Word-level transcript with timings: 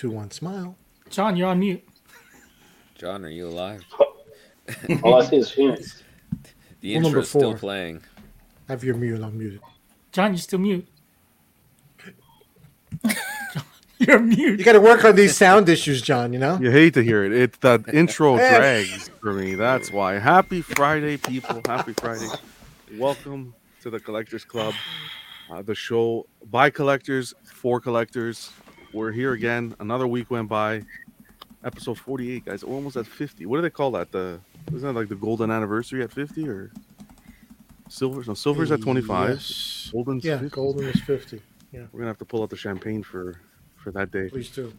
Three, 0.00 0.08
two, 0.08 0.16
one, 0.16 0.30
smile. 0.30 0.76
John, 1.10 1.36
you're 1.36 1.48
on 1.48 1.58
mute. 1.58 1.86
John, 2.96 3.22
are 3.22 3.28
you 3.28 3.48
alive? 3.48 3.84
All 5.02 5.20
I 5.20 5.26
see 5.26 5.36
is 5.36 5.50
Phoenix. 5.56 6.02
The 6.80 6.94
Rule 6.94 7.02
number 7.02 7.18
intro's 7.18 7.28
still 7.28 7.54
playing. 7.54 8.00
Have 8.68 8.82
your 8.82 8.94
mute 8.94 9.20
unmuted. 9.20 9.60
John, 10.12 10.32
you're 10.32 10.38
still 10.38 10.58
mute. 10.58 10.88
you're 13.98 14.20
mute. 14.20 14.58
You 14.58 14.64
got 14.64 14.72
to 14.72 14.80
work 14.80 15.04
on 15.04 15.16
these 15.16 15.36
sound 15.36 15.68
issues, 15.68 16.00
John. 16.00 16.32
You 16.32 16.38
know. 16.38 16.58
You 16.58 16.70
hate 16.70 16.94
to 16.94 17.02
hear 17.02 17.22
it. 17.24 17.32
It 17.32 17.60
the 17.60 17.84
intro 17.92 18.36
drags 18.36 19.10
for 19.20 19.34
me. 19.34 19.54
That's 19.54 19.92
why. 19.92 20.14
Happy 20.14 20.62
Friday, 20.62 21.18
people. 21.18 21.60
Happy 21.66 21.92
Friday. 21.92 22.30
Welcome 22.96 23.54
to 23.82 23.90
the 23.90 24.00
Collectors 24.00 24.46
Club, 24.46 24.72
uh, 25.50 25.60
the 25.60 25.74
show 25.74 26.26
by 26.50 26.70
collectors 26.70 27.34
for 27.44 27.82
collectors. 27.82 28.50
We're 28.92 29.12
here 29.12 29.32
again. 29.32 29.74
Another 29.80 30.06
week 30.06 30.30
went 30.30 30.48
by. 30.48 30.82
Episode 31.62 31.98
forty-eight, 31.98 32.46
guys. 32.46 32.64
We're 32.64 32.74
almost 32.74 32.96
at 32.96 33.06
fifty. 33.06 33.44
What 33.46 33.56
do 33.58 33.62
they 33.62 33.70
call 33.70 33.90
that? 33.92 34.10
The 34.12 34.40
isn't 34.68 34.80
that 34.82 34.98
like 34.98 35.08
the 35.08 35.14
golden 35.14 35.50
anniversary 35.50 36.02
at 36.02 36.10
fifty 36.10 36.48
or 36.48 36.70
silver? 37.88 38.22
No, 38.26 38.32
silver's 38.34 38.70
at 38.72 38.80
twenty-five. 38.80 39.30
Yes. 39.30 39.90
Golden's 39.92 40.24
Yeah, 40.24 40.38
50. 40.38 40.54
golden 40.54 40.84
is 40.88 41.00
fifty. 41.02 41.42
Yeah. 41.72 41.82
We're 41.92 42.00
gonna 42.00 42.10
have 42.10 42.18
to 42.18 42.24
pull 42.24 42.42
out 42.42 42.48
the 42.50 42.56
champagne 42.56 43.02
for 43.02 43.38
for 43.76 43.90
that 43.92 44.10
day. 44.10 44.28
Please 44.30 44.48
do. 44.50 44.72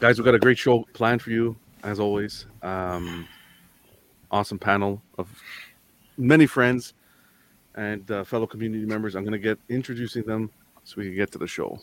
guys 0.00 0.18
we've 0.18 0.24
got 0.24 0.34
a 0.34 0.38
great 0.38 0.58
show 0.58 0.84
planned 0.94 1.22
for 1.22 1.30
you 1.30 1.54
as 1.84 1.98
always 2.00 2.46
um 2.62 3.26
awesome 4.30 4.58
panel 4.58 5.00
of 5.18 5.28
many 6.16 6.46
friends 6.46 6.94
and 7.76 8.08
uh, 8.10 8.22
fellow 8.24 8.46
community 8.46 8.84
members 8.84 9.14
i'm 9.16 9.22
going 9.24 9.32
to 9.32 9.38
get 9.38 9.58
introducing 9.68 10.22
them 10.24 10.48
so 10.84 10.94
we 10.98 11.06
can 11.06 11.14
get 11.16 11.30
to 11.32 11.38
the 11.38 11.46
show 11.46 11.78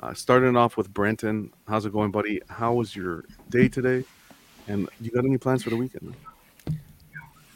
uh, 0.00 0.14
starting 0.14 0.56
off 0.56 0.76
with 0.76 0.92
brenton 0.92 1.52
how's 1.68 1.86
it 1.86 1.92
going 1.92 2.10
buddy 2.10 2.40
how 2.48 2.72
was 2.74 2.94
your 2.96 3.24
day 3.50 3.68
today 3.68 4.04
and 4.68 4.88
you 5.00 5.10
got 5.10 5.24
any 5.24 5.38
plans 5.38 5.62
for 5.62 5.70
the 5.70 5.76
weekend 5.76 6.14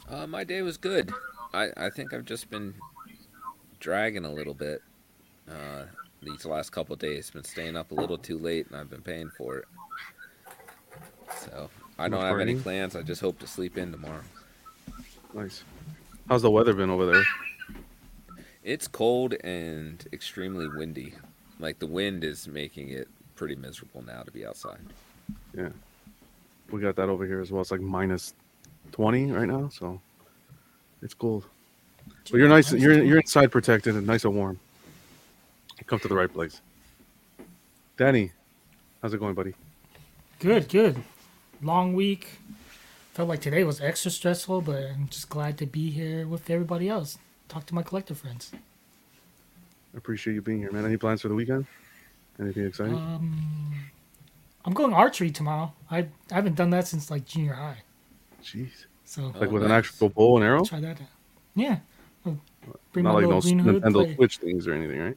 Uh, 0.08 0.26
my 0.26 0.44
day 0.44 0.60
was 0.62 0.76
good. 0.76 1.10
I, 1.54 1.70
I 1.76 1.90
think 1.90 2.12
I've 2.12 2.26
just 2.26 2.50
been 2.50 2.74
dragging 3.80 4.24
a 4.26 4.30
little 4.30 4.52
bit 4.54 4.82
uh, 5.50 5.84
these 6.22 6.44
last 6.44 6.70
couple 6.70 6.94
days. 6.94 7.30
Been 7.30 7.42
staying 7.42 7.74
up 7.76 7.90
a 7.90 7.94
little 7.94 8.18
too 8.18 8.38
late, 8.38 8.66
and 8.68 8.76
I've 8.76 8.90
been 8.90 9.00
paying 9.02 9.30
for 9.30 9.58
it. 9.58 9.64
So 11.40 11.70
I 11.98 12.08
don't 12.08 12.20
have 12.22 12.38
any 12.38 12.54
plans. 12.54 12.94
I 12.94 13.02
just 13.02 13.22
hope 13.22 13.38
to 13.40 13.46
sleep 13.46 13.78
in 13.78 13.90
tomorrow. 13.92 14.22
nice 15.32 15.64
how's 16.28 16.42
the 16.42 16.50
weather 16.50 16.74
been 16.74 16.90
over 16.90 17.06
there 17.10 17.24
It's 18.62 18.86
cold 18.86 19.34
and 19.42 20.06
extremely 20.12 20.68
windy. 20.68 21.14
Like 21.60 21.78
the 21.78 21.86
wind 21.86 22.24
is 22.24 22.48
making 22.48 22.90
it 22.90 23.08
pretty 23.36 23.56
miserable 23.56 24.02
now 24.02 24.22
to 24.22 24.30
be 24.30 24.46
outside. 24.46 24.80
Yeah. 25.56 25.70
We 26.70 26.80
got 26.80 26.96
that 26.96 27.08
over 27.08 27.26
here 27.26 27.40
as 27.40 27.52
well 27.52 27.60
it's 27.60 27.70
like 27.70 27.80
minus 27.80 28.34
20 28.92 29.32
right 29.32 29.48
now 29.48 29.68
so 29.68 30.00
it's 31.02 31.14
cold 31.14 31.46
but 32.30 32.38
you're 32.38 32.48
nice 32.48 32.72
you're 32.72 33.02
you're 33.02 33.18
inside 33.18 33.50
protected 33.50 33.94
and 33.94 34.06
nice 34.06 34.24
and 34.24 34.34
warm 34.34 34.58
you 35.78 35.84
come 35.84 35.98
to 35.98 36.08
the 36.08 36.14
right 36.14 36.32
place 36.32 36.60
danny 37.96 38.30
how's 39.00 39.14
it 39.14 39.18
going 39.18 39.34
buddy 39.34 39.54
Good, 40.44 40.68
good. 40.68 41.02
Long 41.62 41.94
week. 41.94 42.28
Felt 43.14 43.30
like 43.30 43.40
today 43.40 43.64
was 43.64 43.80
extra 43.80 44.10
stressful, 44.10 44.60
but 44.60 44.82
I'm 44.94 45.08
just 45.08 45.30
glad 45.30 45.56
to 45.58 45.66
be 45.66 45.90
here 45.90 46.26
with 46.26 46.50
everybody 46.50 46.88
else. 46.88 47.16
Talk 47.48 47.64
to 47.66 47.74
my 47.74 47.82
collector 47.82 48.14
friends. 48.14 48.52
I 49.94 49.96
appreciate 49.96 50.34
you 50.34 50.42
being 50.42 50.58
here 50.58 50.72
man 50.72 50.84
any 50.84 50.96
plans 50.96 51.22
for 51.22 51.28
the 51.28 51.34
weekend 51.34 51.66
anything 52.40 52.66
exciting 52.66 52.94
Um, 52.94 53.74
I'm 54.66 54.72
going 54.72 54.94
archery 54.94 55.30
tomorrow. 55.30 55.72
I, 55.90 55.98
I 55.98 56.06
haven't 56.30 56.56
done 56.56 56.70
that 56.70 56.88
since 56.88 57.10
like 57.10 57.26
junior 57.26 57.52
high. 57.52 57.82
jeez 58.42 58.86
So 59.04 59.26
like 59.38 59.48
Oh, 59.50 59.52
with 59.52 59.62
an 59.64 59.70
actual 59.70 60.08
bow 60.08 60.36
and 60.36 60.44
arrow 60.44 60.64
try 60.64 60.80
that. 60.80 61.00
out. 61.00 61.06
Yeah. 61.54 61.78
I'll 62.26 62.38
Bring 62.92 63.04
not 63.04 63.10
my 63.10 63.14
like 63.16 63.24
little 63.26 63.36
those 63.40 63.44
green 63.44 63.58
hood. 63.58 63.82
nintendo 63.82 63.92
play- 64.04 64.14
switch 64.16 64.38
things 64.38 64.66
or 64.66 64.72
anything 64.72 64.98
right 65.00 65.16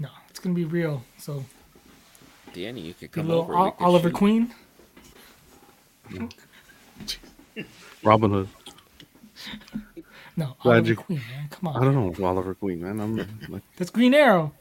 No, 0.00 0.08
it's 0.28 0.40
gonna 0.40 0.54
be 0.56 0.64
real. 0.64 1.02
So 1.18 1.44
Danny, 2.52 2.80
you 2.82 2.92
could 2.94 3.12
come 3.12 3.30
over. 3.30 3.54
Ol- 3.56 3.64
we 3.66 3.70
could 3.70 3.84
Oliver 3.84 4.08
shoot. 4.10 4.14
Queen. 4.16 4.54
robin 8.02 8.30
hood 8.30 8.48
No, 10.36 10.56
Glad 10.62 10.72
Oliver 10.76 10.88
you- 10.88 10.96
Queen, 10.96 11.20
man. 11.30 11.48
Come 11.50 11.68
on. 11.68 11.82
i 11.82 11.84
don't 11.84 11.94
know 12.18 12.26
oliver 12.26 12.54
queen 12.54 12.80
man 12.82 13.00
i'm 13.00 13.16
like 13.48 13.62
That's 13.76 13.90
Green 13.90 14.14
Arrow. 14.14 14.52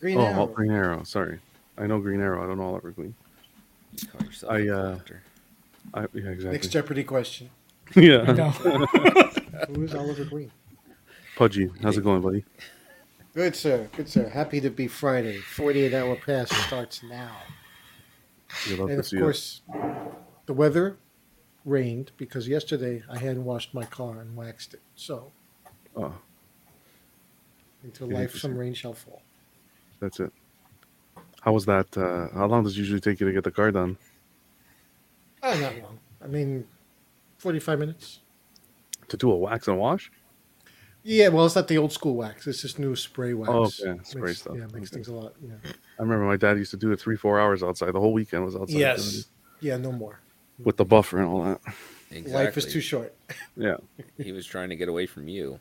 Green 0.00 0.18
oh 0.18 0.24
arrow. 0.24 0.46
green 0.46 0.70
arrow 0.72 1.02
sorry 1.04 1.38
i 1.78 1.86
know 1.86 2.00
green 2.00 2.20
arrow 2.20 2.42
i 2.42 2.46
don't 2.46 2.58
know 2.58 2.64
oliver 2.64 2.92
queen 2.92 3.14
Call 4.10 4.26
yourself 4.26 4.52
uh, 4.52 4.56
collector. 4.56 5.22
I, 5.94 6.00
yeah 6.14 6.30
exactly. 6.30 6.50
Next 6.52 6.68
Jeopardy 6.68 7.04
question. 7.04 7.50
yeah 7.94 8.22
No. 8.32 8.48
Who 9.68 9.82
is 9.84 9.94
Oliver 9.94 10.24
Green? 10.24 10.50
pudgy 11.36 11.70
how's 11.82 11.96
it 11.96 12.02
going 12.04 12.20
buddy 12.20 12.44
Good 13.34 13.56
sir. 13.56 13.88
Good 13.96 14.08
sir. 14.08 14.28
Happy 14.28 14.60
to 14.60 14.70
be 14.70 14.86
Friday. 14.86 15.38
Forty-eight 15.38 15.92
hour 15.92 16.14
pass 16.14 16.50
starts 16.66 17.02
now. 17.02 17.32
you 18.68 18.76
love 18.76 18.88
And 18.90 18.96
to 18.96 19.00
of 19.00 19.06
see 19.06 19.16
us. 19.16 19.20
course, 19.22 19.62
the 20.46 20.52
weather 20.52 20.96
rained 21.64 22.12
because 22.16 22.46
yesterday 22.46 23.02
I 23.10 23.18
hadn't 23.18 23.44
washed 23.44 23.74
my 23.74 23.84
car 23.84 24.20
and 24.20 24.36
waxed 24.36 24.74
it. 24.74 24.82
So 24.94 25.32
oh 25.96 26.14
until 27.84 28.08
life 28.08 28.36
some 28.36 28.56
rain 28.56 28.74
shall 28.74 28.94
fall. 28.94 29.22
That's 30.00 30.18
it. 30.20 30.32
How 31.42 31.52
was 31.52 31.66
that? 31.66 31.96
Uh, 31.96 32.28
how 32.36 32.46
long 32.46 32.64
does 32.64 32.74
it 32.74 32.78
usually 32.78 33.00
take 33.00 33.20
you 33.20 33.26
to 33.26 33.32
get 33.32 33.44
the 33.44 33.50
car 33.50 33.70
done? 33.70 33.96
Oh, 35.42 35.58
not 35.60 35.76
long. 35.82 35.98
I 36.22 36.26
mean, 36.26 36.66
forty-five 37.36 37.78
minutes. 37.78 38.20
To 39.08 39.16
do 39.16 39.30
a 39.30 39.36
wax 39.36 39.68
and 39.68 39.78
wash? 39.78 40.10
Yeah, 41.02 41.28
well, 41.28 41.44
it's 41.44 41.54
not 41.54 41.68
the 41.68 41.76
old 41.76 41.92
school 41.92 42.14
wax. 42.16 42.46
It's 42.46 42.62
this 42.62 42.78
new 42.78 42.96
spray 42.96 43.34
wax. 43.34 43.50
Oh, 43.52 43.64
okay. 43.64 44.00
Spray 44.04 44.22
makes, 44.22 44.40
stuff. 44.40 44.56
Yeah, 44.56 44.62
makes 44.62 44.74
Okay. 44.74 44.86
things 44.86 45.08
a 45.08 45.14
lot. 45.14 45.34
Yeah, 45.42 45.52
I 45.98 46.02
remember 46.02 46.24
my 46.24 46.38
dad 46.38 46.56
used 46.56 46.70
to 46.70 46.78
do 46.78 46.92
it 46.92 47.00
three, 47.00 47.16
four 47.16 47.38
hours 47.38 47.62
outside. 47.62 47.92
The 47.92 48.00
whole 48.00 48.14
weekend 48.14 48.46
was 48.46 48.56
outside. 48.56 48.78
yes, 48.78 49.26
yeah, 49.60 49.76
no 49.76 49.92
more. 49.92 50.20
With 50.62 50.76
the 50.76 50.84
buffer 50.84 51.18
and 51.18 51.26
all 51.28 51.42
that. 51.44 51.60
Exactly. 52.10 52.32
Life 52.32 52.56
is 52.58 52.66
too 52.72 52.80
short. 52.80 53.14
Yeah. 53.56 53.76
He 54.18 54.32
was 54.32 54.46
trying 54.46 54.68
to 54.70 54.76
get 54.76 54.88
away 54.88 55.06
from 55.06 55.28
you. 55.28 55.58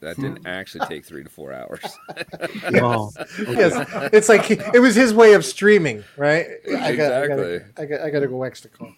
That 0.00 0.16
Hmm. 0.16 0.22
didn't 0.22 0.46
actually 0.46 0.86
take 0.86 1.04
three 1.04 1.22
to 1.22 1.30
four 1.30 1.52
hours. 1.52 1.80
Wow. 2.72 3.10
Yes, 3.38 3.88
it's 4.12 4.28
like 4.28 4.44
he- 4.44 4.60
it 4.74 4.80
was 4.80 4.94
his 4.94 5.14
way 5.14 5.34
of 5.34 5.44
streaming, 5.44 6.02
right? 6.16 6.46
I 6.66 6.70
got, 6.96 7.12
I 7.12 7.22
Exactly. 7.24 7.58
got, 7.58 7.82
I 7.82 7.84
got, 7.86 8.00
I 8.00 8.10
got 8.10 8.20
to 8.20 8.26
go 8.28 8.36
wax 8.36 8.60
the 8.62 8.68
car. 8.68 8.94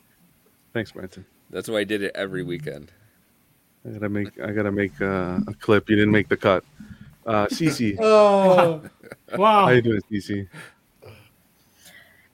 Thanks, 0.73 0.93
Brenton. 0.93 1.25
That's 1.51 1.69
why 1.69 1.79
I 1.81 1.85
did 1.85 2.03
it 2.03 2.13
every 2.15 2.43
weekend. 2.43 2.91
I 3.87 3.91
gotta 3.91 4.09
make. 4.09 4.41
I 4.41 4.51
gotta 4.53 4.73
make 4.73 4.99
uh, 5.01 5.41
a 5.47 5.55
clip. 5.61 5.91
You 5.91 5.97
didn't 5.97 6.11
make 6.13 6.29
the 6.29 6.37
cut. 6.39 6.65
Uh, 7.27 7.47
Cece, 7.47 7.97
Oh, 8.01 8.83
Wow. 9.37 9.67
how 9.67 9.71
you 9.71 9.83
doing, 9.83 10.01
Cece? 10.11 10.49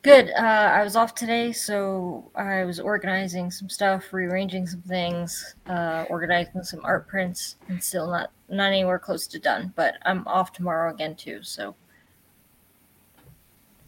Good. 0.02 0.30
Uh, 0.30 0.40
I 0.40 0.82
was 0.82 0.96
off 0.96 1.14
today, 1.14 1.52
so 1.52 2.30
I 2.34 2.64
was 2.64 2.80
organizing 2.80 3.50
some 3.50 3.68
stuff, 3.68 4.12
rearranging 4.14 4.66
some 4.66 4.80
things, 4.82 5.54
uh, 5.66 6.06
organizing 6.08 6.62
some 6.62 6.80
art 6.84 7.06
prints, 7.06 7.56
and 7.68 7.82
still 7.82 8.06
not 8.06 8.30
not 8.48 8.68
anywhere 8.68 8.98
close 8.98 9.26
to 9.26 9.38
done. 9.38 9.72
But 9.76 9.96
I'm 10.06 10.26
off 10.26 10.52
tomorrow 10.52 10.92
again 10.92 11.16
too. 11.16 11.42
So 11.42 11.74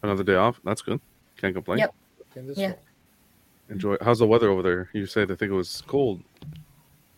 Another 0.03 0.25
day 0.25 0.35
off. 0.35 0.61
That's 0.65 0.83
good. 0.83 1.01
Can't 1.37 1.55
complain. 1.55 1.79
Yep. 1.79 1.95
Yeah. 2.57 2.67
one. 2.69 2.77
Enjoy. 3.71 3.97
How's 4.03 4.19
the 4.19 4.27
weather 4.27 4.51
over 4.51 4.63
there? 4.63 4.91
You 4.93 5.07
said 5.07 5.31
I 5.31 5.35
think 5.35 5.51
it 5.51 5.55
was 5.55 5.83
cold. 5.87 6.21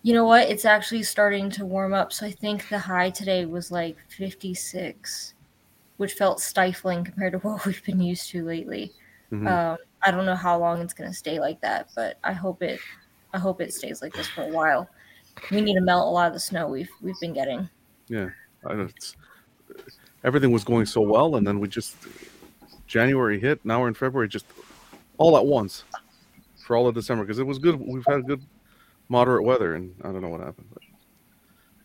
you 0.02 0.12
know 0.12 0.24
what? 0.24 0.48
It's 0.48 0.64
actually 0.64 1.02
starting 1.02 1.50
to 1.50 1.64
warm 1.64 1.94
up. 1.94 2.12
So 2.12 2.26
I 2.26 2.30
think 2.30 2.68
the 2.68 2.78
high 2.78 3.10
today 3.10 3.44
was 3.46 3.72
like 3.72 3.96
56, 4.08 5.33
which 5.96 6.14
felt 6.14 6.40
stifling 6.40 7.04
compared 7.04 7.32
to 7.32 7.38
what 7.46 7.64
we've 7.66 7.84
been 7.84 8.00
used 8.00 8.30
to 8.30 8.44
lately. 8.44 8.92
Mhm. 9.32 9.48
Um, 9.48 9.78
I 10.02 10.10
don't 10.10 10.26
know 10.26 10.34
how 10.34 10.58
long 10.58 10.80
it's 10.80 10.92
going 10.92 11.10
to 11.10 11.16
stay 11.16 11.40
like 11.40 11.60
that, 11.62 11.88
but 11.96 12.18
I 12.22 12.32
hope 12.32 12.62
it. 12.62 12.78
I 13.32 13.38
hope 13.38 13.60
it 13.60 13.72
stays 13.72 14.00
like 14.00 14.12
this 14.12 14.28
for 14.28 14.42
a 14.42 14.48
while. 14.48 14.88
We 15.50 15.60
need 15.60 15.74
to 15.74 15.80
melt 15.80 16.06
a 16.06 16.10
lot 16.10 16.28
of 16.28 16.34
the 16.34 16.40
snow 16.40 16.68
we've 16.68 16.90
we've 17.00 17.18
been 17.20 17.32
getting. 17.32 17.68
Yeah, 18.08 18.28
I 18.64 18.74
know 18.74 18.82
it's, 18.82 19.16
everything 20.22 20.52
was 20.52 20.62
going 20.62 20.86
so 20.86 21.00
well, 21.00 21.36
and 21.36 21.46
then 21.46 21.58
we 21.58 21.68
just 21.68 21.96
January 22.86 23.40
hit. 23.40 23.64
Now 23.64 23.80
we're 23.80 23.88
in 23.88 23.94
February, 23.94 24.28
just 24.28 24.46
all 25.18 25.36
at 25.36 25.46
once 25.46 25.84
for 26.66 26.76
all 26.76 26.86
of 26.86 26.94
December 26.94 27.24
because 27.24 27.38
it 27.38 27.46
was 27.46 27.58
good. 27.58 27.80
We've 27.80 28.04
had 28.06 28.26
good 28.26 28.42
moderate 29.08 29.44
weather, 29.44 29.74
and 29.74 29.94
I 30.02 30.12
don't 30.12 30.22
know 30.22 30.28
what 30.28 30.40
happened, 30.40 30.68
but 30.72 30.82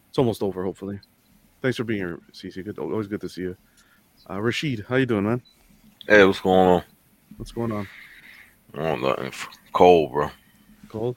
it's 0.09 0.17
almost 0.17 0.43
over. 0.43 0.63
Hopefully, 0.63 0.99
thanks 1.61 1.77
for 1.77 1.83
being 1.83 1.99
here, 1.99 2.19
Cece. 2.33 2.63
Good, 2.63 2.77
always 2.77 3.07
good 3.07 3.21
to 3.21 3.29
see 3.29 3.41
you. 3.41 3.57
Uh, 4.27 4.41
Rashid, 4.41 4.85
how 4.87 4.95
you 4.95 5.05
doing, 5.05 5.25
man? 5.25 5.41
Hey, 6.07 6.25
what's 6.25 6.39
going 6.39 6.57
on? 6.67 6.83
What's 7.37 7.51
going 7.51 7.71
on? 7.71 7.87
Oh, 8.75 8.95
nothing. 8.95 9.31
Cold, 9.73 10.11
bro. 10.11 10.31
Cold? 10.89 11.15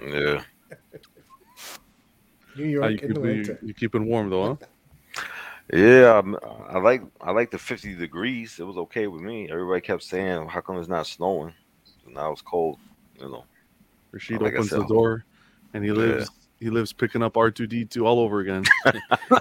Yeah. 0.00 0.42
New 2.56 2.64
How 2.80 2.88
York 2.88 2.90
you, 2.92 2.98
in 3.02 3.12
the 3.12 3.20
keeping, 3.20 3.22
winter. 3.22 3.58
you, 3.62 3.68
you 3.68 3.74
keeping 3.74 4.06
warm 4.06 4.30
though, 4.30 4.56
huh? 4.58 4.66
Yeah, 5.72 6.14
I'm- 6.14 6.36
I 6.68 6.78
like 6.78 7.02
I 7.20 7.30
like 7.32 7.50
the 7.50 7.58
50 7.58 7.94
degrees. 7.94 8.58
It 8.58 8.64
was 8.64 8.76
okay 8.78 9.06
with 9.06 9.22
me. 9.22 9.50
Everybody 9.50 9.80
kept 9.80 10.02
saying, 10.02 10.48
"How 10.48 10.60
come 10.60 10.78
it's 10.78 10.88
not 10.88 11.06
snowing?" 11.06 11.52
So 11.84 12.10
now 12.10 12.32
it's 12.32 12.42
cold. 12.42 12.78
You 13.20 13.28
know. 13.28 13.44
Rashid 14.12 14.40
Like 14.40 14.54
opens 14.54 14.70
said, 14.70 14.80
the 14.80 14.86
door, 14.86 15.24
and 15.74 15.84
he 15.84 15.90
Yeah. 15.90 15.96
lives. 15.96 16.30
He 16.60 16.70
lives 16.70 16.92
picking 16.92 17.22
up 17.22 17.36
R 17.36 17.50
two 17.50 17.66
D 17.66 17.84
two 17.84 18.06
all 18.06 18.18
over 18.18 18.40
again. 18.40 18.64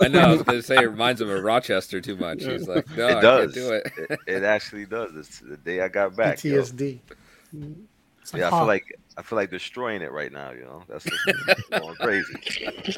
I 0.02 0.08
know. 0.08 0.20
I 0.20 0.32
was 0.32 0.44
gonna 0.44 0.62
say 0.62 0.76
it 0.78 0.90
reminds 0.90 1.20
him 1.22 1.30
of 1.30 1.44
Rochester 1.44 2.00
too 2.00 2.16
much. 2.16 2.44
He's 2.44 2.68
like, 2.68 2.88
no, 2.96 3.08
it 3.08 3.16
I 3.18 3.22
does. 3.22 3.42
can't 3.42 3.54
do 3.54 3.74
it. 3.74 3.92
it. 4.10 4.20
it 4.28 4.44
actually 4.44 4.86
does. 4.86 5.16
It's 5.16 5.40
the 5.40 5.58
day 5.58 5.82
I 5.82 5.88
got 5.88 6.16
back. 6.16 6.44
yo. 6.44 6.62
PTSD. 6.62 7.00
It's 8.22 8.34
like, 8.34 8.40
Yeah, 8.42 8.48
I 8.48 8.52
feel 8.52 8.68
like 8.68 9.00
I 9.18 9.22
feel 9.24 9.38
like 9.38 9.50
destroying 9.50 10.02
it 10.04 10.12
right 10.12 10.32
now. 10.32 10.52
You 10.52 10.66
know, 10.66 10.84
that's 10.88 11.06
just 11.06 11.70
going 11.72 11.96
crazy. 11.96 12.34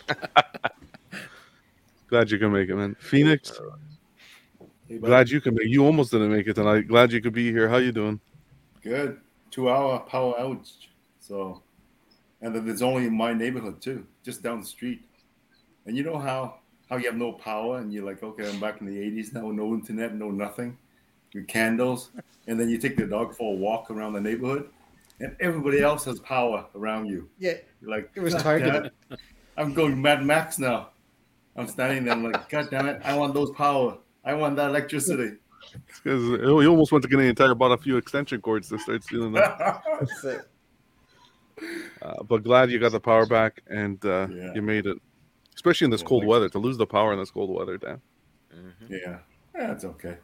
Glad 2.07 2.31
you 2.31 2.39
can 2.39 2.51
make 2.51 2.67
it, 2.69 2.75
man. 2.75 2.95
Phoenix, 2.99 3.59
Hey, 4.87 4.97
glad 4.97 5.29
you 5.29 5.39
can 5.39 5.53
make. 5.53 5.67
You 5.67 5.85
almost 5.85 6.09
didn't 6.09 6.31
make 6.31 6.47
it 6.47 6.55
tonight. 6.55 6.87
Glad 6.87 7.11
you 7.11 7.21
could 7.21 7.33
be 7.33 7.51
here. 7.51 7.69
How 7.69 7.77
you 7.77 7.91
doing? 7.91 8.19
Good. 8.81 9.19
Two 9.51 9.69
hour 9.69 9.99
power 9.99 10.33
outage. 10.39 10.87
So, 11.19 11.61
and 12.41 12.55
then 12.55 12.65
there's 12.65 12.81
only 12.81 13.05
in 13.05 13.15
my 13.15 13.33
neighborhood 13.33 13.81
too, 13.81 14.05
just 14.23 14.41
down 14.41 14.61
the 14.61 14.65
street. 14.65 15.01
And 15.85 15.97
you 15.97 16.03
know 16.03 16.17
how 16.17 16.59
how 16.89 16.97
you 16.97 17.05
have 17.05 17.17
no 17.17 17.31
power 17.31 17.77
and 17.77 17.93
you're 17.93 18.05
like, 18.05 18.23
okay, 18.23 18.49
I'm 18.49 18.59
back 18.59 18.81
in 18.81 18.87
the 18.87 18.97
80s 18.97 19.33
now, 19.33 19.51
no 19.51 19.73
internet, 19.73 20.15
no 20.15 20.31
nothing, 20.31 20.77
your 21.31 21.43
candles, 21.43 22.09
and 22.47 22.59
then 22.59 22.67
you 22.69 22.77
take 22.79 22.97
the 22.97 23.05
dog 23.05 23.35
for 23.35 23.53
a 23.53 23.55
walk 23.55 23.91
around 23.91 24.13
the 24.13 24.21
neighborhood, 24.21 24.69
and 25.19 25.35
everybody 25.39 25.81
else 25.81 26.05
has 26.05 26.19
power 26.19 26.65
around 26.75 27.05
you. 27.05 27.29
Yeah, 27.37 27.53
You're 27.81 27.91
like, 27.91 28.09
It 28.15 28.21
was 28.21 28.33
"God 28.33 28.43
targeted." 28.43 28.91
I'm 29.57 29.73
going 29.73 30.01
Mad 30.01 30.25
Max 30.25 30.57
now. 30.57 30.89
I'm 31.55 31.67
standing 31.67 32.05
there 32.05 32.13
I'm 32.13 32.23
like, 32.23 32.49
God 32.49 32.69
damn 32.71 32.87
it, 32.87 33.01
I 33.03 33.15
want 33.17 33.33
those 33.33 33.51
power. 33.51 33.97
I 34.23 34.33
want 34.33 34.55
that 34.55 34.69
electricity. 34.69 35.37
Because 36.03 36.23
he 36.23 36.67
almost 36.67 36.91
went 36.91 37.03
to 37.03 37.09
Canadian 37.09 37.35
Tire, 37.35 37.53
bought 37.53 37.71
a 37.71 37.77
few 37.77 37.97
extension 37.97 38.41
cords 38.41 38.69
to 38.69 38.79
start 38.79 39.03
stealing 39.03 39.33
them. 39.33 39.43
that's 41.59 41.71
it. 41.73 41.91
Uh, 42.01 42.23
but 42.23 42.43
glad 42.43 42.71
you 42.71 42.79
got 42.79 42.91
the 42.91 42.99
power 42.99 43.25
back 43.25 43.61
and 43.67 44.03
uh, 44.05 44.27
Yeah. 44.31 44.53
you 44.55 44.61
made 44.61 44.85
it. 44.85 44.97
Especially 45.55 45.85
in 45.85 45.91
this 45.91 46.01
Yeah, 46.01 46.07
cold 46.07 46.21
thanks. 46.23 46.29
weather, 46.29 46.49
to 46.49 46.59
lose 46.59 46.77
the 46.77 46.87
power 46.87 47.11
in 47.13 47.19
this 47.19 47.31
cold 47.31 47.49
weather, 47.49 47.77
Dan. 47.77 48.01
Mhm. 48.53 48.89
Yeah, 48.89 49.19
that's 49.53 49.83
okay. 49.83 50.17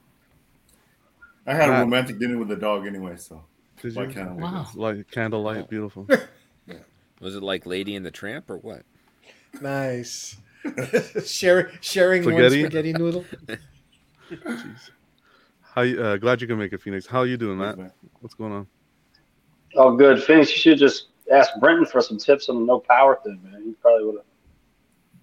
I 1.46 1.54
had 1.54 1.70
a 1.70 1.74
romantic 1.74 2.18
dinner 2.20 2.38
with 2.38 2.48
the 2.48 2.56
dog 2.56 2.88
anyway, 2.88 3.18
so 3.18 3.44
Did 3.82 3.96
you? 3.96 4.08
can't 4.08 4.36
Wow. 4.36 4.68
Light, 4.76 5.10
candlelight, 5.12 5.70
beautiful. 5.70 6.08
Was 7.22 7.36
it 7.36 7.44
like 7.44 7.66
Lady 7.66 7.96
and 7.96 8.06
the 8.06 8.12
Tramp 8.12 8.50
or 8.50 8.58
what? 8.58 8.84
Nice. 9.62 10.36
sharing 11.26 11.68
sharing 11.82 12.24
Spaghetti? 12.24 12.62
one 12.64 12.72
spaghetti 12.72 12.94
noodle. 12.94 13.26
Jeez. 14.32 14.90
How 15.62 15.84
uh, 15.84 16.18
glad 16.18 16.42
you 16.42 16.48
can 16.48 16.58
make 16.58 16.74
it, 16.74 16.82
Phoenix. 16.82 17.06
How 17.06 17.20
are 17.20 17.26
you 17.26 17.38
doing, 17.38 17.58
Matt? 17.60 17.78
What's 18.20 18.34
going 18.34 18.52
on? 18.52 18.68
Oh, 19.76 19.96
good. 19.96 20.24
Phoenix, 20.24 20.50
you 20.52 20.58
should 20.58 20.78
just 20.78 21.08
ask 21.32 21.52
Brenton 21.60 21.86
for 21.86 22.02
some 22.02 22.18
tips 22.18 22.50
on 22.50 22.56
the 22.60 22.66
no 22.66 22.80
power 22.80 23.20
thing, 23.24 23.40
man. 23.44 23.64
He 23.64 23.72
probably 23.74 24.06
would 24.06 24.16
have 24.18 24.26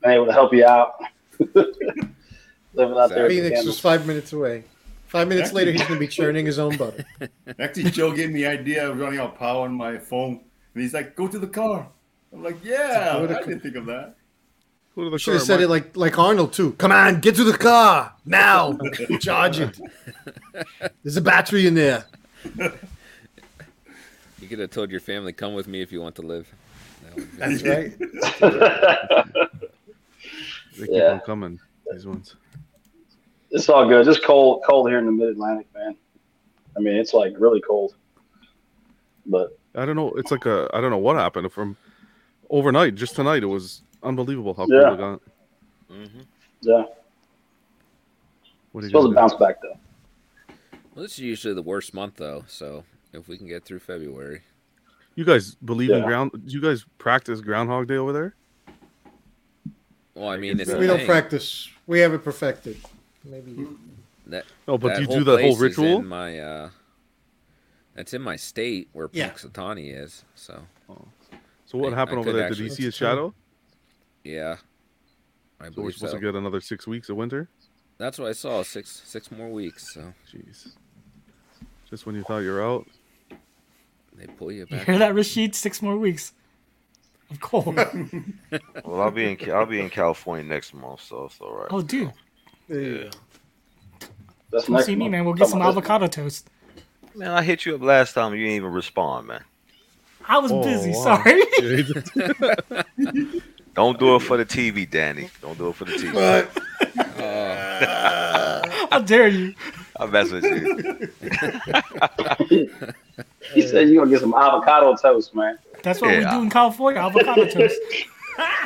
been 0.03 0.11
able 0.13 0.27
to 0.27 0.33
help 0.33 0.53
you 0.53 0.65
out. 0.67 0.95
Living 2.75 2.97
out 2.97 3.11
there. 3.11 3.25
with 3.25 3.33
the 3.33 3.41
Phoenix 3.43 3.65
was 3.67 3.79
five 3.79 4.07
minutes 4.07 4.33
away. 4.33 4.65
Five 5.09 5.29
minutes 5.29 5.49
Actually- 5.49 5.59
later, 5.67 5.73
he's 5.73 5.83
going 5.83 5.95
to 5.95 6.01
be 6.01 6.09
churning 6.09 6.47
his 6.47 6.59
own 6.59 6.77
butter. 6.77 7.05
Actually, 7.59 7.91
Joe 7.91 8.13
gave 8.13 8.29
me 8.31 8.37
the 8.43 8.47
idea 8.47 8.89
of 8.89 8.99
running 8.99 9.19
out 9.21 9.39
power 9.39 9.65
on 9.65 9.75
my 9.75 9.99
phone, 9.99 10.41
and 10.75 10.83
he's 10.83 10.95
like, 10.95 11.15
"Go 11.15 11.29
to 11.29 11.39
the 11.39 11.47
car." 11.47 11.87
I'm 12.33 12.43
like, 12.43 12.57
"Yeah, 12.65 13.13
Go 13.19 13.27
to 13.27 13.37
I 13.37 13.41
the- 13.43 13.47
didn't 13.47 13.61
think 13.63 13.77
of 13.77 13.85
that." 13.87 14.15
Go 14.97 15.05
to 15.05 15.11
the 15.11 15.19
Should 15.19 15.35
have 15.35 15.43
said 15.43 15.57
Mike. 15.57 15.65
it 15.65 15.69
like 15.69 15.97
like 15.97 16.19
Arnold 16.19 16.53
too. 16.55 16.73
Come 16.73 16.93
on, 16.93 17.21
get 17.21 17.35
to 17.37 17.45
the 17.45 17.57
car 17.59 18.15
now. 18.25 18.79
Charge 19.21 19.61
it. 19.61 19.79
There's 21.03 21.17
a 21.19 21.23
battery 21.23 21.67
in 21.67 21.75
there. 21.75 22.05
You 24.53 24.59
could 24.59 24.63
have 24.65 24.71
told 24.71 24.91
your 24.91 25.01
family, 25.01 25.33
"Come 25.33 25.55
with 25.55 25.67
me 25.67 25.81
if 25.81 25.91
you 25.93 26.03
want 26.03 26.15
to 26.17 26.21
live." 26.21 26.47
That 27.17 27.39
That's 27.39 27.63
right. 27.63 27.97
They 30.79 30.87
keep 30.87 30.91
Yeah. 30.97 31.13
on 31.13 31.21
coming. 31.21 31.59
These 31.91 32.05
ones. 32.07 32.37
it's 33.51 33.71
all 33.71 33.89
good. 33.89 34.05
Just 34.05 34.23
cold, 34.23 34.63
cold 34.67 34.91
here 34.91 34.99
in 34.99 35.07
the 35.07 35.13
Mid 35.13 35.31
Atlantic, 35.31 35.69
man. 35.75 35.97
I 36.77 36.81
mean, 36.81 36.97
it's 36.97 37.15
like 37.15 37.33
really 37.39 37.63
cold. 37.63 37.95
But 39.25 39.59
I 39.75 39.87
don't 39.87 39.97
know. 39.97 40.11
It's 40.17 40.31
like 40.31 40.45
a. 40.45 40.69
I 40.75 40.83
don't 40.83 40.91
know 40.91 40.99
what 40.99 41.17
happened 41.17 41.51
from 41.51 41.79
overnight. 42.51 42.95
Just 42.95 43.17
tonight, 43.17 43.43
it 43.43 43.47
was 43.47 43.81
unbelievable 44.03 44.53
how 44.53 44.67
Yeah. 44.69 44.83
cold 44.83 44.93
it 44.93 44.99
got. 44.99 45.21
Mm-hmm. 45.91 46.21
yeah, 46.61 46.85
What 48.73 48.81
are 48.83 48.87
you 48.87 48.91
supposed 48.91 49.07
gonna 49.07 49.15
bounce 49.15 49.35
back 49.35 49.63
though. 49.63 49.79
Well, 50.95 51.05
this 51.05 51.13
is 51.13 51.21
usually 51.21 51.55
the 51.55 51.63
worst 51.63 51.95
month 51.95 52.17
though, 52.17 52.45
so 52.49 52.85
if 53.13 53.29
we 53.29 53.37
can 53.39 53.47
get 53.47 53.65
through 53.65 53.81
February, 53.81 54.43
You 55.15 55.25
guys 55.25 55.55
believe 55.57 55.91
in 55.91 56.03
ground? 56.03 56.31
Do 56.33 56.41
you 56.53 56.61
guys 56.61 56.85
practice 56.99 57.41
Groundhog 57.41 57.87
Day 57.89 57.97
over 57.97 58.13
there? 58.13 58.35
well, 60.15 60.29
I 60.29 60.37
mean, 60.39 60.59
it's 60.61 60.73
We 60.73 60.87
don't 60.87 60.99
thing. 60.99 61.07
practice. 61.07 61.69
We 61.87 62.01
have 62.01 62.15
it 62.15 62.25
perfected. 62.25 62.79
Maybe 63.25 63.51
you. 63.53 63.79
That, 64.27 64.45
No, 64.67 64.79
but 64.79 64.95
that 64.95 65.01
you 65.03 65.07
do 65.07 65.25
that 65.25 65.41
whole 65.43 65.57
ritual? 65.57 65.99
In 65.99 66.07
my, 66.07 66.39
uh, 66.39 66.71
it's 67.97 68.15
in 68.15 68.23
my 68.23 68.37
state 68.37 68.89
where 68.93 69.09
Yeah. 69.13 69.31
Punxsutawney 69.31 69.95
is. 69.95 70.25
So 70.35 70.67
So 71.67 71.79
what 71.79 71.93
I- 71.93 71.97
happened 71.97 72.19
I 72.19 72.21
over 72.21 72.33
there? 72.33 72.47
actually- 72.47 72.65
Did 72.65 72.71
he 72.71 72.77
see 72.77 72.83
his 72.85 72.93
That's 72.95 72.99
true. 72.99 73.07
shadow? 73.09 73.35
yeah, 74.25 74.57
I 75.61 75.71
So 75.71 75.83
we're 75.83 75.91
supposed 75.93 76.13
so. 76.13 76.19
to 76.19 76.23
get 76.25 76.35
another 76.35 76.61
six 76.61 76.87
weeks 76.87 77.09
of 77.09 77.17
winter. 77.17 77.49
That's 77.99 78.19
what 78.19 78.29
I 78.29 78.33
saw. 78.33 78.63
Six 78.63 78.91
six 79.05 79.31
more 79.31 79.49
weeks. 79.51 79.93
So 79.95 80.13
Jeez. 80.33 80.73
Just 81.89 82.07
when 82.07 82.15
you 82.15 82.23
thought 82.23 82.39
you're 82.39 82.63
out. 82.65 82.87
They 84.17 84.27
pull 84.27 84.53
you 84.53 84.61
You 84.61 84.67
back. 84.67 84.87
hear 84.87 84.99
that, 84.99 85.15
Rashid? 85.15 85.55
Six 85.55 85.81
more 85.83 85.97
weeks 85.97 86.33
of 87.31 87.41
cold. 87.41 87.77
Well, 88.85 89.01
I'll 89.03 89.11
be 89.11 89.31
in 89.31 89.37
Ca- 89.37 89.53
I'll 89.53 89.67
be 89.67 89.81
in 89.81 89.89
California 89.91 90.45
next 90.45 90.75
month, 90.75 91.01
so 91.03 91.25
it's 91.27 91.41
all 91.41 91.55
right. 91.55 91.69
oh, 91.71 91.81
dude. 91.83 92.13
There 92.69 92.81
Yeah. 92.81 93.03
go. 93.05 93.11
That's 94.51 94.65
Come 94.67 94.75
next 94.75 94.87
see 94.87 94.97
me, 94.97 95.09
man. 95.09 95.25
We'll 95.25 95.35
get 95.35 95.41
Talking 95.45 95.51
some 95.53 95.61
about 95.63 95.71
this 95.75 95.79
avocado 95.79 96.07
toast. 96.09 96.51
Man, 97.15 97.31
I 97.31 97.43
hit 97.43 97.65
you 97.65 97.75
up 97.77 97.83
last 97.83 98.13
time. 98.15 98.33
You 98.35 98.41
didn't 98.45 98.57
even 98.57 98.73
respond, 98.73 99.29
man. 99.29 99.45
I 100.27 100.39
was 100.39 100.53
Oh, 100.53 100.63
busy. 100.63 100.91
wow. 100.91 101.03
Sorry. 101.03 101.43
Yeah, 101.61 101.77
he 101.77 101.83
did. 101.83 103.43
Don't 103.75 103.99
do 103.99 104.17
it 104.17 104.21
for 104.21 104.37
the 104.37 104.45
TV, 104.45 104.89
Danny. 104.89 105.31
Don't 105.41 105.57
do 105.57 105.69
it 105.71 105.75
for 105.77 105.85
the 105.87 105.93
TV. 105.93 106.47
Oh, 107.19 107.23
uh, 107.23 108.87
How 108.91 108.99
dare 109.01 109.29
you? 109.29 109.55
I 109.99 110.07
mess 110.07 110.31
with 110.31 110.45
you. 110.45 111.09
He 113.55 113.63
said 113.63 113.89
you're 113.89 114.05
gonna 114.05 114.11
get 114.11 114.21
some 114.21 114.35
avocado 114.35 114.95
toast, 114.97 115.35
man. 115.35 115.59
That's 115.83 116.01
what 116.01 116.11
we 116.17 116.25
do 116.25 116.43
in 116.43 116.51
California. 116.51 117.01
Avocado 117.01 117.47
toast. 117.47 117.79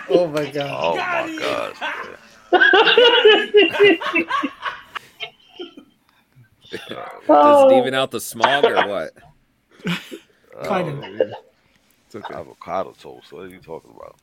Oh 0.09 0.29
my 0.29 0.49
god. 0.49 0.71
Oh 0.71 0.97
my 0.97 1.37
god. 1.41 1.75
does 7.27 7.73
it 7.73 7.77
even 7.77 7.95
out 7.95 8.11
the 8.11 8.21
smog 8.21 8.65
or 8.65 8.75
what? 8.87 9.13
Kind 10.65 11.05
Oh, 11.05 11.25
of. 11.25 11.33
It's 12.07 12.15
okay. 12.15 12.35
avocado 12.35 12.93
toast. 12.99 13.33
What 13.33 13.45
are 13.45 13.49
you 13.49 13.59
talking 13.59 13.91
about? 13.95 14.17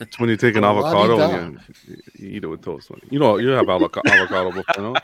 It's 0.00 0.18
when 0.18 0.30
you 0.30 0.36
take 0.36 0.56
an 0.56 0.64
Oh, 0.64 0.70
avocado 0.78 1.20
and 1.20 1.60
you, 1.86 1.96
you 2.18 2.28
eat 2.36 2.44
it 2.44 2.46
with 2.46 2.62
toast. 2.64 2.90
You 3.10 3.18
know, 3.18 3.36
you 3.36 3.48
have 3.50 3.68
avoca- 3.68 4.02
avocado 4.06 4.50
before, 4.50 4.82
no? 4.82 4.94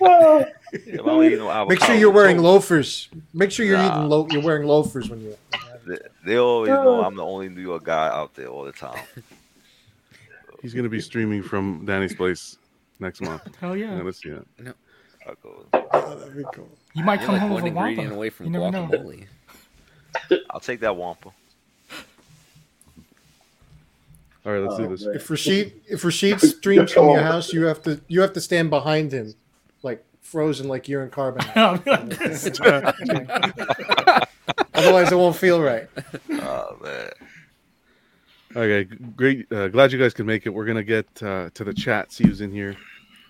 Yeah, 0.00 0.44
but 0.72 0.80
I 0.84 0.96
don't 0.96 1.24
eat 1.24 1.38
no 1.38 1.66
Make 1.68 1.82
sure 1.82 1.94
you're 1.94 2.10
wearing 2.10 2.38
loafers. 2.38 3.08
Make 3.34 3.50
sure 3.50 3.64
you're 3.66 3.78
Nah. 3.78 3.96
eating 3.98 4.08
lo- 4.08 4.26
You're 4.30 4.42
wearing 4.42 4.66
loafers 4.66 5.08
when 5.10 5.20
you. 5.20 5.36
They, 5.86 5.98
they 6.26 6.36
always 6.36 6.68
know 6.68 7.02
I'm 7.02 7.14
the 7.16 7.24
only 7.24 7.48
New 7.48 7.62
York 7.62 7.84
guy 7.84 8.08
out 8.08 8.34
there 8.34 8.48
all 8.48 8.64
the 8.64 8.72
time. 8.72 9.02
He's 10.62 10.74
gonna 10.74 10.88
be 10.88 11.00
streaming 11.00 11.42
from 11.42 11.84
Danny's 11.86 12.14
place 12.14 12.56
next 13.00 13.20
month. 13.22 13.42
Hell 13.60 13.72
I'm 13.72 13.78
yeah. 13.78 13.96
gonna 13.96 14.12
see 14.12 14.30
it. 14.30 14.46
I 15.26 15.32
go, 15.42 15.64
Oh, 15.72 16.14
that'd 16.18 16.44
cool. 16.54 16.68
You 16.94 17.04
might 17.04 17.20
You're 17.20 17.26
come 17.26 17.32
like 17.34 17.42
home 17.42 17.54
with 17.54 17.64
a 17.64 17.66
ingredient 17.68 17.98
wampa. 18.08 18.14
away 18.16 18.30
from 18.30 18.46
You 18.46 18.52
never 18.52 18.70
know. 18.70 18.90
I'll 20.50 20.60
take 20.60 20.80
that 20.80 20.96
Wampa. 20.96 21.30
All 24.46 24.52
right, 24.52 24.60
let's 24.62 24.74
Oh, 24.74 24.78
do 24.78 24.84
uh, 24.84 24.88
this. 24.88 25.04
man. 25.04 25.14
If 25.16 25.30
Rashid 25.30 25.72
if 25.88 26.04
Rashid 26.04 26.40
streams 26.40 26.92
from 26.92 27.10
your 27.10 27.20
house, 27.22 27.52
you 27.52 27.64
have 27.66 27.82
to 27.84 28.00
you 28.08 28.20
have 28.22 28.32
to 28.32 28.40
stand 28.40 28.70
behind 28.70 29.12
him, 29.12 29.26
like 29.26 29.34
frozen, 30.28 30.68
like 30.68 30.88
you're 30.88 31.02
in 31.02 31.10
carbon. 31.10 31.44
I'll 31.54 31.78
be 31.78 31.90
like 31.90 32.08
this. 32.18 32.46
Otherwise, 34.74 35.10
it 35.10 35.16
won't 35.16 35.36
feel 35.36 35.60
right. 35.60 35.88
Oh 36.30 36.76
man. 36.82 37.10
Okay, 38.56 38.84
great. 39.16 39.50
Uh, 39.52 39.68
glad 39.68 39.92
you 39.92 39.98
guys 39.98 40.14
could 40.14 40.26
make 40.26 40.46
it. 40.46 40.50
We're 40.50 40.66
gonna 40.66 40.84
get 40.84 41.06
uh, 41.22 41.50
to 41.54 41.64
the 41.64 41.72
chat. 41.72 42.12
See 42.12 42.24
who's 42.24 42.40
in 42.40 42.52
here, 42.52 42.76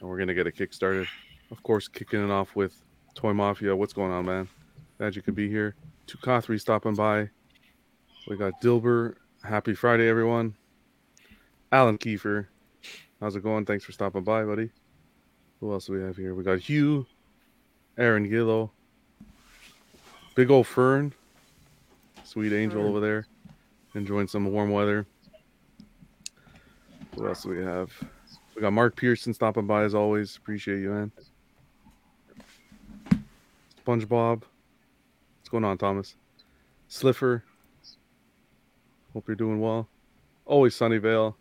and 0.00 0.08
we're 0.08 0.18
gonna 0.18 0.34
get 0.34 0.46
a 0.46 0.52
kick 0.52 0.72
started. 0.72 1.06
Of 1.50 1.62
course, 1.62 1.88
kicking 1.88 2.22
it 2.22 2.30
off 2.30 2.54
with 2.54 2.76
Toy 3.14 3.32
Mafia. 3.32 3.74
What's 3.74 3.92
going 3.92 4.12
on, 4.12 4.26
man? 4.26 4.48
Glad 4.98 5.16
you 5.16 5.22
could 5.22 5.34
be 5.34 5.48
here. 5.48 5.74
Tukathri 6.06 6.60
stopping 6.60 6.94
by. 6.94 7.30
We 8.28 8.36
got 8.36 8.60
Dilber. 8.60 9.14
Happy 9.42 9.74
Friday, 9.74 10.08
everyone. 10.08 10.54
Alan 11.70 11.98
Kiefer. 11.98 12.46
How's 13.20 13.36
it 13.36 13.42
going? 13.42 13.64
Thanks 13.64 13.84
for 13.84 13.92
stopping 13.92 14.24
by, 14.24 14.44
buddy. 14.44 14.70
Who 15.60 15.72
else 15.72 15.86
do 15.86 15.92
we 15.94 16.00
have 16.00 16.16
here? 16.16 16.34
We 16.34 16.44
got 16.44 16.60
Hugh, 16.60 17.06
Aaron 17.96 18.28
Gillo, 18.28 18.70
Big 20.34 20.50
old 20.50 20.66
Fern, 20.66 21.12
Sweet 22.22 22.52
Angel 22.52 22.86
over 22.86 23.00
there, 23.00 23.26
enjoying 23.94 24.28
some 24.28 24.52
warm 24.52 24.70
weather. 24.70 25.04
Who 27.16 27.26
else 27.26 27.42
do 27.42 27.48
we 27.48 27.64
have? 27.64 27.90
We 28.54 28.62
got 28.62 28.72
Mark 28.72 28.94
Pearson 28.94 29.34
stopping 29.34 29.66
by 29.66 29.82
as 29.82 29.94
always. 29.94 30.36
Appreciate 30.36 30.80
you, 30.80 30.90
man. 30.90 31.12
SpongeBob. 33.84 34.42
What's 34.42 35.48
going 35.50 35.64
on, 35.64 35.78
Thomas? 35.78 36.14
Sliffer. 36.88 37.42
Hope 39.12 39.26
you're 39.26 39.34
doing 39.34 39.60
well. 39.60 39.88
Always 40.44 40.74
Sunnyvale. 40.76 41.34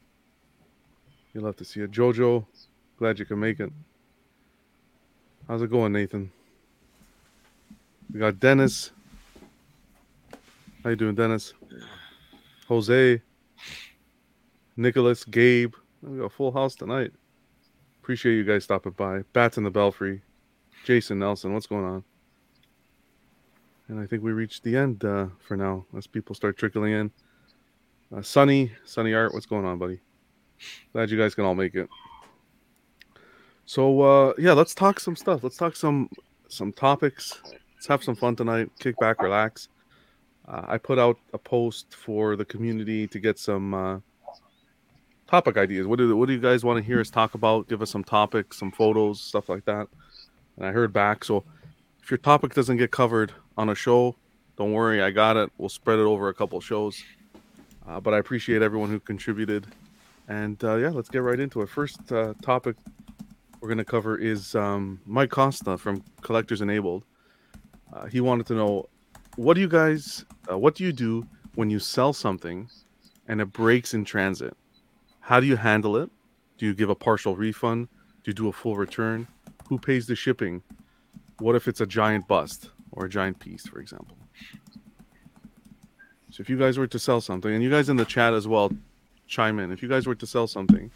You'll 1.33 1.45
have 1.45 1.57
to 1.57 1.65
see 1.65 1.81
it. 1.81 1.91
Jojo. 1.91 2.45
Glad 2.97 3.19
you 3.19 3.25
can 3.25 3.39
make 3.39 3.59
it. 3.59 3.71
How's 5.47 5.61
it 5.61 5.71
going, 5.71 5.93
Nathan? 5.93 6.29
We 8.11 8.19
got 8.19 8.37
Dennis. 8.37 8.91
How 10.83 10.89
you 10.89 10.97
doing, 10.97 11.15
Dennis? 11.15 11.53
Jose. 12.67 13.21
Nicholas, 14.75 15.23
Gabe. 15.23 15.73
We 16.01 16.17
got 16.17 16.25
a 16.25 16.29
full 16.29 16.51
house 16.51 16.75
tonight. 16.75 17.11
Appreciate 18.03 18.35
you 18.35 18.43
guys 18.43 18.65
stopping 18.65 18.91
by. 18.91 19.21
Bats 19.31 19.57
in 19.57 19.63
the 19.63 19.71
Belfry. 19.71 20.21
Jason 20.83 21.19
Nelson, 21.19 21.53
what's 21.53 21.67
going 21.67 21.85
on? 21.85 22.03
And 23.87 24.01
I 24.01 24.05
think 24.05 24.23
we 24.23 24.33
reached 24.33 24.63
the 24.63 24.75
end 24.75 25.05
uh, 25.05 25.27
for 25.39 25.55
now 25.55 25.85
as 25.97 26.07
people 26.07 26.35
start 26.35 26.57
trickling 26.57 26.91
in. 26.91 27.11
Uh, 28.13 28.21
Sunny, 28.21 28.73
Sunny 28.83 29.13
Art, 29.13 29.33
what's 29.33 29.45
going 29.45 29.65
on, 29.65 29.77
buddy? 29.77 30.01
Glad 30.91 31.09
you 31.09 31.17
guys 31.17 31.35
can 31.35 31.45
all 31.45 31.55
make 31.55 31.75
it. 31.75 31.87
So 33.67 34.01
uh, 34.01 34.33
yeah, 34.37 34.53
let's 34.53 34.73
talk 34.73 34.97
some 34.97 35.17
stuff. 35.17 35.43
Let's 35.43 35.57
talk 35.57 35.75
some 35.75 36.09
some 36.47 36.71
topics. 36.71 37.41
Let's 37.75 37.85
have 37.87 38.01
some 38.01 38.15
fun 38.15 38.35
tonight. 38.37 38.71
Kick 38.79 38.97
back, 38.97 39.21
relax. 39.21 39.67
Uh, 40.47 40.63
I 40.65 40.77
put 40.77 40.97
out 40.97 41.19
a 41.33 41.37
post 41.37 41.93
for 41.93 42.37
the 42.37 42.45
community 42.45 43.07
to 43.07 43.19
get 43.19 43.37
some 43.37 43.73
uh, 43.73 43.99
topic 45.27 45.57
ideas. 45.57 45.85
What 45.85 45.99
do 45.99 46.15
what 46.15 46.27
do 46.27 46.33
you 46.33 46.39
guys 46.39 46.63
want 46.63 46.77
to 46.77 46.83
hear 46.83 47.01
us 47.01 47.09
talk 47.09 47.35
about? 47.35 47.67
Give 47.67 47.81
us 47.81 47.91
some 47.91 48.05
topics, 48.05 48.57
some 48.57 48.71
photos, 48.71 49.19
stuff 49.19 49.49
like 49.49 49.65
that. 49.65 49.89
And 50.55 50.65
I 50.65 50.71
heard 50.71 50.93
back. 50.93 51.25
So 51.25 51.43
if 52.01 52.09
your 52.09 52.19
topic 52.19 52.53
doesn't 52.53 52.77
get 52.77 52.91
covered 52.91 53.33
on 53.57 53.67
a 53.67 53.75
show, 53.75 54.15
don't 54.57 54.71
worry, 54.71 55.01
I 55.01 55.11
got 55.11 55.35
it. 55.35 55.51
We'll 55.57 55.67
spread 55.67 55.99
it 55.99 56.03
over 56.03 56.29
a 56.29 56.33
couple 56.33 56.61
shows. 56.61 57.03
Uh, 57.85 57.99
but 57.99 58.13
I 58.13 58.19
appreciate 58.19 58.61
everyone 58.61 58.89
who 58.89 59.01
contributed. 59.01 59.67
And 60.29 60.61
uh, 60.63 60.75
yeah, 60.75 60.89
let's 60.89 61.09
get 61.09 61.19
right 61.21 61.39
into 61.39 61.61
it. 61.61 61.67
First 61.67 62.13
uh, 62.13 62.33
topic 62.41 62.77
we're 63.59 63.67
going 63.67 63.77
to 63.77 63.85
cover 63.85 64.17
is 64.17 64.55
um, 64.55 64.99
Mike 65.05 65.29
Costa 65.29 65.77
from 65.77 66.03
Collectors 66.21 66.61
Enabled. 66.61 67.03
Uh, 67.93 68.05
he 68.05 68.21
wanted 68.21 68.45
to 68.47 68.53
know 68.53 68.89
what 69.35 69.53
do 69.53 69.61
you 69.61 69.67
guys, 69.67 70.25
uh, 70.51 70.57
what 70.57 70.75
do 70.75 70.83
you 70.83 70.91
do 70.91 71.25
when 71.55 71.69
you 71.69 71.79
sell 71.79 72.13
something 72.13 72.69
and 73.27 73.41
it 73.41 73.51
breaks 73.53 73.93
in 73.93 74.05
transit? 74.05 74.55
How 75.19 75.39
do 75.39 75.45
you 75.45 75.55
handle 75.55 75.97
it? 75.97 76.09
Do 76.57 76.65
you 76.65 76.73
give 76.73 76.89
a 76.89 76.95
partial 76.95 77.35
refund? 77.35 77.87
Do 78.23 78.31
you 78.31 78.33
do 78.33 78.47
a 78.47 78.53
full 78.53 78.75
return? 78.75 79.27
Who 79.69 79.77
pays 79.77 80.07
the 80.07 80.15
shipping? 80.15 80.63
What 81.39 81.55
if 81.55 81.67
it's 81.67 81.81
a 81.81 81.85
giant 81.85 82.27
bust 82.27 82.71
or 82.91 83.05
a 83.05 83.09
giant 83.09 83.39
piece, 83.39 83.67
for 83.67 83.79
example? 83.79 84.17
So 86.31 86.41
if 86.41 86.49
you 86.49 86.57
guys 86.57 86.77
were 86.77 86.87
to 86.87 86.99
sell 86.99 87.21
something, 87.21 87.53
and 87.53 87.63
you 87.63 87.69
guys 87.69 87.89
in 87.89 87.97
the 87.97 88.05
chat 88.05 88.33
as 88.33 88.47
well, 88.47 88.71
chime 89.27 89.59
in. 89.59 89.71
If 89.71 89.81
you 89.81 89.89
guys 89.89 90.07
were 90.07 90.15
to 90.15 90.25
sell 90.25 90.47
something 90.47 90.91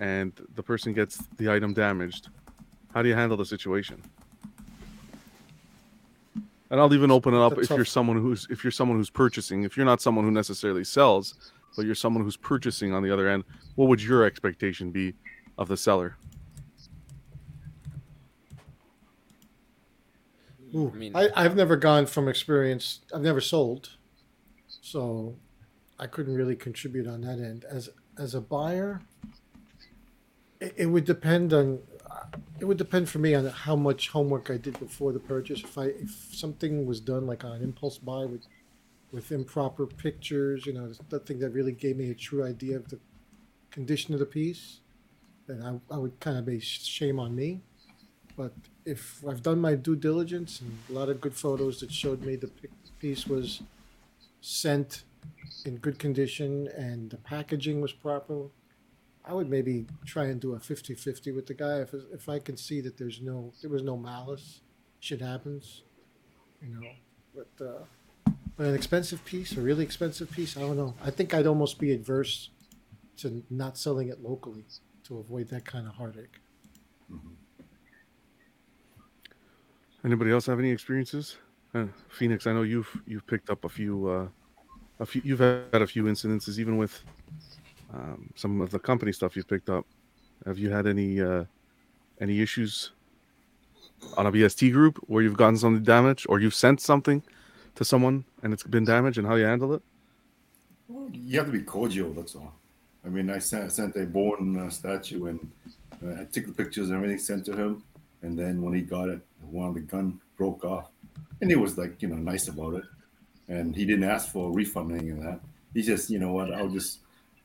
and 0.00 0.32
the 0.54 0.62
person 0.62 0.92
gets 0.92 1.18
the 1.36 1.50
item 1.50 1.72
damaged, 1.72 2.30
how 2.92 3.02
do 3.02 3.08
you 3.08 3.14
handle 3.14 3.36
the 3.36 3.44
situation? 3.44 4.02
And 6.70 6.80
I'll 6.80 6.92
even 6.94 7.10
open 7.10 7.34
it 7.34 7.38
up 7.40 7.50
That's 7.50 7.62
if 7.64 7.68
tough. 7.68 7.76
you're 7.78 7.84
someone 7.84 8.16
who's 8.16 8.46
if 8.50 8.64
you're 8.64 8.70
someone 8.70 8.96
who's 8.96 9.10
purchasing. 9.10 9.64
If 9.64 9.76
you're 9.76 9.86
not 9.86 10.00
someone 10.00 10.24
who 10.24 10.30
necessarily 10.30 10.84
sells, 10.84 11.52
but 11.76 11.84
you're 11.84 11.94
someone 11.96 12.22
who's 12.24 12.36
purchasing 12.36 12.92
on 12.94 13.02
the 13.02 13.12
other 13.12 13.28
end, 13.28 13.44
what 13.74 13.88
would 13.88 14.02
your 14.02 14.24
expectation 14.24 14.90
be 14.90 15.14
of 15.58 15.68
the 15.68 15.76
seller? 15.76 16.16
Ooh, 20.74 20.90
I 20.94 20.96
mean- 20.96 21.16
I, 21.16 21.28
I've 21.36 21.56
never 21.56 21.76
gone 21.76 22.06
from 22.06 22.28
experience. 22.28 23.00
I've 23.12 23.22
never 23.22 23.40
sold, 23.40 23.90
so 24.80 25.34
I 25.98 26.06
couldn't 26.06 26.34
really 26.34 26.54
contribute 26.56 27.08
on 27.08 27.20
that 27.22 27.40
end. 27.40 27.64
As 27.68 27.90
as 28.16 28.34
a 28.36 28.40
buyer, 28.40 29.02
it, 30.60 30.86
would 30.86 31.04
depend 31.04 31.52
on. 31.52 31.80
It 32.58 32.64
would 32.66 32.76
depend 32.76 33.08
for 33.08 33.18
me 33.18 33.34
on 33.34 33.46
how 33.46 33.76
much 33.76 34.10
homework 34.10 34.50
I 34.50 34.58
did 34.58 34.78
before 34.78 35.12
the 35.12 35.18
purchase. 35.18 35.62
If 35.64 35.78
I 35.78 35.86
if 35.86 36.28
something 36.32 36.86
was 36.86 37.00
done 37.00 37.26
like 37.26 37.44
on 37.44 37.52
an 37.52 37.62
impulse 37.62 37.98
buy 37.98 38.24
with 38.26 38.46
with 39.12 39.32
improper 39.32 39.86
pictures, 39.86 40.66
you 40.66 40.72
know, 40.72 40.92
nothing 41.10 41.38
that 41.40 41.50
really 41.50 41.72
gave 41.72 41.96
me 41.96 42.10
a 42.10 42.14
true 42.14 42.44
idea 42.44 42.76
of 42.76 42.88
the 42.88 42.98
condition 43.70 44.14
of 44.14 44.20
the 44.20 44.26
piece, 44.26 44.80
then 45.46 45.62
I, 45.90 45.94
I 45.94 45.98
would 45.98 46.20
kind 46.20 46.38
of 46.38 46.46
be 46.46 46.60
shame 46.60 47.18
on 47.18 47.34
me. 47.34 47.60
But 48.36 48.52
if 48.84 49.22
I've 49.28 49.42
done 49.42 49.60
my 49.60 49.74
due 49.74 49.96
diligence 49.96 50.60
and 50.60 50.78
a 50.88 50.92
lot 50.98 51.08
of 51.08 51.20
good 51.20 51.34
photos 51.34 51.80
that 51.80 51.92
showed 51.92 52.22
me 52.22 52.36
the 52.36 52.50
piece 52.98 53.26
was 53.26 53.62
sent 54.40 55.04
in 55.64 55.76
good 55.76 55.98
condition 55.98 56.68
and 56.76 57.10
the 57.10 57.16
packaging 57.16 57.80
was 57.80 57.92
proper, 57.92 58.46
I 59.24 59.34
would 59.34 59.50
maybe 59.50 59.86
try 60.04 60.24
and 60.24 60.40
do 60.40 60.54
a 60.54 60.58
50-50 60.58 61.34
with 61.34 61.46
the 61.46 61.54
guy 61.54 61.80
if 61.80 61.94
if 62.12 62.28
I 62.28 62.38
can 62.38 62.56
see 62.56 62.80
that 62.80 62.96
there's 62.96 63.20
no 63.20 63.52
there 63.60 63.70
was 63.70 63.82
no 63.82 63.96
malice, 63.96 64.60
shit 64.98 65.20
happens, 65.20 65.82
you 66.62 66.74
know. 66.74 66.88
But 67.34 67.64
uh, 67.64 68.32
but 68.56 68.66
an 68.66 68.74
expensive 68.74 69.24
piece, 69.24 69.56
a 69.56 69.60
really 69.60 69.84
expensive 69.84 70.30
piece, 70.30 70.56
I 70.56 70.60
don't 70.60 70.76
know. 70.76 70.94
I 71.02 71.10
think 71.10 71.34
I'd 71.34 71.46
almost 71.46 71.78
be 71.78 71.92
adverse 71.92 72.50
to 73.18 73.42
not 73.50 73.76
selling 73.76 74.08
it 74.08 74.22
locally 74.22 74.64
to 75.04 75.18
avoid 75.18 75.48
that 75.48 75.64
kind 75.64 75.86
of 75.86 75.94
heartache. 75.94 76.40
Anybody 80.04 80.30
else 80.30 80.46
have 80.46 80.58
any 80.58 80.70
experiences? 80.70 81.36
Uh, 81.74 81.86
Phoenix, 82.08 82.46
I 82.46 82.52
know 82.52 82.62
you've 82.62 82.90
you've 83.06 83.26
picked 83.26 83.50
up 83.50 83.64
a 83.64 83.68
few, 83.68 84.08
uh, 84.08 84.28
a 84.98 85.06
few. 85.06 85.20
You've 85.24 85.40
had 85.40 85.82
a 85.82 85.86
few 85.86 86.04
incidences, 86.04 86.58
even 86.58 86.78
with 86.78 87.02
um, 87.92 88.30
some 88.34 88.60
of 88.60 88.70
the 88.70 88.78
company 88.78 89.12
stuff 89.12 89.36
you've 89.36 89.48
picked 89.48 89.70
up. 89.70 89.84
Have 90.46 90.58
you 90.58 90.70
had 90.70 90.86
any 90.86 91.20
uh, 91.20 91.44
any 92.20 92.40
issues 92.40 92.92
on 94.16 94.26
a 94.26 94.32
BST 94.32 94.72
group 94.72 94.98
where 95.06 95.22
you've 95.22 95.36
gotten 95.36 95.56
something 95.56 95.82
damaged, 95.82 96.26
or 96.28 96.40
you've 96.40 96.54
sent 96.54 96.80
something 96.80 97.22
to 97.74 97.84
someone 97.84 98.24
and 98.42 98.52
it's 98.52 98.62
been 98.62 98.84
damaged, 98.84 99.18
and 99.18 99.26
how 99.26 99.34
you 99.34 99.44
handle 99.44 99.74
it? 99.74 99.82
Well, 100.88 101.08
you 101.12 101.38
have 101.38 101.46
to 101.46 101.52
be 101.52 101.62
cordial. 101.62 102.12
That's 102.12 102.34
all. 102.34 102.52
I 103.04 103.08
mean, 103.08 103.30
I 103.30 103.38
sent, 103.38 103.72
sent 103.72 103.96
a 103.96 104.04
bone 104.04 104.58
uh, 104.58 104.70
statue, 104.70 105.26
and 105.26 105.50
uh, 106.04 106.20
I 106.20 106.24
took 106.24 106.46
the 106.46 106.52
pictures 106.52 106.88
and 106.88 106.96
everything 106.96 107.18
sent 107.18 107.44
to 107.46 107.56
him. 107.56 107.82
And 108.22 108.38
then 108.38 108.60
when 108.60 108.74
he 108.74 108.82
got 108.82 109.08
it, 109.08 109.20
one 109.50 109.68
of 109.68 109.74
the 109.74 109.80
gun 109.80 110.20
broke 110.36 110.64
off, 110.64 110.90
and 111.40 111.50
he 111.50 111.56
was 111.56 111.78
like, 111.78 112.02
you 112.02 112.08
know, 112.08 112.16
nice 112.16 112.48
about 112.48 112.74
it. 112.74 112.84
And 113.48 113.74
he 113.74 113.84
didn't 113.84 114.04
ask 114.04 114.30
for 114.30 114.50
a 114.50 114.52
refund 114.52 114.92
or 114.92 114.96
any 114.96 115.10
of 115.10 115.22
that. 115.22 115.40
He 115.72 115.82
just, 115.82 116.10
you 116.10 116.18
know 116.18 116.32
what, 116.32 116.52
I'll 116.52 116.68
just, 116.68 116.98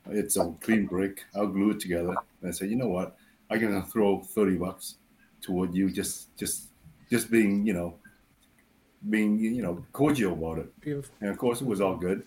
it's 0.10 0.38
a 0.38 0.54
clean 0.62 0.86
break. 0.86 1.24
I'll 1.36 1.48
glue 1.48 1.72
it 1.72 1.80
together. 1.80 2.16
And 2.42 2.50
I 2.50 2.52
said, 2.52 2.70
you 2.70 2.76
know 2.76 2.90
what, 2.90 3.18
I'm 3.50 3.60
gonna 3.60 3.84
throw 3.84 4.20
thirty 4.22 4.56
bucks 4.56 4.96
toward 5.42 5.74
you, 5.74 5.90
just, 5.90 6.36
just, 6.38 6.70
just 7.10 7.30
being, 7.30 7.66
you 7.66 7.74
know, 7.74 7.96
being, 9.10 9.38
you 9.38 9.62
know, 9.62 9.86
cordial 9.94 10.34
about 10.34 10.58
it. 10.58 10.82
Beautiful. 10.82 11.14
And 11.22 11.30
of 11.30 11.38
course, 11.38 11.62
it 11.62 11.68
was 11.68 11.82
all 11.82 11.96
good. 11.96 12.26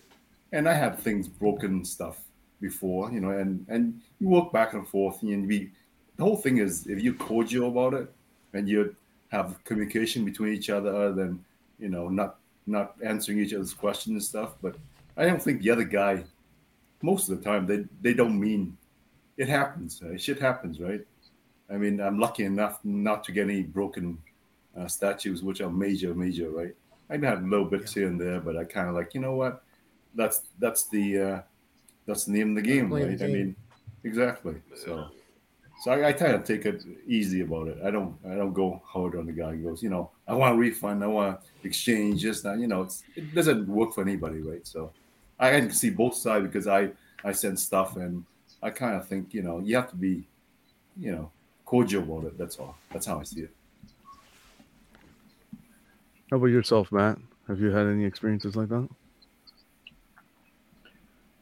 And 0.51 0.67
I 0.67 0.73
had 0.73 0.97
things 0.97 1.27
broken 1.27 1.83
stuff 1.83 2.21
before, 2.61 3.11
you 3.11 3.19
know, 3.19 3.29
and 3.29 3.65
and 3.69 4.01
you 4.19 4.27
work 4.27 4.51
back 4.51 4.73
and 4.73 4.87
forth, 4.87 5.21
and 5.21 5.47
we, 5.47 5.71
the 6.17 6.23
whole 6.23 6.37
thing 6.37 6.57
is 6.57 6.87
if 6.87 7.01
you're 7.01 7.13
cordial 7.13 7.69
about 7.69 7.93
it 7.93 8.11
and 8.53 8.67
you 8.67 8.95
have 9.29 9.63
communication 9.63 10.25
between 10.25 10.53
each 10.53 10.69
other, 10.69 10.93
other 10.93 11.13
than 11.13 11.43
you 11.77 11.89
know 11.89 12.09
not 12.09 12.37
not 12.67 12.95
answering 13.03 13.39
each 13.39 13.53
other's 13.53 13.73
questions 13.73 14.13
and 14.13 14.23
stuff. 14.23 14.55
But 14.61 14.75
I 15.17 15.25
don't 15.25 15.41
think 15.41 15.61
the 15.61 15.71
other 15.71 15.83
guy, 15.83 16.23
most 17.01 17.29
of 17.29 17.37
the 17.37 17.43
time, 17.43 17.65
they 17.65 17.85
they 18.01 18.13
don't 18.13 18.39
mean 18.39 18.77
it 19.37 19.47
happens. 19.47 20.01
Right? 20.03 20.19
Shit 20.19 20.39
happens, 20.39 20.79
right? 20.79 21.01
I 21.71 21.77
mean, 21.77 22.01
I'm 22.01 22.19
lucky 22.19 22.45
enough 22.45 22.79
not 22.83 23.23
to 23.25 23.31
get 23.31 23.43
any 23.43 23.61
broken 23.61 24.17
uh, 24.77 24.87
statues, 24.87 25.43
which 25.43 25.61
are 25.61 25.69
major, 25.69 26.13
major, 26.15 26.49
right? 26.49 26.75
I 27.09 27.17
had 27.17 27.47
little 27.47 27.65
bits 27.65 27.93
here 27.93 28.07
and 28.07 28.19
there, 28.19 28.39
but 28.39 28.55
I 28.55 28.63
kind 28.63 28.87
of 28.87 28.95
like, 28.95 29.13
you 29.13 29.21
know 29.21 29.33
what? 29.33 29.63
That's 30.15 30.41
that's 30.59 30.87
the 30.89 31.19
uh, 31.19 31.41
that's 32.05 32.25
the 32.25 32.31
name 32.33 32.49
of 32.49 32.55
the 32.55 32.61
game, 32.69 32.91
right? 32.91 33.17
the 33.17 33.25
I 33.25 33.27
mean, 33.27 33.55
exactly. 34.03 34.55
So, 34.75 35.07
so 35.81 35.91
I, 35.91 36.09
I 36.09 36.11
try 36.11 36.31
to 36.31 36.39
take 36.39 36.65
it 36.65 36.83
easy 37.07 37.41
about 37.41 37.67
it. 37.67 37.77
I 37.83 37.91
don't 37.91 38.15
I 38.27 38.35
don't 38.35 38.53
go 38.53 38.81
hard 38.85 39.15
on 39.15 39.25
the 39.25 39.31
guy. 39.31 39.55
He 39.55 39.61
goes, 39.61 39.81
you 39.81 39.89
know, 39.89 40.11
I 40.27 40.33
want 40.33 40.55
a 40.55 40.57
refund, 40.57 41.03
I 41.03 41.07
want 41.07 41.39
exchange 41.63 42.21
just 42.21 42.43
that. 42.43 42.59
You 42.59 42.67
know, 42.67 42.83
it's, 42.83 43.03
it 43.15 43.33
doesn't 43.33 43.67
work 43.67 43.93
for 43.93 44.01
anybody, 44.01 44.41
right? 44.41 44.65
So, 44.65 44.91
I 45.39 45.51
can 45.51 45.71
see 45.71 45.89
both 45.89 46.15
sides 46.15 46.45
because 46.45 46.67
I 46.67 46.91
I 47.23 47.31
send 47.31 47.59
stuff 47.59 47.95
and 47.95 48.25
I 48.61 48.69
kind 48.69 48.95
of 48.95 49.07
think, 49.07 49.33
you 49.33 49.41
know, 49.41 49.59
you 49.59 49.75
have 49.75 49.89
to 49.89 49.95
be 49.95 50.27
you 50.99 51.11
know, 51.11 51.31
cordial 51.65 52.03
about 52.03 52.25
it. 52.25 52.37
That's 52.37 52.57
all. 52.59 52.75
That's 52.91 53.05
how 53.05 53.19
I 53.19 53.23
see 53.23 53.41
it. 53.41 53.51
How 56.29 56.37
about 56.37 56.47
yourself, 56.47 56.91
Matt? 56.91 57.17
Have 57.47 57.59
you 57.59 57.71
had 57.71 57.87
any 57.87 58.05
experiences 58.05 58.55
like 58.55 58.69
that? 58.69 58.87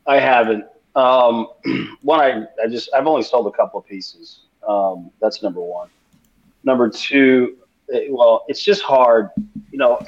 I 0.06 0.20
haven't. 0.20 0.64
Um, 0.96 1.48
one, 2.02 2.20
I, 2.20 2.46
I 2.64 2.68
just 2.70 2.90
I've 2.94 3.08
only 3.08 3.24
sold 3.24 3.48
a 3.48 3.58
couple 3.58 3.80
of 3.80 3.86
pieces. 3.86 4.46
Um, 4.68 5.12
that's 5.22 5.44
number 5.44 5.60
one. 5.60 5.90
Number 6.64 6.90
two, 6.90 7.58
eh, 7.94 8.08
well, 8.10 8.46
it's 8.48 8.64
just 8.64 8.82
hard, 8.82 9.30
you 9.72 9.78
know. 9.78 10.00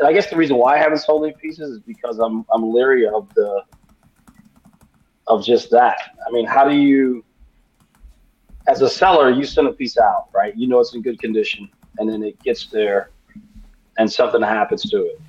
And 0.00 0.08
I 0.08 0.14
guess 0.14 0.30
the 0.30 0.36
reason 0.36 0.56
why 0.56 0.76
I 0.76 0.78
haven't 0.78 1.00
sold 1.00 1.24
any 1.24 1.34
pieces 1.34 1.72
is 1.72 1.80
because 1.80 2.18
I'm 2.18 2.46
I'm 2.50 2.72
leery 2.72 3.06
of 3.06 3.28
the 3.34 3.62
of 5.26 5.44
just 5.44 5.70
that. 5.70 5.98
I 6.26 6.30
mean, 6.32 6.46
how 6.46 6.66
do 6.66 6.74
you, 6.74 7.22
as 8.66 8.80
a 8.80 8.88
seller, 8.88 9.30
you 9.30 9.44
send 9.44 9.68
a 9.68 9.72
piece 9.72 9.98
out, 9.98 10.28
right? 10.34 10.56
You 10.56 10.66
know 10.68 10.80
it's 10.80 10.94
in 10.94 11.02
good 11.02 11.20
condition, 11.20 11.68
and 11.98 12.08
then 12.08 12.22
it 12.22 12.42
gets 12.42 12.66
there, 12.68 13.10
and 13.98 14.10
something 14.10 14.40
happens 14.40 14.82
to 14.90 15.04
it. 15.04 15.20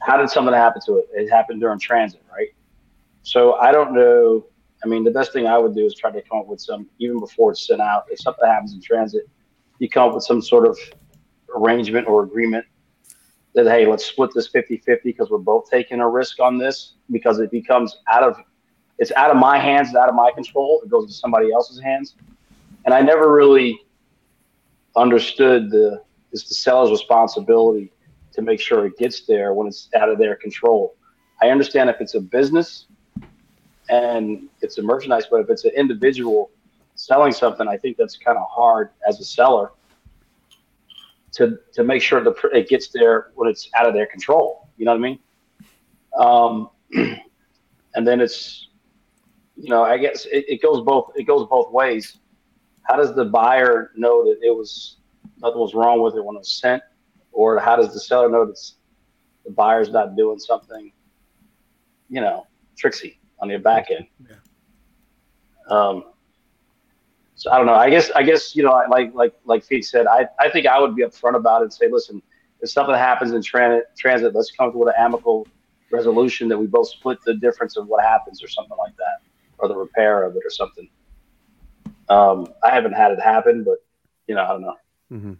How 0.00 0.16
did 0.16 0.30
something 0.30 0.54
happen 0.54 0.80
to 0.86 0.98
it? 0.98 1.08
It 1.12 1.28
happened 1.28 1.60
during 1.60 1.80
transit, 1.80 2.22
right? 2.32 2.50
So 3.22 3.54
I 3.54 3.72
don't 3.72 3.92
know. 3.94 4.46
I 4.84 4.86
mean, 4.86 5.02
the 5.02 5.10
best 5.10 5.32
thing 5.32 5.48
I 5.48 5.58
would 5.58 5.74
do 5.74 5.84
is 5.84 5.96
try 5.96 6.12
to 6.12 6.22
come 6.22 6.38
up 6.38 6.46
with 6.46 6.60
some, 6.60 6.88
even 7.00 7.18
before 7.18 7.50
it's 7.50 7.66
sent 7.66 7.80
out. 7.80 8.04
If 8.10 8.20
something 8.20 8.46
happens 8.46 8.74
in 8.74 8.80
transit, 8.80 9.28
you 9.80 9.88
come 9.88 10.08
up 10.08 10.14
with 10.14 10.24
some 10.24 10.40
sort 10.40 10.68
of 10.68 10.78
arrangement 11.54 12.06
or 12.06 12.22
agreement 12.22 12.64
that, 13.54 13.66
hey, 13.66 13.86
let's 13.86 14.04
split 14.04 14.30
this 14.34 14.48
50 14.48 14.78
50 14.78 15.10
because 15.10 15.30
we're 15.30 15.38
both 15.38 15.68
taking 15.70 16.00
a 16.00 16.08
risk 16.08 16.40
on 16.40 16.58
this 16.58 16.94
because 17.10 17.38
it 17.38 17.50
becomes 17.50 17.98
out 18.10 18.22
of, 18.22 18.36
it's 18.98 19.12
out 19.12 19.30
of 19.30 19.36
my 19.36 19.58
hands, 19.58 19.88
it's 19.88 19.96
out 19.96 20.08
of 20.08 20.14
my 20.14 20.30
control. 20.32 20.80
It 20.84 20.90
goes 20.90 21.06
to 21.06 21.12
somebody 21.12 21.52
else's 21.52 21.80
hands. 21.80 22.16
And 22.84 22.94
I 22.94 23.00
never 23.00 23.32
really 23.32 23.80
understood 24.96 25.70
the, 25.70 26.02
it's 26.32 26.48
the 26.48 26.54
seller's 26.54 26.90
responsibility 26.90 27.92
to 28.32 28.42
make 28.42 28.60
sure 28.60 28.86
it 28.86 28.96
gets 28.96 29.26
there 29.26 29.52
when 29.52 29.66
it's 29.66 29.88
out 29.94 30.08
of 30.08 30.18
their 30.18 30.36
control. 30.36 30.96
I 31.42 31.50
understand 31.50 31.90
if 31.90 32.00
it's 32.00 32.14
a 32.14 32.20
business 32.20 32.86
and 33.88 34.48
it's 34.62 34.78
a 34.78 34.82
merchandise, 34.82 35.24
but 35.30 35.40
if 35.40 35.50
it's 35.50 35.64
an 35.64 35.72
individual 35.76 36.50
selling 36.94 37.32
something, 37.32 37.68
I 37.68 37.76
think 37.76 37.96
that's 37.96 38.16
kind 38.16 38.38
of 38.38 38.46
hard 38.48 38.90
as 39.06 39.20
a 39.20 39.24
seller 39.24 39.72
to 41.32 41.58
to 41.72 41.84
make 41.84 42.02
sure 42.02 42.22
that 42.22 42.34
it 42.52 42.68
gets 42.68 42.88
there 42.88 43.32
when 43.34 43.48
it's 43.48 43.68
out 43.76 43.86
of 43.86 43.94
their 43.94 44.06
control. 44.06 44.68
You 44.76 44.86
know 44.86 44.92
what 44.92 44.98
I 44.98 45.00
mean? 45.00 45.18
Um, 46.18 46.70
and 47.94 48.06
then 48.06 48.20
it's, 48.20 48.68
you 49.56 49.70
know, 49.70 49.82
I 49.82 49.98
guess 49.98 50.26
it, 50.26 50.44
it 50.48 50.62
goes 50.62 50.84
both 50.84 51.12
it 51.16 51.24
goes 51.24 51.46
both 51.48 51.72
ways. 51.72 52.18
How 52.82 52.96
does 52.96 53.14
the 53.14 53.24
buyer 53.24 53.92
know 53.96 54.24
that 54.24 54.38
it 54.42 54.50
was 54.50 54.96
nothing 55.40 55.60
was 55.60 55.74
wrong 55.74 56.02
with 56.02 56.16
it 56.16 56.24
when 56.24 56.36
it 56.36 56.40
was 56.40 56.52
sent, 56.52 56.82
or 57.32 57.58
how 57.60 57.76
does 57.76 57.92
the 57.92 58.00
seller 58.00 58.28
know 58.28 58.44
that 58.46 58.58
the 59.44 59.50
buyer's 59.50 59.90
not 59.90 60.16
doing 60.16 60.38
something, 60.38 60.92
you 62.08 62.20
know, 62.20 62.46
tricksy? 62.76 63.18
on 63.42 63.50
your 63.50 63.58
back 63.58 63.90
end. 63.90 64.06
Yeah. 64.26 64.36
Um, 65.68 66.04
so 67.42 67.50
I 67.50 67.56
don't 67.56 67.66
know. 67.66 67.74
I 67.74 67.90
guess 67.90 68.08
I 68.12 68.22
guess 68.22 68.54
you 68.54 68.62
know, 68.62 68.70
like 68.88 69.12
like 69.14 69.34
like 69.44 69.64
Feet 69.64 69.84
said, 69.84 70.06
I, 70.06 70.28
I 70.38 70.48
think 70.48 70.64
I 70.64 70.78
would 70.78 70.94
be 70.94 71.02
upfront 71.02 71.34
about 71.34 71.62
it 71.62 71.64
and 71.64 71.72
say, 71.72 71.90
listen, 71.90 72.22
if 72.60 72.70
something 72.70 72.94
happens 72.94 73.32
in 73.32 73.42
transit, 73.42 73.86
transit, 73.98 74.32
let's 74.32 74.52
come 74.52 74.70
to 74.70 74.78
with 74.78 74.90
an 74.90 74.94
amicable 74.96 75.48
resolution 75.90 76.48
that 76.50 76.56
we 76.56 76.68
both 76.68 76.88
split 76.88 77.18
the 77.26 77.34
difference 77.34 77.76
of 77.76 77.88
what 77.88 78.04
happens 78.04 78.44
or 78.44 78.46
something 78.46 78.76
like 78.78 78.96
that, 78.96 79.28
or 79.58 79.66
the 79.66 79.74
repair 79.74 80.22
of 80.22 80.36
it 80.36 80.42
or 80.44 80.50
something. 80.50 80.88
Um, 82.08 82.46
I 82.62 82.70
haven't 82.70 82.92
had 82.92 83.10
it 83.10 83.20
happen, 83.20 83.64
but 83.64 83.78
you 84.28 84.36
know, 84.36 84.44
I 84.44 84.48
don't 84.48 84.62
know. 84.62 84.76
Mm-hmm. 85.12 85.32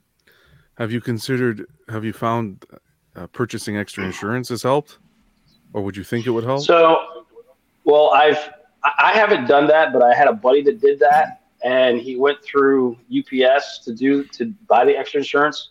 Have 0.79 0.91
you 0.91 1.01
considered? 1.01 1.67
Have 1.89 2.05
you 2.05 2.13
found 2.13 2.67
uh, 3.15 3.29
purchasing 3.29 3.77
extra 3.77 4.05
insurance 4.05 4.49
has 4.49 4.65
helped, 4.65 4.99
or 5.73 5.83
would 5.83 5.97
you 5.97 6.03
think 6.03 6.27
it 6.27 6.31
would 6.31 6.43
help? 6.43 6.65
So 6.65 6.99
well, 7.85 8.11
I've 8.11 8.51
I 8.83 9.13
haven't 9.13 9.47
done 9.47 9.69
that, 9.69 9.93
but 9.93 10.03
I 10.03 10.13
had 10.17 10.27
a 10.27 10.33
buddy 10.33 10.63
that 10.63 10.81
did 10.81 10.99
that, 10.99 11.42
and 11.65 11.99
he 11.99 12.17
went 12.17 12.43
through 12.43 12.99
UPS 13.17 13.81
to 13.85 13.95
do 13.95 14.25
to 14.25 14.53
buy 14.69 14.85
the 14.85 14.97
extra 14.97 15.19
insurance, 15.19 15.71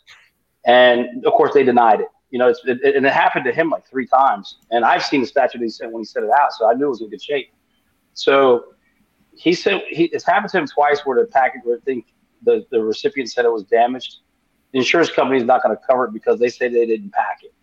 and 0.65 1.25
of 1.25 1.33
course 1.33 1.53
they 1.53 1.63
denied 1.63 2.01
it. 2.01 2.07
You 2.29 2.39
know, 2.39 2.47
it's, 2.47 2.61
it, 2.65 2.95
and 2.95 3.05
it 3.05 3.11
happened 3.11 3.45
to 3.45 3.51
him 3.51 3.69
like 3.69 3.87
three 3.87 4.07
times, 4.07 4.57
and 4.71 4.85
I've 4.85 5.03
seen 5.03 5.21
the 5.21 5.27
statute 5.27 5.61
he 5.61 5.69
sent 5.69 5.91
when 5.91 6.01
he 6.01 6.05
sent 6.05 6.25
it 6.25 6.31
out, 6.31 6.53
so 6.53 6.69
I 6.69 6.73
knew 6.73 6.85
it 6.85 6.89
was 6.89 7.01
in 7.01 7.09
good 7.09 7.21
shape. 7.21 7.53
So 8.13 8.73
he 9.35 9.53
said 9.53 9.81
he, 9.89 10.05
it's 10.05 10.25
happened 10.25 10.51
to 10.51 10.59
him 10.59 10.67
twice 10.67 11.01
where 11.05 11.19
the 11.19 11.25
package, 11.25 11.61
where 11.63 11.77
I 11.77 11.79
think 11.81 12.13
the 12.43 12.65
the 12.71 12.81
recipient 12.81 13.31
said 13.31 13.45
it 13.45 13.51
was 13.51 13.63
damaged. 13.63 14.17
The 14.71 14.79
insurance 14.79 15.11
company 15.11 15.39
is 15.39 15.45
not 15.45 15.61
going 15.61 15.75
to 15.75 15.81
cover 15.85 16.05
it 16.05 16.13
because 16.13 16.39
they 16.39 16.47
say 16.47 16.69
they 16.69 16.85
didn't 16.85 17.11
pack 17.11 17.39
it. 17.43 17.53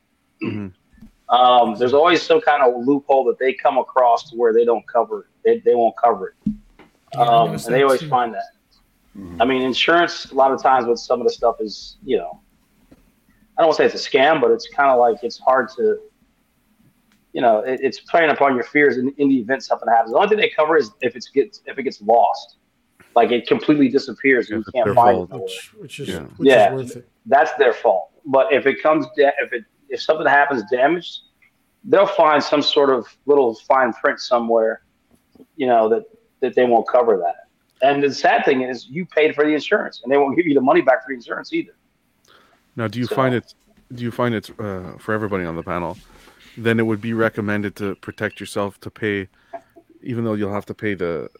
Mm-hmm. 0.45 1.35
Um, 1.35 1.75
there's 1.79 1.95
always 1.95 2.23
some 2.23 2.41
kind 2.41 2.62
of 2.62 2.87
loophole 2.87 3.25
that 3.25 3.38
they 3.38 3.53
come 3.53 3.79
across 3.79 4.31
to 4.31 4.37
where 4.37 4.53
they 4.53 4.64
don't 4.64 4.87
cover 4.87 5.21
it. 5.21 5.27
They, 5.45 5.59
they 5.71 5.75
won't 5.75 5.97
cover 5.97 6.29
it. 6.47 6.53
Um, 7.16 7.51
and 7.51 7.61
they 7.61 7.83
always 7.83 8.01
too. 8.01 8.09
find 8.09 8.35
that. 8.35 8.42
Mm-hmm. 9.16 9.42
I 9.42 9.44
mean, 9.44 9.62
insurance, 9.62 10.31
a 10.31 10.35
lot 10.35 10.53
of 10.53 10.62
times 10.62 10.87
with 10.87 10.99
some 10.99 11.21
of 11.21 11.27
the 11.27 11.33
stuff 11.33 11.57
is, 11.61 11.97
you 12.05 12.18
know, 12.18 12.40
I 12.90 13.62
don't 13.62 13.68
want 13.68 13.79
to 13.79 13.88
say 13.88 13.94
it's 13.94 14.07
a 14.07 14.11
scam, 14.11 14.40
but 14.40 14.51
it's 14.51 14.68
kind 14.68 14.90
of 14.90 14.99
like 14.99 15.25
it's 15.25 15.38
hard 15.38 15.68
to, 15.77 15.99
you 17.33 17.40
know, 17.40 17.61
it, 17.61 17.81
it's 17.83 18.01
playing 18.01 18.31
upon 18.31 18.55
your 18.55 18.64
fears 18.64 18.99
in, 18.99 19.12
in, 19.18 19.29
the 19.29 19.38
event 19.38 19.64
something 19.64 19.88
happens. 19.88 20.12
The 20.12 20.16
only 20.16 20.29
thing 20.29 20.38
they 20.38 20.51
cover 20.51 20.77
is 20.77 20.92
if 21.01 21.16
it 21.16 21.27
gets 21.35 21.62
if 21.66 21.77
it 21.79 21.83
gets 21.83 22.01
lost, 22.01 22.57
like 23.16 23.33
it 23.33 23.49
completely 23.49 23.88
disappears 23.88 24.51
and 24.51 24.64
you 24.64 24.73
can't 24.73 24.94
find 24.94 25.23
it. 25.23 25.40
Which, 25.40 25.75
which 25.79 26.01
is 26.01 26.09
yeah, 26.09 26.21
which 26.37 26.49
yeah 26.49 26.75
is 26.75 26.85
worth 26.85 26.97
it. 26.97 27.09
that's 27.27 27.53
their 27.55 27.73
fault. 27.73 28.11
But 28.27 28.53
if 28.53 28.66
it 28.66 28.81
comes, 28.81 29.07
da- 29.16 29.33
if 29.40 29.53
it 29.53 29.64
if 29.88 30.01
something 30.01 30.27
happens 30.27 30.62
damaged, 30.71 31.23
they'll 31.85 32.07
find 32.07 32.42
some 32.42 32.62
sort 32.62 32.90
of 32.90 33.07
little 33.27 33.55
fine 33.55 33.92
print 33.92 34.21
somewhere, 34.21 34.83
you 35.57 35.66
know, 35.66 35.88
that, 35.88 36.05
that 36.40 36.55
they 36.55 36.64
won't 36.64 36.87
cover 36.88 37.16
that. 37.18 37.48
And 37.81 38.03
the 38.03 38.12
sad 38.12 38.44
thing 38.44 38.62
is 38.62 38.87
you 38.88 39.07
paid 39.07 39.35
for 39.35 39.44
the 39.44 39.53
insurance 39.53 40.01
and 40.03 40.12
they 40.12 40.16
won't 40.16 40.37
give 40.37 40.46
you 40.46 40.55
the 40.55 40.61
money 40.61 40.81
back 40.81 41.05
for 41.05 41.11
the 41.11 41.14
insurance 41.14 41.53
either. 41.53 41.74
Now, 42.77 42.88
do 42.88 42.98
you 42.98 43.07
so, 43.07 43.14
find 43.14 43.35
it, 43.35 43.55
do 43.92 44.03
you 44.03 44.11
find 44.11 44.35
it 44.35 44.51
uh, 44.59 44.92
for 44.98 45.12
everybody 45.12 45.44
on 45.44 45.57
the 45.57 45.62
panel, 45.62 45.96
then 46.57 46.81
it 46.81 46.85
would 46.85 47.01
be 47.01 47.12
recommended 47.12 47.77
to 47.77 47.94
protect 47.96 48.40
yourself 48.40 48.81
to 48.81 48.90
pay, 48.90 49.29
even 50.03 50.24
though 50.24 50.35
you'll 50.35 50.53
have 50.53 50.66
to 50.66 50.74
pay 50.74 50.94
the, 50.94 51.31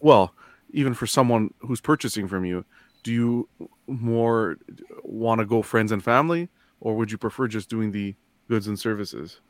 well, 0.00 0.34
even 0.72 0.94
for 0.94 1.06
someone 1.06 1.52
who's 1.60 1.80
purchasing 1.80 2.26
from 2.26 2.44
you, 2.44 2.64
do 3.02 3.12
you 3.12 3.48
more 3.86 4.58
want 5.02 5.40
to 5.40 5.46
go 5.46 5.62
friends 5.62 5.92
and 5.92 6.02
family 6.02 6.48
or 6.80 6.96
would 6.96 7.10
you 7.10 7.18
prefer 7.18 7.46
just 7.46 7.68
doing 7.68 7.92
the 7.92 8.14
goods 8.48 8.66
and 8.66 8.78
services? 8.78 9.40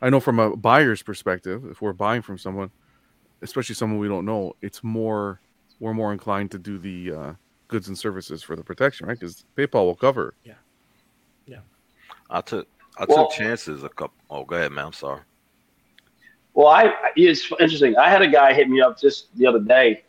I 0.00 0.10
know 0.10 0.20
from 0.20 0.38
a 0.38 0.56
buyer's 0.56 1.02
perspective, 1.02 1.64
if 1.70 1.80
we're 1.80 1.92
buying 1.92 2.22
from 2.22 2.38
someone, 2.38 2.70
especially 3.44 3.74
someone 3.74 4.00
we 4.00 4.08
don't 4.08 4.24
know, 4.24 4.56
it's 4.62 4.82
more 4.82 5.40
we're 5.78 5.94
more 5.94 6.12
inclined 6.12 6.50
to 6.50 6.58
do 6.58 6.78
the 6.78 7.12
uh, 7.12 7.32
goods 7.68 7.88
and 7.88 7.98
services 7.98 8.42
for 8.42 8.56
the 8.56 8.64
protection, 8.64 9.06
right? 9.06 9.18
Because 9.18 9.44
PayPal 9.56 9.84
will 9.84 9.94
cover. 9.94 10.34
Yeah, 10.44 10.54
yeah. 11.46 11.58
I 12.30 12.40
took 12.40 12.66
I 12.96 13.04
well, 13.08 13.28
took 13.28 13.36
chances 13.36 13.84
a 13.84 13.88
couple. 13.88 14.14
Oh, 14.30 14.44
go 14.44 14.56
ahead, 14.56 14.72
man. 14.72 14.86
I'm 14.86 14.92
sorry. 14.92 15.20
Well, 16.54 16.68
I 16.68 16.92
it's 17.16 17.50
interesting. 17.60 17.96
I 17.96 18.08
had 18.08 18.22
a 18.22 18.28
guy 18.28 18.54
hit 18.54 18.68
me 18.68 18.80
up 18.80 18.98
just 18.98 19.36
the 19.36 19.46
other 19.46 19.60
day 19.60 20.02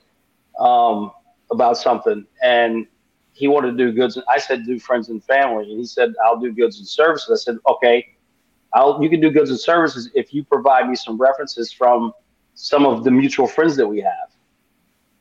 um, 0.60 1.12
about 1.52 1.78
something, 1.78 2.26
and 2.42 2.88
he 3.34 3.48
wanted 3.48 3.72
to 3.72 3.78
do 3.78 3.92
goods. 3.92 4.16
And 4.16 4.26
I 4.30 4.40
said 4.40 4.66
do 4.66 4.80
friends 4.80 5.10
and 5.10 5.24
family, 5.24 5.70
and 5.70 5.80
he 5.80 5.86
said 5.86 6.14
I'll 6.26 6.40
do 6.40 6.54
goods 6.54 6.78
and 6.78 6.88
services. 6.88 7.30
I 7.32 7.52
said 7.52 7.58
okay, 7.68 8.08
I'll 8.74 9.02
you 9.04 9.10
can 9.10 9.20
do 9.20 9.30
goods 9.32 9.50
and 9.50 9.60
services 9.60 10.10
if 10.14 10.34
you 10.34 10.44
provide 10.44 10.88
me 10.88 10.96
some 10.96 11.18
references 11.18 11.72
from 11.72 12.14
some 12.56 12.86
of 12.86 13.04
the 13.04 13.12
mutual 13.12 13.48
friends 13.48 13.76
that 13.76 13.88
we 13.88 14.02
have. 14.02 14.32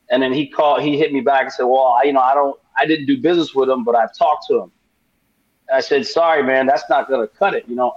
And 0.09 0.21
then 0.21 0.33
he 0.33 0.47
called, 0.47 0.81
he 0.81 0.97
hit 0.97 1.13
me 1.13 1.21
back 1.21 1.43
and 1.43 1.51
said, 1.51 1.63
well, 1.63 1.97
I, 1.99 2.03
you 2.03 2.13
know, 2.13 2.21
I 2.21 2.33
don't, 2.33 2.59
I 2.77 2.85
didn't 2.85 3.05
do 3.05 3.17
business 3.17 3.53
with 3.53 3.69
him, 3.69 3.83
but 3.83 3.95
I've 3.95 4.15
talked 4.15 4.45
to 4.47 4.61
him. 4.61 4.71
I 5.73 5.81
said, 5.81 6.05
sorry, 6.05 6.43
man, 6.43 6.67
that's 6.67 6.83
not 6.89 7.07
going 7.07 7.27
to 7.27 7.33
cut 7.33 7.53
it. 7.53 7.65
You 7.67 7.75
know, 7.75 7.93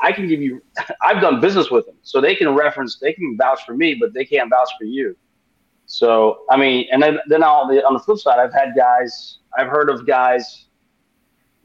I 0.00 0.12
can 0.12 0.28
give 0.28 0.40
you, 0.40 0.62
I've 1.02 1.20
done 1.20 1.40
business 1.40 1.70
with 1.70 1.86
them, 1.86 1.96
so 2.02 2.20
they 2.20 2.34
can 2.34 2.54
reference, 2.54 2.98
they 2.98 3.12
can 3.12 3.36
vouch 3.36 3.64
for 3.64 3.74
me, 3.74 3.94
but 3.94 4.12
they 4.12 4.24
can't 4.24 4.50
vouch 4.50 4.70
for 4.78 4.84
you. 4.84 5.16
So, 5.86 6.42
I 6.50 6.58
mean, 6.58 6.86
and 6.92 7.02
then, 7.02 7.18
then 7.28 7.42
on 7.42 7.74
the, 7.74 7.84
on 7.86 7.94
the 7.94 8.00
flip 8.00 8.18
side, 8.18 8.38
I've 8.38 8.52
had 8.52 8.74
guys, 8.76 9.38
I've 9.56 9.68
heard 9.68 9.88
of 9.88 10.06
guys 10.06 10.66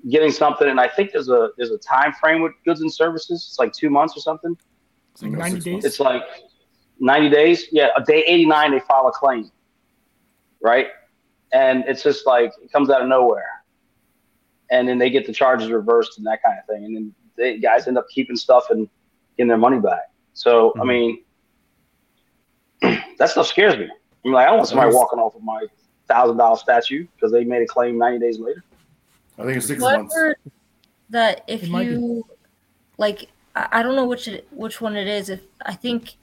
getting 0.09 0.31
something, 0.31 0.67
and 0.67 0.79
I 0.79 0.87
think 0.87 1.11
there's 1.11 1.29
a 1.29 1.49
there's 1.57 1.71
a 1.71 1.77
time 1.77 2.13
frame 2.13 2.41
with 2.41 2.53
goods 2.65 2.81
and 2.81 2.93
services. 2.93 3.45
It's 3.49 3.59
like 3.59 3.73
two 3.73 3.89
months 3.89 4.15
or 4.17 4.19
something. 4.19 4.57
It's 5.13 5.23
like 5.23 5.31
ninety 5.31 5.59
days. 5.59 5.85
It's 5.85 5.99
like 5.99 6.23
ninety 6.99 7.29
days. 7.29 7.67
Yeah, 7.71 7.89
a 7.97 8.03
day 8.03 8.23
eighty 8.23 8.45
nine 8.45 8.71
they 8.71 8.79
file 8.79 9.07
a 9.07 9.11
claim, 9.11 9.49
right? 10.61 10.87
And 11.51 11.83
it's 11.87 12.03
just 12.03 12.25
like 12.25 12.51
it 12.63 12.71
comes 12.71 12.89
out 12.89 13.01
of 13.01 13.07
nowhere, 13.07 13.47
and 14.71 14.87
then 14.87 14.97
they 14.97 15.09
get 15.09 15.25
the 15.27 15.33
charges 15.33 15.69
reversed 15.69 16.17
and 16.17 16.25
that 16.27 16.41
kind 16.43 16.57
of 16.59 16.65
thing, 16.65 16.85
and 16.85 16.95
then 16.95 17.15
they 17.37 17.57
guys 17.59 17.87
end 17.87 17.97
up 17.97 18.07
keeping 18.09 18.35
stuff 18.35 18.65
and 18.69 18.87
getting 19.37 19.47
their 19.49 19.57
money 19.57 19.79
back. 19.79 20.11
So 20.33 20.69
mm-hmm. 20.71 20.81
I 20.81 20.85
mean, 20.85 21.23
that 23.17 23.29
stuff 23.29 23.47
scares 23.47 23.77
me. 23.77 23.89
I'm 24.25 24.31
like, 24.31 24.45
I 24.45 24.49
don't 24.49 24.57
want 24.57 24.69
somebody 24.69 24.89
Yes. 24.91 24.95
walking 24.95 25.19
off 25.19 25.35
of 25.35 25.43
my 25.43 25.65
thousand 26.07 26.37
dollar 26.37 26.57
statue 26.57 27.07
because 27.15 27.31
they 27.31 27.43
made 27.43 27.61
a 27.61 27.65
claim 27.67 27.97
90 27.97 28.19
days 28.19 28.39
later. 28.39 28.63
I 29.37 29.43
think 29.43 29.57
it's 29.57 29.67
six 29.67 29.81
What 29.81 29.97
months. 29.97 30.15
that 31.09 31.43
if 31.47 31.63
It 31.63 31.71
be. 31.71 31.83
you 31.85 32.25
like 32.97 33.29
I, 33.55 33.67
I 33.71 33.83
don't 33.83 33.95
know 33.95 34.05
which 34.05 34.27
it, 34.27 34.47
which 34.51 34.79
one 34.81 34.95
it 34.95 35.07
is 35.07 35.29
if 35.29 35.41
I 35.65 35.73
think 35.73 36.15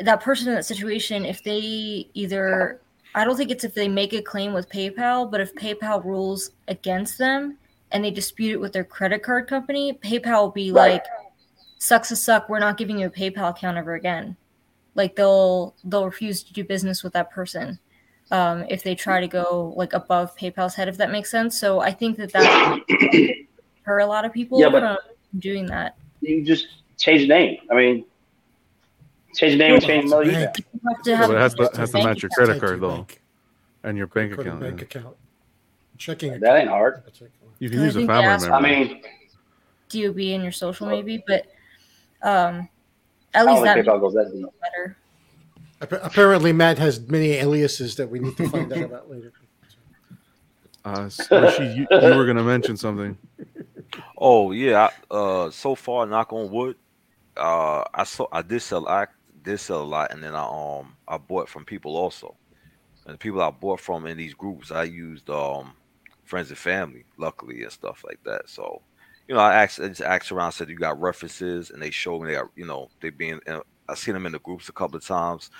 that 0.00 0.20
person 0.20 0.48
in 0.48 0.54
that 0.54 0.64
situation 0.64 1.24
if 1.24 1.42
they 1.42 2.08
either 2.14 2.80
I 3.14 3.24
don't 3.24 3.36
think 3.36 3.50
it's 3.50 3.64
if 3.64 3.74
they 3.74 3.88
make 3.88 4.12
a 4.12 4.22
claim 4.22 4.52
with 4.52 4.68
PayPal 4.68 5.30
but 5.30 5.40
if 5.40 5.54
PayPal 5.54 6.04
rules 6.04 6.50
against 6.68 7.18
them 7.18 7.56
and 7.90 8.04
they 8.04 8.10
dispute 8.10 8.52
it 8.52 8.60
with 8.60 8.72
their 8.72 8.84
credit 8.84 9.22
card 9.22 9.48
company 9.48 9.92
PayPal 9.94 10.42
will 10.42 10.50
be 10.50 10.70
Right. 10.72 10.92
like 10.92 11.04
sucks 11.78 12.08
to 12.08 12.16
suck 12.16 12.48
we're 12.48 12.58
not 12.58 12.76
giving 12.76 12.98
you 12.98 13.06
a 13.06 13.10
PayPal 13.10 13.50
account 13.50 13.76
ever 13.76 13.94
again 13.94 14.36
like 14.94 15.16
they'll 15.16 15.74
they'll 15.84 16.04
refuse 16.04 16.42
to 16.44 16.52
do 16.52 16.62
business 16.64 17.02
with 17.02 17.12
that 17.14 17.30
person 17.30 17.78
um, 18.30 18.66
if 18.68 18.82
they 18.82 18.94
try 18.94 19.20
to 19.20 19.26
go 19.26 19.72
like 19.74 19.94
above 19.94 20.36
PayPal's 20.36 20.74
head, 20.74 20.86
if 20.86 20.98
that 20.98 21.10
makes 21.10 21.30
sense. 21.30 21.58
So 21.58 21.80
I 21.80 21.90
think 21.90 22.18
that 22.18 22.30
that 22.34 22.80
per 23.86 24.00
a 24.00 24.06
lot 24.06 24.26
of 24.26 24.34
people 24.34 24.60
Yeah, 24.60 24.68
but- 24.68 25.16
doing 25.38 25.64
that. 25.66 25.96
You 26.20 26.44
just 26.44 26.66
change 26.98 27.22
the 27.22 27.28
name. 27.28 27.56
I 27.70 27.74
mean, 27.74 28.04
change 29.38 29.52
the 29.54 29.58
name 29.58 29.74
and 29.74 29.82
change 29.84 30.10
the 30.10 30.16
money. 30.16 30.30
Bank. 30.32 30.56
You 30.58 30.80
have 30.88 31.02
to 31.02 31.16
have 31.16 31.28
but 31.28 31.36
it 31.36 31.40
has 31.40 31.54
to, 31.54 31.70
has 31.78 31.90
to 31.92 32.04
match 32.04 32.22
your 32.22 32.30
credit 32.30 32.60
card 32.60 32.72
your 32.72 32.78
though, 32.80 32.96
bank. 32.96 33.22
and 33.84 33.96
your 33.98 34.06
bank 34.08 34.34
Put 34.34 34.46
account. 34.46 34.60
bank 34.60 34.82
account. 34.82 35.16
Checking 35.96 36.30
account. 36.30 36.42
That 36.42 36.56
ain't 36.60 36.68
hard. 36.68 37.02
That's. 37.04 37.22
You 37.60 37.68
can 37.70 37.80
use 37.80 37.96
a 37.96 37.98
think 38.00 38.08
they 38.08 38.14
family 38.14 38.48
member. 38.48 38.54
I 38.54 38.60
mean, 38.60 39.02
DOB 39.88 40.18
in 40.18 40.42
your 40.42 40.52
social 40.52 40.86
maybe, 40.86 41.22
but 41.26 41.46
um, 42.22 42.68
at 43.34 43.46
least 43.46 43.62
that 43.64 43.76
PayPal 43.78 44.00
goes 44.00 44.14
that 44.14 44.30
deep. 44.32 44.42
makes 44.42 44.54
it 44.54 44.60
better. 44.60 44.96
Apparently, 46.04 46.52
Matt 46.52 46.78
has 46.78 47.00
many 47.08 47.32
aliases 47.32 47.96
that 47.96 48.08
we 48.10 48.18
need 48.20 48.36
to 48.36 48.48
find 48.48 48.72
out 48.72 48.82
about 48.82 49.10
later. 49.10 49.32
Uh, 50.84 51.02
s- 51.06 51.28
Rashid, 51.30 51.76
you, 51.76 51.86
you 51.90 52.14
were 52.16 52.26
gonna 52.26 52.42
mention 52.44 52.76
something. 52.76 53.16
Oh 54.16 54.52
yeah. 54.52 54.88
I- 55.10 55.14
Uh, 55.14 55.50
so 55.50 55.74
far, 55.74 56.06
knock 56.06 56.32
on 56.32 56.50
wood. 56.50 56.76
Uh, 57.36 57.82
I 57.94 58.04
saw 58.04 58.26
I 58.32 58.42
did 58.42 58.60
sell 58.62 58.86
I 58.88 59.06
did 59.48 59.60
sell 59.60 59.82
a 59.82 59.84
lot, 59.84 60.12
and 60.12 60.22
then 60.22 60.34
I 60.34 60.44
um 60.44 60.96
I 61.06 61.18
bought 61.18 61.48
from 61.48 61.64
people 61.64 61.96
also, 61.96 62.36
and 63.06 63.14
the 63.14 63.18
people 63.18 63.42
I 63.42 63.50
bought 63.50 63.80
from 63.80 64.06
in 64.06 64.16
these 64.16 64.34
groups 64.34 64.70
I 64.70 64.84
used 64.84 65.28
um 65.30 65.74
friends 66.24 66.50
and 66.50 66.58
family, 66.58 67.04
luckily 67.16 67.62
and 67.62 67.72
stuff 67.72 68.04
like 68.06 68.20
that. 68.24 68.48
So, 68.48 68.82
you 69.26 69.34
know, 69.34 69.40
I 69.40 69.62
asked 69.62 69.80
I 69.80 69.88
just 69.88 70.02
asked 70.02 70.32
around, 70.32 70.52
said 70.52 70.68
you 70.68 70.76
got 70.76 71.00
references, 71.00 71.70
and 71.70 71.82
they 71.82 71.90
showed 71.90 72.20
me 72.20 72.28
they 72.28 72.34
got 72.34 72.50
you 72.56 72.66
know 72.66 72.88
they 73.00 73.10
being 73.10 73.40
I 73.88 73.94
seen 73.94 74.14
them 74.14 74.26
in 74.26 74.32
the 74.32 74.38
groups 74.40 74.68
a 74.68 74.72
couple 74.72 74.96
of 74.96 75.04
times, 75.04 75.50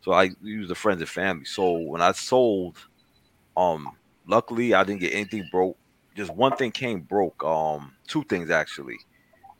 so 0.00 0.12
I 0.12 0.30
used 0.42 0.70
the 0.70 0.74
friends 0.74 1.00
and 1.00 1.08
family. 1.08 1.44
So 1.44 1.78
when 1.78 2.02
I 2.02 2.12
sold, 2.12 2.78
um, 3.56 3.88
luckily 4.26 4.74
I 4.74 4.84
didn't 4.84 5.00
get 5.00 5.14
anything 5.14 5.48
broke 5.52 5.78
just 6.16 6.34
one 6.34 6.56
thing 6.56 6.72
came 6.72 7.00
broke. 7.00 7.44
Um, 7.44 7.94
two 8.08 8.24
things 8.24 8.50
actually. 8.50 8.96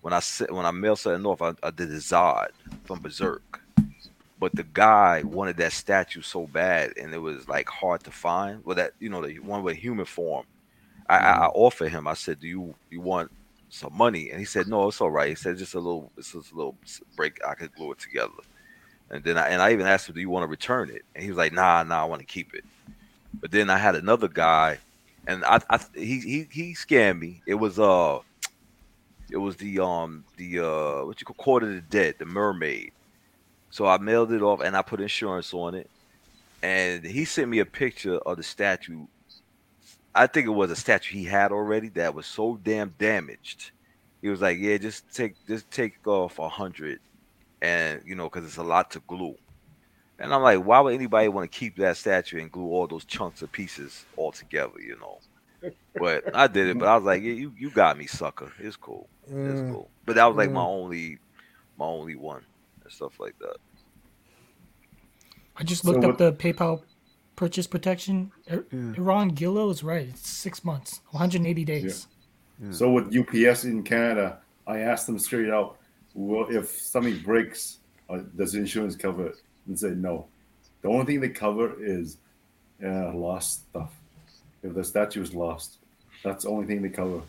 When 0.00 0.12
I 0.12 0.20
said 0.20 0.50
when 0.50 0.66
I 0.66 0.70
mailed 0.70 0.98
something 0.98 1.26
off, 1.26 1.42
I, 1.42 1.52
I 1.62 1.70
did 1.70 1.90
a 1.90 1.96
Zodd 1.96 2.48
from 2.84 3.00
Berserk, 3.00 3.60
but 4.38 4.54
the 4.54 4.64
guy 4.64 5.22
wanted 5.24 5.56
that 5.58 5.72
statue 5.72 6.22
so 6.22 6.46
bad, 6.46 6.92
and 6.96 7.14
it 7.14 7.18
was 7.18 7.48
like 7.48 7.68
hard 7.68 8.04
to 8.04 8.10
find. 8.10 8.64
Well, 8.64 8.76
that 8.76 8.92
you 8.98 9.08
know 9.08 9.26
the 9.26 9.38
one 9.40 9.62
with 9.62 9.76
human 9.76 10.06
form. 10.06 10.46
I, 11.08 11.18
I, 11.18 11.32
I 11.32 11.46
offered 11.48 11.90
him. 11.90 12.06
I 12.06 12.14
said, 12.14 12.40
"Do 12.40 12.48
you 12.48 12.74
you 12.90 13.00
want 13.00 13.30
some 13.68 13.96
money?" 13.96 14.30
And 14.30 14.38
he 14.38 14.46
said, 14.46 14.68
"No, 14.68 14.88
it's 14.88 15.00
all 15.00 15.10
right." 15.10 15.28
He 15.28 15.34
said, 15.34 15.58
"Just 15.58 15.74
a 15.74 15.80
little, 15.80 16.10
it's 16.16 16.32
just 16.32 16.52
a 16.52 16.56
little 16.56 16.76
break. 17.16 17.38
I 17.46 17.54
could 17.54 17.74
glue 17.74 17.92
it 17.92 17.98
together." 17.98 18.32
And 19.10 19.22
then 19.24 19.38
I 19.38 19.48
and 19.48 19.62
I 19.62 19.72
even 19.72 19.86
asked 19.86 20.08
him, 20.08 20.14
"Do 20.14 20.20
you 20.20 20.30
want 20.30 20.44
to 20.44 20.48
return 20.48 20.90
it?" 20.90 21.02
And 21.14 21.22
he 21.24 21.30
was 21.30 21.38
like, 21.38 21.52
"Nah, 21.52 21.82
nah, 21.84 22.02
I 22.02 22.04
want 22.06 22.20
to 22.20 22.26
keep 22.26 22.54
it." 22.54 22.64
But 23.40 23.50
then 23.50 23.70
I 23.70 23.78
had 23.78 23.94
another 23.94 24.28
guy 24.28 24.78
and 25.26 25.44
I, 25.44 25.60
I 25.68 25.80
he 25.94 26.20
he 26.20 26.48
he 26.50 26.74
scammed 26.74 27.18
me. 27.18 27.42
It 27.46 27.54
was 27.54 27.78
uh, 27.78 28.20
it 29.30 29.36
was 29.36 29.56
the 29.56 29.80
um 29.80 30.24
the 30.36 30.60
uh 30.60 31.04
what 31.04 31.20
you 31.20 31.24
call 31.24 31.34
Court 31.36 31.62
of 31.64 31.70
the 31.70 31.80
Dead, 31.80 32.16
the 32.18 32.26
Mermaid. 32.26 32.92
So 33.76 33.86
I 33.86 33.98
mailed 33.98 34.32
it 34.32 34.42
off 34.42 34.62
and 34.62 34.76
I 34.76 34.82
put 34.82 35.02
insurance 35.02 35.54
on 35.54 35.74
it, 35.76 35.90
and 36.62 37.04
he 37.04 37.24
sent 37.26 37.50
me 37.50 37.60
a 37.60 37.66
picture 37.66 38.18
of 38.18 38.38
the 38.38 38.44
statue. 38.44 39.06
I 40.14 40.26
think 40.26 40.46
it 40.46 40.50
was 40.50 40.70
a 40.70 40.76
statue 40.76 41.14
he 41.18 41.24
had 41.24 41.52
already 41.52 41.88
that 41.90 42.14
was 42.14 42.26
so 42.26 42.56
damn 42.56 42.90
damaged. 42.98 43.72
He 44.22 44.28
was 44.28 44.40
like, 44.40 44.58
"Yeah, 44.58 44.78
just 44.78 45.14
take 45.14 45.36
just 45.46 45.70
take 45.70 45.94
off 46.06 46.38
a 46.38 46.48
hundred, 46.48 47.00
and 47.62 48.02
you 48.06 48.16
know, 48.16 48.30
because 48.30 48.46
it's 48.46 48.58
a 48.58 48.64
lot 48.64 48.90
to 48.92 49.00
glue." 49.08 49.36
And 50.18 50.34
I'm 50.34 50.42
like, 50.42 50.64
why 50.64 50.80
would 50.80 50.94
anybody 50.94 51.28
want 51.28 51.50
to 51.52 51.58
keep 51.58 51.76
that 51.78 51.96
statue 51.98 52.40
and 52.40 52.52
glue 52.52 52.66
all 52.72 52.88
those 52.88 53.06
chunks 53.06 53.42
of 53.42 53.52
pieces 53.52 54.06
all 54.16 54.32
together, 54.32 54.80
you 54.80 54.98
know? 54.98 55.22
But 55.98 56.24
I 56.34 56.48
did 56.48 56.68
it, 56.68 56.78
but 56.78 56.88
I 56.88 56.96
was 56.96 57.04
like, 57.06 57.22
yeah, 57.22 57.34
you, 57.34 57.54
you 57.56 57.70
got 57.72 57.98
me, 57.98 58.06
sucker. 58.06 58.52
It's 58.60 58.76
cool. 58.76 59.10
It's 59.44 59.62
Mm. 59.62 59.70
cool. 59.70 59.92
But 60.04 60.16
that 60.16 60.26
was 60.26 60.36
like 60.36 60.50
my 60.52 60.62
Mm. 60.62 60.70
only 60.70 61.18
my 61.78 61.86
only 61.86 62.16
one 62.16 62.46
and 62.86 62.92
stuff 62.92 63.18
like 63.18 63.36
that. 63.40 63.56
I 65.56 65.64
just 65.64 65.82
So 65.82 65.90
looked 65.90 66.04
what- 66.04 66.12
up 66.12 66.18
the 66.18 66.32
PayPal 66.32 66.82
purchase 67.34 67.66
protection. 67.66 68.30
Ir- 68.46 68.66
Yeah. 68.70 68.94
Iran 68.96 69.28
Gillo 69.30 69.68
is 69.70 69.82
right. 69.82 70.08
It's 70.08 70.28
six 70.28 70.64
months, 70.64 71.00
180 71.10 71.64
days. 71.64 72.06
So 72.70 72.90
with 72.92 73.12
UPS 73.14 73.64
in 73.64 73.82
Canada, 73.82 74.38
I 74.66 74.78
asked 74.78 75.06
them 75.06 75.18
straight 75.18 75.50
out, 75.50 75.76
well, 76.14 76.46
if 76.48 76.70
something 76.70 77.18
breaks, 77.22 77.80
uh, 78.08 78.20
does 78.36 78.54
insurance 78.54 78.96
cover 78.96 79.26
it? 79.26 79.36
And 79.66 79.78
say 79.78 79.90
no. 79.90 80.26
The 80.80 80.88
only 80.88 81.04
thing 81.04 81.20
they 81.20 81.28
cover 81.28 81.74
is 81.82 82.18
uh, 82.82 83.12
lost 83.14 83.68
stuff. 83.70 83.92
If 84.62 84.74
the 84.74 84.84
statue 84.84 85.22
is 85.22 85.34
lost, 85.34 85.78
that's 86.22 86.44
the 86.44 86.50
only 86.50 86.66
thing 86.66 86.82
they 86.82 86.88
cover. 86.90 87.22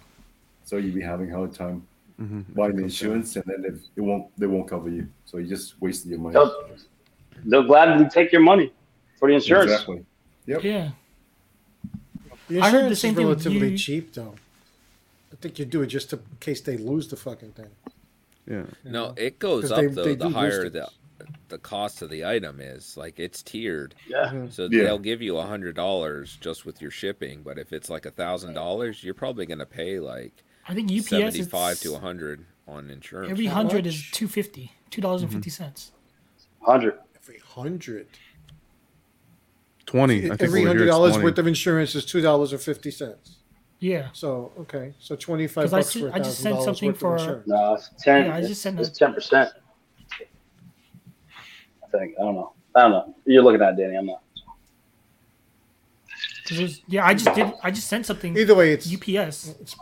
So 0.66 0.78
you'd 0.78 0.94
be 0.96 1.02
having 1.02 1.32
a 1.32 1.36
hard 1.36 1.54
time 1.54 1.88
hmm 2.18 2.42
buying 2.56 2.76
the 2.76 2.84
insurance, 2.84 3.36
and 3.36 3.46
then 3.46 3.64
if 3.66 3.82
it 3.96 4.02
won't, 4.02 4.28
they 4.38 4.48
won't 4.48 4.68
cover 4.68 4.90
you. 4.90 5.08
So 5.26 5.38
you 5.38 5.48
just 5.48 5.80
wasted 5.82 6.10
your 6.12 6.20
money. 6.20 6.34
They'll, 6.34 6.70
they'll 7.46 7.64
gladly 7.64 8.08
take 8.10 8.32
your 8.32 8.42
money 8.42 8.72
for 9.20 9.28
the 9.30 9.36
insurance. 9.36 9.72
Exactly. 9.72 10.04
Yep. 10.48 10.64
Yeah. 10.64 10.90
The 12.48 12.62
I 12.62 12.70
heard 12.72 12.86
the 12.86 12.88
insurance 12.88 13.00
same 13.00 13.12
is 13.12 13.18
thing 13.18 13.26
relatively 13.28 13.70
you- 13.72 13.78
cheap, 13.78 14.14
though. 14.14 14.36
I 15.32 15.36
think 15.36 15.60
you 15.60 15.66
do 15.66 15.82
it 15.84 15.88
just 15.88 16.10
to, 16.12 16.16
in 16.16 16.24
case 16.40 16.62
they 16.62 16.78
lose 16.78 17.08
the 17.10 17.18
fucking 17.18 17.52
thing. 17.52 17.70
Yeah. 18.50 18.64
No, 18.84 19.14
it 19.18 19.38
goes 19.40 19.72
up 19.72 19.82
they- 19.82 19.88
though. 19.88 20.04
they 20.06 20.16
the 20.16 20.30
higher 20.30 20.70
the 20.70 20.88
the 21.50 21.58
cost 21.58 22.02
of 22.02 22.10
the 22.10 22.26
item 22.26 22.60
is, 22.62 22.96
like 22.98 23.20
it's 23.20 23.42
tiered. 23.44 23.94
Yeah. 24.08 24.48
So 24.50 24.68
Yeah. 24.72 24.84
they'll 24.84 25.00
give 25.00 25.22
you 25.22 25.38
a 25.38 25.44
hundred 25.46 25.76
dollars 25.76 26.38
just 26.42 26.66
with 26.66 26.82
your 26.82 26.92
shipping, 26.92 27.42
but 27.44 27.58
if 27.60 27.74
it's 27.74 27.90
like 27.90 28.06
a 28.06 28.12
thousand 28.12 28.54
dollars, 28.54 29.04
you're 29.04 29.14
probably 29.14 29.46
gonna 29.46 29.66
pay 29.66 30.00
like 30.00 30.44
I 30.68 30.74
think 30.74 30.92
UPS 30.92 31.10
seventy 31.10 31.40
is 31.40 31.80
to 31.82 31.96
a 31.96 32.00
hundred 32.00 32.46
on 32.68 32.90
insurance. 32.90 33.32
Every 33.32 33.46
How 33.46 33.56
hundred 33.56 33.86
is 33.88 33.96
much? 33.96 34.12
250 34.12 34.72
two 34.90 35.02
dollars 35.02 35.22
and 35.22 35.32
fifty 35.32 35.50
mm-hmm. 35.50 35.64
cents. 35.64 35.92
100. 36.60 36.98
Every 37.16 37.40
hundred. 37.40 38.08
Twenty. 39.86 40.26
I 40.26 40.30
think 40.30 40.42
Every 40.42 40.66
hundred 40.66 40.88
dollars 40.88 41.14
20. 41.14 41.24
worth 41.24 41.38
of 41.38 41.48
insurance 41.48 41.96
is 41.96 42.06
two 42.06 42.22
dollars 42.22 42.52
and 42.52 42.62
fifty 42.62 42.92
cents. 42.92 43.38
Yeah. 43.80 44.10
So 44.12 44.52
okay, 44.60 44.94
so 45.00 45.16
twenty 45.16 45.48
five 45.48 45.66
'Cause 45.66 45.74
I 45.74 45.78
bucks 45.80 45.90
see- 45.92 46.02
for 46.02 46.08
a 46.10 46.14
I 46.14 46.18
just 46.18 46.42
thousand 46.42 46.44
sent 46.44 46.54
dollars 46.56 46.66
something 46.66 46.90
worth 46.90 47.00
for- 47.00 47.16
of 47.16 47.22
insurance. 47.22 47.48
No, 47.48 47.74
it's 47.76 47.90
10. 48.04 48.26
Yeah, 48.26 48.36
I 48.36 48.40
just 48.42 48.52
it's, 48.52 48.60
sent 48.62 48.80
it's 48.80 49.02
a- 49.02 49.06
10%. 49.06 49.52
I 51.84 51.98
think. 51.98 52.16
I 52.20 52.24
don't 52.24 52.36
know. 52.36 52.54
I 52.76 52.82
don't 52.82 52.92
know. 52.92 53.16
You're 53.26 53.44
looking 53.44 53.62
at 53.62 53.74
it, 53.74 53.78
Danny. 53.78 53.96
I'm 53.96 54.08
not. 54.08 54.22
'Cause 56.48 56.60
it 56.60 56.64
was- 56.64 56.82
yeah, 56.88 57.06
I 57.06 57.14
just 57.14 57.36
did. 57.36 57.54
I 57.64 57.72
just 57.72 57.88
sent 57.88 58.06
something. 58.06 58.36
Either 58.38 58.56
way, 58.56 58.74
it's 58.74 58.92
UPS 58.92 59.56
it's, 59.62 59.76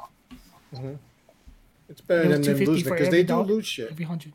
mhm. 0.73 0.97
it's 1.89 2.01
better 2.01 2.23
It 2.23 2.37
was 2.37 2.47
than 2.47 2.57
them 2.57 2.65
losing 2.65 2.91
because 2.91 3.09
they 3.09 3.23
do 3.23 3.27
dollar. 3.27 3.45
lose 3.45 3.65
shit. 3.67 3.91
every 3.91 4.05
hundred. 4.05 4.33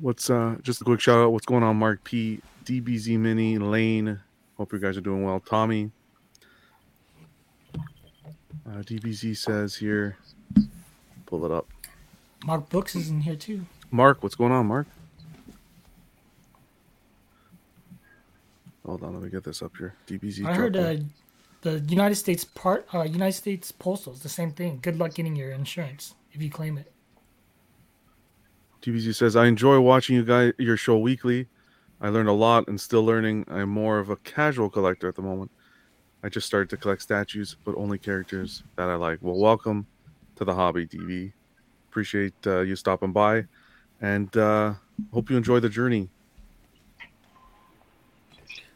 What's 0.00 0.28
uh 0.30 0.56
just 0.62 0.80
a 0.80 0.84
quick 0.84 1.00
shout 1.00 1.18
out? 1.18 1.32
What's 1.32 1.46
going 1.46 1.62
on, 1.62 1.76
Mark 1.76 2.02
P, 2.04 2.40
DBZ 2.64 3.18
Mini, 3.18 3.58
Lane? 3.58 4.20
Hope 4.56 4.72
you 4.72 4.78
guys 4.78 4.96
are 4.96 5.00
doing 5.00 5.24
well. 5.24 5.40
Tommy. 5.40 5.90
Uh, 8.66 8.78
DBZ 8.82 9.36
says 9.36 9.76
here. 9.76 10.16
Pull 11.26 11.44
it 11.44 11.50
up. 11.50 11.66
Mark 12.44 12.68
Books 12.70 12.94
is 12.94 13.08
in 13.08 13.20
here 13.20 13.36
too. 13.36 13.66
Mark, 13.90 14.22
what's 14.22 14.34
going 14.34 14.52
on, 14.52 14.66
Mark? 14.66 14.86
Hold 18.86 19.02
on, 19.02 19.14
let 19.14 19.22
me 19.22 19.30
get 19.30 19.44
this 19.44 19.62
up 19.62 19.76
here. 19.76 19.94
DBZ. 20.06 20.46
I 20.46 20.54
heard 20.54 20.76
uh, 20.76 20.80
it. 20.80 21.02
The 21.64 21.80
United 21.88 22.16
States 22.16 22.44
part, 22.44 22.86
uh, 22.94 23.02
United 23.02 23.32
States 23.32 23.72
Postal 23.72 24.12
is 24.12 24.20
the 24.20 24.28
same 24.28 24.52
thing. 24.52 24.78
Good 24.82 24.98
luck 24.98 25.14
getting 25.14 25.34
your 25.34 25.50
insurance 25.50 26.14
if 26.32 26.42
you 26.42 26.50
claim 26.50 26.76
it. 26.76 26.92
DBZ 28.82 29.14
says, 29.14 29.34
I 29.34 29.46
enjoy 29.46 29.80
watching 29.80 30.14
you 30.14 30.24
guys 30.24 30.52
your 30.58 30.76
show 30.76 30.98
weekly. 30.98 31.48
I 32.02 32.10
learned 32.10 32.28
a 32.28 32.32
lot 32.32 32.68
and 32.68 32.78
still 32.78 33.02
learning. 33.02 33.46
I'm 33.48 33.70
more 33.70 33.98
of 33.98 34.10
a 34.10 34.16
casual 34.16 34.68
collector 34.68 35.08
at 35.08 35.14
the 35.14 35.22
moment. 35.22 35.50
I 36.22 36.28
just 36.28 36.46
started 36.46 36.68
to 36.70 36.76
collect 36.76 37.00
statues, 37.00 37.56
but 37.64 37.74
only 37.76 37.96
characters 37.96 38.62
that 38.76 38.90
I 38.90 38.96
like. 38.96 39.20
Well, 39.22 39.38
welcome 39.38 39.86
to 40.36 40.44
the 40.44 40.54
hobby, 40.54 40.86
DB. 40.86 41.32
Appreciate 41.88 42.34
uh, 42.46 42.60
you 42.60 42.76
stopping 42.76 43.12
by, 43.12 43.46
and 44.02 44.36
uh, 44.36 44.74
hope 45.14 45.30
you 45.30 45.36
enjoy 45.38 45.60
the 45.60 45.70
journey. 45.70 46.10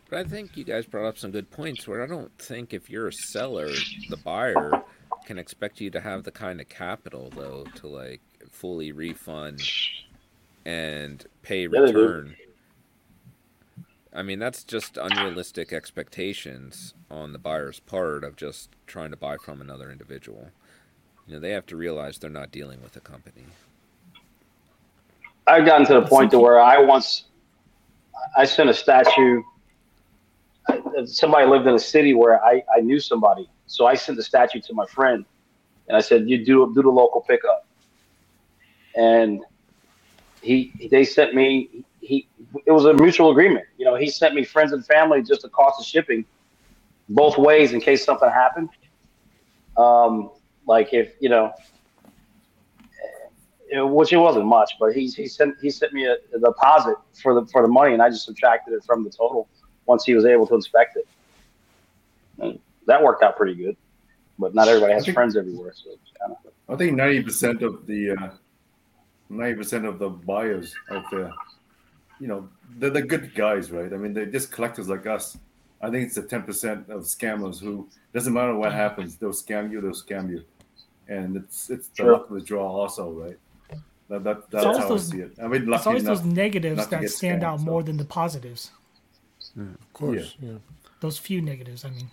But 0.09 0.21
I 0.21 0.25
think 0.25 0.57
you 0.57 0.64
guys 0.64 0.87
brought 0.87 1.07
up 1.07 1.18
some 1.18 1.31
good 1.31 1.51
points 1.51 1.87
where 1.87 2.03
I 2.03 2.07
don't 2.07 2.37
think 2.38 2.73
if 2.73 2.88
you're 2.88 3.09
a 3.09 3.12
seller, 3.12 3.68
the 4.09 4.16
buyer 4.16 4.83
can 5.27 5.38
expect 5.38 5.81
you 5.81 5.90
to 5.90 6.01
have 6.01 6.25
the 6.25 6.31
kind 6.31 6.61
of 6.61 6.68
capital 6.68 7.31
though 7.37 7.64
to 7.77 7.87
like 7.87 8.23
fully 8.51 8.92
refund 8.92 9.61
and 10.64 11.27
pay 11.42 11.62
Yeah, 11.62 11.68
they 11.81 11.92
do. 11.92 11.99
return. 11.99 12.37
I 14.14 14.23
mean, 14.23 14.38
that's 14.38 14.64
just 14.64 14.97
unrealistic 14.97 15.73
expectations 15.73 16.94
on 17.11 17.33
the 17.35 17.38
buyer's 17.38 17.79
part 17.81 18.25
of 18.25 18.37
just 18.37 18.71
trying 18.87 19.11
to 19.11 19.16
buy 19.16 19.37
from 19.37 19.61
another 19.61 19.90
individual. 19.92 20.49
You 21.27 21.35
know, 21.35 21.40
they 21.40 21.51
have 21.51 21.66
to 21.66 21.77
realize 21.77 22.18
they're 22.18 22.31
not 22.31 22.51
dealing 22.51 22.83
with 22.83 22.97
a 22.97 23.01
company. 23.01 23.44
I've 25.47 25.66
gotten 25.66 25.87
to 25.88 25.94
the 25.94 26.03
point 26.07 26.31
to 26.31 26.38
where 26.38 26.59
I 26.59 26.79
once 26.79 27.25
I 28.37 28.47
sent 28.47 28.71
a 28.71 28.75
statue. 28.75 29.42
I- 30.68 31.04
Somebody 31.07 31.46
lived 31.46 31.66
in 31.66 31.74
a 31.74 31.78
city 31.78 32.14
where 32.14 32.42
I, 32.44 32.62
I 32.76 32.81
knew 32.81 32.98
somebody, 33.00 33.48
so 33.66 33.87
I 33.87 33.94
sent 33.94 34.16
the 34.16 34.24
statue 34.24 34.61
to 34.62 34.74
my 34.74 34.87
friend, 34.87 35.24
and 35.88 35.96
I 35.96 36.00
said, 36.00 36.28
"You 36.28 36.44
do 36.44 36.72
do 36.74 36.83
the 36.83 36.90
local 36.90 37.22
pickup." 37.22 37.66
And 38.96 39.44
he 40.42 40.88
they 40.90 41.04
sent 41.04 41.35
me 41.35 41.85
he 42.00 42.28
it 42.66 42.72
was 42.72 42.85
a 42.87 42.94
mutual 42.94 43.31
agreement. 43.31 43.66
You 43.76 43.85
know, 43.85 43.94
he 43.96 44.11
sent 44.11 44.35
me 44.35 44.44
friends 44.44 44.72
and 44.72 44.85
family 44.87 45.22
just 45.22 45.42
the 45.42 45.48
cost 45.50 45.81
of 45.81 45.87
shipping 45.87 46.24
both 47.09 47.38
ways 47.38 47.72
in 47.72 47.81
case 47.81 48.04
something 48.04 48.28
happened. 48.28 48.70
Um, 49.76 50.31
like 50.66 50.92
if 50.92 51.14
you 51.20 51.28
know 51.28 51.52
which 53.72 54.12
it 54.12 54.16
wasn't 54.16 54.46
much, 54.46 54.72
but 54.81 54.94
he 54.94 55.09
he 55.09 55.26
sent 55.28 55.57
he 55.61 55.70
sent 55.70 55.92
me 55.92 56.07
a, 56.07 56.14
a 56.35 56.38
deposit 56.40 56.96
for 57.22 57.35
the 57.35 57.46
for 57.46 57.62
the 57.62 57.68
money, 57.68 57.92
and 57.92 58.02
I 58.02 58.09
just 58.11 58.24
subtracted 58.24 58.74
it 58.74 58.85
from 58.85 59.04
the 59.04 59.11
total 59.11 59.48
once 59.88 60.05
he 60.05 60.14
was 60.14 60.24
able 60.24 60.46
to 60.46 60.55
inspect 60.55 60.96
it. 60.96 61.09
And 62.38 62.61
that 62.87 63.03
worked 63.03 63.22
out 63.24 63.37
pretty 63.37 63.55
good, 63.55 63.77
but 64.38 64.55
not 64.55 64.68
everybody 64.68 64.92
has 64.92 65.05
think- 65.05 65.14
friends 65.14 65.37
everywhere, 65.37 65.72
so 65.74 65.90
it's 65.90 66.12
kind 66.20 66.33
of 66.33 66.38
I 66.72 66.77
think 66.77 66.94
ninety 66.96 67.22
percent 67.22 67.62
of 67.62 67.87
the 67.87 68.11
uh, 68.12 68.31
ninety 69.31 69.57
percent 69.57 69.87
of 69.87 69.98
the 69.98 70.11
buyers 70.11 70.74
out 70.90 71.07
there, 71.11 71.33
you 72.20 72.29
know, 72.29 72.48
they're 72.77 72.90
the 72.90 73.01
good 73.03 73.35
guys, 73.35 73.70
right? 73.72 73.90
I 73.92 73.96
mean, 73.96 74.12
they're 74.12 74.27
just 74.27 74.53
collectors 74.53 74.88
like 74.88 75.07
us. 75.07 75.38
I 75.81 75.88
think 75.90 76.05
it's 76.07 76.16
the 76.16 76.22
ten 76.22 76.42
percent 76.42 76.88
of 76.90 77.03
scammers 77.05 77.59
who 77.59 77.88
doesn't 78.12 78.33
matter 78.33 78.55
what 78.55 78.72
happens, 78.72 79.16
they'll 79.16 79.31
scam 79.31 79.72
you, 79.72 79.81
they'll 79.81 79.92
scam 79.92 80.29
you, 80.31 80.44
and 81.09 81.37
it's 81.37 81.70
it's 81.70 81.88
the 81.88 81.96
Sure. 81.96 82.12
luck 82.12 82.29
of 82.29 82.35
the 82.35 82.42
draw, 82.42 82.66
also, 82.70 83.11
right? 83.12 83.38
That, 84.11 84.24
that 84.24 84.51
that's 84.51 84.64
always 84.66 84.79
how 84.83 84.88
those- 84.88 85.09
I 85.12 85.16
see 85.16 85.22
it. 85.22 85.33
I 85.42 85.48
mean, 85.48 85.72
It's 85.72 85.87
always 85.87 86.03
enough. 86.03 86.18
those 86.22 86.27
negatives 86.27 86.87
that 86.88 87.09
stand 87.11 87.40
scammed, 87.42 87.44
out 87.44 87.59
so. 87.61 87.64
more 87.66 87.83
than 87.83 87.96
the 87.96 88.05
positives. 88.07 88.70
Yeah, 89.56 89.64
of 89.64 89.92
course, 89.92 90.37
yeah. 90.40 90.54
Those 91.00 91.18
few 91.18 91.40
negatives, 91.40 91.84
I 91.84 91.90
mean. 91.90 92.11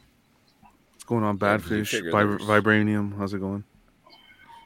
What's 0.91 1.03
going 1.03 1.23
on, 1.23 1.37
Yeah, 1.41 1.57
'cause 1.57 1.69
you 1.71 1.77
Badfish? 1.81 1.87
figure 1.89 2.11
Vib- 2.11 2.39
Vibranium, 2.39 3.17
how's 3.17 3.33
it 3.33 3.39
going? 3.39 3.63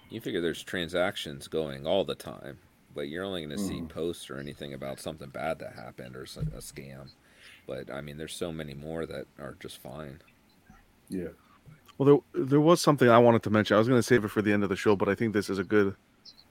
You 0.10 0.21
figure 0.21 0.41
there's 0.41 0.63
transactions 0.63 1.47
going 1.47 1.86
all 1.86 2.03
the 2.03 2.15
time, 2.15 2.58
but 2.95 3.10
you're 3.10 3.23
only 3.23 3.41
going 3.45 3.55
to 3.55 3.63
see 3.63 3.75
Mhm. 3.82 3.89
posts 3.89 4.29
or 4.29 4.38
anything 4.38 4.73
about 4.73 4.99
something 4.99 5.29
bad 5.29 5.60
that 5.60 5.73
happened 5.73 6.15
or 6.15 6.23
a 6.23 6.25
scam. 6.62 7.12
But 7.67 7.91
I 7.91 8.01
mean, 8.01 8.17
there's 8.17 8.34
so 8.34 8.51
many 8.51 8.73
more 8.73 9.05
that 9.05 9.27
are 9.38 9.55
just 9.60 9.77
fine. 9.77 10.21
Yeah. 11.10 11.29
Well, 11.97 12.23
there 12.34 12.45
there 12.45 12.62
was 12.62 12.82
something 12.82 13.08
I 13.10 13.19
wanted 13.19 13.43
to 13.43 13.49
mention. 13.49 13.75
I 13.75 13.77
was 13.77 13.88
going 13.88 13.99
to 13.99 14.03
save 14.03 14.23
it 14.25 14.29
for 14.29 14.41
the 14.41 14.51
end 14.53 14.63
of 14.63 14.69
the 14.69 14.75
show, 14.75 14.95
but 14.95 15.08
I 15.10 15.15
think 15.15 15.34
this 15.34 15.49
is 15.49 15.60
a 15.60 15.63
good 15.63 15.95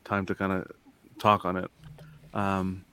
time 0.04 0.26
to 0.26 0.34
kind 0.34 0.52
of 0.52 0.70
talk 1.18 1.44
on 1.44 1.56
it. 1.56 1.70
Um, 2.34 2.84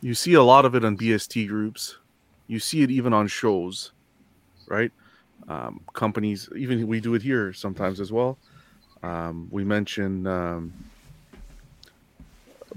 you 0.00 0.14
see 0.14 0.34
a 0.34 0.42
lot 0.42 0.64
of 0.64 0.74
it 0.74 0.84
on 0.84 0.96
BST 0.96 1.48
groups. 1.48 1.98
You 2.46 2.58
see 2.58 2.82
it 2.82 2.90
even 2.90 3.12
on 3.12 3.28
shows, 3.28 3.92
right? 4.66 4.90
Um, 5.48 5.80
companies, 5.92 6.48
even 6.56 6.86
we 6.86 7.00
do 7.00 7.14
it 7.14 7.22
here 7.22 7.52
sometimes 7.52 8.00
as 8.00 8.12
well. 8.12 8.38
Um, 9.02 9.48
we 9.50 9.64
mention 9.64 10.26
um, 10.26 10.72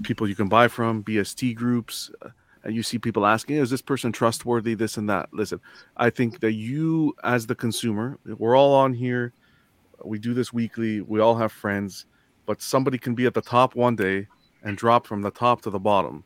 people 0.02 0.28
you 0.28 0.34
can 0.34 0.48
buy 0.48 0.68
from, 0.68 1.02
BST 1.04 1.54
groups. 1.54 2.10
uh, 2.22 2.30
And 2.64 2.74
you 2.74 2.82
see 2.82 2.98
people 2.98 3.26
asking, 3.26 3.56
is 3.56 3.70
this 3.70 3.82
person 3.82 4.10
trustworthy? 4.12 4.74
This 4.74 4.96
and 4.96 5.08
that. 5.10 5.28
Listen, 5.32 5.60
I 5.96 6.10
think 6.10 6.40
that 6.40 6.52
you, 6.52 7.14
as 7.22 7.46
the 7.46 7.54
consumer, 7.54 8.18
we're 8.24 8.56
all 8.56 8.74
on 8.74 8.94
here. 8.94 9.32
We 10.04 10.18
do 10.18 10.34
this 10.34 10.52
weekly. 10.52 11.00
We 11.00 11.20
all 11.20 11.36
have 11.36 11.52
friends, 11.52 12.06
but 12.46 12.62
somebody 12.62 12.98
can 12.98 13.14
be 13.14 13.26
at 13.26 13.34
the 13.34 13.42
top 13.42 13.74
one 13.74 13.96
day 13.96 14.28
and 14.62 14.76
drop 14.76 15.06
from 15.06 15.22
the 15.22 15.30
top 15.30 15.60
to 15.62 15.70
the 15.70 15.78
bottom. 15.78 16.24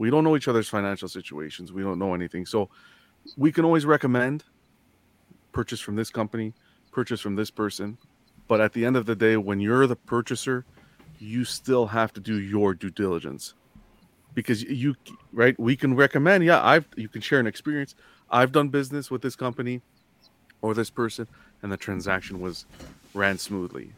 We 0.00 0.08
don't 0.08 0.24
know 0.24 0.34
each 0.34 0.48
other's 0.48 0.66
financial 0.66 1.08
situations. 1.08 1.74
We 1.74 1.82
don't 1.82 1.98
know 1.98 2.14
anything. 2.14 2.46
So 2.46 2.70
we 3.36 3.52
can 3.52 3.66
always 3.66 3.84
recommend 3.84 4.44
purchase 5.52 5.78
from 5.78 5.94
this 5.94 6.08
company, 6.08 6.54
purchase 6.90 7.20
from 7.20 7.36
this 7.36 7.50
person. 7.50 7.98
But 8.48 8.62
at 8.62 8.72
the 8.72 8.86
end 8.86 8.96
of 8.96 9.04
the 9.04 9.14
day, 9.14 9.36
when 9.36 9.60
you're 9.60 9.86
the 9.86 9.96
purchaser, 9.96 10.64
you 11.18 11.44
still 11.44 11.88
have 11.88 12.14
to 12.14 12.20
do 12.20 12.40
your 12.40 12.72
due 12.72 12.88
diligence 12.88 13.52
because 14.32 14.62
you 14.62 14.94
right 15.34 15.58
we 15.58 15.76
can 15.76 15.94
recommend 15.94 16.44
yeah 16.44 16.64
i've 16.64 16.86
you 16.96 17.08
can 17.08 17.20
share 17.20 17.40
an 17.40 17.48
experience 17.48 17.96
i've 18.30 18.52
done 18.52 18.68
business 18.68 19.10
with 19.10 19.22
this 19.22 19.34
company 19.34 19.82
or 20.62 20.72
this 20.72 20.88
person 20.88 21.26
and 21.62 21.72
the 21.72 21.76
transaction 21.76 22.40
was 22.40 22.64
ran 23.12 23.36
smoothly 23.36 23.90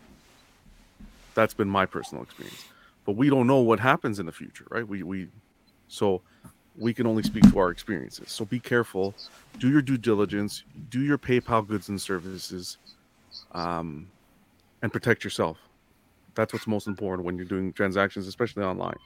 that's 1.35 1.53
been 1.53 1.69
my 1.69 1.85
personal 1.85 2.25
experience 2.25 2.65
but 3.05 3.15
we 3.15 3.29
don't 3.29 3.47
know 3.47 3.59
what 3.59 3.79
happens 3.79 4.19
in 4.19 4.25
the 4.25 4.33
future 4.33 4.67
right 4.71 4.88
we 4.88 5.03
we 5.03 5.29
so 5.92 6.20
we 6.78 6.94
can 6.94 7.07
only 7.07 7.22
speak 7.22 7.42
to 7.50 7.59
our 7.59 7.70
experiences 7.70 8.31
so 8.31 8.44
be 8.44 8.59
careful 8.59 9.14
do 9.59 9.70
your 9.70 9.83
due 9.83 9.98
diligence 9.98 10.64
do 10.88 11.00
your 11.00 11.18
paypal 11.18 11.66
goods 11.66 11.88
and 11.88 12.00
services 12.00 12.78
um, 13.52 14.09
and 14.83 14.92
protect 14.92 15.22
yourself 15.22 15.59
that's 16.35 16.52
what's 16.52 16.66
most 16.66 16.87
important 16.87 17.26
when 17.26 17.37
you're 17.37 17.44
doing 17.44 17.72
transactions 17.72 18.26
especially 18.26 18.62
online 18.62 18.96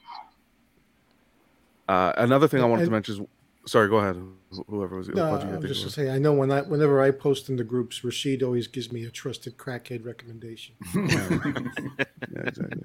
uh, 1.88 2.12
another 2.16 2.48
thing 2.48 2.60
I 2.60 2.64
wanted 2.64 2.86
to 2.86 2.90
mention 2.90 3.14
is, 3.14 3.70
sorry, 3.70 3.88
go 3.88 3.98
ahead. 3.98 4.20
Whoever 4.68 4.96
was, 4.96 5.08
No, 5.08 5.36
I'm 5.36 5.62
just 5.62 5.82
to 5.84 5.90
say, 5.90 6.10
I 6.10 6.18
know 6.18 6.32
when 6.32 6.50
I, 6.50 6.62
whenever 6.62 7.00
I 7.00 7.10
post 7.10 7.48
in 7.48 7.56
the 7.56 7.64
groups, 7.64 8.02
Rashid 8.02 8.42
always 8.42 8.66
gives 8.66 8.90
me 8.90 9.04
a 9.04 9.10
trusted 9.10 9.56
crackhead 9.56 10.04
recommendation. 10.04 10.74
yeah, 10.94 12.42
exactly. 12.44 12.82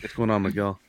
What's 0.00 0.14
going 0.14 0.30
on, 0.30 0.42
Miguel? 0.42 0.80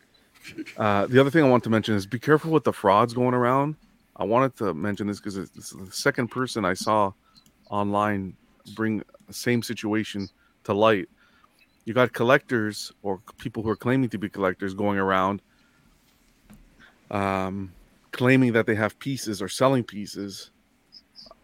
Uh, 0.78 1.08
the 1.08 1.20
other 1.20 1.30
thing 1.30 1.44
I 1.44 1.50
want 1.50 1.64
to 1.64 1.70
mention 1.70 1.96
is 1.96 2.06
be 2.06 2.20
careful 2.20 2.52
with 2.52 2.64
the 2.64 2.74
frauds 2.74 3.14
going 3.14 3.34
around. 3.34 3.76
I 4.16 4.26
wanted 4.26 4.56
to 4.58 4.74
mention 4.74 5.08
this 5.08 5.20
because 5.20 5.38
it's 5.38 5.72
the 5.72 5.92
second 5.92 6.30
person 6.30 6.66
I 6.66 6.74
saw 6.74 7.14
online 7.70 8.36
bring 8.76 9.04
the 9.28 9.34
same 9.34 9.64
situation 9.64 10.30
to 10.66 10.74
light. 10.74 11.10
You 11.86 11.94
got 11.94 12.14
collectors 12.14 12.92
or 13.02 13.20
people 13.38 13.64
who 13.64 13.70
are 13.70 13.76
claiming 13.76 14.10
to 14.10 14.18
be 14.18 14.30
collectors 14.30 14.74
going 14.74 14.98
around 14.98 15.42
um, 17.14 17.72
claiming 18.12 18.54
that 18.54 18.66
they 18.66 18.76
have 18.76 18.98
pieces 19.00 19.42
or 19.42 19.48
selling 19.48 19.84
pieces 19.84 20.52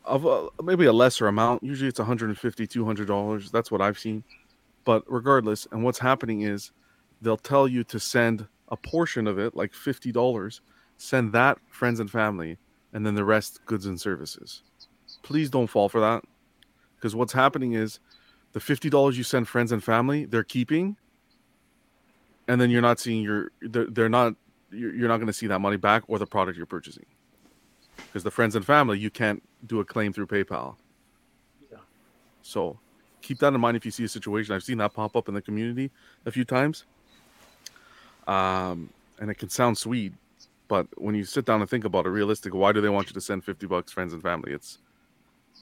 of 0.04 0.26
a, 0.26 0.48
maybe 0.64 0.86
a 0.86 0.94
lesser 0.94 1.28
amount. 1.28 1.64
Usually 1.64 1.88
it's 1.88 2.00
150 2.00 2.68
$200. 2.68 3.52
That's 3.52 3.72
what 3.72 3.82
I've 3.82 4.00
seen. 4.00 4.24
But 4.84 5.04
regardless, 5.08 5.68
and 5.72 5.84
what's 5.84 6.00
happening 6.00 6.42
is 6.42 6.72
they'll 7.22 7.38
tell 7.38 7.68
you 7.68 7.84
to 7.86 8.00
send 8.00 8.48
a 8.70 8.78
portion 8.78 9.28
of 9.28 9.38
it, 9.38 9.56
like 9.56 9.74
$50, 9.74 10.62
send 10.98 11.34
that 11.34 11.58
friends 11.70 12.00
and 12.00 12.10
family, 12.10 12.58
and 12.94 13.06
then 13.06 13.16
the 13.16 13.26
rest 13.26 13.66
goods 13.66 13.86
and 13.86 14.00
services. 14.00 14.64
Please 15.24 15.50
don't 15.50 15.68
fall 15.68 15.90
for 15.90 16.00
that. 16.00 16.24
Because 16.96 17.16
what's 17.16 17.34
happening 17.34 17.74
is 17.74 18.00
the 18.54 18.60
$50 18.60 19.16
you 19.16 19.24
send 19.24 19.48
friends 19.48 19.72
and 19.72 19.84
family, 19.84 20.26
they're 20.26 20.44
keeping, 20.44 20.98
and 22.48 22.60
then 22.60 22.70
you're 22.70 22.82
not 22.82 23.00
seeing 23.00 23.22
your, 23.22 23.52
they're, 23.62 23.86
they're 23.86 24.10
not, 24.10 24.34
you're, 24.72 24.94
you're 24.94 25.08
not 25.08 25.18
going 25.18 25.28
to 25.28 25.34
see 25.34 25.48
that 25.48 25.60
money 25.60 25.78
back 25.78 26.04
or 26.08 26.20
the 26.20 26.26
product 26.26 26.58
you're 26.58 26.66
purchasing. 26.66 27.06
Because 27.96 28.24
the 28.24 28.32
friends 28.32 28.56
and 28.56 28.66
family, 28.66 28.98
you 28.98 29.10
can't 29.10 29.42
do 29.66 29.80
a 29.80 29.86
claim 29.86 30.12
through 30.12 30.28
PayPal. 30.28 30.76
Yeah. 31.72 31.78
So 32.42 32.80
keep 33.22 33.40
that 33.40 33.54
in 33.54 33.62
mind 33.62 33.78
if 33.78 33.86
you 33.86 33.92
see 33.92 34.04
a 34.04 34.10
situation. 34.10 34.56
I've 34.56 34.64
seen 34.64 34.80
that 34.80 34.94
pop 34.94 35.16
up 35.16 35.28
in 35.28 35.36
the 35.36 35.42
community 35.42 35.92
a 36.26 36.32
few 36.32 36.44
times. 36.44 36.86
Um, 38.30 38.89
and 39.20 39.30
it 39.30 39.36
can 39.36 39.50
sound 39.50 39.78
sweet, 39.78 40.13
but 40.68 40.88
when 40.98 41.15
you 41.15 41.24
sit 41.24 41.46
down 41.46 41.62
and 41.62 41.70
think 41.70 41.84
about 41.84 42.06
it, 42.06 42.10
realistic, 42.10 42.54
why 42.54 42.72
do 42.72 42.80
they 42.80 42.89
want 42.89 43.08
you 43.08 43.13
to 43.13 43.22
send 43.22 43.44
50 43.44 43.65
bucks 43.68 43.92
friends 43.92 44.13
and 44.13 44.22
family? 44.22 44.54
It's 44.54 44.78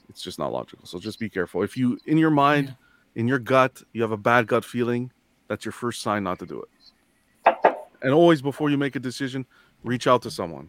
it's 0.08 0.22
just 0.22 0.38
not 0.38 0.52
logical. 0.52 0.86
So 0.86 0.98
just 0.98 1.18
be 1.18 1.28
careful. 1.28 1.62
If 1.62 1.76
you 1.76 1.98
in 2.06 2.18
your 2.18 2.30
mind, 2.30 2.74
in 3.14 3.26
your 3.26 3.38
gut, 3.38 3.82
you 3.92 4.02
have 4.02 4.12
a 4.12 4.16
bad 4.16 4.46
gut 4.46 4.64
feeling, 4.64 5.10
that's 5.48 5.64
your 5.64 5.72
first 5.72 6.02
sign 6.02 6.24
not 6.24 6.38
to 6.40 6.46
do 6.46 6.62
it. 6.62 7.76
And 8.02 8.12
always 8.12 8.42
before 8.42 8.70
you 8.70 8.78
make 8.78 8.96
a 8.96 9.00
decision, 9.00 9.44
reach 9.82 10.06
out 10.06 10.22
to 10.22 10.30
someone. 10.30 10.68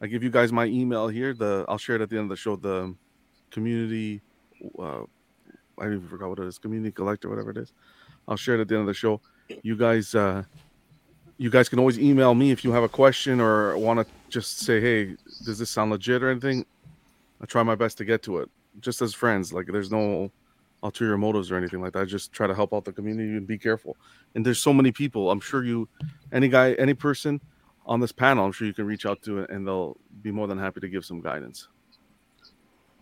I 0.00 0.06
give 0.06 0.22
you 0.22 0.30
guys 0.30 0.52
my 0.52 0.66
email 0.66 1.08
here. 1.08 1.34
The 1.34 1.64
I'll 1.68 1.78
share 1.78 1.96
it 1.96 2.02
at 2.02 2.10
the 2.10 2.16
end 2.16 2.24
of 2.24 2.30
the 2.30 2.36
show. 2.36 2.56
The 2.56 2.94
community 3.50 4.20
uh, 4.78 5.02
I 5.78 5.86
even 5.86 6.06
forgot 6.08 6.28
what 6.28 6.38
it 6.38 6.46
is, 6.46 6.58
community 6.58 6.92
collector, 6.92 7.28
whatever 7.28 7.50
it 7.50 7.56
is. 7.56 7.72
I'll 8.28 8.36
share 8.36 8.56
it 8.56 8.60
at 8.60 8.68
the 8.68 8.74
end 8.74 8.82
of 8.82 8.86
the 8.86 8.94
show. 8.94 9.20
You 9.62 9.76
guys, 9.76 10.14
uh, 10.14 10.44
you 11.38 11.50
guys 11.50 11.68
can 11.68 11.78
always 11.78 11.98
email 11.98 12.34
me 12.34 12.50
if 12.50 12.64
you 12.64 12.72
have 12.72 12.82
a 12.82 12.88
question 12.88 13.40
or 13.40 13.76
want 13.76 14.00
to 14.00 14.06
just 14.28 14.58
say, 14.58 14.80
"Hey, 14.80 15.16
does 15.44 15.58
this 15.58 15.70
sound 15.70 15.90
legit 15.90 16.22
or 16.22 16.30
anything?" 16.30 16.64
I 17.40 17.46
try 17.46 17.62
my 17.62 17.74
best 17.74 17.98
to 17.98 18.04
get 18.04 18.22
to 18.24 18.38
it, 18.38 18.50
just 18.80 19.02
as 19.02 19.14
friends. 19.14 19.52
Like 19.52 19.66
there's 19.66 19.90
no 19.90 20.30
ulterior 20.82 21.16
motives 21.16 21.50
or 21.50 21.56
anything 21.56 21.80
like 21.80 21.92
that. 21.92 22.00
I 22.00 22.04
just 22.04 22.32
try 22.32 22.46
to 22.46 22.54
help 22.54 22.72
out 22.72 22.84
the 22.84 22.92
community 22.92 23.36
and 23.36 23.46
be 23.46 23.58
careful. 23.58 23.96
And 24.34 24.44
there's 24.44 24.58
so 24.58 24.72
many 24.72 24.92
people. 24.92 25.30
I'm 25.30 25.40
sure 25.40 25.64
you, 25.64 25.88
any 26.32 26.48
guy, 26.48 26.72
any 26.74 26.94
person 26.94 27.40
on 27.86 28.00
this 28.00 28.12
panel, 28.12 28.44
I'm 28.44 28.52
sure 28.52 28.66
you 28.66 28.74
can 28.74 28.86
reach 28.86 29.06
out 29.06 29.22
to 29.22 29.40
and 29.44 29.66
they'll 29.66 29.96
be 30.22 30.30
more 30.30 30.46
than 30.46 30.58
happy 30.58 30.80
to 30.80 30.88
give 30.88 31.04
some 31.04 31.20
guidance. 31.20 31.68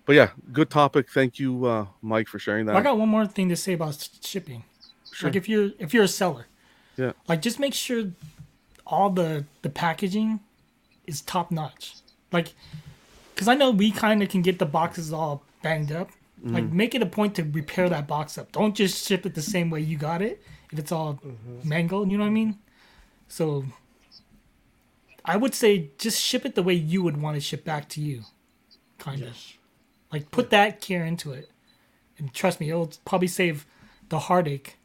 But 0.04 0.14
yeah, 0.16 0.30
good 0.52 0.70
topic. 0.70 1.10
Thank 1.10 1.38
you, 1.38 1.66
uh, 1.66 1.86
Mike, 2.02 2.26
for 2.28 2.38
sharing 2.38 2.66
that. 2.66 2.76
I 2.76 2.82
got 2.82 2.98
one 2.98 3.08
more 3.08 3.26
thing 3.26 3.48
to 3.50 3.56
say 3.56 3.74
about 3.74 4.08
shipping. 4.22 4.64
Sure. 5.12 5.28
Like 5.28 5.36
if 5.36 5.48
you're 5.48 5.70
if 5.78 5.92
you're 5.92 6.04
a 6.04 6.08
seller, 6.08 6.46
Yeah. 7.00 7.12
like 7.28 7.40
just 7.42 7.58
make 7.58 7.74
sure 7.74 8.04
all 8.86 9.10
the 9.10 9.44
the 9.62 9.70
packaging 9.70 10.40
is 11.06 11.20
top 11.22 11.50
notch. 11.50 11.94
Like, 12.32 12.48
because 13.34 13.48
I 13.48 13.54
know 13.54 13.70
we 13.70 13.90
kind 13.90 14.22
of 14.22 14.28
can 14.28 14.42
get 14.42 14.58
the 14.58 14.66
boxes 14.66 15.12
all 15.12 15.42
banged 15.62 15.92
up. 15.92 16.10
Like, 16.42 16.64
Mm. 16.64 16.72
make 16.72 16.94
it 16.94 17.02
a 17.02 17.06
point 17.06 17.34
to 17.36 17.42
repair 17.42 17.88
that 17.90 18.06
box 18.06 18.38
up. 18.38 18.50
Don't 18.52 18.74
just 18.74 19.06
ship 19.06 19.26
it 19.26 19.34
the 19.34 19.42
same 19.42 19.68
way 19.70 19.80
you 19.80 19.96
got 19.98 20.22
it 20.22 20.42
if 20.72 20.78
it's 20.78 20.90
all 20.92 21.20
mangled. 21.64 22.10
You 22.10 22.16
know 22.18 22.24
what 22.24 22.30
I 22.30 22.40
mean? 22.42 22.58
So, 23.28 23.64
I 25.24 25.36
would 25.36 25.54
say 25.54 25.90
just 25.98 26.20
ship 26.20 26.46
it 26.46 26.54
the 26.54 26.62
way 26.62 26.74
you 26.74 27.02
would 27.02 27.20
want 27.20 27.34
to 27.36 27.40
ship 27.40 27.64
back 27.64 27.88
to 27.90 28.00
you. 28.00 28.22
Kind 28.98 29.22
of. 29.22 29.36
Like 30.12 30.30
put 30.30 30.50
that 30.50 30.80
care 30.80 31.04
into 31.04 31.32
it, 31.32 31.50
and 32.18 32.32
trust 32.34 32.58
me, 32.60 32.70
it'll 32.70 32.92
probably 33.04 33.28
save 33.28 33.66
the 34.08 34.18
heartache 34.20 34.76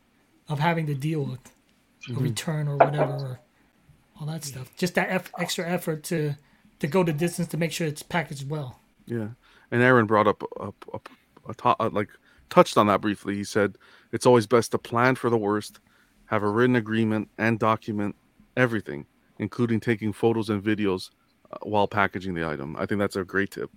of 0.50 0.60
having 0.60 0.86
to 0.88 0.94
deal 0.94 1.24
with 1.24 1.40
a 2.10 2.14
return 2.14 2.68
or 2.68 2.78
whatever, 2.78 3.14
or 3.14 3.40
all 4.20 4.28
that 4.28 4.44
stuff. 4.44 4.72
Just 4.78 4.96
that 4.96 5.10
eff- 5.10 5.32
extra 5.40 5.68
effort 5.68 6.04
to 6.06 6.36
to 6.80 6.88
go 6.88 7.04
the 7.04 7.14
distance 7.14 7.48
to 7.50 7.58
make 7.58 7.72
sure 7.72 7.88
it's 7.88 8.04
packaged 8.04 8.50
well. 8.50 8.80
Yeah, 9.06 9.30
and 9.72 9.82
Aaron 9.82 10.06
brought 10.06 10.28
up 10.28 10.44
a, 10.60 10.74
a, 10.94 11.00
a, 11.50 11.54
to- 11.54 11.76
uh, 11.80 11.90
like 11.92 12.10
touched 12.50 12.78
on 12.78 12.88
that 12.88 13.02
briefly. 13.02 13.36
He 13.36 13.44
said 13.44 13.78
it's 14.12 14.26
always 14.26 14.48
best 14.48 14.72
to 14.72 14.78
plan 14.78 15.16
for 15.16 15.30
the 15.30 15.38
worst, 15.38 15.80
have 16.28 16.44
a 16.44 16.50
written 16.50 16.76
agreement, 16.76 17.30
and 17.38 17.60
document 17.60 18.16
everything, 18.58 19.06
including 19.40 19.80
taking 19.80 20.14
photos 20.14 20.50
and 20.50 20.64
videos 20.64 21.10
uh, 21.52 21.58
while 21.64 21.88
packaging 21.88 22.34
the 22.34 22.48
item. 22.48 22.76
I 22.78 22.86
think 22.86 23.00
that's 23.00 23.16
a 23.16 23.24
great 23.24 23.52
tip. 23.52 23.70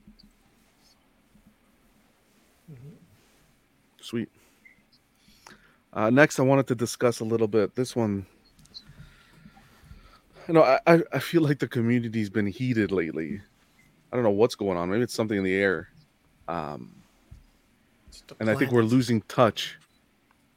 Sweet. 4.00 4.28
Uh, 5.98 6.10
next, 6.10 6.38
I 6.38 6.44
wanted 6.44 6.68
to 6.68 6.76
discuss 6.76 7.18
a 7.18 7.24
little 7.24 7.48
bit 7.48 7.74
this 7.74 7.96
one. 7.96 8.24
You 10.46 10.54
know, 10.54 10.62
I, 10.62 11.02
I 11.12 11.18
feel 11.18 11.42
like 11.42 11.58
the 11.58 11.66
community's 11.66 12.30
been 12.30 12.46
heated 12.46 12.92
lately. 12.92 13.40
I 14.12 14.14
don't 14.14 14.22
know 14.22 14.30
what's 14.30 14.54
going 14.54 14.78
on. 14.78 14.90
Maybe 14.90 15.02
it's 15.02 15.12
something 15.12 15.36
in 15.36 15.42
the 15.42 15.56
air. 15.56 15.88
Um, 16.46 16.94
and 18.38 18.48
I 18.48 18.54
think 18.54 18.70
we're 18.70 18.84
losing 18.84 19.22
touch 19.22 19.76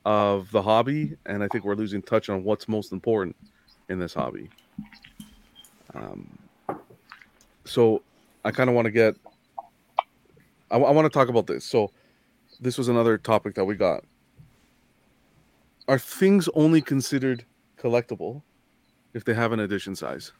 of 0.06 0.52
the 0.52 0.62
hobby, 0.62 1.18
and 1.26 1.44
I 1.44 1.48
think 1.48 1.66
we're 1.66 1.74
losing 1.74 2.04
touch 2.04 2.30
on 2.30 2.44
what's 2.44 2.68
most 2.68 2.92
important 2.92 3.36
in 3.90 3.98
this 3.98 4.14
hobby. 4.14 4.48
Um, 5.96 6.38
so 7.66 8.04
I 8.46 8.52
kind 8.52 8.70
of 8.70 8.76
want 8.76 8.86
to 8.86 8.92
get. 8.92 9.16
I, 10.70 10.78
I, 10.78 10.92
want 10.92 11.06
to 11.08 11.10
talk 11.10 11.30
about 11.30 11.48
this. 11.48 11.66
So 11.66 11.90
this 12.60 12.78
was 12.78 12.90
another 12.90 13.18
topic 13.18 13.56
that 13.56 13.66
we 13.66 13.74
got. 13.74 14.04
Are 15.92 16.00
things 16.00 16.48
only 16.54 16.82
considered 16.82 17.44
collectible 17.78 18.44
if 19.14 19.26
they 19.26 19.34
have 19.34 19.52
an 19.52 19.60
edition 19.60 19.94
size? 19.94 20.32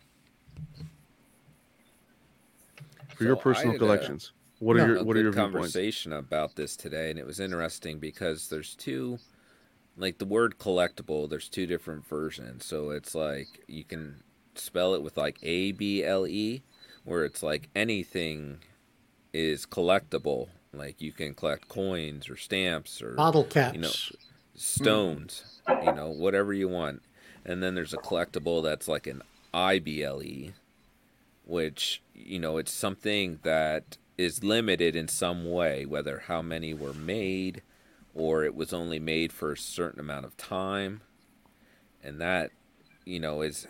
For 3.16 3.26
your 3.26 3.36
So 3.36 3.42
I 3.42 3.44
personal 3.44 3.74
did 3.74 3.82
a- 3.82 3.86
collections, 3.86 4.32
what 4.60 4.78
No. 4.78 4.84
are 4.86 4.88
your 4.94 5.00
a 5.00 5.04
what 5.04 5.18
are 5.18 5.20
good 5.20 5.24
your 5.26 5.34
viewpoints? 5.34 5.74
conversation 5.74 6.14
about 6.14 6.56
this 6.56 6.78
today, 6.78 7.10
and 7.10 7.20
it 7.20 7.26
was 7.26 7.42
interesting 7.42 8.00
because 8.00 8.48
there's 8.48 8.76
two, 8.76 9.20
like 9.98 10.20
the 10.20 10.26
word 10.26 10.58
collectible. 10.58 11.30
There's 11.30 11.50
two 11.50 11.66
different 11.68 12.08
versions. 12.08 12.66
So 12.66 12.92
it's 12.92 13.14
like 13.14 13.62
you 13.68 13.84
can 13.84 14.24
spell 14.56 14.94
it 14.96 15.04
with 15.04 15.18
like 15.18 15.38
A 15.44 15.74
B 15.74 16.02
L 16.02 16.26
E, 16.26 16.64
where 17.04 17.26
it's 17.26 17.44
like 17.44 17.68
anything 17.76 18.60
is 19.34 19.66
collectible. 19.66 20.48
Like 20.72 21.02
you 21.02 21.12
can 21.12 21.34
collect 21.34 21.68
coins 21.68 22.30
or 22.30 22.38
stamps 22.38 23.02
or 23.02 23.16
bottle 23.16 23.44
caps. 23.44 23.76
you 23.76 23.82
know, 23.82 23.92
stones, 24.62 25.62
you 25.68 25.94
know, 25.94 26.10
whatever 26.10 26.54
you 26.54 26.68
want. 26.70 27.02
And 27.46 27.62
then 27.62 27.76
there's 27.76 27.94
a 27.94 27.98
collectible 27.98 28.64
that's 28.64 28.88
like 28.88 29.08
an 29.08 29.24
IBLE, 29.54 30.54
which, 31.46 32.02
you 32.14 32.40
know, 32.40 32.58
it's 32.58 32.72
something 32.72 33.40
that 33.44 33.98
is 34.18 34.44
limited 34.44 34.96
in 34.96 35.08
some 35.08 35.50
way, 35.50 35.86
whether 35.86 36.24
how 36.28 36.42
many 36.42 36.74
were 36.74 36.94
made 36.94 37.62
or 38.14 38.44
it 38.44 38.54
was 38.54 38.74
only 38.74 39.00
made 39.00 39.32
for 39.34 39.52
a 39.52 39.58
certain 39.58 40.00
amount 40.00 40.26
of 40.26 40.38
time. 40.38 41.02
And 42.04 42.20
that, 42.22 42.52
you 43.06 43.20
know, 43.20 43.42
is 43.42 43.68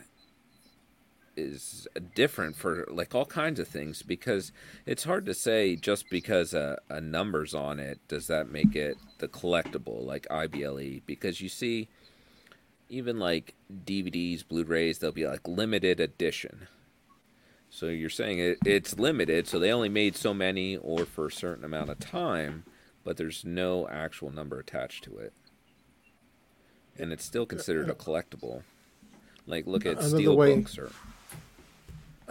is 1.42 1.88
different 2.16 2.56
for 2.56 2.86
like 2.92 3.14
all 3.16 3.26
kinds 3.26 3.60
of 3.60 3.68
things 3.68 4.02
because 4.04 4.52
it's 4.86 5.04
hard 5.04 5.26
to 5.26 5.34
say 5.34 5.76
just 5.76 6.10
because 6.10 6.54
a, 6.54 6.80
a 6.90 7.02
number's 7.02 7.54
on 7.54 7.80
it 7.80 8.00
does 8.08 8.28
that 8.28 8.50
make 8.52 8.76
it 8.76 8.96
the 9.18 9.28
collectible 9.28 10.06
like 10.06 10.28
IBLE 10.30 11.02
because 11.06 11.42
you 11.42 11.50
see 11.50 11.88
even 12.90 13.20
like 13.20 13.56
DVDs, 13.86 14.46
Blu-rays, 14.46 15.00
they'll 15.00 15.12
be 15.14 15.26
like 15.26 15.48
limited 15.48 16.00
edition. 16.02 16.68
So 17.70 17.86
you're 17.86 18.10
saying 18.10 18.40
it, 18.40 18.58
it's 18.66 19.00
limited, 19.00 19.48
so 19.48 19.60
they 19.60 19.72
only 19.72 19.88
made 19.88 20.18
so 20.18 20.34
many 20.34 20.76
or 20.76 21.06
for 21.06 21.28
a 21.28 21.32
certain 21.32 21.64
amount 21.64 21.90
of 21.90 22.00
time, 22.00 22.66
but 23.06 23.16
there's 23.16 23.46
no 23.46 23.88
actual 23.88 24.30
number 24.30 24.60
attached 24.60 25.06
to 25.06 25.18
it. 25.20 25.32
And 27.00 27.14
it's 27.14 27.24
still 27.24 27.46
considered 27.46 27.90
a 27.90 27.94
collectible. 27.94 28.64
Like 29.48 29.66
look 29.68 29.86
at 29.86 29.94
Another 29.94 30.10
steel 30.18 30.36
way- 30.36 30.56
books 30.58 30.78
or 30.78 30.92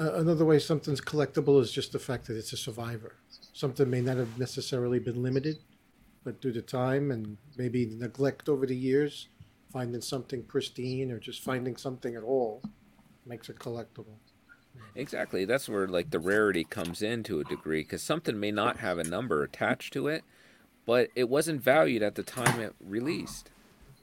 Another 0.00 0.46
way 0.46 0.58
something's 0.58 1.02
collectible 1.02 1.60
is 1.60 1.70
just 1.70 1.92
the 1.92 1.98
fact 1.98 2.26
that 2.26 2.36
it's 2.38 2.54
a 2.54 2.56
survivor. 2.56 3.16
Something 3.52 3.90
may 3.90 4.00
not 4.00 4.16
have 4.16 4.38
necessarily 4.38 4.98
been 4.98 5.22
limited, 5.22 5.58
but 6.24 6.40
due 6.40 6.52
to 6.52 6.62
time 6.62 7.10
and 7.10 7.36
maybe 7.58 7.84
neglect 7.84 8.48
over 8.48 8.64
the 8.64 8.74
years, 8.74 9.28
finding 9.70 10.00
something 10.00 10.42
pristine 10.44 11.10
or 11.10 11.18
just 11.18 11.42
finding 11.42 11.76
something 11.76 12.16
at 12.16 12.22
all 12.22 12.62
makes 13.26 13.50
it 13.50 13.58
collectible. 13.58 14.16
Exactly. 14.94 15.44
That's 15.44 15.68
where 15.68 15.86
like 15.86 16.10
the 16.10 16.18
rarity 16.18 16.64
comes 16.64 17.02
in 17.02 17.22
to 17.25 17.40
a 17.40 17.44
degree 17.44 17.83
because 17.83 18.02
something 18.02 18.40
may 18.40 18.52
not 18.52 18.79
have 18.79 18.96
a 18.96 19.04
number 19.04 19.42
attached 19.42 19.92
to 19.92 20.08
it, 20.08 20.25
but 20.87 21.10
it 21.14 21.29
wasn't 21.29 21.60
valued 21.60 22.02
at 22.02 22.14
the 22.14 22.22
time 22.22 22.58
it 22.58 22.75
released. 22.81 23.50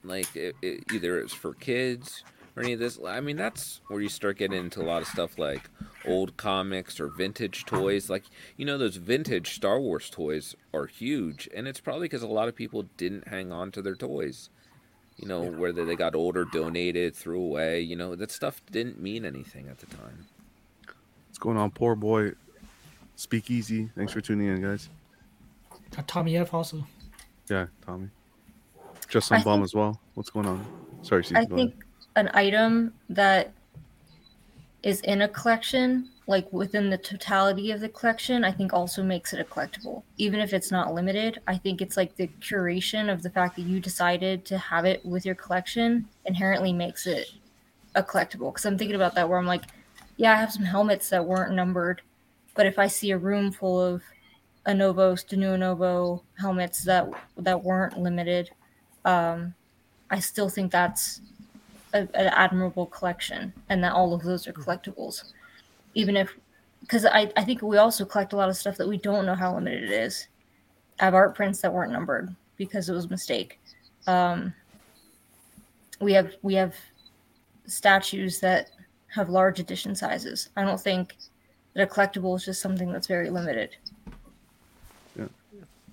Like 0.04 0.36
it, 0.36 0.54
it, 0.62 0.84
either 0.92 1.18
it's 1.18 1.34
for 1.34 1.54
kids 1.54 2.22
or 2.58 2.62
any 2.62 2.72
of 2.72 2.80
this. 2.80 2.98
I 3.06 3.20
mean, 3.20 3.36
that's 3.36 3.80
where 3.88 4.00
you 4.00 4.08
start 4.08 4.38
getting 4.38 4.58
into 4.58 4.82
a 4.82 4.84
lot 4.84 5.02
of 5.02 5.08
stuff 5.08 5.38
like 5.38 5.70
old 6.04 6.36
comics 6.36 6.98
or 6.98 7.08
vintage 7.08 7.64
toys. 7.64 8.10
Like 8.10 8.24
you 8.56 8.64
know, 8.64 8.76
those 8.76 8.96
vintage 8.96 9.54
Star 9.54 9.80
Wars 9.80 10.10
toys 10.10 10.56
are 10.74 10.86
huge, 10.86 11.48
and 11.54 11.68
it's 11.68 11.80
probably 11.80 12.06
because 12.06 12.22
a 12.22 12.26
lot 12.28 12.48
of 12.48 12.56
people 12.56 12.86
didn't 12.96 13.28
hang 13.28 13.52
on 13.52 13.70
to 13.72 13.82
their 13.82 13.94
toys. 13.94 14.50
You 15.16 15.26
know, 15.26 15.42
whether 15.42 15.84
they 15.84 15.96
got 15.96 16.14
older, 16.14 16.44
donated, 16.44 17.14
threw 17.14 17.40
away. 17.40 17.80
You 17.80 17.96
know, 17.96 18.14
that 18.14 18.30
stuff 18.30 18.60
didn't 18.70 19.00
mean 19.00 19.24
anything 19.24 19.68
at 19.68 19.78
the 19.78 19.86
time. 19.86 20.26
What's 21.28 21.38
going 21.38 21.56
on, 21.56 21.70
poor 21.70 21.94
boy? 21.94 22.32
Speak 23.16 23.50
easy. 23.50 23.90
Thanks 23.96 24.12
for 24.12 24.20
tuning 24.20 24.48
in, 24.48 24.62
guys. 24.62 24.88
Got 25.94 26.06
Tommy 26.06 26.36
F 26.36 26.54
also. 26.54 26.86
Yeah, 27.48 27.66
Tommy. 27.84 28.10
Just 29.08 29.32
I 29.32 29.36
some 29.38 29.44
bum 29.44 29.58
think- 29.60 29.64
as 29.64 29.74
well. 29.74 30.00
What's 30.14 30.30
going 30.30 30.46
on? 30.46 30.64
Sorry, 31.02 31.24
Steve. 31.24 31.38
I 31.38 31.44
go 31.44 31.56
think 31.56 31.84
an 32.18 32.30
item 32.34 32.92
that 33.08 33.52
is 34.82 35.00
in 35.00 35.22
a 35.22 35.28
collection, 35.28 36.08
like 36.26 36.52
within 36.52 36.90
the 36.90 36.98
totality 36.98 37.70
of 37.70 37.80
the 37.80 37.88
collection, 37.88 38.44
I 38.44 38.52
think 38.52 38.72
also 38.72 39.02
makes 39.02 39.32
it 39.32 39.40
a 39.40 39.44
collectible. 39.44 40.02
Even 40.18 40.40
if 40.40 40.52
it's 40.52 40.70
not 40.70 40.92
limited, 40.92 41.40
I 41.46 41.56
think 41.56 41.80
it's 41.80 41.96
like 41.96 42.16
the 42.16 42.28
curation 42.40 43.10
of 43.10 43.22
the 43.22 43.30
fact 43.30 43.56
that 43.56 43.62
you 43.62 43.80
decided 43.80 44.44
to 44.46 44.58
have 44.58 44.84
it 44.84 45.04
with 45.04 45.24
your 45.24 45.34
collection 45.34 46.06
inherently 46.26 46.72
makes 46.72 47.06
it 47.06 47.32
a 47.94 48.02
collectible. 48.02 48.52
Because 48.52 48.66
I'm 48.66 48.78
thinking 48.78 48.96
about 48.96 49.14
that 49.14 49.28
where 49.28 49.38
I'm 49.38 49.46
like, 49.46 49.64
yeah, 50.16 50.32
I 50.32 50.36
have 50.36 50.52
some 50.52 50.64
helmets 50.64 51.08
that 51.10 51.24
weren't 51.24 51.54
numbered, 51.54 52.02
but 52.54 52.66
if 52.66 52.78
I 52.78 52.88
see 52.88 53.12
a 53.12 53.18
room 53.18 53.52
full 53.52 53.80
of 53.80 54.02
Anovos, 54.66 55.24
Denuo 55.24 55.58
Novo 55.58 56.22
helmets 56.38 56.84
that 56.84 57.08
that 57.38 57.62
weren't 57.62 57.98
limited, 57.98 58.50
um, 59.04 59.54
I 60.10 60.18
still 60.18 60.48
think 60.48 60.72
that's 60.72 61.20
a, 61.92 61.98
an 61.98 62.26
admirable 62.28 62.86
collection 62.86 63.52
and 63.68 63.82
that 63.82 63.92
all 63.92 64.14
of 64.14 64.22
those 64.22 64.46
are 64.46 64.52
collectibles 64.52 65.32
even 65.94 66.16
if 66.16 66.36
because 66.80 67.04
I, 67.04 67.30
I 67.36 67.44
think 67.44 67.60
we 67.62 67.76
also 67.76 68.04
collect 68.04 68.32
a 68.32 68.36
lot 68.36 68.48
of 68.48 68.56
stuff 68.56 68.76
that 68.76 68.88
we 68.88 68.98
don't 68.98 69.26
know 69.26 69.34
how 69.34 69.54
limited 69.54 69.84
it 69.84 69.90
is 69.90 70.28
i 71.00 71.04
have 71.04 71.14
art 71.14 71.34
prints 71.34 71.60
that 71.62 71.72
weren't 71.72 71.92
numbered 71.92 72.34
because 72.56 72.88
it 72.88 72.92
was 72.92 73.06
a 73.06 73.08
mistake 73.08 73.60
um, 74.06 74.54
we 76.00 76.12
have 76.12 76.34
we 76.42 76.54
have 76.54 76.74
statues 77.66 78.40
that 78.40 78.70
have 79.08 79.28
large 79.28 79.60
edition 79.60 79.94
sizes 79.94 80.50
i 80.56 80.62
don't 80.62 80.80
think 80.80 81.16
that 81.74 81.82
a 81.82 81.86
collectible 81.86 82.36
is 82.36 82.44
just 82.44 82.60
something 82.60 82.92
that's 82.92 83.06
very 83.06 83.30
limited 83.30 83.76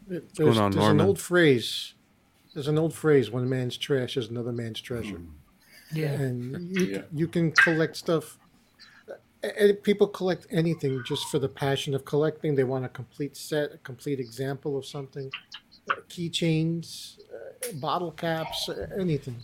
There's, 0.07 0.23
going 0.37 0.57
on, 0.57 0.71
there's 0.71 0.75
Norman? 0.75 0.99
an 0.99 1.07
old 1.07 1.19
phrase. 1.19 1.93
There's 2.53 2.67
an 2.67 2.77
old 2.77 2.93
phrase: 2.93 3.31
"One 3.31 3.49
man's 3.49 3.75
trash 3.77 4.17
is 4.17 4.29
another 4.29 4.51
man's 4.51 4.79
treasure." 4.79 5.19
Yeah. 5.93 6.11
and 6.11 6.75
you, 6.75 6.85
Yeah. 6.85 7.01
you 7.13 7.27
can 7.27 7.51
collect 7.51 7.95
stuff. 7.97 8.37
a- 9.43 9.69
a- 9.69 9.73
People 9.75 10.07
collect 10.07 10.47
anything 10.49 11.03
just 11.05 11.27
for 11.27 11.37
the 11.37 11.47
passion 11.49 11.93
of 11.93 12.03
collecting. 12.03 12.55
They 12.55 12.63
want 12.63 12.83
a 12.83 12.89
complete 12.89 13.37
set, 13.37 13.73
a 13.73 13.77
complete 13.77 14.19
example 14.19 14.75
of 14.75 14.87
something, 14.87 15.29
uh, 15.91 15.95
keychains, 16.09 17.19
uh, 17.31 17.73
bottle 17.75 18.11
caps, 18.11 18.67
uh, 18.69 18.87
anything. 18.99 19.37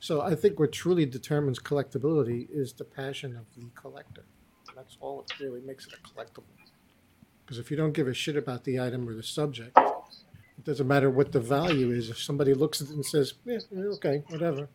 So 0.00 0.20
I 0.22 0.34
think 0.34 0.58
what 0.58 0.72
truly 0.72 1.06
determines 1.06 1.60
collectability 1.60 2.48
is 2.50 2.72
the 2.72 2.82
passion 2.84 3.36
of 3.36 3.44
the 3.56 3.66
collector. 3.76 4.24
That's 4.74 4.96
all 5.00 5.24
that 5.28 5.38
really 5.38 5.60
makes 5.60 5.86
it 5.86 5.92
a 5.94 5.98
collectible. 5.98 6.42
Because 7.46 7.58
if 7.58 7.70
you 7.70 7.76
don't 7.76 7.92
give 7.92 8.08
a 8.08 8.14
shit 8.14 8.36
about 8.36 8.64
the 8.64 8.80
item 8.80 9.08
or 9.08 9.14
the 9.14 9.22
subject, 9.22 9.78
it 9.78 10.64
doesn't 10.64 10.88
matter 10.88 11.10
what 11.10 11.30
the 11.30 11.38
value 11.40 11.92
is. 11.92 12.10
If 12.10 12.18
somebody 12.20 12.54
looks 12.54 12.82
at 12.82 12.88
it 12.88 12.94
and 12.94 13.06
says, 13.06 13.34
"Yeah, 13.44 13.58
yeah, 13.70 13.82
okay, 13.98 14.24
whatever," 14.30 14.68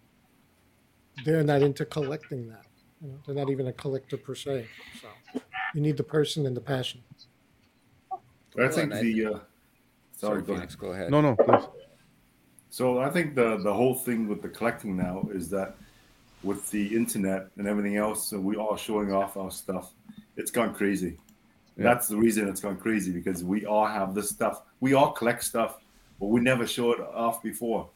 they're 1.25 1.43
not 1.43 1.61
into 1.61 1.85
collecting 1.85 2.47
that. 2.49 2.65
You 3.01 3.09
know, 3.09 3.17
they're 3.25 3.35
not 3.35 3.49
even 3.49 3.67
a 3.67 3.73
collector 3.73 4.17
per 4.17 4.35
se. 4.35 4.67
So 5.01 5.41
you 5.73 5.81
need 5.81 5.97
the 5.97 6.03
person 6.03 6.45
and 6.45 6.55
the 6.55 6.61
passion. 6.61 7.01
I 8.11 8.67
think 8.67 8.91
and 8.91 8.91
the 8.91 9.13
think- 9.13 9.35
uh, 9.35 9.39
sorry, 10.15 10.41
go 10.41 10.53
ahead. 10.53 10.61
Phoenix, 10.61 10.75
go 10.75 10.87
ahead. 10.91 11.11
No, 11.11 11.21
no, 11.21 11.35
please. 11.35 11.63
So 12.69 12.99
I 12.99 13.09
think 13.09 13.35
the 13.35 13.57
the 13.57 13.73
whole 13.73 13.95
thing 13.95 14.27
with 14.27 14.41
the 14.41 14.49
collecting 14.49 14.97
now 14.97 15.27
is 15.33 15.49
that 15.49 15.75
with 16.43 16.69
the 16.71 16.95
internet 16.95 17.47
and 17.57 17.67
everything 17.67 17.97
else, 17.97 18.31
and 18.31 18.43
we 18.43 18.55
are 18.55 18.77
showing 18.77 19.11
off 19.13 19.37
our 19.37 19.51
stuff, 19.51 19.93
it's 20.37 20.51
gone 20.51 20.73
crazy. 20.73 21.17
Yeah. 21.77 21.83
That's 21.83 22.07
the 22.07 22.17
reason 22.17 22.47
it's 22.47 22.61
gone 22.61 22.77
crazy 22.77 23.11
because 23.11 23.43
we 23.43 23.65
all 23.65 23.85
have 23.85 24.13
this 24.13 24.29
stuff. 24.29 24.63
We 24.81 24.93
all 24.93 25.11
collect 25.11 25.43
stuff, 25.43 25.79
but 26.19 26.27
we 26.27 26.41
never 26.41 26.67
show 26.67 26.91
it 26.91 26.99
off 26.99 27.41
before. 27.41 27.89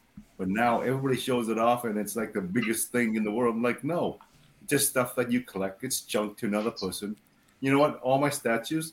But 0.43 0.49
now 0.49 0.81
everybody 0.81 1.15
shows 1.15 1.47
it 1.47 1.57
off, 1.57 1.85
and 1.85 1.97
it's 1.97 2.17
like 2.17 2.33
the 2.33 2.41
biggest 2.41 2.91
thing 2.91 3.15
in 3.15 3.23
the 3.23 3.31
world. 3.31 3.55
I'm 3.55 3.63
like, 3.63 3.81
no, 3.81 4.19
just 4.67 4.89
stuff 4.89 5.15
that 5.15 5.31
you 5.31 5.39
collect. 5.39 5.85
It's 5.85 6.01
junk 6.01 6.37
to 6.39 6.47
another 6.47 6.71
person. 6.71 7.15
You 7.61 7.71
know 7.71 7.79
what? 7.79 8.01
All 8.01 8.17
my 8.17 8.29
statues, 8.29 8.91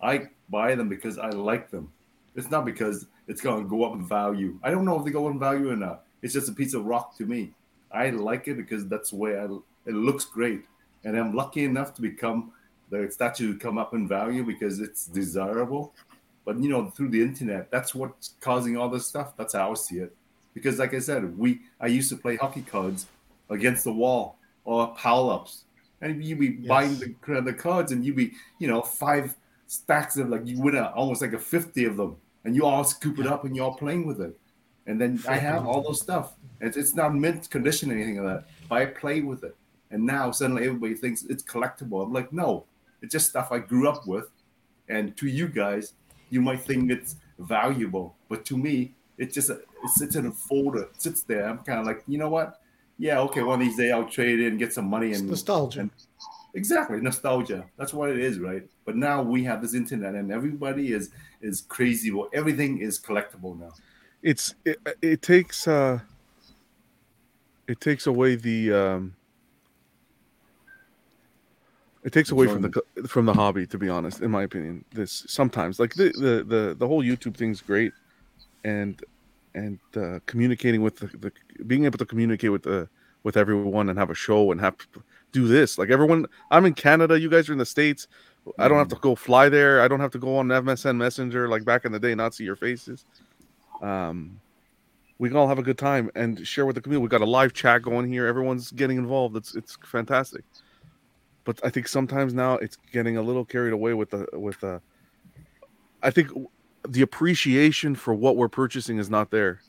I 0.00 0.28
buy 0.50 0.76
them 0.76 0.88
because 0.88 1.18
I 1.18 1.30
like 1.30 1.68
them. 1.68 1.92
It's 2.36 2.48
not 2.48 2.64
because 2.64 3.06
it's 3.26 3.40
going 3.40 3.64
to 3.64 3.68
go 3.68 3.82
up 3.82 3.94
in 3.94 4.06
value. 4.06 4.56
I 4.62 4.70
don't 4.70 4.84
know 4.84 4.96
if 4.96 5.04
they 5.04 5.10
go 5.10 5.26
up 5.26 5.32
in 5.32 5.40
value 5.40 5.72
or 5.72 5.74
not. 5.74 6.04
It's 6.22 6.32
just 6.32 6.48
a 6.48 6.52
piece 6.52 6.74
of 6.74 6.84
rock 6.84 7.16
to 7.16 7.26
me. 7.26 7.50
I 7.90 8.10
like 8.10 8.46
it 8.46 8.56
because 8.56 8.86
that's 8.86 9.10
the 9.10 9.16
way 9.16 9.36
I, 9.36 9.46
it 9.86 9.94
looks 9.94 10.24
great. 10.24 10.64
And 11.02 11.16
I'm 11.18 11.34
lucky 11.34 11.64
enough 11.64 11.92
to 11.94 12.02
become 12.02 12.52
the 12.90 13.10
statue 13.10 13.58
come 13.58 13.78
up 13.78 13.94
in 13.94 14.06
value 14.06 14.44
because 14.44 14.78
it's 14.78 15.06
desirable. 15.06 15.92
But 16.44 16.62
you 16.62 16.68
know, 16.68 16.88
through 16.90 17.08
the 17.08 17.20
internet, 17.20 17.72
that's 17.72 17.96
what's 17.96 18.36
causing 18.40 18.76
all 18.76 18.88
this 18.88 19.08
stuff. 19.08 19.36
That's 19.36 19.54
how 19.54 19.72
I 19.72 19.74
see 19.74 19.96
it. 19.96 20.14
Because 20.54 20.78
like 20.78 20.94
I 20.94 21.00
said, 21.00 21.36
we 21.36 21.60
I 21.80 21.86
used 21.88 22.08
to 22.10 22.16
play 22.16 22.36
hockey 22.36 22.62
cards 22.62 23.06
against 23.50 23.84
the 23.84 23.92
wall 23.92 24.38
or 24.64 24.94
pile 24.94 25.28
ups. 25.30 25.64
And 26.00 26.22
you'd 26.24 26.38
be 26.38 26.58
Yes. 26.60 26.68
buying 26.68 26.98
the, 26.98 27.40
the 27.40 27.52
cards 27.52 27.92
and 27.92 28.04
you'd 28.04 28.16
be, 28.16 28.32
you 28.58 28.68
know, 28.68 28.82
five 28.82 29.34
stacks 29.66 30.16
of 30.16 30.28
like 30.28 30.46
you 30.46 30.60
win 30.60 30.76
a, 30.76 30.90
almost 30.94 31.22
like 31.22 31.32
a 31.32 31.38
50 31.38 31.84
of 31.86 31.96
them 31.96 32.16
and 32.44 32.54
you 32.54 32.64
all 32.64 32.84
scoop 32.84 33.18
it 33.18 33.26
up 33.26 33.44
and 33.44 33.56
you're 33.56 33.64
all 33.64 33.74
playing 33.74 34.06
with 34.06 34.20
it. 34.20 34.38
And 34.86 35.00
then 35.00 35.22
I 35.26 35.36
have 35.36 35.66
all 35.66 35.82
those 35.82 36.00
stuff. 36.02 36.34
It's, 36.60 36.76
it's 36.76 36.94
not 36.94 37.14
mint 37.14 37.48
condition 37.50 37.90
or 37.90 37.94
anything 37.94 38.22
like 38.22 38.36
that, 38.36 38.48
but 38.68 38.82
I 38.82 38.86
play 38.86 39.20
with 39.22 39.44
it. 39.44 39.56
And 39.90 40.04
now 40.04 40.30
suddenly 40.30 40.66
everybody 40.66 40.94
thinks 40.94 41.22
it's 41.24 41.42
collectible. 41.42 42.04
I'm 42.04 42.12
like, 42.12 42.32
no, 42.32 42.64
it's 43.00 43.12
just 43.12 43.30
stuff 43.30 43.50
I 43.50 43.58
grew 43.60 43.88
up 43.88 44.06
with. 44.06 44.28
And 44.88 45.16
to 45.16 45.26
you 45.26 45.48
guys, 45.48 45.94
you 46.30 46.42
might 46.42 46.60
think 46.60 46.90
it's 46.90 47.16
valuable, 47.38 48.14
but 48.28 48.44
to 48.46 48.58
me, 48.58 48.92
it's 49.16 49.34
just 49.34 49.48
a, 49.50 49.60
it 49.84 49.90
sits 49.90 50.16
in 50.16 50.26
a 50.26 50.30
folder, 50.32 50.88
sits 50.98 51.22
there. 51.22 51.46
I'm 51.48 51.58
kind 51.58 51.78
of 51.78 51.86
like, 51.86 52.02
you 52.08 52.18
know 52.18 52.28
what? 52.30 52.60
Yeah, 52.98 53.20
okay, 53.20 53.42
one 53.42 53.60
of 53.60 53.66
these 53.66 53.76
days 53.76 53.92
I'll 53.92 54.08
trade 54.08 54.40
it 54.40 54.48
and 54.48 54.58
get 54.58 54.72
some 54.72 54.86
money 54.86 55.10
It's 55.10 55.20
and 55.20 55.28
nostalgia. 55.30 55.80
and- 55.80 55.90
Exactly, 56.56 57.00
nostalgia. 57.00 57.64
That's 57.76 57.92
what 57.92 58.10
it 58.10 58.18
is, 58.20 58.38
right? 58.38 58.62
But 58.84 58.94
now 58.96 59.22
we 59.22 59.42
have 59.42 59.60
this 59.60 59.74
internet, 59.74 60.14
and 60.14 60.30
everybody 60.30 60.92
is 60.92 61.10
is 61.42 61.62
crazy. 61.62 62.12
Well, 62.12 62.28
everything 62.32 62.78
is 62.78 62.96
collectible 63.00 63.58
now. 63.58 63.72
it's 64.22 64.54
it, 64.64 64.78
it 65.02 65.20
takes 65.20 65.66
uh 65.66 65.98
it 67.66 67.80
takes 67.80 68.06
away 68.06 68.36
the 68.36 68.72
um 68.72 69.16
it 72.04 72.12
takes 72.12 72.30
away 72.30 72.46
from 72.46 72.62
the 72.62 72.82
from 73.08 73.26
the 73.26 73.32
hobby 73.34 73.66
to 73.66 73.76
be 73.78 73.88
honest 73.88 74.20
in 74.20 74.30
my 74.30 74.42
opinion 74.44 74.84
this 74.92 75.24
sometimes 75.26 75.78
like 75.80 75.94
the 75.94 76.08
the 76.24 76.44
the, 76.54 76.74
the 76.78 76.86
whole 76.86 77.02
youtube 77.02 77.34
thing's 77.36 77.60
great 77.60 77.92
and 78.64 79.02
and 79.54 79.78
uh, 79.96 80.18
communicating 80.26 80.82
with 80.82 80.96
the, 80.96 81.06
the 81.18 81.32
being 81.64 81.84
able 81.84 81.98
to 81.98 82.06
communicate 82.06 82.50
with 82.50 82.62
the 82.62 82.88
with 83.22 83.36
everyone 83.36 83.88
and 83.88 83.98
have 83.98 84.10
a 84.10 84.14
show 84.14 84.52
and 84.52 84.60
have 84.60 84.76
people 84.76 85.02
do 85.32 85.48
this. 85.48 85.78
Like 85.78 85.90
everyone 85.90 86.26
i'm 86.50 86.64
in 86.66 86.74
canada 86.74 87.18
you 87.18 87.28
guys 87.28 87.48
are 87.48 87.52
in 87.52 87.58
the 87.58 87.66
states. 87.66 88.06
I 88.58 88.68
don't 88.68 88.78
have 88.78 88.88
to 88.88 88.96
go 88.96 89.14
fly 89.14 89.48
there. 89.48 89.80
I 89.80 89.88
don't 89.88 90.00
have 90.00 90.12
to 90.12 90.18
go 90.18 90.36
on 90.36 90.48
msn 90.48 90.96
messenger 90.96 91.48
like 91.48 91.64
back 91.64 91.84
in 91.84 91.92
the 91.92 92.00
day 92.00 92.14
not 92.14 92.34
see 92.34 92.44
your 92.44 92.56
faces. 92.56 93.04
Um 93.82 94.40
we 95.18 95.28
can 95.28 95.38
all 95.38 95.48
have 95.48 95.60
a 95.60 95.62
good 95.62 95.78
time 95.78 96.10
and 96.16 96.44
share 96.46 96.66
with 96.66 96.74
the 96.74 96.82
community. 96.82 97.04
We 97.04 97.08
got 97.08 97.20
a 97.20 97.24
live 97.24 97.52
chat 97.52 97.82
going 97.82 98.10
here. 98.12 98.26
Everyone's 98.26 98.72
getting 98.72 98.98
involved. 98.98 99.36
It's 99.36 99.54
it's 99.54 99.78
fantastic. 99.84 100.44
But 101.44 101.60
i 101.62 101.70
think 101.70 101.88
sometimes 101.88 102.34
now 102.34 102.54
it's 102.54 102.78
getting 102.92 103.16
a 103.16 103.22
little 103.22 103.44
carried 103.44 103.72
away 103.72 103.94
with 103.94 104.10
the 104.10 104.26
with 104.32 104.58
the 104.60 104.80
i 106.02 106.10
think 106.10 106.30
the 106.86 107.02
appreciation 107.02 107.94
for 107.94 108.12
what 108.14 108.36
we're 108.36 108.48
purchasing 108.48 108.98
is 108.98 109.08
not 109.10 109.30
there 109.30 109.60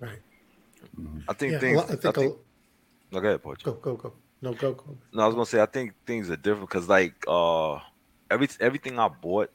Right. 0.00 0.18
I 1.28 1.32
think 1.32 1.52
Yeah. 1.52 1.58
things. 1.58 1.76
well, 1.76 1.84
I 1.84 1.88
think. 1.96 2.04
I 2.04 2.12
think. 2.12 2.32
I'll- 2.32 2.40
No, 3.12 3.20
go 3.20 3.28
ahead, 3.28 3.42
Poach. 3.42 3.62
go 3.62 3.72
go 3.74 3.96
go. 3.96 4.12
No 4.42 4.52
go 4.52 4.72
go. 4.74 4.96
No, 5.12 5.22
I 5.22 5.26
was 5.26 5.34
gonna 5.34 5.46
say 5.46 5.60
I 5.62 5.66
think 5.66 5.94
things 6.06 6.30
are 6.30 6.36
different 6.36 6.68
because 6.68 6.88
like 6.88 7.14
uh 7.26 7.78
every 8.30 8.48
everything 8.60 8.98
I 8.98 9.08
bought 9.08 9.50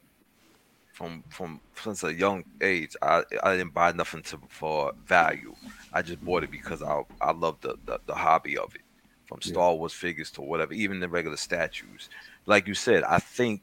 from 0.93 1.23
from 1.29 1.59
since 1.75 2.03
a 2.03 2.13
young 2.13 2.43
age, 2.61 2.95
I 3.01 3.23
I 3.43 3.55
didn't 3.57 3.73
buy 3.73 3.91
nothing 3.91 4.23
to 4.23 4.39
for 4.49 4.93
value. 5.05 5.53
I 5.93 6.01
just 6.01 6.23
bought 6.23 6.43
it 6.43 6.51
because 6.51 6.81
I 6.81 7.03
I 7.19 7.31
love 7.31 7.59
the, 7.61 7.77
the 7.85 7.99
the 8.07 8.15
hobby 8.15 8.57
of 8.57 8.73
it, 8.75 8.81
from 9.25 9.39
Yeah. 9.43 9.51
Star 9.51 9.75
Wars 9.75 9.93
figures 9.93 10.31
to 10.31 10.41
whatever, 10.41 10.73
even 10.73 10.99
the 10.99 11.09
regular 11.09 11.37
statues. 11.37 12.09
Like 12.45 12.67
you 12.67 12.73
said, 12.73 13.03
I 13.03 13.19
think 13.19 13.61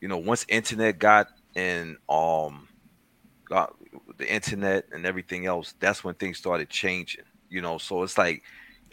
you 0.00 0.08
know 0.08 0.18
once 0.18 0.44
internet 0.48 0.98
got 0.98 1.28
in 1.54 1.96
um 2.08 2.68
got 3.48 3.74
the 4.18 4.32
internet 4.32 4.84
and 4.92 5.06
everything 5.06 5.46
else, 5.46 5.74
that's 5.80 6.04
when 6.04 6.14
things 6.14 6.38
started 6.38 6.70
changing. 6.70 7.24
You 7.48 7.62
know, 7.62 7.78
so 7.78 8.02
it's 8.02 8.18
like 8.18 8.42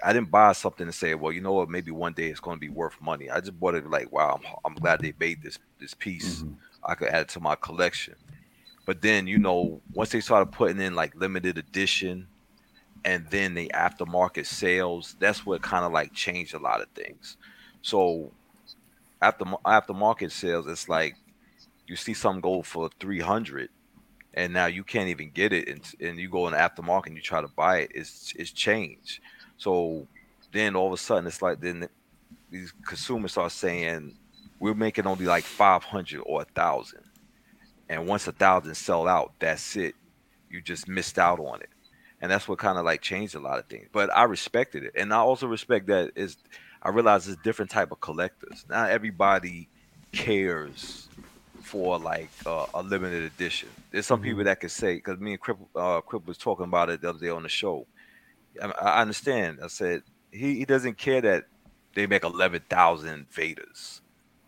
I 0.04 0.14
didn't 0.14 0.32
buy 0.32 0.54
something 0.54 0.86
to 0.88 0.94
say, 0.94 1.16
well, 1.16 1.32
you 1.32 1.42
know 1.42 1.54
what, 1.54 1.70
maybe 1.70 1.92
one 1.92 2.14
day 2.14 2.30
it's 2.30 2.40
going 2.40 2.58
to 2.58 2.62
be 2.62 2.70
worth 2.70 2.96
money. 3.02 3.30
I 3.30 3.40
just 3.40 3.60
bought 3.60 3.76
it 3.76 3.90
like, 3.90 4.12
wow, 4.12 4.40
I'm, 4.40 4.56
I'm 4.66 4.76
glad 4.76 5.02
they 5.02 5.14
made 5.20 5.42
this 5.44 5.58
this 5.80 5.94
piece. 5.94 6.44
Mhm. 6.44 6.58
I 6.84 6.96
could 6.96 7.10
add 7.10 7.24
it 7.24 7.30
to 7.30 7.40
my 7.40 7.56
collection. 7.56 8.16
But 8.86 9.02
then, 9.02 9.28
you 9.28 9.40
know, 9.40 9.82
once 9.94 10.10
they 10.12 10.22
started 10.22 10.48
putting 10.52 10.80
in 10.82 10.96
like 10.96 11.16
limited 11.16 11.58
edition 11.58 12.30
and 13.04 13.28
then 13.30 13.54
the 13.54 13.72
aftermarket 13.76 14.46
sales, 14.48 15.16
that's 15.20 15.46
what 15.46 15.62
kind 15.62 15.86
of 15.86 15.92
like 15.92 16.14
changed 16.14 16.54
a 16.54 16.60
lot 16.60 16.82
of 16.82 16.90
things. 16.96 17.38
So 17.82 18.34
after 19.22 19.46
aftermarket 19.66 20.32
sales, 20.32 20.68
it's 20.68 20.90
like 20.90 21.18
you 21.88 21.96
see 21.96 22.14
something 22.14 22.42
go 22.42 22.62
for 22.62 22.90
300 23.00 23.70
and 24.34 24.54
now 24.54 24.66
you 24.66 24.84
can't 24.84 25.10
even 25.10 25.30
get 25.32 25.54
it 25.54 25.68
and, 25.68 25.82
and 26.00 26.20
you 26.20 26.30
go 26.30 26.48
in 26.48 26.54
the 26.54 26.60
aftermarket 26.60 27.08
and 27.08 27.16
you 27.16 27.22
try 27.22 27.42
to 27.42 27.48
buy 27.48 27.80
it 27.80 27.92
it's 27.94 28.34
it's 28.38 28.52
changed. 28.52 29.22
So 29.58 30.08
then 30.52 30.76
all 30.76 30.88
of 30.88 30.94
a 30.94 30.98
sudden 30.98 31.28
it's 31.28 31.42
like 31.42 31.62
then 31.62 31.88
these 32.50 32.74
consumers 32.86 33.32
start 33.32 33.52
saying 33.52 34.18
we're 34.60 34.74
making 34.74 35.08
only 35.08 35.26
like 35.26 35.44
500 35.44 36.22
or 36.26 36.42
a 36.42 36.46
thousand. 36.46 37.04
And 37.88 38.08
once 38.08 38.28
a 38.28 38.32
thousand 38.32 38.76
sell 38.76 39.08
out 39.08 39.34
that's 39.40 39.76
it. 39.76 39.96
You 40.50 40.62
just 40.62 40.88
missed 40.88 41.20
out 41.20 41.40
on 41.40 41.62
it. 41.62 41.70
And 42.22 42.32
that's 42.32 42.48
what 42.48 42.60
kind 42.60 42.78
of 42.78 42.86
like 42.86 43.02
changed 43.02 43.36
a 43.36 43.40
lot 43.40 43.60
of 43.60 43.68
things. 43.68 43.88
But 43.92 44.14
i 44.16 44.24
respected 44.24 44.84
it. 44.84 44.94
And 44.96 45.14
i 45.14 45.18
also 45.18 45.48
respect 45.48 45.88
that 45.88 46.12
is 46.16 46.38
i 46.82 46.90
realize 46.90 47.26
there's 47.26 47.38
different 47.38 47.72
type 47.72 47.92
of 47.92 48.02
collectors. 48.02 48.66
Not 48.70 48.90
everybody 48.90 49.70
cares 50.12 51.10
for 51.66 52.00
like 52.00 52.32
uh, 52.46 52.68
a 52.76 52.84
limited 52.84 53.24
edition. 53.24 53.70
There's 53.92 54.08
some 54.08 54.22
people 54.22 54.46
that 54.46 54.62
could 54.62 54.72
say 54.72 54.96
because 54.96 55.20
me 55.20 55.34
and 55.34 55.42
Crip, 55.42 55.58
uh, 55.76 56.02
Crip 56.02 56.26
was 56.28 56.38
talking 56.40 56.66
about 56.66 56.92
it 56.92 57.02
the 57.02 57.10
other 57.12 57.20
day 57.20 57.30
on 57.30 57.44
the 57.44 57.50
show. 57.50 57.88
I, 58.62 58.68
I 58.68 59.02
understand. 59.02 59.60
I 59.64 59.68
said 59.68 60.04
he, 60.32 60.58
he 60.60 60.66
doesn't 60.66 60.98
care 60.98 61.22
that 61.22 61.46
they 61.96 62.08
make 62.08 62.24
eleven 62.26 62.64
thousand 62.70 63.28
Vaders, 63.36 64.02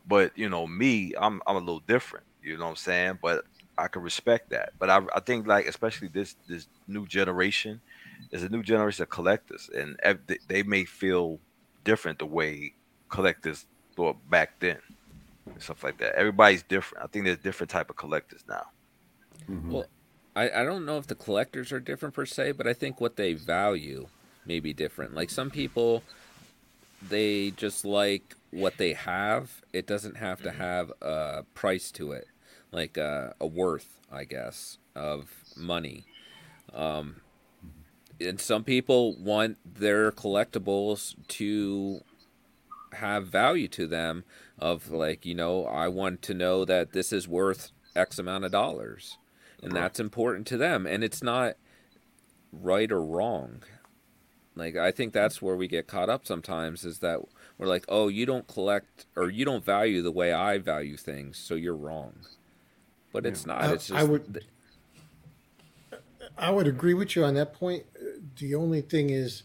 but 0.06 0.38
you 0.38 0.50
know 0.50 0.68
me, 0.68 1.14
I'm 1.20 1.42
I'm 1.48 1.58
a 1.58 1.62
little 1.62 1.82
different. 1.82 2.26
You 2.42 2.58
know 2.58 2.66
what 2.66 2.72
I'm 2.72 2.78
saying? 2.78 3.20
But 3.22 3.46
I 3.78 3.90
can 3.90 4.04
respect 4.04 4.52
that. 4.52 4.72
But 4.80 4.90
I, 4.92 5.02
I 5.16 5.22
think 5.22 5.48
like 5.48 5.68
especially 5.68 6.10
this 6.10 6.36
this 6.48 6.68
new 6.88 7.08
generation 7.08 7.82
is 8.32 8.44
a 8.44 8.50
new 8.50 8.64
generation 8.64 9.04
of 9.04 9.10
collectors, 9.10 9.70
and 9.76 9.98
they- 10.28 10.40
they 10.48 10.64
may 10.64 10.86
feel 10.86 11.42
different 11.86 12.20
the 12.20 12.28
way 12.28 12.74
collectors 13.10 13.66
thought 13.96 14.18
back 14.30 14.60
then 14.62 14.80
and 15.54 15.62
stuff 15.62 15.84
like 15.84 15.98
that. 15.98 16.16
Everybody's 16.16 16.64
different. 16.64 17.04
I 17.04 17.08
think 17.08 17.26
there's 17.26 17.38
different 17.38 17.70
type 17.70 17.90
of 17.90 17.96
collectors 17.96 18.44
now. 18.48 18.66
Mm-hmm. 19.50 19.72
Well, 19.72 19.86
I, 20.36 20.62
I 20.62 20.64
don't 20.64 20.86
know 20.86 20.98
if 20.98 21.08
the 21.08 21.16
collectors 21.16 21.72
are 21.72 21.80
different 21.80 22.14
per 22.14 22.26
se, 22.26 22.54
but 22.54 22.68
I 22.68 22.74
think 22.74 23.02
what 23.02 23.16
they 23.16 23.34
value 23.34 24.08
may 24.46 24.60
be 24.60 24.74
different. 24.74 25.16
Like 25.16 25.30
some 25.30 25.50
people, 25.50 26.04
they 27.02 27.52
just 27.52 27.86
like 27.86 28.36
what 28.52 28.78
they 28.78 28.94
have. 28.94 29.62
It 29.74 29.88
doesn't 29.88 30.18
have 30.18 30.42
to 30.44 30.50
mm-hmm. 30.50 30.62
have 30.62 30.92
a 31.02 31.44
price 31.54 31.92
to 31.94 32.12
it, 32.12 32.28
like 32.72 32.98
a, 32.98 33.36
a 33.40 33.48
worth, 33.48 34.00
I 34.12 34.26
guess, 34.26 34.78
of 34.96 35.32
money. 35.56 36.06
Um, 36.74 37.22
mm-hmm. 37.66 38.30
and 38.30 38.40
some 38.40 38.64
people 38.64 39.16
want 39.16 39.58
their 39.66 40.12
collectibles 40.12 41.16
to 41.30 42.04
have 42.98 43.28
value 43.28 43.68
to 43.70 43.88
them 43.88 44.24
of 44.60 44.92
like 44.92 45.26
you 45.26 45.34
know 45.36 45.66
i 45.66 45.88
want 45.88 46.22
to 46.24 46.34
know 46.34 46.66
that 46.66 46.92
this 46.94 47.12
is 47.14 47.28
worth 47.28 47.72
x 47.96 48.20
amount 48.20 48.46
of 48.46 48.52
dollars. 48.52 49.18
And 49.64 49.72
that's 49.72 50.00
important 50.00 50.46
to 50.48 50.58
them. 50.58 50.86
And 50.86 51.04
it's 51.04 51.24
not 51.24 51.56
right 52.52 52.92
or 52.92 53.02
wrong. 53.04 53.64
Like 54.56 54.76
i 54.76 54.92
think 54.92 55.14
that's 55.14 55.42
where 55.42 55.56
we 55.56 55.68
get 55.68 55.88
caught 55.88 56.10
up 56.10 56.28
sometimes 56.28 56.86
is 56.86 57.00
that 57.00 57.20
we're 57.58 57.66
like 57.68 57.86
oh 57.90 58.08
you 58.08 58.26
don't 58.28 58.48
collect 58.48 59.08
or 59.16 59.30
you 59.32 59.46
don't 59.46 59.66
value 59.66 60.02
the 60.04 60.12
way 60.12 60.32
i 60.32 60.58
value 60.60 60.96
things 60.98 61.38
so 61.38 61.56
you're 61.56 61.76
wrong. 61.76 62.14
But 63.12 63.26
it's 63.26 63.46
not. 63.48 63.62
I- 63.64 63.74
it's 63.74 63.90
I 63.92 64.00
just 64.00 64.10
would- 64.10 64.44
I 66.38 66.52
would 66.52 66.68
agree 66.68 66.94
with 66.94 67.16
you 67.16 67.24
on 67.24 67.34
that 67.34 67.54
point. 67.54 67.86
The 68.38 68.54
only 68.54 68.82
thing 68.82 69.10
is, 69.10 69.42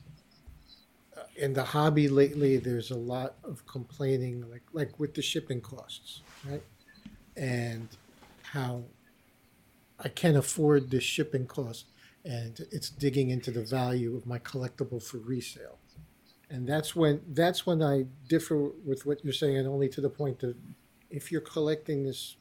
in 1.36 1.52
the 1.54 1.64
hobby 1.64 2.08
lately, 2.08 2.58
there's 2.58 2.90
a 2.90 2.96
lot 2.96 3.36
of 3.44 3.66
complaining, 3.66 4.48
like 4.50 4.62
like 4.72 4.98
with 4.98 5.14
the 5.14 5.22
shipping 5.22 5.60
costs, 5.60 6.22
right? 6.48 6.62
And 7.36 7.88
how 8.42 8.84
I 9.98 10.08
can't 10.08 10.36
afford 10.36 10.90
the 10.90 11.00
shipping 11.00 11.46
cost, 11.46 11.86
and 12.24 12.60
it's 12.70 12.90
digging 12.90 13.30
into 13.30 13.50
the 13.50 13.62
value 13.62 14.16
of 14.16 14.26
my 14.26 14.38
collectible 14.38 15.02
for 15.02 15.18
resale. 15.18 15.78
And 16.50 16.66
that's 16.66 16.94
when 16.94 17.22
that's 17.28 17.64
when 17.66 17.82
I 17.82 18.06
differ 18.28 18.68
with 18.84 19.06
what 19.06 19.24
you're 19.24 19.32
saying, 19.32 19.56
and 19.56 19.66
only 19.66 19.88
to 19.90 20.00
the 20.00 20.10
point 20.10 20.40
that 20.40 20.54
if 21.10 21.32
you're 21.32 21.40
collecting 21.40 22.04
this 22.04 22.36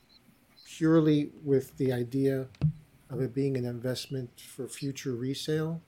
purely 0.65 1.29
with 1.43 1.77
the 1.77 1.91
idea 1.93 2.47
of 3.09 3.21
it 3.21 3.33
being 3.33 3.57
an 3.57 3.65
investment 3.65 4.29
for 4.39 4.67
future 4.67 5.15
resale, 5.15 5.81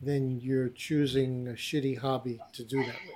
then 0.00 0.40
you're 0.40 0.68
choosing 0.70 1.48
a 1.48 1.52
shitty 1.52 1.98
hobby 1.98 2.40
to 2.52 2.64
do 2.64 2.78
that 2.78 2.86
with. 2.86 3.14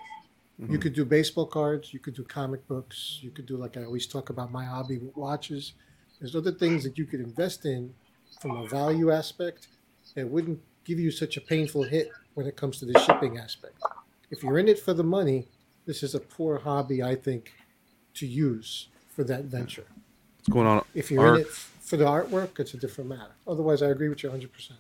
You 0.59 0.67
mm-hmm. 0.67 0.79
could 0.79 0.93
do 0.93 1.05
baseball 1.05 1.47
cards, 1.47 1.93
you 1.93 1.99
could 1.99 2.15
do 2.15 2.23
comic 2.23 2.67
books, 2.69 3.19
you 3.23 3.31
could 3.31 3.47
do 3.47 3.57
like 3.57 3.77
I 3.77 3.85
always 3.85 4.07
talk 4.07 4.31
about 4.31 4.53
my 4.53 4.65
hobby 4.65 4.99
with 4.99 5.17
watches. 5.17 5.73
There's 6.21 6.37
other 6.37 6.53
things 6.53 6.85
that 6.85 6.97
you 6.97 7.07
could 7.07 7.21
invest 7.21 7.65
in 7.65 7.93
from 8.41 8.53
a 8.59 8.69
value 8.69 9.11
aspect 9.11 9.67
that 10.15 10.29
wouldn't 10.29 10.61
give 10.85 11.01
you 11.01 11.11
such 11.11 11.37
a 11.37 11.41
painful 11.41 11.83
hit 11.83 12.11
when 12.35 12.47
it 12.47 12.57
comes 12.57 12.79
to 12.79 12.85
the 12.85 12.99
shipping 13.01 13.39
aspect. 13.39 13.83
If 14.31 14.43
you're 14.43 14.59
in 14.59 14.69
it 14.69 14.79
for 14.79 14.95
the 14.95 15.03
money, 15.03 15.49
this 15.87 16.03
is 16.03 16.15
a 16.15 16.21
poor 16.21 16.59
hobby, 16.59 17.03
I 17.03 17.17
think, 17.17 17.53
to 18.15 18.27
use 18.27 18.89
for 19.09 19.25
that 19.25 19.45
venture. 19.45 19.87
What's 20.39 20.49
going 20.51 20.67
on? 20.67 20.85
If 20.95 21.11
you're 21.11 21.27
Art? 21.27 21.41
in 21.41 21.47
it 21.47 21.49
for 21.49 21.97
the 21.97 22.05
artwork, 22.05 22.61
it's 22.61 22.75
a 22.75 22.77
different 22.77 23.11
matter. 23.11 23.33
Otherwise, 23.47 23.83
I 23.83 23.89
agree 23.89 24.09
with 24.09 24.23
you 24.23 24.31
100%. 24.31 24.73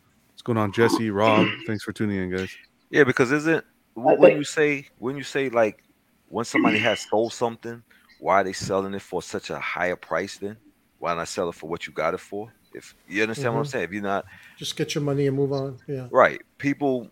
What's 0.44 0.56
going 0.56 0.62
on, 0.62 0.72
Jesse? 0.72 1.08
Rob, 1.10 1.48
thanks 1.66 1.84
for 1.84 1.92
tuning 1.94 2.18
in, 2.18 2.36
guys. 2.36 2.54
Yeah, 2.90 3.04
because 3.04 3.32
isn't 3.32 3.64
when 3.94 4.20
think- 4.20 4.36
you 4.36 4.44
say 4.44 4.86
when 4.98 5.16
you 5.16 5.22
say 5.22 5.48
like 5.48 5.82
when 6.28 6.44
somebody 6.44 6.76
has 6.80 7.00
sold 7.08 7.32
something, 7.32 7.82
why 8.20 8.42
are 8.42 8.44
they 8.44 8.52
selling 8.52 8.92
it 8.92 9.00
for 9.00 9.22
such 9.22 9.48
a 9.48 9.58
higher 9.58 9.96
price 9.96 10.36
then? 10.36 10.58
Why 10.98 11.14
not 11.14 11.28
sell 11.28 11.48
it 11.48 11.54
for 11.54 11.70
what 11.70 11.86
you 11.86 11.94
got 11.94 12.12
it 12.12 12.20
for? 12.20 12.52
If 12.74 12.94
you 13.08 13.22
understand 13.22 13.54
what 13.54 13.60
I'm 13.60 13.64
Mhm. 13.64 13.70
saying, 13.70 13.84
if 13.84 13.92
you're 13.92 14.02
not 14.02 14.26
Just 14.58 14.76
get 14.76 14.94
your 14.94 15.02
money 15.02 15.26
and 15.26 15.34
move 15.34 15.50
on. 15.54 15.78
Yeah. 15.86 16.08
right, 16.10 16.42
people 16.58 17.10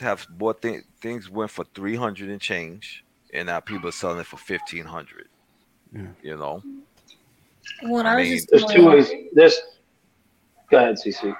have 0.00 0.26
bought 0.28 0.60
th- 0.60 0.84
things 1.00 1.30
went 1.30 1.50
for 1.50 1.64
three 1.74 1.96
hundred 1.96 2.28
and 2.28 2.40
change, 2.40 3.02
and 3.32 3.46
now 3.46 3.60
people 3.60 3.88
are 3.88 3.92
selling 3.92 4.18
it 4.20 4.26
for 4.26 4.36
fifteen 4.36 4.84
hundred. 4.84 5.28
Yeah. 5.90 6.02
You 6.22 6.36
know, 6.36 6.62
When 7.80 8.06
I 8.06 8.12
I, 8.12 8.16
was 8.16 8.28
mean, 8.28 8.36
just 8.36 8.50
There's 8.50 8.64
two 8.66 8.86
ways. 8.90 9.10
There's. 9.32 9.58
Go 10.70 10.76
ahead, 10.76 10.96
CC. 10.98 11.34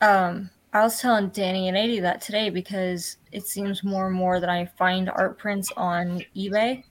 Um, 0.00 0.50
I 0.72 0.82
was 0.82 1.00
telling 1.00 1.28
Danny 1.28 1.68
and 1.68 1.76
Adi 1.76 2.00
that 2.00 2.22
today 2.22 2.48
because 2.48 3.18
it 3.30 3.46
seems 3.46 3.84
more 3.84 4.06
and 4.06 4.16
more 4.16 4.40
that 4.40 4.48
I 4.48 4.66
find 4.78 5.10
art 5.10 5.38
prints 5.38 5.70
on 5.76 6.24
eBay, 6.34 6.82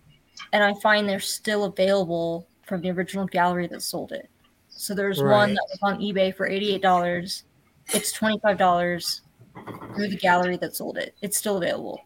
and 0.53 0.63
I 0.63 0.73
find 0.81 1.09
they're 1.09 1.19
still 1.19 1.63
available 1.63 2.47
from 2.63 2.81
the 2.81 2.91
original 2.91 3.25
gallery 3.25 3.67
that 3.67 3.81
sold 3.81 4.11
it. 4.11 4.29
So 4.69 4.93
there's 4.93 5.21
one 5.21 5.53
that 5.55 5.67
was 5.69 5.79
on 5.81 5.99
eBay 5.99 6.35
for 6.35 6.47
eighty-eight 6.47 6.81
dollars. 6.81 7.43
It's 7.93 8.11
twenty-five 8.11 8.57
dollars 8.57 9.21
through 9.95 10.09
the 10.09 10.17
gallery 10.17 10.57
that 10.57 10.75
sold 10.75 10.97
it. 10.97 11.15
It's 11.21 11.37
still 11.37 11.57
available. 11.57 12.05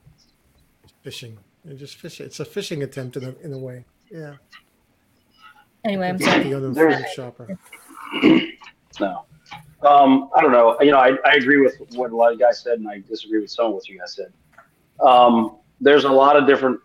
Fishing. 1.04 1.38
You're 1.66 1.76
just 1.76 1.98
fishing. 1.98 2.26
It's 2.26 2.40
a 2.40 2.46
fishing 2.46 2.84
attempt 2.84 3.18
in 3.18 3.26
a, 3.26 3.36
in 3.44 3.54
a 3.54 3.58
way. 3.58 3.86
Yeah. 4.10 4.36
Anyway, 5.84 6.08
I'm 6.08 6.20
sorry. 6.20 6.44
The 6.44 6.74
sorry. 6.74 6.94
uninformed 6.94 7.06
shopper. 7.14 7.60
No. 8.98 9.26
Um, 9.82 10.30
I 10.36 10.42
don't 10.42 10.52
know. 10.52 10.78
You 10.82 10.92
know, 10.92 10.98
I, 10.98 11.12
I 11.26 11.34
agree 11.36 11.62
with 11.62 11.76
what 11.94 12.12
a 12.12 12.16
lot 12.16 12.32
of 12.32 12.40
you 12.40 12.46
guys 12.46 12.62
said, 12.62 12.80
and 12.80 12.88
I 12.88 13.02
disagree 13.08 13.40
with 13.40 13.52
some 13.52 13.68
of 13.68 13.74
what 13.74 13.88
you 13.88 14.00
guys 14.00 14.16
said. 14.16 14.34
Um, 15.00 15.58
there's 15.80 16.06
a 16.06 16.10
lot 16.10 16.36
of 16.36 16.48
different, 16.48 16.80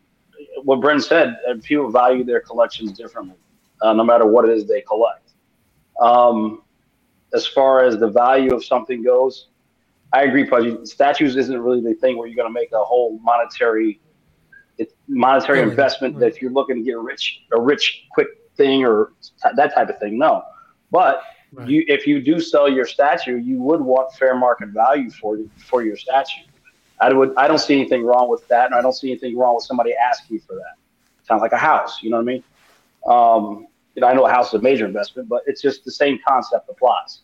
what 0.64 0.80
Brent 0.80 1.02
said, 1.02 1.38
uh, 1.48 1.54
people 1.62 1.90
value 1.90 2.24
their 2.24 2.40
collections 2.40 2.92
differently, 2.92 3.36
uh, 3.82 3.92
no 3.92 4.04
matter 4.04 4.26
what 4.26 4.44
it 4.48 4.50
is 4.50 4.66
they 4.66 4.82
collect. 4.82 5.30
Um, 6.00 6.62
as 7.32 7.46
far 7.46 7.84
as 7.84 7.98
the 7.98 8.08
value 8.08 8.54
of 8.54 8.64
something 8.64 9.02
goes, 9.02 9.48
I 10.12 10.24
agree, 10.24 10.44
Pudgy. 10.44 10.84
Statues 10.84 11.36
isn't 11.36 11.61
really 11.61 11.80
the 11.80 11.94
thing 11.94 12.18
where 12.18 12.26
you're 12.26 12.36
going 12.36 12.52
to 12.52 12.52
make 12.52 12.72
a 12.72 12.84
whole 12.84 13.18
monetary, 13.22 14.00
monetary 15.06 15.58
Billing, 15.58 15.70
investment 15.70 16.18
that 16.18 16.26
if 16.26 16.42
you're 16.42 16.50
looking 16.50 16.76
to 16.76 16.82
get 16.82 16.98
rich, 16.98 17.42
a 17.52 17.61
rich, 17.61 18.06
quick 18.11 18.28
thing 18.56 18.84
or 18.84 19.12
that 19.54 19.72
type 19.72 19.88
of 19.88 19.98
thing. 20.00 20.18
No, 20.18 20.42
but 20.90 21.22
Right. 21.53 21.68
you 21.68 21.84
if 21.88 22.07
you 22.07 22.20
do 22.20 22.40
sell 22.40 22.68
your 22.70 22.86
statue, 22.86 23.36
you 23.36 23.61
would 23.61 23.80
want 23.80 24.12
fair 24.14 24.36
market 24.36 24.68
value 24.68 25.11
for 25.11 25.38
for 25.57 25.82
your 25.82 25.96
statue. 25.96 26.42
I 27.01 27.12
would 27.12 27.34
I 27.36 27.48
don't 27.48 27.59
see 27.59 27.74
anything 27.74 28.05
wrong 28.05 28.28
with 28.28 28.46
that, 28.48 28.66
and 28.66 28.74
I 28.74 28.82
don't 28.82 28.92
see 28.92 29.11
anything 29.11 29.36
wrong 29.36 29.57
with 29.57 29.64
somebody 29.64 29.92
asking 29.94 30.40
for 30.40 30.55
that. 30.55 30.76
Sounds 31.24 31.42
like 31.42 31.53
a 31.53 31.59
house, 31.59 32.03
you 32.03 32.11
know 32.11 32.16
what 32.16 32.22
I 32.22 32.24
mean? 32.24 32.44
Um, 33.07 33.66
you 33.94 34.03
know, 34.03 34.09
I 34.09 34.14
know 34.14 34.26
a 34.26 34.30
house 34.30 34.48
is 34.48 34.55
a 34.55 34.62
major 34.62 34.86
investment, 34.86 35.28
but 35.28 35.42
it's 35.46 35.61
just 35.61 35.84
the 35.84 35.90
same 35.90 36.18
concept 36.26 36.68
applies. 36.68 37.20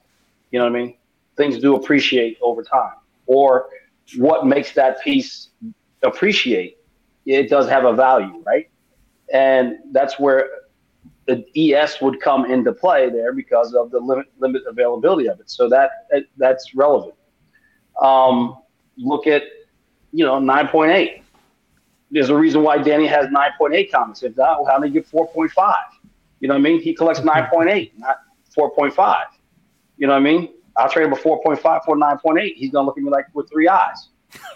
You 0.51 0.59
know 0.59 0.65
what 0.65 0.77
I 0.77 0.85
mean? 0.85 0.97
Things 1.37 1.59
do 1.59 1.77
appreciate 1.77 2.39
over 2.41 2.63
time, 2.63 2.95
or 3.27 3.69
what 4.17 4.47
makes 4.47 4.73
that 4.73 5.01
piece 5.03 5.51
appreciate? 6.03 6.79
It 7.27 7.49
does 7.49 7.69
have 7.69 7.85
a 7.85 7.93
value, 7.93 8.43
right? 8.45 8.69
And 9.33 9.79
that's 9.93 10.19
where 10.19 10.49
the 11.27 11.45
ES 11.57 12.01
would 12.01 12.21
come 12.21 12.45
into 12.51 12.73
play 12.73 13.11
there 13.11 13.33
because 13.33 13.75
of 13.75 13.91
the 13.91 13.99
limit 13.99 14.27
limit 14.39 14.63
availability 14.69 15.29
of 15.29 15.41
it. 15.41 15.51
So 15.51 15.69
that 15.69 15.91
that- 16.11 16.27
that's 16.37 16.75
relevant. 16.75 17.15
Um, 18.01 18.59
look 18.97 19.27
at 19.27 19.43
you 20.13 20.25
know 20.25 20.39
9.8. 20.39 21.23
There's 22.11 22.29
a 22.29 22.37
reason 22.37 22.63
why 22.63 22.79
Danny 22.79 23.07
has 23.07 23.27
9.8 23.31 23.91
comments. 23.91 24.23
If 24.23 24.37
not, 24.37 24.65
how 24.67 24.79
did 24.79 24.87
he 24.89 24.93
get 24.93 25.07
4.5? 25.11 25.75
You 26.41 26.49
know 26.49 26.55
what 26.55 26.59
I 26.59 26.63
mean? 26.63 26.81
He 26.81 26.95
collects 26.95 27.21
9.8, 27.21 27.93
not 27.99 28.19
4.5. 28.57 29.17
You 29.97 30.07
know 30.07 30.13
what 30.13 30.19
I 30.19 30.23
mean? 30.23 30.51
I'll 30.77 30.89
trade 30.89 31.07
him 31.07 31.13
a 31.13 31.17
4.5 31.17 31.85
for 31.85 31.97
9.8. 31.97 32.55
He's 32.57 32.71
gonna 32.71 32.87
look 32.87 32.97
at 32.99 33.03
me 33.03 33.11
like 33.11 33.27
with 33.35 33.49
three 33.51 33.69
eyes. 33.69 34.09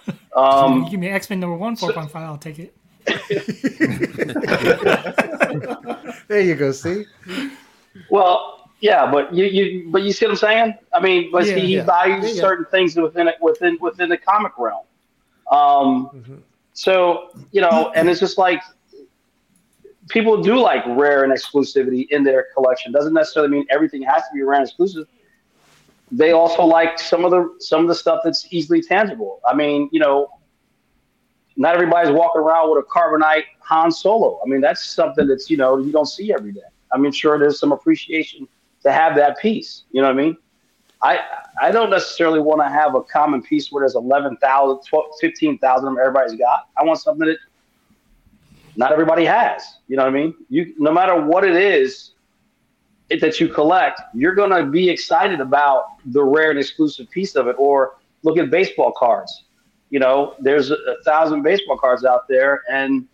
Um, 0.37 0.85
you 0.85 0.91
give 0.91 1.01
me 1.01 1.09
X 1.09 1.29
Men 1.29 1.41
number 1.41 1.57
one, 1.57 1.75
four 1.75 1.93
point 1.93 2.09
five. 2.09 2.23
I'll 2.23 2.39
take 2.39 2.61
it. 2.61 2.73
there 6.29 6.41
you 6.41 6.55
go. 6.55 6.73
See? 6.73 7.05
Well, 8.09 8.57
yeah, 8.81 9.11
but 9.11 9.35
you, 9.35 9.45
you 9.47 9.91
but 9.91 10.03
you 10.03 10.13
see 10.13 10.27
what 10.27 10.33
I'm 10.33 10.37
saying? 10.37 10.75
I 10.95 11.01
mean, 11.01 11.31
but 11.33 11.47
Yeah, 11.47 11.55
he, 11.55 11.61
he 11.67 11.75
yeah. 11.77 11.81
values 11.81 12.35
Yeah, 12.35 12.41
certain 12.41 12.67
things 12.71 12.97
within 12.97 13.29
it 13.29 13.37
within 13.41 13.79
within 13.81 14.09
the 14.09 14.19
comic 14.19 14.53
realm. 14.59 14.85
Um, 15.51 16.11
Mhm. 16.15 16.43
so 16.73 17.29
you 17.53 17.61
know, 17.61 17.93
and 17.95 18.09
it's 18.09 18.21
just 18.21 18.39
like 18.39 18.61
people 20.09 20.43
do 20.43 20.59
like 20.61 20.85
rare 20.89 21.25
and 21.25 21.33
exclusivity 21.33 22.07
in 22.11 22.25
their 22.25 22.47
collection. 22.55 22.93
Doesn't 22.93 23.15
necessarily 23.15 23.51
mean 23.51 23.67
everything 23.71 24.03
has 24.03 24.23
to 24.23 24.29
be 24.35 24.43
rare 24.43 24.59
and 24.59 24.67
exclusive. 24.67 25.07
They 26.11 26.33
also 26.33 26.65
like 26.65 26.99
some 26.99 27.25
of 27.25 27.31
the 27.31 27.49
some 27.61 27.83
of 27.83 27.89
the 27.89 27.95
stuff 27.95 28.21
that's 28.25 28.47
easily 28.53 28.83
tangible. 28.83 29.41
I 29.47 29.55
mean, 29.55 29.89
you 29.93 30.01
know, 30.01 30.29
not 31.57 31.75
everybody's 31.75 32.13
walking 32.13 32.43
around 32.43 32.71
with 32.71 32.85
a 32.85 32.89
carbonite 32.89 33.45
Han 33.61 33.91
Solo. 33.91 34.41
I 34.45 34.49
mean, 34.49 34.61
that's 34.61 34.93
something 34.93 35.27
that's 35.27 35.51
you 35.51 35.57
know 35.57 35.79
you 35.79 35.93
don't 35.93 36.07
see 36.07 36.33
every 36.33 36.53
day. 36.53 36.61
I 36.93 36.99
mean, 36.99 37.13
sure, 37.13 37.39
there's 37.39 37.59
some 37.59 37.73
appreciation 37.73 38.49
to 38.83 38.93
have 38.93 39.15
that 39.17 39.39
piece. 39.39 39.85
You 39.93 40.03
know 40.03 40.09
what 40.09 40.19
I 40.19 40.23
mean? 40.23 40.37
I 41.03 41.21
I 41.61 41.71
don't 41.71 41.91
necessarily 41.91 42.41
want 42.41 42.61
to 42.61 42.69
have 42.69 42.95
a 42.95 43.03
common 43.03 43.43
piece 43.43 43.71
where 43.71 43.83
there's 43.83 43.95
11,000, 43.95 44.81
12, 44.89 45.05
15,000 45.21 45.77
of 45.77 45.85
them 45.85 45.99
everybody's 45.99 46.39
got. 46.39 46.69
I 46.77 46.85
want 46.85 46.99
something 46.99 47.27
that 47.27 47.39
not 48.77 48.93
everybody 48.93 49.25
has. 49.25 49.63
You 49.89 49.97
know 49.97 50.05
what 50.05 50.11
I 50.11 50.13
mean? 50.13 50.35
You 50.49 50.75
no 50.79 50.93
matter 50.93 51.21
what 51.21 51.45
it 51.45 51.57
is, 51.57 52.13
that 53.21 53.41
you 53.41 53.49
collect, 53.49 54.01
you're 54.15 54.35
to 54.35 54.67
be 54.67 54.89
excited 54.89 55.41
about 55.41 55.85
the 56.07 56.23
rare 56.23 56.51
and 56.51 56.59
exclusive 56.59 57.11
piece 57.11 57.35
of 57.35 57.49
it. 57.49 57.57
Or 57.59 57.97
look 58.23 58.39
at 58.39 58.51
baseball 58.51 58.93
cards. 58.97 59.45
You 59.91 59.99
know, 59.99 60.35
there's 60.39 60.71
a, 60.71 60.77
thousand 61.05 61.43
baseball 61.43 61.77
cards 61.77 62.05
out 62.05 62.29
there, 62.29 62.63
and 62.71 63.07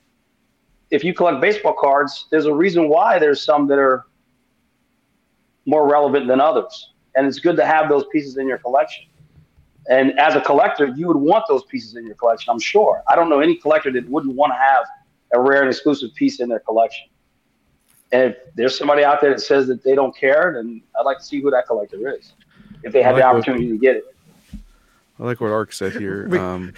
if 0.91 1.03
you 1.03 1.15
collect 1.15 1.41
baseball 1.41 1.75
cards, 1.79 2.27
there's 2.31 2.47
a 2.47 2.55
reason 2.55 2.89
why 2.89 3.19
there's 3.19 3.43
some 3.43 3.67
that 3.69 3.79
are 3.79 4.07
more 5.65 5.89
relevant 5.91 6.29
than 6.29 6.41
others, 6.41 6.93
and 7.15 7.27
it's 7.27 7.39
good 7.39 7.57
to 7.57 7.67
have 7.67 7.89
those 7.89 8.05
pieces 8.13 8.37
in 8.37 8.47
your 8.47 8.59
collection. 8.59 9.07
And 9.89 10.19
as 10.19 10.35
a 10.35 10.41
collector, 10.41 10.87
you 10.97 11.07
would 11.09 11.17
want 11.17 11.45
those 11.49 11.65
pieces 11.65 11.97
in 11.97 12.07
your 12.07 12.17
collection. 12.17 12.51
I'm 12.51 12.59
sure. 12.59 13.03
I 13.09 13.15
don't 13.15 13.29
know 13.29 13.41
any 13.41 13.57
collector 13.57 13.93
that 13.93 14.09
wouldn't 14.09 14.35
want 14.35 14.53
to 14.53 14.57
have 14.57 14.85
a 15.33 15.41
rare 15.41 15.61
and 15.61 15.71
exclusive 15.71 16.15
piece 16.15 16.41
in 16.41 16.49
their 16.49 16.61
collection. 16.61 17.07
And 18.13 18.33
if 18.33 18.37
there's 18.55 18.77
somebody 18.77 19.05
out 19.05 19.21
there 19.21 19.31
that 19.31 19.41
says 19.41 19.67
that 19.69 19.83
they 19.83 19.95
don't 19.95 20.17
care, 20.17 20.55
then 20.57 20.83
I'd 20.99 21.03
like 21.03 21.19
to 21.19 21.25
see 21.25 21.41
who 21.41 21.51
that 21.51 21.67
collector 21.67 22.17
is. 22.17 22.33
If 22.83 22.93
they 22.93 23.03
had 23.03 23.15
like 23.15 23.23
the 23.23 23.27
opportunity 23.27 23.69
to 23.69 23.79
get 23.79 23.97
it. 23.97 24.16
I 25.19 25.25
like 25.25 25.41
what 25.41 25.51
Ark 25.51 25.73
said 25.73 25.93
here. 25.93 26.29
Um, 26.39 26.73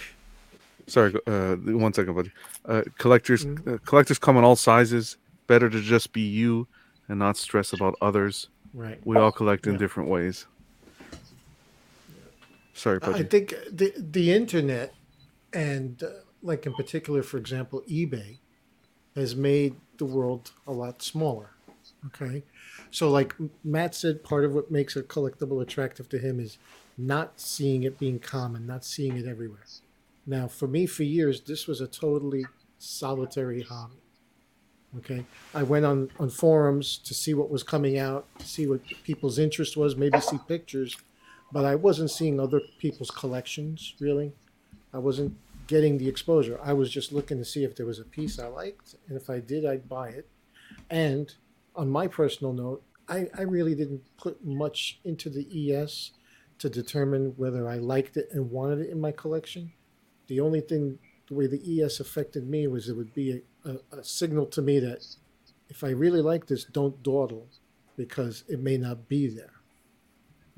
sorry, 0.87 1.13
uh, 1.27 1.55
one 1.55 1.93
second, 1.93 2.13
buddy. 2.15 2.31
Uh, 2.65 2.83
collectors, 2.97 3.45
Mm-hmm. 3.45 3.73
uh, 3.73 3.77
collectors 3.85 4.17
come 4.19 4.37
in 4.37 4.43
all 4.43 4.55
sizes. 4.55 5.17
Better 5.47 5.69
to 5.69 5.81
just 5.81 6.13
be 6.13 6.21
you 6.21 6.67
and 7.07 7.19
not 7.19 7.35
stress 7.37 7.73
about 7.73 7.95
others. 8.01 8.49
Right. 8.73 8.99
We 9.03 9.17
all 9.17 9.31
collect 9.31 9.65
in 9.67 9.73
Yeah. 9.73 9.79
different 9.79 10.09
ways. 10.09 10.45
Sorry, 12.73 12.99
buddy. 12.99 13.19
I 13.19 13.23
think 13.23 13.53
the 13.71 13.93
the 13.97 14.31
internet, 14.31 14.93
and 15.53 16.01
uh, 16.03 16.09
like 16.41 16.65
in 16.65 16.73
particular, 16.73 17.23
for 17.23 17.37
example, 17.37 17.83
eBay, 17.89 18.37
has 19.15 19.35
made 19.35 19.75
the 19.97 20.05
world 20.05 20.51
a 20.65 20.71
lot 20.71 21.01
smaller. 21.01 21.51
Okay, 22.07 22.43
so 22.91 23.09
like 23.09 23.35
Matt 23.63 23.93
said, 23.95 24.23
part 24.23 24.45
of 24.45 24.53
what 24.53 24.71
makes 24.71 24.95
a 24.95 25.03
collectible 25.03 25.61
attractive 25.61 26.07
to 26.09 26.17
him 26.19 26.39
is 26.39 26.57
not 26.99 27.39
seeing 27.39 27.83
it 27.83 27.97
being 27.97 28.19
common, 28.19 28.67
not 28.67 28.83
seeing 28.83 29.17
it 29.17 29.25
everywhere. 29.25 29.65
Now, 30.25 30.47
for 30.47 30.67
me, 30.67 30.85
for 30.85 31.03
years, 31.03 31.41
this 31.41 31.67
was 31.67 31.81
a 31.81 31.87
totally 31.87 32.45
solitary 32.77 33.61
hobby. 33.61 33.95
Okay, 34.97 35.25
I 35.53 35.63
went 35.63 35.85
on 35.85 36.09
on 36.19 36.29
forums 36.31 36.97
to 36.97 37.13
see 37.13 37.35
what 37.35 37.51
was 37.51 37.61
coming 37.61 37.99
out, 37.99 38.25
see 38.39 38.65
what 38.65 38.81
people's 39.03 39.37
interest 39.37 39.77
was, 39.77 39.95
maybe 39.95 40.19
see 40.19 40.39
pictures 40.47 40.97
but 41.51 41.65
I 41.65 41.75
wasn't 41.75 42.11
seeing 42.11 42.39
other 42.39 42.61
people's 42.77 43.11
collections 43.11 43.95
really. 43.99 44.33
I 44.93 44.97
wasn't 44.97 45.35
getting 45.67 45.97
the 45.97 46.07
exposure. 46.07 46.59
I 46.63 46.73
was 46.73 46.89
just 46.89 47.11
looking 47.11 47.37
to 47.37 47.45
see 47.45 47.63
if 47.63 47.75
there 47.75 47.85
was 47.85 47.99
a 47.99 48.03
piece 48.03 48.39
I 48.39 48.47
liked, 48.47 48.95
and 49.07 49.15
if 49.15 49.29
I 49.29 49.39
did, 49.39 49.65
I'd 49.65 49.87
buy 49.87 50.09
it. 50.09 50.27
And 50.89 51.33
on 51.75 51.89
my 51.89 52.07
personal 52.07 52.53
note, 52.53 52.83
I, 53.07 53.27
I 53.37 53.43
really 53.43 53.75
didn't 53.75 54.01
put 54.17 54.43
much 54.43 54.99
into 55.03 55.29
the 55.29 55.73
ES 55.73 56.11
to 56.59 56.69
determine 56.69 57.33
whether 57.37 57.67
I 57.67 57.75
liked 57.75 58.17
it 58.17 58.29
and 58.31 58.51
wanted 58.51 58.79
it 58.79 58.89
in 58.89 58.99
my 58.99 59.11
collection. 59.11 59.71
The 60.27 60.39
only 60.39 60.61
thing, 60.61 60.99
the 61.27 61.33
way 61.33 61.47
the 61.47 61.81
ES 61.81 61.99
affected 61.99 62.47
me 62.47 62.67
was 62.67 62.87
it 62.87 62.95
would 62.95 63.13
be 63.13 63.41
a, 63.65 63.69
a, 63.69 63.99
a 63.99 64.03
signal 64.03 64.45
to 64.47 64.61
me 64.61 64.79
that 64.79 65.05
if 65.69 65.83
I 65.83 65.89
really 65.89 66.21
like 66.21 66.47
this, 66.47 66.65
don't 66.65 67.01
dawdle 67.01 67.47
because 67.95 68.43
it 68.47 68.59
may 68.59 68.77
not 68.77 69.07
be 69.07 69.27
there. 69.27 69.53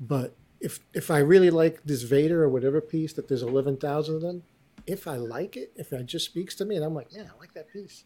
But 0.00 0.34
if 0.60 0.80
if 0.94 1.10
I 1.10 1.18
really 1.18 1.50
like 1.50 1.82
this 1.84 2.02
Vader 2.02 2.42
or 2.42 2.48
whatever 2.48 2.80
piece 2.80 3.12
that 3.14 3.28
there's 3.28 3.42
eleven 3.42 3.76
thousand 3.76 4.16
of 4.16 4.22
them, 4.22 4.42
if 4.86 5.06
I 5.06 5.16
like 5.16 5.56
it, 5.56 5.72
if 5.76 5.92
it 5.92 6.06
just 6.06 6.26
speaks 6.26 6.54
to 6.56 6.64
me, 6.64 6.76
and 6.76 6.84
I'm 6.84 6.94
like, 6.94 7.08
yeah, 7.10 7.28
I 7.34 7.38
like 7.38 7.52
that 7.54 7.72
piece. 7.72 8.04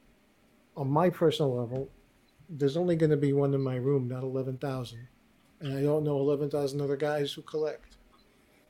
On 0.77 0.89
my 0.91 1.11
personal 1.11 1.55
level, 1.55 1.91
there's 2.49 2.77
only 2.77 2.97
going 2.97 3.11
to 3.11 3.17
be 3.17 3.33
one 3.33 3.55
in 3.55 3.63
my 3.63 3.77
room, 3.77 4.09
not 4.09 4.23
eleven 4.23 4.59
thousand, 4.59 5.09
and 5.61 5.77
I 5.79 5.83
don't 5.83 6.05
know 6.05 6.19
eleven 6.19 6.51
thousand 6.51 6.81
other 6.81 6.97
guys 6.97 7.33
who 7.33 7.43
collect. 7.43 7.97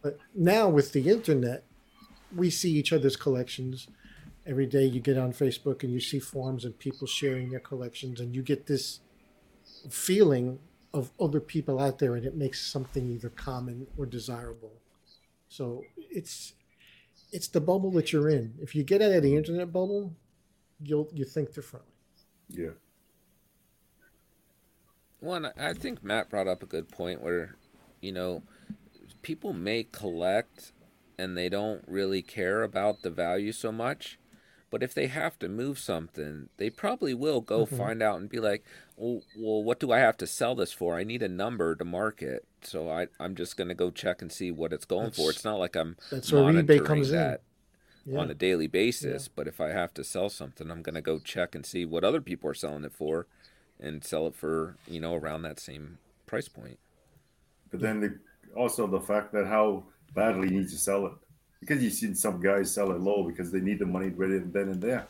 But 0.02 0.18
now 0.34 0.68
with 0.68 0.92
the 0.92 1.08
internet, 1.10 1.64
we 2.34 2.50
see 2.50 2.72
each 2.72 2.92
other's 2.92 3.16
collections. 3.16 3.88
Every 4.46 4.66
day 4.66 4.84
you 4.84 5.00
get 5.00 5.18
on 5.18 5.32
Facebook 5.32 5.82
and 5.82 5.92
you 5.92 6.00
see 6.00 6.20
forums 6.20 6.64
and 6.64 6.78
people 6.78 7.06
sharing 7.06 7.50
their 7.50 7.60
collections, 7.60 8.20
and 8.20 8.34
you 8.34 8.42
get 8.42 8.66
this 8.66 9.00
feeling 9.90 10.58
of 10.94 11.10
other 11.20 11.40
people 11.40 11.78
out 11.78 11.98
there 11.98 12.14
and 12.16 12.24
it 12.24 12.34
makes 12.36 12.64
something 12.64 13.10
either 13.10 13.28
common 13.28 13.86
or 13.98 14.06
desirable 14.06 14.72
so 15.48 15.82
it's 15.96 16.54
it's 17.32 17.48
the 17.48 17.60
bubble 17.60 17.90
that 17.90 18.12
you're 18.12 18.28
in 18.28 18.54
if 18.60 18.74
you 18.74 18.82
get 18.82 19.02
out 19.02 19.12
of 19.12 19.22
the 19.22 19.36
internet 19.36 19.72
bubble 19.72 20.14
you'll 20.82 21.08
you 21.12 21.24
think 21.24 21.52
differently 21.52 21.92
Yeah. 22.48 22.70
One, 25.20 25.46
I 25.56 25.72
think 25.72 26.02
Matt 26.04 26.28
brought 26.30 26.48
up 26.48 26.62
a 26.62 26.66
good 26.66 26.90
point 26.90 27.22
where, 27.22 27.56
you 28.00 28.12
know, 28.12 28.42
people 29.22 29.52
may 29.52 29.84
collect 29.84 30.72
and 31.18 31.36
they 31.36 31.48
don't 31.48 31.84
really 31.88 32.22
care 32.22 32.62
about 32.62 33.02
the 33.02 33.10
value 33.10 33.52
so 33.52 33.72
much. 33.72 34.18
But 34.70 34.82
if 34.82 34.94
they 34.94 35.06
have 35.06 35.38
to 35.40 35.48
move 35.48 35.78
something, 35.78 36.48
they 36.58 36.70
probably 36.70 37.14
will 37.14 37.40
go 37.40 37.64
Mhm. 37.64 37.76
find 37.76 38.02
out 38.02 38.20
and 38.20 38.28
be 38.28 38.40
like, 38.40 38.64
well, 38.96 39.22
well, 39.36 39.62
what 39.64 39.80
do 39.80 39.92
I 39.92 39.98
have 40.00 40.16
to 40.18 40.26
sell 40.26 40.54
this 40.54 40.72
for? 40.72 40.96
I 40.96 41.04
need 41.04 41.22
a 41.22 41.28
number 41.28 41.74
to 41.76 41.84
market. 41.84 42.44
So 42.62 42.90
I, 42.90 43.08
I'm 43.20 43.34
just 43.36 43.56
going 43.56 43.68
to 43.68 43.74
go 43.74 43.90
check 43.90 44.22
and 44.22 44.32
see 44.32 44.50
what 44.50 44.72
it's 44.72 44.84
going 44.84 45.12
for. 45.12 45.30
It's 45.30 45.44
not 45.44 45.58
like 45.58 45.76
I'm 45.76 45.96
that's 46.10 46.32
where 46.32 46.42
monitoring 46.42 46.84
comes 46.84 47.10
in. 47.10 47.16
that 47.16 47.42
yeah 48.06 48.18
on 48.20 48.30
a 48.30 48.34
daily 48.34 48.66
basis. 48.66 49.28
But 49.28 49.48
if 49.48 49.60
I 49.60 49.68
have 49.70 49.94
to 49.94 50.04
sell 50.04 50.28
something, 50.30 50.70
I'm 50.70 50.82
going 50.82 50.94
to 50.96 51.02
go 51.02 51.18
check 51.18 51.54
and 51.54 51.64
see 51.66 51.84
what 51.84 52.04
other 52.04 52.20
people 52.20 52.50
are 52.50 52.54
selling 52.54 52.84
it 52.84 52.92
for 52.92 53.26
and 53.80 54.04
sell 54.04 54.26
it 54.26 54.34
for, 54.34 54.76
you 54.86 55.00
know, 55.00 55.14
around 55.14 55.42
that 55.42 55.60
same 55.60 55.98
price 56.26 56.48
point. 56.48 56.78
But 57.70 57.80
then 57.80 58.00
the, 58.00 58.18
also 58.54 58.86
the 58.86 59.00
fact 59.00 59.32
that 59.32 59.46
how 59.46 59.84
badly 60.14 60.48
you 60.48 60.60
need 60.60 60.68
to 60.70 60.78
sell 60.78 61.06
it. 61.06 61.12
Because 61.60 61.82
you've 61.82 61.94
seen 61.94 62.14
some 62.14 62.40
guys 62.40 62.72
sell 62.72 62.92
it 62.92 63.00
low 63.00 63.22
because 63.22 63.50
they 63.50 63.60
need 63.60 63.78
the 63.78 63.86
money 63.86 64.08
right 64.10 64.52
then 64.52 64.68
and 64.68 64.80
there. 64.80 65.06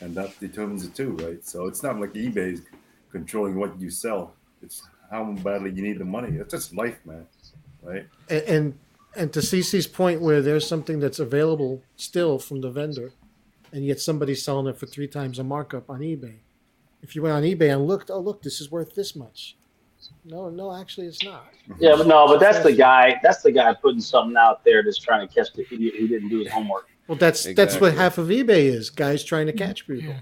And 0.00 0.14
that 0.14 0.38
determines 0.40 0.84
it 0.84 0.94
too, 0.94 1.12
right? 1.16 1.44
So 1.46 1.66
it's 1.66 1.82
not 1.82 2.00
like 2.00 2.12
eBay 2.14 2.54
is 2.54 2.62
controlling 3.10 3.56
what 3.56 3.78
you 3.80 3.90
sell. 3.90 4.34
It's 4.62 4.82
how 5.10 5.24
badly 5.24 5.70
you 5.70 5.82
need 5.82 5.98
the 5.98 6.04
money. 6.04 6.38
It's 6.38 6.52
just 6.52 6.74
life, 6.74 6.98
man. 7.04 7.26
Right? 7.82 8.06
and, 8.30 8.42
and 8.42 8.78
and 9.14 9.32
to 9.32 9.40
CC's 9.40 9.86
point 9.86 10.20
where 10.20 10.40
there's 10.40 10.66
something 10.66 11.00
that's 11.00 11.18
available 11.18 11.82
still 11.96 12.38
from 12.38 12.60
the 12.60 12.70
vendor 12.70 13.12
and 13.72 13.84
yet 13.84 14.00
somebody's 14.00 14.42
selling 14.42 14.66
it 14.66 14.78
for 14.78 14.86
three 14.86 15.08
times 15.08 15.38
a 15.38 15.44
markup 15.44 15.90
on 15.90 16.00
eBay 16.00 16.36
if 17.02 17.14
you 17.14 17.22
went 17.22 17.34
on 17.34 17.42
eBay 17.42 17.72
and 17.72 17.86
looked 17.86 18.10
oh 18.10 18.18
look 18.20 18.42
this 18.42 18.60
is 18.60 18.70
worth 18.70 18.94
this 18.94 19.14
much 19.14 19.56
no 20.24 20.48
no 20.48 20.74
actually 20.74 21.06
it's 21.06 21.22
not 21.22 21.46
Yeah, 21.78 21.94
but 21.96 22.06
no, 22.06 22.26
but 22.26 22.38
that's 22.40 22.60
the 22.60 22.72
guy. 22.72 23.20
That's 23.22 23.42
the 23.42 23.52
guy 23.52 23.72
putting 23.74 24.00
something 24.00 24.36
out 24.36 24.64
there 24.64 24.82
that's 24.82 24.98
trying 24.98 25.26
to 25.26 25.32
catch 25.32 25.52
the 25.52 25.64
idiot 25.72 25.94
who 25.98 26.08
didn't 26.08 26.28
do 26.28 26.40
his 26.40 26.50
homework. 26.50 26.88
well 27.06 27.16
that's 27.16 27.44
that's 27.54 27.80
what 27.80 27.94
half 27.94 28.18
of 28.18 28.28
eBay 28.28 28.64
is 28.64 28.90
guys 28.90 29.22
trying 29.24 29.46
to 29.46 29.52
catch 29.52 29.86
people 29.86 30.14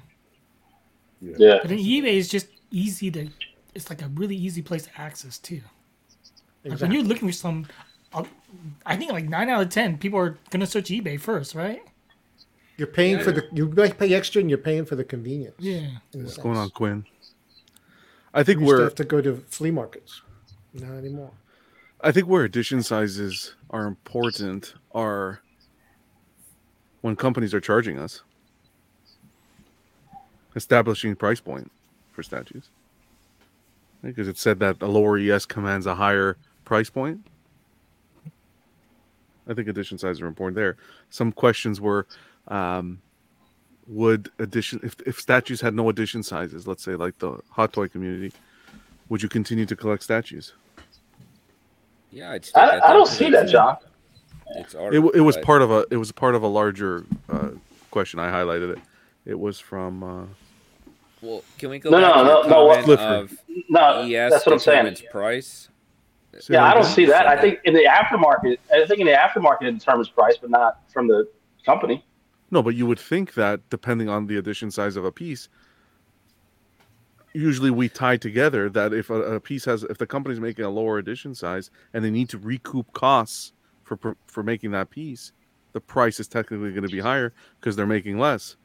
Yeah. 1.21 1.35
Yeah. 1.39 1.59
But 1.63 1.71
eBay 1.71 2.15
is 2.15 2.29
just 2.29 2.49
easy 2.71 3.11
to. 3.11 3.29
It's 3.75 3.89
like 3.91 4.03
a 4.03 4.09
really 4.09 4.37
easy 4.37 4.63
place 4.63 4.85
to 4.85 5.01
access 5.01 5.39
too. 5.39 5.61
Like 6.65 6.81
when 6.81 6.93
you're 6.93 7.03
looking 7.03 7.29
for 7.29 7.33
some, 7.33 7.67
uh, 8.13 8.25
I 8.85 8.97
think 8.97 9.13
like 9.13 9.29
nine 9.29 9.49
out 9.49 9.63
of 9.63 9.69
ten 9.71 9.97
people 9.99 10.19
are 10.19 10.39
gonna 10.51 10.67
search 10.67 10.89
eBay 10.91 11.19
first, 11.21 11.55
right? 11.55 11.83
You're 12.81 12.87
paying 12.87 13.19
Yeah. 13.19 13.25
for 13.25 13.33
the 13.33 13.47
you 13.53 13.69
might 13.69 13.99
pay 13.99 14.15
extra 14.15 14.41
and 14.41 14.49
you're 14.49 14.59
paying 14.59 14.87
for 14.87 14.97
the 14.97 15.05
convenience. 15.05 15.55
Yeah. 15.59 15.99
What's 16.15 16.39
going 16.39 16.57
on, 16.57 16.71
Quinn? 16.71 17.05
I 18.33 18.43
think 18.43 18.61
We 18.61 18.65
we're 18.69 18.85
have 18.85 18.95
to 18.95 19.05
go 19.05 19.21
to 19.21 19.37
flea 19.51 19.71
markets. 19.71 20.23
Not 20.73 20.93
anymore. 20.95 21.33
I 22.01 22.11
think 22.11 22.27
where 22.27 22.43
edition 22.43 22.83
sizes 22.83 23.55
are 23.69 23.85
important 23.87 24.73
are 24.95 25.43
when 27.03 27.17
companies 27.17 27.53
are 27.53 27.61
charging 27.61 27.99
us, 27.99 28.23
establishing 30.57 31.15
price 31.17 31.41
point 31.41 31.71
for 32.13 32.23
statues. 32.23 32.71
Because 34.03 34.27
it 34.27 34.39
said 34.39 34.59
that 34.61 34.81
a 34.81 34.87
lower 34.87 35.19
ES 35.19 35.45
commands 35.45 35.85
a 35.85 35.97
higher 35.97 36.39
price 36.65 36.89
point. 36.89 37.27
I 39.47 39.53
think 39.53 39.69
edition 39.69 39.99
sizes 39.99 40.23
are 40.23 40.27
important 40.27 40.57
there. 40.57 40.79
Some 41.11 41.31
questions 41.31 41.79
were, 41.79 42.07
um, 42.49 43.01
would 43.87 44.31
addition 44.39 44.81
if 44.83 44.95
if 45.07 45.19
statues 45.21 45.61
had 45.61 45.75
no 45.75 45.89
edition 45.89 46.23
sizes, 46.23 46.67
let's 46.67 46.83
say 46.83 46.95
like 46.97 47.19
the 47.19 47.39
hot 47.51 47.73
toy 47.73 47.89
community, 47.89 48.33
would 49.09 49.23
you 49.23 49.29
continue 49.29 49.67
to 49.67 49.77
collect 49.77 50.03
statues? 50.03 50.53
Yeah, 52.13 52.33
I'd 52.33 52.45
still 52.45 52.63
I, 52.63 52.71
get 52.77 52.85
I 52.87 52.93
don't 52.93 53.07
see 53.09 53.25
that, 53.31 53.47
it's- 53.47 53.53
John. 53.53 53.77
It's 54.57 54.75
art. 54.75 54.93
it, 54.93 54.99
it 55.15 55.21
was 55.21 55.37
but- 55.37 55.45
part 55.45 55.63
of 55.63 55.71
a 55.71 55.87
it 55.93 55.97
was 55.97 56.11
part 56.13 56.35
of 56.35 56.43
a 56.43 56.49
larger 56.49 57.05
uh, 57.29 57.51
question. 57.93 58.19
I 58.19 58.31
highlighted 58.31 58.73
it. 58.73 58.79
It 59.25 59.39
was 59.39 59.61
from 59.61 60.03
uh, 60.03 60.25
Well, 61.23 61.45
can 61.59 61.71
we 61.71 61.79
go 61.79 61.91
No, 61.91 62.01
back 62.01 62.17
no, 62.17 62.23
to 62.23 62.25
no, 62.25 62.43
no, 62.49 62.65
what- 62.67 62.85
comment 62.85 62.85
Clifford. 62.85 63.07
of 63.31 63.39
No, 63.69 64.03
ES 64.03 64.33
that's 64.33 64.47
what 64.47 64.53
I'm 64.55 64.59
saying. 64.59 64.77
determines 64.87 65.03
price? 65.13 65.69
say 66.41 66.55
Yeah, 66.55 66.65
I 66.65 66.75
don't 66.75 66.83
see 66.85 67.05
that. 67.07 67.27
I 67.29 67.41
think 67.41 67.61
in 67.65 67.75
the 67.75 67.85
aftermarket, 67.85 68.59
I 68.73 68.85
think 68.87 68.99
in 69.01 69.07
the 69.07 69.13
aftermarket 69.13 69.63
it 69.69 69.79
determines 69.79 70.09
price, 70.09 70.37
but 70.41 70.51
not 70.51 70.81
from 70.93 71.07
the 71.07 71.29
company. 71.65 72.05
No, 72.51 72.63
but 72.63 72.75
you 72.75 72.87
would 72.87 72.99
think 72.99 73.35
that 73.35 73.61
depending 73.71 74.09
on 74.09 74.27
the 74.27 74.37
edition 74.37 74.71
size 74.71 74.97
of 74.97 75.05
a 75.05 75.13
piece, 75.13 75.49
usually 77.33 77.71
we 77.71 77.89
tie 77.89 78.17
together 78.17 78.69
that 78.71 78.93
if 78.93 79.11
a, 79.11 79.15
a 79.15 79.41
piece 79.41 79.65
has 79.65 79.85
if 79.85 79.99
the 79.99 80.07
company's 80.07 80.41
making 80.41 80.65
a 80.65 80.71
lower 80.71 80.99
edition 80.99 81.35
size 81.35 81.71
and 81.95 82.05
they 82.05 82.11
need 82.11 82.29
to 82.31 82.39
recoup 82.39 82.93
costs 82.93 83.53
for 83.85 84.17
for, 84.27 84.43
making 84.43 84.71
that 84.73 84.91
piece, 84.91 85.33
the 85.73 85.81
price 85.81 86.21
is 86.21 86.29
technically 86.29 86.71
going 86.71 86.83
to 86.83 86.89
be 86.89 87.01
higher 87.01 87.33
because 87.61 87.77
they're 87.77 87.87
making 87.87 88.19
less. 88.19 88.57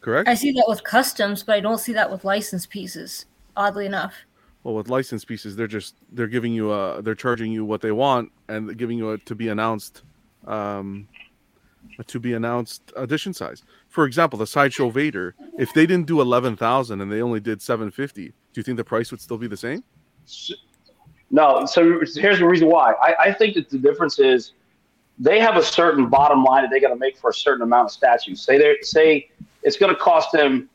Correct? 0.00 0.28
I 0.28 0.34
see 0.34 0.52
that 0.52 0.64
with 0.68 0.84
customs, 0.84 1.42
but 1.42 1.56
I 1.56 1.60
don't 1.60 1.78
see 1.78 1.92
that 1.92 2.10
with 2.10 2.24
licensed 2.24 2.70
pieces. 2.70 3.26
Oddly 3.56 3.86
enough. 3.86 4.14
Well, 4.62 4.74
with 4.74 4.88
licensed 4.88 5.26
pieces, 5.26 5.56
they're 5.56 5.66
just 5.66 5.96
they're 6.12 6.26
giving 6.28 6.52
you 6.52 6.72
a 6.72 7.02
they're 7.02 7.14
charging 7.14 7.52
you 7.52 7.64
what 7.64 7.80
they 7.80 7.92
want 7.92 8.32
and 8.48 8.76
giving 8.76 8.98
you 8.98 9.10
a 9.10 9.18
to 9.18 9.34
be 9.34 9.48
announced 9.48 10.02
um 10.46 11.08
to 12.06 12.20
be 12.20 12.32
announced 12.32 12.92
edition 12.96 13.32
size. 13.34 13.62
For 13.88 14.04
example, 14.04 14.38
the 14.38 14.46
sideshow 14.46 14.90
Vader, 14.90 15.34
if 15.58 15.72
they 15.72 15.86
didn't 15.86 16.06
do 16.06 16.20
eleven 16.20 16.56
thousand 16.56 17.00
and 17.00 17.10
they 17.10 17.22
only 17.22 17.40
did 17.40 17.60
seven 17.60 17.90
fifty, 17.90 18.28
do 18.28 18.34
you 18.54 18.62
think 18.62 18.76
the 18.76 18.84
price 18.84 19.10
would 19.10 19.20
still 19.20 19.38
be 19.38 19.46
the 19.46 19.56
same? 19.56 19.82
No, 21.30 21.66
so 21.66 22.00
here's 22.14 22.38
the 22.38 22.46
reason 22.46 22.68
why. 22.68 22.92
I, 22.92 23.14
I 23.20 23.32
think 23.32 23.54
that 23.54 23.68
the 23.68 23.78
difference 23.78 24.18
is 24.18 24.52
they 25.18 25.40
have 25.40 25.56
a 25.56 25.62
certain 25.62 26.08
bottom 26.08 26.44
line 26.44 26.62
that 26.62 26.70
they 26.70 26.80
got 26.80 26.88
to 26.88 26.96
make 26.96 27.18
for 27.18 27.30
a 27.30 27.34
certain 27.34 27.62
amount 27.62 27.86
of 27.86 27.90
statues. 27.90 28.40
Say 28.40 28.58
they 28.58 28.76
say 28.82 29.30
it's 29.62 29.76
going 29.76 29.92
to 29.92 30.00
cost 30.00 30.32
them 30.32 30.68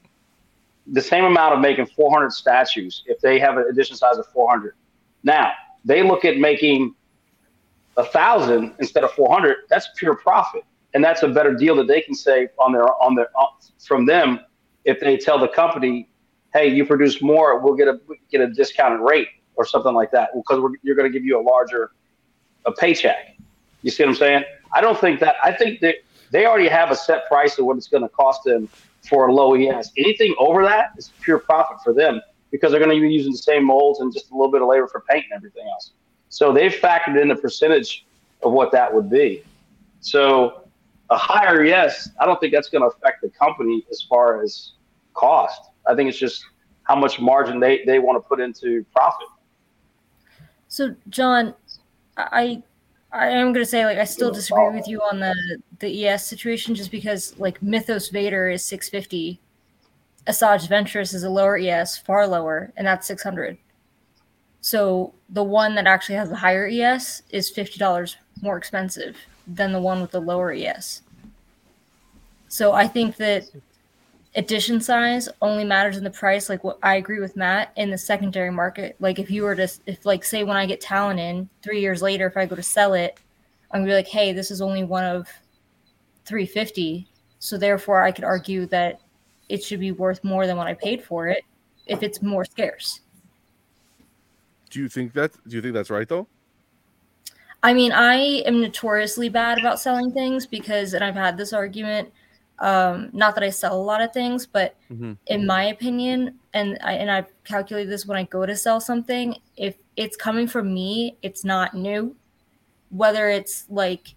the 0.88 1.02
same 1.02 1.24
amount 1.24 1.54
of 1.54 1.62
making 1.62 1.86
400 1.86 2.32
statues 2.32 3.04
if 3.06 3.20
they 3.22 3.40
have 3.40 3.58
an 3.58 3.66
edition 3.70 3.96
size 3.96 4.18
of 4.18 4.28
400. 4.28 4.76
Now 5.24 5.54
they 5.86 6.04
look 6.04 6.26
at 6.26 6.38
making 6.38 6.94
a 7.98 8.04
thousand 8.04 8.74
instead 8.80 9.04
of 9.04 9.12
400. 9.12 9.58
That's 9.70 9.90
pure 9.96 10.16
profit, 10.16 10.64
and 10.94 11.04
that's 11.04 11.24
a 11.24 11.28
better 11.28 11.54
deal 11.54 11.76
that 11.76 11.88
they 11.88 12.02
can 12.02 12.16
say 12.16 12.50
on 12.60 12.72
their 12.72 12.88
on 13.02 13.16
their 13.16 13.30
on, 13.36 13.50
from 13.80 14.06
them 14.06 14.40
if 14.86 15.00
they 15.00 15.18
tell 15.18 15.40
the 15.40 15.48
company, 15.48 16.10
"Hey, 16.54 16.68
you 16.68 16.86
produce 16.86 17.22
more, 17.22 17.60
we'll 17.60 17.76
get 17.76 17.88
a 17.88 18.00
get 18.32 18.42
a 18.42 18.48
discounted 18.48 19.00
rate 19.00 19.28
or 19.56 19.66
something 19.66 19.94
like 19.94 20.12
that 20.12 20.30
because 20.36 20.62
you're 20.82 20.96
going 20.96 21.12
to 21.12 21.18
give 21.18 21.26
you 21.26 21.40
a 21.40 21.42
larger 21.42 21.92
a 22.66 22.72
paycheck." 22.72 23.38
You 23.82 23.92
see 23.92 24.04
what 24.04 24.10
I'm 24.10 24.16
saying? 24.16 24.44
I 24.74 24.82
don't 24.82 25.00
think 25.00 25.20
that. 25.20 25.36
I 25.44 25.52
think 25.52 25.80
that 25.82 25.96
they 26.32 26.46
already 26.46 26.68
have 26.68 26.92
a 26.92 26.96
set 26.96 27.28
price 27.28 27.58
of 27.60 27.66
what 27.66 27.78
it's 27.78 27.88
going 27.88 28.04
to 28.04 28.10
cost 28.10 28.44
them 28.44 28.68
for 29.02 29.28
a 29.28 29.34
low 29.34 29.54
ES. 29.56 29.92
Anything 29.98 30.34
over 30.40 30.64
that 30.64 30.92
is 30.98 31.12
pure 31.22 31.40
profit 31.40 31.78
for 31.84 31.94
them 31.94 32.22
because 32.52 32.72
they're 32.72 32.80
going 32.80 32.96
to 32.96 33.02
be 33.02 33.14
using 33.14 33.32
the 33.32 33.38
same 33.38 33.66
molds 33.66 34.00
and 34.00 34.14
just 34.14 34.32
a 34.32 34.34
little 34.34 34.52
bit 34.52 34.62
of 34.62 34.68
labor 34.68 34.88
for 34.88 35.04
paint 35.10 35.26
and 35.32 35.38
everything 35.38 35.68
else. 35.68 35.92
So 36.30 36.52
they've 36.52 36.72
factored 36.72 37.22
in 37.22 37.28
the 37.28 37.36
percentage 37.36 38.06
of 38.42 38.52
what 38.52 38.72
that 38.72 38.94
would 38.94 39.10
be. 39.10 39.44
So 40.02 40.63
a 41.14 41.18
higher 41.18 41.64
ES, 41.64 42.10
I 42.20 42.26
don't 42.26 42.40
think 42.40 42.54
that's 42.54 42.70
going 42.70 42.82
to 42.82 42.88
affect 42.88 43.22
the 43.22 43.30
company 43.30 43.86
as 43.92 44.02
far 44.02 44.42
as 44.42 44.74
cost. 45.14 45.62
I 45.88 45.96
think 45.96 46.10
it's 46.10 46.18
just 46.18 46.44
how 46.84 46.96
much 46.96 47.20
margin 47.20 47.60
they, 47.60 47.84
they 47.86 48.00
want 48.00 48.22
to 48.22 48.28
put 48.28 48.40
into 48.40 48.86
profit. 48.96 49.28
So 50.68 50.96
John, 51.10 51.54
I 52.18 52.64
I 53.12 53.28
am 53.28 53.54
gonna 53.54 53.64
say 53.64 53.86
like 53.86 54.00
I 54.00 54.06
still 54.06 54.32
disagree 54.32 54.72
with 54.74 54.88
you 54.88 55.00
on 55.02 55.20
the 55.20 55.36
the 55.78 56.08
ES 56.08 56.26
situation 56.26 56.74
just 56.74 56.90
because 56.90 57.38
like 57.38 57.62
Mythos 57.62 58.10
Vader 58.10 58.50
is 58.50 58.66
650, 58.66 59.40
Asajj 60.26 60.68
Ventress 60.68 61.14
is 61.14 61.24
a 61.24 61.30
lower 61.30 61.58
ES, 61.58 62.00
far 62.00 62.26
lower, 62.28 62.74
and 62.76 62.88
that's 62.88 63.06
600. 63.06 63.56
So 64.62 65.14
the 65.30 65.44
one 65.44 65.76
that 65.76 65.86
actually 65.86 66.16
has 66.16 66.30
the 66.30 66.38
higher 66.38 66.68
ES 66.68 67.22
is 67.30 67.52
fifty 67.52 67.78
dollars 67.78 68.18
more 68.42 68.58
expensive 68.58 69.16
than 69.46 69.74
the 69.74 69.80
one 69.80 70.02
with 70.02 70.10
the 70.10 70.22
lower 70.22 70.52
ES. 70.52 71.03
So 72.54 72.72
I 72.74 72.88
think 72.88 73.16
that 73.16 73.46
edition 74.36 74.80
size 74.80 75.28
only 75.42 75.64
matters 75.64 75.98
in 75.98 76.04
the 76.04 76.12
price. 76.12 76.50
Like 76.50 76.64
what 76.64 76.78
I 76.84 76.98
agree 76.98 77.20
with 77.20 77.36
Matt 77.36 77.72
in 77.78 77.90
the 77.90 77.98
secondary 77.98 78.52
market. 78.52 78.96
Like 79.00 79.18
if 79.18 79.32
you 79.32 79.42
were 79.42 79.56
to, 79.56 79.68
if 79.88 80.06
like 80.06 80.24
say 80.24 80.44
when 80.44 80.56
I 80.56 80.68
get 80.68 80.80
talent 80.80 81.20
in 81.20 81.50
three 81.64 81.82
years 81.82 82.04
later, 82.04 82.28
if 82.28 82.38
I 82.38 82.46
go 82.46 82.56
to 82.56 82.62
sell 82.62 82.94
it, 82.94 83.20
I'm 83.72 83.82
gonna 83.82 83.90
be 83.90 83.96
like, 83.96 84.08
hey, 84.08 84.34
this 84.34 84.52
is 84.52 84.62
only 84.62 84.84
one 84.84 85.04
of 85.04 85.28
350. 86.26 87.10
So 87.40 87.58
therefore, 87.58 88.04
I 88.04 88.12
could 88.12 88.24
argue 88.24 88.68
that 88.68 89.02
it 89.50 89.64
should 89.64 89.80
be 89.80 89.92
worth 89.92 90.24
more 90.24 90.46
than 90.46 90.56
what 90.56 90.68
I 90.68 90.76
paid 90.76 91.04
for 91.04 91.28
it 91.28 91.44
if 91.88 92.04
it's 92.04 92.22
more 92.22 92.46
scarce. 92.46 93.00
Do 94.70 94.80
you 94.80 94.90
think 94.90 95.14
that? 95.14 95.32
Do 95.48 95.56
you 95.56 95.62
think 95.64 95.74
that's 95.74 95.90
right 95.90 96.08
though? 96.08 96.28
I 97.64 97.74
mean, 97.74 97.92
I 97.92 98.44
am 98.46 98.62
notoriously 98.62 99.30
bad 99.30 99.58
about 99.58 99.80
selling 99.80 100.12
things 100.12 100.46
because, 100.46 100.94
and 100.94 101.04
I've 101.04 101.16
had 101.16 101.36
this 101.36 101.52
argument 101.52 102.14
um, 102.60 103.10
not 103.14 103.36
that 103.36 103.44
I 103.44 103.50
sell 103.50 103.76
a 103.76 103.82
lot 103.82 104.02
of 104.02 104.14
things, 104.14 104.46
but 104.46 104.76
Mhm. 104.92 105.18
in 105.28 105.46
my 105.46 105.66
opinion, 105.66 106.40
and 106.54 106.78
I 106.84 106.94
and 106.94 107.10
I've 107.10 107.32
calculated 107.44 107.90
this 107.90 108.06
when 108.06 108.18
I 108.18 108.24
go 108.24 108.46
to 108.46 108.56
sell 108.56 108.80
something, 108.80 109.36
if 109.58 109.76
it's 109.96 110.16
coming 110.16 110.48
from 110.48 110.74
me, 110.74 111.18
it's 111.22 111.44
not 111.44 111.74
new. 111.74 112.16
Whether 112.90 113.30
it's 113.30 113.66
like, 113.70 114.14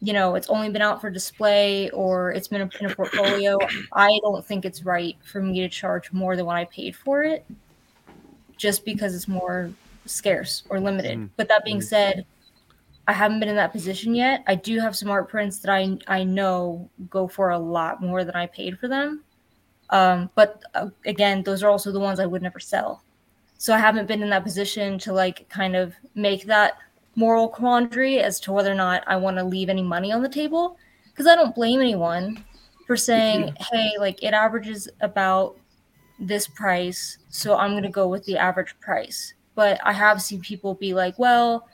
you 0.00 0.12
know, 0.12 0.34
it's 0.34 0.48
only 0.48 0.70
been 0.70 0.82
out 0.82 1.00
for 1.00 1.10
display 1.10 1.90
or 1.90 2.32
it's 2.32 2.48
been 2.48 2.60
in 2.60 2.90
a 2.90 2.94
portfolio, 2.94 3.58
I 3.92 4.18
don't 4.22 4.44
think 4.44 4.64
it's 4.64 4.84
right 4.84 5.16
for 5.24 5.42
me 5.42 5.60
to 5.60 5.68
charge 5.68 6.12
more 6.12 6.36
than 6.36 6.46
what 6.46 6.56
I 6.56 6.66
paid 6.66 6.94
for 6.96 7.22
it, 7.22 7.46
just 8.56 8.84
because 8.84 9.14
it's 9.14 9.28
more 9.28 9.70
scarce 10.06 10.64
or 10.68 10.80
limited. 10.80 11.18
Mhm. 11.18 11.30
But 11.36 11.48
that 11.48 11.64
being 11.64 11.78
Mhm. 11.78 11.84
said, 11.84 12.26
I 13.06 13.12
haven't 13.12 13.40
been 13.40 13.48
in 13.48 13.56
that 13.56 13.72
position 13.72 14.14
yet. 14.14 14.44
I 14.46 14.54
do 14.54 14.78
have 14.78 14.94
some 14.94 15.10
art 15.10 15.28
prints 15.28 15.58
that 15.60 15.72
I 15.72 15.98
I 16.06 16.22
know 16.24 16.88
go 17.08 17.26
for 17.26 17.50
a 17.50 17.58
lot 17.58 18.02
more 18.02 18.24
than 18.24 18.36
I 18.36 18.46
paid 18.46 18.78
for 18.78 18.88
them. 18.88 19.24
Um, 19.90 20.30
but 20.34 20.62
uh, 20.74 20.90
again, 21.04 21.42
those 21.42 21.62
are 21.62 21.70
also 21.70 21.90
the 21.92 22.00
ones 22.00 22.20
I 22.20 22.26
would 22.26 22.42
never 22.42 22.60
sell. 22.60 23.02
So 23.58 23.74
I 23.74 23.78
haven't 23.78 24.06
been 24.06 24.22
in 24.22 24.30
that 24.30 24.44
position 24.44 24.98
to 25.00 25.12
like 25.12 25.48
kind 25.48 25.76
of 25.76 25.94
make 26.14 26.46
that 26.46 26.78
moral 27.16 27.48
quandary 27.48 28.20
as 28.20 28.40
to 28.40 28.52
whether 28.52 28.70
or 28.70 28.76
not 28.76 29.02
I 29.06 29.16
want 29.16 29.36
to 29.36 29.44
leave 29.44 29.68
any 29.68 29.82
money 29.82 30.12
on 30.12 30.22
the 30.22 30.28
table 30.28 30.78
because 31.06 31.26
I 31.26 31.34
don't 31.34 31.54
blame 31.54 31.80
anyone 31.80 32.44
for 32.86 32.96
saying, 32.96 33.54
"Hey, 33.70 33.92
like 33.98 34.22
it 34.22 34.32
averages 34.32 34.88
about 35.00 35.56
this 36.18 36.46
price, 36.46 37.18
so 37.28 37.56
I'm 37.56 37.72
going 37.72 37.82
to 37.82 37.88
go 37.88 38.08
with 38.08 38.24
the 38.24 38.38
average 38.38 38.78
price." 38.80 39.34
But 39.54 39.80
I 39.84 39.92
have 39.92 40.22
seen 40.22 40.40
people 40.40 40.74
be 40.74 40.94
like, 40.94 41.18
"Well, 41.18 41.68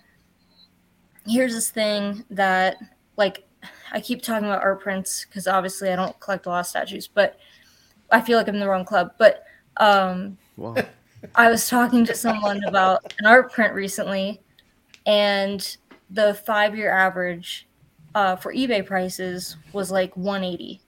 here's 1.27 1.55
this 1.55 1.71
thing 1.71 2.25
that 2.31 2.77
like 3.17 3.47
I 3.93 4.01
keep 4.01 4.23
talking 4.23 4.47
about 4.47 4.63
art 4.63 4.81
prints 4.81 5.25
because 5.25 5.47
obviously 5.47 5.91
I 5.91 5.97
don't 5.97 6.19
collect 6.21 6.47
a 6.47 6.51
lot 6.51 6.61
of 6.61 6.67
statues, 6.67 7.09
but 7.09 7.39
I 8.11 8.21
feel 8.21 8.39
like 8.39 8.49
I'm 8.49 8.55
in 8.55 8.61
the 8.61 8.69
wrong 8.69 8.85
club. 8.85 9.13
But 9.19 9.45
um, 9.79 10.39
Wow. 10.57 10.77
I 11.35 11.51
was 11.51 11.69
talking 11.69 12.05
to 12.05 12.15
someone 12.15 12.63
about 12.65 13.13
an 13.19 13.27
art 13.27 13.53
print 13.53 13.75
recently, 13.75 14.41
and 15.07 15.77
the 16.11 16.35
five 16.35 16.77
year 16.77 16.91
average 16.91 17.67
uh, 18.15 18.37
for 18.37 18.53
eBay 18.53 18.85
prices 18.85 19.57
was 19.73 19.91
like 19.91 20.17
180. 20.17 20.81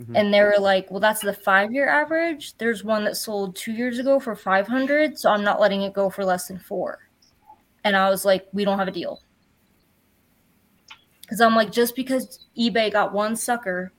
Mhm. 0.00 0.12
And 0.16 0.32
they 0.32 0.40
were 0.40 0.56
like, 0.58 0.90
well, 0.90 1.00
that's 1.00 1.20
the 1.20 1.34
five 1.34 1.70
year 1.72 1.88
average. 1.88 2.56
There's 2.56 2.82
one 2.82 3.04
that 3.04 3.16
sold 3.16 3.54
two 3.54 3.72
years 3.72 3.98
ago 3.98 4.18
for 4.18 4.34
500, 4.34 5.18
so 5.18 5.30
I'm 5.30 5.44
not 5.44 5.60
letting 5.60 5.82
it 5.82 5.92
go 5.92 6.08
for 6.08 6.24
less 6.24 6.48
than 6.48 6.58
four. 6.58 6.98
And 7.84 7.96
I 7.96 8.08
was 8.08 8.24
like, 8.24 8.46
we 8.52 8.64
don't 8.64 8.78
have 8.78 8.88
a 8.88 8.92
deal. 8.92 9.20
Because 11.22 11.40
I'm 11.40 11.54
like, 11.54 11.72
just 11.72 11.96
because 11.96 12.46
eBay 12.58 12.92
got 12.92 13.12
one 13.12 13.36
sucker 13.36 13.92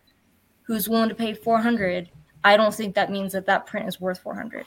who's 0.64 0.88
willing 0.88 1.10
to 1.10 1.16
pay 1.16 1.34
400, 1.34 2.10
I 2.44 2.58
don't 2.58 2.74
think 2.74 2.96
that 2.96 3.12
means 3.12 3.34
that 3.34 3.46
that 3.46 3.66
print 3.66 3.88
is 3.88 4.00
worth 4.00 4.20
400. 4.20 4.66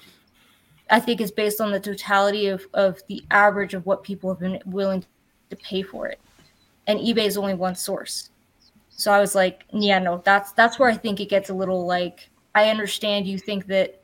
I 0.90 1.00
think 1.00 1.20
it's 1.20 1.30
based 1.30 1.61
on 1.61 1.72
the 1.72 1.80
totality 1.80 2.46
of, 2.48 2.66
of 2.74 3.02
the 3.09 3.24
average 3.30 3.74
of 3.74 3.86
what 3.86 4.02
people 4.02 4.30
have 4.30 4.40
been 4.40 4.61
willing 4.66 5.04
to 5.50 5.57
pay 5.57 5.82
for 5.82 6.07
it. 6.07 6.20
And 6.86 7.00
eBay 7.00 7.26
is 7.26 7.36
only 7.36 7.54
one 7.54 7.74
source. 7.74 8.30
So 8.90 9.12
I 9.12 9.20
was 9.20 9.34
like, 9.34 9.64
yeah, 9.72 9.98
no, 9.98 10.22
that's 10.24 10.52
that's 10.52 10.78
where 10.78 10.88
I 10.88 10.96
think 10.96 11.20
it 11.20 11.28
gets 11.28 11.50
a 11.50 11.54
little 11.54 11.84
like 11.86 12.30
I 12.54 12.70
understand 12.70 13.26
you 13.26 13.38
think 13.38 13.66
that 13.66 14.00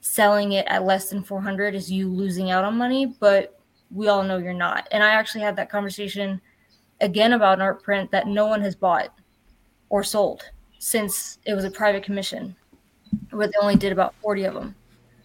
selling 0.00 0.52
it 0.52 0.66
at 0.66 0.84
less 0.84 1.10
than 1.10 1.22
400 1.22 1.74
is 1.74 1.92
you 1.92 2.08
losing 2.08 2.50
out 2.50 2.64
on 2.64 2.78
money, 2.78 3.04
but 3.04 3.60
we 3.90 4.08
all 4.08 4.22
know 4.22 4.38
you're 4.38 4.54
not. 4.54 4.88
And 4.92 5.02
I 5.02 5.10
actually 5.10 5.42
had 5.42 5.56
that 5.56 5.68
conversation 5.68 6.40
again 7.00 7.32
about 7.32 7.58
an 7.58 7.62
art 7.62 7.82
print 7.82 8.10
that 8.10 8.26
no 8.26 8.46
one 8.46 8.60
has 8.60 8.74
bought 8.74 9.18
or 9.88 10.04
sold 10.04 10.42
since 10.78 11.38
it 11.44 11.54
was 11.54 11.64
a 11.64 11.70
private 11.70 12.02
commission 12.02 12.56
where 13.30 13.46
they 13.46 13.58
only 13.60 13.76
did 13.76 13.92
about 13.92 14.14
40 14.22 14.44
of 14.44 14.54
them. 14.54 14.74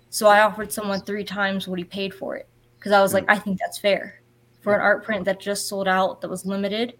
So 0.10 0.28
I 0.28 0.42
offered 0.42 0.72
someone 0.72 1.02
three 1.02 1.24
times 1.24 1.68
what 1.68 1.80
he 1.80 1.86
paid 1.86 2.14
for 2.14 2.36
it 2.36 2.48
because 2.78 2.92
I 2.92 3.02
was 3.02 3.14
like, 3.14 3.26
I 3.28 3.38
think 3.38 3.60
that's 3.60 3.78
fair 3.78 4.22
for 4.62 4.74
an 4.74 4.82
art 4.82 5.04
print 5.04 5.26
that 5.26 5.40
just 5.40 5.68
sold 5.68 5.88
out 5.88 6.22
that 6.22 6.30
was 6.30 6.46
limited. 6.46 6.98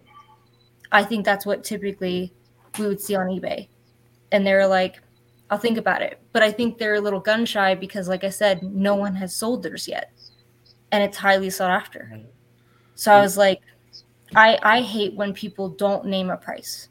I 0.92 1.02
think 1.02 1.24
that's 1.24 1.46
what 1.46 1.64
typically 1.64 2.32
we 2.78 2.86
would 2.86 3.00
see 3.00 3.16
on 3.16 3.26
eBay. 3.26 3.68
And 4.32 4.46
they're 4.46 4.66
like, 4.66 5.00
I'll 5.50 5.58
think 5.58 5.78
about 5.78 6.02
it. 6.02 6.20
But 6.32 6.42
I 6.42 6.50
think 6.50 6.78
they're 6.78 6.94
a 6.94 7.00
little 7.00 7.20
gun 7.20 7.44
shy 7.44 7.74
because, 7.74 8.08
like 8.08 8.24
I 8.24 8.30
said, 8.30 8.62
no 8.62 8.94
one 8.94 9.14
has 9.16 9.34
sold 9.34 9.62
theirs 9.62 9.88
yet. 9.88 10.12
And 10.92 11.02
it's 11.02 11.16
highly 11.16 11.50
sought 11.50 11.70
after. 11.70 12.20
So 12.94 13.12
I 13.12 13.20
was 13.20 13.36
like, 13.36 13.60
I, 14.34 14.58
I 14.62 14.80
hate 14.82 15.14
when 15.14 15.32
people 15.32 15.68
don't 15.70 16.06
name 16.06 16.30
a 16.30 16.36
price. 16.36 16.88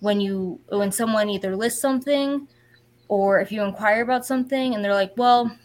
When 0.00 0.20
you 0.20 0.58
when 0.68 0.90
someone 0.90 1.28
either 1.30 1.54
lists 1.54 1.80
something 1.80 2.48
or 3.08 3.40
if 3.40 3.52
you 3.52 3.62
inquire 3.62 4.02
about 4.02 4.26
something 4.26 4.74
and 4.74 4.84
they're 4.84 4.94
like, 4.94 5.12
well, 5.16 5.56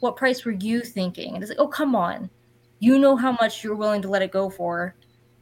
what 0.00 0.16
price 0.16 0.44
were 0.44 0.52
you 0.52 0.80
thinking? 0.80 1.34
And 1.34 1.42
it's 1.42 1.50
like, 1.50 1.58
oh, 1.60 1.68
come 1.68 1.94
on. 1.94 2.28
You 2.80 2.98
know 2.98 3.16
how 3.16 3.32
much 3.32 3.62
you're 3.62 3.74
willing 3.76 4.02
to 4.02 4.08
let 4.08 4.22
it 4.22 4.32
go 4.32 4.50
for. 4.50 4.94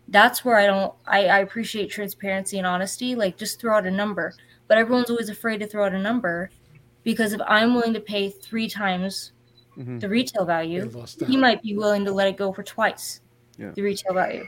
That's 0.09 0.45
where 0.45 0.57
I 0.57 0.67
don't, 0.67 0.93
I, 1.07 1.27
I 1.27 1.39
appreciate 1.41 1.91
transparency 1.91 2.59
and 2.59 2.67
honesty. 2.67 3.15
Like, 3.15 3.37
just 3.37 3.61
throw 3.61 3.77
out 3.77 3.87
a 3.87 3.91
number. 3.91 4.35
But 4.67 4.79
everyone's 4.79 5.11
always 5.11 5.29
afraid 5.31 5.59
to 5.59 5.67
throw 5.67 5.85
out 5.87 5.93
a 5.95 5.99
number 5.99 6.51
because 7.05 7.33
if 7.33 7.41
I'm 7.47 7.75
willing 7.75 7.95
to 7.95 8.01
pay 8.01 8.29
three 8.31 8.69
times 8.69 9.33
Mhm. 9.79 10.01
the 10.01 10.09
retail 10.09 10.45
value, 10.45 10.91
he 11.29 11.37
might 11.37 11.63
be 11.63 11.77
willing 11.77 12.05
to 12.05 12.11
let 12.13 12.27
it 12.27 12.37
go 12.37 12.53
for 12.53 12.65
twice 12.65 13.21
Yeah. 13.57 13.71
the 13.71 13.83
retail 13.83 14.13
value. 14.13 14.45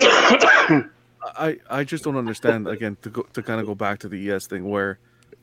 I 0.00 1.58
I 1.70 1.84
just 1.84 2.04
don't 2.04 2.16
understand 2.16 2.66
again 2.68 2.96
to 3.02 3.10
go 3.10 3.22
to 3.32 3.42
kind 3.42 3.60
of 3.60 3.66
go 3.66 3.74
back 3.74 3.98
to 4.00 4.08
the 4.08 4.30
ES 4.30 4.46
thing 4.46 4.68
where 4.68 4.98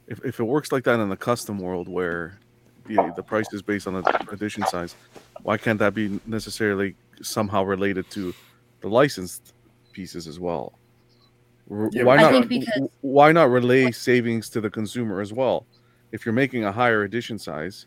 if, 0.07 0.23
if 0.25 0.39
it 0.39 0.43
works 0.43 0.71
like 0.71 0.83
that 0.85 0.99
in 0.99 1.09
the 1.09 1.17
custom 1.17 1.59
world 1.59 1.87
where 1.87 2.37
the 2.85 3.13
the 3.15 3.23
price 3.23 3.47
is 3.53 3.61
based 3.61 3.87
on 3.87 3.93
the 3.93 4.27
edition 4.31 4.65
size, 4.67 4.95
why 5.43 5.57
can't 5.57 5.79
that 5.79 5.93
be 5.93 6.19
necessarily 6.25 6.95
somehow 7.21 7.63
related 7.63 8.09
to 8.11 8.33
the 8.81 8.87
licensed 8.89 9.53
pieces 9.93 10.27
as 10.27 10.39
well? 10.39 10.73
Yeah, 11.91 12.03
why 12.03 12.17
not? 12.17 12.47
Because- 12.47 12.89
why 13.01 13.31
not 13.31 13.49
relay 13.51 13.91
savings 13.91 14.49
to 14.49 14.61
the 14.61 14.69
consumer 14.69 15.21
as 15.21 15.31
well? 15.31 15.65
If 16.11 16.25
you're 16.25 16.33
making 16.33 16.63
a 16.65 16.71
higher 16.71 17.03
edition 17.03 17.37
size, 17.37 17.85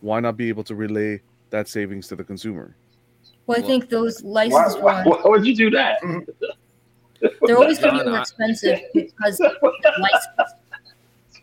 why 0.00 0.20
not 0.20 0.36
be 0.36 0.48
able 0.50 0.64
to 0.64 0.74
relay 0.74 1.22
that 1.48 1.66
savings 1.68 2.06
to 2.08 2.16
the 2.16 2.24
consumer? 2.24 2.76
Well, 3.46 3.58
I 3.58 3.62
think 3.62 3.88
those 3.88 4.22
Why, 4.22 4.44
licensed 4.44 4.80
why, 4.80 5.04
ones, 5.04 5.06
why 5.22 5.30
would 5.30 5.46
you 5.46 5.56
do 5.56 5.70
that? 5.70 6.00
they're 7.42 7.56
always 7.56 7.78
going 7.78 7.98
to 7.98 8.04
be 8.04 8.10
more 8.10 8.20
expensive 8.20 8.78
because 8.94 9.38
they're 9.38 9.92
licensed. 9.98 10.54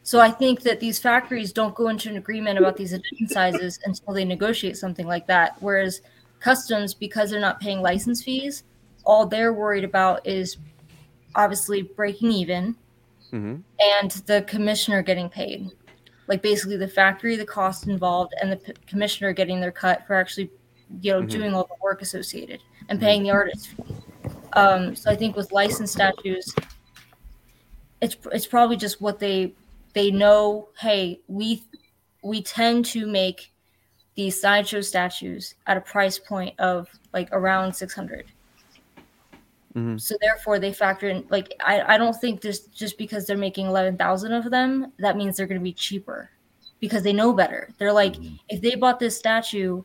So 0.03 0.21
I 0.21 0.31
think 0.31 0.61
that 0.61 0.79
these 0.79 0.99
factories 0.99 1.51
don't 1.51 1.75
go 1.75 1.89
into 1.89 2.09
an 2.09 2.15
agreement 2.15 2.57
about 2.57 2.77
these 2.77 2.93
edition 2.93 3.27
sizes 3.27 3.77
until 3.85 4.13
they 4.13 4.23
negotiate 4.23 4.77
something 4.77 5.05
like 5.05 5.27
that. 5.27 5.57
Whereas 5.59 6.01
customs, 6.39 6.93
because 6.93 7.29
they're 7.29 7.41
not 7.41 7.59
paying 7.59 7.81
license 7.81 8.23
fees, 8.23 8.63
all 9.05 9.25
they're 9.25 9.51
worried 9.53 9.83
about 9.83 10.25
is 10.25 10.57
obviously 11.35 11.81
breaking 11.81 12.31
even 12.31 12.75
hmm 13.31 13.57
and 13.79 14.11
the 14.25 14.43
commissioner 14.47 15.01
getting 15.01 15.29
paid. 15.29 15.69
Like 16.27 16.41
basically 16.41 16.77
the 16.77 16.87
factory, 16.87 17.35
the 17.35 17.45
cost 17.45 17.87
involved, 17.87 18.33
and 18.41 18.51
the 18.51 18.57
p- 18.57 18.73
commissioner 18.87 19.33
getting 19.33 19.59
their 19.59 19.71
cut 19.71 20.05
for 20.07 20.15
actually, 20.15 20.49
you 21.01 21.11
know, 21.13 21.21
Mhm. 21.21 21.29
doing 21.29 21.53
all 21.53 21.65
the 21.65 21.75
work 21.81 22.01
associated 22.01 22.61
and 22.89 22.99
paying 22.99 23.23
the 23.23 23.31
artist. 23.31 23.75
Um, 24.53 24.95
so 24.95 25.11
I 25.11 25.15
think 25.15 25.35
with 25.35 25.51
license 25.51 25.91
statues, 25.91 26.53
it's 28.01 28.15
it's 28.31 28.47
probably 28.47 28.77
just 28.77 29.01
what 29.01 29.19
they 29.19 29.53
they 29.93 30.11
know. 30.11 30.69
Hey, 30.77 31.21
we 31.27 31.63
we 32.23 32.41
tend 32.41 32.85
to 32.85 33.07
make 33.07 33.51
these 34.15 34.39
sideshow 34.39 34.81
statues 34.81 35.55
at 35.67 35.77
a 35.77 35.81
price 35.81 36.17
point 36.17 36.59
of 36.59 36.89
like 37.13 37.29
around 37.31 37.73
six 37.73 37.93
hundred. 37.93 38.25
Mhm. 39.75 39.99
So 40.01 40.15
therefore, 40.21 40.57
they 40.57 40.73
factor 40.73 41.09
in 41.09 41.25
like 41.29 41.53
I, 41.63 41.95
I 41.95 41.97
don't 41.97 42.15
think 42.15 42.41
this 42.41 42.61
just 42.67 42.97
because 42.97 43.27
they're 43.27 43.37
making 43.37 43.67
eleven 43.67 43.97
thousand 43.97 44.33
of 44.33 44.49
them 44.49 44.91
that 44.97 45.17
means 45.17 45.37
they're 45.37 45.47
going 45.47 45.59
to 45.59 45.63
be 45.63 45.73
cheaper 45.73 46.31
because 46.79 47.03
they 47.03 47.13
know 47.13 47.33
better. 47.33 47.69
They're 47.77 47.93
like 47.93 48.15
if 48.49 48.61
they 48.61 48.75
bought 48.75 48.99
this 48.99 49.17
statue 49.17 49.83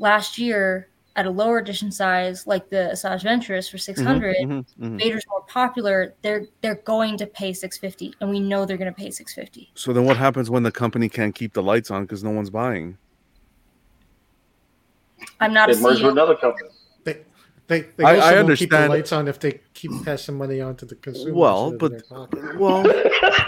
last 0.00 0.36
year 0.38 0.88
at 1.16 1.26
a 1.26 1.30
lower 1.30 1.58
edition 1.58 1.90
size 1.92 2.46
like 2.46 2.68
the 2.70 2.90
Asajj 2.92 3.22
Ventress 3.22 3.70
for 3.70 3.78
six 3.78 4.00
hundred, 4.00 4.36
mhm, 4.38 4.64
mhm. 4.80 4.98
Vader's 4.98 5.24
more 5.28 5.42
popular. 5.42 6.14
They're 6.22 6.46
they're 6.62 6.76
going 6.86 7.16
to 7.18 7.26
pay 7.26 7.52
six 7.52 7.76
fifty, 7.78 8.14
and 8.20 8.30
we 8.30 8.40
know 8.40 8.64
they're 8.64 8.76
going 8.78 8.92
to 8.92 8.98
pay 8.98 9.10
six 9.10 9.34
fifty. 9.34 9.70
So 9.74 9.92
then, 9.92 10.04
what 10.04 10.16
happens 10.16 10.50
when 10.50 10.62
the 10.62 10.72
company 10.72 11.08
can't 11.08 11.34
keep 11.34 11.52
the 11.52 11.62
lights 11.62 11.90
on 11.90 12.02
because 12.02 12.24
no 12.24 12.30
one's 12.30 12.50
buying? 12.50 12.96
I'm 15.40 15.52
not 15.52 15.70
a 15.70 15.74
They 15.74 15.80
merge 15.82 16.00
with 16.02 16.12
another 16.12 16.36
company. 16.36 16.68
They 17.04 17.18
they, 17.66 17.80
they 17.96 18.04
I- 18.04 18.16
also 18.16 18.26
I 18.26 18.42
won't 18.42 18.58
keep 18.58 18.70
the 18.70 18.88
lights 18.88 19.12
on 19.12 19.28
if 19.28 19.38
they 19.38 19.60
keep 19.74 19.90
passing 20.04 20.36
money 20.38 20.60
on 20.60 20.76
to 20.76 20.86
the 20.86 20.94
consumer. 20.94 21.34
Well, 21.34 21.70
instead 21.72 21.92
of 22.10 22.32
in 22.32 22.40
but- 22.40 22.58
Well, 22.58 22.86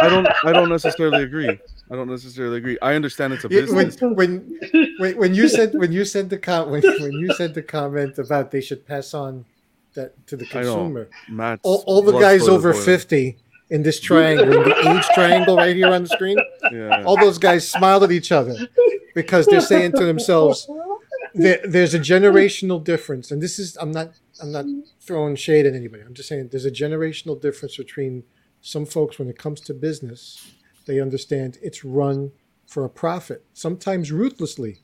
I 0.00 0.08
don't. 0.08 0.28
I 0.44 0.52
don't 0.52 0.68
necessarily 0.68 1.22
agree. 1.22 1.58
I 1.92 1.96
don't 1.96 2.08
necessarily 2.08 2.56
agree. 2.56 2.78
I 2.80 2.94
understand 2.94 3.34
it's 3.34 3.44
a 3.44 3.50
business. 3.50 4.00
when 4.00 4.58
when 4.98 5.16
when 5.18 5.34
you 5.34 5.46
said 5.46 5.74
when 5.74 5.92
you 5.92 6.06
said 6.06 6.30
the 6.30 6.38
com- 6.38 6.70
when, 6.70 6.82
when 6.82 7.12
you 7.12 7.34
said 7.34 7.52
the 7.52 7.62
comment 7.62 8.18
about 8.18 8.50
they 8.50 8.62
should 8.62 8.86
pass 8.86 9.12
on 9.12 9.44
that 9.94 10.26
to 10.28 10.36
the 10.38 10.46
consumer, 10.46 11.10
all, 11.62 11.84
all 11.86 12.00
the 12.00 12.18
guys 12.18 12.48
over 12.48 12.72
boiling. 12.72 12.86
fifty 12.86 13.36
in 13.68 13.82
this 13.82 14.00
triangle, 14.00 14.46
in 14.46 14.68
the 14.70 14.90
age 14.90 15.04
triangle 15.14 15.56
right 15.56 15.76
here 15.76 15.88
on 15.88 16.04
the 16.04 16.08
screen, 16.08 16.38
Yeah. 16.72 17.04
all 17.04 17.16
those 17.18 17.36
guys 17.38 17.68
smile 17.68 18.02
at 18.04 18.10
each 18.10 18.32
other 18.32 18.56
because 19.14 19.44
they're 19.46 19.60
saying 19.60 19.92
to 19.92 20.04
themselves, 20.06 20.66
there, 21.34 21.60
"There's 21.62 21.92
a 21.92 21.98
generational 21.98 22.82
difference," 22.82 23.30
and 23.30 23.42
this 23.42 23.58
is 23.58 23.76
I'm 23.76 23.92
not 23.92 24.12
I'm 24.40 24.50
not 24.50 24.64
throwing 25.02 25.36
shade 25.36 25.66
at 25.66 25.74
anybody. 25.74 26.02
I'm 26.02 26.14
just 26.14 26.30
saying 26.30 26.48
there's 26.52 26.64
a 26.64 26.70
generational 26.70 27.38
difference 27.38 27.76
between 27.76 28.24
some 28.62 28.86
folks 28.86 29.18
when 29.18 29.28
it 29.28 29.36
comes 29.36 29.60
to 29.62 29.74
business. 29.74 30.52
They 30.86 31.00
understand 31.00 31.58
it's 31.62 31.84
run 31.84 32.32
for 32.66 32.84
a 32.84 32.88
profit, 32.90 33.44
sometimes 33.52 34.10
ruthlessly. 34.12 34.78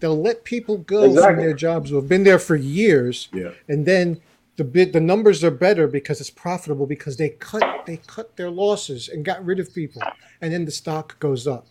They'll 0.00 0.20
let 0.20 0.44
people 0.44 0.78
go 0.78 1.14
from 1.14 1.36
their 1.36 1.54
jobs 1.54 1.90
who 1.90 1.96
have 1.96 2.08
been 2.08 2.24
there 2.24 2.38
for 2.38 2.56
years, 2.56 3.28
Yeah. 3.32 3.52
and 3.68 3.86
then 3.86 4.20
the 4.56 4.64
bid 4.64 4.92
the 4.92 5.00
numbers 5.00 5.42
are 5.42 5.50
better 5.50 5.86
because 5.88 6.20
it's 6.20 6.30
profitable 6.30 6.86
because 6.86 7.16
they 7.16 7.30
cut 7.30 7.86
they 7.86 7.96
cut 8.06 8.36
their 8.36 8.50
losses 8.50 9.08
and 9.08 9.24
got 9.24 9.44
rid 9.44 9.58
of 9.58 9.74
people, 9.74 10.02
and 10.40 10.52
then 10.52 10.64
the 10.64 10.70
stock 10.70 11.18
goes 11.20 11.46
up. 11.46 11.66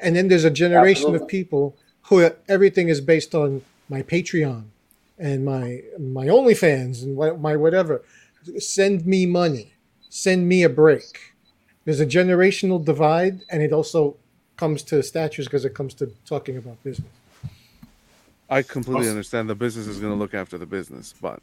And 0.00 0.16
then 0.16 0.28
there's 0.28 0.44
a 0.44 0.50
generation 0.50 1.14
of 1.14 1.28
people 1.28 1.76
who 2.04 2.30
everything 2.48 2.88
is 2.88 3.00
based 3.00 3.34
on 3.34 3.62
my 3.88 4.02
Patreon 4.02 4.64
and 5.18 5.44
my 5.44 5.82
my 5.98 6.26
OnlyFans 6.26 7.02
and 7.02 7.16
my 7.40 7.56
whatever. 7.56 8.02
Send 8.58 9.06
me 9.06 9.26
money. 9.26 9.74
Send 10.08 10.48
me 10.48 10.62
a 10.62 10.68
break. 10.68 11.29
There's 11.84 12.00
a 12.00 12.06
generational 12.06 12.84
divide, 12.84 13.40
and 13.48 13.62
it 13.62 13.72
also 13.72 14.16
comes 14.56 14.82
to 14.84 15.02
statues 15.02 15.46
because 15.46 15.64
it 15.64 15.74
comes 15.74 15.94
to 15.94 16.12
talking 16.26 16.56
about 16.56 16.82
business. 16.84 17.08
I 18.48 18.62
completely 18.62 19.02
Also- 19.02 19.10
understand 19.10 19.48
the 19.48 19.54
business 19.54 19.86
is 19.86 19.98
going 20.00 20.12
to 20.12 20.18
look 20.18 20.34
after 20.34 20.58
the 20.58 20.66
business, 20.66 21.14
but 21.20 21.40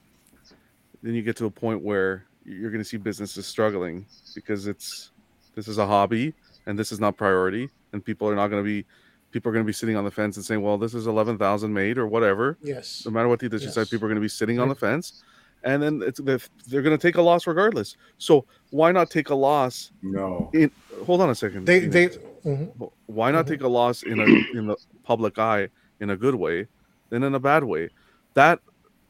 then 1.01 1.13
you 1.13 1.21
get 1.21 1.35
to 1.37 1.45
a 1.45 1.49
point 1.51 1.81
where 1.81 2.25
you're 2.45 2.69
going 2.69 2.83
to 2.83 2.87
see 2.87 2.97
businesses 2.97 3.45
struggling 3.47 4.05
because 4.35 4.67
it's 4.67 5.11
this 5.55 5.67
is 5.67 5.77
a 5.79 5.87
hobby 5.87 6.33
and 6.65 6.77
this 6.77 6.91
is 6.91 6.99
not 6.99 7.17
priority, 7.17 7.69
and 7.93 8.03
people 8.05 8.27
are 8.29 8.35
not 8.35 8.49
going 8.49 8.61
to 8.63 8.67
be 8.67 8.85
people 9.31 9.49
are 9.49 9.53
going 9.53 9.65
to 9.65 9.67
be 9.67 9.73
sitting 9.73 9.95
on 9.95 10.03
the 10.05 10.11
fence 10.11 10.35
and 10.37 10.45
saying, 10.45 10.61
"Well, 10.61 10.77
this 10.77 10.93
is 10.93 11.07
eleven 11.07 11.37
thousand 11.37 11.73
made 11.73 11.97
or 11.97 12.05
whatever." 12.07 12.57
Yes. 12.61 13.03
No 13.05 13.11
matter 13.11 13.27
what 13.27 13.39
the 13.39 13.47
edition 13.47 13.67
Yes. 13.69 13.75
size, 13.75 13.89
people 13.89 14.05
are 14.05 14.09
going 14.09 14.15
to 14.15 14.21
be 14.21 14.27
sitting 14.29 14.59
on 14.59 14.69
the 14.69 14.75
fence, 14.75 15.23
and 15.63 15.81
then 15.81 16.01
it's 16.05 16.19
they're, 16.19 16.39
they're 16.67 16.81
going 16.81 16.97
to 16.97 17.01
take 17.01 17.15
a 17.17 17.21
loss 17.21 17.47
regardless. 17.47 17.95
So 18.17 18.45
why 18.71 18.91
not 18.91 19.09
take 19.09 19.29
a 19.29 19.35
loss? 19.35 19.91
No. 20.01 20.49
In 20.53 20.71
hold 21.05 21.21
on 21.21 21.29
a 21.29 21.35
second. 21.35 21.65
They 21.65 21.83
Enoch. 21.83 21.91
they 21.91 22.07
mhm. 22.49 22.91
Why 23.07 23.31
not 23.31 23.45
Mhm. 23.45 23.49
take 23.49 23.61
a 23.61 23.67
loss 23.67 24.03
in 24.03 24.19
a 24.19 24.57
in 24.57 24.67
the 24.67 24.75
public 25.03 25.37
eye 25.39 25.69
in 25.99 26.09
a 26.09 26.17
good 26.17 26.35
way 26.35 26.67
than 27.09 27.23
in 27.23 27.33
a 27.35 27.39
bad 27.39 27.63
way? 27.63 27.89
That 28.33 28.59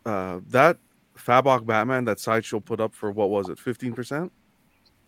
uh, 0.05 0.39
that 0.49 0.77
Fabok 1.17 1.65
Batman 1.65 2.05
that 2.05 2.19
sideshow 2.19 2.59
put 2.59 2.79
up 2.79 2.93
for 2.93 3.11
what 3.11 3.29
was 3.29 3.49
it, 3.49 3.59
fifteen 3.59 3.93
percent 3.93 4.31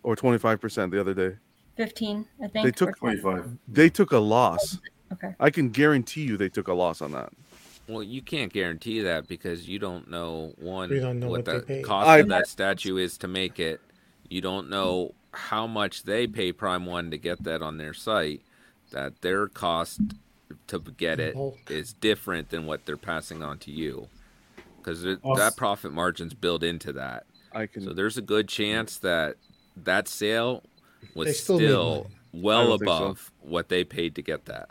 or 0.02 0.14
twenty 0.16 0.38
five 0.38 0.60
percent 0.60 0.92
the 0.92 1.00
other 1.00 1.14
day? 1.14 1.36
Fifteen, 1.76 2.26
I 2.42 2.48
think. 2.48 2.64
They 2.66 2.72
took- 2.72 2.96
25. 2.98 3.56
They 3.66 3.88
took 3.88 4.12
a 4.12 4.18
loss. 4.18 4.78
Okay. 5.12 5.34
I 5.40 5.48
can 5.50 5.70
guarantee 5.70 6.22
you 6.22 6.36
they 6.36 6.48
took 6.50 6.68
a 6.68 6.74
loss 6.74 7.00
on 7.00 7.12
that. 7.12 7.32
Well, 7.90 8.02
you 8.02 8.22
can't 8.22 8.52
guarantee 8.52 9.00
that 9.00 9.26
because 9.26 9.68
you 9.68 9.78
don't 9.78 10.08
know 10.10 10.52
one 10.58 10.88
don't 10.90 11.18
know 11.20 11.28
what, 11.28 11.44
what 11.46 11.56
the 11.56 11.60
paid. 11.62 11.84
cost 11.84 12.08
I- 12.08 12.18
of 12.18 12.28
that 12.28 12.46
statue 12.46 12.96
is 12.96 13.18
to 13.18 13.28
make 13.28 13.58
it. 13.58 13.80
You 14.28 14.40
don't 14.40 14.70
know 14.70 15.14
how 15.32 15.66
much 15.66 16.04
they 16.04 16.26
pay 16.28 16.52
Prime 16.52 16.86
One 16.86 17.10
to 17.10 17.18
get 17.18 17.42
that 17.44 17.62
on 17.62 17.78
their 17.78 17.92
site. 17.94 18.42
That 18.92 19.20
their 19.22 19.48
cost 19.48 20.00
to 20.68 20.78
get 20.96 21.20
it 21.20 21.34
Bulk. 21.34 21.58
is 21.68 21.92
different 21.94 22.50
than 22.50 22.66
what 22.66 22.86
they're 22.86 22.96
passing 22.96 23.42
on 23.42 23.58
to 23.58 23.70
you, 23.72 24.08
because 24.78 25.04
Also- 25.22 25.36
that 25.40 25.56
profit 25.56 25.92
margin's 25.92 26.34
built 26.34 26.62
into 26.62 26.92
that. 26.92 27.26
I 27.52 27.66
can. 27.66 27.82
So 27.82 27.92
there's 27.92 28.16
a 28.16 28.22
good 28.22 28.48
chance 28.48 28.98
that 28.98 29.36
that 29.76 30.06
sale 30.06 30.62
was 31.14 31.38
still 31.40 31.58
still, 31.58 31.94
made 31.94 32.02
money. 32.02 32.14
I 32.34 32.38
well 32.46 32.66
don't 32.68 32.78
so. 32.78 32.84
above 32.84 33.32
what 33.40 33.68
they 33.68 33.82
paid 33.84 34.14
to 34.16 34.22
get 34.22 34.44
that. 34.46 34.70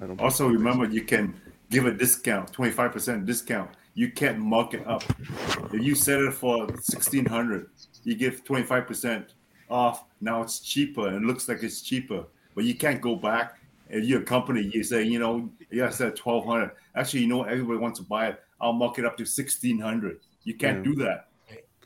I 0.00 0.06
don't. 0.06 0.20
Also, 0.20 0.46
remember 0.48 0.86
you 0.86 1.02
can 1.02 1.34
give 1.70 1.86
a 1.86 1.92
discount, 1.92 2.52
25% 2.52 3.24
discount. 3.26 3.70
You 3.94 4.10
can't 4.10 4.38
mark 4.38 4.74
it 4.74 4.86
up. 4.86 5.04
If 5.72 5.82
you 5.82 5.94
set 5.94 6.20
it 6.20 6.34
for 6.34 6.66
1600 6.66 7.68
you 8.02 8.14
give 8.14 8.44
25% 8.44 9.28
off. 9.70 10.04
Now 10.20 10.42
it's 10.42 10.60
cheaper 10.60 11.08
and 11.08 11.16
it 11.24 11.26
looks 11.26 11.48
like 11.48 11.62
it's 11.62 11.80
cheaper, 11.80 12.24
but 12.54 12.64
you 12.64 12.74
can't 12.74 13.00
go 13.00 13.16
back. 13.16 13.58
If 13.88 14.04
you're 14.04 14.20
a 14.20 14.24
company, 14.24 14.70
you 14.74 14.82
say, 14.82 15.02
you 15.04 15.18
know, 15.18 15.50
yeah, 15.70 15.86
I 15.86 15.90
said 15.90 16.18
1200 16.18 16.72
Actually, 16.96 17.20
you 17.20 17.28
know, 17.28 17.44
everybody 17.44 17.78
wants 17.78 17.98
to 18.00 18.04
buy 18.04 18.28
it. 18.28 18.42
I'll 18.60 18.72
mark 18.72 18.98
it 18.98 19.04
up 19.04 19.16
to 19.18 19.24
1600 19.24 20.20
You 20.42 20.54
can't 20.54 20.78
Yeah. 20.78 20.92
do 20.92 20.94
that. 20.96 21.28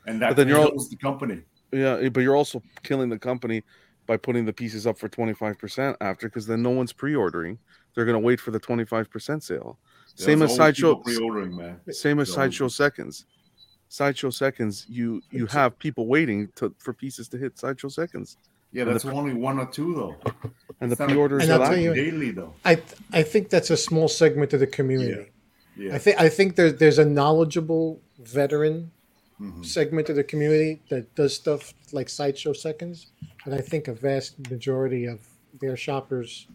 And 0.07 0.21
that 0.21 0.29
But 0.31 0.37
then 0.37 0.47
you're 0.49 0.59
all- 0.59 0.87
the 0.89 0.95
company. 0.97 1.43
Yeah, 1.71 1.97
eh, 2.01 2.09
but 2.09 2.21
you're 2.21 2.35
also 2.35 2.61
killing 2.83 3.09
the 3.09 3.19
company 3.19 3.63
by 4.07 4.17
putting 4.17 4.43
the 4.43 4.51
pieces 4.53 4.87
up 4.87 4.97
for 4.97 5.07
25% 5.07 5.95
after 6.01 6.27
because 6.27 6.47
then 6.47 6.61
no 6.63 6.71
one's 6.71 6.91
pre-ordering. 6.91 7.59
They're 7.95 8.05
going 8.05 8.13
to 8.21 8.25
wait 8.25 8.39
for 8.39 8.51
the 8.51 8.59
25% 8.59 9.43
sale. 9.43 9.77
Same 10.15 10.41
as 10.41 10.55
sideshow 10.55 11.01
man. 11.05 11.79
same 11.91 12.19
as 12.19 12.29
So- 12.29 12.35
sideshow 12.35 12.67
seconds. 12.67 13.25
Sideshow 13.91 14.29
seconds, 14.29 14.85
you 14.87 15.21
you 15.31 15.47
have 15.47 15.79
people 15.79 16.05
waiting 16.05 16.49
to 16.55 16.75
for 16.77 16.93
pieces 16.93 17.27
to 17.29 17.37
hit 17.39 17.57
sideshow 17.57 17.87
seconds, 17.87 18.37
Yeah, 18.71 18.83
that's 18.83 19.03
only 19.05 19.33
one 19.33 19.57
or 19.57 19.65
two 19.65 19.95
though. 19.95 20.15
and 20.79 20.91
the 20.91 20.93
It's 20.93 20.99
not- 20.99 21.09
pre-orders 21.09 21.41
And 21.43 21.51
are 21.51 21.53
I'll 21.53 21.59
tell 21.61 21.69
lacking. 21.69 21.85
you- 21.85 21.93
daily 21.95 22.29
though. 22.31 22.53
I 22.63 22.75
th- 22.75 22.99
I 23.11 23.23
think 23.23 23.49
that's 23.49 23.71
a 23.71 23.77
small 23.77 24.07
segment 24.07 24.53
of 24.53 24.59
the 24.59 24.67
community. 24.67 25.31
Yeah. 25.75 25.95
I 25.95 25.97
think 25.97 26.21
I 26.21 26.29
think 26.29 26.55
there, 26.55 26.71
there's 26.71 26.99
a 26.99 27.05
knowledgeable 27.05 27.99
veteran 28.19 28.91
Mhm. 29.41 29.65
segment 29.65 30.07
of 30.09 30.15
the 30.17 30.23
community 30.23 30.81
that 30.89 31.15
does 31.15 31.33
stuff 31.33 31.73
like 31.91 32.09
sideshow 32.09 32.53
seconds, 32.53 33.07
and 33.45 33.55
I 33.55 33.61
think 33.61 33.87
a 33.87 33.93
vast 33.93 34.37
majority 34.51 35.05
of 35.05 35.19
their 35.59 35.75
shoppers, 35.77 36.47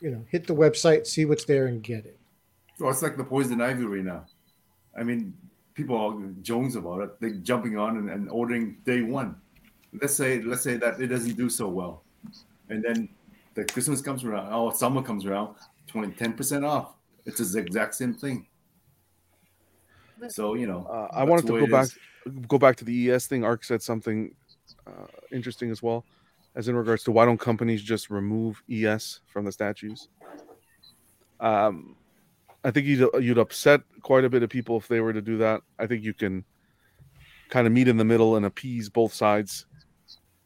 you 0.00 0.10
know, 0.10 0.24
hit 0.30 0.46
the 0.46 0.54
website, 0.54 1.06
see 1.06 1.24
what's 1.24 1.44
there, 1.44 1.66
and 1.66 1.82
get 1.82 2.04
it. 2.04 2.18
Well, 2.78 2.90
it's 2.90 3.02
like 3.02 3.16
the 3.16 3.24
poison 3.24 3.60
ivy 3.60 3.84
right 3.84 4.04
now. 4.04 4.26
I 4.98 5.02
mean, 5.02 5.34
people 5.74 5.96
are 5.96 6.42
jones 6.42 6.76
about 6.76 7.00
it. 7.02 7.20
They're 7.20 7.30
jumping 7.30 7.78
on 7.78 7.96
and, 7.96 8.10
and 8.10 8.30
ordering 8.30 8.78
day 8.84 9.02
one. 9.02 9.36
Let's 10.00 10.14
say 10.14 10.42
let's 10.42 10.62
say 10.62 10.76
that 10.76 11.00
it 11.00 11.06
doesn't 11.08 11.36
do 11.36 11.48
so 11.48 11.68
well, 11.68 12.02
and 12.68 12.82
then 12.82 13.08
the 13.54 13.64
Christmas 13.64 14.00
comes 14.00 14.24
around. 14.24 14.52
Oh, 14.52 14.70
summer 14.70 15.02
comes 15.02 15.24
around. 15.24 15.54
20, 15.86 16.12
10 16.14 16.32
percent 16.32 16.64
off. 16.64 16.94
It's 17.26 17.52
the 17.52 17.58
exact 17.60 17.94
same 17.94 18.14
thing. 18.14 18.46
So 20.28 20.54
you 20.54 20.66
know, 20.66 20.86
Uh, 20.90 21.08
I 21.12 21.24
wanted 21.24 21.46
to 21.46 21.60
go 21.60 21.66
back 21.66 21.86
is. 21.86 21.98
go 22.48 22.58
back 22.58 22.76
to 22.76 22.84
the 22.84 23.10
ES 23.10 23.26
thing. 23.26 23.44
Ark 23.44 23.62
said 23.64 23.82
something 23.82 24.34
uh, 24.86 25.06
interesting 25.30 25.70
as 25.70 25.82
well, 25.82 26.04
as 26.56 26.68
in 26.68 26.76
regards 26.76 27.02
to 27.04 27.12
why 27.12 27.24
don't 27.24 27.38
companies 27.38 27.82
just 27.82 28.10
remove 28.10 28.62
ES 28.70 29.20
from 29.26 29.44
the 29.44 29.52
statues? 29.52 30.08
Um, 31.40 31.96
I 32.62 32.70
think 32.70 32.86
you'd 32.86 33.08
you'd 33.20 33.38
upset 33.38 33.82
quite 34.02 34.24
a 34.24 34.30
bit 34.30 34.42
of 34.42 34.50
people 34.50 34.76
if 34.76 34.88
they 34.88 35.00
were 35.00 35.12
to 35.12 35.20
do 35.22 35.36
that. 35.38 35.60
I 35.78 35.86
think 35.86 36.02
you 36.02 36.14
can 36.14 36.44
kind 37.50 37.66
of 37.66 37.72
meet 37.72 37.88
in 37.88 37.96
the 37.96 38.04
middle 38.04 38.36
and 38.36 38.46
appease 38.46 38.88
both 38.88 39.12
sides. 39.12 39.66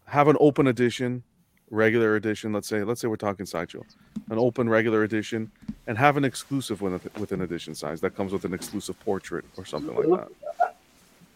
Have 0.07 0.29
an 0.29 0.37
open 0.41 0.67
edition, 0.69 1.23
regular 1.71 2.17
edition. 2.17 2.53
Let's 2.53 2.67
say 2.69 2.83
let's 2.83 3.01
say 3.01 3.09
we're 3.09 3.17
talking 3.17 3.47
sideshow, 3.47 3.85
an 4.31 4.39
open 4.39 4.69
regular 4.69 5.05
edition, 5.05 5.51
and 5.87 5.97
have 5.97 6.17
an 6.17 6.25
exclusive 6.25 6.81
with 6.81 7.07
with 7.19 7.31
an 7.33 7.43
edition 7.43 7.75
size 7.75 8.01
that 8.01 8.17
comes 8.17 8.33
with 8.33 8.45
an 8.45 8.55
exclusive 8.55 8.99
portrait 9.01 9.45
or 9.57 9.65
something 9.65 9.95
like 9.95 10.09
that. 10.09 10.75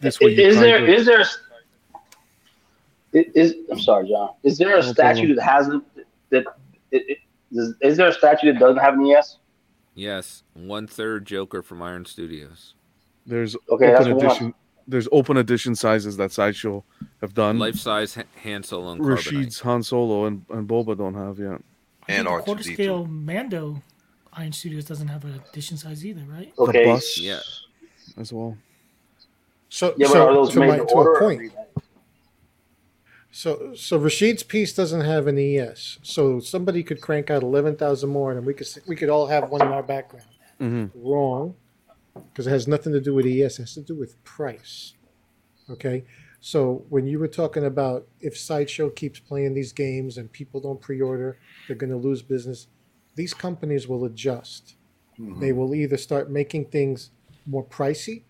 This 0.01 0.19
way, 0.19 0.35
Is 0.35 0.59
there 0.59 0.83
of- 0.83 0.89
is 0.89 1.05
there 1.05 1.23
is, 3.13 3.51
is 3.51 3.55
I'm 3.71 3.79
sorry, 3.79 4.09
John. 4.09 4.31
Is 4.43 4.57
there 4.57 4.77
a 4.77 4.81
No 4.81 4.91
statue 4.93 5.35
that 5.35 5.43
hasn't 5.43 5.83
that 6.29 6.45
it, 6.91 7.03
it, 7.07 7.17
is, 7.51 7.73
is 7.81 7.97
there 7.97 8.07
a 8.07 8.13
statue 8.13 8.51
that 8.53 8.59
doesn't 8.59 8.81
have 8.81 8.95
an 8.95 9.05
ES? 9.05 9.37
Yes, 9.95 10.43
one 10.53 10.87
third 10.87 11.25
Joker 11.25 11.61
from 11.61 11.81
Iron 11.81 12.05
Studios. 12.05 12.73
There's 13.25 13.55
Okay, 13.69 13.87
that's 13.87 14.05
open 14.05 14.17
one. 14.17 14.25
edition. 14.25 14.53
There's 14.87 15.07
open 15.11 15.37
edition 15.37 15.75
sizes 15.75 16.17
that 16.17 16.31
sideshow 16.31 16.83
have 17.21 17.33
done. 17.33 17.57
Life 17.57 17.75
size 17.77 18.17
Han 18.43 18.63
Solo 18.63 18.91
and 18.91 19.01
Carbonite. 19.01 19.15
Rashid's 19.15 19.59
Han 19.61 19.81
Solo 19.83 20.25
and, 20.25 20.45
and 20.49 20.67
Boba 20.67 20.97
don't 20.97 21.13
have 21.13 21.39
yet. 21.39 21.61
And 22.09 22.27
think 22.27 22.41
R2D2. 22.41 22.45
quarter 22.45 22.63
scale 22.63 23.05
Mando 23.05 23.81
Iron 24.33 24.51
Studios 24.51 24.83
doesn't 24.85 25.07
have 25.07 25.23
an 25.23 25.39
edition 25.49 25.77
size 25.77 26.05
either, 26.05 26.23
right? 26.27 26.51
Okay. 26.57 26.85
bus? 26.85 27.17
Yeah. 27.17 27.39
as 28.17 28.33
well. 28.33 28.57
So, 29.69 29.93
Yeah, 29.97 30.07
but 30.07 30.13
so 30.13 30.27
are 30.27 30.33
those 30.33 30.49
to, 30.51 30.59
my, 30.59 30.77
to 30.79 30.85
to 30.85 30.93
order? 30.93 31.11
a 31.11 31.13
or 31.13 31.19
point. 31.21 31.53
So, 33.35 33.73
so 33.73 33.99
Rashid's 33.99 34.43
piece 34.43 34.73
doesn't 34.73 35.01
have 35.01 35.25
an 35.25 35.39
ES. 35.39 35.97
So 36.03 36.39
somebody 36.39 36.83
could 36.83 37.01
crank 37.01 37.31
out 37.31 37.41
eleven 37.41 37.75
thousand 37.75 38.11
more, 38.11 38.31
and 38.31 38.45
we 38.45 38.53
could 38.53 38.67
we 38.87 38.95
could 38.95 39.09
all 39.09 39.25
have 39.25 39.49
one 39.49 39.63
in 39.63 39.69
our 39.69 39.81
background. 39.81 40.27
hmm 40.59 40.85
Wrong, 40.93 41.55
because 42.13 42.45
it 42.45 42.51
has 42.51 42.67
nothing 42.67 42.93
to 42.93 43.01
do 43.01 43.11
with 43.15 43.25
ES. 43.25 43.57
It 43.57 43.63
has 43.63 43.73
to 43.73 43.81
do 43.81 43.95
with 43.95 44.23
price. 44.23 44.93
Okay, 45.67 46.05
so 46.41 46.85
when 46.89 47.07
you 47.07 47.17
were 47.17 47.27
talking 47.27 47.65
about 47.65 48.07
if 48.21 48.37
Sideshow 48.37 48.91
keeps 48.91 49.19
playing 49.19 49.55
these 49.55 49.73
games 49.73 50.19
and 50.19 50.31
people 50.31 50.61
don't 50.61 50.79
pre-order, 50.79 51.39
they're 51.65 51.75
going 51.75 51.89
to 51.89 51.97
lose 51.97 52.21
business. 52.21 52.67
These 53.15 53.33
companies 53.33 53.87
will 53.87 54.05
adjust. 54.05 54.75
Mhm. 55.19 55.39
They 55.39 55.53
will 55.53 55.73
either 55.73 55.97
start 55.97 56.29
making 56.29 56.65
things 56.65 57.09
more 57.47 57.65
pricey. 57.65 58.21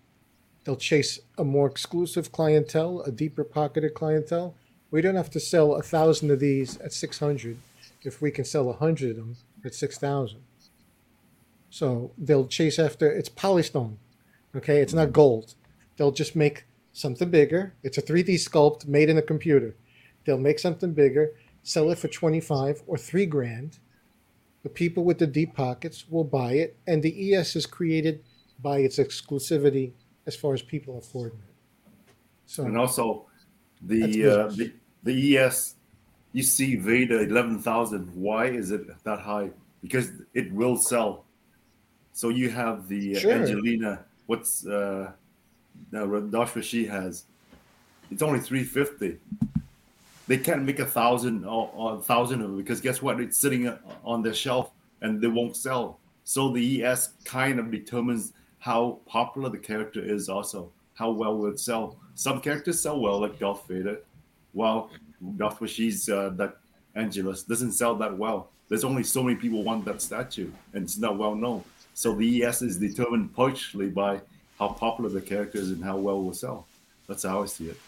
They'll 0.64 0.76
chase 0.76 1.18
a 1.36 1.44
more 1.44 1.66
exclusive 1.66 2.32
clientele, 2.32 3.02
a 3.02 3.12
deeper 3.12 3.44
pocketed 3.44 3.92
clientele. 3.92 4.54
We 4.94 5.02
don't 5.02 5.16
have 5.16 5.30
to 5.30 5.40
sell 5.40 5.74
a 5.74 5.82
thousand 5.82 6.30
of 6.30 6.38
these 6.38 6.78
at 6.80 6.92
six 6.92 7.18
hundred 7.18 7.56
if 8.02 8.22
we 8.22 8.30
can 8.30 8.44
sell 8.44 8.70
a 8.70 8.74
hundred 8.74 9.10
of 9.10 9.16
them 9.16 9.36
at 9.64 9.74
six 9.74 9.98
thousand. 9.98 10.44
So 11.68 12.12
they'll 12.16 12.46
chase 12.46 12.78
after 12.78 13.10
it's 13.10 13.28
polystone. 13.28 13.96
Okay, 14.54 14.76
it's 14.80 14.94
not 14.94 15.12
gold. 15.12 15.54
They'll 15.96 16.12
just 16.12 16.36
make 16.36 16.66
something 16.92 17.28
bigger. 17.28 17.74
It's 17.82 17.98
a 17.98 18.02
3D 18.02 18.34
sculpt 18.36 18.86
made 18.86 19.10
in 19.10 19.18
a 19.18 19.22
computer. 19.32 19.74
They'll 20.24 20.38
make 20.38 20.60
something 20.60 20.92
bigger, 20.92 21.32
sell 21.64 21.90
it 21.90 21.98
for 21.98 22.06
25 22.06 22.84
or 22.86 22.96
3 22.96 23.26
grand. 23.26 23.80
The 24.62 24.68
people 24.68 25.02
with 25.02 25.18
the 25.18 25.26
deep 25.26 25.56
pockets 25.56 26.08
will 26.08 26.22
buy 26.22 26.52
it, 26.52 26.76
and 26.86 27.02
the 27.02 27.34
ES 27.34 27.56
is 27.56 27.66
created 27.66 28.22
by 28.62 28.78
its 28.78 28.98
exclusivity 28.98 29.90
as 30.24 30.36
far 30.36 30.54
as 30.54 30.62
people 30.62 30.98
affording 30.98 31.40
it. 31.48 32.12
So 32.46 32.62
and 32.62 32.78
also 32.78 33.26
the 33.82 34.26
uh, 34.26 34.48
the 34.50 34.72
the 35.04 35.38
ES. 35.38 35.76
You 36.32 36.42
see 36.42 36.74
Vader 36.74 37.20
eleven 37.20 37.60
thousand. 37.60 38.10
Why 38.14 38.46
is 38.46 38.72
it 38.72 38.82
that 39.04 39.20
high? 39.20 39.50
Because 39.82 40.10
it 40.34 40.52
will 40.52 40.76
sell. 40.76 41.24
So 42.12 42.28
you 42.30 42.50
have 42.50 42.88
the 42.88 43.14
Sure. 43.14 43.32
Angelina. 43.32 44.04
What's 44.26 44.66
uh, 44.66 45.12
that 45.92 46.62
she 46.64 46.86
has? 46.86 47.24
It's 48.10 48.22
only 48.22 48.40
three 48.40 48.64
fifty. 48.64 49.18
They 50.26 50.38
can't 50.38 50.62
make 50.62 50.78
a 50.78 50.86
thousand 50.86 51.44
or, 51.44 51.70
or 51.74 51.98
a 51.98 52.00
thousand 52.00 52.40
of 52.40 52.54
it 52.54 52.56
because 52.56 52.80
guess 52.80 53.02
what? 53.02 53.20
It's 53.20 53.38
sitting 53.38 53.72
on 54.04 54.22
their 54.22 54.34
shelf 54.34 54.70
and 55.02 55.20
they 55.20 55.28
won't 55.28 55.56
sell. 55.56 55.98
So 56.24 56.50
the 56.50 56.82
ES 56.82 57.10
kind 57.24 57.60
of 57.60 57.70
determines 57.70 58.32
how 58.58 59.00
popular 59.06 59.50
the 59.50 59.58
character 59.58 60.02
is, 60.02 60.30
also 60.30 60.72
how 60.94 61.10
well 61.10 61.36
will 61.36 61.50
it 61.50 61.60
sell. 61.60 61.98
Some 62.14 62.40
characters 62.40 62.80
sell 62.80 62.98
well, 62.98 63.20
like 63.20 63.38
Darth 63.38 63.68
Vader, 63.68 63.98
while 64.54 64.90
Darth 65.36 65.60
Rashi's 65.60 66.08
uh, 66.08 66.30
that 66.36 66.56
Angelus 66.94 67.42
doesn't 67.42 67.72
sell 67.72 67.94
that 67.96 68.16
well. 68.16 68.50
There's 68.68 68.84
only 68.84 69.04
so 69.04 69.22
many 69.22 69.36
people 69.36 69.62
want 69.62 69.84
that 69.84 70.00
statue, 70.00 70.50
and 70.72 70.84
it's 70.84 70.96
not 70.96 71.18
well 71.18 71.34
known. 71.34 71.64
So 71.92 72.14
the 72.14 72.44
ES 72.44 72.62
is 72.62 72.78
determined 72.78 73.34
partially 73.34 73.88
by 73.88 74.20
how 74.58 74.68
popular 74.68 75.10
the 75.10 75.20
character 75.20 75.58
is 75.58 75.70
and 75.70 75.84
how 75.84 75.96
well 75.98 76.22
will 76.22 76.32
sell. 76.32 76.66
That's 77.06 77.24
how 77.24 77.42
I 77.42 77.46
see 77.46 77.68
it. 77.68 77.78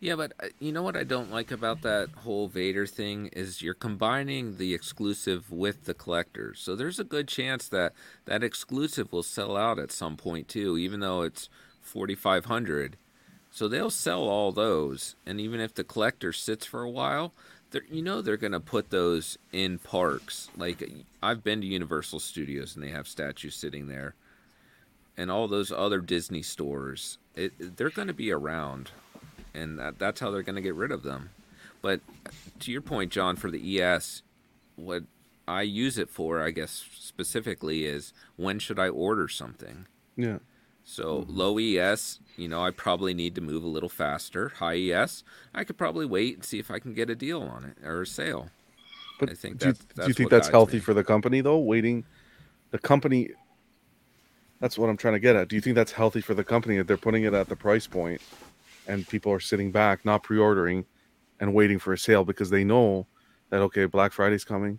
Yeah, 0.00 0.16
but 0.16 0.32
uh, 0.42 0.46
you 0.58 0.72
know 0.72 0.82
what 0.82 0.96
I 0.96 1.04
don't 1.04 1.30
like 1.30 1.50
about 1.50 1.82
that 1.82 2.08
whole 2.24 2.48
Vader 2.48 2.86
thing 2.86 3.26
is 3.28 3.60
you're 3.60 3.74
combining 3.74 4.56
the 4.56 4.72
exclusive 4.72 5.50
with 5.50 5.84
the 5.84 5.94
collectors. 5.94 6.60
So 6.60 6.74
there's 6.74 6.98
a 6.98 7.04
good 7.04 7.28
chance 7.28 7.68
that 7.68 7.92
that 8.24 8.42
exclusive 8.42 9.12
will 9.12 9.22
sell 9.22 9.56
out 9.56 9.78
at 9.78 9.92
some 9.92 10.16
point 10.16 10.48
too, 10.48 10.78
even 10.78 11.00
though 11.00 11.22
it's 11.22 11.48
4500. 11.82 12.96
So 13.52 13.68
they'll 13.68 13.90
sell 13.90 14.22
all 14.22 14.50
those, 14.50 15.14
and 15.26 15.38
even 15.38 15.60
if 15.60 15.74
the 15.74 15.84
collector 15.84 16.32
sits 16.32 16.64
for 16.64 16.82
a 16.82 16.90
while, 16.90 17.34
you 17.90 18.02
know 18.02 18.20
they're 18.20 18.36
going 18.36 18.52
to 18.52 18.60
put 18.60 18.90
those 18.90 19.38
in 19.52 19.78
parks. 19.78 20.48
Like 20.56 20.82
I've 21.22 21.44
been 21.44 21.60
to 21.60 21.66
Universal 21.66 22.20
Studios 22.20 22.74
and 22.74 22.84
they 22.84 22.90
have 22.90 23.06
statues 23.06 23.54
sitting 23.54 23.88
there. 23.88 24.14
And 25.16 25.30
all 25.30 25.48
those 25.48 25.70
other 25.70 26.00
Disney 26.00 26.42
stores, 26.42 27.18
it, 27.36 27.76
they're 27.76 27.90
going 27.90 28.08
to 28.08 28.14
be 28.14 28.32
around 28.32 28.90
and 29.54 29.78
that, 29.78 29.98
that's 29.98 30.20
how 30.20 30.30
they're 30.30 30.42
going 30.42 30.56
to 30.56 30.62
get 30.62 30.74
rid 30.74 30.90
of 30.90 31.02
them. 31.02 31.30
But 31.80 32.00
to 32.60 32.72
your 32.72 32.80
point, 32.80 33.12
John, 33.12 33.36
for 33.36 33.50
the 33.50 33.80
ES, 33.80 34.22
what 34.76 35.04
I 35.46 35.62
use 35.62 35.98
it 35.98 36.08
for, 36.08 36.42
I 36.42 36.50
guess 36.50 36.84
specifically, 36.94 37.84
is 37.84 38.12
when 38.36 38.58
should 38.58 38.78
I 38.78 38.88
order 38.88 39.28
something? 39.28 39.86
Yeah. 40.16 40.38
So 40.92 41.24
low 41.26 41.58
ES, 41.58 42.20
you 42.36 42.48
know, 42.48 42.62
I 42.62 42.70
probably 42.70 43.14
need 43.14 43.34
to 43.36 43.40
move 43.40 43.64
a 43.64 43.66
little 43.66 43.88
faster. 43.88 44.50
High 44.50 44.76
ES, 44.76 45.24
I 45.54 45.64
could 45.64 45.78
probably 45.78 46.04
wait 46.04 46.34
and 46.34 46.44
see 46.44 46.58
if 46.58 46.70
I 46.70 46.80
can 46.80 46.92
get 46.92 47.08
a 47.08 47.14
deal 47.14 47.40
on 47.40 47.64
it 47.64 47.78
or 47.82 48.02
a 48.02 48.06
sale. 48.06 48.50
But 49.18 49.30
I 49.30 49.34
think 49.34 49.56
do, 49.56 49.68
you, 49.68 49.72
that's- 49.72 50.06
do 50.06 50.08
you 50.08 50.12
think 50.12 50.28
that's 50.28 50.48
healthy 50.48 50.76
me. 50.76 50.80
for 50.80 50.92
the 50.92 51.02
company 51.02 51.40
though? 51.40 51.58
Waiting, 51.58 52.04
the 52.72 52.78
company. 52.78 53.30
That's 54.60 54.76
what 54.76 54.90
I'm 54.90 54.98
trying 54.98 55.14
to 55.14 55.20
get 55.20 55.34
at. 55.34 55.48
Do 55.48 55.56
you 55.56 55.62
think 55.62 55.76
that's 55.76 55.92
healthy 55.92 56.20
for 56.20 56.34
the 56.34 56.44
company 56.44 56.76
that 56.76 56.86
they're 56.86 56.98
putting 56.98 57.24
it 57.24 57.32
at 57.32 57.48
the 57.48 57.56
price 57.56 57.86
point, 57.86 58.20
and 58.86 59.08
people 59.08 59.32
are 59.32 59.40
sitting 59.40 59.72
back, 59.72 60.04
not 60.04 60.22
pre-ordering, 60.22 60.84
and 61.40 61.54
waiting 61.54 61.78
for 61.78 61.94
a 61.94 61.98
sale 61.98 62.22
because 62.22 62.50
they 62.50 62.64
know 62.64 63.06
that 63.48 63.62
okay, 63.62 63.86
Black 63.86 64.12
Friday's 64.12 64.44
coming, 64.44 64.78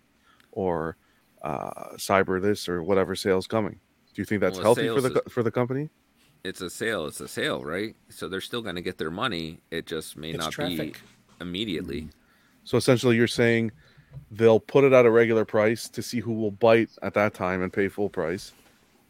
or 0.52 0.96
uh, 1.42 1.96
Cyber 1.96 2.40
this 2.40 2.68
or 2.68 2.84
whatever 2.84 3.16
sale's 3.16 3.48
coming. 3.48 3.80
Do 4.14 4.22
you 4.22 4.26
think 4.26 4.40
that's 4.40 4.58
Well, 4.58 4.76
healthy 4.76 4.88
for 4.88 5.00
the 5.00 5.10
co- 5.10 5.28
for 5.28 5.42
the 5.42 5.50
company? 5.50 5.90
It's 6.44 6.60
a 6.60 6.68
sale, 6.68 7.06
it's 7.06 7.20
a 7.20 7.26
sale, 7.28 7.64
right? 7.64 7.96
So 8.10 8.28
they're 8.28 8.42
still 8.42 8.60
going 8.60 8.74
to 8.74 8.82
get 8.82 8.98
their 8.98 9.10
money. 9.10 9.60
It 9.70 9.86
just 9.86 10.14
may 10.16 10.30
It's 10.30 10.38
not 10.38 10.52
traffic. 10.52 10.92
be 10.94 10.94
immediately. 11.40 12.02
Mm-hmm. 12.02 12.10
So 12.64 12.76
essentially, 12.76 13.16
you're 13.16 13.26
saying 13.26 13.72
they'll 14.30 14.60
put 14.60 14.84
it 14.84 14.92
at 14.92 15.06
a 15.06 15.10
regular 15.10 15.46
price 15.46 15.88
to 15.88 16.02
see 16.02 16.20
who 16.20 16.34
will 16.34 16.50
bite 16.50 16.90
at 17.02 17.14
that 17.14 17.32
time 17.32 17.62
and 17.62 17.72
pay 17.72 17.88
full 17.88 18.10
price, 18.10 18.52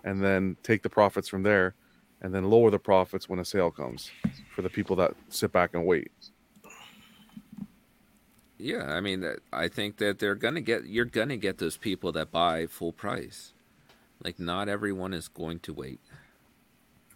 and 0.04 0.22
then 0.22 0.56
take 0.62 0.82
the 0.82 0.88
profits 0.88 1.28
from 1.28 1.42
there, 1.42 1.74
and 2.22 2.32
then 2.32 2.44
lower 2.48 2.70
the 2.70 2.78
profits 2.78 3.28
when 3.28 3.40
a 3.40 3.44
sale 3.44 3.70
comes 3.70 4.10
for 4.54 4.62
the 4.62 4.70
people 4.70 4.94
that 4.96 5.14
sit 5.28 5.50
back 5.52 5.70
and 5.74 5.84
wait. 5.84 6.12
Yeah, 8.58 8.92
I 8.92 9.00
mean, 9.00 9.20
that- 9.20 9.40
I 9.52 9.66
think 9.68 9.96
that 9.96 10.20
they're 10.20 10.36
gonna 10.36 10.60
get. 10.60 10.86
You're 10.86 11.04
gonna 11.04 11.36
get 11.36 11.58
those 11.58 11.76
people 11.76 12.12
that 12.12 12.30
buy 12.30 12.66
full 12.66 12.92
price. 12.92 13.52
Like, 14.22 14.38
not 14.38 14.68
everyone 14.68 15.12
is 15.12 15.26
going 15.28 15.58
to 15.60 15.74
wait. 15.74 16.00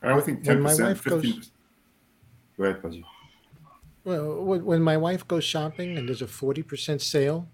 I 0.03 0.15
would 0.15 0.25
think 0.25 0.39
When 0.39 0.45
ten 0.47 0.63
my 0.63 0.71
percent, 0.71 0.89
wife 0.89 1.05
goes- 1.05 1.23
fifteen. 1.23 1.43
Go 2.57 2.65
ahead, 2.65 2.83
Pudgy. 2.83 3.05
Well, 4.05 4.43
when 4.45 4.65
when 4.65 4.83
my 4.83 4.97
wife 4.97 5.27
goes 5.29 5.45
shopping 5.45 5.97
and 5.99 6.09
there's 6.09 6.23
a 6.23 6.27
forty 6.27 6.63
percent 6.63 7.03
sale, 7.03 7.49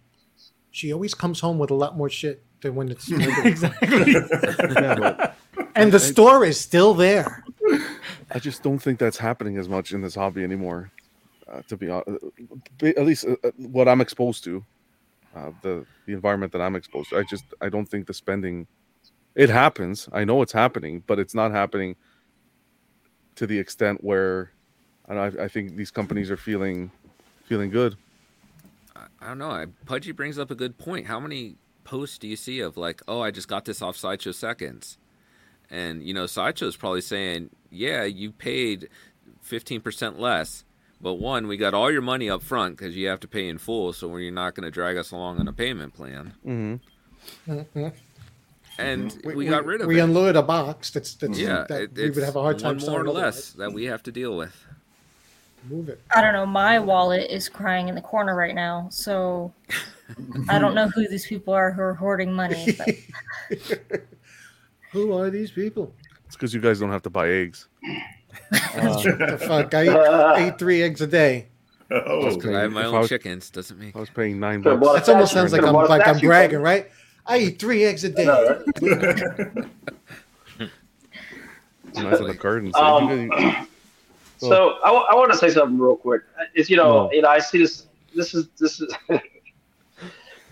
she 0.70 0.92
always 0.92 1.14
comes 1.14 1.40
home 1.40 1.58
with 1.58 1.70
a 1.70 1.74
lot 1.74 1.96
more 1.96 2.08
shit 2.10 2.42
than 2.60 2.74
when 2.74 2.90
it's 2.90 3.10
exactly. 3.44 4.12
Yeah, 4.14 4.94
but 4.98 5.36
and 5.74 5.90
the 5.92 5.98
store 6.00 6.44
is 6.44 6.58
still 6.60 6.94
there. 6.94 7.44
I 8.30 8.38
just 8.38 8.62
don't 8.62 8.78
think 8.78 8.98
that's 8.98 9.18
happening 9.18 9.58
as 9.58 9.68
much 9.68 9.92
in 9.92 10.00
this 10.00 10.14
hobby 10.14 10.42
anymore. 10.44 10.90
Uh, 11.50 11.60
to 11.68 11.76
be 11.76 11.90
honest, 11.90 12.24
at 12.82 13.04
least 13.04 13.26
uh, 13.26 13.36
uh, 13.44 13.50
what 13.58 13.86
I'm 13.88 14.00
exposed 14.00 14.44
to, 14.44 14.64
uh, 15.36 15.50
the 15.62 15.84
the 16.06 16.12
environment 16.14 16.52
that 16.52 16.62
I'm 16.62 16.76
exposed 16.76 17.10
to, 17.10 17.18
I 17.18 17.24
just 17.24 17.44
I 17.60 17.68
don't 17.68 17.86
think 17.86 18.06
the 18.06 18.14
spending. 18.14 18.66
It 19.34 19.50
happens. 19.50 20.08
I 20.12 20.24
know 20.24 20.40
it's 20.42 20.52
happening, 20.52 21.02
but 21.08 21.18
it's 21.18 21.34
not 21.34 21.50
happening 21.50 21.96
to 23.36 23.46
the 23.46 23.58
extent 23.58 24.02
where 24.02 24.50
I, 25.08 25.14
don't 25.14 25.34
know, 25.34 25.42
I, 25.42 25.44
I 25.44 25.48
think 25.48 25.76
these 25.76 25.90
companies 25.90 26.30
are 26.30 26.36
feeling 26.36 26.90
feeling 27.44 27.70
good. 27.70 27.96
I, 28.96 29.06
I 29.20 29.28
don't 29.28 29.38
know. 29.38 29.50
I, 29.50 29.66
Pudgy 29.86 30.12
brings 30.12 30.38
up 30.38 30.50
a 30.50 30.54
good 30.54 30.78
point. 30.78 31.06
How 31.06 31.20
many 31.20 31.56
posts 31.84 32.18
do 32.18 32.26
you 32.26 32.36
see 32.36 32.60
of 32.60 32.76
like, 32.76 33.02
oh, 33.06 33.20
I 33.20 33.30
just 33.30 33.48
got 33.48 33.64
this 33.64 33.82
off 33.82 33.96
Sideshow 33.96 34.32
Seconds, 34.32 34.98
and 35.70 36.02
you 36.02 36.14
know, 36.14 36.26
Sideshow's 36.26 36.76
probably 36.76 37.02
saying, 37.02 37.50
yeah, 37.70 38.04
you 38.04 38.32
paid 38.32 38.88
fifteen 39.42 39.80
percent 39.80 40.18
less, 40.18 40.64
but 41.00 41.14
one, 41.14 41.46
we 41.46 41.56
got 41.56 41.74
all 41.74 41.90
your 41.90 42.02
money 42.02 42.30
up 42.30 42.42
front 42.42 42.76
because 42.76 42.96
you 42.96 43.08
have 43.08 43.20
to 43.20 43.28
pay 43.28 43.48
in 43.48 43.58
full, 43.58 43.92
so 43.92 44.16
you're 44.16 44.32
not 44.32 44.54
going 44.54 44.64
to 44.64 44.70
drag 44.70 44.96
us 44.96 45.10
along 45.10 45.38
on 45.38 45.48
a 45.48 45.52
payment 45.52 45.94
plan, 45.94 46.34
Mm-hmm. 46.46 47.88
And 48.78 49.10
mm-hmm. 49.10 49.36
we, 49.36 49.46
got 49.46 49.64
rid 49.64 49.80
of 49.80 49.86
we 49.86 49.94
it. 49.94 49.96
We 49.96 50.00
unloaded 50.00 50.36
a 50.36 50.42
box 50.42 50.90
that's, 50.90 51.14
that's 51.14 51.38
yeah, 51.38 51.64
that 51.68 51.82
it, 51.82 51.96
we 51.96 52.10
would 52.10 52.24
have 52.24 52.36
a 52.36 52.42
hard 52.42 52.58
time 52.58 52.78
one 52.78 52.90
more 52.90 53.00
or 53.00 53.08
less 53.08 53.54
otherwise. 53.54 53.70
that 53.70 53.72
we 53.72 53.84
have 53.84 54.02
to 54.04 54.12
deal 54.12 54.36
with. 54.36 54.54
Move 55.68 55.88
it. 55.88 56.00
I 56.14 56.20
don't 56.20 56.34
know. 56.34 56.44
My 56.44 56.78
wallet 56.78 57.30
is 57.30 57.48
crying 57.48 57.88
in 57.88 57.94
the 57.94 58.02
corner 58.02 58.34
right 58.36 58.54
now, 58.54 58.88
so 58.90 59.52
I 60.48 60.58
don't 60.58 60.74
know 60.74 60.88
who 60.88 61.08
these 61.08 61.26
people 61.26 61.54
are 61.54 61.72
who 61.72 61.80
are 61.80 61.94
hoarding 61.94 62.32
money. 62.32 62.76
But 63.50 64.00
Who 64.94 65.12
are 65.18 65.28
these 65.28 65.50
people? 65.50 65.92
It's 66.26 66.36
because 66.36 66.54
you 66.54 66.60
guys 66.60 66.78
don't 66.78 66.90
have 66.90 67.02
to 67.02 67.10
buy 67.10 67.28
eggs. 67.28 67.66
the 68.62 69.44
fuck? 69.44 69.74
I 69.74 70.38
eat, 70.38 70.46
ate 70.46 70.58
three 70.58 70.82
eggs 70.82 71.00
a 71.00 71.08
day. 71.08 71.48
Oh, 71.90 72.22
Just 72.22 72.40
'cause 72.40 72.54
I 72.54 72.60
have 72.60 72.72
my 72.72 72.84
own 72.84 73.00
was- 73.00 73.08
chickens. 73.08 73.50
Doesn't 73.50 73.76
make 73.76 73.96
I 73.96 73.98
was 73.98 74.08
paying 74.08 74.38
nine 74.38 74.62
bucks. 74.62 74.80
bought 74.80 74.96
a 74.96 75.00
That 75.00 75.08
almost 75.12 75.32
sounds 75.32 75.52
like 75.52 75.64
I'm 75.64 75.74
like 75.74 76.06
I'm 76.06 76.20
bragging, 76.20 76.60
right? 76.60 76.88
I 77.26 77.38
eat 77.38 77.58
three 77.58 77.84
eggs 77.84 78.04
a 78.04 78.10
day. 78.10 78.24
Know, 78.24 78.62
right? 78.82 79.66
Nice 81.96 82.18
in 82.18 82.26
the 82.26 82.34
garden. 82.34 82.72
So 82.72 82.80
Um, 82.82 83.08
you 83.10 83.28
guys- 83.30 83.66
So 84.38 84.78
I, 84.84 85.14
want 85.14 85.30
to 85.32 85.38
say 85.38 85.48
something 85.50 85.78
real 85.78 85.96
quick. 85.96 86.22
It's 86.54 86.68
you 86.68 86.76
know, 86.76 87.04
No. 87.04 87.12
you 87.12 87.22
know, 87.22 87.28
I 87.28 87.38
see 87.38 87.58
this. 87.58 87.86
This 88.14 88.34
is 88.34 88.48
this 88.60 88.80
is 88.80 88.92
this 89.08 89.20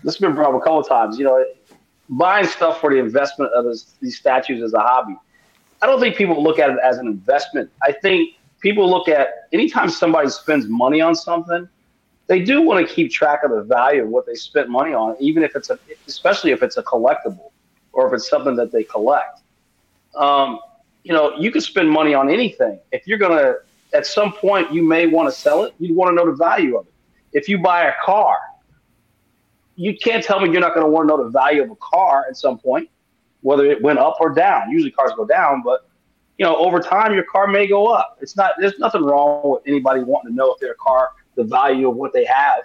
has 0.03 0.17
been 0.17 0.33
brought 0.33 0.53
up 0.55 0.61
a 0.61 0.63
couple 0.63 0.79
of 0.79 0.87
times. 0.87 1.17
You 1.19 1.25
know, 1.25 1.45
buying 2.09 2.45
stuff 2.45 2.79
for 2.79 2.89
the 2.91 2.97
investment 2.97 3.51
of 3.53 3.65
this, 3.65 3.93
these 4.01 4.17
statues 4.17 4.63
as 4.63 4.73
a 4.73 4.79
hobby. 4.79 5.15
I 5.81 5.85
don't 5.85 5.99
think 5.99 6.15
people 6.15 6.41
look 6.41 6.59
at 6.59 6.69
it 6.69 6.77
as 6.83 6.97
an 6.97 7.07
investment. 7.07 7.69
I 7.81 7.91
think 7.91 8.35
people 8.61 8.89
look 8.89 9.09
at 9.09 9.47
anytime 9.51 9.89
somebody 9.89 10.29
spends 10.29 10.67
money 10.67 11.01
on 11.01 11.13
something, 11.13 11.67
they 12.27 12.41
do 12.41 12.61
want 12.61 12.87
to 12.87 12.93
keep 12.93 13.11
track 13.11 13.43
of 13.43 13.51
the 13.51 13.63
value 13.63 14.03
of 14.03 14.09
what 14.09 14.25
they 14.25 14.35
spent 14.35 14.69
money 14.69 14.93
on, 14.93 15.15
even 15.19 15.43
if 15.43 15.55
it's 15.55 15.69
a, 15.69 15.77
especially 16.07 16.51
if 16.51 16.63
it's 16.63 16.77
a 16.77 16.83
collectible 16.83 17.51
or 17.91 18.07
if 18.07 18.13
it's 18.13 18.29
something 18.29 18.55
that 18.55 18.71
they 18.71 18.83
collect. 18.83 19.41
Um, 20.15 20.59
you 21.03 21.13
know, 21.13 21.35
you 21.37 21.51
can 21.51 21.61
spend 21.61 21.89
money 21.89 22.13
on 22.13 22.29
anything. 22.29 22.79
If 22.91 23.07
you're 23.07 23.17
gonna, 23.17 23.55
at 23.93 24.05
some 24.05 24.33
point, 24.33 24.71
you 24.71 24.83
may 24.83 25.07
want 25.07 25.27
to 25.29 25.37
sell 25.37 25.63
it. 25.63 25.73
You 25.79 25.93
want 25.93 26.11
to 26.11 26.15
know 26.15 26.25
the 26.25 26.37
value 26.37 26.77
of 26.77 26.87
it. 26.87 26.93
If 27.33 27.49
you 27.49 27.57
buy 27.59 27.85
a 27.85 27.93
car, 28.03 28.37
you 29.75 29.97
can't 29.97 30.23
tell 30.23 30.39
me 30.39 30.51
you're 30.51 30.61
not 30.61 30.73
going 30.73 30.85
to 30.85 30.91
want 30.91 31.07
to 31.07 31.15
know 31.15 31.23
the 31.23 31.29
value 31.29 31.63
of 31.63 31.71
a 31.71 31.75
car 31.75 32.25
at 32.29 32.37
some 32.37 32.57
point, 32.57 32.89
whether 33.41 33.65
it 33.65 33.81
went 33.81 33.99
up 33.99 34.17
or 34.19 34.29
down. 34.33 34.69
Usually 34.69 34.91
cars 34.91 35.11
go 35.15 35.25
down, 35.25 35.61
but 35.63 35.89
you 36.37 36.45
know, 36.45 36.55
over 36.57 36.79
time 36.79 37.13
your 37.13 37.23
car 37.23 37.47
may 37.47 37.67
go 37.67 37.87
up. 37.87 38.17
It's 38.21 38.35
not. 38.35 38.53
There's 38.59 38.77
nothing 38.79 39.03
wrong 39.03 39.51
with 39.51 39.63
anybody 39.67 40.03
wanting 40.03 40.31
to 40.31 40.35
know 40.35 40.53
if 40.53 40.59
their 40.59 40.75
car, 40.75 41.11
the 41.35 41.43
value 41.43 41.89
of 41.89 41.95
what 41.95 42.13
they 42.13 42.25
have. 42.25 42.63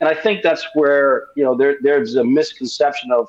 And 0.00 0.08
I 0.08 0.14
think 0.14 0.42
that's 0.42 0.66
where 0.74 1.28
you 1.36 1.44
know 1.44 1.56
there 1.56 1.76
there's 1.82 2.16
a 2.16 2.24
misconception 2.24 3.10
of 3.12 3.28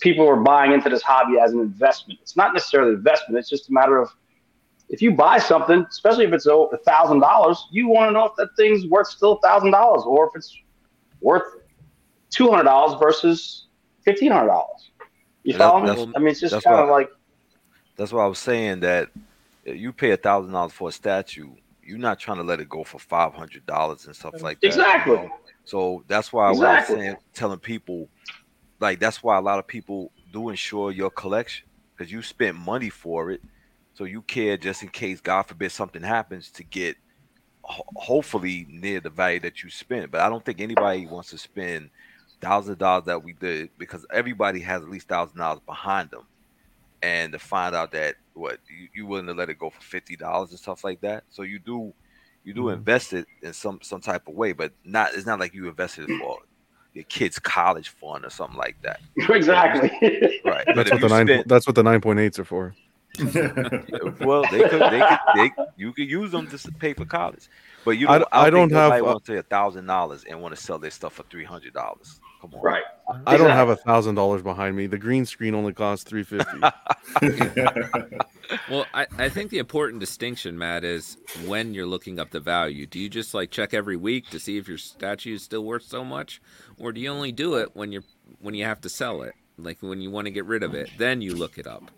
people 0.00 0.26
are 0.28 0.36
buying 0.36 0.72
into 0.72 0.88
this 0.88 1.02
hobby 1.02 1.38
as 1.38 1.52
an 1.52 1.60
investment. 1.60 2.18
It's 2.22 2.36
not 2.36 2.52
necessarily 2.52 2.90
an 2.92 2.96
investment. 2.96 3.38
It's 3.38 3.48
just 3.48 3.68
a 3.68 3.72
matter 3.72 3.98
of 3.98 4.10
if 4.88 5.02
you 5.02 5.12
buy 5.12 5.38
something, 5.38 5.84
especially 5.88 6.26
if 6.26 6.32
it's 6.32 6.46
a 6.46 6.66
thousand 6.86 7.20
dollars, 7.20 7.66
you 7.72 7.88
want 7.88 8.08
to 8.08 8.12
know 8.12 8.26
if 8.26 8.32
that 8.36 8.50
thing's 8.56 8.86
worth 8.86 9.08
still 9.08 9.32
a 9.32 9.40
thousand 9.40 9.72
dollars 9.72 10.02
or 10.06 10.28
if 10.28 10.36
it's 10.36 10.56
worth 11.20 11.42
two 12.30 12.50
hundred 12.50 12.64
dollars 12.64 12.98
versus 13.00 13.66
fifteen 14.04 14.30
hundred 14.30 14.48
dollars. 14.48 14.90
You 15.42 15.54
And 15.54 15.88
that- 15.88 15.96
me? 15.98 16.12
I 16.14 16.18
mean, 16.18 16.28
it's 16.28 16.40
just 16.40 16.62
kind 16.62 16.80
of 16.80 16.88
like 16.88 17.10
That's 17.96 18.12
why 18.12 18.24
I 18.24 18.26
was 18.26 18.38
saying 18.38 18.80
that 18.80 19.08
you 19.64 19.92
pay 19.92 20.12
a 20.12 20.16
thousand 20.16 20.52
dollars 20.52 20.72
for 20.72 20.90
a 20.90 20.92
statue, 20.92 21.50
you're 21.86 21.98
not 21.98 22.18
trying 22.18 22.38
to 22.38 22.42
let 22.42 22.60
it 22.60 22.68
go 22.68 22.84
for 22.84 22.98
five 22.98 23.34
hundred 23.34 23.64
dollars 23.66 24.06
and 24.06 24.14
stuff 24.14 24.42
like 24.42 24.60
that. 24.60 24.66
you 24.66 24.72
exactly. 24.72 25.16
know? 25.16 25.30
So 25.64 26.04
that's 26.06 26.32
why 26.32 26.50
Exactly. 26.50 26.66
I 26.68 26.78
was 26.78 27.04
saying, 27.04 27.16
telling 27.34 27.58
people, 27.58 28.08
like 28.80 29.00
that's 29.00 29.22
why 29.22 29.36
a 29.36 29.40
lot 29.40 29.58
of 29.58 29.66
people 29.66 30.12
do 30.32 30.50
insure 30.50 30.90
your 30.92 31.10
collection 31.10 31.66
because 31.96 32.12
you 32.12 32.22
spent 32.22 32.56
money 32.56 32.90
for 32.90 33.30
it, 33.30 33.40
so 33.94 34.04
you 34.04 34.22
care 34.22 34.56
just 34.56 34.82
in 34.82 34.88
case, 34.90 35.20
God 35.20 35.42
forbid, 35.42 35.72
something 35.72 36.02
happens 36.02 36.50
to 36.52 36.64
get 36.64 36.96
hopefully 37.62 38.66
near 38.68 39.00
the 39.00 39.10
value 39.10 39.40
that 39.40 39.62
you 39.62 39.70
spent. 39.70 40.10
But 40.10 40.20
I 40.20 40.28
don't 40.28 40.44
think 40.44 40.60
anybody 40.60 41.06
wants 41.06 41.30
to 41.30 41.38
spend 41.38 41.90
thousands 42.40 42.72
of 42.72 42.78
dollars 42.78 43.04
that 43.06 43.24
we 43.24 43.32
did 43.32 43.70
because 43.78 44.06
everybody 44.12 44.60
has 44.60 44.82
at 44.82 44.90
least 44.90 45.08
thousand 45.08 45.38
dollars 45.38 45.60
behind 45.66 46.10
them, 46.10 46.26
and 47.02 47.32
to 47.32 47.38
find 47.38 47.74
out 47.74 47.92
that 47.92 48.16
what 48.34 48.58
you, 48.68 48.88
you 48.94 49.06
willing 49.06 49.26
to 49.26 49.34
let 49.34 49.50
it 49.50 49.58
go 49.58 49.70
for 49.70 49.80
fifty 49.80 50.16
dollars 50.16 50.50
and 50.50 50.58
stuff 50.58 50.84
like 50.84 51.00
that. 51.02 51.24
So 51.30 51.42
you 51.42 51.58
do 51.58 51.92
you 52.44 52.54
do 52.54 52.64
Mhm. 52.64 52.74
invest 52.74 53.12
it 53.12 53.26
in 53.42 53.52
some 53.52 53.80
some 53.82 54.00
type 54.00 54.28
of 54.28 54.34
way, 54.34 54.52
but 54.52 54.72
not 54.84 55.14
it's 55.14 55.26
not 55.26 55.40
like 55.40 55.54
you 55.54 55.68
invested 55.68 56.08
it 56.08 56.18
for 56.18 56.38
your 56.94 57.04
kid's 57.04 57.38
college 57.38 57.90
fund 57.90 58.24
or 58.24 58.30
something 58.30 58.56
like 58.58 58.76
that. 58.82 59.00
exactly. 59.16 59.90
Right. 60.44 60.66
That's 60.74 60.90
if 60.90 60.92
what 60.92 61.00
the 61.00 61.24
you 61.24 61.24
nine. 61.26 61.44
That's 61.46 61.66
what 61.66 61.76
the 61.76 61.82
nine 61.82 62.00
point 62.00 62.18
eights 62.18 62.38
are 62.38 62.44
for. 62.44 62.74
well, 64.20 64.44
they 64.50 64.68
could, 64.68 64.90
they 64.90 65.00
could, 65.00 65.18
they, 65.34 65.50
you 65.76 65.90
could 65.92 66.10
use 66.10 66.30
them 66.30 66.46
to 66.48 66.72
pay 66.72 66.92
for 66.92 67.06
college, 67.06 67.48
but 67.84 67.92
you 67.92 68.08
I 68.08 68.18
don't. 68.18 68.24
d- 68.24 68.28
I 68.32 68.50
don't 68.50 68.70
have, 68.72 68.90
Nobody 68.90 69.00
uh, 69.00 69.04
wants 69.06 69.26
to 69.26 69.32
say 69.32 69.38
a 69.38 69.42
thousand 69.42 69.86
dollars 69.86 70.24
and 70.24 70.42
want 70.42 70.54
to 70.54 70.60
sell 70.60 70.78
their 70.78 70.90
stuff 70.90 71.14
for 71.14 71.22
three 71.30 71.44
hundred 71.44 71.72
dollars. 71.72 72.20
Come 72.42 72.52
on, 72.54 72.62
right. 72.62 72.82
I 73.26 73.36
don't 73.36 73.50
have 73.50 73.68
a 73.68 73.76
thousand 73.76 74.16
dollars 74.16 74.42
behind 74.42 74.76
me. 74.76 74.86
The 74.86 74.98
green 74.98 75.26
screen 75.26 75.54
only 75.54 75.72
costs 75.72 76.04
three 76.04 76.24
fifty. 76.24 76.58
Well, 78.70 78.86
I, 78.94 79.06
I 79.18 79.28
think 79.28 79.50
the 79.50 79.58
important 79.58 80.00
distinction, 80.00 80.58
Matt, 80.58 80.84
is 80.84 81.16
when 81.46 81.74
you're 81.74 81.86
looking 81.86 82.18
up 82.18 82.30
the 82.30 82.40
value. 82.40 82.86
Do 82.86 82.98
you 82.98 83.08
just 83.08 83.34
like 83.34 83.50
check 83.50 83.74
every 83.74 83.96
week 83.96 84.30
to 84.30 84.38
see 84.38 84.56
if 84.56 84.68
your 84.68 84.78
statue 84.78 85.34
is 85.34 85.42
still 85.42 85.64
worth 85.64 85.82
so 85.84 86.04
much, 86.04 86.40
or 86.78 86.92
do 86.92 87.00
you 87.00 87.10
only 87.10 87.32
do 87.32 87.54
it 87.54 87.70
when 87.74 87.92
you're 87.92 88.04
when 88.40 88.54
you 88.54 88.64
have 88.64 88.80
to 88.82 88.88
sell 88.88 89.22
it, 89.22 89.34
like 89.58 89.78
when 89.80 90.00
you 90.00 90.10
want 90.10 90.26
to 90.26 90.30
get 90.30 90.44
rid 90.44 90.62
of 90.62 90.74
it? 90.74 90.90
Then 90.98 91.22
you 91.22 91.34
look 91.34 91.58
it 91.58 91.66
up. 91.66 91.90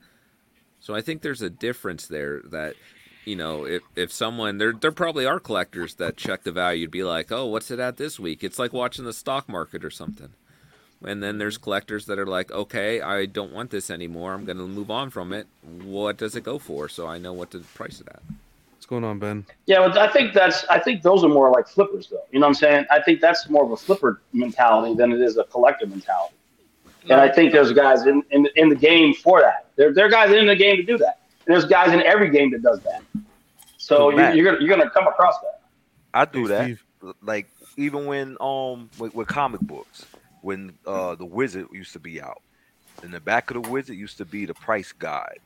So 0.81 0.95
I 0.95 1.01
think 1.01 1.23
there's 1.23 1.43
a 1.43 1.51
difference 1.51 2.07
there 2.07 2.41
that 2.51 2.77
you 3.25 3.37
know 3.37 3.67
if 3.67 3.83
if 3.97 4.13
someone 4.13 4.59
there 4.59 4.73
there 4.73 4.93
probably 4.93 5.27
are 5.27 5.41
collectors 5.41 5.97
that 5.97 6.17
check 6.17 6.45
the 6.45 6.53
value 6.53 6.87
to 6.87 6.91
be 6.91 7.05
like, 7.05 7.31
oh, 7.31 7.47
what's 7.47 7.71
it 7.71 7.81
at 7.81 7.97
this 7.97 8.19
week? 8.19 8.43
It's 8.43 8.59
like 8.59 8.73
watching 8.73 9.05
the 9.05 9.13
stock 9.13 9.49
market 9.49 9.85
or 9.85 9.91
something. 9.91 10.31
And 11.05 11.23
then 11.23 11.39
there's 11.39 11.59
collectors 11.59 12.07
that 12.07 12.19
are 12.19 12.27
like, 12.27 12.51
okay, 12.51 13.01
I 13.01 13.27
don't 13.27 13.53
want 13.53 13.71
this 13.71 13.89
anymore. 13.91 14.35
I'm 14.35 14.45
going 14.45 14.59
to 14.59 14.67
move 14.67 14.91
on 14.91 15.11
from 15.11 15.33
it. 15.33 15.47
What 15.63 16.17
does 16.17 16.35
it 16.35 16.43
go 16.43 16.59
for? 16.59 16.89
So 16.89 17.07
I 17.07 17.19
know 17.19 17.33
what 17.33 17.53
to 17.53 17.61
price 17.61 18.01
it 18.01 18.09
at. 18.09 18.21
What's 18.73 18.87
going 18.87 19.05
on, 19.05 19.19
Ben? 19.21 19.47
Yeah, 19.67 19.87
but 19.87 19.97
I 19.97 20.11
think 20.11 20.35
that's 20.35 20.65
I 20.67 20.79
think 20.81 21.03
those 21.03 21.23
are 21.25 21.29
more 21.29 21.51
like 21.51 21.69
flippers 21.69 22.09
though. 22.09 22.23
You 22.33 22.41
know 22.41 22.47
what 22.47 22.51
I'm 22.51 22.55
saying? 22.55 22.87
I 22.91 23.01
think 23.03 23.21
that's 23.21 23.49
more 23.49 23.65
of 23.65 23.71
a 23.71 23.77
flipper 23.77 24.21
mentality 24.33 24.95
than 24.95 25.13
it 25.13 25.21
is 25.21 25.37
a 25.37 25.45
collector 25.45 25.87
mentality. 25.87 26.35
And 27.11 27.21
I 27.21 27.29
think 27.31 27.53
there's 27.53 27.73
guys 27.73 28.07
in, 28.07 28.23
in 28.31 28.49
in 28.57 28.69
the 28.69 28.75
game 28.77 29.15
for 29.15 29.41
that. 29.41 29.67
There 29.77 29.93
there 29.95 30.07
are 30.07 30.11
guys 30.11 30.31
in 30.33 30.47
the 30.47 30.57
game 30.57 30.77
to 30.77 30.83
do 30.83 30.99
that. 30.99 31.21
And 31.47 31.55
there's 31.55 31.65
guys 31.65 31.93
in 31.93 32.03
every 32.03 32.31
game 32.31 32.51
that 32.51 32.63
does 32.63 32.81
that. 32.81 33.03
So 33.79 34.11
So, 34.11 34.11
you're, 34.11 34.31
you're 34.35 34.45
gonna 34.45 34.59
you're 34.65 34.77
gonna 34.77 34.91
come 34.91 35.07
across 35.07 35.35
that. 35.41 35.61
I 36.13 36.25
do 36.25 36.43
Hey, 36.43 36.49
that. 36.49 36.65
Steve. 36.65 36.85
like 37.23 37.47
even 37.77 38.07
when 38.07 38.37
um 38.41 38.91
with, 38.99 39.15
with 39.15 39.29
comic 39.29 39.61
books, 39.63 40.05
when 40.43 40.79
uh 40.87 41.15
the 41.15 41.25
Wizard 41.25 41.67
used 41.73 41.93
to 41.93 42.01
be 42.01 42.21
out, 42.21 42.43
in 43.03 43.11
the 43.11 43.21
back 43.21 43.51
of 43.51 43.63
the 43.63 43.71
Wizard 43.71 43.97
used 43.97 44.19
to 44.19 44.25
be 44.25 44.47
the 44.47 44.55
price 44.55 44.93
guide. 44.93 45.39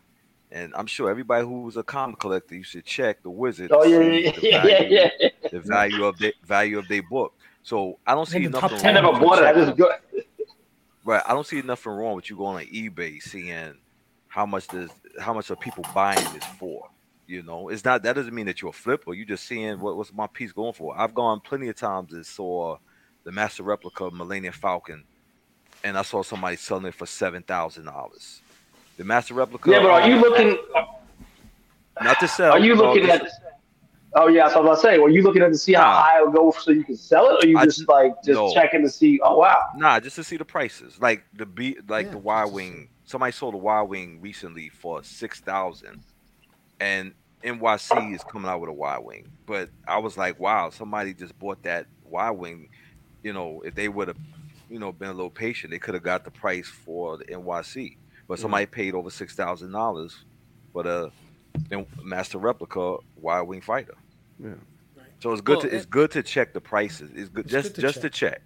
And 0.50 0.74
I'm 0.76 0.86
sure 0.86 1.10
everybody 1.10 1.46
who 1.46 1.62
was 1.62 1.78
a 1.78 1.82
comic 1.82 2.18
collector, 2.18 2.54
you 2.54 2.62
should 2.62 2.84
check 2.84 3.22
the 3.22 3.30
Wizard. 3.30 3.70
Oh 3.72 3.84
yeah, 3.84 3.98
see 3.98 4.24
yeah, 4.24 4.32
the 4.32 4.42
yeah, 4.42 4.62
value, 4.62 4.88
yeah. 4.90 5.08
yeah. 5.18 5.28
the 5.50 5.60
value 5.60 6.04
of 6.04 6.18
the 6.18 6.34
value 6.44 6.78
of 6.78 6.88
their 6.88 7.02
book. 7.02 7.32
So 7.62 7.98
I 8.06 8.14
don't 8.14 8.26
see 8.26 8.44
In 8.44 8.52
top 8.52 8.70
nothing. 8.72 8.78
10. 8.78 8.96
I 8.96 9.00
wrong 9.00 9.12
never 9.12 9.12
with 9.12 9.28
bought 9.28 9.38
it. 9.38 9.44
I 9.44 9.52
just 9.52 9.76
go. 9.76 9.90
Right. 11.04 11.22
I 11.26 11.34
don't 11.34 11.44
see 11.44 11.60
nothing 11.62 11.92
wrong 11.92 12.14
with 12.14 12.30
you 12.30 12.36
going 12.36 12.64
on 12.64 12.72
eBay 12.72 13.20
seeing 13.20 13.74
how 14.28 14.46
much 14.46 14.68
does 14.68 14.88
how 15.18 15.34
much 15.34 15.50
are 15.50 15.56
people 15.56 15.84
buying 15.92 16.22
this 16.32 16.44
for. 16.60 16.88
You 17.26 17.42
know, 17.42 17.70
it's 17.70 17.84
not 17.84 18.04
that 18.04 18.14
doesn't 18.14 18.32
mean 18.32 18.46
that 18.46 18.62
you're 18.62 18.70
a 18.70 18.72
flipper. 18.72 19.12
You're 19.12 19.26
just 19.26 19.44
seeing 19.46 19.80
what, 19.80 19.96
what's 19.96 20.12
my 20.12 20.28
piece 20.28 20.52
going 20.52 20.74
for. 20.74 20.96
I've 20.96 21.12
gone 21.12 21.40
plenty 21.40 21.68
of 21.68 21.76
times 21.76 22.12
and 22.12 22.24
saw 22.24 22.76
the 23.24 23.32
master 23.32 23.62
replica 23.62 24.04
of 24.04 24.14
Millennium 24.14 24.52
Falcon, 24.54 25.04
and 25.84 25.96
I 25.98 26.02
saw 26.02 26.22
somebody 26.22 26.56
selling 26.56 26.86
it 26.86 26.94
for 26.94 27.06
seven 27.06 27.42
thousand 27.42 27.84
dollars. 27.86 28.40
The 28.96 29.04
master 29.04 29.34
replica. 29.34 29.70
Yeah, 29.70 29.80
but 29.80 29.90
are 29.90 30.08
you 30.08 30.16
looking? 30.16 30.58
not 32.02 32.18
to 32.20 32.28
sell? 32.28 32.52
Are 32.52 32.58
you 32.58 32.74
no, 32.74 32.84
looking 32.92 33.06
just- 33.06 33.22
at? 33.24 33.30
Oh 34.14 34.28
yeah, 34.28 34.46
so 34.48 34.56
I 34.56 34.58
was 34.58 34.66
about 34.66 34.74
to 34.74 34.80
say, 34.82 34.98
were 34.98 35.08
you 35.08 35.22
looking 35.22 35.40
at 35.40 35.48
to 35.52 35.56
see 35.56 35.72
how 35.72 35.84
Nah. 35.84 36.02
high 36.02 36.18
it'll 36.20 36.32
go 36.32 36.50
so 36.50 36.70
you 36.70 36.84
can 36.84 36.96
sell 36.96 37.30
it, 37.34 37.42
or 37.42 37.48
you 37.48 37.56
I 37.56 37.64
just 37.64 37.78
just- 37.78 37.88
like 37.88 38.12
just 38.22 38.36
no. 38.36 38.52
checking 38.52 38.82
to 38.82 38.90
see? 38.90 39.18
Oh 39.22 39.38
wow, 39.38 39.68
Nah, 39.76 40.00
just 40.00 40.16
to 40.16 40.24
see 40.24 40.36
the 40.36 40.44
prices. 40.44 41.00
Like 41.00 41.24
the 41.32 41.46
B, 41.46 41.78
like 41.88 42.06
Yeah, 42.06 42.12
the 42.12 42.18
Y 42.18 42.44
wing. 42.44 42.88
Somebody 43.04 43.32
sold 43.32 43.54
a 43.54 43.58
Y 43.58 43.82
wing 43.82 44.20
recently 44.20 44.68
for 44.68 45.02
six 45.02 45.40
thousand, 45.40 46.02
and 46.78 47.14
NYC 47.42 48.14
is 48.14 48.22
coming 48.24 48.50
out 48.50 48.60
with 48.60 48.68
a 48.68 48.74
Y 48.74 48.98
wing. 48.98 49.32
But 49.46 49.70
I 49.88 49.96
was 49.98 50.18
like, 50.18 50.38
wow, 50.38 50.68
somebody 50.68 51.14
just 51.14 51.36
bought 51.38 51.62
that 51.62 51.86
Y 52.04 52.30
wing. 52.30 52.68
You 53.22 53.32
know, 53.32 53.62
if 53.64 53.74
they 53.74 53.88
would 53.88 54.08
have, 54.08 54.16
you 54.68 54.78
know, 54.78 54.92
been 54.92 55.08
a 55.08 55.14
little 55.14 55.30
patient, 55.30 55.70
they 55.70 55.78
could 55.78 55.94
have 55.94 56.02
got 56.02 56.24
the 56.24 56.30
price 56.30 56.68
for 56.68 57.18
the 57.18 57.24
NYC. 57.24 57.96
But 58.26 58.34
mm-hmm. 58.34 58.42
somebody 58.42 58.66
paid 58.66 58.94
over 58.94 59.10
six 59.10 59.34
thousand 59.34 59.72
dollars 59.72 60.24
for 60.72 60.82
the 60.82 61.10
master 62.02 62.38
replica 62.38 62.96
Y 63.16 63.40
wing 63.42 63.60
fighter. 63.60 63.94
Yeah. 64.38 64.50
Right. 64.96 65.06
So 65.20 65.32
it's 65.32 65.40
good 65.40 65.58
Well, 65.58 65.68
to 65.68 65.76
it's 65.76 65.86
good 65.86 66.10
to 66.12 66.22
check 66.22 66.52
the 66.52 66.60
prices. 66.60 67.10
It's 67.14 67.28
good 67.28 67.44
It's 67.44 67.52
just 67.52 67.68
good 67.68 67.74
to 67.76 67.80
just 67.80 67.94
check. 67.94 68.02
to 68.02 68.10
check. 68.10 68.42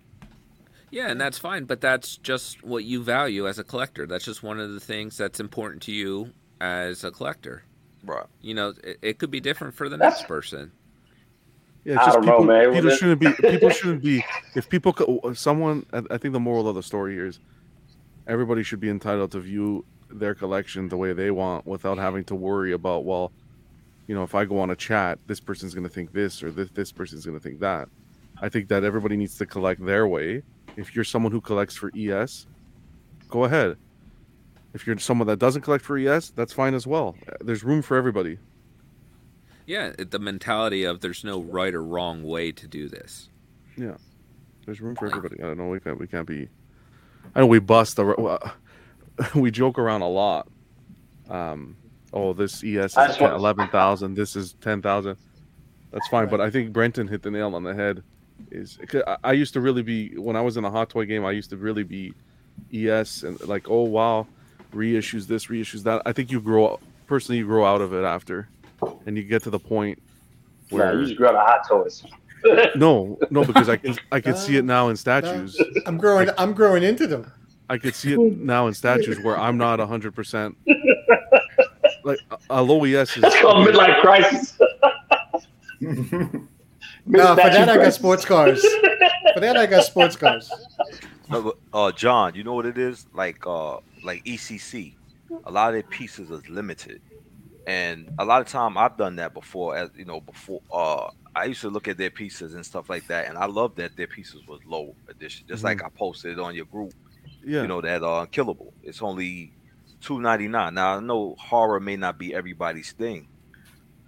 Yeah, 0.90 1.08
and 1.08 1.20
that's 1.20 1.38
fine, 1.38 1.64
but 1.64 1.80
that's 1.80 2.16
just 2.16 2.62
what 2.62 2.84
you 2.84 3.02
value 3.02 3.48
as 3.48 3.58
a 3.58 3.64
collector. 3.64 4.06
That's 4.06 4.24
just 4.24 4.42
one 4.42 4.60
of 4.60 4.72
the 4.72 4.80
things 4.80 5.16
that's 5.16 5.40
important 5.40 5.82
to 5.82 5.92
you 5.92 6.30
as 6.60 7.02
a 7.04 7.10
collector. 7.10 7.64
Right. 8.04 8.24
You 8.40 8.54
know, 8.54 8.72
it, 8.84 8.98
it 9.02 9.18
could 9.18 9.30
be 9.30 9.40
different 9.40 9.74
for 9.74 9.88
the 9.88 9.96
That's- 9.96 10.20
next 10.20 10.28
person. 10.28 10.72
Yeah, 11.86 11.96
just 12.04 12.16
don't 12.16 12.26
know, 12.26 12.38
people, 12.40 12.74
people 12.74 12.90
shouldn't 12.90 13.20
be. 13.20 13.32
People 13.50 13.70
shouldn't 13.78 14.02
be. 14.02 14.24
If 14.56 14.68
people, 14.68 14.92
someone, 15.34 15.86
I 15.92 16.02
I 16.10 16.18
think 16.18 16.32
the 16.32 16.40
moral 16.40 16.68
of 16.68 16.74
the 16.74 16.82
story 16.82 17.14
here 17.14 17.26
is, 17.26 17.38
everybody 18.26 18.64
should 18.64 18.80
be 18.80 18.90
entitled 18.90 19.30
to 19.32 19.40
view 19.40 19.84
their 20.10 20.34
collection 20.34 20.88
the 20.88 20.96
way 20.96 21.12
they 21.12 21.30
want, 21.30 21.64
without 21.64 21.96
having 21.96 22.24
to 22.24 22.34
worry 22.34 22.72
about, 22.72 23.04
well, 23.04 23.30
you 24.08 24.16
know, 24.16 24.24
if 24.24 24.34
I 24.34 24.44
go 24.44 24.58
on 24.58 24.70
a 24.70 24.76
chat, 24.76 25.20
this 25.28 25.38
person's 25.38 25.74
going 25.74 25.84
to 25.86 25.92
think 25.92 26.12
this, 26.12 26.42
or 26.42 26.50
this 26.50 26.70
this 26.70 26.90
person's 26.90 27.24
going 27.24 27.38
to 27.38 27.42
think 27.42 27.60
that. 27.60 27.88
I 28.42 28.48
think 28.48 28.68
that 28.68 28.82
everybody 28.82 29.16
needs 29.16 29.38
to 29.38 29.46
collect 29.46 29.84
their 29.84 30.08
way. 30.08 30.42
If 30.76 30.96
you're 30.96 31.04
someone 31.04 31.30
who 31.30 31.40
collects 31.40 31.76
for 31.76 31.92
ES, 31.96 32.48
go 33.28 33.44
ahead. 33.44 33.76
If 34.74 34.86
you're 34.88 34.98
someone 34.98 35.28
that 35.28 35.38
doesn't 35.38 35.62
collect 35.62 35.84
for 35.84 35.96
ES, 35.96 36.30
that's 36.30 36.52
fine 36.52 36.74
as 36.74 36.86
well. 36.86 37.14
There's 37.40 37.62
room 37.62 37.80
for 37.80 37.96
everybody. 37.96 38.38
Yeah, 39.66 39.92
the 39.98 40.18
mentality 40.18 40.84
of 40.84 41.00
there's 41.00 41.24
no 41.24 41.40
right 41.40 41.74
or 41.74 41.82
wrong 41.82 42.22
way 42.22 42.52
to 42.52 42.68
do 42.68 42.88
this. 42.88 43.28
Yeah, 43.76 43.96
there's 44.64 44.80
room 44.80 44.94
for 44.94 45.06
everybody. 45.06 45.36
I 45.42 45.46
don't 45.46 45.58
know. 45.58 45.68
We 45.68 45.80
can't. 45.80 45.98
We 45.98 46.06
can't 46.06 46.26
be. 46.26 46.48
I 47.34 47.40
know 47.40 47.46
we 47.46 47.58
bust. 47.58 47.96
The, 47.96 48.52
we 49.34 49.50
joke 49.50 49.78
around 49.78 50.02
a 50.02 50.08
lot. 50.08 50.48
Um. 51.28 51.76
Oh, 52.12 52.32
this 52.32 52.62
ES 52.64 52.96
is 52.96 53.16
eleven 53.20 53.68
thousand. 53.68 54.14
This 54.14 54.36
is 54.36 54.54
ten 54.60 54.80
thousand. 54.80 55.16
That's 55.92 56.06
fine, 56.08 56.28
but 56.28 56.40
I 56.40 56.50
think 56.50 56.72
Brenton 56.72 57.08
hit 57.08 57.22
the 57.22 57.30
nail 57.30 57.54
on 57.54 57.62
the 57.64 57.74
head. 57.74 58.02
Is 58.50 58.78
I- 59.06 59.16
I 59.24 59.32
used 59.32 59.52
to 59.54 59.60
really 59.60 59.82
be 59.82 60.16
when 60.16 60.36
I 60.36 60.40
was 60.42 60.56
in 60.56 60.64
a 60.64 60.70
hot 60.70 60.90
toy 60.90 61.06
game. 61.06 61.24
I 61.24 61.32
used 61.32 61.50
to 61.50 61.56
really 61.56 61.82
be 61.82 62.12
ES 62.72 63.24
and 63.24 63.40
like, 63.48 63.68
oh 63.68 63.82
wow, 63.82 64.26
reissues 64.72 65.26
this, 65.26 65.46
reissues 65.46 65.82
that. 65.82 66.02
I 66.06 66.12
think 66.12 66.30
you 66.30 66.40
grow 66.40 66.66
up, 66.74 66.82
personally. 67.06 67.38
You 67.38 67.46
grow 67.46 67.64
out 67.66 67.80
of 67.80 67.92
it 67.92 68.04
after, 68.04 68.48
and 69.06 69.16
you 69.16 69.22
get 69.22 69.42
to 69.44 69.50
the 69.50 69.58
point 69.58 70.00
Nah, 70.70 70.78
where 70.78 70.98
you 70.98 71.06
just 71.06 71.16
grab 71.16 71.34
the 71.34 71.40
hot 71.40 71.66
toys. 71.68 72.04
no, 72.76 73.18
no, 73.30 73.44
because 73.44 73.68
I 73.68 73.76
can 73.76 73.96
I 74.12 74.20
can 74.20 74.36
see 74.36 74.56
it 74.56 74.64
now 74.64 74.88
in 74.88 74.96
statues. 74.96 75.60
I'm 75.86 75.96
growing. 75.96 76.28
I'm 76.38 76.52
growing 76.52 76.82
into 76.82 77.06
them. 77.06 77.30
I 77.68 77.78
could 77.78 77.94
see 77.94 78.14
it 78.14 78.18
now 78.38 78.66
in 78.66 78.74
statues 78.74 79.20
where 79.20 79.38
I'm 79.38 79.56
not 79.56 79.80
hundred 79.80 80.14
percent. 80.14 80.56
Like 82.04 82.18
a 82.50 82.62
low 82.62 82.84
ES 82.84 83.16
is 83.16 83.22
That's 83.22 83.40
called 83.40 83.66
midlife 83.66 84.00
crisis. 84.00 84.58
No, 87.08 87.36
for 87.36 87.36
that 87.36 87.68
I 87.68 87.76
got 87.76 87.94
sports 87.94 88.24
cars. 88.24 88.60
For 89.34 89.38
that 89.38 89.56
I 89.56 89.66
got 89.66 89.84
sports 89.84 90.16
cars. 90.16 90.50
No, 91.30 91.54
uh, 91.72 91.92
John, 91.92 92.34
you 92.34 92.42
know 92.42 92.54
what 92.54 92.66
it 92.66 92.78
is? 92.78 93.06
Like, 93.14 93.46
uh, 93.46 93.78
like 94.02 94.24
ECC, 94.24 94.94
a 95.44 95.50
lot 95.50 95.68
of 95.68 95.74
their 95.74 95.82
pieces 95.84 96.30
is 96.30 96.48
limited, 96.48 97.00
and 97.66 98.14
a 98.18 98.24
lot 98.24 98.40
of 98.40 98.48
time 98.48 98.78
I've 98.78 98.96
done 98.96 99.16
that 99.16 99.34
before. 99.34 99.76
As 99.76 99.90
you 99.96 100.04
know, 100.04 100.20
before 100.20 100.62
uh, 100.72 101.10
I 101.34 101.46
used 101.46 101.60
to 101.62 101.68
look 101.68 101.88
at 101.88 101.98
their 101.98 102.10
pieces 102.10 102.54
and 102.54 102.64
stuff 102.64 102.88
like 102.88 103.08
that, 103.08 103.28
and 103.28 103.36
I 103.36 103.46
love 103.46 103.74
that 103.76 103.96
their 103.96 104.06
pieces 104.06 104.46
was 104.46 104.60
low 104.64 104.94
edition. 105.08 105.46
Just 105.48 105.64
like 105.64 105.82
I 105.82 105.88
posted 105.88 106.38
on 106.38 106.54
your 106.54 106.66
group, 106.66 106.94
yeah. 107.44 107.62
you 107.62 107.68
know 107.68 107.80
that 107.80 108.02
uh, 108.02 108.20
unkillable. 108.20 108.72
It's 108.82 109.02
only 109.02 109.52
two 110.00 110.20
ninety 110.20 110.48
nine. 110.48 110.74
Now 110.74 110.96
I 110.96 111.00
know 111.00 111.34
horror 111.38 111.80
may 111.80 111.96
not 111.96 112.18
be 112.18 112.34
everybody's 112.34 112.92
thing, 112.92 113.26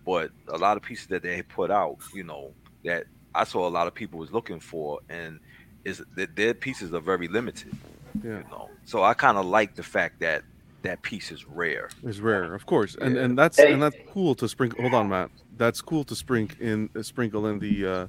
but 0.06 0.30
a 0.46 0.56
lot 0.56 0.76
of 0.76 0.82
pieces 0.82 1.08
that 1.08 1.22
they 1.22 1.42
put 1.42 1.70
out, 1.70 1.98
you 2.14 2.24
know, 2.24 2.52
that 2.84 3.04
I 3.34 3.44
saw 3.44 3.66
a 3.66 3.70
lot 3.70 3.88
of 3.88 3.94
people 3.94 4.20
was 4.20 4.32
looking 4.32 4.60
for, 4.60 5.00
and 5.08 5.40
is 5.84 6.02
that 6.14 6.36
their 6.36 6.54
pieces 6.54 6.94
are 6.94 7.00
very 7.00 7.26
limited. 7.26 7.76
Yeah. 8.22 8.38
You 8.38 8.44
know, 8.50 8.70
so 8.84 9.02
I 9.02 9.14
kind 9.14 9.36
of 9.36 9.46
like 9.46 9.74
the 9.74 9.82
fact 9.82 10.20
that 10.20 10.44
that 10.82 11.02
piece 11.02 11.30
is 11.32 11.44
rare. 11.46 11.90
It's 12.04 12.18
rare, 12.20 12.54
of 12.54 12.66
course, 12.66 12.96
and 13.00 13.14
Yeah. 13.16 13.22
and 13.22 13.38
that's 13.38 13.56
Hey. 13.58 13.72
and 13.72 13.82
that's 13.82 13.96
cool 14.10 14.34
to 14.36 14.48
sprinkle. 14.48 14.80
Hold 14.82 14.94
on, 14.94 15.08
Matt. 15.08 15.30
That's 15.56 15.80
cool 15.82 16.04
to 16.04 16.14
sprinkle 16.14 16.56
in 16.64 16.88
uh, 16.96 17.02
sprinkle 17.02 17.46
in 17.46 17.58
the 17.58 17.86
uh, 17.86 18.06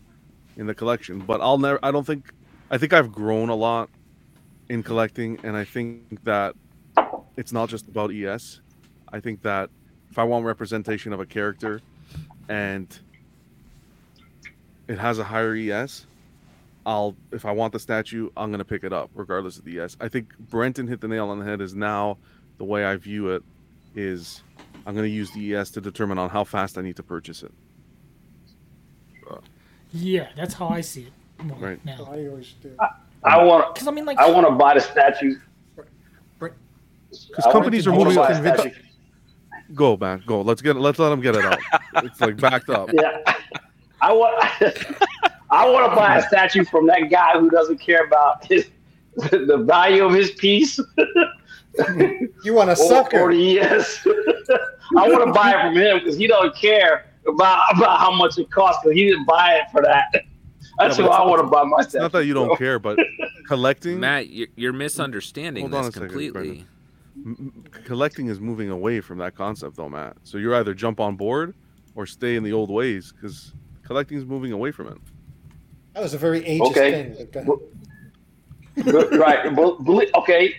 in 0.57 0.67
the 0.67 0.75
collection. 0.75 1.19
But 1.19 1.41
I'll 1.41 1.57
never. 1.57 1.79
I 1.83 1.91
don't 1.91 2.05
think. 2.05 2.31
I 2.71 2.77
think 2.77 2.93
I've 2.93 3.11
grown 3.11 3.49
a 3.49 3.55
lot 3.55 3.89
in 4.69 4.83
collecting, 4.83 5.39
and 5.43 5.57
I 5.57 5.63
think 5.65 6.23
that 6.23 6.55
it's 7.37 7.51
not 7.51 7.69
just 7.69 7.87
about 7.87 8.11
ES. 8.11 8.61
I 9.11 9.19
think 9.19 9.41
that 9.41 9.71
if 10.11 10.19
I 10.19 10.23
want 10.23 10.45
representation 10.45 11.11
of 11.13 11.19
a 11.19 11.25
character, 11.25 11.81
and 12.47 12.87
it 14.87 14.97
has 14.99 15.17
a 15.19 15.23
higher 15.23 15.55
ES, 15.55 16.05
I'll 16.85 17.15
if 17.31 17.45
I 17.45 17.51
want 17.51 17.73
the 17.73 17.79
statue, 17.79 18.29
I'm 18.37 18.51
gonna 18.51 18.63
pick 18.65 18.83
it 18.83 18.93
up 18.93 19.09
regardless 19.15 19.57
of 19.57 19.65
the 19.65 19.79
ES. 19.79 19.97
I 19.99 20.07
think 20.07 20.37
Brenton 20.37 20.87
hit 20.87 21.01
the 21.01 21.07
nail 21.07 21.29
on 21.29 21.39
the 21.39 21.45
head. 21.45 21.61
Is 21.61 21.73
now 21.75 22.17
the 22.59 22.65
way 22.65 22.85
I 22.85 22.95
view 22.97 23.29
it 23.29 23.41
is 23.95 24.43
I'm 24.85 24.93
going 24.93 25.05
to 25.05 25.09
use 25.09 25.31
the 25.31 25.55
ES 25.55 25.71
to 25.71 25.81
determine 25.81 26.19
on 26.19 26.29
how 26.29 26.43
fast 26.43 26.77
I 26.77 26.81
need 26.81 26.95
to 26.97 27.03
purchase 27.03 27.41
it. 27.41 27.51
Yeah, 29.91 30.27
that's 30.37 30.53
how 30.53 30.67
I 30.69 30.81
see 30.81 31.07
it 31.07 31.43
more 31.43 31.57
Right. 31.57 31.83
now. 31.83 32.07
I 32.11 32.27
always 32.27 32.53
do. 32.61 32.75
I 33.23 33.43
want. 33.43 33.73
Because 33.73 33.87
I 33.87 33.91
mean, 33.91 34.05
like, 34.05 34.19
I 34.19 34.29
want 34.29 34.45
to 34.47 34.51
buy 34.51 34.75
the 34.75 34.81
statue. 34.81 35.35
Because 37.09 37.51
companies 37.51 37.87
are 37.87 37.93
I 37.93 37.97
wanna 37.97 38.13
moving. 38.13 38.43
buy. 38.55 38.73
Go, 39.73 39.97
man, 39.97 40.21
go. 40.27 40.41
Let's 40.41 40.61
get. 40.61 40.75
Let's 40.75 40.99
let 40.99 41.09
them 41.09 41.21
get 41.21 41.35
it 41.35 41.43
out. 41.43 41.57
it's 42.03 42.21
like 42.21 42.37
backed 42.37 42.69
up. 42.69 42.91
Yeah. 42.93 43.17
I 44.01 44.13
want. 44.13 44.43
I 45.51 45.67
want 45.67 45.91
to 45.91 45.95
buy 45.95 46.17
a 46.17 46.27
statue 46.27 46.63
from 46.65 46.85
that 46.87 47.09
guy 47.09 47.39
who 47.39 47.49
doesn't 47.49 47.79
care 47.79 48.05
about 48.05 48.45
his, 48.45 48.69
the 49.15 49.63
value 49.67 50.05
of 50.05 50.13
his 50.13 50.29
piece. 50.31 50.79
You 52.43 52.53
want 52.53 52.69
a 52.69 52.73
or, 52.73 52.75
sucker? 52.75 53.19
or 53.19 53.33
the 53.33 53.59
ES. 53.59 54.07
I 54.97 55.07
want 55.09 55.25
to 55.27 55.31
buy 55.33 55.51
it 55.51 55.61
from 55.61 55.75
him 55.75 55.99
because 55.99 56.17
he 56.17 56.25
don't 56.27 56.55
care 56.55 57.05
about 57.27 57.59
about 57.75 57.99
how 57.99 58.11
much 58.15 58.37
it 58.37 58.49
costs 58.49 58.81
because 58.83 58.95
he 58.97 59.05
didn't 59.09 59.25
buy 59.25 59.55
it 59.55 59.65
for 59.71 59.81
that. 59.81 60.05
That's 60.77 60.97
Yeah, 60.97 61.03
who 61.03 61.09
but 61.09 61.21
I 61.21 61.25
want 61.25 61.41
to 61.41 61.47
buy 61.47 61.63
myself. 61.65 62.01
Not 62.01 62.11
that 62.13 62.25
you 62.25 62.33
don't 62.33 62.57
care, 62.57 62.79
but 62.79 62.97
collecting, 63.47 63.99
Matt, 64.05 64.29
you're, 64.29 64.47
you're 64.55 64.73
misunderstanding 64.73 65.69
Hold 65.69 65.73
this 65.73 65.89
a 65.89 65.91
second, 65.91 66.07
completely. 66.09 66.65
m- 67.17 67.35
m- 67.39 67.63
collecting 67.83 68.27
is 68.27 68.39
moving 68.39 68.69
away 68.69 69.01
from 69.01 69.17
that 69.17 69.35
concept, 69.35 69.75
though, 69.75 69.89
Matt. 69.89 70.15
So 70.23 70.37
you're 70.37 70.55
either 70.55 70.73
jump 70.73 71.01
on 71.01 71.17
board 71.17 71.53
or 71.95 72.05
stay 72.05 72.37
in 72.37 72.43
the 72.43 72.53
old 72.53 72.69
ways 72.71 73.11
because 73.11 73.53
collecting 73.83 74.17
is 74.17 74.25
moving 74.25 74.53
away 74.53 74.71
from 74.71 74.87
it. 74.87 74.97
That 75.95 76.03
was 76.03 76.13
a 76.13 76.17
very 76.17 76.41
ageist 76.43 76.69
Okay. 76.71 76.91
thing. 76.91 77.15
but 77.17 77.31
go 77.33 77.39
ahead. 77.41 79.11
Good, 79.11 79.19
right. 79.19 79.45
Okay. 80.15 80.55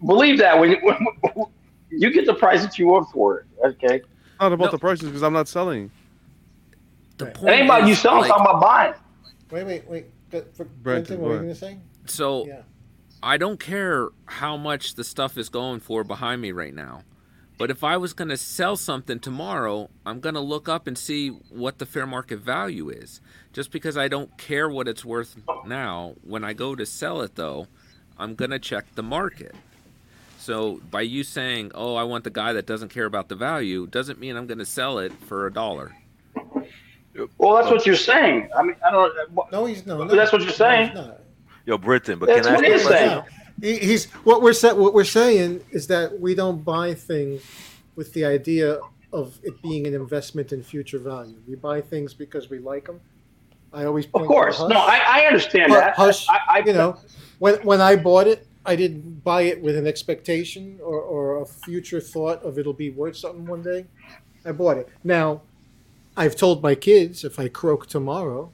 Th- 0.00 0.06
Believe 0.06 0.38
that 0.38 0.58
when 0.58 0.70
you, 0.70 0.78
when 0.82 1.46
you 1.90 2.12
get 2.12 2.26
the 2.26 2.34
price 2.34 2.62
that 2.62 2.78
you 2.78 2.86
want 2.88 3.10
for 3.10 3.40
it. 3.40 3.46
Okay. 3.64 4.02
Not 4.40 4.52
about 4.52 4.66
No. 4.66 4.70
the 4.72 4.78
prices 4.78 5.06
because 5.06 5.22
I'm 5.22 5.32
not 5.32 5.48
selling. 5.48 5.90
The 7.16 7.26
Right. 7.26 7.34
It 7.34 7.38
point 7.38 7.54
ain't 7.54 7.64
about 7.64 7.86
you 7.86 7.92
is, 7.92 7.98
selling. 8.00 8.20
It's 8.20 8.28
like, 8.30 8.38
talking 8.38 8.46
about 8.58 8.62
buying. 8.62 8.94
Wait, 9.50 9.64
wait, 9.64 9.88
wait. 9.88 10.06
Go- 10.30 10.44
For 10.52 10.64
Brenton, 10.64 10.82
Brenton, 10.82 11.20
what 11.20 11.28
were 11.28 11.34
you 11.34 11.40
going 11.40 11.48
to 11.48 11.54
say? 11.54 11.78
So 12.06 12.46
Yeah. 12.46 12.62
I 13.22 13.36
don't 13.36 13.58
care 13.58 14.10
how 14.26 14.56
much 14.56 14.94
the 14.94 15.02
stuff 15.02 15.36
is 15.36 15.48
going 15.48 15.80
for 15.80 16.04
behind 16.04 16.40
me 16.40 16.52
right 16.52 16.74
now. 16.74 17.02
But 17.58 17.72
if 17.72 17.82
I 17.82 17.96
was 17.96 18.12
going 18.12 18.28
to 18.28 18.36
sell 18.36 18.76
something 18.76 19.18
tomorrow, 19.18 19.90
I'm 20.06 20.20
going 20.20 20.36
to 20.36 20.40
look 20.40 20.68
up 20.68 20.86
and 20.86 20.96
see 20.96 21.30
what 21.30 21.78
the 21.78 21.86
fair 21.86 22.06
market 22.06 22.38
value 22.38 22.88
is. 22.88 23.20
Just 23.52 23.72
because 23.72 23.96
I 23.96 24.06
don't 24.06 24.38
care 24.38 24.68
what 24.68 24.86
it's 24.86 25.04
worth 25.04 25.34
oh. 25.48 25.62
now, 25.66 26.14
when 26.22 26.44
I 26.44 26.52
go 26.52 26.76
to 26.76 26.86
sell 26.86 27.20
it 27.22 27.34
though, 27.34 27.66
I'm 28.16 28.36
going 28.36 28.52
to 28.52 28.60
check 28.60 28.94
the 28.94 29.02
market. 29.02 29.56
So 30.38 30.80
by 30.90 31.00
you 31.02 31.24
saying, 31.24 31.72
"Oh, 31.74 31.94
I 31.96 32.04
want 32.04 32.24
the 32.24 32.30
guy 32.30 32.52
that 32.52 32.64
doesn't 32.66 32.88
care 32.90 33.04
about 33.06 33.28
the 33.28 33.34
value," 33.34 33.86
doesn't 33.86 34.18
mean 34.20 34.36
I'm 34.36 34.46
going 34.46 34.58
to 34.58 34.64
sell 34.66 34.98
it 34.98 35.12
for 35.12 35.46
a 35.46 35.52
dollar. 35.52 35.94
Well, 37.36 37.54
that's 37.56 37.68
what 37.70 37.84
you're 37.84 37.96
saying. 37.96 38.48
I 38.56 38.62
mean, 38.62 38.76
I 38.86 38.90
don't. 38.90 39.10
Uh, 39.18 39.22
what- 39.34 39.50
No, 39.50 39.64
he's 39.66 39.84
no. 39.86 40.04
No 40.04 40.14
that's 40.14 40.32
what 40.32 40.42
you're 40.42 40.50
saying. 40.52 40.88
he's 40.90 40.94
not. 40.96 41.20
Yo, 41.66 41.76
Britton, 41.76 42.18
but 42.18 42.26
That's 42.28 42.46
can 42.46 42.56
I 42.56 42.58
what 42.58 42.64
ask 42.64 42.72
he's 42.74 42.82
you 42.84 42.88
saying. 42.88 43.22
He, 43.60 43.78
he's 43.86 44.04
what 44.24 44.40
we're 44.40 44.52
sa- 44.52 44.74
what 44.74 44.94
we're 44.94 45.04
saying 45.04 45.62
is 45.70 45.86
that 45.88 46.18
we 46.20 46.34
don't 46.34 46.64
buy 46.64 46.94
things 46.94 47.42
with 47.96 48.12
the 48.14 48.24
idea 48.24 48.78
of 49.12 49.38
it 49.42 49.60
being 49.62 49.86
an 49.86 49.94
investment 49.94 50.52
in 50.52 50.62
future 50.62 50.98
value. 50.98 51.34
We 51.48 51.56
buy 51.56 51.80
things 51.80 52.14
because 52.14 52.48
we 52.48 52.58
like 52.60 52.86
them. 52.86 53.00
I 53.72 53.84
always 53.84 54.06
Of 54.06 54.12
point 54.12 54.24
to 54.24 54.28
course, 54.28 54.56
Hush. 54.58 54.70
no, 54.70 54.78
I, 54.78 55.02
I 55.06 55.20
understand 55.26 55.72
Hu- 55.72 55.78
that. 55.78 55.94
Hush, 55.96 56.26
I, 56.28 56.38
I, 56.48 56.58
you 56.64 56.72
know, 56.72 56.96
when 57.38 57.56
when 57.56 57.80
I 57.82 57.96
bought 57.96 58.26
it, 58.28 58.46
I 58.68 58.76
didn't 58.76 59.24
buy 59.24 59.42
it 59.42 59.62
with 59.62 59.76
an 59.76 59.86
expectation 59.86 60.78
or, 60.82 61.00
or 61.00 61.40
a 61.40 61.46
future 61.46 62.02
thought 62.02 62.42
of 62.42 62.58
it'll 62.58 62.74
be 62.74 62.90
worth 62.90 63.16
something 63.16 63.46
one 63.46 63.62
day. 63.62 63.86
I 64.44 64.52
bought 64.52 64.76
it. 64.76 64.88
Now, 65.02 65.40
I've 66.18 66.36
told 66.36 66.62
my 66.62 66.74
kids 66.74 67.24
if 67.24 67.38
I 67.38 67.48
croak 67.48 67.86
tomorrow, 67.86 68.52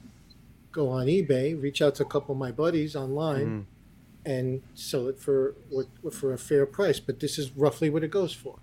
go 0.71 0.87
on 0.89 1.07
eBay, 1.07 1.61
reach 1.61 1.81
out 1.81 1.95
to 1.95 2.03
a 2.03 2.05
couple 2.05 2.31
of 2.33 2.39
my 2.39 2.51
buddies 2.53 2.95
online, 2.95 3.47
Mhm. 3.47 3.65
and 4.25 4.61
sell 4.73 5.07
it 5.07 5.19
for 5.19 5.53
what 5.69 5.87
for 6.13 6.31
a 6.33 6.37
fair 6.37 6.65
price. 6.65 6.99
But 7.01 7.19
this 7.19 7.37
is 7.37 7.51
roughly 7.51 7.89
what 7.89 8.03
it 8.03 8.11
goes 8.11 8.33
for. 8.33 8.59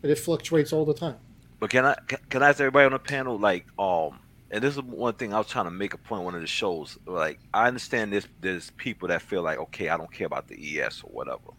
But 0.00 0.10
it 0.10 0.18
fluctuates 0.18 0.72
all 0.72 0.86
the 0.86 0.94
time. 0.94 1.16
But 1.58 1.68
can 1.70 1.84
I 1.84 1.96
can 2.30 2.42
I 2.42 2.48
ask 2.48 2.58
everybody 2.60 2.86
on 2.86 2.92
the 2.92 2.98
panel 2.98 3.38
like 3.38 3.66
um 3.78 4.18
and 4.50 4.62
this 4.62 4.76
is 4.76 4.82
one 4.82 5.14
thing 5.14 5.32
I 5.32 5.38
was 5.38 5.46
trying 5.46 5.66
to 5.66 5.70
make 5.70 5.94
a 5.94 5.98
point. 5.98 6.24
one 6.24 6.34
of 6.34 6.40
the 6.40 6.46
shows 6.46 6.98
like 7.06 7.38
I 7.54 7.68
understand 7.68 8.12
this 8.12 8.26
there's 8.40 8.70
people 8.72 9.08
that 9.08 9.22
feel 9.22 9.42
like 9.42 9.58
okay 9.58 9.88
I 9.88 9.96
don't 9.96 10.12
care 10.12 10.26
about 10.26 10.48
the 10.48 10.80
ES 10.80 11.02
or 11.02 11.10
whatever. 11.10 11.52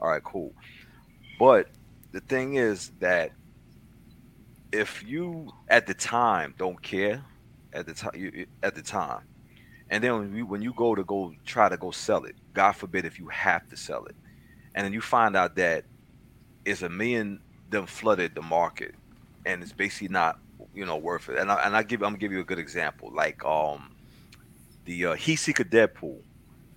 All 0.00 0.10
right, 0.10 0.22
cool. 0.22 0.52
But 1.38 1.68
the 2.12 2.20
thing 2.20 2.54
is 2.54 2.92
that 3.00 3.32
if 4.72 5.04
you 5.06 5.52
at 5.68 5.86
the 5.86 5.94
time 5.94 6.54
don't 6.58 6.82
care 6.82 7.24
at 7.72 7.86
the 7.86 7.94
time 7.94 8.46
at 8.62 8.74
the 8.74 8.82
time 8.82 9.22
and 9.90 10.02
then 10.02 10.18
when 10.18 10.34
you, 10.34 10.46
when 10.46 10.62
you 10.62 10.72
go 10.74 10.94
to 10.94 11.04
go 11.04 11.32
try 11.44 11.68
to 11.68 11.76
go 11.76 11.90
sell 11.92 12.24
it 12.24 12.34
god 12.52 12.72
forbid 12.72 13.04
if 13.04 13.18
you 13.18 13.28
have 13.28 13.68
to 13.68 13.76
sell 13.76 14.04
it 14.06 14.16
and 14.74 14.84
then 14.84 14.92
you 14.92 15.00
find 15.00 15.36
out 15.36 15.54
that 15.54 15.84
it's 16.64 16.82
a 16.82 16.88
million 16.88 17.40
them 17.70 17.86
flooded 17.86 18.34
the 18.34 18.42
market 18.42 18.94
and 19.46 19.62
it's 19.62 19.72
basically 19.72 20.08
not 20.08 20.38
you 20.74 20.84
know 20.84 20.96
worth 20.98 21.28
it 21.28 21.38
and 21.38 21.50
I, 21.52 21.66
and 21.66 21.76
I 21.76 21.82
give 21.82 22.02
I'm 22.02 22.10
gonna 22.10 22.18
give 22.18 22.32
you 22.32 22.40
a 22.40 22.44
good 22.44 22.58
example 22.58 23.10
like 23.14 23.44
um 23.44 23.90
the 24.84 25.06
uh, 25.06 25.14
Heat 25.14 25.36
Seeker 25.36 25.64
Deadpool 25.64 26.20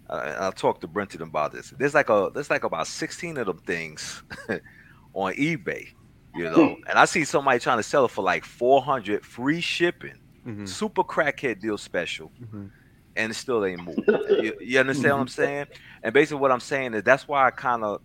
uh, 0.09 0.21
and 0.25 0.35
I'll 0.37 0.51
talk 0.53 0.81
to 0.81 0.87
Brenton 0.87 1.21
about 1.21 1.51
this 1.53 1.73
there's 1.79 1.93
like 1.95 2.09
a 2.09 2.31
there's 2.33 2.49
like 2.49 2.63
about 2.63 2.87
16 2.87 3.37
of 3.37 3.47
them 3.47 3.59
things 3.65 4.23
on 5.13 5.33
eBay 5.33 5.85
you 6.33 6.45
know 6.49 6.77
and 6.89 6.99
I 6.99 7.05
see 7.05 7.25
somebody 7.25 7.59
trying 7.59 7.77
to 7.79 7.83
sell 7.83 8.05
it 8.05 8.11
for 8.11 8.23
like 8.23 8.45
400 8.45 9.25
free 9.25 9.61
shipping 9.61 10.19
Mhm. 10.45 10.67
super 10.67 11.03
crackhead 11.03 11.59
deal 11.59 11.77
special 11.77 12.33
Mhm. 12.41 12.71
and 13.15 13.31
it 13.31 13.35
still 13.35 13.65
ain't 13.65 13.81
moved. 13.81 14.07
you, 14.37 14.53
you 14.61 14.79
understand 14.79 15.15
what 15.15 15.21
I'm 15.21 15.27
saying? 15.27 15.65
And 16.03 16.13
basically, 16.13 16.39
what 16.41 16.51
I'm 16.51 16.59
saying 16.59 16.93
is 16.93 17.03
that's 17.03 17.27
why 17.27 17.47
I 17.47 17.51
kind 17.51 17.83
of, 17.83 17.99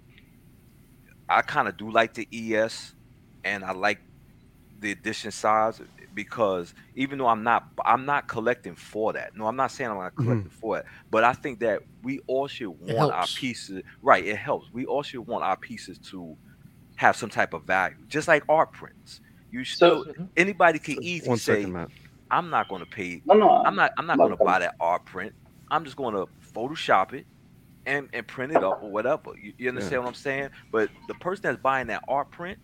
I 1.28 1.42
kind 1.42 1.68
of 1.68 1.76
do 1.76 1.90
like 1.90 2.14
the 2.14 2.26
ES, 2.30 2.94
and 3.44 3.64
I 3.64 3.72
like 3.72 4.00
the 4.82 4.90
edition 4.92 5.30
size 5.30 5.80
because 6.14 6.74
even 6.94 7.18
though 7.18 7.28
I'm 7.28 7.42
not, 7.42 7.68
I'm 7.84 8.04
not 8.04 8.28
collecting 8.28 8.74
for 8.74 9.12
that. 9.14 9.34
No, 9.36 9.46
I'm 9.46 9.56
not 9.56 9.70
saying 9.70 9.90
I'm 9.90 9.96
not 9.96 10.14
mm-hmm. 10.14 10.24
collecting 10.24 10.50
for 10.50 10.78
it, 10.78 10.86
but 11.10 11.24
I 11.24 11.32
think 11.32 11.60
that 11.60 11.82
we 12.02 12.20
all 12.26 12.46
should 12.48 12.68
want 12.68 13.12
our 13.12 13.26
pieces. 13.26 13.82
Right, 14.02 14.24
it 14.24 14.36
helps. 14.36 14.68
We 14.72 14.84
all 14.84 15.02
should 15.02 15.26
want 15.26 15.44
our 15.44 15.56
pieces 15.56 15.98
to 16.10 16.36
have 16.96 17.16
some 17.16 17.30
type 17.30 17.54
of 17.54 17.64
value, 17.64 17.96
just 18.08 18.28
like 18.28 18.44
art 18.48 18.72
prints. 18.72 19.20
You 19.50 19.64
So- 19.64 19.74
still 19.74 20.04
mm-hmm. 20.04 20.24
anybody 20.36 20.78
can 20.78 21.02
easily 21.02 21.30
One 21.30 21.38
say, 21.38 21.62
second, 21.62 21.88
I'm 22.30 22.50
not 22.50 22.68
going 22.68 22.80
to 22.80 22.90
pay 22.90 23.22
no, 23.26 23.34
no, 23.34 23.62
I'm 23.64 23.76
not. 23.76 23.92
I'm 23.98 24.06
not 24.06 24.18
Not 24.18 24.26
going 24.26 24.38
to 24.38 24.44
buy 24.44 24.58
that 24.58 24.74
art 24.80 25.04
print. 25.04 25.32
I'm 25.70 25.84
just 25.84 25.96
going 25.96 26.14
to 26.14 26.26
Photoshop 26.54 27.12
it 27.12 27.26
and 27.86 28.08
and 28.12 28.26
print 28.26 28.52
it 28.52 28.62
up 28.62 28.82
or 28.82 28.90
whatever. 28.90 29.32
You, 29.40 29.52
you 29.58 29.68
understand 29.68 30.02
what 30.02 30.08
I'm 30.08 30.14
saying? 30.14 30.50
But 30.70 30.90
the 31.08 31.14
person 31.14 31.42
that's 31.42 31.60
buying 31.60 31.88
that 31.88 32.02
art 32.08 32.30
print 32.30 32.58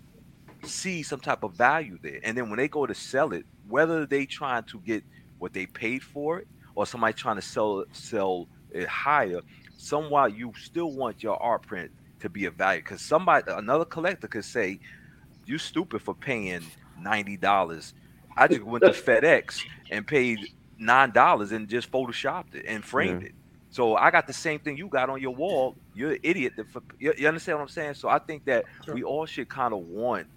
sees 0.64 1.08
some 1.08 1.20
type 1.20 1.42
of 1.42 1.54
value 1.56 1.98
there, 2.02 2.20
and 2.24 2.36
then 2.36 2.50
when 2.50 2.58
they 2.58 2.68
go 2.68 2.86
to 2.86 2.94
sell 2.94 3.32
it, 3.32 3.46
whether 3.66 4.06
they 4.06 4.26
trying 4.26 4.64
to 4.64 4.80
get 4.80 5.04
what 5.38 5.52
they 5.52 5.66
paid 5.66 6.02
for 6.02 6.38
it 6.40 6.48
or 6.74 6.86
somebody 6.86 7.14
trying 7.14 7.36
to 7.36 7.42
sell 7.42 7.80
it, 7.80 7.88
sell 7.92 8.48
it 8.70 8.88
higher, 8.88 9.40
somewhat 9.76 10.34
you 10.36 10.52
still 10.56 10.92
want 10.92 11.22
your 11.22 11.40
art 11.42 11.62
print 11.66 11.90
to 12.20 12.28
be 12.28 12.46
a 12.46 12.50
value 12.50 12.80
because 12.80 13.02
somebody 13.02 13.44
another 13.52 13.84
collector 13.84 14.28
could 14.28 14.44
say, 14.44 14.80
"You 15.44 15.58
stupid 15.58 16.02
for 16.02 16.14
paying 16.14 16.72
ninety 16.96 17.36
dollars." 17.36 17.94
I 18.36 18.48
just 18.48 18.64
went 18.64 18.84
to 18.86 18.92
FedEx 18.92 19.66
and 19.90 20.06
paid 20.06 20.48
nine 20.78 21.12
dollars 21.12 21.52
and 21.52 21.68
just 21.68 21.90
photoshopped 21.90 22.54
it 22.54 22.64
and 22.68 22.84
framed 22.84 23.22
it. 23.22 23.32
So 23.70 23.96
I 23.96 24.10
got 24.10 24.26
the 24.26 24.32
same 24.32 24.60
thing 24.60 24.76
you 24.78 24.88
got 24.88 25.10
on 25.10 25.20
your 25.20 25.34
wall. 25.34 25.76
You're 25.92 26.12
an 26.12 26.18
idiot. 26.22 26.54
that 26.56 26.68
for- 26.70 26.82
You, 26.98 27.14
you 27.18 27.28
understand 27.28 27.58
what 27.58 27.62
I'm 27.64 27.68
saying? 27.68 27.94
So 27.94 28.08
I 28.08 28.18
think 28.18 28.44
that 28.46 28.66
Sure. 28.84 28.94
we 28.94 29.02
all 29.02 29.26
should 29.26 29.48
kind 29.48 29.74
of 29.74 29.80
want 29.80 30.28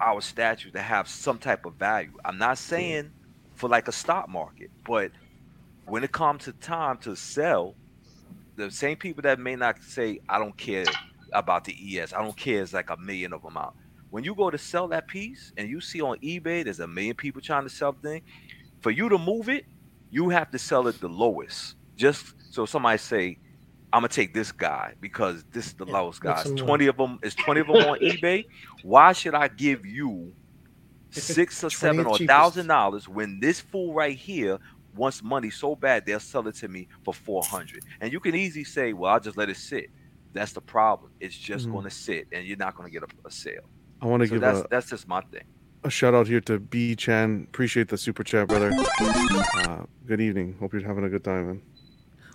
our 0.00 0.20
statue 0.20 0.70
to 0.70 0.80
have 0.80 1.08
some 1.08 1.38
type 1.38 1.66
of 1.66 1.74
value. 1.74 2.12
I'm 2.24 2.38
not 2.38 2.58
saying 2.58 3.10
for 3.54 3.68
like 3.68 3.88
a 3.88 3.92
stock 3.92 4.28
market, 4.28 4.70
but 4.86 5.10
when 5.86 6.04
it 6.04 6.12
comes 6.12 6.44
to 6.44 6.52
time 6.52 6.98
to 6.98 7.16
sell, 7.16 7.74
the 8.56 8.70
same 8.70 8.96
people 8.96 9.22
that 9.22 9.38
may 9.38 9.56
not 9.56 9.82
say 9.82 10.20
I 10.28 10.38
don't 10.38 10.56
care 10.56 10.84
about 11.32 11.64
the 11.64 11.98
ES, 11.98 12.12
I 12.12 12.22
don't 12.22 12.36
care. 12.36 12.62
It's 12.62 12.72
like 12.72 12.90
a 12.90 12.96
million 12.96 13.32
of 13.32 13.42
them 13.42 13.56
out. 13.56 13.74
When 14.10 14.24
you 14.24 14.34
go 14.34 14.50
to 14.50 14.58
sell 14.58 14.88
that 14.88 15.06
piece 15.06 15.52
and 15.56 15.68
you 15.68 15.80
see 15.80 16.00
on 16.00 16.18
eBay 16.18 16.64
there's 16.64 16.80
a 16.80 16.86
million 16.86 17.14
people 17.14 17.40
trying 17.40 17.64
to 17.64 17.70
sell 17.70 17.92
thing, 17.92 18.22
for 18.80 18.90
you 18.90 19.08
to 19.08 19.18
move 19.18 19.48
it, 19.48 19.66
you 20.10 20.28
have 20.30 20.50
to 20.52 20.58
sell 20.58 20.86
it 20.88 21.00
the 21.00 21.08
lowest. 21.08 21.74
Just 21.96 22.34
so 22.50 22.64
somebody 22.64 22.98
say, 22.98 23.38
I'm 23.92 24.00
gonna 24.00 24.08
take 24.08 24.34
this 24.34 24.52
guy 24.52 24.94
because 25.00 25.44
this 25.52 25.66
is 25.66 25.74
the 25.74 25.86
Yeah, 25.86 25.92
lowest 25.94 26.20
guy. 26.20 26.42
some 26.42 26.52
It's 26.52 26.60
money. 26.62 26.66
Twenty 26.66 26.86
of 26.88 26.96
them. 26.96 27.18
is 27.22 27.34
twenty 27.34 27.60
of 27.60 27.66
them 27.68 27.76
on 27.76 27.98
eBay. 28.00 28.44
Why 28.82 29.12
should 29.12 29.34
I 29.34 29.48
give 29.48 29.86
you 29.86 30.32
six 31.10 31.64
or 31.64 31.70
seven 31.70 32.06
or 32.06 32.18
thousand 32.18 32.66
dollars 32.66 33.08
when 33.08 33.40
this 33.40 33.60
fool 33.60 33.94
right 33.94 34.16
here 34.16 34.58
wants 34.94 35.22
money 35.22 35.50
so 35.50 35.74
bad 35.74 36.04
they'll 36.04 36.20
sell 36.20 36.46
it 36.48 36.54
to 36.56 36.68
me 36.68 36.88
for 37.04 37.14
four 37.14 37.42
hundred? 37.42 37.82
And 38.00 38.12
you 38.12 38.20
can 38.20 38.34
easily 38.34 38.64
say, 38.64 38.92
"Well, 38.92 39.12
I'll 39.12 39.20
just 39.20 39.36
let 39.36 39.48
it 39.48 39.56
sit." 39.56 39.86
That's 40.34 40.52
the 40.52 40.60
problem. 40.60 41.12
It's 41.20 41.36
just 41.36 41.66
Mhm. 41.66 41.72
going 41.72 41.84
to 41.84 41.90
sit, 41.90 42.26
and 42.32 42.46
you're 42.46 42.58
not 42.58 42.74
going 42.76 42.86
to 42.86 42.92
get 42.92 43.02
a, 43.02 43.26
a 43.26 43.30
sale. 43.30 43.70
I 44.02 44.06
want 44.06 44.20
to 44.22 44.26
So 44.28 44.34
give 44.34 44.42
that's 44.42 44.60
a, 44.60 44.66
that's 44.70 44.90
just 44.90 45.08
my 45.08 45.22
thing. 45.32 45.44
a 45.84 45.90
shout 45.90 46.12
out 46.14 46.26
here 46.28 46.40
to 46.42 46.58
B 46.58 46.94
Chan. 46.94 47.46
Appreciate 47.48 47.88
the 47.88 47.96
super 47.96 48.22
chat, 48.22 48.46
brother. 48.48 48.70
Uh, 49.00 49.84
good 50.06 50.20
evening. 50.20 50.56
Hope 50.60 50.74
you're 50.74 50.86
having 50.86 51.04
a 51.04 51.08
good 51.08 51.24
time, 51.24 51.46
man. 51.46 51.62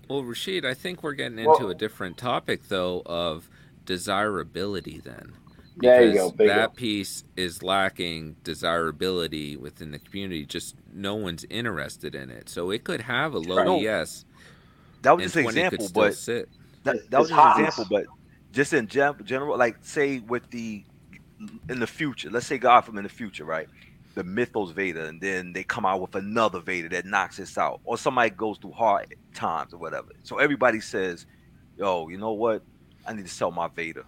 Well, 0.09 0.23
Rashid, 0.23 0.65
I 0.65 0.73
think 0.73 1.01
we're 1.03 1.13
getting 1.13 1.39
into 1.39 1.49
Well- 1.49 1.69
a 1.69 1.75
different 1.75 2.17
topic 2.17 2.67
though 2.67 3.01
of 3.05 3.49
desirability 3.85 4.99
then. 5.03 5.34
There 5.77 6.05
you 6.05 6.13
go. 6.13 6.30
Because 6.30 6.38
Bingo. 6.38 6.53
that 6.53 6.75
piece 6.75 7.23
is 7.35 7.63
lacking 7.63 8.35
desirability 8.43 9.57
within 9.57 9.89
the 9.91 9.97
community. 9.99 10.45
Just 10.45 10.75
no 10.93 11.15
one's 11.15 11.45
interested 11.49 12.13
in 12.13 12.30
it. 12.30 12.47
So 12.47 12.69
it 12.69 12.84
could 12.84 13.01
have 13.01 13.34
a 13.34 13.39
low 13.39 13.63
No. 13.63 13.80
ES 13.80 14.25
That 15.01 15.15
was 15.17 15.23
just 15.23 15.35
an 15.38 15.43
20 15.43 15.55
could 15.55 15.65
example, 15.73 15.88
still 15.88 16.03
but 16.03 16.15
sit. 16.15 16.49
that, 16.84 17.09
that 17.09 17.19
was 17.19 17.30
just 17.30 17.57
an 17.57 17.65
example, 17.65 17.85
but 17.89 18.05
just 18.51 18.73
in 18.73 18.88
gen- 18.88 19.15
general, 19.25 19.57
like 19.57 19.77
say 19.81 20.19
with 20.19 20.49
the 20.51 20.84
in 21.67 21.80
the 21.80 21.88
future, 21.88 22.30
let's 22.30 22.45
say 22.45 22.57
God 22.57 22.81
from 22.81 22.97
in 22.97 23.03
the 23.03 23.09
future, 23.09 23.43
right? 23.43 23.67
The 24.15 24.23
Mythos 24.23 24.72
Vader, 24.72 25.06
and 25.06 25.19
then 25.19 25.53
they 25.53 25.64
come 25.64 25.85
out 25.85 25.99
with 25.99 26.14
another 26.15 26.60
Vader 26.60 26.88
that 26.90 27.06
knocks 27.06 27.38
this 27.38 27.57
out, 27.57 27.81
or 27.84 27.98
somebody 27.98 28.30
goes 28.30 28.57
through 28.60 28.73
hard 28.73 29.15
times 29.34 29.73
or 29.73 29.77
whatever. 29.77 30.10
So 30.23 30.38
everybody 30.38 30.80
says, 30.81 31.26
"Yo, 31.77 32.07
you 32.10 32.18
know 32.19 32.34
what? 32.34 32.61
I 33.07 33.14
need 33.14 33.26
to 33.26 33.31
sell 33.31 33.49
my 33.52 33.68
Vader." 33.69 34.06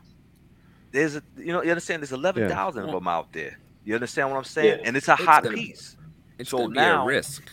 There's 0.91 1.15
a, 1.15 1.23
you 1.37 1.51
know, 1.51 1.63
you 1.63 1.71
understand? 1.71 2.01
There's 2.03 2.11
eleven 2.11 2.47
thousand 2.49 2.83
of 2.83 2.91
them 2.91 3.07
out 3.07 3.33
there. 3.33 3.57
You 3.83 3.95
understand 3.95 4.29
what 4.29 4.37
I'm 4.37 4.43
saying? 4.43 4.79
Yeah. 4.79 4.85
And 4.87 4.95
it's 4.97 5.07
a 5.07 5.13
It's 5.13 5.23
hot 5.23 5.43
gonna- 5.43 5.55
piece. 5.57 5.97
It's 6.37 6.49
So 6.51 6.57
going 6.57 6.69
to 6.69 6.73
be 6.75 6.79
now- 6.81 7.03
a 7.03 7.07
risk. 7.07 7.43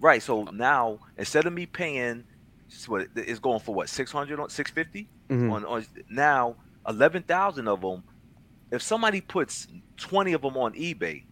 Right. 0.00 0.22
So 0.22 0.44
now 0.44 0.98
instead 1.18 1.46
of 1.46 1.52
me 1.52 1.66
paying, 1.66 2.24
it's 2.66 2.88
what 2.88 3.06
it's 3.14 3.38
going 3.38 3.60
for 3.60 3.74
what 3.74 3.88
six 3.88 4.10
hundred 4.10 4.40
on 4.40 4.48
six 4.50 4.70
fifty 4.70 5.08
Mhm. 5.28 5.52
on, 5.52 5.64
on 5.64 5.86
now 6.10 6.56
eleven 6.88 7.22
thousand 7.22 7.68
of 7.68 7.80
them. 7.82 8.02
If 8.70 8.82
somebody 8.82 9.20
puts 9.20 9.68
twenty 9.96 10.32
of 10.32 10.42
them 10.42 10.56
on 10.56 10.72
eBay, 10.74 11.24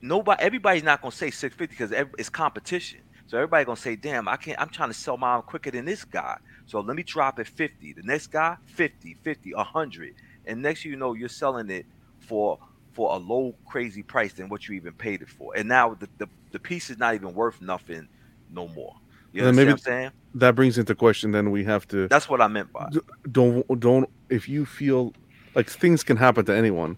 nobody, 0.00 0.42
everybody's 0.42 0.82
not 0.82 1.00
gonna 1.02 1.12
say 1.12 1.30
six 1.30 1.54
fifty 1.54 1.74
because 1.76 1.92
it's 2.18 2.28
competition. 2.28 3.00
So 3.26 3.36
everybody 3.36 3.64
gonna 3.64 3.76
say, 3.76 3.96
"Damn, 3.96 4.26
I 4.28 4.36
can't. 4.36 4.58
I'm 4.60 4.70
trying 4.70 4.88
to 4.90 4.94
sell 4.94 5.16
mine 5.16 5.42
quicker 5.42 5.70
than 5.70 5.84
this 5.84 6.04
guy. 6.04 6.38
So 6.66 6.80
let 6.80 6.96
me 6.96 7.02
drop 7.02 7.38
it 7.38 7.46
50. 7.46 7.92
The 7.94 8.02
next 8.02 8.28
guy 8.28 8.56
50, 8.66 9.14
50, 9.22 9.54
100, 9.54 10.14
and 10.46 10.62
next 10.62 10.84
you 10.84 10.96
know 10.96 11.12
you're 11.14 11.28
selling 11.28 11.68
it 11.70 11.86
for 12.20 12.58
for 12.92 13.14
a 13.14 13.18
low 13.18 13.54
crazy 13.66 14.02
price 14.02 14.32
than 14.32 14.48
what 14.48 14.66
you 14.68 14.74
even 14.74 14.92
paid 14.92 15.22
it 15.22 15.28
for. 15.28 15.54
And 15.56 15.68
now 15.68 15.94
the 15.94 16.08
the, 16.18 16.28
the 16.52 16.58
piece 16.58 16.90
is 16.90 16.98
not 16.98 17.14
even 17.14 17.34
worth 17.34 17.60
nothing 17.60 18.08
no 18.50 18.68
more. 18.68 18.96
You 19.32 19.42
know 19.42 19.52
maybe- 19.52 19.66
what 19.66 19.72
I'm 19.72 19.78
saying? 19.78 20.10
That 20.34 20.54
brings 20.54 20.78
into 20.78 20.94
question. 20.94 21.32
Then 21.32 21.50
we 21.50 21.64
have 21.64 21.86
to 21.88 22.06
That's 22.08 22.28
what 22.28 22.40
I 22.40 22.48
meant 22.48 22.72
by. 22.72 22.88
don't 23.30 23.80
don't 23.80 24.08
if 24.30 24.48
you 24.48 24.64
feel 24.66 25.12
like 25.54 25.68
things 25.68 26.02
can 26.02 26.16
happen 26.16 26.44
to 26.46 26.54
anyone 26.54 26.96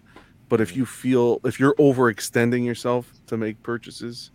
but 0.51 0.59
if 0.59 0.75
you 0.75 0.85
feel 0.85 1.39
if 1.45 1.59
you're 1.61 1.73
overextending 1.75 2.65
yourself 2.65 3.11
to 3.25 3.37
make 3.37 3.61
purchases 3.63 4.31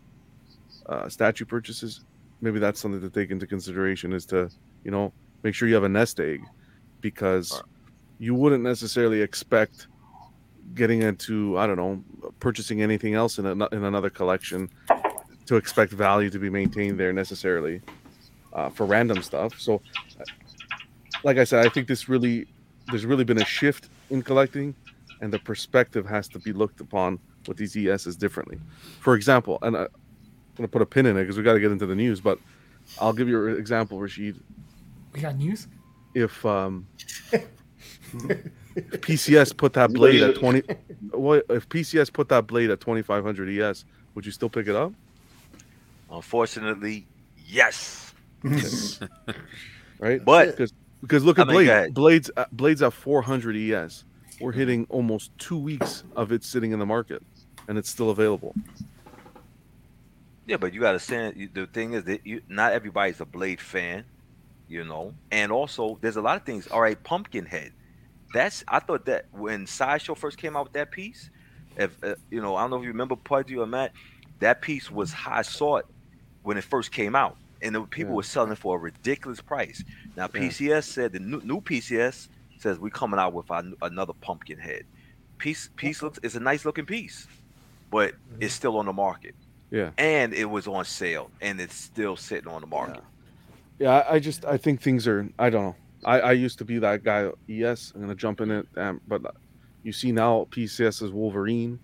uh 0.87 1.09
statue 1.09 1.45
purchases 1.45 2.05
maybe 2.41 2.59
that's 2.59 2.81
something 2.81 3.03
to 3.03 3.11
take 3.11 3.31
into 3.31 3.47
consideration 3.47 4.13
is 4.15 4.25
to 4.25 4.51
you 4.83 4.91
know 4.91 5.13
make 5.43 5.55
sure 5.55 5.69
you 5.69 5.75
have 5.75 5.85
a 5.85 5.89
nest 5.89 6.19
egg 6.19 6.41
because 7.03 7.63
you 8.19 8.35
wouldn't 8.35 8.65
necessarily 8.65 9.21
expect 9.21 9.89
getting 10.75 11.03
into 11.03 11.57
i 11.59 11.67
don't 11.67 11.77
know 11.77 12.03
purchasing 12.41 12.81
anything 12.81 13.15
else 13.15 13.39
in, 13.39 13.47
a, 13.47 13.53
in 13.53 13.85
another 13.85 14.09
collection 14.09 14.71
to 15.45 15.57
expect 15.57 15.93
value 15.93 16.31
to 16.31 16.39
be 16.39 16.51
maintained 16.51 16.99
there 16.99 17.13
necessarily 17.13 17.81
uh, 18.53 18.69
for 18.71 18.87
random 18.87 19.23
stuff. 19.23 19.59
So 19.59 19.81
like 21.23 21.39
I 21.39 21.45
said, 21.45 21.65
I 21.65 21.69
think 21.69 21.87
this 21.87 22.09
really 22.09 22.47
there's 22.89 23.07
really 23.07 23.25
been 23.25 23.41
a 23.41 23.45
shift 23.45 23.89
in 24.11 24.23
collecting, 24.23 24.75
and 25.21 25.33
the 25.33 25.39
perspective 25.39 26.07
has 26.07 26.29
to 26.29 26.39
be 26.39 26.53
looked 26.53 26.81
upon 26.81 27.19
with 27.49 27.57
these 27.57 27.77
ESs 27.77 28.17
differently. 28.17 28.59
For 29.01 29.15
example, 29.15 29.59
and 29.63 29.77
I, 29.77 29.83
I'm 29.83 29.89
gonna 30.57 30.69
put 30.69 30.83
a 30.83 30.87
pin 30.87 31.07
in 31.07 31.17
it 31.17 31.23
because 31.23 31.37
we 31.37 31.43
got 31.43 31.55
to 31.55 31.61
get 31.61 31.73
into 31.73 31.87
the 31.87 31.95
news, 31.95 32.21
but 32.21 32.39
I'll 33.01 33.13
give 33.13 33.29
you 33.29 33.49
an 33.49 33.57
example, 33.57 34.01
Rashid. 34.01 34.41
We 35.13 35.21
got 35.21 35.37
news. 35.37 35.69
If 36.15 36.45
um, 36.47 36.87
if 37.33 39.01
PCS 39.01 39.57
put 39.57 39.73
that 39.75 39.93
blade 39.93 40.23
at 40.23 40.37
twenty, 40.37 40.63
well, 41.13 41.43
if 41.51 41.69
PCS 41.69 42.13
put 42.13 42.29
that 42.31 42.47
blade 42.47 42.71
at 42.71 42.81
2500 42.81 43.49
ES? 43.49 43.85
Would 44.15 44.25
you 44.25 44.33
still 44.33 44.49
pick 44.49 44.67
it 44.67 44.75
up? 44.75 44.93
Unfortunately, 46.11 47.07
yes. 47.47 48.15
Right, 49.99 50.23
But 50.25 50.47
because 50.51 50.73
because 51.01 51.25
look 51.25 51.39
I 51.39 51.43
at 51.43 51.49
mean, 51.49 51.67
go 51.67 51.85
blade 51.87 51.95
blades 51.95 52.31
uh, 52.37 52.45
blades 52.53 52.83
at 52.83 52.93
400 52.93 53.57
ES. 53.57 54.05
We're 54.41 54.53
hitting 54.53 54.87
almost 54.91 55.31
two 55.39 55.59
weeks 55.59 56.05
of 56.15 56.33
it 56.33 56.45
sitting 56.45 56.73
in 56.73 56.79
the 56.79 56.87
market, 56.87 57.23
and 57.69 57.79
it's 57.79 57.89
still 57.89 58.11
available. 58.11 58.55
Yeah, 60.47 60.59
but 60.59 60.73
you 60.73 60.81
got 60.81 60.93
to 60.99 61.13
understand 61.15 61.51
the 61.55 61.67
thing 61.67 61.95
is 61.95 62.05
that 62.05 62.27
you 62.27 62.41
not 62.49 62.73
everybody's 62.73 63.21
a 63.21 63.25
Blade 63.25 63.61
fan, 63.61 64.05
you 64.69 64.85
know, 64.85 65.15
and 65.31 65.51
also 65.51 65.99
there's 66.03 66.17
a 66.17 66.23
lot 66.23 66.37
of 66.37 66.45
things. 66.45 66.67
All 66.69 66.81
right, 66.81 67.03
Pumpkinhead. 67.03 67.73
That's 68.33 68.63
I 68.69 68.79
thought 68.81 69.07
that 69.07 69.25
when 69.33 69.67
Sideshow 69.67 70.15
first 70.15 70.39
came 70.39 70.57
out 70.57 70.65
with 70.65 70.73
that 70.75 70.93
piece, 70.93 71.31
if 71.77 71.97
uh, 72.05 72.15
you 72.31 72.41
know, 72.41 72.55
I 72.57 72.63
don't 72.63 72.71
know 72.71 72.77
if 72.77 72.83
you 72.83 72.89
remember 72.89 73.17
Pudgy 73.17 73.57
or 73.57 73.67
Matt, 73.67 73.93
that 74.41 74.63
piece 74.63 74.91
was 74.91 75.13
high 75.13 75.43
sought 75.43 75.85
when 76.43 76.57
it 76.57 76.65
first 76.65 76.93
came 76.93 77.17
out, 77.17 77.39
and 77.63 77.75
the 77.75 77.81
people 77.83 78.13
Yeah. 78.13 78.17
were 78.17 78.23
selling 78.23 78.53
it 78.53 78.59
for 78.59 78.77
a 78.77 78.79
ridiculous 78.79 79.41
price. 79.41 79.83
Now 80.17 80.29
Yeah. 80.33 80.43
PCS 80.43 80.85
said 80.85 81.13
the 81.13 81.21
new, 81.21 81.41
new 81.43 81.61
PCS 81.61 82.29
says 82.67 82.81
we're 82.81 82.91
coming 82.91 83.21
out 83.21 83.33
with 83.33 83.51
our, 83.51 83.63
another 83.83 84.13
Pumpkinhead. 84.21 84.85
Piece 85.39 85.69
piece 85.77 86.03
looks 86.03 86.19
it's 86.23 86.35
a 86.35 86.41
nice 86.41 86.65
looking 86.65 86.87
piece, 86.87 87.27
but 87.91 88.15
it's 88.41 88.55
still 88.55 88.77
on 88.79 88.87
the 88.87 88.93
market 88.93 89.35
Yeah. 89.71 89.91
and 89.99 90.33
it 90.35 90.47
was 90.47 90.67
on 90.67 90.85
sale 90.85 91.31
and 91.41 91.61
it's 91.61 91.75
still 91.77 92.17
sitting 92.17 92.49
on 92.49 92.61
the 92.63 92.67
market. 92.67 93.03
Yeah, 93.79 93.91
I, 93.91 94.15
I 94.15 94.19
just 94.19 94.45
I 94.45 94.57
think 94.57 94.81
things 94.81 95.07
are 95.07 95.29
I 95.39 95.51
don't 95.51 95.63
know. 95.65 95.77
I, 96.05 96.21
I 96.21 96.33
used 96.33 96.59
to 96.59 96.65
be 96.65 96.79
that 96.81 97.05
guy. 97.05 97.31
Yes, 97.47 97.93
I'm 97.95 98.01
gonna 98.01 98.15
jump 98.15 98.41
in 98.41 98.51
it, 98.51 98.67
um, 98.77 99.01
but 99.07 99.23
you 99.83 99.93
see 99.93 100.11
now 100.11 100.47
PCS 100.51 101.03
is 101.03 101.13
Wolverine. 101.13 101.79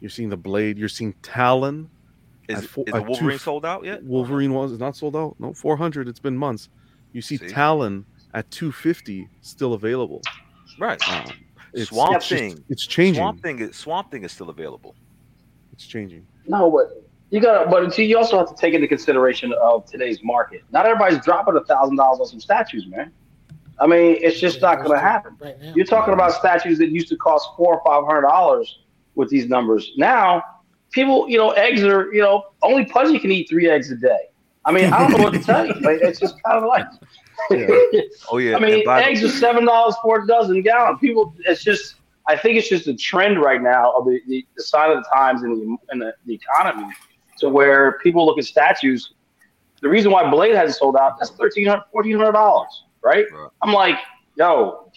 You're 0.00 0.10
seeing 0.10 0.28
the 0.28 0.36
Blade. 0.36 0.78
You're 0.78 0.88
seeing 0.88 1.14
Talon. 1.22 1.90
Is, 2.48 2.64
is 2.64 2.76
Wolverine 2.76 3.18
two- 3.18 3.38
sold 3.38 3.64
out 3.64 3.84
yet? 3.84 4.02
Wolverine 4.02 4.52
was 4.52 4.78
not 4.78 4.96
sold 4.96 5.14
out. 5.16 5.36
No, 5.38 5.52
400. 5.52 6.08
It's 6.08 6.18
been 6.18 6.36
months. 6.36 6.68
You 7.12 7.22
see, 7.22 7.36
See? 7.36 7.48
Talon 7.48 8.04
at 8.34 8.50
250 8.50 9.28
still 9.40 9.74
available. 9.74 10.22
Right. 10.78 11.00
Um, 11.08 11.32
it's, 11.72 11.90
Swamp 11.90 12.16
it's 12.16 12.28
just- 12.28 12.60
it's 12.68 12.86
changing. 12.86 13.20
Swamp 13.20 13.42
Thing 13.42 13.58
is 13.60 13.76
Swamp 13.76 14.10
Thing 14.10 14.24
is 14.24 14.32
still 14.32 14.50
available. 14.50 14.94
It's 15.72 15.86
changing. 15.86 16.26
No, 16.46 16.70
but 16.70 17.04
you 17.30 17.40
got. 17.40 17.70
But 17.70 17.96
you 17.96 18.18
also 18.18 18.38
have 18.38 18.48
to 18.48 18.54
take 18.54 18.74
into 18.74 18.88
consideration 18.88 19.52
of 19.62 19.86
today's 19.86 20.22
market. 20.22 20.62
Not 20.72 20.84
everybody's 20.86 21.24
dropping 21.24 21.56
a 21.56 21.64
thousand 21.64 21.96
dollars 21.96 22.20
on 22.20 22.26
some 22.26 22.40
statues, 22.40 22.86
man. 22.86 23.12
I 23.78 23.86
mean, 23.86 24.18
it's 24.20 24.38
just 24.38 24.60
not 24.60 24.78
going 24.78 24.90
to 24.90 24.98
happen. 25.00 25.36
Right 25.40 25.58
now. 25.60 25.72
You're 25.74 25.86
talking 25.86 26.12
about 26.12 26.32
statues 26.32 26.78
that 26.78 26.90
used 26.90 27.08
to 27.08 27.16
cost 27.16 27.48
four 27.56 27.78
or 27.78 27.82
five 27.86 28.04
hundred 28.04 28.28
dollars 28.28 28.80
with 29.14 29.30
these 29.30 29.48
numbers. 29.48 29.92
Now, 29.96 30.42
people, 30.90 31.28
you 31.28 31.38
know, 31.38 31.50
eggs 31.52 31.82
are, 31.82 32.12
you 32.12 32.20
know, 32.20 32.44
only 32.62 32.84
Pudgy 32.84 33.18
can 33.18 33.30
eat 33.30 33.48
three 33.48 33.70
eggs 33.70 33.90
a 33.90 33.96
day. 33.96 34.28
I 34.66 34.72
mean, 34.72 34.92
I 34.92 34.98
don't 34.98 35.16
know 35.16 35.24
what 35.24 35.32
to 35.32 35.38
tell 35.40 35.66
you. 35.66 35.72
Like, 35.74 36.00
it's 36.02 36.20
just 36.20 36.34
kind 36.42 36.58
of 36.58 36.64
like. 36.64 36.84
Oh 38.30 38.38
yeah. 38.38 38.56
I 38.56 38.60
mean, 38.60 38.74
and 38.74 38.84
by 38.84 39.00
the- 39.00 39.06
eggs 39.06 39.22
are 39.24 39.28
seven 39.28 39.64
dollars 39.64 39.94
for 40.02 40.22
a 40.22 40.26
dozen 40.26 40.62
gallon. 40.62 40.98
People, 40.98 41.34
it's 41.46 41.62
just. 41.64 41.96
I 42.28 42.36
think 42.36 42.58
it's 42.58 42.68
just 42.68 42.86
a 42.86 42.94
trend 42.94 43.40
right 43.40 43.60
now 43.60 43.92
of 43.92 44.04
the, 44.04 44.20
the, 44.28 44.46
the 44.56 44.62
sign 44.62 44.90
of 44.96 44.98
the 45.02 45.08
times 45.12 45.42
and 45.42 45.52
the 45.56 45.76
and 45.88 46.00
the, 46.00 46.14
the 46.26 46.34
economy, 46.34 46.86
to 47.38 47.48
where 47.48 47.98
people 47.98 48.24
look 48.24 48.38
at 48.38 48.44
statues. 48.44 49.14
The 49.80 49.88
reason 49.88 50.12
why 50.12 50.30
Blade 50.30 50.54
hasn't 50.54 50.76
sold 50.76 50.96
out 50.96 51.18
that's 51.18 51.30
thirteen 51.32 51.66
hundred, 51.66 51.84
fourteen 51.90 52.16
hundred 52.18 52.32
dollars, 52.32 52.84
right? 53.02 53.24
Right. 53.32 53.48
I'm 53.62 53.72
like, 53.72 53.96
yo, 54.36 54.92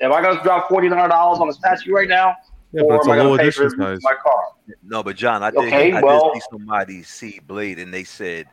am 0.00 0.12
I 0.12 0.22
gonna 0.22 0.42
drop 0.42 0.68
fourteen 0.68 0.92
hundred 0.92 1.08
dollars 1.08 1.40
on 1.40 1.48
a 1.48 1.52
statue 1.52 1.92
right 1.92 2.08
now, 2.08 2.34
Yeah, 2.72 2.82
or 2.82 2.88
but 2.90 2.94
it's 2.98 3.06
am 3.08 3.10
a 3.10 3.14
I 3.14 3.16
gonna 3.18 3.36
pay 3.38 3.50
for 3.50 3.68
size. 3.68 3.98
my 4.02 4.14
car? 4.22 4.44
no, 4.84 5.02
but 5.02 5.16
John, 5.16 5.42
I 5.42 5.50
did, 5.50 5.58
Okay, 5.58 5.92
I 5.92 6.00
well- 6.00 6.32
did 6.32 6.40
see 6.40 6.46
somebody 6.50 7.02
see 7.02 7.40
Blade 7.46 7.78
and 7.78 7.92
they 7.92 8.04
said 8.04 8.46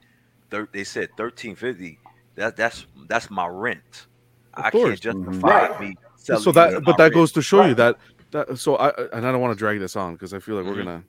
they 0.74 0.84
said 0.84 1.10
thirteen 1.16 1.56
fifty. 1.56 2.00
That 2.42 2.56
that's 2.58 2.88
that's 3.08 3.30
my 3.30 3.48
rent. 3.48 4.08
I 4.56 4.72
course. 4.72 5.00
can't 5.00 5.26
justify 5.26 5.80
me 5.80 5.96
selling 6.18 6.42
so 6.44 6.52
that 6.54 6.74
my 6.74 6.80
but 6.80 6.98
that 6.98 7.04
rent. 7.04 7.14
goes 7.14 7.32
to 7.34 7.42
show 7.44 7.66
you 7.66 7.76
that 7.76 7.98
that 8.32 8.58
so 8.58 8.76
i 8.78 8.90
and 9.14 9.26
i 9.28 9.32
don't 9.32 9.42
want 9.42 9.52
to 9.54 9.58
drag 9.58 9.80
this 9.80 9.96
on 9.96 10.14
because 10.14 10.34
i 10.34 10.40
feel 10.40 10.56
like 10.56 10.66
we're 10.66 10.74
Mhm. 10.82 10.86
gonna 10.86 11.04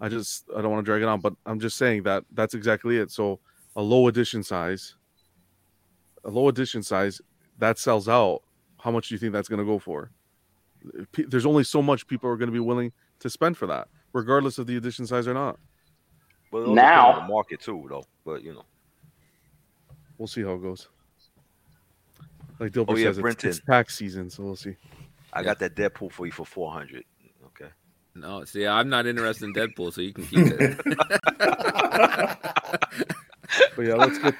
i 0.00 0.08
just 0.08 0.44
i 0.56 0.60
don't 0.60 0.70
want 0.70 0.84
to 0.84 0.90
drag 0.90 1.00
it 1.02 1.08
on 1.08 1.20
but 1.20 1.34
i'm 1.46 1.58
just 1.58 1.76
saying 1.78 2.02
that 2.02 2.24
that's 2.32 2.54
exactly 2.54 2.98
it 2.98 3.10
so 3.10 3.40
a 3.76 3.82
low 3.82 4.08
edition 4.08 4.42
size 4.42 4.94
a 6.24 6.30
low 6.30 6.48
edition 6.48 6.82
size 6.82 7.20
that 7.58 7.78
sells 7.78 8.08
out 8.08 8.42
how 8.78 8.90
much 8.90 9.08
do 9.08 9.14
you 9.14 9.18
think 9.18 9.32
that's 9.32 9.48
going 9.48 9.58
to 9.60 9.64
go 9.64 9.78
for 9.78 10.10
there's 11.28 11.46
only 11.46 11.64
so 11.64 11.80
much 11.82 12.06
people 12.06 12.28
are 12.28 12.36
going 12.36 12.48
to 12.48 12.52
be 12.52 12.60
willing 12.60 12.92
to 13.20 13.28
spend 13.30 13.56
for 13.56 13.66
that 13.66 13.88
regardless 14.12 14.58
of 14.58 14.66
the 14.66 14.76
edition 14.76 15.06
size 15.06 15.26
or 15.26 15.34
not 15.34 15.58
But 16.52 16.68
Now- 16.68 17.20
the 17.20 17.26
market 17.26 17.60
too, 17.60 17.84
though. 17.88 18.04
But 18.24 18.42
you 18.44 18.52
know, 18.54 18.64
we'll 20.18 20.28
see 20.28 20.42
how 20.42 20.54
it 20.54 20.62
goes 20.62 20.88
like 22.60 22.72
Dilbert 22.72 22.90
Oh, 22.90 22.96
yeah, 22.96 23.04
says 23.06 23.18
it's, 23.18 23.22
Brenton. 23.22 23.50
it's 23.50 23.60
tax 23.60 23.96
season 23.96 24.30
so 24.30 24.42
we'll 24.42 24.56
see 24.56 24.76
I 25.34 25.42
got 25.42 25.58
that 25.58 25.74
Deadpool 25.74 26.12
for 26.12 26.26
you 26.26 26.32
for 26.32 26.46
four 26.46 26.70
hundred. 26.70 27.04
Okay. 27.46 27.68
No, 28.14 28.44
see, 28.44 28.66
I'm 28.66 28.88
not 28.88 29.06
interested 29.06 29.46
in 29.46 29.52
Deadpool, 29.52 29.92
so 29.92 30.00
you 30.00 30.12
can 30.12 30.24
keep 30.26 30.46
it. 30.46 30.78
but 33.76 33.84
yeah, 33.84 33.94
let's 33.94 34.18
get 34.18 34.34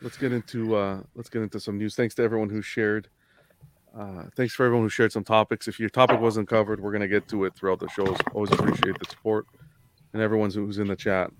let's 0.00 0.16
get 0.16 0.32
into 0.32 0.74
uh 0.74 1.00
let's 1.14 1.28
get 1.28 1.42
into 1.42 1.60
some 1.60 1.76
news. 1.76 1.94
Thanks 1.94 2.14
to 2.14 2.22
everyone 2.22 2.48
who 2.48 2.62
shared. 2.62 3.08
Uh, 3.94 4.24
thanks 4.36 4.54
for 4.54 4.64
everyone 4.64 4.84
who 4.84 4.90
shared 4.90 5.12
some 5.12 5.24
topics. 5.24 5.68
If 5.68 5.78
your 5.78 5.88
topic 5.90 6.20
wasn't 6.20 6.48
covered, 6.48 6.80
we're 6.80 6.92
gonna 6.92 7.08
get 7.08 7.28
to 7.28 7.44
it 7.44 7.54
throughout 7.54 7.80
the 7.80 7.88
shows. 7.88 8.16
Always 8.32 8.52
appreciate 8.52 8.98
the 8.98 9.04
support 9.10 9.46
and 10.14 10.22
everyone's 10.22 10.54
who's 10.54 10.78
in 10.78 10.88
the 10.88 10.96
chat. 10.96 11.30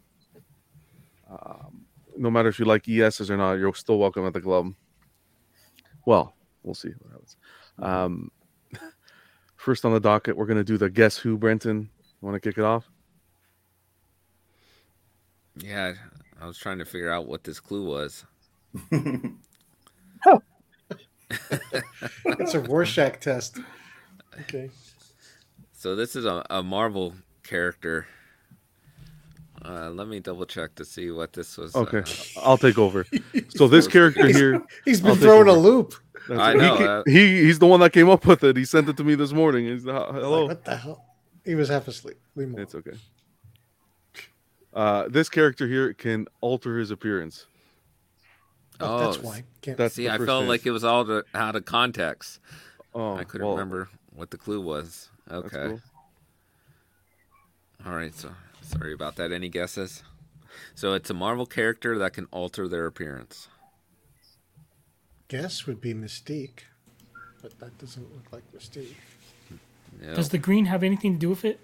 Um, 1.30 1.85
no 2.16 2.30
matter 2.30 2.48
if 2.48 2.58
you 2.58 2.64
like 2.64 2.88
ESs 2.88 3.30
or 3.30 3.36
not, 3.36 3.54
you're 3.54 3.74
still 3.74 3.98
welcome 3.98 4.26
at 4.26 4.32
the 4.32 4.40
club. 4.40 4.72
Well, 6.04 6.34
we'll 6.62 6.74
see 6.74 6.90
what 6.98 7.12
happens. 7.12 7.36
Um, 7.78 8.30
first 9.56 9.84
on 9.84 9.92
the 9.92 10.00
docket, 10.00 10.36
we're 10.36 10.46
gonna 10.46 10.64
do 10.64 10.78
the 10.78 10.90
guess 10.90 11.16
who. 11.16 11.36
Brenton, 11.36 11.90
want 12.20 12.34
to 12.34 12.40
kick 12.40 12.58
it 12.58 12.64
off? 12.64 12.88
yeah, 15.58 15.94
I 16.40 16.46
was 16.46 16.58
trying 16.58 16.78
to 16.78 16.84
figure 16.84 17.10
out 17.10 17.26
what 17.26 17.44
this 17.44 17.60
clue 17.60 17.84
was. 17.84 18.24
It's 22.38 22.54
a 22.54 22.60
Rorschach 22.60 23.18
test. 23.20 23.58
Okay. 24.42 24.70
So 25.72 25.96
this 25.96 26.14
is 26.14 26.24
a, 26.24 26.46
a 26.50 26.62
Marvel 26.62 27.14
character. 27.42 28.06
Uh, 29.66 29.90
let 29.90 30.06
me 30.06 30.20
double 30.20 30.46
check 30.46 30.74
to 30.76 30.84
see 30.84 31.10
what 31.10 31.32
this 31.32 31.56
was. 31.56 31.74
Okay, 31.74 31.98
uh, 31.98 32.40
I'll 32.42 32.58
take 32.58 32.78
over. 32.78 33.04
So 33.48 33.66
this 33.68 33.88
character 33.96 34.28
here. 34.28 34.62
He's 34.84 35.00
I'll 35.00 35.10
been 35.12 35.14
take 35.16 35.22
thrown 35.24 35.48
a 35.48 35.52
loop. 35.54 35.94
That's 36.28 36.40
I 36.40 36.54
know, 36.54 36.76
He, 36.76 36.84
uh, 36.84 37.02
he 37.06 37.42
he's 37.44 37.58
the 37.58 37.66
one 37.66 37.80
that 37.80 37.92
came 37.92 38.08
up 38.08 38.26
with 38.26 38.44
it. 38.44 38.56
He 38.56 38.64
sent 38.64 38.88
it 38.88 38.96
to 38.96 39.04
me 39.04 39.14
this 39.14 39.32
morning. 39.32 39.66
He's 39.66 39.84
the, 39.84 39.92
Like, 39.92 40.12
hello. 40.12 40.46
what 40.46 40.64
the 40.64 40.76
hell? 40.76 41.04
He 41.44 41.54
was 41.54 41.68
half 41.68 41.86
asleep. 41.88 42.18
Leave 42.34 42.56
It's 42.58 42.74
okay. 42.74 42.92
Uh, 44.74 45.08
this 45.08 45.28
character 45.28 45.66
here 45.66 45.94
can 45.94 46.26
alter 46.40 46.78
his 46.78 46.90
appearance. 46.90 47.46
Oh, 48.78 48.98
that's 48.98 49.16
Oh, 49.18 49.20
why. 49.20 49.44
Can't, 49.62 49.78
That's 49.78 49.94
See, 49.94 50.08
I 50.08 50.18
felt 50.18 50.40
hint. 50.40 50.48
like 50.48 50.66
it 50.66 50.70
was 50.70 50.84
all 50.84 51.04
to, 51.06 51.24
out 51.34 51.56
of 51.56 51.64
context. 51.64 52.40
Oh, 52.94 53.14
I 53.16 53.24
couldn't 53.24 53.46
well, 53.46 53.56
remember 53.56 53.88
what 54.14 54.30
the 54.30 54.36
clue 54.36 54.60
was. 54.60 55.08
Okay. 55.30 55.68
cool. 55.68 55.80
All 57.86 57.94
right. 57.94 58.14
So 58.14 58.30
sorry 58.66 58.92
about 58.92 59.16
that. 59.16 59.32
Any 59.32 59.48
guesses? 59.48 60.02
So 60.74 60.92
it's 60.94 61.10
a 61.10 61.14
Marvel 61.14 61.46
character 61.46 61.98
that 61.98 62.12
can 62.12 62.26
alter 62.30 62.68
their 62.68 62.86
appearance. 62.86 63.48
guess 65.28 65.66
would 65.66 65.80
be 65.80 65.92
Mystique, 65.94 66.60
but 67.42 67.58
that 67.58 67.76
doesn't 67.78 68.12
look 68.14 68.32
like 68.32 68.42
Mystique. 68.56 68.94
Yeah. 70.02 70.14
Does 70.14 70.28
the 70.28 70.38
green 70.38 70.66
have 70.66 70.82
anything 70.82 71.14
to 71.14 71.18
do 71.18 71.30
with 71.30 71.44
it? 71.44 71.58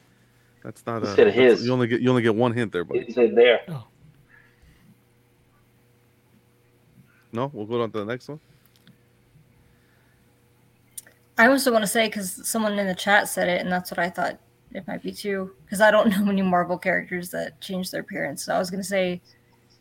That's 0.65 0.85
not 0.87 1.03
He 1.03 1.09
a. 1.09 1.15
said 1.15 1.27
that's- 1.29 1.35
his. 1.59 1.67
You 1.67 1.73
only 1.73 1.87
get 1.89 2.01
you 2.01 2.09
only 2.11 2.23
get 2.23 2.35
one 2.35 2.53
hint 2.55 2.73
there, 2.73 2.85
buddy. 2.85 3.05
He 3.05 3.13
said 3.13 3.35
there. 3.35 3.61
Oh, 3.69 3.85
No, 7.33 7.51
we'll 7.53 7.65
go 7.67 7.83
on 7.83 7.91
to 7.93 7.99
the 7.99 8.05
next 8.05 8.29
one. 8.29 8.41
I 11.39 11.47
also 11.47 11.73
want 11.73 11.83
to 11.83 11.87
say 11.89 12.07
because 12.09 12.47
someone 12.47 12.79
in 12.79 12.87
the 12.87 12.95
chat 12.95 13.27
said 13.29 13.49
it, 13.49 13.61
and 13.63 13.73
that's 13.73 13.91
what 13.91 13.99
I 13.99 14.11
thought 14.11 14.39
it 14.75 14.87
might 14.87 15.03
be 15.03 15.13
two 15.13 15.53
Because 15.65 15.81
I 15.81 15.91
don't 15.91 16.09
know 16.11 16.25
many 16.25 16.43
Marvel 16.43 16.79
characters 16.79 17.31
that 17.31 17.61
change 17.61 17.91
their 17.91 18.01
appearance. 18.01 18.45
So 18.45 18.55
I 18.55 18.59
was 18.59 18.71
gonna 18.71 18.83
say 18.85 19.21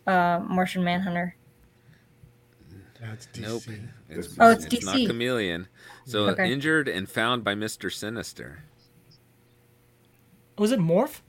uh, 0.08 0.40
Martian 0.48 0.84
Manhunter. 0.84 1.36
That's 3.00 3.28
DC. 3.34 3.42
Nope. 3.42 3.64
It's, 4.10 4.36
Oh, 4.40 4.52
it's 4.52 4.84
not 4.86 4.96
DC. 4.98 5.08
Chameleon. 5.08 5.68
So 6.06 6.28
Okay. 6.30 6.52
injured 6.52 6.88
and 6.88 7.10
found 7.10 7.44
by 7.44 7.56
Mister 7.56 7.90
Sinister. 7.90 8.64
was 10.58 10.72
it 10.72 10.80
Morph? 10.80 11.22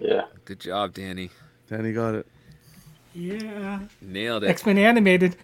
Yeah. 0.00 0.26
Good 0.44 0.60
job, 0.60 0.92
Danny. 0.94 1.30
Danny 1.68 1.92
got 1.92 2.14
it. 2.14 2.26
Yeah. 3.14 3.80
Nailed 4.00 4.44
it. 4.44 4.50
X 4.50 4.66
Men 4.66 4.76
animated. 4.78 5.36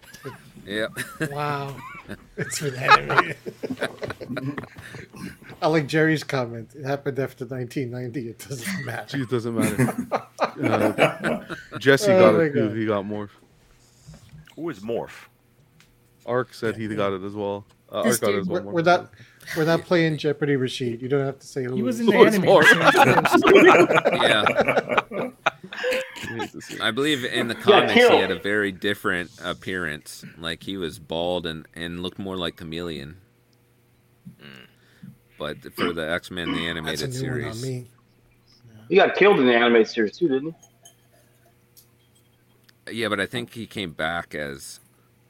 Yep. 0.65 0.91
Wow. 1.31 1.75
it's 2.37 2.59
been 2.61 2.75
animated. 2.75 3.37
I 5.61 5.67
like 5.67 5.87
Jerry's 5.87 6.23
comment. 6.23 6.73
It 6.75 6.85
happened 6.85 7.19
after 7.19 7.45
1990. 7.45 8.29
It 8.29 8.39
doesn't 8.39 8.85
matter. 8.85 9.17
Gee, 9.17 9.23
it 9.23 9.29
doesn't 9.29 9.55
matter. 9.55 10.07
Uh, 10.41 11.77
Jesse 11.79 12.11
Oh 12.11 12.19
got 12.19 12.33
my 12.35 12.43
it 12.43 12.53
too. 12.53 12.69
He 12.73 12.85
got 12.85 13.05
more. 13.05 13.29
Who 14.55 14.69
is 14.69 14.79
Morph? 14.79 15.27
Ark 16.25 16.53
said 16.53 16.77
he 16.77 16.87
got 16.87 17.13
it 17.13 17.23
as 17.23 17.33
well. 17.33 17.65
Uh, 17.91 18.01
Ark 18.01 18.19
got 18.19 18.31
it 18.33 18.39
as 18.39 18.47
well. 18.47 18.61
We're, 18.63 18.71
we're 18.73 18.81
not. 18.81 19.11
We're 19.57 19.65
not 19.65 19.83
playing 19.83 20.17
Jeopardy, 20.17 20.55
Rashid. 20.55 21.01
You 21.01 21.09
don't 21.09 21.25
have 21.25 21.39
to 21.39 21.47
say 21.47 21.63
who. 21.63 21.75
He 21.75 21.81
was 21.81 21.99
it 21.99 22.03
in 22.03 22.41
the 22.41 22.47
Oh, 22.47 22.59
it's 22.59 22.71
animated 22.97 23.89
yeah. 24.21 24.43
I 26.15 26.39
hate 26.39 26.51
to 26.51 26.61
see 26.61 26.75
it. 26.75 26.81
I 26.81 26.91
believe 26.91 27.25
in 27.25 27.47
the 27.47 27.55
got 27.55 27.63
comics 27.63 27.93
he 27.93 28.01
had 28.01 28.31
a 28.31 28.39
very 28.39 28.71
different 28.71 29.31
appearance. 29.43 30.23
Like 30.37 30.63
he 30.63 30.77
was 30.77 30.99
bald 30.99 31.45
and, 31.45 31.67
and 31.73 32.01
looked 32.01 32.19
more 32.19 32.37
like 32.37 32.55
Chameleon. 32.55 33.17
But 35.41 35.73
for 35.73 35.91
the 35.91 36.07
X 36.07 36.29
Men 36.29 36.51
the 36.51 36.53
That's 36.53 36.61
a 36.61 36.69
animated 36.69 37.09
new 37.13 37.31
one 37.31 37.43
on 37.45 37.53
series, 37.55 37.63
me. 37.63 37.87
He 38.89 38.95
got 38.95 39.15
killed 39.15 39.39
in 39.39 39.47
the 39.47 39.55
animated 39.55 39.87
series 39.87 40.15
too, 40.15 40.27
didn't 40.27 40.55
he? 42.85 42.99
yeah, 42.99 43.07
but 43.07 43.19
I 43.19 43.25
think 43.25 43.53
he 43.53 43.65
came 43.65 43.91
back 43.91 44.35
as, 44.35 44.79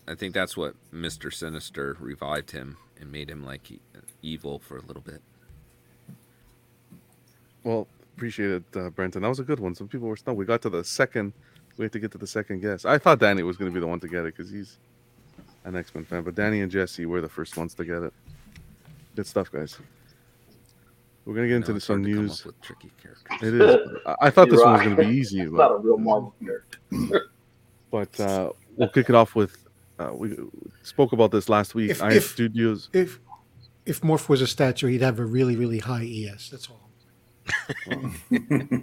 I 0.10 0.16
think 0.16 0.34
that's 0.34 0.58
what 0.58 0.76
Mister 0.92 1.32
Sinister 1.32 1.96
revived 1.98 2.52
him 2.52 2.76
and 3.00 3.10
made 3.10 3.30
him 3.30 3.46
like 3.46 3.62
evil 4.22 4.60
for 4.60 4.76
a 4.78 4.82
little 4.82 5.02
bit. 5.02 5.22
Well, 7.64 7.88
appreciate 8.18 8.52
it, 8.52 8.64
uh, 8.76 8.90
Brenton. 8.90 9.22
That 9.22 9.30
was 9.30 9.40
a 9.40 9.44
good 9.44 9.62
one. 9.62 9.76
Some 9.76 9.88
people 9.88 10.10
were 10.10 10.18
stunned. 10.18 10.38
We 10.38 10.44
got 10.44 10.62
to 10.64 10.70
the 10.70 10.84
second. 10.84 11.32
We 11.78 11.86
had 11.86 11.94
to 11.94 12.00
get 12.00 12.12
to 12.12 12.18
the 12.18 12.28
second 12.28 12.60
guess. 12.60 12.84
I 12.84 12.98
thought 12.98 13.20
Danny 13.20 13.44
was 13.44 13.56
going 13.56 13.72
to 13.72 13.74
be 13.74 13.80
the 13.80 13.88
one 13.88 14.02
to 14.02 14.10
get 14.10 14.26
it 14.26 14.36
because 14.36 14.52
he's 14.52 14.78
an 15.64 15.78
X 15.78 15.96
Men 15.96 16.04
fan. 16.04 16.24
But 16.24 16.36
Danny 16.36 16.60
and 16.60 16.70
Jesse 16.70 17.06
were 17.06 17.22
the 17.22 17.30
first 17.30 17.56
ones 17.56 17.74
to 17.76 17.86
get 17.86 18.04
it. 18.04 18.14
Good 19.16 19.26
stuff, 19.28 19.50
guys. 19.50 19.78
We're 21.26 21.36
gonna 21.36 21.48
get 21.48 21.58
into 21.58 21.72
know, 21.72 21.76
it's 21.78 21.86
some 21.86 21.98
hard 22.04 22.06
to 22.08 22.14
come 22.16 22.22
news. 22.26 22.46
with 22.46 22.62
tricky 22.62 22.92
characters. 23.02 23.54
It 23.54 23.62
is. 23.62 24.00
I- 24.08 24.16
I 24.22 24.30
thought 24.32 24.50
this 24.50 24.58
You're 24.58 24.66
one 24.66 24.74
was 24.74 24.82
going 24.84 24.96
to 24.96 25.04
be 25.04 25.10
easy, 25.16 25.42
It's 25.42 25.52
not 25.52 25.72
a 25.72 25.76
but, 25.76 25.84
real 25.86 25.98
Marvel 26.00 26.34
character. 26.44 26.80
but 27.92 28.20
uh, 28.20 28.52
we'll 28.76 28.90
kick 28.90 29.10
it 29.10 29.16
off 29.16 29.36
with. 29.36 29.56
Uh, 30.00 30.12
we 30.14 30.36
spoke 30.82 31.12
about 31.14 31.30
this 31.32 31.48
last 31.48 31.76
week. 31.76 31.92
If- 31.92 32.02
Iron 32.02 32.14
if- 32.14 32.26
Studios. 32.32 32.90
If 32.94 33.20
if 33.86 34.02
Morph 34.02 34.30
was 34.30 34.42
a 34.42 34.48
statue, 34.48 34.88
he'd 34.88 35.02
have 35.02 35.20
a 35.20 35.26
really 35.26 35.56
really 35.56 35.80
high 35.80 36.06
ES. 36.06 36.50
That's 36.50 36.68
all. 36.70 36.90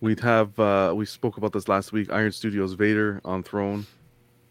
We'd 0.00 0.20
have. 0.20 0.58
Uh, 0.60 0.92
we 0.94 1.06
spoke 1.06 1.36
about 1.38 1.52
this 1.52 1.68
last 1.68 1.90
week. 1.92 2.12
Iron 2.12 2.30
Studios 2.30 2.74
Vader 2.74 3.20
on 3.24 3.42
throne. 3.42 3.86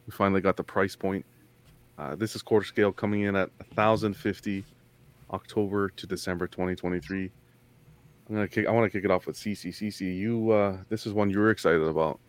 We 0.07 0.11
finally 0.11 0.41
got 0.41 0.57
the 0.57 0.63
price 0.63 0.95
point. 0.95 1.25
Uh, 1.97 2.15
this 2.15 2.35
is 2.35 2.41
quarter 2.41 2.65
scale 2.65 2.91
coming 2.91 3.21
in 3.21 3.35
at 3.35 3.49
1050 3.75 4.65
October 5.31 5.89
to 5.89 6.07
December 6.07 6.47
2023. 6.47 7.31
I'm 8.27 8.35
gonna 8.35 8.47
kick. 8.47 8.67
I 8.67 8.71
want 8.71 8.91
to 8.91 8.97
kick 8.97 9.05
it 9.05 9.11
off 9.11 9.27
with 9.27 9.35
CC. 9.35 9.69
CC, 9.69 10.17
you. 10.17 10.51
Uh, 10.51 10.77
this 10.89 11.05
is 11.05 11.13
one 11.13 11.29
you 11.29 11.39
were 11.39 11.51
excited 11.51 11.81
about. 11.81 12.19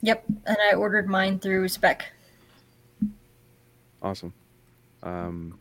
Yep, 0.00 0.24
and 0.46 0.56
I 0.70 0.74
ordered 0.74 1.08
mine 1.08 1.38
through 1.38 1.68
Spec. 1.68 2.06
Awesome. 4.02 4.32
Um, 5.02 5.58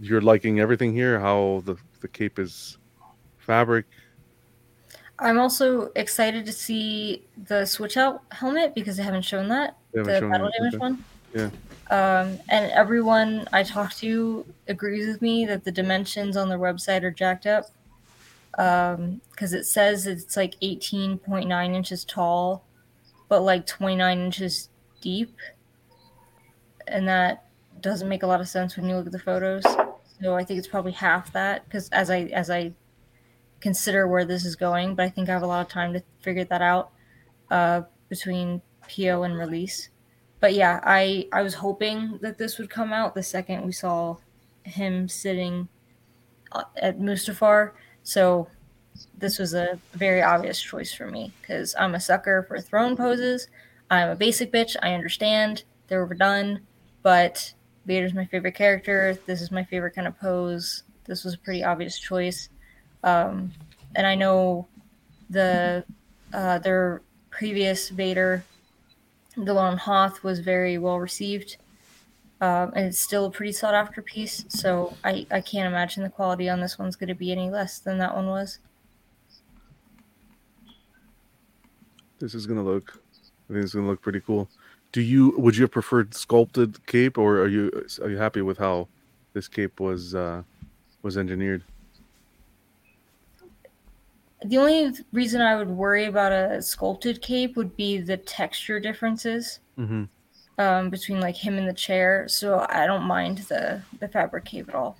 you're 0.00 0.20
liking 0.20 0.60
everything 0.60 0.92
here. 0.92 1.18
How 1.18 1.62
the 1.64 1.76
the 2.00 2.08
cape 2.08 2.38
is 2.38 2.78
fabric. 3.38 3.86
I'm 5.20 5.38
also 5.38 5.90
excited 5.96 6.46
to 6.46 6.52
see 6.52 7.24
the 7.46 7.64
switch 7.66 7.96
out 7.96 8.22
helmet 8.30 8.74
because 8.74 8.96
they 8.96 9.02
haven't 9.02 9.22
shown 9.22 9.48
that. 9.48 9.76
Haven't 9.94 10.12
the 10.12 10.20
shown 10.20 10.30
battle 10.30 10.50
damage 10.56 10.78
one. 10.78 11.04
Yeah. 11.34 11.50
Um, 11.90 12.38
and 12.48 12.70
everyone 12.72 13.48
I 13.52 13.62
talk 13.62 13.94
to 13.96 14.44
agrees 14.66 15.06
with 15.06 15.22
me 15.22 15.46
that 15.46 15.64
the 15.64 15.72
dimensions 15.72 16.36
on 16.36 16.48
their 16.48 16.58
website 16.58 17.02
are 17.02 17.10
jacked 17.10 17.46
up. 17.46 17.66
Because 18.52 19.52
it 19.52 19.64
says 19.64 20.06
it's 20.06 20.36
like 20.36 20.58
18.9 20.60 21.74
inches 21.74 22.04
tall, 22.04 22.64
but 23.28 23.40
like 23.40 23.66
29 23.66 24.18
inches 24.18 24.68
deep. 25.00 25.36
And 26.86 27.08
that 27.08 27.46
doesn't 27.80 28.08
make 28.08 28.22
a 28.22 28.26
lot 28.26 28.40
of 28.40 28.48
sense 28.48 28.76
when 28.76 28.88
you 28.88 28.96
look 28.96 29.06
at 29.06 29.12
the 29.12 29.18
photos. 29.18 29.62
So 30.20 30.34
I 30.34 30.44
think 30.44 30.58
it's 30.58 30.68
probably 30.68 30.92
half 30.92 31.32
that. 31.32 31.64
Because 31.64 31.88
as 31.90 32.10
I 32.10 32.22
as 32.32 32.50
I 32.50 32.72
consider 33.60 34.06
where 34.06 34.24
this 34.24 34.44
is 34.44 34.56
going, 34.56 34.94
but 34.94 35.04
I 35.04 35.08
think 35.08 35.28
I 35.28 35.32
have 35.32 35.42
a 35.42 35.46
lot 35.46 35.60
of 35.60 35.68
time 35.68 35.92
to 35.92 36.02
figure 36.20 36.44
that 36.44 36.62
out 36.62 36.90
uh, 37.50 37.82
between 38.08 38.62
PO 38.88 39.22
and 39.22 39.38
release. 39.38 39.90
But 40.40 40.54
yeah, 40.54 40.80
I 40.84 41.28
I 41.32 41.42
was 41.42 41.54
hoping 41.54 42.18
that 42.22 42.38
this 42.38 42.58
would 42.58 42.70
come 42.70 42.92
out 42.92 43.14
the 43.14 43.22
second 43.22 43.64
we 43.66 43.72
saw 43.72 44.16
him 44.62 45.08
sitting 45.08 45.68
uh, 46.52 46.64
at 46.76 47.00
Mustafar. 47.00 47.72
So 48.02 48.48
this 49.16 49.38
was 49.38 49.54
a 49.54 49.78
very 49.94 50.22
obvious 50.22 50.60
choice 50.60 50.92
for 50.92 51.06
me 51.10 51.32
because 51.40 51.74
I'm 51.78 51.94
a 51.94 52.00
sucker 52.00 52.44
for 52.48 52.60
throne 52.60 52.96
poses. 52.96 53.48
I'm 53.90 54.10
a 54.10 54.16
basic 54.16 54.52
bitch. 54.52 54.76
I 54.82 54.94
understand 54.94 55.64
they're 55.88 56.02
overdone, 56.02 56.60
but 57.02 57.52
Vader's 57.86 58.14
my 58.14 58.26
favorite 58.26 58.54
character. 58.54 59.18
This 59.26 59.40
is 59.40 59.50
my 59.50 59.64
favorite 59.64 59.94
kind 59.94 60.06
of 60.06 60.18
pose. 60.18 60.84
This 61.04 61.24
was 61.24 61.34
a 61.34 61.38
pretty 61.38 61.64
obvious 61.64 61.98
choice. 61.98 62.50
Um, 63.02 63.52
and 63.96 64.06
I 64.06 64.14
know 64.14 64.66
the 65.30 65.84
uh, 66.32 66.58
their 66.58 67.02
previous 67.30 67.88
Vader, 67.88 68.44
the 69.44 69.54
one 69.54 69.72
on 69.72 69.78
Hoth, 69.78 70.22
was 70.22 70.40
very 70.40 70.78
well 70.78 70.98
received, 70.98 71.56
um, 72.40 72.72
and 72.74 72.86
it's 72.86 72.98
still 72.98 73.26
a 73.26 73.30
pretty 73.30 73.52
sought 73.52 73.74
after 73.74 74.02
piece. 74.02 74.44
So 74.48 74.96
I, 75.04 75.26
I 75.30 75.40
can't 75.40 75.66
imagine 75.66 76.02
the 76.02 76.10
quality 76.10 76.48
on 76.48 76.60
this 76.60 76.78
one's 76.78 76.96
going 76.96 77.08
to 77.08 77.14
be 77.14 77.32
any 77.32 77.50
less 77.50 77.78
than 77.78 77.98
that 77.98 78.14
one 78.14 78.26
was. 78.26 78.58
This 82.18 82.34
is 82.34 82.46
gonna 82.46 82.64
look. 82.64 83.00
I 83.48 83.52
think 83.52 83.64
it's 83.64 83.74
gonna 83.74 83.86
look 83.86 84.02
pretty 84.02 84.20
cool. 84.20 84.48
Do 84.90 85.00
you? 85.00 85.34
Would 85.38 85.56
you 85.56 85.62
have 85.62 85.70
preferred 85.70 86.14
sculpted 86.14 86.84
cape, 86.86 87.16
or 87.16 87.40
are 87.40 87.46
you? 87.46 87.86
Are 88.02 88.10
you 88.10 88.16
happy 88.16 88.42
with 88.42 88.58
how 88.58 88.88
this 89.34 89.46
cape 89.46 89.78
was 89.78 90.16
uh, 90.16 90.42
was 91.02 91.16
engineered? 91.16 91.62
The 94.44 94.58
only 94.58 94.92
reason 95.12 95.40
I 95.40 95.56
would 95.56 95.68
worry 95.68 96.04
about 96.04 96.32
a 96.32 96.62
sculpted 96.62 97.20
cape 97.22 97.56
would 97.56 97.76
be 97.76 97.98
the 97.98 98.16
texture 98.16 98.78
differences 98.80 99.60
Mm-hmm. 99.78 100.04
um, 100.60 100.90
between 100.90 101.20
like 101.20 101.36
him 101.36 101.56
and 101.58 101.68
the 101.68 101.72
chair. 101.72 102.26
So 102.28 102.66
I 102.68 102.86
don't 102.86 103.04
mind 103.04 103.38
the 103.38 103.82
the 104.00 104.08
fabric 104.08 104.44
cape 104.44 104.68
at 104.68 104.74
all. 104.74 104.96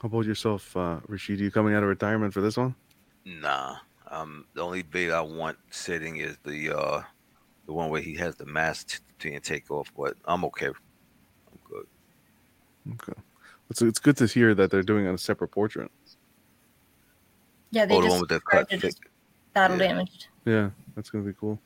How 0.00 0.06
about 0.06 0.26
yourself, 0.26 0.76
uh, 0.76 1.00
Rashid? 1.08 1.40
Are 1.40 1.44
you 1.44 1.50
coming 1.50 1.74
out 1.74 1.82
of 1.82 1.88
retirement 1.88 2.32
for 2.32 2.40
this 2.40 2.56
one? 2.56 2.74
Nah. 3.24 3.76
Um, 4.10 4.46
the 4.54 4.62
only 4.62 4.82
bait 4.82 5.10
I 5.10 5.20
want 5.20 5.58
sitting 5.70 6.16
is 6.18 6.36
the 6.44 6.70
uh, 6.76 7.02
the 7.66 7.72
one 7.72 7.90
where 7.90 8.00
he 8.00 8.14
has 8.16 8.36
the 8.36 8.46
mask 8.46 9.02
to 9.18 9.32
and 9.32 9.42
take 9.42 9.70
off. 9.70 9.92
But 9.96 10.16
I'm 10.24 10.44
okay. 10.46 10.68
I'm 10.68 11.58
good. 11.64 11.86
Okay. 12.94 13.20
It's 13.70 13.82
it's 13.82 13.98
good 13.98 14.16
to 14.18 14.26
hear 14.26 14.54
that 14.54 14.70
they're 14.70 14.82
doing 14.82 15.06
a 15.06 15.18
separate 15.18 15.48
portrait. 15.48 15.90
Yeah, 17.70 17.84
they 17.86 17.96
just 17.96 18.08
one 18.08 18.20
with 18.20 18.28
the 18.30 18.40
cut 18.40 18.72
it 18.72 18.80
thick. 18.80 18.94
battle 19.52 19.76
Yeah. 19.76 19.88
damaged. 19.88 20.28
Yeah, 20.44 20.70
that's 20.94 21.10
gonna 21.10 21.24
be 21.24 21.34
cool. 21.34 21.60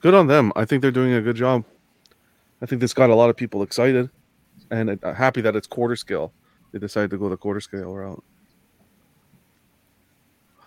Good 0.00 0.14
on 0.14 0.26
them. 0.26 0.52
I 0.54 0.64
think 0.64 0.82
they're 0.82 0.90
doing 0.90 1.14
a 1.14 1.22
good 1.22 1.36
job. 1.36 1.64
I 2.60 2.66
think 2.66 2.80
this 2.80 2.92
got 2.94 3.10
a 3.10 3.14
lot 3.14 3.30
of 3.30 3.36
people 3.36 3.62
excited, 3.62 4.10
and 4.70 4.90
it, 4.90 5.04
uh, 5.04 5.14
happy 5.14 5.40
that 5.40 5.56
it's 5.56 5.66
quarter 5.66 5.96
scale. 5.96 6.32
They 6.72 6.78
decided 6.78 7.10
to 7.10 7.18
go 7.18 7.28
the 7.28 7.36
quarter 7.36 7.60
scale 7.60 7.94
route. 7.94 8.22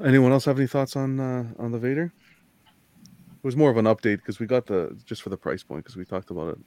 Anyone 0.03 0.31
else 0.31 0.45
have 0.45 0.57
any 0.57 0.67
thoughts 0.67 0.95
on 0.95 1.19
uh, 1.19 1.45
on 1.57 1.71
the 1.71 1.79
Vader? 1.79 2.11
It 3.05 3.43
was 3.43 3.55
more 3.55 3.69
of 3.69 3.77
an 3.77 3.85
update 3.85 4.17
because 4.17 4.39
we 4.39 4.45
got 4.47 4.65
the 4.65 4.97
just 5.05 5.21
for 5.21 5.29
the 5.29 5.37
price 5.37 5.63
point 5.63 5.83
because 5.83 5.95
we 5.95 6.05
talked 6.05 6.31
about 6.31 6.49
it. 6.49 6.59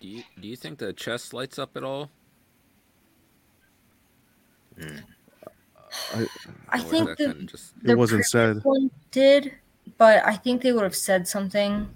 Do 0.00 0.08
you 0.08 0.22
do 0.40 0.48
you 0.48 0.56
think 0.56 0.78
the 0.78 0.92
chest 0.92 1.32
lights 1.34 1.58
up 1.58 1.76
at 1.76 1.84
all? 1.84 2.10
I 6.14 6.18
Or 6.72 6.76
is 6.76 6.84
think 6.84 7.18
the, 7.18 7.34
just 7.44 7.74
It 7.84 7.96
wasn't 7.96 8.24
said. 8.26 8.62
one 8.64 8.90
did, 9.10 9.52
but 9.98 10.24
I 10.24 10.36
think 10.36 10.62
they 10.62 10.72
would 10.72 10.82
have 10.84 10.96
said 10.96 11.26
something. 11.28 11.88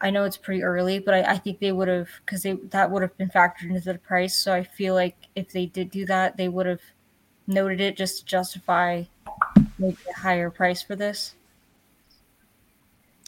I 0.00 0.10
know 0.10 0.24
it's 0.24 0.36
pretty 0.36 0.62
early, 0.62 0.98
but 1.00 1.14
I, 1.14 1.32
I 1.32 1.38
think 1.38 1.58
they 1.58 1.72
would 1.72 1.88
have 1.88 2.08
because 2.24 2.42
they 2.42 2.52
that 2.52 2.90
would 2.90 3.02
have 3.02 3.16
been 3.18 3.28
factored 3.28 3.70
into 3.70 3.80
the 3.80 3.98
price. 3.98 4.36
So 4.36 4.54
I 4.54 4.62
feel 4.62 4.94
like 4.94 5.16
if 5.34 5.50
they 5.50 5.66
did 5.66 5.90
do 5.90 6.06
that, 6.06 6.36
they 6.36 6.48
would 6.48 6.66
have 6.66 6.80
noted 7.46 7.80
it 7.80 7.96
just 7.96 8.20
to 8.20 8.24
justify 8.24 9.04
maybe 9.78 9.96
a 10.14 10.18
higher 10.20 10.50
price 10.50 10.82
for 10.82 10.94
this. 10.94 11.34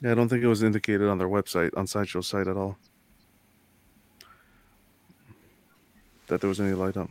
Yeah, 0.02 0.12
I 0.12 0.14
don't 0.14 0.28
think 0.28 0.42
it 0.42 0.46
was 0.48 0.62
indicated 0.62 1.08
on 1.08 1.18
their 1.18 1.28
website 1.28 1.76
on 1.76 1.86
Sideshow's 1.86 2.26
site 2.28 2.46
at 2.46 2.56
all 2.56 2.78
that 6.28 6.40
there 6.40 6.48
was 6.48 6.60
any 6.60 6.72
light 6.72 6.96
up. 6.96 7.10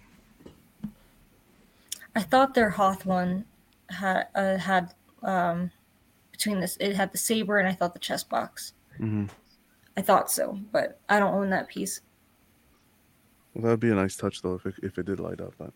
I 2.15 2.21
thought 2.21 2.53
their 2.53 2.69
Hoth 2.69 3.05
one 3.05 3.45
had 3.89 4.27
uh, 4.35 4.57
had 4.57 4.93
um, 5.23 5.71
between 6.31 6.59
this 6.59 6.77
it 6.79 6.95
had 6.95 7.11
the 7.11 7.17
saber 7.17 7.57
and 7.57 7.67
I 7.67 7.73
thought 7.73 7.93
the 7.93 7.99
chest 7.99 8.29
box. 8.29 8.73
hmm 8.97 9.25
I 9.97 10.01
thought 10.01 10.31
so, 10.31 10.57
but 10.71 10.99
I 11.09 11.19
don't 11.19 11.33
own 11.33 11.49
that 11.49 11.67
piece. 11.67 11.99
Well, 13.53 13.63
that 13.63 13.69
would 13.71 13.79
be 13.81 13.89
a 13.89 13.95
nice 13.95 14.15
touch 14.15 14.41
though 14.41 14.55
if 14.55 14.65
it, 14.65 14.75
if 14.81 14.97
it 14.97 15.05
did 15.05 15.19
light 15.19 15.41
up. 15.41 15.53
But 15.57 15.73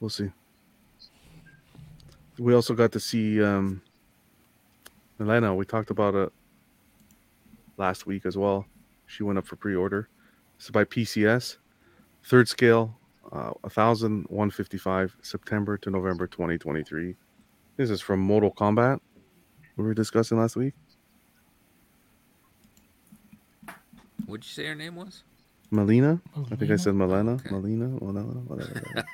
we'll 0.00 0.08
see. 0.08 0.30
We 2.38 2.54
also 2.54 2.74
got 2.74 2.92
to 2.92 3.00
see 3.00 3.42
um, 3.42 3.82
Elena. 5.20 5.54
We 5.54 5.64
talked 5.64 5.90
about 5.90 6.14
it 6.14 6.32
last 7.76 8.06
week 8.06 8.26
as 8.26 8.36
well. 8.36 8.66
She 9.06 9.22
went 9.22 9.38
up 9.38 9.46
for 9.46 9.56
pre-order. 9.56 10.08
This 10.56 10.66
is 10.66 10.70
by 10.70 10.84
PCS, 10.84 11.58
third 12.24 12.48
scale, 12.48 12.98
uh, 13.34 13.50
1,155, 13.62 15.16
September 15.22 15.76
to 15.78 15.90
November 15.90 16.26
2023. 16.26 17.16
This 17.76 17.90
is 17.90 18.00
from 18.00 18.20
Mortal 18.20 18.52
Kombat. 18.52 19.00
We 19.76 19.82
were 19.82 19.94
discussing 19.94 20.38
last 20.38 20.54
week. 20.54 20.74
What'd 24.26 24.44
you 24.44 24.50
say 24.50 24.66
her 24.66 24.74
name 24.76 24.94
was? 24.94 25.24
Mileena. 25.72 26.20
I 26.52 26.54
think 26.54 26.70
I 26.70 26.76
said 26.76 26.94
Melena. 26.94 27.34
Okay. 27.40 27.48
Mileena. 27.48 27.98
Mileena. 28.00 28.44
Whatever. 28.44 28.82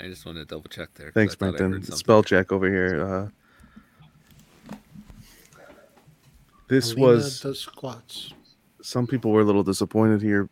I 0.00 0.04
just 0.04 0.24
wanted 0.24 0.40
to 0.40 0.54
double 0.54 0.68
check 0.68 0.88
there. 0.94 1.10
Thanks, 1.12 1.34
I 1.34 1.36
thought 1.36 1.54
I 1.54 1.58
Brenton. 1.58 1.82
Spell 1.82 2.22
check 2.22 2.50
over 2.52 2.68
here. 2.68 3.30
Uh, 4.70 4.76
this 6.68 6.92
Alina 6.92 7.06
was 7.06 7.40
does 7.40 7.60
squats. 7.60 8.32
some 8.82 9.06
people 9.06 9.30
were 9.30 9.42
a 9.42 9.44
little 9.44 9.62
disappointed 9.62 10.22
here 10.22 10.48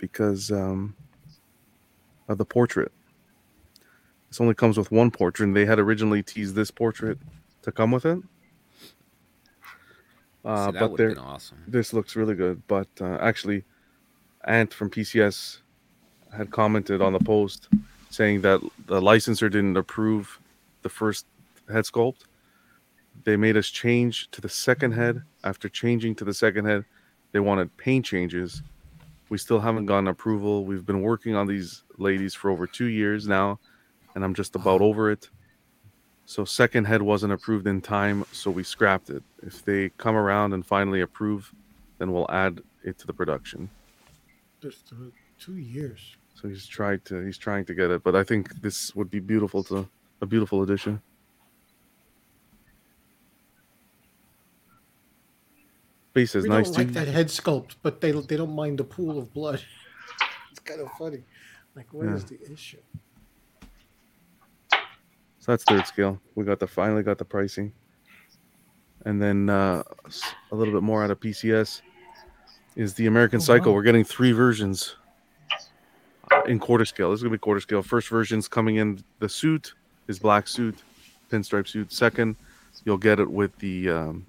because 0.00 0.50
um, 0.50 0.96
of 2.28 2.38
the 2.38 2.44
portrait. 2.44 2.90
This 4.28 4.40
only 4.40 4.54
comes 4.54 4.78
with 4.78 4.90
one 4.90 5.10
portrait, 5.10 5.46
and 5.46 5.56
they 5.56 5.66
had 5.66 5.78
originally 5.78 6.22
teased 6.22 6.54
this 6.54 6.70
portrait 6.70 7.18
to 7.62 7.72
come 7.72 7.90
with 7.90 8.06
it. 8.06 8.18
Uh, 10.44 10.72
See, 10.72 10.78
but 10.78 10.96
been 10.96 11.18
awesome. 11.18 11.58
this 11.66 11.92
looks 11.92 12.16
really 12.16 12.34
good. 12.34 12.62
But 12.66 12.88
uh, 13.00 13.18
actually, 13.20 13.64
Ant 14.44 14.72
from 14.72 14.88
PCS 14.88 15.58
had 16.34 16.50
commented 16.50 17.02
on 17.02 17.12
the 17.12 17.18
post 17.18 17.68
saying 18.08 18.40
that 18.40 18.60
the 18.86 19.00
licensor 19.00 19.48
didn't 19.48 19.76
approve 19.76 20.38
the 20.82 20.88
first 20.88 21.26
head 21.70 21.84
sculpt. 21.84 22.24
They 23.24 23.36
made 23.36 23.56
us 23.56 23.68
change 23.68 24.30
to 24.30 24.40
the 24.40 24.48
second 24.48 24.92
head. 24.92 25.22
After 25.44 25.68
changing 25.68 26.14
to 26.16 26.24
the 26.24 26.34
second 26.34 26.64
head, 26.64 26.84
they 27.32 27.40
wanted 27.40 27.76
paint 27.76 28.06
changes. 28.06 28.62
We 29.30 29.38
still 29.38 29.60
haven't 29.60 29.86
gotten 29.86 30.08
approval. 30.08 30.64
We've 30.64 30.84
been 30.84 31.02
working 31.02 31.36
on 31.36 31.46
these 31.46 31.84
ladies 31.98 32.34
for 32.34 32.50
over 32.50 32.66
two 32.66 32.86
years 32.86 33.28
now, 33.28 33.60
and 34.14 34.24
I'm 34.24 34.34
just 34.34 34.56
about 34.56 34.80
over 34.82 35.10
it. 35.10 35.30
So 36.26 36.44
second 36.44 36.84
head 36.84 37.00
wasn't 37.00 37.32
approved 37.32 37.66
in 37.68 37.80
time, 37.80 38.24
so 38.32 38.50
we 38.50 38.64
scrapped 38.64 39.08
it. 39.08 39.22
If 39.42 39.64
they 39.64 39.90
come 39.90 40.16
around 40.16 40.52
and 40.52 40.66
finally 40.66 41.00
approve, 41.00 41.54
then 41.98 42.12
we'll 42.12 42.30
add 42.30 42.60
it 42.82 42.98
to 42.98 43.06
the 43.06 43.12
production. 43.12 43.70
Just 44.60 44.92
two 45.38 45.56
years. 45.56 46.16
So 46.34 46.48
he's 46.48 46.66
tried 46.66 47.04
to 47.06 47.24
he's 47.24 47.38
trying 47.38 47.64
to 47.66 47.74
get 47.74 47.90
it, 47.90 48.02
but 48.02 48.16
I 48.16 48.24
think 48.24 48.60
this 48.62 48.94
would 48.96 49.10
be 49.10 49.20
beautiful 49.20 49.62
to 49.64 49.88
a 50.20 50.26
beautiful 50.26 50.62
addition. 50.62 51.00
Base 56.20 56.34
is 56.34 56.42
we 56.42 56.50
nice 56.50 56.66
don't 56.66 56.74
too. 56.74 56.82
like 56.84 56.92
that 56.92 57.08
head 57.08 57.28
sculpt, 57.28 57.76
but 57.82 58.00
they 58.02 58.12
they 58.12 58.36
don't 58.36 58.54
mind 58.54 58.78
the 58.78 58.84
pool 58.84 59.18
of 59.18 59.32
blood. 59.32 59.62
it's 60.50 60.60
kind 60.60 60.80
of 60.80 60.90
funny. 60.98 61.22
Like, 61.74 61.86
what 61.94 62.06
is 62.08 62.26
Yeah. 62.30 62.36
the 62.36 62.52
issue? 62.52 62.76
So 65.38 65.52
that's 65.52 65.64
third 65.64 65.86
scale. 65.86 66.20
We 66.34 66.44
got 66.44 66.58
the 66.60 66.66
finally 66.66 67.02
got 67.02 67.16
the 67.18 67.24
pricing, 67.24 67.72
and 69.06 69.20
then 69.22 69.48
uh, 69.48 69.82
a 70.52 70.54
little 70.54 70.74
bit 70.74 70.82
more 70.82 71.02
out 71.02 71.10
of 71.10 71.18
PCS 71.20 71.80
is 72.76 72.92
the 72.94 73.06
American 73.06 73.38
Oh, 73.38 73.44
Psycho. 73.44 73.70
wow. 73.70 73.76
We're 73.76 73.82
getting 73.82 74.04
three 74.04 74.32
versions 74.32 74.96
in 76.46 76.58
quarter 76.58 76.84
scale. 76.84 77.10
This 77.10 77.18
is 77.20 77.22
gonna 77.22 77.32
be 77.32 77.38
quarter 77.38 77.60
scale. 77.62 77.82
First 77.82 78.08
version's 78.08 78.46
coming 78.46 78.76
in 78.76 79.02
the 79.20 79.28
suit, 79.28 79.72
his 80.06 80.18
black 80.18 80.46
suit, 80.46 80.82
pinstripe 81.30 81.66
suit. 81.66 81.90
Second, 81.92 82.36
you'll 82.84 82.98
get 82.98 83.18
it 83.18 83.30
with 83.30 83.56
the 83.58 83.88
um, 83.88 84.26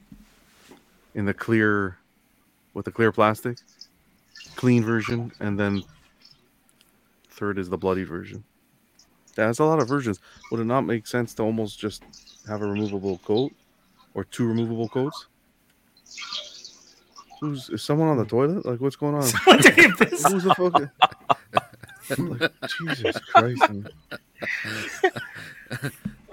in 1.16 1.26
the 1.26 1.34
clear 1.34 1.98
with 2.74 2.86
the 2.86 2.92
clear 2.92 3.12
plastic, 3.12 3.58
clean 4.56 4.84
version, 4.84 5.32
and 5.40 5.60
then 5.60 5.84
third 7.30 7.58
is 7.58 7.70
the 7.70 7.78
bloody 7.78 8.04
version. 8.04 8.44
That's 9.36 9.60
a 9.60 9.66
lot 9.66 9.82
of 9.82 9.88
versions. 9.88 10.20
Would 10.52 10.60
it 10.60 10.66
not 10.66 10.82
make 10.82 11.08
sense 11.08 11.34
to 11.36 11.44
almost 11.44 11.80
just 11.80 12.04
have 12.48 12.62
a 12.62 12.68
removable 12.68 13.20
coat 13.26 13.52
or 14.14 14.24
two 14.26 14.48
removable 14.48 14.90
coats? 14.90 15.28
Who's 17.40 17.70
is 17.70 17.82
someone 17.82 18.10
on 18.10 18.18
the 18.18 18.26
toilet? 18.26 18.66
Like 18.66 18.80
what's 18.80 18.96
going 18.96 19.16
on? 19.16 19.24
Someone 19.24 19.64
took 19.64 19.78
a 19.78 19.90
piss. 20.06 20.26
Who's 20.28 20.44
the 20.44 20.54
fuck? 20.54 20.74
like, 22.20 22.52
Jesus 22.78 23.18
Christ! 23.20 23.70
man. 23.70 23.88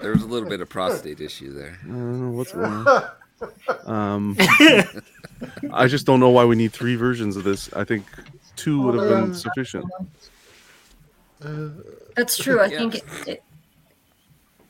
There 0.01 0.11
was 0.11 0.21
a 0.21 0.27
little 0.27 0.47
bit 0.47 0.61
of 0.61 0.69
prostate 0.69 1.19
issue 1.19 1.53
there. 1.53 1.79
I 1.83 1.87
don't 1.87 2.21
know 2.21 2.37
what's 2.37 2.51
going 2.51 2.65
on. 2.65 3.09
Um, 3.85 4.35
I 5.73 5.87
just 5.87 6.05
don't 6.05 6.19
know 6.19 6.29
why 6.29 6.45
we 6.45 6.55
need 6.55 6.73
three 6.73 6.95
versions 6.95 7.37
of 7.37 7.43
this. 7.43 7.71
I 7.73 7.83
think 7.83 8.05
two 8.55 8.81
would 8.81 8.95
have 8.95 9.09
been 9.09 9.33
sufficient. 9.33 9.85
Uh, 11.41 11.69
That's 12.15 12.37
true. 12.37 12.59
I 12.59 12.65
Yeah. 12.65 12.77
think 12.77 12.95
it, 12.95 13.03
it, 13.27 13.43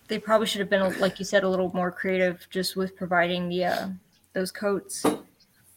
they 0.07 0.19
probably 0.19 0.47
should 0.47 0.59
have 0.59 0.69
been, 0.69 0.99
like 0.99 1.19
you 1.19 1.25
said, 1.25 1.43
a 1.43 1.49
little 1.49 1.71
more 1.73 1.91
creative 1.91 2.45
just 2.49 2.75
with 2.75 2.95
providing 2.95 3.49
the 3.49 3.65
uh, 3.65 3.87
those 4.33 4.51
coats 4.51 5.03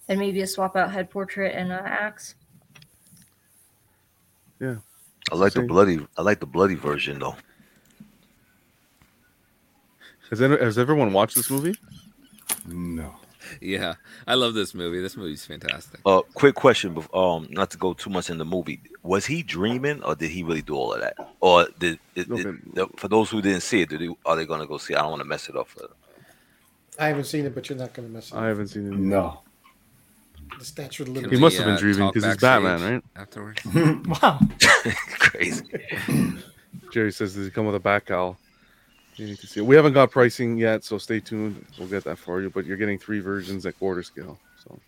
and 0.08 0.18
maybe 0.18 0.42
a 0.42 0.46
swap 0.46 0.76
out 0.76 0.90
head 0.90 1.10
portrait 1.10 1.54
and 1.54 1.72
an 1.72 1.84
axe. 1.84 2.34
Yeah. 4.60 4.76
I 5.30 5.36
like 5.36 5.54
the 5.54 5.62
bloody. 5.62 6.06
I 6.18 6.22
like 6.22 6.40
the 6.40 6.46
bloody 6.46 6.74
version 6.74 7.18
though. 7.20 7.36
Has, 10.30 10.40
any, 10.40 10.56
has 10.58 10.78
everyone 10.78 11.12
watched 11.12 11.36
this 11.36 11.50
movie? 11.50 11.74
No. 12.66 13.14
Yeah, 13.60 13.94
I 14.26 14.34
love 14.34 14.54
this 14.54 14.72
movie. 14.72 15.00
This 15.00 15.16
movie's 15.16 15.44
fantastic. 15.44 15.98
Uh, 16.06 16.22
quick 16.34 16.54
question. 16.54 16.96
Um, 17.12 17.48
not 17.50 17.70
to 17.72 17.76
go 17.76 17.92
too 17.92 18.08
much 18.08 18.30
in 18.30 18.38
the 18.38 18.44
movie. 18.44 18.80
Was 19.02 19.26
he 19.26 19.42
dreaming, 19.42 20.00
or 20.04 20.14
did 20.14 20.30
he 20.30 20.44
really 20.44 20.62
do 20.62 20.74
all 20.76 20.92
of 20.94 21.00
that? 21.00 21.16
Or 21.40 21.66
did, 21.78 21.98
it, 22.14 22.30
Okay. 22.30 22.50
it- 22.76 22.98
for 23.00 23.08
those 23.08 23.30
who 23.30 23.42
didn't 23.42 23.62
see 23.62 23.80
it, 23.82 23.88
did 23.88 24.00
they, 24.00 24.08
are 24.24 24.36
they 24.36 24.46
gonna 24.46 24.66
go 24.66 24.78
see? 24.78 24.94
it? 24.94 24.98
I 24.98 25.02
don't 25.02 25.10
want 25.10 25.22
to 25.22 25.28
mess 25.28 25.48
it 25.48 25.56
up. 25.56 25.68
For, 25.68 25.88
I 27.00 27.08
haven't 27.08 27.24
seen 27.24 27.44
it, 27.46 27.52
but 27.54 27.68
you're 27.68 27.78
not 27.78 27.92
going 27.94 28.06
to 28.06 28.14
mess 28.14 28.28
it 28.30 28.34
up. 28.34 28.40
I 28.40 28.42
up. 28.44 28.48
haven't 28.50 28.68
seen 28.68 28.86
it. 28.92 28.96
No. 28.96 29.40
The 30.58 30.64
statue 30.64 31.02
of 31.02 31.06
Can 31.08 31.14
He 31.16 31.20
limitations. 31.22 31.40
must 31.40 31.56
have 31.56 31.66
been 31.66 31.74
uh, 31.74 31.78
dreaming 31.78 32.08
because 32.12 32.24
he's 32.24 32.36
Batman, 32.36 32.92
right? 32.92 33.02
Afterwards. 33.16 33.60
Wow. 34.22 34.38
crazy. 35.18 35.64
Jerry 36.92 37.10
says, 37.10 37.34
"Does 37.34 37.46
he 37.46 37.50
come 37.50 37.64
with 37.66 37.74
a 37.74 37.80
back 37.80 38.06
cowl?" 38.06 38.36
You 39.16 39.26
need 39.26 39.38
to 39.38 39.46
see. 39.46 39.60
It. 39.60 39.64
We 39.64 39.76
haven't 39.76 39.92
got 39.92 40.10
pricing 40.10 40.56
yet, 40.56 40.84
so 40.84 40.96
stay 40.98 41.20
tuned. 41.20 41.64
We'll 41.78 41.88
get 41.88 42.04
that 42.04 42.16
for 42.18 42.40
you. 42.40 42.48
But 42.50 42.64
you're 42.64 42.76
getting 42.78 42.98
three 42.98 43.20
versions 43.20 43.66
at 43.66 43.78
quarter 43.78 44.02
scale. 44.02 44.38
So 44.64 44.78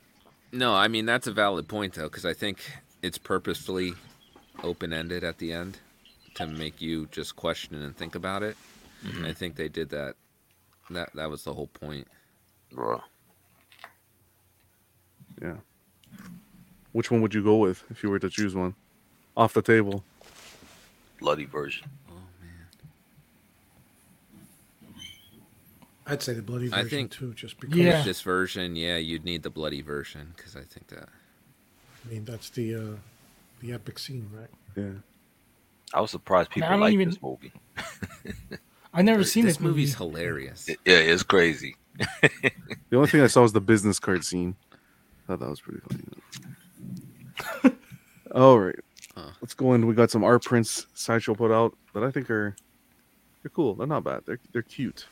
No, 0.52 0.74
I 0.74 0.88
mean 0.88 1.04
that's 1.06 1.26
a 1.26 1.32
valid 1.32 1.68
point 1.68 1.94
though, 1.94 2.04
because 2.08 2.24
I 2.24 2.32
think 2.32 2.58
it's 3.02 3.18
purposefully 3.18 3.92
open 4.62 4.92
ended 4.92 5.24
at 5.24 5.38
the 5.38 5.52
end 5.52 5.78
to 6.36 6.46
make 6.46 6.80
you 6.80 7.06
just 7.12 7.36
question 7.36 7.82
and 7.82 7.94
think 7.96 8.14
about 8.14 8.42
it. 8.42 8.56
Mhm. 9.04 9.26
I 9.26 9.32
think 9.34 9.56
they 9.56 9.68
did 9.68 9.90
that. 9.90 10.14
That 10.90 11.12
that 11.14 11.28
was 11.30 11.44
the 11.44 11.52
whole 11.52 11.66
point. 11.68 12.08
Bro. 12.72 13.02
Yeah. 15.42 15.56
Which 16.92 17.10
one 17.10 17.20
would 17.22 17.34
you 17.34 17.42
go 17.42 17.56
with 17.56 17.84
if 17.90 18.02
you 18.02 18.08
were 18.10 18.18
to 18.20 18.30
choose 18.30 18.54
one? 18.54 18.74
Off 19.36 19.52
the 19.52 19.62
table. 19.62 20.04
Bloody 21.18 21.44
version. 21.44 21.88
Oh 22.08 22.14
man. 22.40 22.66
I'd 26.06 26.22
say 26.22 26.34
the 26.34 26.42
bloody 26.42 26.66
version 26.66 26.78
I 26.78 26.82
version 26.82 26.98
think- 26.98 27.10
too, 27.12 27.34
just 27.34 27.58
because. 27.60 27.76
Yeah. 27.76 27.96
With 27.98 28.04
this 28.06 28.20
version, 28.22 28.76
yeah, 28.76 28.96
you'd 28.98 29.24
need 29.24 29.42
the 29.42 29.50
bloody 29.50 29.80
version 29.82 30.32
because 30.36 30.54
I 30.56 30.60
think 30.62 30.88
that. 30.88 31.08
I 32.04 32.12
mean, 32.12 32.24
that's 32.24 32.50
the 32.50 32.74
uh, 32.74 32.96
the 33.60 33.72
epic 33.72 33.98
scene, 33.98 34.28
right? 34.38 34.50
Yeah. 34.76 34.98
I 35.94 36.00
was 36.00 36.10
surprised 36.10 36.50
people 36.50 36.68
don't 36.68 36.80
like 36.80 36.92
even- 36.92 37.08
this 37.10 37.22
movie. 37.22 37.52
I've 38.92 39.04
never 39.04 39.24
seen 39.24 39.44
this 39.44 39.54
this 39.56 39.60
movie. 39.60 39.70
movie's 39.80 39.94
hilarious. 39.96 40.68
It- 40.68 40.78
yeah, 40.84 40.96
it's 40.98 41.22
crazy. 41.22 41.76
The 42.90 42.96
only 42.98 43.08
thing 43.08 43.22
I 43.22 43.26
saw 43.26 43.42
was 43.42 43.52
the 43.52 43.60
business 43.60 43.98
card 43.98 44.24
scene. 44.24 44.54
I 44.72 44.76
thought 45.26 45.40
that 45.40 45.48
was 45.50 45.60
pretty 45.60 45.80
funny. 45.90 47.74
All 48.34 48.58
right. 48.60 48.78
Huh. 49.16 49.30
Let's 49.40 49.54
go 49.54 49.72
in. 49.74 49.86
We 49.86 49.94
got 49.94 50.10
some 50.10 50.22
art 50.22 50.44
prints 50.44 50.86
Sideshow 50.94 51.34
put 51.34 51.50
out 51.50 51.76
that 51.92 52.04
I 52.04 52.10
think 52.10 52.30
are 52.30 52.54
they're 53.42 53.50
cool. 53.50 53.74
They're 53.74 53.86
not 53.86 54.04
bad. 54.04 54.22
They're 54.26 54.38
they're 54.52 54.62
cute. 54.62 55.06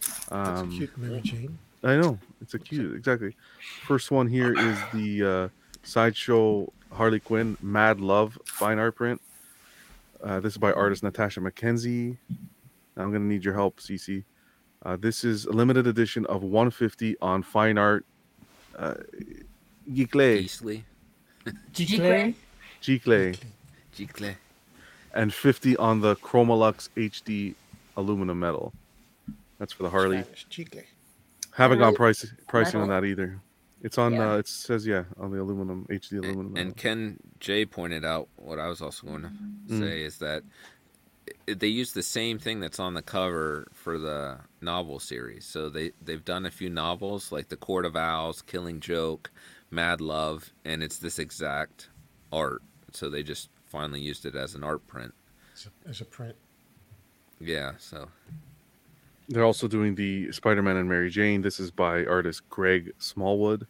That's 0.00 0.32
Um, 0.32 0.68
a 0.70 0.72
cute 0.72 0.98
Mary 0.98 1.20
Jane. 1.20 1.58
I 1.82 1.96
know 1.96 2.18
it's 2.42 2.54
a 2.54 2.58
cute 2.58 2.94
exactly. 2.96 3.34
First 3.86 4.10
one 4.10 4.26
here 4.26 4.52
is 4.52 4.78
the 4.92 5.24
uh, 5.24 5.48
sideshow 5.82 6.70
Harley 6.92 7.20
Quinn 7.20 7.56
Mad 7.62 8.00
Love 8.00 8.38
fine 8.44 8.78
art 8.78 8.96
print. 8.96 9.20
Uh, 10.22 10.40
this 10.40 10.52
is 10.54 10.58
by 10.58 10.72
artist 10.72 11.02
Natasha 11.02 11.40
McKenzie. 11.40 12.16
I'm 12.96 13.10
gonna 13.12 13.20
need 13.24 13.44
your 13.44 13.54
help, 13.54 13.78
Cece. 13.80 14.24
Uh, 14.84 14.96
this 14.96 15.24
is 15.24 15.46
a 15.46 15.52
limited 15.52 15.86
edition 15.86 16.26
of 16.26 16.42
150 16.42 17.16
on 17.22 17.42
fine 17.42 17.78
art. 17.78 18.04
Uh, 18.78 18.94
Giclée, 19.90 20.38
Beastly. 20.40 20.84
G-Clay? 21.72 22.34
Giclée, 22.82 23.38
Gicle. 23.96 24.34
and 25.14 25.32
50 25.34 25.76
on 25.78 26.00
the 26.00 26.16
ChromaLuxe 26.16 26.88
HD 26.96 27.54
aluminum 27.96 28.38
metal. 28.38 28.72
That's 29.60 29.72
for 29.74 29.82
the 29.84 29.90
Harley. 29.90 30.22
Spanish. 30.22 30.46
Haven't 31.52 31.78
got 31.78 31.86
Really? 31.88 31.96
price, 31.96 32.26
pricing 32.48 32.80
on 32.80 32.88
that 32.88 33.04
either. 33.04 33.38
It's 33.82 33.98
on. 33.98 34.14
Yeah. 34.14 34.32
Uh, 34.32 34.36
it 34.38 34.48
says 34.48 34.86
yeah 34.86 35.04
on 35.18 35.30
the 35.30 35.40
aluminum 35.40 35.86
HD 35.90 36.18
aluminum. 36.18 36.46
And, 36.48 36.58
and 36.58 36.76
Ken 36.76 37.18
Jay 37.40 37.64
pointed 37.66 38.04
out 38.04 38.28
what 38.36 38.58
I 38.58 38.66
was 38.68 38.80
also 38.82 39.06
going 39.06 39.22
to 39.22 39.28
Mm. 39.28 39.78
say 39.80 40.02
is 40.02 40.18
that 40.18 40.42
they 41.46 41.66
use 41.66 41.92
the 41.92 42.02
same 42.02 42.38
thing 42.38 42.60
that's 42.60 42.80
on 42.80 42.94
the 42.94 43.02
cover 43.02 43.68
for 43.72 43.98
the 43.98 44.38
novel 44.62 44.98
series. 44.98 45.44
So 45.44 45.68
they 45.68 45.92
they've 46.02 46.24
done 46.24 46.46
a 46.46 46.50
few 46.50 46.70
novels 46.70 47.30
like 47.30 47.48
The 47.48 47.56
Court 47.56 47.84
of 47.84 47.96
Owls, 47.96 48.40
Killing 48.42 48.80
Joke, 48.80 49.30
Mad 49.70 50.00
Love, 50.00 50.52
and 50.64 50.82
it's 50.82 50.98
this 50.98 51.18
exact 51.18 51.88
art. 52.32 52.62
So 52.92 53.08
they 53.10 53.22
just 53.22 53.50
finally 53.66 54.00
used 54.00 54.24
it 54.26 54.34
as 54.34 54.54
an 54.54 54.64
art 54.64 54.86
print. 54.86 55.12
As 55.54 55.66
a, 55.66 55.88
as 55.90 56.00
a 56.00 56.04
print. 56.06 56.36
Yeah. 57.40 57.72
So 57.78 58.08
They're 59.30 59.44
also 59.44 59.68
doing 59.68 59.94
the 59.94 60.32
Spider-Man 60.32 60.76
and 60.76 60.88
Mary 60.88 61.08
Jane. 61.08 61.40
This 61.40 61.60
is 61.60 61.70
by 61.70 62.04
artist 62.04 62.48
Greg 62.50 62.92
Smallwood. 62.98 63.68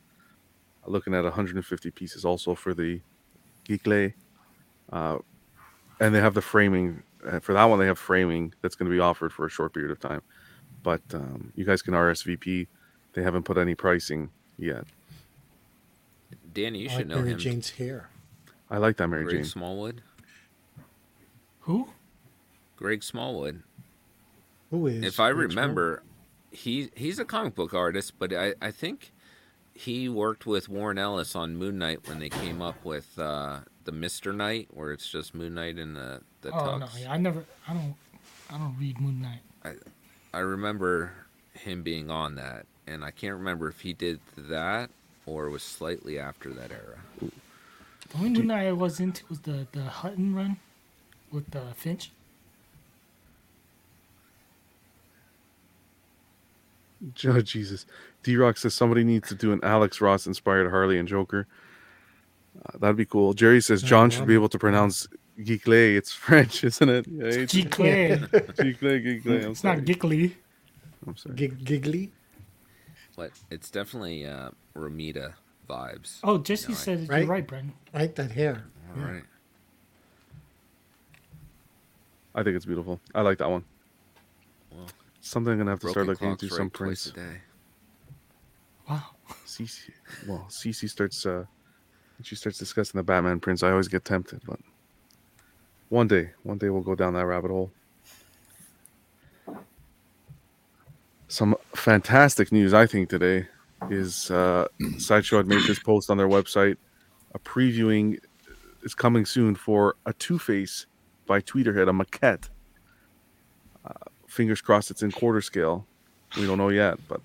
Looking 0.87 1.15
at 1.15 1.23
150 1.23 1.91
pieces 1.91 2.25
also 2.25 2.55
for 2.55 2.73
the 2.73 3.03
Geekley. 3.69 4.15
Uh, 4.91 5.19
and 6.01 6.15
they 6.15 6.21
have 6.21 6.33
the 6.33 6.41
framing 6.41 7.03
uh, 7.31 7.41
for 7.41 7.53
that 7.53 7.65
one. 7.65 7.79
They 7.79 7.85
have 7.85 7.99
framing 7.99 8.55
that's 8.63 8.75
going 8.75 8.91
to 8.91 8.95
be 8.95 9.01
offered 9.01 9.35
for 9.35 9.45
a 9.45 9.51
short 9.51 9.75
period 9.75 9.91
of 9.91 10.01
time, 10.01 10.23
but 10.83 11.03
um, 11.13 11.53
you 11.55 11.67
guys 11.67 11.83
can 11.83 11.93
RSVP. 11.93 12.67
They 13.13 13.23
haven't 13.23 13.43
put 13.43 13.59
any 13.59 13.75
pricing 13.75 14.31
yet. 14.57 14.85
Danny, 16.55 16.81
you 16.81 16.89
I 16.89 16.93
should 16.93 16.99
like 17.01 17.07
know 17.09 17.17
Mary 17.17 17.33
him. 17.33 17.39
Jane's 17.39 17.71
hair. 17.71 18.09
I 18.71 18.79
like 18.79 18.97
that 18.97 19.09
Mary 19.09 19.25
Greg 19.25 19.37
Jane. 19.37 19.45
Smallwood. 19.45 20.01
Who? 21.61 21.91
Greg 22.77 23.03
Smallwood. 23.03 23.63
Who 24.71 24.87
is? 24.87 25.05
if 25.05 25.21
I 25.21 25.29
remember, 25.29 26.03
he 26.51 26.91
he's 26.95 27.19
a 27.19 27.25
comic 27.25 27.55
book 27.55 27.75
artist, 27.75 28.15
but 28.19 28.33
I, 28.33 28.55
I 28.61 28.71
think 28.71 29.13
he 29.75 30.09
worked 30.09 30.47
with 30.47 30.69
Warren 30.69 30.99
Ellis 30.99 31.35
on 31.35 31.57
Moon 31.57 31.79
Knight 31.79 32.09
when 32.09 32.19
they 32.19 32.29
came 32.29 32.61
up 32.63 32.85
with 32.85 33.19
uh, 33.19 33.61
the 33.85 33.93
Mister 33.93 34.33
Knight, 34.33 34.69
where 34.71 34.93
it's 34.93 35.09
just 35.09 35.35
Moon 35.35 35.55
Knight 35.55 35.79
in 35.79 35.95
the 35.95 36.21
the 36.43 36.53
Oh 36.53 36.79
no, 36.79 36.87
yeah, 36.99 37.13
I 37.13 37.17
never. 37.17 37.45
I 37.67 37.75
don't. 37.75 37.95
I 38.51 38.59
don't 38.59 38.77
read 38.79 39.01
Moon 39.01 39.23
Knight. 39.23 39.77
I 40.33 40.39
remember 40.39 41.13
him 41.55 41.83
being 41.83 42.11
on 42.11 42.37
that, 42.37 42.67
and 42.87 43.05
I 43.05 43.11
can't 43.11 43.35
remember 43.35 43.69
if 43.69 43.81
he 43.81 43.93
did 43.93 44.21
that 44.37 44.91
or 45.27 45.49
was 45.51 45.63
slightly 45.63 46.19
after 46.19 46.51
that 46.51 46.71
era. 46.71 46.99
The 47.21 48.17
only 48.17 48.31
Moon 48.31 48.47
Knight 48.49 48.67
I 48.67 48.73
was 48.73 49.01
into 49.01 49.25
was 49.29 49.41
the 49.41 49.67
the 49.73 49.83
Huston 49.83 50.35
run 50.35 50.59
with 51.33 51.55
uh, 51.55 51.73
Finch. 51.75 52.11
Oh, 57.25 57.41
Jesus. 57.41 57.87
D 58.23 58.37
Rock 58.37 58.59
says 58.59 58.75
somebody 58.75 59.05
needs 59.05 59.29
to 59.31 59.35
do 59.35 59.53
an 59.53 59.61
Alex 59.63 60.01
Ross 60.01 60.27
inspired 60.27 60.69
Harley 60.71 60.99
and 60.99 61.09
Joker. 61.09 61.47
Uh, 62.67 62.79
that'd 62.79 62.97
be 62.97 63.07
cool. 63.07 63.33
Jerry 63.33 63.61
says 63.63 63.83
John 63.83 64.11
should 64.11 64.27
be 64.27 64.35
able 64.35 64.51
to 64.51 64.59
pronounce 64.59 65.09
Geekley. 65.39 65.97
It's 65.97 66.13
French, 66.27 66.63
isn't 66.65 66.89
it? 66.89 67.07
Yeah, 67.09 67.25
it's 67.27 67.53
G-Clay. 67.55 68.19
Geekley, 68.19 69.23
Geekley. 69.25 69.51
It's 69.51 69.61
sorry. 69.61 69.77
not 69.77 69.85
Giggly. 69.87 70.37
I'm 71.07 71.17
sorry. 71.17 71.35
Gig- 71.37 71.65
giggly. 71.65 72.11
But 73.17 73.31
it's 73.51 73.71
definitely 73.71 74.27
uh, 74.27 74.51
Romita 74.77 75.33
vibes. 75.69 76.19
Oh, 76.23 76.37
Jesse 76.39 76.69
No, 76.69 76.75
I- 76.75 76.77
said 76.77 77.09
Right? 77.09 77.19
you're 77.21 77.29
right, 77.29 77.47
Brendan. 77.47 77.73
Right, 77.95 78.15
that 78.17 78.33
hair. 78.33 78.65
All 78.95 79.01
yeah. 79.03 79.13
right. 79.13 79.23
I 82.35 82.43
think 82.43 82.57
it's 82.57 82.67
beautiful. 82.67 83.01
I 83.15 83.23
like 83.23 83.39
that 83.39 83.49
one. 83.51 83.65
Well, 85.21 85.27
Something 85.27 85.53
I'm 85.53 85.59
gonna 85.59 85.71
have 85.73 85.81
to 85.81 85.91
start 85.91 86.07
Broken 86.07 86.29
looking 86.31 86.31
into 86.31 86.49
some 86.49 86.65
right 86.67 86.73
twice 86.75 87.07
prints. 87.07 87.07
a 87.09 87.13
day. 87.13 87.41
Wow. 88.89 89.03
Cece, 89.47 89.91
well, 90.27 90.47
Cece 90.49 90.89
starts. 90.89 91.25
Uh, 91.27 91.45
when 92.21 92.25
she 92.25 92.35
starts 92.37 92.59
discussing 92.59 92.99
the 92.99 93.03
Batman 93.03 93.41
prints. 93.41 93.63
I 93.63 93.71
always 93.71 93.89
get 93.89 94.05
tempted, 94.05 94.43
but 94.47 94.59
one 95.89 96.07
day, 96.07 96.31
one 96.43 96.59
day 96.59 96.69
we'll 96.69 96.83
go 96.83 96.95
down 96.95 97.15
that 97.15 97.25
rabbit 97.25 97.51
hole. 97.51 97.71
Some 101.29 101.55
fantastic 101.75 102.53
news, 102.53 102.75
I 102.75 102.87
think, 102.87 103.09
today 103.09 103.47
is 103.89 104.31
uh, 104.31 104.67
Sideshow 104.99 105.39
had 105.39 105.47
made 105.47 105.63
this 105.67 105.79
post 105.79 106.11
on 106.11 106.19
their 106.19 106.29
website. 106.29 106.77
A 107.35 107.39
previewing 107.39 108.19
is 108.83 108.95
coming 108.95 109.25
soon 109.25 109.55
for 109.55 109.97
a 110.05 110.13
Two 110.13 110.39
Face 110.39 110.85
by 111.27 111.41
Tweeterhead, 111.41 111.89
a 111.89 111.93
maquette. 111.93 112.49
Uh, 113.85 113.93
fingers 114.31 114.61
crossed, 114.61 114.91
it's 114.91 115.03
in 115.03 115.11
quarter 115.13 115.41
scale. 115.43 115.87
We 116.39 116.47
don't 116.47 116.59
know 116.59 116.69
yet, 116.69 116.99
but 117.09 117.21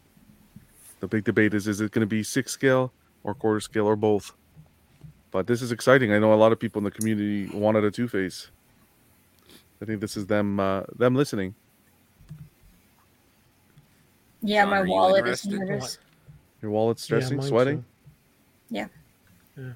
the 0.99 1.07
big 1.07 1.23
debate 1.23 1.53
is: 1.53 1.67
is 1.67 1.79
it 1.79 1.91
going 1.91 2.01
to 2.01 2.07
be 2.07 2.23
six 2.23 2.51
scale 2.51 2.91
or 3.23 3.33
quarter 3.33 3.59
scale 3.59 3.85
or 3.85 3.95
both? 3.95 4.33
But 5.31 5.47
this 5.47 5.61
is 5.61 5.71
exciting. 5.71 6.11
I 6.11 6.19
know 6.19 6.33
a 6.33 6.35
lot 6.35 6.51
of 6.51 6.59
people 6.59 6.79
in 6.79 6.83
the 6.83 6.91
community 6.91 7.47
wanted 7.47 7.83
a 7.83 7.91
Two 7.91 8.07
Face. 8.07 8.49
I 9.81 9.85
think 9.85 10.01
this 10.01 10.17
is 10.17 10.25
them 10.25 10.59
uh, 10.59 10.83
them 10.97 11.15
listening. 11.15 11.55
Yeah, 14.41 14.63
John, 14.63 14.69
my 14.69 14.79
are 14.79 14.85
you 14.85 14.91
wallet 14.91 15.27
is 15.27 15.45
interested? 15.45 15.69
nervous. 15.69 15.97
Your 16.61 16.71
wallet's 16.71 17.03
stressing, 17.03 17.37
mine 17.37 17.47
sweating. 17.47 17.77
too. 17.77 17.85
Yeah. 18.69 18.87
Yeah. 19.57 19.73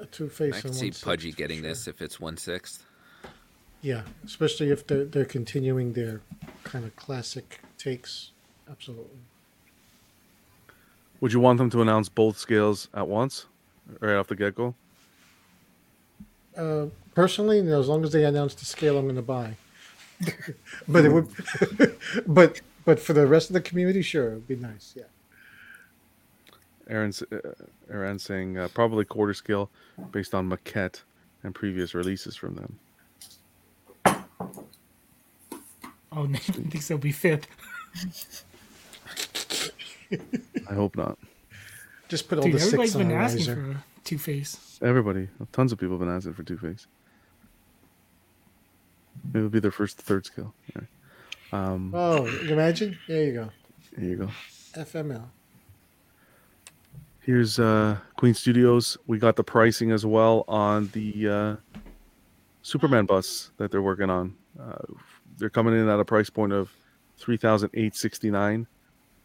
A 0.00 0.06
two 0.06 0.28
face. 0.28 0.54
I 0.54 0.60
can 0.60 0.72
see 0.72 0.90
Pudgy 0.90 1.32
getting 1.32 1.62
this 1.62 1.86
if 1.88 2.00
it's 2.00 2.18
one 2.20 2.36
sixth. 2.36 2.86
Yeah, 3.84 4.00
especially 4.24 4.70
if 4.70 4.86
they're 4.86 5.04
they're 5.04 5.26
continuing 5.26 5.92
their 5.92 6.22
kind 6.62 6.86
of 6.86 6.96
classic 6.96 7.60
takes. 7.76 8.30
Absolutely. 8.66 9.18
Would 11.20 11.34
you 11.34 11.40
want 11.40 11.58
them 11.58 11.68
to 11.68 11.82
announce 11.82 12.08
both 12.08 12.38
scales 12.38 12.88
at 12.94 13.06
once, 13.06 13.44
right 14.00 14.14
off 14.14 14.26
the 14.28 14.36
get 14.36 14.54
go? 14.54 14.74
Uh, 16.56 16.86
personally, 17.14 17.58
you 17.58 17.64
know, 17.64 17.78
as 17.78 17.86
long 17.86 18.02
as 18.04 18.12
they 18.12 18.24
announce 18.24 18.54
the 18.54 18.64
scale, 18.64 18.96
I'm 18.96 19.04
going 19.04 19.16
to 19.16 19.22
buy. 19.22 19.56
but 20.88 21.04
it 21.04 21.12
would, 21.12 21.28
but 22.26 22.62
but 22.86 22.98
for 22.98 23.12
the 23.12 23.26
rest 23.26 23.50
of 23.50 23.52
the 23.52 23.60
community, 23.60 24.00
sure, 24.00 24.28
it'd 24.28 24.48
be 24.48 24.56
nice. 24.56 24.94
Yeah. 24.96 25.04
Aaron's 26.88 27.22
uh, 27.30 27.52
Aaron 27.90 28.18
saying 28.18 28.56
uh, 28.56 28.68
probably 28.72 29.04
quarter 29.04 29.34
scale 29.34 29.68
based 30.10 30.34
on 30.34 30.48
maquette 30.48 31.02
and 31.42 31.54
previous 31.54 31.94
releases 31.94 32.34
from 32.34 32.54
them. 32.54 32.78
Oh, 36.16 36.26
Nathan 36.26 36.70
thinks 36.70 36.90
it'll 36.90 37.00
be 37.00 37.12
fifth. 37.12 37.46
I 40.70 40.74
hope 40.74 40.96
not. 40.96 41.18
Just 42.08 42.28
put 42.28 42.38
all 42.38 42.44
Dude, 42.44 42.54
the 42.54 42.60
everybody's 42.64 42.92
six 42.92 43.02
on 43.02 43.08
been 43.08 43.16
a 43.16 43.20
asking 43.20 43.40
riser. 43.46 43.54
for 43.74 43.84
Two 44.04 44.18
Face. 44.18 44.78
Everybody, 44.82 45.28
tons 45.52 45.72
of 45.72 45.78
people 45.78 45.94
have 45.98 46.06
been 46.06 46.14
asking 46.14 46.34
for 46.34 46.42
Two 46.42 46.58
Face. 46.58 46.86
It 49.34 49.38
would 49.38 49.50
be 49.50 49.60
their 49.60 49.70
first 49.70 49.98
third 49.98 50.26
skill. 50.26 50.52
Yeah. 50.74 50.82
Um, 51.52 51.92
Oh, 51.94 52.26
you 52.26 52.52
imagine? 52.52 52.98
There 53.08 53.24
you 53.24 53.32
go. 53.32 53.50
here 53.98 54.08
you 54.10 54.16
go. 54.16 54.28
FML. 54.74 55.24
Here's 57.20 57.58
uh, 57.58 57.96
Queen 58.16 58.34
Studios. 58.34 58.98
We 59.06 59.18
got 59.18 59.36
the 59.36 59.44
pricing 59.44 59.92
as 59.92 60.04
well 60.04 60.44
on 60.46 60.90
the 60.92 61.28
uh, 61.28 61.56
Superman 62.62 63.06
bus 63.06 63.50
that 63.56 63.70
they're 63.70 63.80
working 63.82 64.10
on. 64.10 64.34
Uh, 64.60 64.76
they're 65.38 65.50
coming 65.50 65.74
in 65.74 65.88
at 65.88 66.00
a 66.00 66.04
price 66.04 66.30
point 66.30 66.52
of 66.52 66.70
three 67.18 67.36
thousand 67.36 67.70
eight 67.74 67.94
sixty 67.94 68.30
nine, 68.30 68.66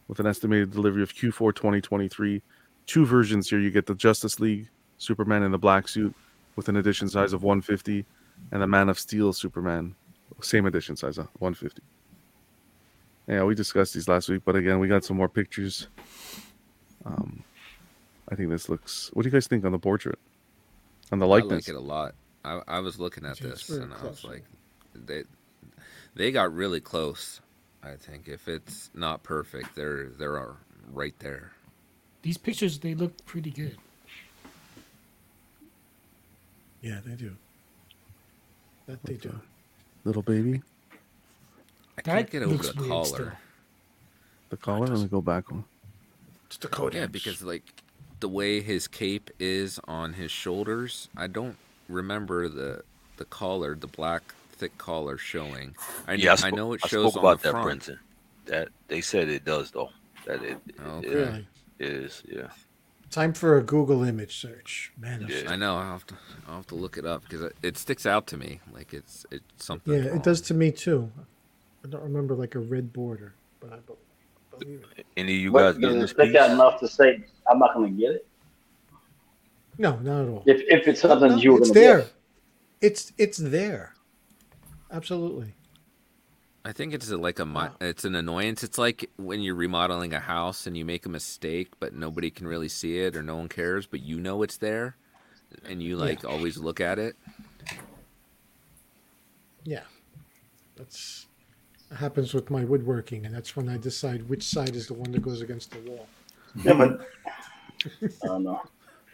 with 0.08 0.20
an 0.20 0.26
estimated 0.26 0.70
delivery 0.70 1.02
of 1.02 1.14
Q4 1.14 1.54
2023. 1.54 2.42
Two 2.86 3.06
versions 3.06 3.48
here. 3.48 3.58
You 3.58 3.70
get 3.70 3.86
the 3.86 3.94
Justice 3.94 4.40
League 4.40 4.68
Superman 4.98 5.42
in 5.42 5.52
the 5.52 5.58
black 5.58 5.88
suit 5.88 6.14
with 6.56 6.68
an 6.68 6.76
edition 6.76 7.08
size 7.08 7.32
of 7.32 7.42
150, 7.42 8.04
and 8.52 8.62
the 8.62 8.66
Man 8.66 8.88
of 8.88 8.98
Steel 8.98 9.32
Superman, 9.32 9.94
same 10.42 10.66
edition 10.66 10.96
size 10.96 11.16
of 11.18 11.28
150. 11.38 11.80
Yeah, 13.28 13.44
we 13.44 13.54
discussed 13.54 13.94
these 13.94 14.08
last 14.08 14.28
week, 14.28 14.42
but 14.44 14.56
again, 14.56 14.80
we 14.80 14.88
got 14.88 15.04
some 15.04 15.16
more 15.16 15.28
pictures. 15.28 15.86
Um, 17.06 17.44
I 18.28 18.34
think 18.34 18.50
this 18.50 18.68
looks. 18.68 19.10
What 19.12 19.22
do 19.22 19.28
you 19.28 19.32
guys 19.32 19.46
think 19.46 19.64
on 19.64 19.72
the 19.72 19.78
portrait? 19.78 20.18
On 21.12 21.18
the 21.18 21.26
likeness? 21.26 21.50
I 21.50 21.54
likeness? 21.54 21.68
like 21.68 21.76
it 21.76 21.78
a 21.78 21.80
lot. 21.80 22.14
I, 22.44 22.76
I 22.76 22.80
was 22.80 22.98
looking 22.98 23.24
at 23.24 23.40
Yeah, 23.40 23.48
this 23.50 23.68
and 23.70 23.92
I 23.94 24.04
was 24.04 24.24
like, 24.24 24.44
they 24.94 25.22
they 26.14 26.32
got 26.32 26.52
really 26.54 26.80
close. 26.80 27.40
I 27.82 27.94
think 27.96 28.28
if 28.28 28.46
it's 28.48 28.90
not 28.94 29.22
perfect, 29.22 29.74
they're 29.74 30.08
they're 30.08 30.54
right 30.92 31.14
there. 31.18 31.52
These 32.22 32.36
pictures 32.38 32.78
they 32.78 32.94
look 32.94 33.24
pretty 33.24 33.50
good. 33.50 33.76
Yeah, 36.82 37.00
they 37.04 37.14
do. 37.14 37.36
That 38.86 39.02
they 39.04 39.14
do. 39.14 39.38
Little 40.04 40.22
baby, 40.22 40.62
I 41.98 42.02
can't 42.02 42.26
That 42.26 42.30
get 42.30 42.42
over 42.42 42.62
the 42.62 42.72
collar. 42.88 43.04
still. 43.04 43.30
the 44.48 44.56
collar. 44.56 44.86
Let 44.86 44.98
me 45.00 45.06
go 45.08 45.20
back 45.20 45.50
one. 45.50 45.64
It's 46.46 46.56
the 46.56 46.68
code. 46.68 46.94
Yeah, 46.94 47.06
because 47.06 47.42
like 47.42 47.82
the 48.20 48.28
way 48.28 48.60
his 48.62 48.88
cape 48.88 49.30
is 49.38 49.78
on 49.86 50.14
his 50.14 50.30
shoulders, 50.30 51.08
I 51.16 51.26
don't 51.26 51.56
remember 51.88 52.48
the 52.48 52.82
the 53.18 53.26
collar, 53.26 53.74
the 53.74 53.86
black 53.86 54.22
thick 54.60 54.76
collar 54.78 55.16
showing. 55.16 55.74
I, 56.06 56.14
yeah, 56.14 56.36
I, 56.42 56.48
I 56.48 56.50
know 56.50 56.74
it 56.74 56.80
I 56.84 56.88
shows 56.88 57.12
spoke 57.14 57.24
on 57.24 57.36
the 57.38 57.42
that, 57.42 57.50
front. 57.50 57.64
Brenton. 57.64 57.98
That 58.46 58.68
they 58.88 59.00
said 59.00 59.28
it 59.28 59.44
does 59.44 59.70
though. 59.70 59.90
That 60.26 60.42
it, 60.42 60.58
it- 60.68 60.74
Okay. 60.86 61.08
it 61.08 61.14
Really? 61.14 61.46
is. 61.80 62.22
Yeah. 62.28 62.48
Time 63.10 63.32
for 63.32 63.56
a 63.58 63.62
Google 63.62 64.04
image 64.04 64.36
search. 64.36 64.92
Man, 64.98 65.26
Yeah. 65.28 65.50
I 65.50 65.56
know. 65.56 65.76
I'll 65.76 65.92
have 65.92 66.06
to. 66.08 66.14
I'll 66.46 66.56
have 66.56 66.66
to 66.68 66.74
look 66.76 66.96
it 66.98 67.04
up 67.06 67.22
because 67.22 67.40
it, 67.40 67.56
it 67.62 67.78
sticks 67.78 68.04
out 68.06 68.26
to 68.28 68.36
me. 68.36 68.60
Like 68.72 68.92
it's 68.92 69.24
it's 69.30 69.64
something. 69.64 69.94
Yeah, 69.94 70.14
it 70.14 70.22
does 70.22 70.40
to 70.42 70.54
me 70.54 70.70
too. 70.70 71.10
I 71.84 71.88
don't 71.88 72.02
remember 72.02 72.34
like 72.34 72.54
a 72.54 72.60
red 72.60 72.92
border, 72.92 73.32
but 73.60 73.72
I 73.72 73.76
be- 73.76 73.94
believe 74.64 74.84
it. 74.96 75.06
Any 75.16 75.34
of 75.36 75.40
you 75.40 75.52
guys 75.52 75.74
does 75.74 75.78
getting 75.78 75.98
this 76.00 76.10
stick 76.10 76.28
piece? 76.32 76.36
out 76.36 76.50
enough 76.50 76.78
to 76.80 76.86
say 76.88 77.24
I'm 77.50 77.58
not 77.58 77.72
going 77.74 77.92
to 77.96 78.00
get 78.00 78.10
it? 78.16 78.26
No, 79.78 79.96
not 80.00 80.22
at 80.24 80.28
all. 80.28 80.42
If, 80.46 80.60
if 80.68 80.86
it's 80.86 81.00
something 81.00 81.30
No, 81.30 81.36
you 81.36 81.52
were 81.54 81.58
it's 81.60 81.70
going 81.70 81.74
to 81.74 81.80
there. 81.80 81.98
get. 82.02 82.12
It's 82.82 83.12
it's 83.18 83.38
there. 83.38 83.94
Absolutely. 84.90 85.54
I 86.64 86.72
think 86.72 86.92
it's 86.92 87.10
like 87.10 87.38
a 87.38 87.46
mi- 87.46 87.70
it's 87.80 88.04
an 88.04 88.14
annoyance. 88.14 88.62
It's 88.62 88.76
like 88.76 89.08
when 89.16 89.40
you're 89.40 89.54
remodeling 89.54 90.12
a 90.12 90.20
house 90.20 90.66
and 90.66 90.76
you 90.76 90.84
make 90.84 91.06
a 91.06 91.08
mistake, 91.08 91.68
but 91.80 91.94
nobody 91.94 92.30
can 92.30 92.46
really 92.46 92.68
see 92.68 92.98
it 92.98 93.16
or 93.16 93.22
no 93.22 93.36
one 93.36 93.48
cares, 93.48 93.86
but 93.86 94.00
you 94.00 94.20
know 94.20 94.42
it's 94.42 94.58
there, 94.58 94.96
and 95.64 95.82
you 95.82 95.96
like 95.96 96.24
always 96.24 96.58
look 96.58 96.80
at 96.80 96.98
it. 96.98 97.16
Yeah. 99.64 99.84
That's 100.76 101.26
happens 101.96 102.34
with 102.34 102.50
my 102.50 102.64
woodworking, 102.64 103.26
and 103.26 103.34
that's 103.34 103.56
when 103.56 103.68
I 103.68 103.76
decide 103.76 104.28
which 104.28 104.42
side 104.42 104.76
is 104.76 104.86
the 104.86 104.94
one 104.94 105.12
that 105.12 105.22
goes 105.22 105.40
against 105.40 105.70
the 105.72 105.90
wall. 105.90 106.06
Yeah, 106.62 106.74
but 106.74 107.00
I 108.22 108.26
don't 108.26 108.44
know. 108.44 108.62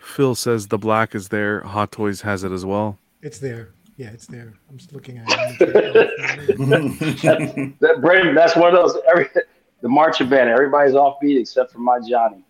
Phil 0.01 0.35
says 0.35 0.69
the 0.69 0.79
black 0.79 1.15
is 1.15 1.29
there. 1.29 1.61
Hot 1.63 1.91
Toys 1.93 2.21
has 2.23 2.45
it 2.45 2.53
as 2.53 2.65
well. 2.65 2.99
It's 3.23 3.39
there. 3.39 3.71
Yeah, 3.97 4.09
it's 4.11 4.27
there. 4.27 4.53
I'm 4.71 4.77
just 4.77 4.93
looking 4.93 5.19
at 5.19 5.25
it. 5.29 6.59
That 7.81 8.01
Brandon, 8.01 8.35
that's 8.35 8.55
one 8.57 8.75
of 8.75 8.93
those. 8.93 9.01
Every 9.09 9.29
the 9.81 9.89
marching 9.89 10.29
band, 10.29 10.51
everybody's 10.51 10.95
offbeat 10.95 11.41
except 11.41 11.73
for 11.73 11.79
my 11.79 11.99
Johnny. 12.07 12.45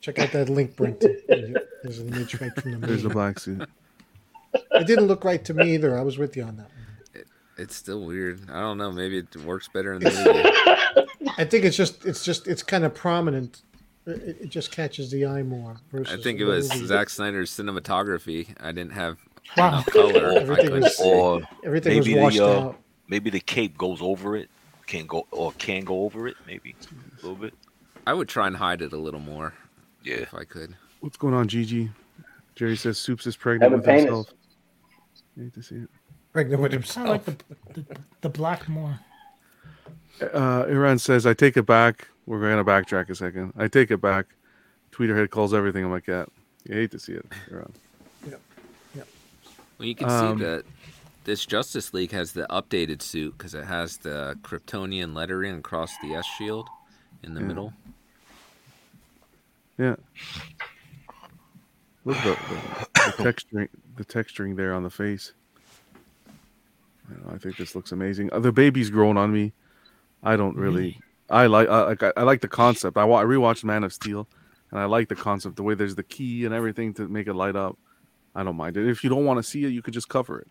Check 0.00 0.18
out 0.18 0.32
that 0.32 0.48
link, 0.48 0.76
Brent. 0.76 1.00
There's 1.00 1.98
an 1.98 2.08
image 2.14 2.40
right 2.40 2.54
from 2.54 2.80
the 2.80 2.86
There's 2.86 3.04
a 3.04 3.08
black 3.10 3.38
suit. 3.38 3.68
It 4.52 4.86
didn't 4.86 5.06
look 5.06 5.24
right 5.24 5.44
to 5.44 5.54
me 5.54 5.74
either. 5.74 5.96
I 5.98 6.02
was 6.02 6.18
with 6.18 6.36
you 6.36 6.42
on 6.42 6.56
that. 6.56 6.66
one. 6.66 7.24
It's 7.56 7.76
still 7.76 8.04
weird. 8.04 8.50
I 8.50 8.60
don't 8.60 8.78
know. 8.78 8.90
Maybe 8.90 9.18
it 9.18 9.36
works 9.44 9.68
better 9.68 9.92
in 9.94 10.00
the 10.02 10.10
movie. 11.20 11.30
I 11.38 11.44
think 11.44 11.64
it's 11.64 11.76
just 11.76 12.04
it's 12.06 12.24
just 12.24 12.48
it's 12.48 12.62
kind 12.62 12.84
of 12.84 12.94
prominent. 12.94 13.62
It, 14.06 14.38
it 14.40 14.48
just 14.48 14.72
catches 14.72 15.10
the 15.10 15.26
eye 15.26 15.42
more. 15.42 15.76
Versus 15.92 16.18
I 16.18 16.22
think 16.22 16.40
it 16.40 16.44
was 16.44 16.72
movie. 16.72 16.86
Zack 16.86 17.10
Snyder's 17.10 17.50
cinematography. 17.50 18.54
I 18.60 18.72
didn't 18.72 18.92
have 18.92 19.18
Wow. 19.56 19.68
enough 19.68 19.86
color. 19.86 20.32
Everything 20.38 20.80
was- 20.80 20.96
see. 20.96 21.04
Or 21.04 21.42
Everything 21.64 21.98
was 21.98 22.06
maybe 22.06 22.20
washed 22.20 22.36
the 22.38 22.46
uh, 22.46 22.60
out. 22.68 22.80
maybe 23.08 23.30
the 23.30 23.40
cape 23.40 23.76
goes 23.78 24.00
over 24.02 24.36
it. 24.36 24.48
Can 24.86 25.06
go 25.06 25.26
or 25.30 25.52
can 25.52 25.84
go 25.84 26.02
over 26.04 26.26
it. 26.26 26.36
Maybe 26.46 26.74
a 26.82 27.26
little 27.26 27.36
bit. 27.36 27.54
I 28.06 28.12
would 28.14 28.28
try 28.28 28.46
and 28.48 28.56
hide 28.56 28.82
it 28.82 28.92
a 28.92 28.96
little 28.96 29.20
more 29.20 29.52
Yeah. 30.02 30.16
if 30.16 30.34
I 30.34 30.44
could. 30.44 30.74
What's 31.00 31.16
going 31.16 31.34
on, 31.34 31.46
Gigi? 31.46 31.90
Jerry 32.56 32.76
says 32.76 32.98
Soups 32.98 33.26
is 33.26 33.36
pregnant 33.36 33.70
Haven't 33.70 33.78
with 33.80 33.86
painted. 33.86 34.04
himself. 34.06 34.32
You 35.36 35.44
Hate 35.44 35.54
to 35.54 35.62
see 35.62 35.74
it. 35.76 35.88
Pregnant 36.32 36.60
with 36.62 36.72
himself. 36.72 37.06
I 37.06 37.10
like 37.10 37.24
the, 37.24 37.36
the 37.74 37.84
the 38.22 38.28
black 38.28 38.68
more. 38.68 38.98
Uh, 40.20 40.64
Iran 40.68 40.98
says, 40.98 41.24
I 41.26 41.32
take 41.34 41.56
it 41.56 41.64
back. 41.66 42.08
We're 42.30 42.38
going 42.38 42.64
to 42.64 42.70
backtrack 42.70 43.10
a 43.10 43.14
second. 43.16 43.54
I 43.56 43.66
take 43.66 43.90
it 43.90 44.00
back. 44.00 44.26
Tweeterhead 44.92 45.30
calls 45.30 45.52
everything 45.52 45.84
on 45.84 45.90
maquette. 45.90 46.28
You 46.62 46.76
hate 46.76 46.92
to 46.92 46.98
see 47.00 47.14
it, 47.14 47.26
Iran. 47.50 47.72
Well, 48.24 49.88
you 49.88 49.96
can 49.96 50.08
Um, 50.08 50.38
see 50.38 50.44
that 50.44 50.64
this 51.24 51.44
Justice 51.44 51.92
League 51.92 52.12
has 52.12 52.30
the 52.30 52.46
updated 52.48 53.02
suit 53.02 53.36
because 53.36 53.52
it 53.54 53.64
has 53.64 53.96
the 53.96 54.38
Kryptonian 54.42 55.12
lettering 55.12 55.56
across 55.56 55.90
the 56.02 56.14
S 56.14 56.24
shield 56.24 56.68
in 57.24 57.34
the 57.34 57.40
Yeah. 57.40 57.46
middle. 57.48 57.72
Yeah. 59.76 59.96
Look 62.04 62.16
at 62.18 62.24
the, 62.24 62.54
the, 62.54 62.88
the 63.16 63.24
texturing, 63.24 63.68
the 63.96 64.04
texturing 64.04 64.54
there 64.54 64.72
on 64.72 64.84
the 64.84 64.90
face. 64.90 65.32
I, 67.08 67.14
know, 67.14 67.34
I 67.34 67.38
think 67.38 67.56
this 67.56 67.74
looks 67.74 67.90
amazing. 67.90 68.32
Uh, 68.32 68.38
the 68.38 68.52
baby's 68.52 68.88
growing 68.90 69.16
on 69.16 69.32
me. 69.32 69.52
I 70.22 70.36
don't 70.36 70.56
really. 70.56 71.00
I 71.30 71.46
like. 71.46 71.68
I 71.68 71.82
like. 71.84 72.02
I 72.16 72.22
like 72.22 72.40
the 72.40 72.48
concept. 72.48 72.96
I, 72.96 73.02
I 73.02 73.24
rewatched 73.24 73.64
Man 73.64 73.84
of 73.84 73.92
Steel, 73.92 74.26
and 74.70 74.80
I 74.80 74.84
like 74.86 75.08
the 75.08 75.16
concept. 75.16 75.56
The 75.56 75.62
way 75.62 75.74
there's 75.74 75.94
the 75.94 76.02
key 76.02 76.44
and 76.44 76.54
everything 76.54 76.92
to 76.94 77.08
make 77.08 77.26
it 77.28 77.34
light 77.34 77.56
up. 77.56 77.78
I 78.34 78.42
don't 78.42 78.56
mind 78.56 78.76
it. 78.76 78.88
If 78.88 79.04
you 79.04 79.10
don't 79.10 79.24
want 79.24 79.38
to 79.38 79.42
see 79.42 79.64
it, 79.64 79.68
you 79.70 79.82
could 79.82 79.94
just 79.94 80.08
cover 80.08 80.40
it. 80.40 80.48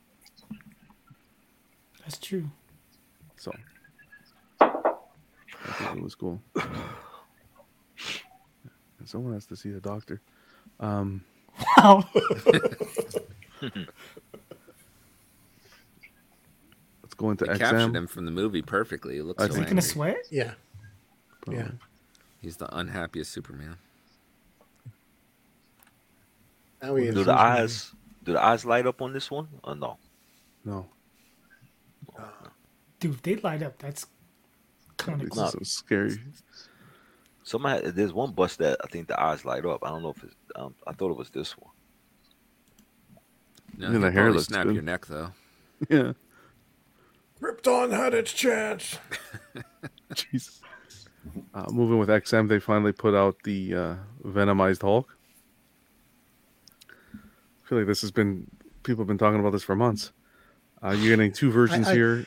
That's 2.01 2.18
true. 2.18 2.49
So 3.38 3.53
I 4.60 4.69
think 5.73 5.97
it 5.97 6.03
was 6.03 6.15
cool. 6.15 6.41
And 8.99 9.07
someone 9.07 9.31
has 9.34 9.45
to 9.45 9.56
see 9.56 9.69
the 9.69 9.80
doctor. 9.80 10.19
Um, 10.81 11.23
Wow. 11.77 12.03
let's 13.61 13.76
go 17.15 17.30
into 17.31 17.45
They 17.45 17.57
captured 17.57 17.95
him 17.95 18.07
from 18.07 18.26
the 18.26 18.31
movie 18.31 18.61
perfectly. 18.61 19.15
He 19.15 19.22
looks 19.22 19.41
I 19.43 19.47
so 19.47 19.53
think- 19.53 19.65
Taking 19.68 19.77
a 19.77 19.81
angry. 19.81 19.89
sweat? 19.89 20.18
Yeah. 20.31 20.51
Probably. 21.41 21.61
Yeah. 21.64 21.72
He's 22.41 22.57
the 22.57 22.74
unhappiest 22.76 23.32
Superman. 23.32 23.76
Now 26.82 26.95
he 26.95 27.07
is. 27.07 27.16
Do 27.16 27.24
the 27.24 27.34
eyes 27.38 27.91
do 28.24 28.34
the 28.34 28.44
eyes 28.44 28.66
light 28.66 28.86
up 28.88 29.02
on 29.02 29.14
this 29.14 29.30
one 29.30 29.48
or 29.64 29.76
no? 29.76 29.98
No, 30.66 30.86
Dude, 32.99 33.22
they 33.24 33.36
light 33.38 33.64
up. 33.64 33.78
That's 33.80 34.06
kind 34.98 35.22
of 35.22 35.30
cool. 35.30 35.48
so 35.48 35.60
scary. 35.64 36.18
Somebody 37.44 37.91
there's 37.91 38.14
one 38.14 38.32
bus 38.34 38.56
that 38.57 38.78
I 38.84 38.88
think 38.88 39.07
the 39.07 39.20
eyes 39.22 39.45
light 39.45 39.66
up. 39.66 39.84
I 39.84 39.90
don't 39.90 40.03
know 40.03 40.10
if 40.11 40.24
it's 40.24 40.36
um, 40.56 40.76
I 40.86 40.94
thought 40.94 41.11
it 41.11 41.18
was 41.18 41.30
this 41.30 41.57
one. 41.57 41.72
No, 43.78 43.88
Yeah, 43.88 43.91
he'll 43.94 44.02
the 44.02 44.11
hair 44.11 44.24
probably 44.24 44.34
looks 44.36 44.48
snap 44.48 44.66
good. 44.66 44.74
your 44.76 44.84
neck 44.84 45.06
though. 45.06 45.32
Yeah. 45.90 46.11
Krypton 47.41 47.91
had 47.91 48.14
its 48.14 48.34
chance. 48.34 48.98
Jeez. 50.14 50.60
Uh, 51.54 51.66
moving 51.72 52.00
with 52.00 52.10
XM, 52.10 52.48
they 52.48 52.60
finally 52.60 52.91
put 52.91 53.14
out 53.14 53.38
the 53.44 53.76
uh, 53.76 53.96
Venomized 54.26 54.82
Hulk. 54.82 55.16
I 57.14 57.68
feel 57.68 57.78
like 57.78 57.88
this 57.88 58.02
has 58.02 58.12
been 58.12 58.48
people 58.84 59.04
have 59.04 59.08
been 59.08 59.18
talking 59.18 59.40
about 59.40 59.52
this 59.52 59.64
for 59.64 59.76
months. 59.76 60.12
Uh, 60.84 60.91
you're 60.91 61.16
getting 61.16 61.32
two 61.32 61.52
versions 61.52 61.88
I- 61.88 61.94
here. 61.94 62.26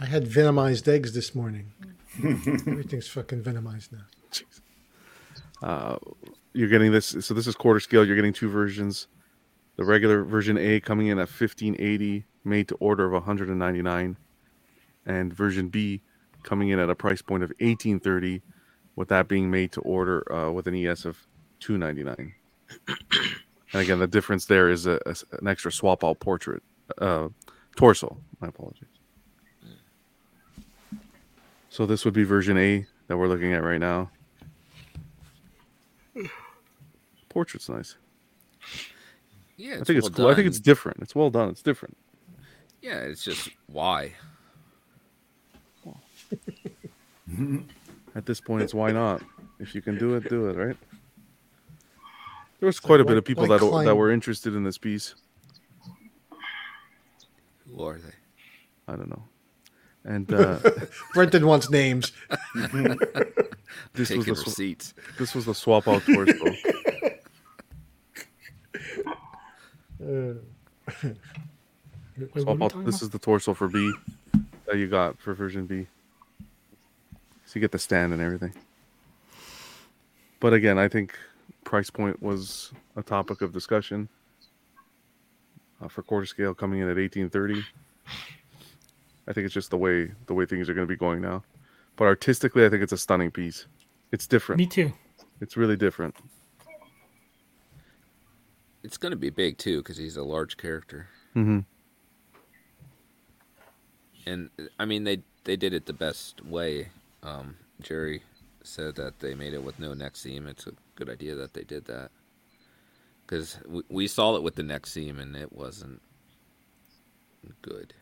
I 0.00 0.06
had 0.06 0.26
venomized 0.26 0.86
eggs 0.86 1.12
this 1.12 1.34
morning. 1.34 1.72
Everything's 2.22 3.08
fucking 3.08 3.42
venomized 3.42 3.92
now. 3.92 4.04
Uh, 5.60 5.98
you're 6.52 6.68
getting 6.68 6.92
this. 6.92 7.16
So 7.20 7.34
this 7.34 7.48
is 7.48 7.56
quarter 7.56 7.80
scale. 7.80 8.06
You're 8.06 8.14
getting 8.14 8.32
two 8.32 8.48
versions. 8.48 9.08
The 9.74 9.84
regular 9.84 10.22
version 10.22 10.56
A 10.56 10.78
coming 10.78 11.08
in 11.08 11.18
at 11.18 11.26
1580, 11.28 12.24
made 12.44 12.68
to 12.68 12.76
order 12.76 13.06
of 13.06 13.12
199, 13.12 14.16
and 15.04 15.34
version 15.34 15.68
B 15.68 16.02
coming 16.48 16.70
in 16.70 16.78
at 16.78 16.88
a 16.88 16.94
price 16.94 17.20
point 17.20 17.42
of 17.42 17.50
1830, 17.60 18.40
with 18.96 19.08
that 19.08 19.28
being 19.28 19.50
made 19.50 19.70
to 19.72 19.80
order 19.82 20.24
uh, 20.32 20.50
with 20.50 20.66
an 20.66 20.74
ES 20.74 21.04
of 21.04 21.18
299. 21.60 22.32
and 23.72 23.82
again, 23.82 23.98
the 23.98 24.06
difference 24.06 24.46
there 24.46 24.70
is 24.70 24.86
a, 24.86 24.98
a- 25.04 25.36
an 25.40 25.46
extra 25.46 25.70
swap 25.70 26.02
out 26.02 26.18
portrait, 26.20 26.62
uh, 26.98 27.28
torso. 27.76 28.16
My 28.40 28.48
apologies. 28.48 28.88
So 31.68 31.84
this 31.84 32.04
would 32.04 32.14
be 32.14 32.24
version 32.24 32.56
A 32.56 32.86
that 33.08 33.16
we're 33.18 33.28
looking 33.28 33.52
at 33.52 33.62
right 33.62 33.78
now. 33.80 34.10
Portrait's 37.28 37.68
nice. 37.68 37.96
Yeah, 39.56 39.74
I 39.74 39.84
think 39.84 39.98
it's 39.98 40.08
well 40.08 40.16
cool. 40.16 40.26
I 40.28 40.34
think 40.34 40.46
it's 40.46 40.60
different. 40.60 41.00
It's 41.02 41.14
well 41.14 41.30
done. 41.30 41.50
It's 41.50 41.62
different. 41.62 41.96
Yeah, 42.80 43.00
it's 43.00 43.22
just 43.22 43.50
why. 43.66 44.14
At 48.14 48.26
this 48.26 48.40
point, 48.40 48.62
it's 48.62 48.74
why 48.74 48.90
not? 48.92 49.22
If 49.60 49.74
you 49.74 49.82
can 49.82 49.98
do 49.98 50.14
it, 50.14 50.28
do 50.28 50.48
it, 50.48 50.56
right? 50.56 50.76
There 52.60 52.66
was 52.66 52.80
quite 52.80 53.00
a 53.00 53.04
bit 53.04 53.12
why- 53.14 53.18
of 53.18 53.24
people 53.24 53.46
why 53.46 53.58
that 53.58 53.84
that 53.84 53.94
were 53.96 54.10
interested 54.10 54.54
in 54.54 54.64
this 54.64 54.78
piece. 54.78 55.14
Who 57.70 57.82
are 57.84 57.98
they? 57.98 58.14
I 58.88 58.96
don't 58.96 59.10
know. 59.10 59.22
And 60.04 60.32
uh, 60.32 60.58
Brenton 61.14 61.46
wants 61.46 61.68
names. 61.70 62.12
this 62.54 62.72
was 63.94 64.08
Taking 64.08 64.24
the 64.24 64.36
sw- 64.36 64.46
receipts. 64.46 64.94
this 65.18 65.34
was 65.34 65.44
the 65.44 65.54
swap 65.54 65.86
out 65.86 66.02
torso. 66.02 66.46
Uh, 70.02 70.34
Wait, 72.16 72.42
swap 72.42 72.62
out. 72.62 72.84
This 72.84 72.96
about? 72.96 73.02
is 73.02 73.10
the 73.10 73.18
torso 73.18 73.52
for 73.54 73.68
B 73.68 73.92
that 74.66 74.76
you 74.76 74.86
got 74.88 75.18
for 75.20 75.34
version 75.34 75.66
B. 75.66 75.86
So 77.48 77.52
you 77.54 77.62
get 77.62 77.72
the 77.72 77.78
stand 77.78 78.12
and 78.12 78.20
everything. 78.20 78.52
But 80.38 80.52
again, 80.52 80.78
I 80.78 80.86
think 80.86 81.14
price 81.64 81.88
point 81.88 82.22
was 82.22 82.72
a 82.94 83.02
topic 83.02 83.40
of 83.40 83.54
discussion 83.54 84.10
uh, 85.80 85.88
for 85.88 86.02
quarter 86.02 86.26
scale 86.26 86.52
coming 86.52 86.80
in 86.80 86.90
at 86.90 86.98
1830. 86.98 87.64
I 89.26 89.32
think 89.32 89.46
it's 89.46 89.54
just 89.54 89.70
the 89.70 89.78
way 89.78 90.10
the 90.26 90.34
way 90.34 90.44
things 90.44 90.68
are 90.68 90.74
going 90.74 90.86
to 90.86 90.92
be 90.92 90.98
going 90.98 91.22
now. 91.22 91.42
But 91.96 92.04
artistically, 92.04 92.66
I 92.66 92.68
think 92.68 92.82
it's 92.82 92.92
a 92.92 92.98
stunning 92.98 93.30
piece. 93.30 93.64
It's 94.12 94.26
different. 94.26 94.58
Me 94.58 94.66
too. 94.66 94.92
It's 95.40 95.56
really 95.56 95.76
different. 95.76 96.16
It's 98.82 98.98
going 98.98 99.12
to 99.12 99.16
be 99.16 99.30
big 99.30 99.56
too 99.56 99.78
because 99.78 99.96
he's 99.96 100.18
a 100.18 100.22
large 100.22 100.58
character, 100.58 101.08
hmm 101.32 101.60
and 104.26 104.50
I 104.78 104.84
mean 104.84 105.04
they 105.04 105.22
they 105.44 105.56
did 105.56 105.72
it 105.72 105.86
the 105.86 105.94
best 105.94 106.44
way. 106.44 106.88
Um, 107.22 107.56
Jerry 107.80 108.22
said 108.62 108.96
that 108.96 109.20
they 109.20 109.34
made 109.34 109.54
it 109.54 109.62
with 109.62 109.78
no 109.78 109.94
neck 109.94 110.16
seam. 110.16 110.46
It's 110.46 110.66
a 110.66 110.72
good 110.94 111.08
idea 111.08 111.34
that 111.34 111.54
they 111.54 111.64
did 111.64 111.86
that 111.86 112.10
because 113.26 113.58
we, 113.66 113.82
we 113.88 114.06
saw 114.08 114.36
it 114.36 114.42
with 114.42 114.54
the 114.54 114.62
neck 114.62 114.86
seam 114.86 115.18
and 115.18 115.36
it 115.36 115.52
wasn't 115.52 116.00
good. 117.62 117.94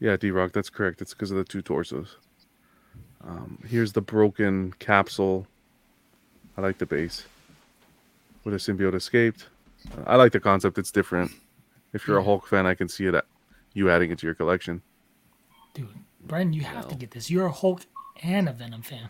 Yeah, 0.00 0.16
D 0.16 0.30
Rock, 0.30 0.52
that's 0.52 0.70
correct. 0.70 1.02
It's 1.02 1.14
because 1.14 1.30
of 1.30 1.36
the 1.36 1.44
two 1.44 1.62
torsos. 1.62 2.16
Um, 3.26 3.58
here's 3.66 3.92
the 3.92 4.00
broken 4.00 4.72
capsule. 4.78 5.46
I 6.56 6.60
like 6.60 6.78
the 6.78 6.86
base. 6.86 7.24
Where 8.42 8.52
the 8.52 8.58
symbiote 8.58 8.94
escaped. 8.94 9.46
Uh, 9.96 10.02
I 10.06 10.16
like 10.16 10.32
the 10.32 10.40
concept. 10.40 10.78
It's 10.78 10.92
different. 10.92 11.32
If 11.92 12.06
you're 12.06 12.18
a 12.18 12.24
Hulk 12.24 12.46
fan, 12.46 12.66
I 12.66 12.74
can 12.74 12.88
see 12.88 13.06
it. 13.06 13.14
At, 13.14 13.26
you 13.74 13.90
adding 13.90 14.10
it 14.10 14.18
to 14.20 14.26
your 14.26 14.34
collection. 14.34 14.82
Dude, 15.74 15.88
Brendan, 16.28 16.52
you 16.52 16.62
have 16.62 16.88
to 16.88 16.94
get 16.94 17.10
this. 17.10 17.30
You're 17.30 17.46
a 17.46 17.52
Hulk 17.52 17.82
and 18.22 18.48
a 18.48 18.52
Venom 18.52 18.82
fan. 18.82 19.08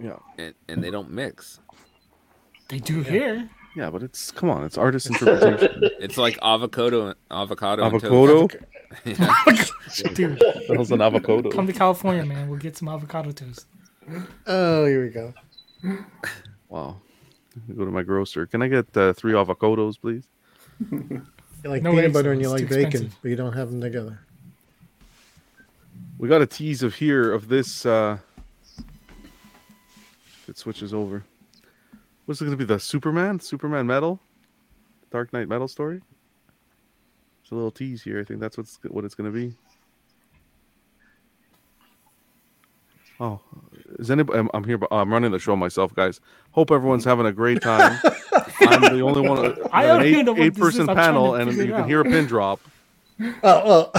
Yeah. 0.00 0.16
And 0.38 0.54
and 0.68 0.84
they 0.84 0.90
don't 0.90 1.10
mix. 1.10 1.60
They 2.68 2.78
do 2.78 3.02
here. 3.02 3.48
Yeah, 3.74 3.90
but 3.90 4.02
it's 4.02 4.30
come 4.30 4.48
on. 4.50 4.64
It's 4.64 4.78
artist 4.78 5.06
interpretation. 5.08 5.82
It's 6.00 6.16
like 6.16 6.38
avocado, 6.42 7.14
avocado, 7.30 7.84
and 7.84 7.94
avocado. 7.94 8.46
toast. 8.48 8.56
Yeah. 9.04 9.34
Dude, 10.14 10.38
the 10.38 10.74
hell's 10.74 10.90
an 10.90 11.00
avocado? 11.02 11.50
come 11.50 11.66
to 11.66 11.72
California, 11.72 12.24
man. 12.24 12.48
We'll 12.48 12.58
get 12.58 12.76
some 12.76 12.88
avocado 12.88 13.32
toast. 13.32 13.66
oh, 14.46 14.86
here 14.86 15.02
we 15.04 15.10
go. 15.10 15.34
Wow. 16.68 17.00
Go 17.76 17.84
to 17.84 17.90
my 17.90 18.02
grocer. 18.02 18.46
Can 18.46 18.62
I 18.62 18.68
get 18.68 18.96
uh, 18.96 19.12
three 19.12 19.32
avocados, 19.32 20.00
please? 20.00 20.24
You 20.90 21.22
like 21.64 21.82
No 21.82 21.92
peanut 21.92 22.12
butter 22.12 22.32
and 22.32 22.40
you 22.40 22.52
It's 22.52 22.60
like 22.62 22.68
bacon, 22.70 22.86
expensive. 22.86 23.18
but 23.22 23.28
you 23.30 23.36
don't 23.36 23.52
have 23.54 23.70
them 23.70 23.80
together. 23.80 24.20
We 26.18 26.28
got 26.28 26.40
a 26.42 26.46
tease 26.46 26.82
of 26.82 26.94
here 26.94 27.32
of 27.32 27.48
this. 27.48 27.84
uh 27.84 28.18
It 30.48 30.56
switches 30.56 30.94
over. 30.94 31.24
What's 32.24 32.40
it 32.40 32.44
going 32.44 32.56
to 32.56 32.64
be? 32.64 32.64
The 32.66 32.80
Superman, 32.80 33.38
Superman 33.38 33.86
metal, 33.86 34.18
Dark 35.10 35.32
Knight 35.32 35.48
metal 35.48 35.68
story. 35.68 36.00
It's 37.42 37.52
a 37.52 37.54
little 37.54 37.70
tease 37.70 38.02
here. 38.02 38.18
I 38.20 38.24
think 38.24 38.40
that's 38.40 38.56
what's 38.56 38.78
what 38.88 39.04
it's 39.04 39.14
going 39.14 39.32
to 39.32 39.36
be. 39.38 39.54
Oh, 43.18 43.40
is 43.98 44.10
anybody? 44.10 44.38
I'm, 44.38 44.50
I'm 44.52 44.64
here. 44.64 44.76
but 44.76 44.88
I'm 44.92 45.10
running 45.12 45.30
the 45.30 45.38
show 45.38 45.56
myself, 45.56 45.94
guys. 45.94 46.20
Hope 46.50 46.70
everyone's 46.70 47.04
having 47.04 47.24
a 47.26 47.32
great 47.32 47.62
time. 47.62 47.98
I'm 48.60 48.80
the 48.82 49.00
only 49.00 49.26
one. 49.26 49.56
I 49.72 49.84
an 49.84 50.02
eight, 50.02 50.12
even 50.12 50.26
know 50.26 50.32
what 50.32 50.42
eight 50.42 50.54
this 50.54 50.58
is. 50.58 50.60
person 50.64 50.80
I'm 50.90 50.96
trying 50.96 51.14
to 51.14 51.20
panel, 51.20 51.34
and 51.36 51.52
you 51.52 51.66
can 51.66 51.74
out. 51.74 51.88
hear 51.88 52.00
a 52.00 52.04
pin 52.04 52.26
drop. 52.26 52.60
Oh 53.18 53.32
well. 53.42 53.92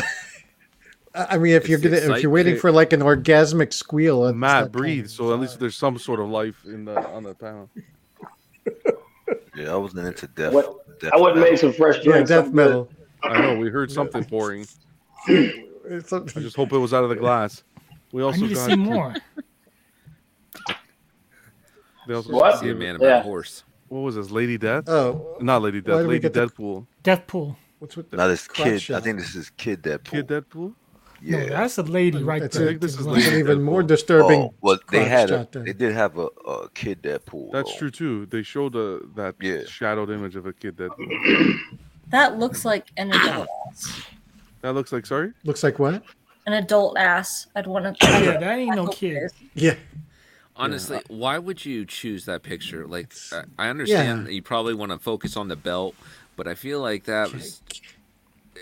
I 1.18 1.35
I 1.35 1.38
mean, 1.38 1.53
if 1.56 1.68
you're 1.69 1.80
gonna, 1.80 1.95
if 1.98 2.22
you're 2.22 2.31
waiting 2.31 2.57
for 2.57 2.72
like 2.72 2.94
an 2.94 3.02
orgasmic 3.02 3.73
squeal, 3.73 4.26
it's 4.27 4.35
Matt, 4.38 4.65
that 4.65 4.72
breathe. 4.72 5.07
So 5.07 5.34
at 5.34 5.39
least 5.39 5.60
there's 5.60 5.76
some 5.76 5.98
sort 5.98 6.19
of 6.19 6.30
life 6.30 6.64
in 6.65 6.85
the 6.85 7.06
on 7.10 7.23
the 7.23 7.34
panel. 7.35 7.69
Yeah, 9.56 9.73
I 9.73 9.76
wasn't 9.77 10.06
into 10.06 10.27
death. 10.27 10.53
What- 10.53 10.99
death 10.99 11.11
I 11.14 11.18
wouldn't 11.18 11.38
metal. 11.38 11.52
make 11.52 11.60
some 11.60 11.73
fresh 11.73 11.98
yeah, 12.06 12.22
death 12.23 12.52
metal. 12.53 12.89
I 13.23 13.41
know 13.41 13.57
we 13.57 13.69
heard 13.69 13.91
something 13.91 14.23
pouring. 14.30 14.68
It's 15.27 16.11
a- 16.11 16.18
I 16.35 16.39
just 16.41 16.56
hope 16.56 16.72
it 16.73 16.77
was 16.77 16.94
out 16.94 17.03
of 17.03 17.10
the 17.10 17.15
glass. 17.15 17.64
We 18.11 18.22
I 18.22 18.26
also 18.26 18.41
need 18.41 18.49
to 18.49 18.56
see 18.57 18.76
more. 18.76 19.15
They 22.07 22.14
also 22.14 22.31
What? 22.31 22.60
See 22.60 22.69
a 22.69 22.76
man 22.76 22.95
about 22.95 23.06
Yeah. 23.06 23.19
a 23.19 23.23
horse. 23.23 23.64
what 23.89 23.99
was 24.02 24.15
this? 24.15 24.31
Lady 24.31 24.57
Death? 24.57 24.88
oh, 24.88 25.38
Not 25.41 25.61
Lady 25.61 25.81
Death. 25.81 26.06
Lady 26.06 26.19
get 26.19 26.34
the- 26.34 26.48
Deadpool. 26.48 26.85
Deathpool. 27.03 27.56
what's 27.80 27.95
with 27.98 28.10
the 28.11 28.18
Now 28.18 28.27
this 28.27 28.48
crotch 28.48 28.88
kid, 28.88 28.95
I 28.95 28.99
think 29.02 29.19
this 29.19 29.35
is 29.35 29.49
Kid 29.52 29.81
Deadpool. 29.81 30.03
Kid 30.06 30.27
Deadpool. 30.27 30.73
Yeah. 31.22 31.38
No, 31.38 31.45
that's 31.49 31.77
a 31.77 31.84
lady 31.84 32.23
right 32.23 32.41
It's 32.44 32.57
there. 32.57 32.69
a- 32.69 32.77
this 32.77 32.98
is 32.99 33.06
lady 33.07 33.27
an 33.30 33.39
even 33.39 33.57
Deadpool. 33.60 33.64
more 33.64 33.84
disturbing. 33.84 34.39
Oh, 34.41 34.53
well, 34.61 34.80
they 34.91 35.06
had 35.06 35.30
a, 35.31 35.39
shot 35.39 35.52
they 35.52 35.73
did 35.73 35.94
have 35.94 36.18
a, 36.18 36.27
a 36.48 36.69
Kid 36.69 37.02
Deadpool. 37.02 37.52
That's 37.52 37.72
though. 37.73 37.77
true 37.80 37.91
too. 37.91 38.26
They 38.27 38.44
showed 38.44 38.76
a, 38.76 38.99
that 39.15 39.35
Yeah. 39.41 39.61
shadowed 39.68 40.10
image 40.11 40.35
of 40.35 40.45
a 40.45 40.53
kid 40.53 40.77
Deadpool. 40.77 41.57
That 42.10 42.39
looks 42.39 42.64
like 42.64 42.88
an 42.95 43.11
adult 43.11 43.49
ass. 43.68 44.02
That 44.61 44.73
looks 44.76 44.94
like 44.94 45.06
sorry. 45.06 45.34
Looks 45.44 45.61
like 45.61 45.77
what? 45.77 46.03
An 46.45 46.53
adult 46.53 46.98
ass. 46.98 47.48
I'd 47.53 47.68
want 47.68 47.99
to. 47.99 48.07
Yeah, 48.07 48.38
that 48.38 48.57
ain't 48.57 48.76
no 48.77 48.88
kid. 48.88 49.30
Yeah, 49.56 49.76
Honestly, 50.56 51.02
why 51.10 51.38
would 51.38 51.65
you 51.65 51.85
choose 51.85 52.23
that 52.26 52.44
picture? 52.44 52.88
Like, 52.88 53.14
I- 53.34 53.44
I 53.60 53.68
understand 53.69 54.27
Yeah. 54.27 54.31
you 54.34 54.41
probably 54.41 54.73
want 54.73 54.94
to 54.94 54.99
focus 54.99 55.35
on 55.35 55.49
the 55.49 55.57
belt, 55.57 55.95
but 56.38 56.48
I 56.48 56.56
feel 56.56 56.80
like 56.80 57.03
that 57.03 57.34
was 57.34 57.61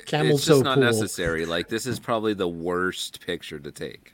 camel 0.06 0.36
it's 0.36 0.46
toe 0.46 0.54
just 0.54 0.64
not 0.64 0.76
pool. 0.76 0.84
necessary. 0.84 1.46
Like, 1.46 1.68
this 1.70 1.86
is 1.86 2.00
probably 2.00 2.34
the 2.34 2.48
worst 2.48 3.20
picture 3.26 3.60
to 3.60 3.72
take. 3.72 4.14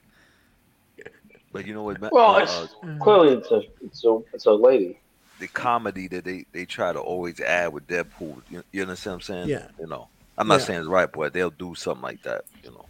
But 1.54 1.68
you 1.68 1.74
know 1.74 1.84
what? 1.84 2.00
Well, 2.12 2.36
Uh, 2.36 2.42
it's 2.44 2.76
clearly 3.02 3.34
it's 3.34 3.52
a 3.52 3.62
it's 3.84 4.06
a 4.06 4.20
it's 4.34 4.46
a 4.46 4.52
lady. 4.54 5.00
the 5.40 5.48
comedy 5.48 6.08
that 6.08 6.24
they, 6.24 6.46
they 6.54 6.64
try 6.66 6.94
to 6.94 7.00
always 7.00 7.40
add 7.42 7.74
with 7.74 7.88
Deadpool. 7.88 8.42
You, 8.50 8.64
you 8.72 8.82
understand 8.84 9.14
what 9.16 9.16
I'm 9.16 9.22
saying? 9.22 9.50
Yeah. 9.50 9.68
You 9.80 9.88
know, 9.88 10.08
I'm 10.38 10.48
not 10.48 10.60
Yeah. 10.62 10.66
saying 10.66 10.80
it's 10.80 10.88
right, 10.88 11.12
but 11.12 11.34
they'll 11.34 11.50
do 11.50 11.76
something 11.76 12.04
like 12.04 12.22
that. 12.24 12.46
You 12.64 12.72
know. 12.72 12.86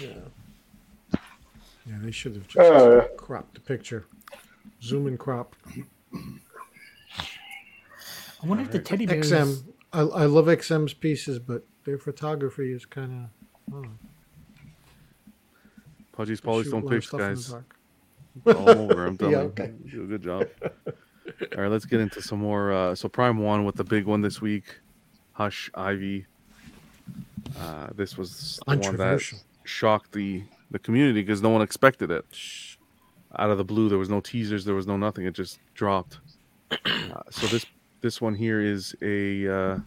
Yeah. 0.00 1.18
Yeah, 1.86 1.96
they 2.00 2.10
should 2.10 2.36
have 2.36 2.48
just 2.48 2.58
Uh. 2.58 3.06
cropped 3.18 3.54
the 3.54 3.60
picture. 3.60 4.06
Zoom 4.82 5.06
and 5.06 5.18
crop. 5.18 5.54
I 8.42 8.46
wonder 8.46 8.64
if 8.64 8.70
the 8.70 8.78
teddy 8.78 9.04
bears. 9.06 9.30
XM. 9.30 9.62
I, 9.92 10.00
I 10.00 10.24
love 10.26 10.46
XM's 10.46 10.94
pieces, 10.94 11.38
but 11.38 11.66
their 11.84 11.98
photography 11.98 12.72
is 12.72 12.84
kind 12.86 13.28
of. 13.72 13.86
Pudgy's 16.12 16.40
Polly's 16.40 16.70
don't 16.70 16.86
pitch, 16.88 17.10
guys. 17.10 17.54
All 18.46 18.68
over. 18.68 19.06
I'm 19.06 19.16
telling 19.18 19.32
Yeah, 19.32 19.38
okay. 19.40 19.72
You 19.84 19.90
do 19.90 20.02
a 20.04 20.06
good 20.06 20.22
job. 20.22 20.46
All 21.56 21.62
right, 21.62 21.70
let's 21.70 21.84
get 21.84 22.00
into 22.00 22.20
some 22.20 22.40
more. 22.40 22.72
Uh, 22.72 22.94
so 22.94 23.08
Prime 23.08 23.38
One 23.38 23.64
with 23.64 23.76
the 23.76 23.84
big 23.84 24.04
one 24.04 24.20
this 24.20 24.40
week. 24.40 24.80
Hush 25.32 25.70
Ivy. 25.74 26.26
Uh, 27.58 27.88
this 27.94 28.18
was 28.18 28.60
the 28.66 28.76
one 28.76 28.96
that 28.96 29.22
shocked 29.64 30.12
the 30.12 30.42
the 30.70 30.78
community 30.78 31.22
because 31.22 31.42
no 31.42 31.48
one 31.48 31.62
expected 31.62 32.10
it. 32.10 32.24
Out 33.38 33.50
of 33.50 33.58
the 33.58 33.64
blue, 33.64 33.88
there 33.88 33.98
was 33.98 34.08
no 34.08 34.20
teasers, 34.20 34.64
there 34.64 34.74
was 34.74 34.86
no 34.86 34.96
nothing. 34.96 35.24
It 35.24 35.34
just 35.34 35.58
dropped. 35.74 36.18
Uh, 36.86 37.22
so 37.30 37.48
this 37.48 37.66
this 38.00 38.20
one 38.20 38.36
here 38.36 38.60
is 38.60 38.94
a 39.02 39.48
uh, 39.48 39.78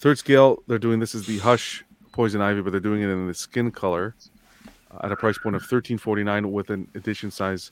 third 0.00 0.18
scale. 0.18 0.62
They're 0.66 0.78
doing 0.78 0.98
this 0.98 1.14
is 1.14 1.26
the 1.26 1.38
Hush 1.38 1.84
Poison 2.12 2.40
Ivy, 2.40 2.62
but 2.62 2.70
they're 2.70 2.80
doing 2.80 3.02
it 3.02 3.08
in 3.08 3.26
the 3.26 3.34
skin 3.34 3.70
color 3.70 4.14
uh, 4.90 4.98
at 5.04 5.12
a 5.12 5.16
price 5.16 5.38
point 5.38 5.54
of 5.56 5.62
thirteen 5.62 5.98
forty 5.98 6.24
nine 6.24 6.50
with 6.50 6.70
an 6.70 6.88
edition 6.94 7.30
size 7.30 7.70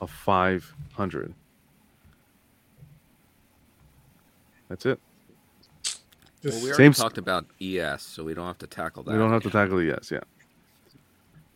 of 0.00 0.10
five 0.10 0.74
hundred. 0.94 1.32
That's 4.68 4.84
it. 4.84 4.98
Well, 6.44 6.54
we 6.54 6.60
already 6.60 6.74
Same 6.74 6.90
s- 6.90 6.98
talked 6.98 7.18
about 7.18 7.46
ES, 7.60 8.02
so 8.02 8.24
we 8.24 8.34
don't 8.34 8.46
have 8.46 8.58
to 8.58 8.66
tackle 8.66 9.02
that. 9.04 9.12
We 9.12 9.18
don't 9.18 9.32
have 9.32 9.42
to 9.44 9.50
tackle 9.50 9.78
it. 9.78 9.86
Yes, 9.86 10.10
yeah. 10.10 10.20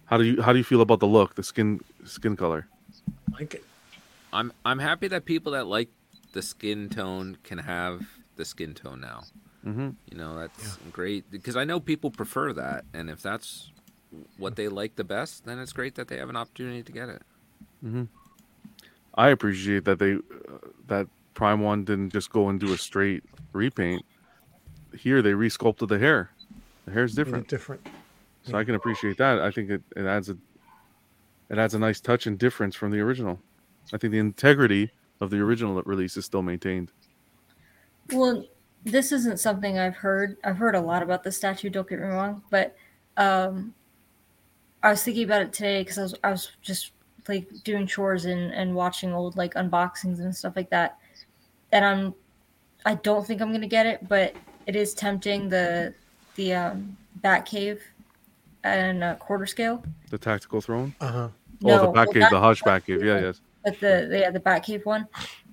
How 0.06 0.16
do 0.18 0.24
you 0.24 0.42
how 0.42 0.52
do 0.52 0.58
you 0.58 0.64
feel 0.64 0.80
about 0.80 1.00
the 1.00 1.06
look, 1.06 1.34
the 1.34 1.42
skin 1.42 1.80
skin 2.04 2.36
color? 2.36 2.66
like 3.32 3.54
it. 3.54 3.64
I'm 4.32 4.52
I'm 4.64 4.78
happy 4.78 5.08
that 5.08 5.24
people 5.24 5.52
that 5.52 5.66
like 5.66 5.88
the 6.32 6.42
skin 6.42 6.88
tone 6.88 7.36
can 7.44 7.58
have 7.58 8.02
the 8.36 8.44
skin 8.44 8.74
tone 8.74 9.00
now. 9.00 9.24
Mm-hmm. 9.66 9.90
You 10.10 10.16
know, 10.16 10.38
that's 10.38 10.76
great 10.92 11.30
because 11.30 11.56
I 11.56 11.64
know 11.64 11.78
people 11.78 12.10
prefer 12.10 12.52
that, 12.54 12.84
and 12.92 13.08
if 13.08 13.22
that's 13.22 13.70
what 14.36 14.56
they 14.56 14.68
like 14.68 14.96
the 14.96 15.04
best, 15.04 15.44
then 15.44 15.58
it's 15.58 15.72
great 15.72 15.94
that 15.94 16.08
they 16.08 16.18
have 16.18 16.28
an 16.28 16.36
opportunity 16.36 16.82
to 16.82 16.92
get 16.92 17.08
it. 17.08 17.22
I 19.14 19.28
appreciate 19.28 19.84
that 19.84 19.98
they 19.98 20.14
uh, 20.14 20.18
that 20.88 21.06
Prime 21.34 21.60
One 21.60 21.84
didn't 21.84 22.12
just 22.12 22.30
go 22.30 22.48
and 22.48 22.58
do 22.58 22.72
a 22.72 22.78
straight 22.78 23.24
repaint. 23.52 24.04
Here 24.96 25.22
they 25.22 25.32
resculpted 25.32 25.88
the 25.88 25.98
hair. 25.98 26.30
The 26.86 26.92
hair's 26.92 27.16
Made 27.16 27.24
different, 27.24 27.48
different. 27.48 27.86
so 28.42 28.56
I 28.56 28.64
can 28.64 28.74
appreciate 28.74 29.16
that. 29.18 29.40
I 29.40 29.50
think 29.50 29.70
it, 29.70 29.82
it 29.96 30.06
adds 30.06 30.28
a 30.28 30.36
it 31.48 31.58
adds 31.58 31.74
a 31.74 31.78
nice 31.78 32.00
touch 32.00 32.26
and 32.26 32.38
difference 32.38 32.74
from 32.74 32.90
the 32.90 33.00
original. 33.00 33.38
I 33.92 33.98
think 33.98 34.12
the 34.12 34.18
integrity 34.18 34.90
of 35.20 35.30
the 35.30 35.38
original 35.38 35.80
release 35.82 36.16
is 36.16 36.24
still 36.24 36.42
maintained. 36.42 36.90
Well, 38.12 38.44
this 38.84 39.12
isn't 39.12 39.38
something 39.40 39.78
I've 39.78 39.96
heard. 39.96 40.36
I've 40.44 40.56
heard 40.58 40.74
a 40.74 40.80
lot 40.80 41.02
about 41.02 41.22
the 41.22 41.32
statue. 41.32 41.70
Don't 41.70 41.88
get 41.88 42.00
me 42.00 42.06
wrong, 42.06 42.42
but 42.50 42.76
um, 43.16 43.74
I 44.82 44.90
was 44.90 45.02
thinking 45.02 45.24
about 45.24 45.42
it 45.42 45.52
today 45.52 45.82
because 45.82 45.98
I 45.98 46.02
was 46.02 46.14
I 46.24 46.30
was 46.30 46.50
just 46.62 46.92
like 47.28 47.48
doing 47.64 47.86
chores 47.86 48.24
and 48.24 48.52
and 48.52 48.74
watching 48.74 49.12
old 49.12 49.36
like 49.36 49.54
unboxings 49.54 50.18
and 50.18 50.34
stuff 50.34 50.54
like 50.56 50.70
that, 50.70 50.98
and 51.70 51.84
I'm 51.84 52.14
I 52.84 52.96
don't 52.96 53.24
think 53.26 53.40
I'm 53.40 53.52
gonna 53.52 53.66
get 53.68 53.86
it, 53.86 54.08
but 54.08 54.34
it 54.66 54.74
is 54.76 54.94
tempting 54.94 55.48
the 55.48 55.94
the 56.34 56.54
um, 56.54 56.96
Bat 57.16 57.46
Cave 57.46 57.82
and 58.64 59.04
uh, 59.04 59.14
quarter 59.16 59.46
scale. 59.46 59.82
The 60.10 60.18
tactical 60.18 60.60
throne. 60.60 60.94
Uh 61.00 61.06
huh. 61.08 61.28
oh, 61.28 61.30
the 61.60 61.66
No, 61.68 61.92
back 61.92 62.06
well, 62.06 62.12
cave, 62.14 62.22
the 62.24 62.28
that- 62.30 62.40
hush 62.40 62.62
back 62.62 62.86
cave. 62.86 63.02
Yeah, 63.04 63.20
yes. 63.20 63.40
But 63.64 63.78
the 63.78 64.08
yeah 64.10 64.30
the 64.30 64.40
Bat 64.40 64.64
Cave 64.64 64.84
one. 64.84 65.06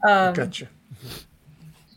Um, 0.07 0.33
Gotcha. 0.33 0.67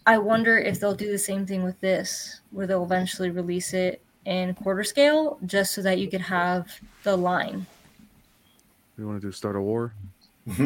I 0.07 0.19
wonder 0.19 0.59
if 0.59 0.81
they'll 0.81 0.95
do 0.95 1.11
the 1.11 1.19
same 1.19 1.47
thing 1.47 1.63
with 1.63 1.81
this, 1.81 2.41
where 2.51 2.67
they'll 2.67 2.85
eventually 2.85 3.31
release 3.31 3.73
it 3.73 4.03
in 4.25 4.55
quarter 4.55 4.85
scale, 4.85 5.39
just 5.47 5.75
so 5.75 5.83
that 5.83 5.99
you 5.99 6.09
could 6.09 6.21
have 6.21 6.69
the 7.05 7.17
line. 7.17 7.67
We 8.99 9.05
want 9.05 9.21
to 9.21 9.29
do 9.29 9.33
start 9.33 9.57
a 9.57 9.61
war? 9.61 9.95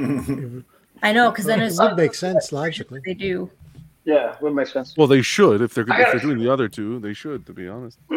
I 1.03 1.13
know, 1.13 1.31
because 1.31 1.45
then 1.45 1.61
it 1.61 1.67
it's 1.67 1.81
would 1.81 1.97
make 1.97 2.15
sense 2.15 2.51
logically. 2.51 3.01
they 3.05 3.15
do. 3.15 3.51
Yeah, 4.05 4.37
would 4.41 4.55
make 4.55 4.69
sense. 4.69 4.97
Well, 4.97 5.07
they 5.07 5.21
should 5.21 5.61
if 5.61 5.75
they're 5.75 5.85
if 5.85 6.13
they're 6.13 6.21
doing 6.21 6.39
the 6.39 6.51
other 6.51 6.69
two. 6.69 6.99
They 7.01 7.13
should, 7.13 7.45
to 7.47 7.53
be 7.53 7.69
honest. 7.69 7.99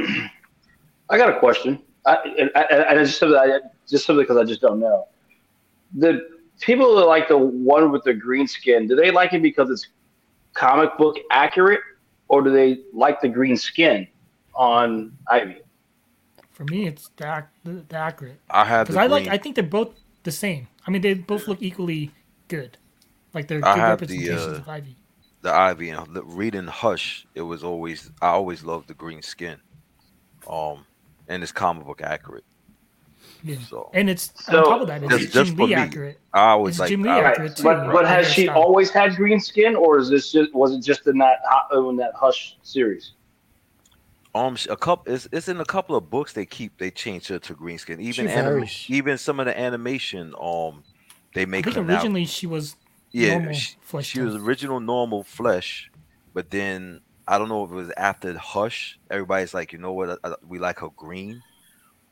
I 1.09 1.17
got 1.17 1.29
a 1.29 1.39
question. 1.39 1.81
I, 2.05 2.17
and 2.37 2.51
I, 2.55 2.61
and 2.71 2.99
I 2.99 3.03
just 3.03 3.19
simply, 3.19 3.37
I, 3.37 3.59
just 3.87 4.05
simply 4.05 4.23
because 4.23 4.37
I 4.37 4.43
just 4.43 4.61
don't 4.61 4.79
know. 4.79 5.07
The 5.95 6.29
people 6.61 6.95
that 6.95 7.05
like 7.05 7.27
the 7.27 7.37
one 7.37 7.91
with 7.91 8.03
the 8.03 8.13
green 8.13 8.47
skin, 8.47 8.87
do 8.87 8.95
they 8.95 9.11
like 9.11 9.33
it 9.33 9.41
because 9.41 9.69
it's 9.69 9.87
comic 10.53 10.97
book 10.97 11.17
accurate, 11.31 11.81
or 12.27 12.41
do 12.41 12.51
they 12.51 12.79
like 12.93 13.21
the 13.21 13.29
green 13.29 13.57
skin 13.57 14.07
on 14.55 15.11
Ivy? 15.29 15.57
For 16.51 16.65
me, 16.65 16.87
it's 16.87 17.09
the, 17.15 17.45
the, 17.63 17.85
the 17.87 17.95
accurate 17.97 18.39
I 18.49 18.65
had 18.65 18.83
because 18.83 18.95
the 18.95 19.01
I 19.01 19.07
like. 19.07 19.27
I 19.27 19.37
think 19.37 19.55
they're 19.55 19.63
both 19.63 19.93
the 20.23 20.31
same. 20.31 20.67
I 20.85 20.91
mean, 20.91 21.01
they 21.01 21.13
both 21.13 21.47
look 21.47 21.61
equally 21.61 22.11
good. 22.47 22.77
Like 23.33 23.47
they're 23.47 23.65
I 23.65 23.75
good 23.75 23.79
have 23.79 23.99
the, 23.99 24.05
representations 24.05 24.57
uh, 24.57 24.61
of 24.61 24.67
Ivy. 24.67 24.95
the 25.41 25.53
ivy 25.53 25.89
and 25.91 26.13
the- 26.13 26.23
reading 26.23 26.67
Hush. 26.67 27.25
It 27.35 27.43
was 27.43 27.63
always 27.63 28.11
I 28.21 28.29
always 28.29 28.63
loved 28.63 28.87
the 28.89 28.93
green 28.93 29.21
skin, 29.21 29.57
um, 30.49 30.85
and 31.27 31.43
it's 31.43 31.51
comic 31.51 31.85
book 31.85 32.01
accurate. 32.01 32.43
Yeah. 33.43 33.57
So 33.69 33.89
And 33.93 34.09
it's 34.09 34.31
So- 34.45 34.57
on 34.59 34.63
top 34.65 34.81
of 34.81 34.87
that, 34.87 35.03
it's 35.03 35.11
Just- 35.17 35.33
just 35.33 35.47
Jim 35.49 35.55
for 35.57 35.63
Lee 35.63 35.69
me. 35.69 35.75
accurate. 35.75 36.19
I 36.33 36.49
always 36.49 36.73
It's 36.75 36.79
like 36.81 36.89
Jim 36.89 37.01
Lee 37.03 37.09
I- 37.09 37.19
accurate. 37.21 37.55
too, 37.55 37.63
But 37.63 37.91
but 37.91 38.05
has 38.07 38.27
she 38.31 38.45
Style. 38.45 38.57
always 38.61 38.89
had 38.89 39.15
green 39.15 39.39
skin, 39.39 39.75
or 39.75 39.97
is 39.97 40.09
this 40.09 40.31
just 40.31 40.53
was 40.53 40.73
it 40.73 40.81
just 40.83 41.07
in 41.07 41.17
that 41.19 41.39
in 41.73 41.95
that 41.97 42.11
Hush 42.15 42.57
series? 42.63 43.13
Um, 44.35 44.55
sh- 44.55 44.67
a 44.69 44.75
couple. 44.75 45.11
It's, 45.11 45.27
it's 45.31 45.47
in 45.47 45.59
a 45.59 45.65
couple 45.65 45.95
of 45.95 46.09
books. 46.09 46.33
They 46.33 46.45
keep 46.45 46.77
they 46.77 46.91
change 46.91 47.27
her 47.29 47.39
to 47.39 47.53
green 47.53 47.79
skin. 47.79 47.99
Even 47.99 48.27
She 48.27 48.31
anim- 48.33 48.65
even 48.89 49.17
some 49.17 49.39
of 49.39 49.45
the 49.47 49.59
animation. 49.59 50.35
Um, 50.39 50.83
they 51.33 51.45
make. 51.45 51.65
I 51.65 51.69
make 51.69 51.73
think 51.73 51.75
her 51.77 51.83
now. 51.83 51.93
originally 51.95 52.25
she 52.25 52.45
was 52.45 52.75
Yeah, 53.11 53.37
normal 53.37 53.53
she, 53.53 53.75
flesh 53.81 54.05
she 54.05 54.21
was 54.21 54.35
original 54.35 54.79
normal 54.79 55.23
flesh, 55.23 55.89
but 56.35 56.51
then 56.51 57.01
I 57.27 57.39
don't 57.39 57.49
know 57.49 57.63
if 57.63 57.71
it 57.71 57.75
was 57.75 57.91
after 57.97 58.37
Hush. 58.37 58.99
Everybody's 59.09 59.53
like, 59.55 59.73
you 59.73 59.79
know 59.79 59.93
what? 59.93 60.19
I, 60.23 60.29
I- 60.29 60.35
we 60.47 60.59
like 60.59 60.79
her 60.79 60.89
green, 60.95 61.41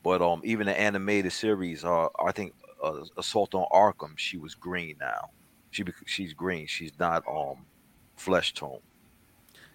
but 0.03 0.21
um, 0.21 0.41
even 0.43 0.67
the 0.67 0.79
animated 0.79 1.31
series, 1.31 1.83
uh, 1.83 2.07
I 2.23 2.31
think 2.31 2.53
uh, 2.83 3.01
Assault 3.17 3.53
on 3.55 3.65
Arkham, 3.71 4.17
she 4.17 4.37
was 4.37 4.55
green 4.55 4.95
now. 4.99 5.29
She 5.71 5.83
bec- 5.83 5.95
she's 6.05 6.33
green. 6.33 6.67
She's 6.67 6.91
not 6.99 7.23
um 7.27 7.65
flesh 8.15 8.53
tone. 8.53 8.79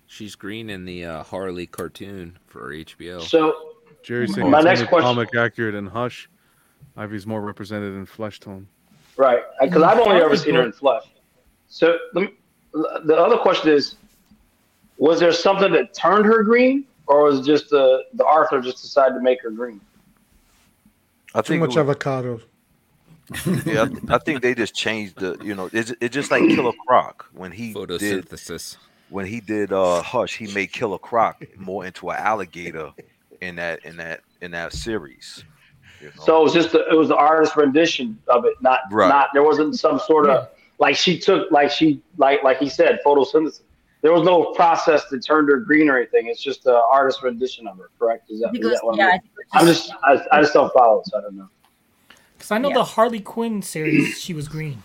She's 0.06 0.34
green 0.34 0.70
in 0.70 0.84
the 0.84 1.04
uh, 1.06 1.22
Harley 1.22 1.66
cartoon 1.66 2.38
for 2.46 2.72
HBO. 2.72 3.22
So 3.22 3.54
Jerry's 4.02 4.34
saying 4.34 4.50
My 4.50 4.60
next 4.60 4.84
question- 4.84 5.02
comic 5.02 5.34
accurate 5.36 5.74
and 5.74 5.88
hush. 5.88 6.28
Ivy's 6.96 7.26
more 7.26 7.40
represented 7.40 7.94
in 7.94 8.04
flesh 8.04 8.40
tone. 8.40 8.66
Right, 9.16 9.42
because 9.60 9.82
I've 9.82 9.98
only 10.00 10.20
ever 10.20 10.36
seen 10.36 10.54
her 10.56 10.62
in 10.62 10.72
flesh. 10.72 11.04
So 11.68 11.96
let 12.14 12.22
me, 12.22 12.34
the 12.72 13.16
other 13.16 13.36
question 13.38 13.70
is, 13.70 13.96
was 14.98 15.20
there 15.20 15.32
something 15.32 15.72
that 15.72 15.94
turned 15.94 16.24
her 16.26 16.42
green, 16.42 16.84
or 17.06 17.24
was 17.24 17.40
it 17.40 17.44
just 17.44 17.70
the 17.70 18.04
the 18.14 18.24
author 18.24 18.60
just 18.60 18.82
decided 18.82 19.14
to 19.14 19.20
make 19.20 19.42
her 19.42 19.50
green? 19.50 19.80
I 21.34 21.40
Too 21.40 21.48
think 21.48 21.60
much 21.60 21.68
was- 21.70 21.78
avocado. 21.78 22.40
yeah, 23.64 23.86
I, 24.09 24.14
I 24.16 24.18
think 24.18 24.42
they 24.42 24.54
just 24.54 24.74
changed 24.74 25.18
the. 25.18 25.38
You 25.42 25.54
know, 25.54 25.70
it's, 25.72 25.92
it's 26.00 26.12
just 26.14 26.30
like 26.30 26.42
Killer 26.48 26.72
Croc 26.86 27.26
when 27.32 27.52
he 27.52 27.72
did 27.72 27.88
Photosynthesis. 27.88 28.76
when 29.10 29.26
he 29.26 29.40
did 29.40 29.72
uh 29.72 30.02
Hush, 30.02 30.36
he 30.36 30.52
made 30.52 30.72
Killer 30.72 30.98
Croc 30.98 31.42
more 31.56 31.86
into 31.86 32.10
an 32.10 32.16
alligator 32.18 32.90
in 33.40 33.56
that 33.56 33.84
in 33.84 33.96
that 33.98 34.20
in 34.42 34.50
that 34.50 34.72
series. 34.72 35.44
you 36.00 36.09
know? 36.09 36.24
So 36.24 36.40
it 36.40 36.44
was 36.44 36.52
just 36.52 36.72
the, 36.72 36.86
it 36.90 36.96
was 36.96 37.09
the 37.09 37.16
artist 37.16 37.56
rendition 37.56 38.18
of 38.28 38.44
it, 38.44 38.54
not 38.60 38.80
Right. 38.90 39.09
not 39.09 39.28
there 39.32 39.44
wasn't 39.44 39.78
some 39.78 39.98
sort 40.00 40.28
of 40.28 40.48
like 40.78 40.96
she 40.96 41.18
took 41.18 41.50
like 41.52 41.70
she 41.70 42.02
like 42.18 42.42
like 42.42 42.59
he 42.59 42.68
said 42.68 42.98
photosynthesis. 43.06 43.60
There 44.02 44.12
was 44.12 44.24
no 44.24 44.46
process 44.52 45.04
that 45.10 45.24
turned 45.24 45.48
her 45.48 45.58
green 45.58 45.88
or 45.88 45.96
anything. 45.96 46.26
It's 46.26 46.42
just 46.42 46.64
the 46.64 46.74
artist 46.90 47.22
rendition 47.22 47.66
of 47.68 47.78
her. 47.78 47.90
Correct? 47.98 48.30
Is 48.30 48.40
that, 48.40 48.48
is 48.48 48.52
Because 48.52 48.72
that 48.72 48.84
what 48.84 48.96
yeah, 48.96 49.06
I 49.06 49.12
I'm, 49.12 49.20
I'm 49.62 49.68
it's 49.68 49.86
just 49.86 49.94
I, 50.02 50.20
I 50.32 50.40
just 50.42 50.52
don't 50.52 50.72
follow 50.74 51.00
it, 51.00 51.06
so 51.06 51.18
I 51.18 51.20
don't 51.22 51.36
know. 51.36 51.48
Because 52.36 52.50
I 52.50 52.58
know 52.58 52.68
Yeah. 52.70 52.74
the 52.74 52.84
Harley 52.84 53.20
Quinn 53.20 53.62
series, 53.62 54.20
she 54.20 54.34
was 54.34 54.48
green. 54.48 54.82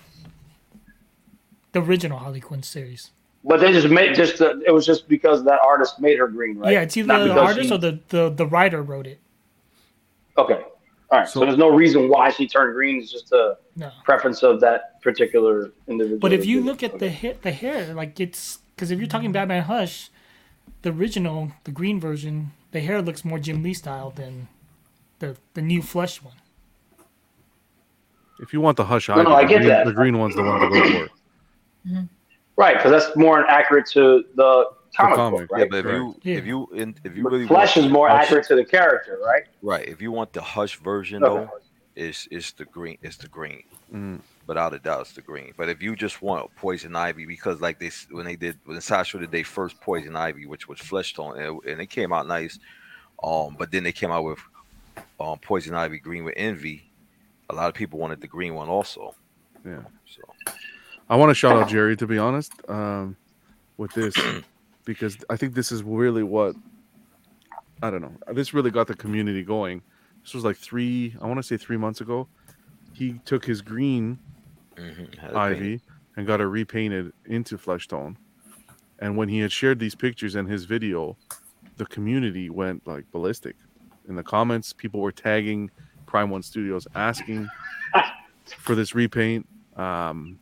The 1.72 1.82
original 1.82 2.20
Harley 2.20 2.40
Quinn 2.40 2.62
series. 2.64 3.12
But 3.44 3.60
they 3.60 3.72
just 3.72 3.90
made 3.90 4.14
just 4.14 4.38
the, 4.38 4.62
it 4.66 4.72
was 4.72 4.86
just 4.86 5.08
because 5.08 5.44
that 5.46 5.60
artist 5.66 6.00
made 6.00 6.20
her 6.20 6.28
green, 6.28 6.58
right? 6.60 6.74
Yeah, 6.74 6.82
it's 6.82 6.96
either 6.98 7.08
Not 7.08 7.24
the 7.24 7.40
artist 7.40 7.70
she- 7.70 7.74
or 7.76 7.78
the, 7.78 8.00
the, 8.10 8.30
the 8.30 8.46
writer 8.46 8.82
wrote 8.84 9.08
it. 9.08 9.20
Okay. 10.38 10.62
All 11.10 11.20
right. 11.20 11.28
So, 11.28 11.40
So- 11.40 11.46
there's 11.46 11.58
no 11.58 11.70
reason 11.70 12.10
why 12.10 12.30
she 12.30 12.48
turned 12.48 12.74
green. 12.76 13.00
It's 13.02 13.12
just 13.12 13.32
a 13.32 13.58
No. 13.76 13.92
preference 14.04 14.44
of 14.44 14.60
that 14.62 15.02
particular 15.02 15.72
individual. 15.88 16.20
But 16.20 16.34
if 16.34 16.46
you 16.46 16.62
look 16.62 16.84
it. 16.84 16.94
at 16.94 17.00
the 17.00 17.10
hair, 17.10 17.36
the 17.42 17.52
hair, 17.52 17.94
like 17.96 18.20
it's 18.20 18.60
because 18.78 18.92
if 18.92 19.00
you're 19.00 19.08
talking 19.08 19.32
Batman 19.32 19.64
Hush, 19.64 20.12
the 20.84 20.92
original, 20.92 21.52
the 21.64 21.72
green 21.72 22.00
version, 22.00 22.52
the 22.72 22.80
hair 22.80 23.02
looks 23.02 23.26
more 23.26 23.40
Jim 23.40 23.64
Lee 23.64 23.74
style 23.74 24.12
than 24.12 24.48
the 25.18 25.36
the 25.56 25.62
new 25.64 25.82
flesh 25.82 26.22
one. 26.22 26.36
If 28.40 28.54
you 28.54 28.62
want 28.62 28.78
the 28.78 28.86
hush 28.86 29.10
No, 29.10 29.16
Ivy, 29.16 29.24
no, 29.24 29.34
I 29.36 29.42
the, 29.42 29.48
get 29.50 29.58
green, 29.58 29.70
that. 29.70 29.86
the 29.88 29.94
green 29.94 30.18
one's 30.20 30.36
the 30.36 30.44
one 30.44 30.60
to 30.62 30.70
go 30.70 31.08
for. 31.08 32.08
right, 32.56 32.76
because 32.78 32.92
that's 32.92 33.18
more 33.18 33.50
accurate 33.50 33.88
to 33.88 34.24
the 34.36 34.70
comic, 34.96 35.16
comic, 35.16 35.50
book, 35.50 35.58
yeah, 35.58 35.66
but 35.72 35.80
if 35.80 35.86
you 35.88 36.16
Yeah. 36.22 36.38
if 36.38 36.46
you 36.46 36.68
if 37.04 37.18
you 37.18 37.24
But 37.24 37.32
really 37.32 37.48
Flesh 37.48 37.78
is 37.78 37.90
more 37.90 38.08
Hush- 38.10 38.26
accurate 38.26 38.46
to 38.50 38.56
the 38.56 38.64
character, 38.66 39.18
right? 39.26 39.44
right? 39.64 39.88
If 39.88 40.04
you 40.04 40.12
want 40.12 40.34
the 40.34 40.42
Hush 40.42 40.76
version 40.80 41.24
Okay. 41.24 41.34
though, 41.46 41.50
is 41.96 42.28
is 42.30 42.52
the 42.54 42.66
green 42.66 43.00
is 43.02 43.18
the 43.18 43.28
green. 43.28 43.64
Mm. 43.92 44.22
Without 44.48 44.74
a 44.74 44.80
doubt, 44.80 45.02
it's 45.02 45.12
the 45.14 45.22
green. 45.22 45.54
But 45.58 45.68
if 45.68 45.82
you 45.82 45.96
just 45.96 46.22
want 46.22 46.56
Poison 46.56 46.96
Ivy, 46.96 47.26
because 47.26 47.60
like 47.60 47.80
this 47.80 48.08
when 48.10 48.26
they 48.26 48.38
did 48.38 48.58
when 48.66 48.80
Sasha 48.80 49.20
did 49.20 49.30
their 49.32 49.44
first 49.44 49.80
Poison 49.82 50.16
Ivy, 50.16 50.46
which 50.46 50.68
was 50.70 50.80
flesh 50.80 51.14
tone, 51.14 51.38
and, 51.38 51.58
it- 51.64 51.72
and 51.72 51.82
it 51.82 51.88
came 51.90 52.14
out 52.14 52.28
nice. 52.28 52.58
Um, 53.22 53.56
but 53.60 53.72
then 53.72 53.84
they 53.84 53.92
came 53.92 54.12
out 54.12 54.24
with 54.24 54.40
um 55.20 55.38
Poison 55.40 55.74
Ivy 55.74 56.00
green 56.00 56.24
with 56.24 56.34
Envy. 56.38 56.90
A 57.50 57.54
lot 57.56 57.68
of 57.68 57.74
people 57.74 58.00
wanted 58.00 58.22
the 58.22 58.28
green 58.28 58.54
one 58.56 58.70
also. 58.70 59.14
Yeah. 59.66 59.82
So 60.06 60.22
I 61.10 61.16
want 61.18 61.30
to 61.30 61.36
shout 61.36 61.62
out 61.62 61.68
Jerry 61.70 61.98
to 61.98 62.08
be 62.08 62.18
honest. 62.18 62.54
Um, 62.70 63.18
with 63.78 63.92
this 63.94 64.16
because 64.86 65.18
I 65.30 65.36
think 65.36 65.56
this 65.56 65.72
is 65.74 65.84
really 65.84 66.24
what 66.24 66.56
I 67.84 67.90
don't 67.90 68.02
know. 68.02 68.14
This 68.34 68.54
really 68.54 68.72
got 68.72 68.88
the 68.88 68.96
community 68.96 69.44
going. 69.44 69.82
This 70.24 70.34
was 70.34 70.44
like 70.44 70.56
three, 70.58 71.16
I 71.22 71.28
want 71.28 71.38
to 71.38 71.44
say 71.44 71.58
three 71.58 71.78
months 71.78 72.02
ago. 72.02 72.28
He 72.94 73.20
took 73.26 73.46
his 73.46 73.62
green 73.62 74.18
Mhm, 74.78 75.36
ivy 75.36 75.82
and 76.16 76.28
got 76.28 76.42
it 76.42 76.46
repainted 76.46 77.12
into 77.26 77.58
flesh 77.58 77.88
tone. 77.88 78.18
And 79.00 79.16
when 79.16 79.30
he 79.30 79.40
had 79.40 79.52
shared 79.52 79.80
these 79.80 79.96
pictures 79.96 80.36
and 80.36 80.50
his 80.50 80.66
video, 80.66 81.18
the 81.78 81.86
community 81.86 82.50
went 82.50 82.88
like 82.88 83.06
ballistic. 83.12 83.56
In 84.10 84.16
the 84.16 84.24
comments, 84.24 84.74
people 84.74 85.00
were 85.00 85.12
tagging 85.12 85.70
Prime 86.08 86.30
One 86.30 86.42
Studios 86.42 86.88
asking 86.96 87.48
for 88.46 88.74
this 88.74 88.96
repaint. 88.96 89.48
Um, 89.76 90.40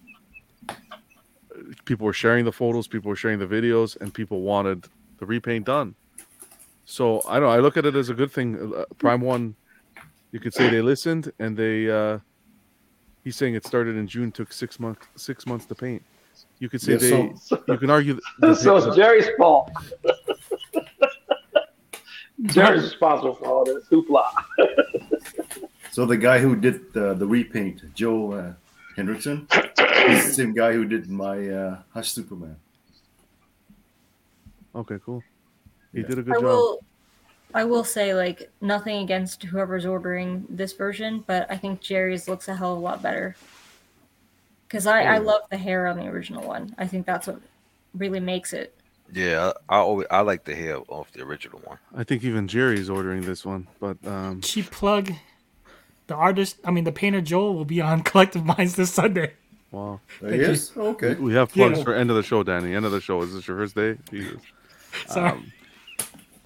people 1.83 2.05
were 2.05 2.13
sharing 2.13 2.45
the 2.45 2.51
photos, 2.51 2.87
people 2.87 3.09
were 3.09 3.15
sharing 3.15 3.39
the 3.39 3.47
videos, 3.47 3.99
and 3.99 4.13
people 4.13 4.41
wanted 4.41 4.85
the 5.19 5.25
repaint 5.25 5.65
done. 5.65 5.95
So 6.85 7.21
I 7.27 7.39
don't. 7.39 7.49
know, 7.49 7.49
I 7.49 7.59
look 7.59 7.77
at 7.77 7.85
it 7.85 7.95
as 7.95 8.09
a 8.09 8.13
good 8.13 8.31
thing. 8.31 8.73
Uh, 8.75 8.85
Prime 8.97 9.21
One, 9.21 9.55
you 10.31 10.39
could 10.39 10.53
say 10.53 10.69
they 10.69 10.81
listened 10.81 11.31
and 11.39 11.57
they. 11.57 11.89
Uh, 11.89 12.19
he's 13.25 13.35
saying 13.35 13.55
it 13.55 13.65
started 13.65 13.97
in 13.97 14.07
June, 14.07 14.31
took 14.31 14.53
six 14.53 14.79
months. 14.79 15.05
Six 15.17 15.45
months 15.45 15.65
to 15.65 15.75
paint. 15.75 16.01
You 16.59 16.69
could 16.69 16.81
say 16.81 16.93
Yeah, 16.93 16.97
they. 16.99 17.33
so- 17.35 17.61
you 17.67 17.77
can 17.77 17.89
argue. 17.89 18.17
that 18.39 18.55
so 18.55 18.77
it's 18.77 18.95
Jerry's 18.95 19.27
fault. 19.37 19.69
Jerry's 22.43 22.83
responsible 22.83 23.35
for 23.35 23.45
all 23.47 23.63
this 23.65 23.83
hoopla. 23.89 24.25
So 25.91 26.05
the 26.05 26.17
guy 26.17 26.39
who 26.39 26.55
did 26.55 26.91
the, 26.93 27.13
the 27.13 27.25
repaint, 27.25 27.81
Joe 27.95 28.33
uh, 28.33 28.53
Hendrickson, 28.97 29.47
he's 30.09 30.27
the 30.27 30.33
same 30.33 30.53
guy 30.53 30.73
who 30.73 30.83
did 30.85 31.09
my 31.09 31.49
uh, 31.49 31.79
Hush 31.93 32.11
Superman. 32.11 32.57
okay, 34.75 34.97
cool. 35.05 35.23
He 35.93 36.01
Yeah. 36.01 36.07
did 36.07 36.19
a 36.19 36.23
good 36.23 36.33
I 36.35 36.39
job. 36.41 36.43
will. 36.43 36.83
I 37.55 37.63
will 37.63 37.83
say, 37.85 38.13
like, 38.13 38.51
nothing 38.61 39.01
against 39.01 39.43
whoever's 39.43 39.85
ordering 39.85 40.45
this 40.49 40.73
version, 40.73 41.23
but 41.25 41.49
I 41.49 41.57
think 41.57 41.79
Jerry's 41.81 42.27
looks 42.27 42.47
a 42.47 42.55
hell 42.55 42.73
of 42.73 42.77
a 42.79 42.81
lot 42.81 43.01
better. 43.01 43.35
Because 44.67 44.85
I, 44.87 45.03
I 45.03 45.17
love 45.19 45.41
the 45.49 45.57
hair 45.57 45.87
on 45.87 45.97
the 45.97 46.05
original 46.07 46.45
one. 46.45 46.75
I 46.77 46.85
think 46.85 47.05
that's 47.05 47.27
what 47.27 47.39
really 47.93 48.19
makes 48.19 48.51
it. 48.53 48.75
Yeah, 49.13 49.53
I, 49.69 49.75
I 49.75 49.79
always 49.79 50.07
I 50.11 50.21
like 50.21 50.43
the 50.43 50.55
hair 50.55 50.79
off 50.89 51.11
the 51.13 51.21
original 51.23 51.59
one. 51.63 51.77
I 51.95 52.03
think 52.03 52.23
even 52.23 52.47
Jerry's 52.47 52.89
ordering 52.89 53.21
this 53.21 53.45
one, 53.45 53.67
but 53.79 53.97
um, 54.05 54.41
Cheap 54.41 54.71
plug. 54.71 55.11
The 56.07 56.15
artist, 56.15 56.57
I 56.65 56.71
mean, 56.71 56.83
the 56.83 56.91
painter 56.91 57.21
Joel 57.21 57.53
will 57.55 57.65
be 57.65 57.81
on 57.81 58.01
Collective 58.09 58.43
Minds 58.43 58.75
this 58.75 58.91
Sunday. 58.93 59.33
wow. 59.71 59.99
Yes? 60.21 60.75
Okay. 60.75 61.13
We 61.15 61.33
have 61.35 61.51
plugs 61.53 61.77
Yeah. 61.77 61.83
for 61.83 61.93
end 61.93 62.09
of 62.09 62.15
the 62.15 62.23
show, 62.23 62.43
Danny. 62.43 62.73
End 62.75 62.85
of 62.85 62.91
the 62.91 62.99
show. 63.01 63.21
Is 63.21 63.33
this 63.33 63.47
your 63.47 63.57
first 63.57 63.75
day? 63.75 63.97
Jesus. 64.11 64.41
Sorry. 65.07 65.29
Um, 65.31 65.51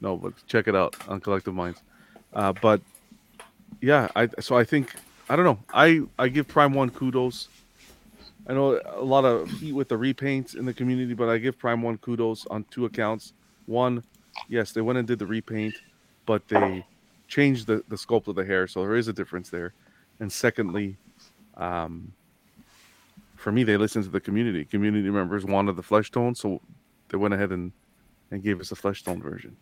no, 0.02 0.18
but 0.18 0.34
check 0.48 0.68
it 0.68 0.76
out 0.76 0.96
on 1.08 1.20
Collective 1.20 1.54
Minds. 1.54 1.82
Uh, 2.34 2.54
but 2.62 2.82
yeah, 3.82 4.08
I 4.16 4.30
so 4.40 4.58
I 4.58 4.64
think 4.64 4.94
I 5.30 5.36
don't 5.36 5.46
know. 5.46 5.60
I 5.74 6.02
I 6.18 6.28
give 6.28 6.48
Prime 6.48 6.74
One 6.74 6.90
kudos. 6.90 7.50
I 8.48 8.54
know 8.54 8.80
a 8.86 9.04
lot 9.04 9.26
of 9.26 9.50
heat 9.52 9.74
with 9.74 9.90
the 9.90 9.96
repaints 9.96 10.56
in 10.56 10.66
the 10.66 10.74
community, 10.74 11.14
but 11.14 11.30
I 11.30 11.38
give 11.38 11.58
Prime 11.58 11.82
One 11.82 11.98
kudos 11.98 12.48
on 12.48 12.66
two 12.72 12.86
accounts. 12.86 13.34
One, 13.68 14.04
yes, 14.48 14.72
they 14.72 14.82
went 14.82 14.98
and 14.98 15.08
did 15.08 15.20
the 15.20 15.28
repaint, 15.28 15.76
but 16.26 16.48
they 16.48 16.84
changed 17.28 17.68
the, 17.68 17.84
the 17.90 17.96
sculpt 17.96 18.28
of 18.28 18.36
the 18.36 18.44
hair, 18.44 18.66
so 18.68 18.82
there 18.82 18.96
is 18.96 19.08
a 19.08 19.14
difference 19.14 19.52
there. 19.52 19.74
And 20.20 20.32
secondly, 20.32 20.98
um, 21.58 22.12
for 23.36 23.52
me, 23.52 23.64
they 23.64 23.78
listened 23.78 24.06
to 24.06 24.10
the 24.10 24.20
community. 24.20 24.66
Community 24.66 25.12
members 25.12 25.46
wanted 25.46 25.76
the 25.76 25.84
flesh 25.84 26.10
tone, 26.10 26.34
so 26.34 26.60
they 27.10 27.18
went 27.18 27.36
ahead 27.36 27.52
and, 27.52 27.72
and 28.32 28.42
gave 28.42 28.60
us 28.60 28.72
a 28.72 28.76
flesh 28.76 29.04
tone 29.04 29.22
version 29.22 29.56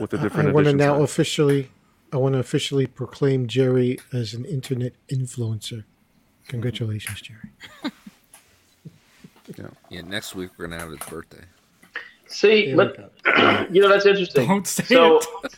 with 0.00 0.10
the 0.10 0.18
I- 0.18 0.22
different 0.22 0.48
I 0.50 0.52
want 0.52 0.66
to 0.66 0.72
now 0.72 1.02
officially, 1.02 1.70
I 2.12 2.16
want 2.16 2.34
to 2.34 2.38
officially 2.38 2.86
proclaim 2.86 3.46
Jerry 3.46 3.98
as 4.12 4.34
an 4.34 4.44
internet 4.44 4.92
influencer. 5.08 5.84
Congratulations, 6.48 7.20
Jerry. 7.20 7.50
Yeah, 9.90 10.00
next 10.02 10.34
week 10.34 10.50
we're 10.56 10.66
gonna 10.66 10.80
have 10.80 10.90
his 10.90 11.00
birthday. 11.10 11.44
See, 12.26 12.68
There 12.74 12.76
we 12.76 12.84
but 12.84 13.24
go. 13.24 13.66
you 13.70 13.82
know 13.82 13.88
that's 13.88 14.06
interesting. 14.06 14.48
Don't 14.48 14.66
say 14.66 14.84
so, 14.84 15.18
it. 15.44 15.52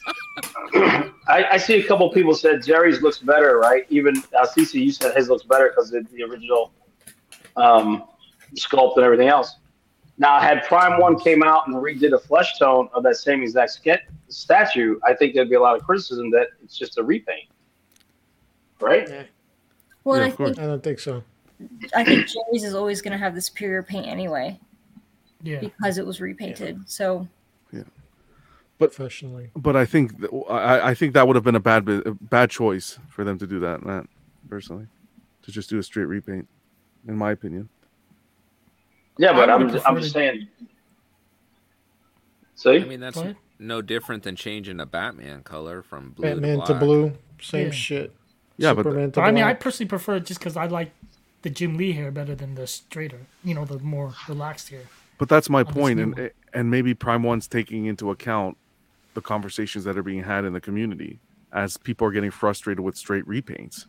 I, 1.28 1.44
I 1.52 1.56
see 1.58 1.74
a 1.74 1.84
couple 1.86 2.10
people 2.10 2.34
said 2.34 2.64
Jerry's 2.64 3.02
looks 3.02 3.18
better, 3.18 3.58
right? 3.58 3.84
Even 3.90 4.16
uh, 4.36 4.46
Cece, 4.46 4.74
you 4.74 4.90
said 4.90 5.14
his 5.16 5.28
looks 5.28 5.44
better 5.44 5.68
because 5.68 5.92
of 5.92 6.10
the 6.10 6.22
original 6.24 6.72
um, 7.56 8.04
sculpt 8.56 8.96
and 8.96 9.04
everything 9.04 9.28
else. 9.28 9.56
Now, 10.16 10.38
had 10.40 10.62
Prime 10.64 11.00
One 11.00 11.18
came 11.18 11.42
out 11.42 11.66
and 11.66 11.76
redid 11.76 12.12
a 12.12 12.18
flesh 12.18 12.58
tone 12.58 12.88
of 12.94 13.02
that 13.02 13.16
same 13.16 13.42
exact 13.42 13.72
ske- 13.72 14.06
statue, 14.28 14.98
I 15.04 15.12
think 15.14 15.34
there'd 15.34 15.48
be 15.50 15.56
a 15.56 15.60
lot 15.60 15.76
of 15.76 15.82
criticism 15.84 16.30
that 16.30 16.48
it's 16.62 16.78
just 16.78 16.98
a 16.98 17.02
repaint, 17.02 17.48
right? 18.80 19.26
Well, 20.04 20.18
Yeah, 20.18 20.24
I 20.26 20.28
of 20.28 20.36
think 20.36 20.58
I 20.58 20.66
don't 20.66 20.82
think 20.82 21.00
so. 21.00 21.24
I 21.94 22.04
think 22.04 22.26
Jerry's 22.28 22.64
is 22.64 22.74
always 22.74 23.00
going 23.02 23.12
to 23.12 23.18
have 23.18 23.34
the 23.34 23.40
superior 23.40 23.82
paint 23.82 24.06
anyway 24.06 24.58
Yeah. 25.42 25.60
because 25.60 25.98
it 25.98 26.06
was 26.06 26.20
repainted. 26.20 26.80
So 26.88 27.26
yeah, 27.72 27.82
but 28.78 28.92
Professionally. 28.94 29.50
But 29.56 29.74
I 29.74 29.84
think 29.84 30.18
th- 30.20 30.30
I, 30.48 30.90
I 30.90 30.94
think 30.94 31.14
that 31.14 31.26
would 31.26 31.34
have 31.36 31.44
been 31.44 31.54
a 31.56 31.60
bad 31.60 31.88
a 31.88 32.12
bad 32.14 32.50
choice 32.50 32.98
for 33.08 33.24
them 33.24 33.38
to 33.38 33.46
do 33.46 33.58
that, 33.60 33.84
Matt. 33.84 34.06
Personally, 34.48 34.86
to 35.42 35.50
just 35.50 35.70
do 35.70 35.78
a 35.78 35.82
straight 35.82 36.04
repaint, 36.06 36.46
in 37.08 37.16
my 37.16 37.32
opinion. 37.32 37.68
Yeah, 39.18 39.32
but 39.32 39.48
I 39.50 39.54
I'm 39.54 39.66
would've 39.66 39.82
I'm 39.86 39.96
just 40.00 40.12
saying. 40.12 40.48
See, 42.56 42.76
I 42.76 42.84
mean, 42.84 43.00
that's 43.00 43.16
Go 43.16 43.22
ahead. 43.22 43.36
no 43.58 43.82
different 43.82 44.22
than 44.22 44.36
changing 44.36 44.80
a 44.80 44.86
Batman 44.86 45.42
color 45.42 45.82
from 45.82 46.10
blue 46.10 46.28
Batman 46.28 46.60
to 46.60 46.66
to 46.66 46.74
blue, 46.74 47.12
same 47.40 47.66
Yeah. 47.66 47.72
shit. 47.72 48.16
Yeah, 48.56 48.72
but 48.74 48.84
Superman 48.84 49.10
to 49.12 49.20
But 49.20 49.22
I 49.28 49.30
mean, 49.32 49.44
I 49.44 49.54
personally 49.54 49.88
prefer 49.88 50.16
it 50.16 50.26
just 50.26 50.40
because 50.40 50.56
I 50.56 50.66
like 50.66 50.92
the 51.42 51.50
Jim 51.50 51.76
Lee 51.76 51.92
hair 51.92 52.10
better 52.10 52.34
than 52.34 52.54
the 52.54 52.66
straighter, 52.66 53.20
you 53.42 53.54
know, 53.54 53.64
the 53.64 53.78
more 53.80 54.14
relaxed 54.28 54.70
hair. 54.70 54.82
But 55.18 55.28
that's 55.28 55.50
my 55.50 55.60
On 55.60 55.66
this 55.66 55.74
point, 55.74 55.96
new 55.98 56.02
and 56.04 56.16
one. 56.18 56.30
and 56.52 56.70
maybe 56.70 56.94
Prime 56.94 57.22
One's 57.22 57.46
taking 57.48 57.86
into 57.86 58.10
account 58.10 58.56
the 59.14 59.20
conversations 59.20 59.84
that 59.84 59.96
are 59.98 60.02
being 60.02 60.22
had 60.22 60.44
in 60.44 60.52
the 60.52 60.60
community 60.60 61.18
as 61.52 61.76
people 61.76 62.06
are 62.06 62.10
getting 62.12 62.30
frustrated 62.32 62.80
with 62.80 62.96
straight 62.96 63.24
repaints. 63.26 63.86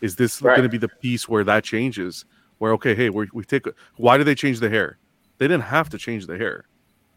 Is 0.00 0.14
this 0.16 0.40
Right. 0.42 0.56
going 0.56 0.68
to 0.68 0.72
be 0.72 0.78
the 0.78 0.88
piece 0.88 1.28
where 1.28 1.42
that 1.44 1.64
changes? 1.64 2.24
Where 2.58 2.72
okay, 2.72 2.94
hey, 2.94 3.10
we 3.10 3.28
we 3.32 3.44
take. 3.44 3.66
Why 3.96 4.16
did 4.16 4.24
they 4.26 4.34
change 4.34 4.60
the 4.60 4.70
hair? 4.70 4.98
They 5.38 5.46
didn't 5.48 5.64
have 5.64 5.90
to 5.90 5.98
change 5.98 6.26
the 6.26 6.38
hair. 6.38 6.64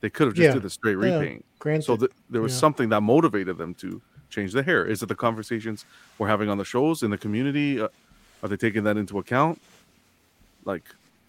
They 0.02 0.10
could 0.10 0.28
have 0.28 0.36
just 0.36 0.46
Yeah. 0.48 0.54
did 0.54 0.64
the 0.64 0.70
straight 0.70 0.98
Yeah, 1.02 1.18
repaint. 1.20 1.46
Granted. 1.60 1.84
So 1.86 1.98
th- 1.98 2.12
there 2.30 2.42
was 2.42 2.54
yeah. 2.54 2.60
something 2.60 2.90
that 2.90 3.02
motivated 3.02 3.58
them 3.58 3.74
to 3.76 4.02
change 4.30 4.54
the 4.54 4.64
hair. 4.64 4.86
Is 4.86 5.02
it 5.04 5.08
the 5.08 5.16
conversations 5.16 5.86
we're 6.18 6.28
having 6.28 6.50
on 6.50 6.58
the 6.58 6.66
shows 6.66 7.04
in 7.04 7.10
the 7.12 7.18
community? 7.18 7.80
Uh, 7.82 7.88
are 8.44 8.50
they 8.50 8.58
taking 8.58 8.84
that 8.84 8.96
into 8.98 9.18
account? 9.20 9.60
Like, 10.66 10.84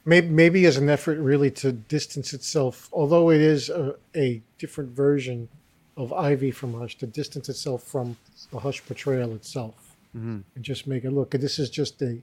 maybe, 0.05 0.29
maybe 0.29 0.67
as 0.67 0.77
an 0.77 0.89
effort 0.89 1.19
really 1.19 1.51
to 1.53 1.73
distance 1.73 2.33
itself, 2.33 2.89
although 2.93 3.31
it 3.31 3.41
is 3.41 3.69
a, 3.71 3.95
a 4.17 4.41
different 4.59 4.91
version 4.91 5.49
of 5.97 6.13
Ivy 6.13 6.51
from 6.51 6.75
Hush, 6.75 6.97
to 6.99 7.07
distance 7.07 7.49
itself 7.49 7.83
from 7.85 8.17
the 8.53 8.59
Hush 8.61 8.85
portrayal 8.85 9.35
itself, 9.35 9.97
Mhm. 10.17 10.43
and 10.55 10.65
just 10.65 10.87
make 10.87 11.05
it 11.05 11.11
look. 11.11 11.31
This 11.33 11.59
is 11.59 11.71
just 11.71 12.01
a 12.03 12.19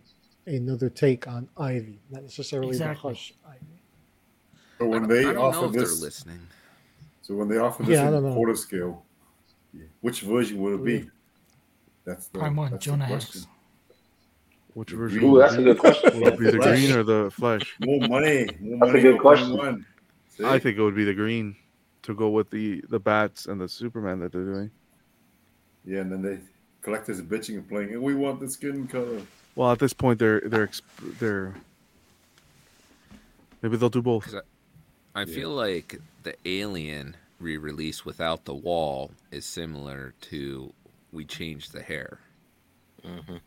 another 0.48 0.90
take 0.90 1.28
on 1.28 1.50
Ivy, 1.58 2.00
not 2.10 2.24
necessarily 2.24 2.70
Exactly. 2.70 3.12
the 3.12 3.16
Hush 3.16 3.34
Ivy. 3.48 3.60
So 4.80 4.86
when 4.88 5.02
don't, 5.02 5.10
they 5.10 5.20
I 5.22 5.24
don't 5.34 5.36
know 5.36 5.42
offer 5.42 5.66
if 5.68 5.72
this, 5.74 5.96
they're 6.00 6.06
listening. 6.06 6.40
so 7.22 7.36
when 7.36 7.48
they 7.48 7.58
offer 7.58 7.84
this 7.84 7.94
Yeah, 7.98 8.04
I 8.04 8.08
in 8.08 8.14
don't 8.14 8.24
know. 8.24 8.34
quarter 8.34 8.56
scale, 8.56 9.04
which 10.02 10.22
version 10.22 10.60
will 10.62 10.76
it 10.76 10.84
be? 10.84 11.10
That's 12.06 12.28
the, 12.28 12.40
Prime 12.40 12.56
one, 12.56 12.72
that's 12.72 12.86
the 12.86 12.92
question. 12.96 13.42
Hex. 13.42 13.48
which 14.74 14.92
version? 14.92 15.24
Ooh, 15.24 15.38
that's 15.40 15.56
a 15.56 15.62
good 15.64 15.78
question. 15.80 16.20
Will 16.22 16.28
it 16.28 16.40
be 16.40 16.46
the 16.52 16.58
green 16.60 16.92
or 16.94 17.04
the 17.04 17.30
flesh? 17.32 17.76
More 17.86 18.08
money. 18.08 18.48
More 18.62 18.80
That's 18.80 18.98
a 18.98 19.02
good 19.02 19.20
question. 19.20 19.86
I 20.46 20.60
think 20.60 20.78
it 20.78 20.82
would 20.82 20.96
be 20.96 21.04
the 21.04 21.14
green 21.16 21.56
to 22.04 22.14
go 22.14 22.30
with 22.30 22.50
the 22.52 22.82
the 22.90 23.00
bats 23.00 23.48
and 23.48 23.60
the 23.60 23.68
Superman 23.68 24.20
that 24.20 24.32
they're 24.32 24.46
doing. 24.46 24.72
Yeah, 25.84 26.02
and 26.02 26.12
then 26.12 26.22
they 26.22 26.38
collectors 26.82 27.20
are 27.20 27.24
bitching 27.24 27.56
and 27.56 27.68
playing. 27.68 27.92
and 27.94 28.02
We 28.02 28.14
want 28.14 28.40
the 28.40 28.50
skin 28.50 28.88
color. 28.88 29.22
Well, 29.58 29.72
at 29.72 29.80
this 29.80 29.92
point, 29.94 30.20
they're 30.20 30.40
they're 30.42 30.70
they're 31.20 31.56
maybe 33.64 33.76
they'll 33.76 33.90
do 33.90 34.04
both. 34.04 34.36
I 35.16 35.26
feel 35.26 35.50
like 35.50 36.00
the 36.22 36.36
Alien 36.46 37.18
re-release 37.40 38.06
without 38.06 38.46
the 38.46 38.54
wall 38.54 39.10
is 39.32 39.48
similar 39.48 40.14
to 40.22 40.72
we 41.12 41.26
changed 41.26 41.74
the 41.74 41.82
hair. 41.82 42.20
hmm 43.04 43.38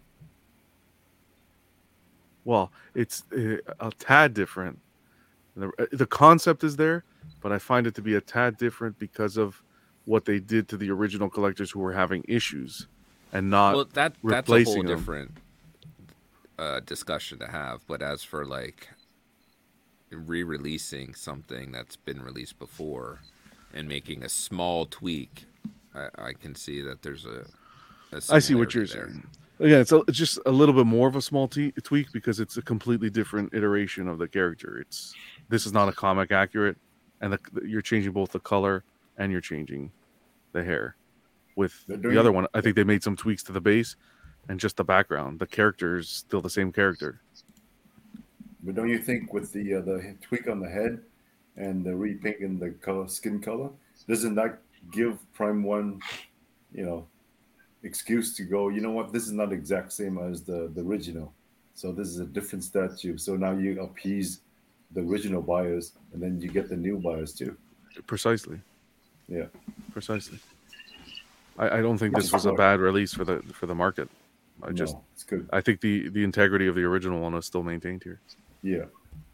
Well, 2.45 2.73
it's 2.93 3.23
uh, 3.33 3.59
a 3.79 3.93
tad 3.97 4.35
different. 4.35 4.81
The, 5.55 5.69
uh, 5.79 5.87
the 5.93 6.07
concept 6.07 6.65
is 6.65 6.75
there, 6.75 7.05
but 7.41 7.53
I 7.53 7.59
find 7.61 7.87
it 7.87 7.95
to 7.95 8.03
be 8.03 8.17
a 8.17 8.21
tad 8.21 8.57
different 8.57 8.99
because 8.99 9.37
of 9.37 9.63
what 10.07 10.25
they 10.25 10.41
did 10.41 10.67
to 10.71 10.77
the 10.77 10.91
original 10.91 11.31
collectors 11.31 11.71
who 11.71 11.79
were 11.79 11.93
having 11.93 12.25
issues, 12.27 12.89
and 13.33 13.49
not 13.49 13.77
well, 13.77 13.85
that 13.85 14.17
that's 14.25 14.49
a 14.49 14.51
whole 14.51 14.59
replacing 14.59 14.87
them. 14.87 14.99
different 14.99 15.31
uh, 16.61 16.81
discussion 16.81 17.39
to 17.39 17.47
have. 17.47 17.81
But 17.89 18.03
as 18.03 18.23
for 18.23 18.45
like 18.45 18.89
re-releasing 20.11 21.15
something 21.15 21.73
that's 21.73 21.97
been 21.97 22.23
released 22.23 22.59
before 22.59 23.21
and 23.73 23.89
making 23.89 24.23
a 24.23 24.29
small 24.29 24.87
tweak, 24.87 25.47
I, 25.95 26.09
I 26.19 26.33
can 26.35 26.55
see 26.55 26.83
that 26.83 27.03
there's 27.03 27.25
a. 27.25 27.47
a 28.13 28.21
I 28.31 28.39
see 28.39 28.55
what 28.55 28.75
you're 28.75 28.87
similarity 28.87 29.15
saying. 29.15 29.27
Again, 29.61 29.81
it's, 29.81 29.93
a, 29.93 29.99
it's 30.09 30.17
just 30.17 30.39
a 30.47 30.51
little 30.51 30.75
bit 30.75 30.87
more 30.87 31.07
of 31.07 31.17
a 31.17 31.21
small 31.21 31.47
t- 31.47 31.73
tweak 31.83 32.13
because 32.13 32.41
it's 32.41 32.57
a 32.57 32.63
completely 32.63 33.11
different 33.11 33.53
iteration 33.53 34.09
of 34.09 34.19
the 34.19 34.27
character. 34.27 34.79
It's 34.79 35.15
this 35.49 35.67
is 35.67 35.73
not 35.73 35.89
a 35.89 35.93
comic 35.93 36.33
accurate, 36.33 36.79
and 37.21 37.33
the, 37.33 37.39
you're 37.67 37.83
changing 37.83 38.13
both 38.13 38.33
the 38.33 38.41
color 38.41 38.85
and 39.19 39.31
you're 39.31 39.43
changing 39.43 39.93
the 40.53 40.65
hair. 40.65 40.97
With 41.57 41.85
the 41.89 42.19
other 42.19 42.33
one, 42.33 42.47
I 42.55 42.63
think 42.63 42.75
they 42.75 42.85
made 42.85 43.03
some 43.03 43.17
tweaks 43.17 43.43
to 43.45 43.53
the 43.53 43.61
base 43.61 43.97
and 44.51 44.59
just 44.59 44.77
the 44.77 44.85
background. 44.85 45.39
The 45.39 45.47
character 45.47 45.99
is 45.99 46.09
still 46.09 46.41
the 46.41 46.51
same 46.51 46.73
character. 46.73 47.21
But 48.65 48.75
don't 48.75 48.89
you 48.89 48.99
think 48.99 49.33
with 49.33 49.53
the 49.53 49.77
uh, 49.77 49.81
the 49.81 50.17
tweak 50.21 50.49
on 50.49 50.59
the 50.59 50.69
head 50.69 51.01
and 51.57 51.85
the 51.85 51.95
repainting 51.95 52.59
the 52.59 52.71
color, 52.87 53.07
skin 53.07 53.41
color, 53.41 53.71
doesn't 54.09 54.35
that 54.35 54.59
give 54.91 55.15
Prime 55.33 55.63
One, 55.63 56.01
you 56.75 56.85
know, 56.85 57.07
excuse 57.85 58.35
to 58.39 58.43
go? 58.43 58.69
You 58.71 58.81
know 58.81 58.91
what? 58.91 59.13
This 59.13 59.25
is 59.25 59.33
not 59.33 59.53
exact 59.53 59.93
same 59.93 60.19
as 60.19 60.43
the 60.43 60.69
the 60.75 60.83
original, 60.83 61.33
so 61.75 61.93
this 61.93 62.09
is 62.09 62.19
a 62.19 62.27
different 62.27 62.65
statue. 62.65 63.17
So 63.17 63.37
now 63.37 63.53
you 63.53 63.81
appease 63.81 64.41
the 64.91 65.01
original 65.01 65.43
buyers, 65.43 65.93
and 66.13 66.21
then 66.21 66.41
you 66.41 66.49
get 66.49 66.69
the 66.69 66.77
new 66.77 66.99
buyers 66.99 67.33
too. 67.33 67.57
Precisely, 68.09 68.59
Yeah, 69.29 69.47
precisely. 69.93 70.41
I, 71.57 71.79
I 71.79 71.81
don't 71.83 71.99
think 71.99 72.17
this 72.17 72.33
was 72.33 72.47
a 72.47 72.53
bad 72.53 72.81
release 72.81 73.15
for 73.15 73.25
the 73.25 73.37
for 73.53 73.67
the 73.67 73.77
market. 73.77 74.09
I 74.63 74.73
just 74.73 74.95
no, 74.95 75.05
it's 75.15 75.25
good. 75.25 75.49
I 75.53 75.61
think 75.61 75.81
the 75.81 76.09
the 76.09 76.25
integrity 76.25 76.67
of 76.67 76.75
the 76.75 76.83
original 76.83 77.21
one 77.21 77.35
is 77.35 77.47
still 77.47 77.63
maintained 77.63 78.03
here. 78.03 78.21
Yeah, 78.63 78.85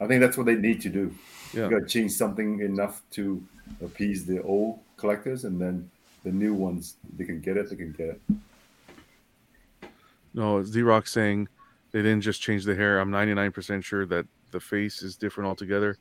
I 0.00 0.06
think 0.06 0.20
that's 0.20 0.36
what 0.36 0.46
they 0.46 0.54
need 0.54 0.80
to 0.82 0.88
do. 0.88 1.14
Yeah. 1.52 1.64
You 1.64 1.70
got 1.70 1.80
to 1.80 1.86
change 1.86 2.12
something 2.12 2.60
enough 2.60 3.02
to 3.12 3.42
appease 3.82 4.26
the 4.26 4.42
old 4.42 4.80
collectors, 4.96 5.44
and 5.44 5.60
then 5.60 5.90
the 6.24 6.30
new 6.30 6.54
ones 6.54 6.96
they 7.16 7.24
can 7.24 7.40
get 7.40 7.56
it. 7.56 7.70
They 7.70 7.76
can 7.76 7.92
get 7.92 8.08
it. 8.08 9.90
No, 10.34 10.62
Z 10.62 10.82
Rock 10.82 11.06
saying 11.06 11.48
they 11.92 12.02
didn't 12.02 12.20
just 12.20 12.42
change 12.42 12.64
the 12.64 12.74
hair. 12.74 13.00
I'm 13.00 13.10
99% 13.10 13.82
sure 13.82 14.04
that 14.06 14.26
the 14.50 14.60
face 14.60 15.02
is 15.02 15.16
different 15.16 15.48
altogether. 15.48 15.96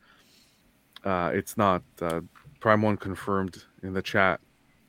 Uh, 1.04 1.32
it's 1.34 1.58
not. 1.58 1.84
Uh, 2.02 2.22
Prime 2.60 2.82
One 2.82 2.98
confirmed 2.98 3.64
in 3.84 3.94
the 3.94 4.02
chat 4.02 4.40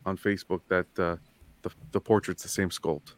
on 0.04 0.16
Facebook 0.16 0.60
that 0.68 0.86
uh, 0.98 1.16
the 1.62 1.70
the 1.92 2.00
portrait's 2.00 2.42
the 2.42 2.48
same 2.48 2.70
sculpt. 2.70 3.14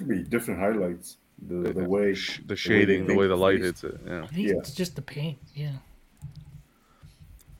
Could 0.00 0.08
be 0.08 0.22
different 0.22 0.58
highlights. 0.60 1.18
The 1.46 1.72
the 1.72 1.84
way 1.84 2.12
Sh- 2.14 2.40
the 2.46 2.56
shading, 2.56 3.02
the 3.02 3.08
paint 3.08 3.18
way 3.18 3.26
the 3.26 3.36
light 3.36 3.58
face. 3.58 3.66
hits 3.80 3.84
it. 3.84 4.00
Yeah. 4.06 4.22
I 4.22 4.26
think 4.26 4.48
Yeah. 4.48 4.54
it's 4.58 4.74
just 4.74 4.96
the 4.96 5.02
paint. 5.02 5.38
Yeah. 5.54 5.72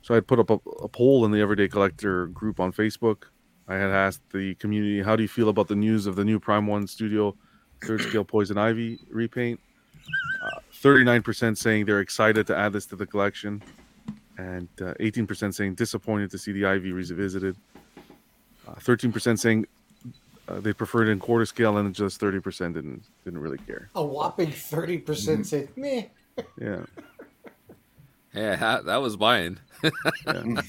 So 0.01 0.15
I 0.15 0.19
put 0.19 0.39
up 0.39 0.49
a, 0.49 0.59
a 0.83 0.87
poll 0.87 1.25
in 1.25 1.31
the 1.31 1.39
Everyday 1.39 1.67
Collector 1.67 2.27
group 2.27 2.59
on 2.59 2.73
Facebook. 2.73 3.23
I 3.67 3.75
had 3.75 3.91
asked 3.91 4.21
the 4.31 4.55
community, 4.55 5.01
"How 5.01 5.15
do 5.15 5.21
you 5.23 5.29
feel 5.29 5.49
about 5.49 5.67
the 5.67 5.75
news 5.75 6.05
of 6.07 6.15
the 6.15 6.25
new 6.25 6.39
Prime 6.39 6.65
One 6.67 6.87
Studio 6.87 7.35
third 7.83 8.01
scale 8.01 8.23
Poison 8.23 8.57
Ivy 8.57 8.99
repaint?" 9.09 9.59
Thirty-nine 10.73 11.21
percent 11.21 11.57
saying 11.57 11.85
they're 11.85 12.01
excited 12.01 12.47
to 12.47 12.57
add 12.57 12.73
this 12.73 12.85
to 12.87 12.95
the 12.95 13.05
collection, 13.05 13.61
and 14.37 14.67
uh, 14.81 14.93
eighteen 14.99 15.27
percent 15.27 15.53
saying 15.55 15.75
disappointed 15.75 16.31
to 16.31 16.37
see 16.37 16.51
the 16.51 16.65
Ivy 16.65 16.91
revisited. 16.91 17.55
Uh, 18.67 18.73
Thirteen 18.79 19.11
percent 19.11 19.39
saying 19.39 19.65
uh, 20.51 20.59
they 20.59 20.73
preferred 20.73 21.07
in 21.07 21.19
quarter 21.19 21.45
scale, 21.45 21.77
and 21.77 21.93
just 21.95 22.19
thirty 22.19 22.39
percent 22.39 22.73
didn't 22.75 23.03
didn't 23.23 23.39
really 23.39 23.57
care. 23.59 23.89
A 23.95 24.03
whopping 24.03 24.51
thirty 24.51 24.97
percent 24.97 25.47
said 25.47 25.69
meh. 25.77 26.03
Yeah, 26.59 26.81
Yeah, 28.33 28.55
that, 28.55 28.85
that 28.85 28.97
was 29.01 29.17
mine. 29.17 29.59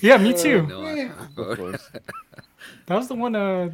Yeah, 0.01 0.17
me 0.19 0.35
too. 0.35 0.67
No, 0.67 0.83
Yeah. 0.95 1.13
I- 1.19 1.41
of 1.51 1.57
course. 1.59 1.91
That 2.87 2.97
was 2.97 3.09
the 3.09 3.15
one 3.15 3.35
uh 3.35 3.71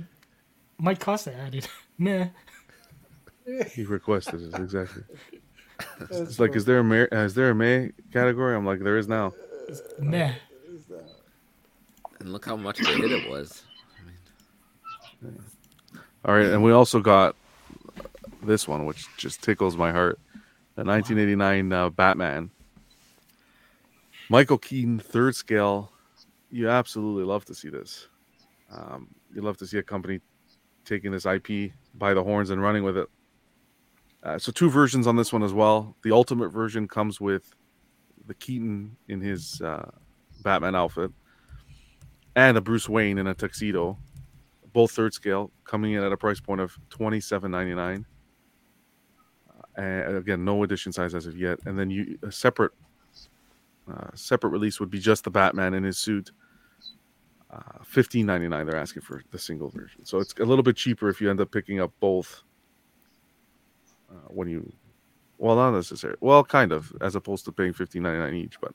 Mike 0.79 1.01
Costa 1.01 1.35
added. 1.35 1.67
Meh. 1.99 2.29
he 3.75 3.85
requested 3.85 4.43
it 4.43 4.55
exactly. 4.55 5.03
That's 5.99 6.19
It's 6.21 6.39
like, 6.41 6.55
is 6.57 6.65
there 6.65 6.79
a 6.79 6.85
May, 6.85 7.03
is 7.13 7.35
there 7.35 7.51
a 7.51 7.55
May 7.55 7.93
category? 8.13 8.55
I'm 8.57 8.65
like, 8.67 8.81
there 8.81 8.97
is 8.99 9.07
now. 9.09 9.33
Meh. 9.99 10.33
and 12.21 12.33
look 12.33 12.45
how 12.47 12.57
much 12.57 12.81
of 12.81 12.87
a 12.89 12.93
hit 12.93 13.13
it 13.13 13.29
was. 13.31 13.63
All 16.25 16.35
right, 16.35 16.47
and 16.47 16.63
we 16.63 16.73
also 16.73 17.01
got 17.01 17.37
this 18.43 18.67
one, 18.67 18.87
which 18.87 19.07
just 19.17 19.43
tickles 19.43 19.77
my 19.77 19.93
heart. 19.93 20.19
The 20.75 20.85
1989 20.85 21.73
uh, 21.73 21.91
Batman. 21.91 22.51
Michael 24.29 24.59
Keaton, 24.59 24.99
third 24.99 25.35
scale. 25.35 25.93
You 26.51 26.69
absolutely 26.69 27.25
love 27.25 27.45
to 27.47 27.55
see 27.55 27.69
this. 27.69 28.09
Um, 28.71 29.09
you 29.35 29.43
love 29.43 29.57
to 29.59 29.67
see 29.67 29.79
a 29.79 29.83
company 29.83 30.21
taking 30.85 31.13
this 31.13 31.27
IP 31.27 31.73
by 31.95 32.15
the 32.15 32.23
horns 32.23 32.51
and 32.51 32.61
running 32.61 32.83
with 32.83 32.97
it. 32.97 33.09
Uh, 34.23 34.39
so, 34.39 34.51
two 34.51 34.69
versions 34.69 35.07
on 35.07 35.17
this 35.17 35.33
one 35.33 35.43
as 35.43 35.53
well. 35.53 35.97
The 36.03 36.13
ultimate 36.13 36.49
version 36.49 36.89
comes 36.89 37.21
with 37.21 37.55
the 38.27 38.35
Keaton 38.35 38.97
in 39.09 39.21
his 39.21 39.61
uh, 39.63 39.91
Batman 40.43 40.75
outfit 40.75 41.13
and 42.35 42.57
a 42.57 42.61
Bruce 42.61 42.89
Wayne 42.89 43.19
in 43.19 43.27
a 43.27 43.35
tuxedo 43.35 43.99
both 44.79 44.93
third 44.93 45.13
scale, 45.13 45.51
coming 45.65 45.95
in 45.95 46.05
at 46.05 46.13
a 46.13 46.17
price 46.17 46.39
point 46.39 46.61
of 46.61 46.79
twenty 46.89 47.19
seven 47.19 47.51
ninety 47.51 47.75
nine. 47.75 48.07
And 49.77 50.17
again, 50.17 50.45
no 50.45 50.63
edition 50.63 50.93
size 50.93 51.17
as 51.17 51.27
of 51.27 51.37
yet. 51.37 51.59
And 51.67 51.77
then 51.77 51.91
you 51.91 52.17
a 52.23 52.31
separate 52.31 52.71
uh, 53.93 54.11
separate 54.15 54.51
release 54.51 54.79
would 54.79 54.89
be 54.89 55.01
just 55.01 55.25
the 55.25 55.31
Batman 55.31 55.75
in 55.75 55.83
his 55.83 55.99
suit. 55.99 56.31
Uh, 57.51 57.83
Fifteen 57.83 58.25
ninety 58.25 58.47
nine. 58.47 58.67
They're 58.67 58.79
asking 58.79 59.03
for 59.03 59.21
the 59.33 59.39
single 59.39 59.69
version, 59.69 60.05
so 60.05 60.21
it's 60.21 60.33
a 60.39 60.45
little 60.45 60.63
bit 60.63 60.77
cheaper 60.77 61.09
if 61.09 61.21
you 61.21 61.29
end 61.29 61.41
up 61.41 61.51
picking 61.51 61.81
up 61.81 61.93
both. 61.99 62.45
Uh, 64.09 64.29
when 64.29 64.49
you, 64.49 64.73
well, 65.39 65.57
not 65.57 65.73
necessarily. 65.73 66.19
Well, 66.21 66.45
kind 66.45 66.71
of, 66.71 66.93
as 67.01 67.17
opposed 67.17 67.45
to 67.47 67.53
paying 67.53 67.73
fifteen 67.73 68.05
ninety 68.05 68.21
nine 68.21 68.35
each. 68.35 68.61
But 68.61 68.75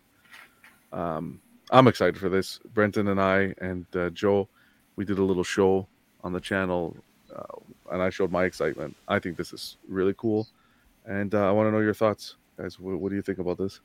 um, 0.91 1.39
I'm 1.71 1.88
excited 1.88 2.17
for 2.17 2.27
this. 2.27 2.59
Brenton 2.73 3.07
and 3.07 3.21
I 3.21 3.55
and 3.59 3.85
uh, 3.95 4.09
Joe 4.09 4.49
we 4.95 5.05
did 5.05 5.17
a 5.17 5.23
little 5.23 5.43
show 5.43 5.88
on 6.24 6.34
the 6.34 6.40
channel 6.40 6.95
uh, 7.36 7.44
and 7.91 8.02
i 8.02 8.10
showed 8.10 8.32
my 8.32 8.45
excitement 8.45 8.95
i 9.08 9.20
think 9.20 9.38
this 9.38 9.54
is 9.54 9.78
really 9.88 10.14
cool 10.18 10.48
and 11.06 11.36
uh, 11.36 11.48
i 11.48 11.52
want 11.52 11.68
to 11.68 11.72
know 11.72 11.80
your 11.80 11.94
thoughts 11.94 12.36
guys 12.58 12.80
what, 12.80 13.00
what 13.00 13.10
do 13.10 13.16
you 13.16 13.22
think 13.22 13.40
about 13.40 13.58
this 13.58 13.80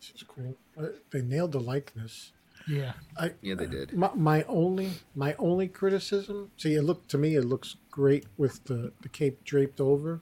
This 0.00 0.12
is 0.16 0.22
cool. 0.22 0.54
Uh, 0.78 0.88
They 1.10 1.22
nailed 1.22 1.52
the 1.52 1.60
likeness. 1.60 2.32
Yeah. 2.68 2.92
I, 3.18 3.32
Yeah, 3.42 3.54
they 3.54 3.66
did. 3.66 3.92
My, 3.92 4.10
my 4.14 4.42
only 4.44 4.90
my 5.14 5.34
only 5.38 5.68
criticism. 5.68 6.50
See, 6.56 6.74
it 6.74 6.82
looked 6.82 7.08
to 7.10 7.18
me 7.18 7.36
it 7.36 7.44
looks 7.44 7.76
great 7.90 8.26
with 8.36 8.64
the 8.64 8.92
the 9.02 9.08
cape 9.08 9.44
draped 9.44 9.80
over, 9.80 10.20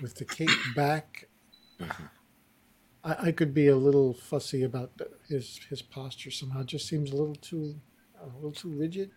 with 0.00 0.14
the 0.16 0.24
cape 0.24 0.50
back. 0.76 1.28
I, 3.04 3.28
I 3.28 3.32
could 3.32 3.52
be 3.54 3.68
a 3.68 3.76
little 3.76 4.14
fussy 4.14 4.62
about 4.62 4.96
the, 4.98 5.10
his 5.28 5.60
his 5.68 5.82
posture 5.82 6.30
somehow. 6.30 6.60
It 6.60 6.66
just 6.68 6.88
seems 6.88 7.10
a 7.12 7.16
little 7.16 7.34
too 7.36 7.80
a 8.20 8.26
little 8.36 8.52
too 8.52 8.70
rigid. 8.70 9.10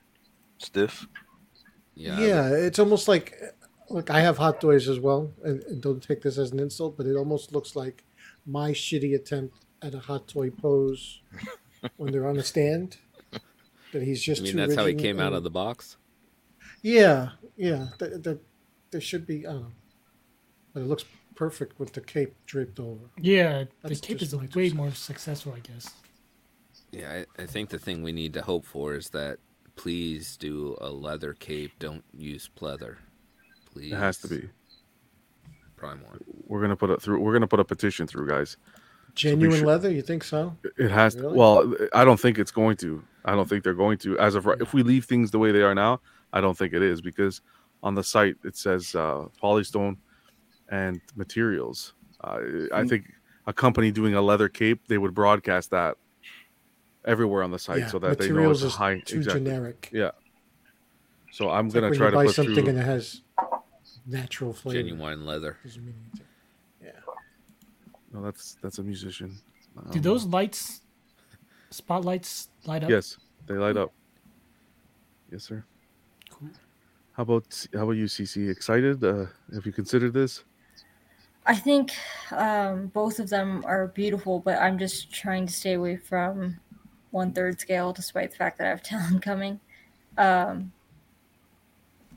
Stiff. 0.58 1.08
Yeah, 1.96 2.20
Yeah, 2.20 2.50
it's 2.50 2.80
almost 2.80 3.08
like 3.08 3.42
look. 3.90 4.10
I 4.10 4.20
have 4.20 4.38
hot 4.38 4.60
toys 4.60 4.88
as 4.88 5.00
well, 5.00 5.32
and, 5.44 5.64
and 5.64 5.82
don't 5.82 6.04
take 6.04 6.22
this 6.22 6.38
as 6.38 6.52
an 6.52 6.60
insult, 6.60 6.98
but 6.98 7.06
it 7.06 7.16
almost 7.16 7.54
looks 7.54 7.76
like 7.76 8.04
my 8.46 8.72
shitty 8.72 9.16
attempt 9.16 9.66
at 9.82 9.94
a 9.94 10.00
hot 10.00 10.28
toy 10.28 10.50
pose 10.50 11.22
when 11.98 12.12
they're 12.12 12.28
on 12.28 12.38
a 12.38 12.44
stand. 12.44 12.98
That 13.94 14.04
he's 14.04 14.22
just. 14.22 14.42
I 14.42 14.46
just 14.46 14.56
mean 14.56 14.64
too 14.64 14.68
that's 14.68 14.80
how 14.80 14.86
he 14.86 14.94
rigid 14.94 15.06
came 15.06 15.20
out 15.20 15.34
of 15.34 15.44
the 15.44 15.50
box. 15.50 15.96
Yeah, 16.82 17.30
yeah. 17.56 17.88
That, 18.00 18.24
that 18.24 18.40
there 18.92 19.02
should 19.02 19.26
be. 19.26 19.48
I 19.48 19.54
don't 19.54 19.62
know, 19.62 19.72
but 20.74 20.82
it 20.82 20.88
looks 20.88 21.06
perfect 21.36 21.80
with 21.80 21.94
the 21.94 22.02
cape 22.02 22.34
draped 22.46 22.80
over. 22.80 23.10
Yeah. 23.20 23.66
The 23.84 23.96
cape 23.96 24.22
is 24.22 24.34
my 24.34 24.48
way 24.56 24.70
more 24.70 24.92
successful, 24.92 25.54
I 25.56 25.60
guess. 25.60 25.92
Yeah, 26.92 27.24
I, 27.38 27.44
I 27.44 27.46
think 27.46 27.70
the 27.70 27.80
thing 27.80 28.04
we 28.04 28.12
need 28.12 28.34
to 28.34 28.42
hope 28.42 28.66
for 28.66 28.96
is 28.96 29.10
that 29.10 29.40
please 29.76 30.38
do 30.38 30.76
a 30.82 30.90
leather 30.90 31.34
cape. 31.34 31.72
Don't 31.80 32.04
use 32.14 32.50
pleather. 32.56 32.98
Please. 33.72 33.92
it 33.92 33.98
has 33.98 34.18
to 34.20 34.28
be 34.30 34.48
prime 35.76 36.02
one. 36.06 36.18
we're 36.48 36.62
gonna 36.62 36.76
put 36.78 36.90
it 36.90 37.02
through 37.02 37.20
we're 37.20 37.34
gonna 37.34 37.46
put 37.48 37.60
a 37.60 37.64
petition 37.66 38.08
through 38.08 38.26
guys 38.28 38.56
Genuine 39.14 39.58
should- 39.58 39.68
leather? 39.68 39.92
You 39.92 40.02
think 40.02 40.24
so? 40.24 40.56
it 40.78 40.90
has 40.90 41.16
Really? 41.18 41.36
well 41.38 41.74
i 41.94 42.06
don't 42.06 42.20
think 42.20 42.40
it's 42.40 42.52
going 42.52 42.78
to 42.78 43.04
i 43.26 43.34
don't 43.36 43.48
think 43.50 43.64
they're 43.66 43.74
going 43.74 43.98
to 44.00 44.18
as 44.18 44.36
of 44.36 44.46
right 44.46 44.60
if 44.62 44.74
we 44.74 44.82
leave 44.84 45.04
things 45.06 45.32
the 45.32 45.40
way 45.40 45.52
they 45.52 45.62
are 45.62 45.76
now 45.76 46.00
i 46.32 46.40
don't 46.40 46.58
think 46.58 46.74
it 46.74 46.82
is 46.82 47.02
because 47.02 47.42
on 47.84 47.94
the 47.96 48.04
site 48.04 48.38
it 48.46 48.56
says 48.56 48.96
uh, 48.96 49.26
polystone 49.44 49.98
and 50.70 51.02
materials 51.18 51.94
uh, 52.24 52.40
i 52.74 52.82
Hmm. 52.84 52.88
think 52.88 53.12
a 53.46 53.52
company 53.54 53.92
doing 53.92 54.16
a 54.16 54.22
leather 54.22 54.48
cape 54.48 54.88
they 54.88 54.98
would 54.98 55.14
broadcast 55.14 55.70
that 55.72 55.98
everywhere 57.06 57.44
on 57.44 57.52
the 57.52 57.60
site 57.60 57.80
yeah. 57.80 57.88
so 57.88 58.00
that 58.00 58.18
they 58.18 58.30
know 58.30 58.52
it's 58.52 58.62
is 58.62 58.76
high 58.76 59.00
too 59.00 59.18
exactly. 59.18 59.44
generic. 59.44 59.90
yeah 59.92 60.12
so 61.32 61.50
i'm 61.50 61.66
It's 61.68 61.76
gonna 61.76 61.90
when 61.90 61.98
try 61.98 62.10
to 62.10 62.16
buy 62.16 62.26
put 62.26 62.36
something 62.36 62.56
through 62.56 62.70
and 62.70 62.80
it 62.80 62.86
has 62.86 63.22
natural 64.06 64.54
flavor. 64.54 64.82
Genuine 64.82 65.26
leather. 65.26 65.58
Doesn't 65.64 65.86
mean 65.86 65.96
anything. 66.12 66.28
Yeah. 66.84 66.92
No, 68.14 68.22
that's 68.22 68.58
that's 68.62 68.80
a 68.80 68.84
musician. 68.84 69.38
Do 69.92 69.98
Um, 69.98 70.02
those 70.02 70.26
lights, 70.26 70.82
spotlights, 71.70 72.50
light 72.66 72.84
up? 72.84 72.90
Yes, 72.90 73.18
they 73.48 73.56
light 73.56 73.78
up. 73.78 73.92
Yes, 75.32 75.44
sir. 75.44 75.66
Cool. 76.30 76.50
How 77.14 77.24
about 77.24 77.68
how 77.74 77.84
about 77.84 77.94
you, 77.94 78.06
CC? 78.06 78.50
Excited? 78.50 79.04
Uh, 79.04 79.26
have 79.54 79.66
you 79.66 79.72
considered 79.72 80.14
this? 80.14 80.44
I 81.48 81.56
think 81.56 81.94
um, 82.32 82.88
both 82.88 83.20
of 83.20 83.30
them 83.30 83.64
are 83.68 83.88
beautiful, 83.88 84.40
but 84.40 84.58
I'm 84.60 84.80
just 84.80 85.14
trying 85.14 85.46
to 85.46 85.54
stay 85.54 85.74
away 85.74 85.96
from 85.96 86.60
one 87.16 87.32
third 87.32 87.60
scale, 87.62 87.94
despite 87.94 88.32
the 88.32 88.38
fact 88.38 88.58
that 88.58 88.68
I 88.68 88.70
have 88.70 88.84
talent 88.92 89.22
coming. 89.22 89.60
Um, 90.18 90.72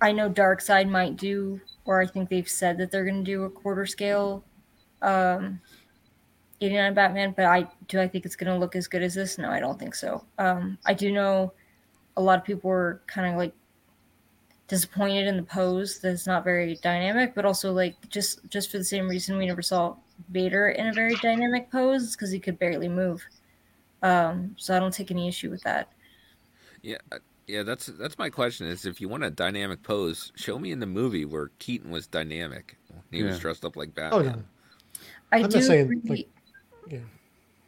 I 0.00 0.12
know 0.12 0.28
Dark 0.28 0.60
Side 0.60 0.88
might 0.88 1.16
do, 1.16 1.60
or 1.84 2.00
I 2.02 2.06
think 2.06 2.28
they've 2.28 2.48
said 2.48 2.76
that 2.78 2.90
they're 2.90 3.04
going 3.04 3.24
to 3.24 3.30
do 3.30 3.44
a 3.44 3.50
quarter 3.50 3.86
scale 3.86 4.44
um, 5.00 5.60
89 6.60 6.94
Batman, 6.94 7.32
but 7.36 7.44
I 7.44 7.68
do 7.86 8.00
I 8.00 8.08
think 8.08 8.26
it's 8.26 8.34
going 8.34 8.52
to 8.52 8.58
look 8.58 8.74
as 8.74 8.88
good 8.88 9.02
as 9.02 9.14
this? 9.14 9.38
No, 9.38 9.50
I 9.50 9.60
don't 9.60 9.78
think 9.78 9.94
so. 9.94 10.24
Um, 10.38 10.76
I 10.84 10.94
do 10.94 11.12
know 11.12 11.52
a 12.16 12.20
lot 12.20 12.38
of 12.38 12.44
people 12.44 12.68
were 12.68 13.00
kind 13.06 13.32
of 13.32 13.38
like 13.38 13.54
disappointed 14.66 15.28
in 15.28 15.36
the 15.36 15.42
pose 15.44 16.00
that 16.00 16.10
it's 16.10 16.26
not 16.26 16.44
very 16.44 16.74
dynamic 16.82 17.34
but 17.34 17.46
also 17.46 17.72
like 17.72 17.94
just 18.10 18.40
just 18.50 18.70
for 18.70 18.76
the 18.76 18.84
same 18.84 19.08
reason 19.08 19.38
we 19.38 19.46
never 19.46 19.62
saw 19.62 19.96
vader 20.28 20.70
in 20.70 20.88
a 20.88 20.92
very 20.92 21.14
dynamic 21.22 21.70
pose 21.70 22.14
because 22.14 22.30
he 22.30 22.38
could 22.38 22.58
barely 22.58 22.88
move 22.88 23.24
um 24.02 24.54
so 24.56 24.76
i 24.76 24.78
don't 24.78 24.92
take 24.94 25.10
any 25.10 25.26
issue 25.28 25.50
with 25.50 25.62
that 25.62 25.88
Yeah, 26.82 26.98
uh, 27.12 27.18
yeah. 27.48 27.62
That's 27.64 27.86
that's 27.86 28.16
my 28.18 28.30
question. 28.30 28.66
Is 28.68 28.84
if 28.86 29.00
you 29.00 29.08
want 29.08 29.24
a 29.24 29.30
dynamic 29.30 29.82
pose, 29.82 30.32
show 30.36 30.58
me 30.58 30.70
in 30.70 30.78
the 30.80 30.86
movie 30.86 31.24
where 31.24 31.50
Keaton 31.58 31.90
was 31.90 32.06
dynamic. 32.06 32.76
He 33.10 33.22
was 33.24 33.38
dressed 33.40 33.64
up 33.64 33.74
like 33.74 33.88
Oh 33.96 34.22
Batman. 34.22 34.24
no. 34.36 34.42
i 35.32 35.38
I'm 35.42 35.48
do 35.50 35.60
saying, 35.62 35.80
agree- 35.90 36.02
like- 36.04 36.28
yeah. 36.88 36.98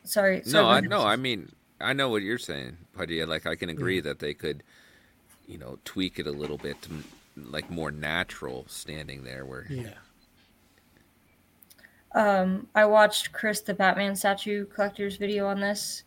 sorry, 0.05 0.43
sorry 0.45 0.53
No, 0.65 0.69
I 0.69 0.79
ahead. 0.79 0.91
no. 0.91 1.03
I 1.03 1.17
mean, 1.17 1.51
I 1.81 1.93
know 1.95 2.09
what 2.09 2.23
you're 2.23 2.39
saying, 2.39 2.77
but 2.97 3.09
yeah, 3.09 3.25
like 3.25 3.47
I 3.47 3.57
can 3.57 3.69
agree 3.71 4.01
that 4.01 4.19
they 4.21 4.35
could, 4.35 4.63
you 5.49 5.59
know, 5.59 5.79
tweak 5.85 6.19
it 6.21 6.27
a 6.29 6.33
little 6.33 6.59
bit 6.59 6.81
to 6.83 6.91
like 7.37 7.69
more 7.71 7.91
natural 7.91 8.67
standing 8.69 9.25
there. 9.25 9.45
Where 9.45 9.67
Yeah. 9.69 9.95
um 12.15 12.67
i 12.75 12.85
watched 12.85 13.33
chris 13.33 13.61
the 13.61 13.75
batman 13.75 14.15
statue 14.17 14.67
collector's 14.67 15.17
video 15.17 15.47
on 15.47 15.61
this 15.61 16.03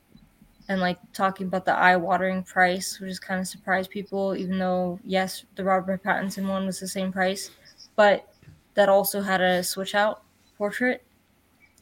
and 0.69 0.80
like 0.80 0.98
talking 1.14 1.48
about 1.48 1.65
the 1.65 1.73
eye-watering 1.73 2.44
price 2.44 2.99
which 2.99 3.10
has 3.10 3.19
kind 3.19 3.40
of 3.40 3.48
surprised 3.48 3.90
people 3.90 4.35
even 4.35 4.57
though 4.57 4.99
yes 5.03 5.45
the 5.56 5.64
robert 5.64 6.03
pattinson 6.03 6.48
one 6.48 6.65
was 6.65 6.80
the 6.80 6.88
same 6.88 7.11
price 7.11 7.52
but 7.95 8.34
that 8.73 8.90
also 8.90 9.22
had 9.22 9.41
a 9.41 9.64
switch 9.64 9.95
out 9.95 10.23
portrait. 10.57 11.03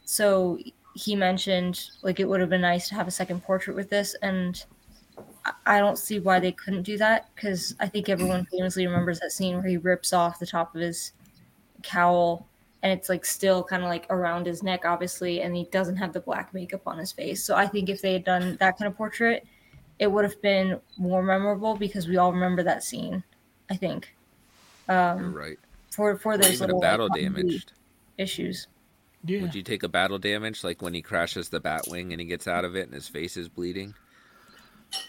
So 0.04 0.58
he 0.94 1.16
mentioned 1.16 1.88
like 2.02 2.20
it 2.20 2.28
would 2.28 2.40
have 2.40 2.50
been 2.50 2.60
nice 2.60 2.88
to 2.88 2.94
have 2.94 3.08
a 3.08 3.12
second 3.12 3.42
portrait 3.42 3.74
with 3.74 3.88
this 3.88 4.14
and 4.20 4.64
i 5.64 5.78
don't 5.78 5.96
see 5.96 6.18
why 6.18 6.38
they 6.38 6.52
couldn't 6.52 6.82
do 6.82 6.98
that 6.98 7.30
because 7.34 7.74
i 7.80 7.86
think 7.88 8.10
everyone 8.10 8.44
famously 8.50 8.86
remembers 8.86 9.18
that 9.20 9.32
scene 9.32 9.54
where 9.54 9.66
he 9.66 9.78
rips 9.78 10.12
off 10.12 10.38
the 10.38 10.44
top 10.44 10.74
of 10.74 10.82
his 10.82 11.12
cowl 11.82 12.46
and 12.82 12.92
it's 12.92 13.08
like 13.08 13.24
still 13.24 13.62
kind 13.62 13.82
of 13.82 13.88
like 13.88 14.06
around 14.10 14.46
his 14.46 14.62
neck 14.62 14.84
obviously 14.84 15.40
and 15.42 15.54
he 15.56 15.64
doesn't 15.72 15.96
have 15.96 16.12
the 16.12 16.20
black 16.20 16.52
makeup 16.54 16.82
on 16.86 16.98
his 16.98 17.12
face 17.12 17.44
so 17.44 17.54
i 17.54 17.66
think 17.66 17.88
if 17.88 18.02
they 18.02 18.12
had 18.12 18.24
done 18.24 18.56
that 18.60 18.76
kind 18.78 18.90
of 18.90 18.96
portrait 18.96 19.46
it 19.98 20.06
would 20.10 20.24
have 20.24 20.40
been 20.42 20.80
more 20.96 21.22
memorable 21.22 21.76
because 21.76 22.08
we 22.08 22.16
all 22.16 22.32
remember 22.32 22.62
that 22.62 22.82
scene 22.82 23.22
i 23.70 23.76
think 23.76 24.14
you're 24.88 24.98
um 24.98 25.34
right. 25.34 25.58
for 25.90 26.16
for 26.18 26.32
Or 26.32 26.38
those 26.38 26.52
even 26.54 26.70
a 26.70 26.74
little 26.74 26.80
like, 26.80 26.90
battle 26.90 27.08
continuity 27.08 27.48
damaged. 27.48 27.72
issues 28.18 28.66
Yeah. 29.24 29.42
Would 29.42 29.54
you 29.54 29.62
take 29.62 29.84
a 29.84 29.88
battle 29.88 30.18
damage 30.18 30.64
like 30.64 30.82
when 30.82 30.92
he 30.94 31.02
crashes 31.02 31.48
the 31.48 31.60
Batwing 31.60 32.10
and 32.10 32.20
he 32.20 32.26
gets 32.26 32.48
out 32.48 32.64
of 32.64 32.74
it 32.74 32.86
and 32.86 32.94
his 32.94 33.06
face 33.06 33.36
is 33.36 33.48
bleeding? 33.48 33.94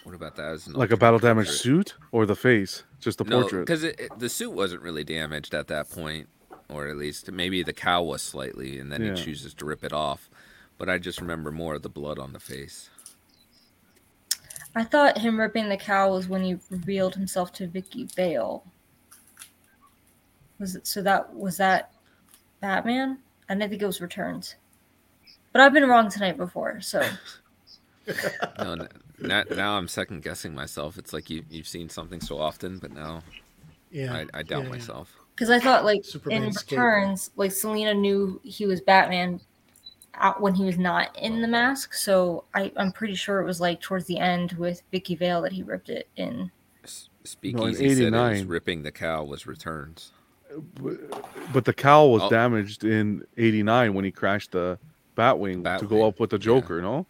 What 0.04 0.14
about 0.14 0.36
that? 0.36 0.52
As 0.52 0.68
Like 0.68 0.92
a 0.92 0.96
battle 0.96 1.18
damage 1.18 1.48
suit 1.50 1.94
or 2.12 2.24
the 2.24 2.36
face? 2.36 2.84
Just 3.00 3.18
the 3.18 3.24
No, 3.24 3.40
portrait. 3.40 3.66
because 3.66 3.82
it, 3.82 3.98
it- 3.98 4.18
the 4.18 4.28
suit 4.28 4.52
wasn't 4.52 4.82
really 4.82 5.02
damaged 5.02 5.52
at 5.52 5.66
that 5.66 5.90
point, 5.90 6.28
or 6.74 6.88
at 6.88 6.96
least 6.96 7.30
maybe 7.30 7.62
the 7.62 7.72
cowl 7.72 8.06
was 8.06 8.22
slightly, 8.22 8.78
and 8.78 8.90
then 8.92 9.02
Yeah. 9.02 9.14
he 9.14 9.22
chooses 9.24 9.54
to 9.54 9.64
rip 9.64 9.84
it 9.84 9.92
off. 9.92 10.28
But 10.76 10.88
I 10.88 10.98
just 10.98 11.20
remember 11.20 11.50
more 11.52 11.74
of 11.76 11.82
the 11.82 11.88
blood 11.88 12.18
on 12.18 12.32
the 12.32 12.40
face. 12.40 12.90
i 14.76 14.82
thought 14.82 15.18
him 15.18 15.38
ripping 15.38 15.68
the 15.68 15.76
cowl 15.76 16.12
was 16.14 16.28
when 16.28 16.42
he 16.42 16.56
revealed 16.68 17.14
himself 17.14 17.52
to 17.52 17.66
vicki 17.68 18.04
vale 18.16 18.64
was 20.58 20.74
it 20.74 20.84
so 20.86 21.00
that 21.02 21.32
was 21.34 21.56
that 21.58 21.92
batman 22.60 23.18
i 23.48 23.54
didn't 23.54 23.70
think 23.70 23.82
it 23.82 23.86
was 23.86 24.00
returns 24.00 24.56
but 25.52 25.60
i've 25.62 25.72
been 25.72 25.88
wrong 25.88 26.08
tonight 26.10 26.36
before 26.36 26.80
so 26.80 27.00
No, 28.58 28.72
n- 28.72 28.88
now, 29.18 29.44
now 29.50 29.78
I'm 29.78 29.88
second 29.88 30.22
guessing 30.22 30.54
myself. 30.54 30.98
It's 30.98 31.12
like 31.14 31.30
you 31.30 31.42
you've 31.48 31.66
seen 31.68 31.88
something 31.88 32.20
so 32.20 32.38
often, 32.38 32.78
but 32.78 32.92
now 32.92 33.22
Yeah. 33.90 34.12
I, 34.12 34.26
I 34.40 34.42
doubt 34.42 34.64
yeah, 34.64 34.70
yeah. 34.70 34.74
Myself. 35.34 35.36
Because 35.36 35.50
I 35.50 35.58
thought, 35.60 35.84
like, 35.84 36.04
Superman 36.04 36.42
in 36.44 36.48
escape. 36.50 36.78
Returns, 36.78 37.30
like, 37.36 37.52
Selina 37.52 37.94
knew 37.94 38.40
he 38.44 38.66
was 38.66 38.80
Batman 38.80 39.40
out 40.14 40.40
when 40.40 40.54
he 40.54 40.64
was 40.64 40.78
not 40.78 41.16
in 41.18 41.42
the 41.42 41.48
mask. 41.48 41.94
So 41.94 42.44
I, 42.54 42.70
I'm 42.76 42.92
pretty 42.92 43.14
sure 43.16 43.40
it 43.40 43.44
was, 43.44 43.60
like, 43.60 43.80
towards 43.80 44.06
the 44.06 44.18
end 44.18 44.52
with 44.52 44.82
Vicki 44.92 45.16
Vale 45.16 45.42
that 45.42 45.52
he 45.52 45.62
ripped 45.62 45.88
it 45.88 46.08
in. 46.16 46.50
S- 46.84 47.08
Speakeasy 47.24 47.74
said 47.74 47.84
it 47.84 47.88
was 47.88 47.98
89. 48.00 48.46
ripping 48.48 48.82
the 48.82 48.92
cowl 48.92 49.26
was 49.26 49.46
returns. 49.46 50.12
But 51.52 51.64
the 51.64 51.72
cowl 51.72 52.12
was 52.12 52.22
Oh. 52.22 52.30
damaged 52.30 52.84
in 52.84 53.26
'89 53.36 53.92
when 53.94 54.04
he 54.04 54.12
crashed 54.12 54.52
the 54.52 54.78
Batwing, 55.16 55.78
to 55.80 55.86
go 55.86 56.06
up 56.06 56.20
with 56.20 56.30
the 56.30 56.36
yeah. 56.36 56.42
Joker. 56.44 56.80
No, 56.80 57.06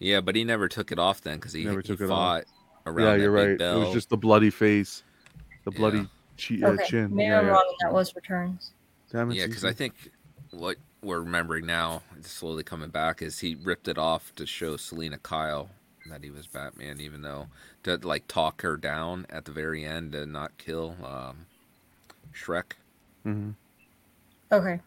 Yeah, 0.00 0.20
but 0.20 0.36
he 0.36 0.44
never 0.44 0.68
took 0.68 0.92
it 0.92 0.98
off 0.98 1.22
then 1.22 1.36
because 1.36 1.54
he, 1.54 1.64
Never 1.64 1.78
he 1.80 1.82
took 1.86 2.00
it 2.02 2.10
off. 2.10 2.42
around 2.84 2.98
yeah, 3.06 3.12
that 3.16 3.20
you're 3.22 3.32
big 3.36 3.48
right. 3.50 3.58
bell. 3.58 3.76
It 3.82 3.84
was 3.86 3.94
just 3.94 4.10
the 4.10 4.18
bloody 4.18 4.50
face, 4.50 5.02
the 5.64 5.70
Yeah. 5.72 5.78
Bloody 6.38 6.60
che- 6.60 6.64
uh, 6.64 6.68
Okay, 6.70 6.84
chin. 6.84 7.14
maybe 7.14 7.28
yeah, 7.28 7.38
I'm 7.40 7.46
yeah. 7.46 7.52
wrong. 7.52 7.76
That 7.80 7.92
was 7.92 8.14
Returns. 8.14 8.72
Damn 9.10 9.30
it, 9.30 9.36
Yeah, 9.36 9.46
because 9.46 9.64
I 9.64 9.72
think 9.72 9.94
what 10.50 10.76
we're 11.02 11.20
remembering 11.20 11.66
now, 11.66 12.02
it's 12.16 12.30
slowly 12.30 12.62
coming 12.62 12.90
back, 12.90 13.22
is 13.22 13.38
he 13.40 13.54
ripped 13.56 13.88
it 13.88 13.98
off 13.98 14.34
to 14.36 14.46
show 14.46 14.76
Selina 14.76 15.18
Kyle 15.18 15.70
that 16.10 16.22
he 16.22 16.30
was 16.30 16.46
Batman, 16.46 17.00
even 17.00 17.22
though 17.22 17.48
to 17.82 17.96
like 17.98 18.28
talk 18.28 18.62
her 18.62 18.76
down 18.76 19.26
at 19.30 19.44
the 19.44 19.52
very 19.52 19.84
end 19.84 20.14
and 20.14 20.32
not 20.32 20.56
kill 20.58 20.96
um, 21.04 21.46
Shreck. 22.34 22.72
Mhm. 23.26 23.54
Okay, 24.52 24.80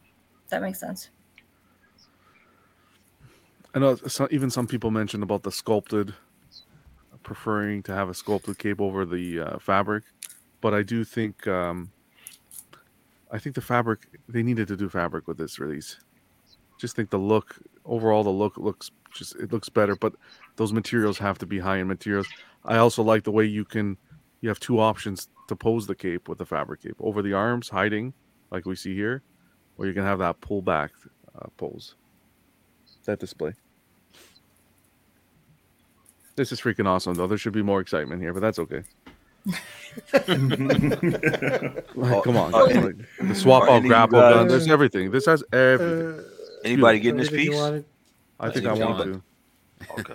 that 0.49 0.61
makes 0.61 0.79
sense. 0.79 1.09
I 3.73 3.79
know 3.79 3.95
so, 3.95 4.27
even 4.31 4.49
some 4.49 4.67
people 4.67 4.91
mentioned 4.91 5.23
about 5.23 5.43
the 5.43 5.51
sculpted, 5.51 6.13
preferring 7.23 7.83
to 7.83 7.93
have 7.93 8.09
a 8.09 8.13
sculpted 8.13 8.57
cape 8.57 8.81
over 8.81 9.05
the 9.05 9.39
uh, 9.39 9.59
fabric, 9.59 10.03
but 10.61 10.73
I 10.73 10.83
do 10.83 11.03
think 11.03 11.47
um, 11.47 11.91
I 13.31 13.39
think 13.39 13.55
the 13.55 13.61
fabric 13.61 14.07
they 14.29 14.43
needed 14.43 14.67
to 14.69 14.77
do 14.77 14.89
fabric 14.89 15.27
with 15.27 15.37
this 15.37 15.59
release. 15.59 15.99
Just 16.79 16.95
think 16.95 17.09
the 17.09 17.17
look 17.17 17.57
overall, 17.85 18.23
the 18.23 18.29
look 18.29 18.57
looks 18.57 18.91
just 19.13 19.35
it 19.35 19.51
looks 19.51 19.69
better, 19.69 19.95
but 19.95 20.13
those 20.55 20.71
materials 20.71 21.17
have 21.17 21.37
to 21.39 21.45
be 21.45 21.59
high 21.59 21.79
end 21.79 21.87
materials. 21.87 22.27
I 22.63 22.77
also 22.77 23.03
like 23.03 23.23
the 23.23 23.31
way 23.31 23.45
you 23.45 23.65
can 23.65 23.97
you 24.41 24.49
have 24.49 24.59
two 24.59 24.79
options 24.79 25.29
to 25.47 25.55
pose 25.55 25.87
the 25.87 25.95
cape 25.95 26.29
with 26.29 26.37
the 26.37 26.45
fabric 26.45 26.81
cape 26.81 26.95
over 26.99 27.21
the 27.21 27.33
arms, 27.33 27.69
hiding 27.69 28.13
like 28.51 28.65
we 28.65 28.75
see 28.75 28.95
here, 28.95 29.21
or 29.77 29.85
you 29.85 29.93
can 29.93 30.03
have 30.03 30.19
that 30.19 30.39
pull 30.41 30.61
back 30.61 30.91
uh, 31.35 31.47
pose 31.57 31.95
that 33.05 33.19
display. 33.19 33.53
This 36.35 36.51
is 36.51 36.61
freaking 36.61 36.87
awesome, 36.87 37.15
though. 37.15 37.27
There 37.27 37.37
should 37.37 37.53
be 37.53 37.61
more 37.61 37.81
excitement 37.81 38.21
here, 38.21 38.33
but 38.33 38.39
that's 38.39 38.59
okay. 38.59 38.83
Like, 40.13 40.25
come 42.23 42.37
on, 42.37 42.53
uh. 42.53 42.65
Like, 42.65 42.95
the 43.19 43.35
swap 43.35 43.63
are 43.63 43.69
out 43.69 43.69
any 43.69 43.77
of 43.77 43.83
you 43.83 43.89
grapple 43.89 44.19
gun. 44.19 44.47
There's 44.47 44.67
everything. 44.67 45.11
This 45.11 45.25
has 45.25 45.43
everything. 45.51 46.19
Uh, 46.19 46.23
Anybody 46.63 46.99
getting 46.99 47.19
this 47.19 47.29
piece? 47.29 47.55
I 48.39 48.49
think 48.51 48.65
I 48.65 48.71
I 48.71 48.73
want 48.73 49.03
to. 49.03 49.21
Okay. 49.99 50.13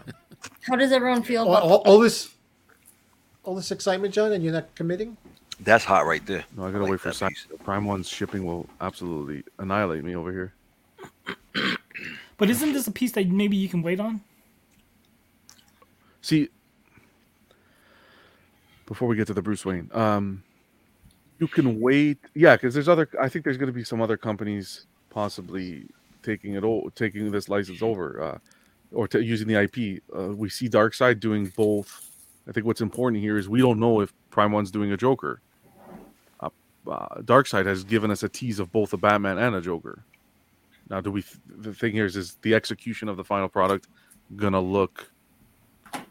How 0.63 0.77
does 0.77 0.93
everyone 0.93 1.23
feel 1.23 1.43
All, 1.43 1.55
about 1.55 1.63
all, 1.63 1.77
all 1.87 1.99
this, 1.99 2.31
all 3.43 3.55
this 3.55 3.71
excitement, 3.71 4.15
John, 4.15 4.33
and 4.33 4.43
you're 4.45 4.53
not 4.53 4.75
committing. 4.75 5.17
That's 5.61 5.85
hot 5.85 6.07
right 6.07 6.25
there. 6.27 6.45
No, 6.57 6.67
I 6.67 6.71
gotta 6.71 6.85
like 6.85 6.93
wait 6.93 7.01
for 7.01 7.09
that 7.09 7.15
Cy- 7.15 7.29
piece. 7.31 7.47
Prime 7.65 7.85
One's 7.85 8.09
shipping 8.09 8.45
will 8.45 8.69
absolutely 8.81 9.43
annihilate 9.59 10.05
me 10.05 10.15
over 10.15 10.31
here. 10.33 10.53
But 12.37 12.51
isn't 12.51 12.73
this 12.75 12.87
a 12.87 12.93
piece 12.93 13.13
that 13.13 13.27
maybe 13.29 13.57
you 13.57 13.69
can 13.69 13.83
wait 13.83 13.99
on? 13.99 14.21
See, 16.21 16.49
before 18.87 19.09
we 19.09 19.17
get 19.17 19.27
to 19.27 19.35
the 19.35 19.43
Bruce 19.43 19.65
Wayne, 19.65 19.91
um, 19.93 20.43
you 21.39 21.49
can 21.49 21.81
wait. 21.81 22.19
Yeah, 22.35 22.57
because 22.57 22.75
there's 22.75 22.89
other. 22.89 23.09
I 23.21 23.29
think 23.29 23.45
there's 23.45 23.59
going 23.59 23.69
to 23.69 23.73
be 23.73 23.85
some 23.85 24.01
other 24.01 24.17
companies 24.17 24.87
possibly 25.11 25.87
taking 26.23 26.55
it, 26.55 26.65
all, 26.65 26.91
taking 26.95 27.31
this 27.31 27.49
license 27.49 27.83
over, 27.83 28.23
uh, 28.23 28.39
or 28.93 29.07
t- 29.07 29.21
using 29.21 29.47
the 29.47 29.63
IP. 29.63 30.03
Uh, 30.17 30.35
we 30.35 30.49
see 30.49 30.69
Darkside 30.69 31.21
doing 31.21 31.53
both. 31.57 32.11
I 32.49 32.53
think 32.53 32.67
what's 32.67 32.81
important 32.81 33.23
here 33.23 33.37
is 33.37 33.49
we 33.49 33.61
don't 33.61 33.81
know 33.81 34.01
if 34.01 34.13
Prime 34.31 34.53
One's 34.53 34.71
doing 34.71 34.93
a 34.93 34.97
Joker. 34.97 35.41
Uh, 36.41 36.51
uh, 36.89 37.21
Darkside 37.23 37.67
has 37.67 37.85
given 37.85 38.11
us 38.11 38.23
a 38.23 38.29
tease 38.29 38.59
of 38.59 38.71
both 38.73 38.93
a 38.93 38.97
Batman 38.97 39.39
and 39.39 39.55
a 39.57 39.61
Joker. 39.61 40.05
Now, 40.89 41.01
do 41.01 41.11
we? 41.11 41.25
The 41.49 41.75
thing 41.75 41.93
here 41.93 42.05
is, 42.05 42.17
is 42.17 42.37
the 42.43 42.55
execution 42.55 43.09
of 43.09 43.17
the 43.17 43.25
final 43.25 43.49
product 43.49 43.89
gonna 44.37 44.61
look? 44.61 45.11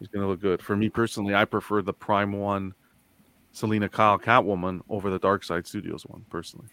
Is 0.00 0.08
gonna 0.08 0.28
look 0.28 0.40
good. 0.40 0.62
For 0.62 0.76
me 0.76 0.88
personally, 0.88 1.34
I 1.34 1.44
prefer 1.44 1.82
the 1.82 1.92
Prime 1.94 2.32
One, 2.32 2.74
Selina 3.52 3.88
Kyle 3.88 4.18
Catwoman 4.18 4.80
over 4.88 5.10
the 5.10 5.18
Dark 5.18 5.42
Side 5.44 5.66
Studios 5.66 6.04
one. 6.04 6.26
Personally, 6.30 6.66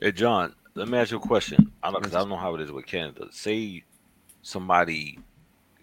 Hey 0.00 0.12
John, 0.12 0.54
let 0.74 0.88
me 0.88 0.98
ask 0.98 1.10
you 1.10 1.16
a 1.16 1.20
question. 1.20 1.66
I 1.82 1.90
don't, 1.90 2.02
cause 2.02 2.14
I 2.14 2.18
don't 2.20 2.28
know 2.28 2.36
how 2.36 2.54
it 2.54 2.60
is 2.60 2.70
with 2.70 2.86
Canada. 2.86 3.26
Say 3.32 3.82
somebody 4.42 5.18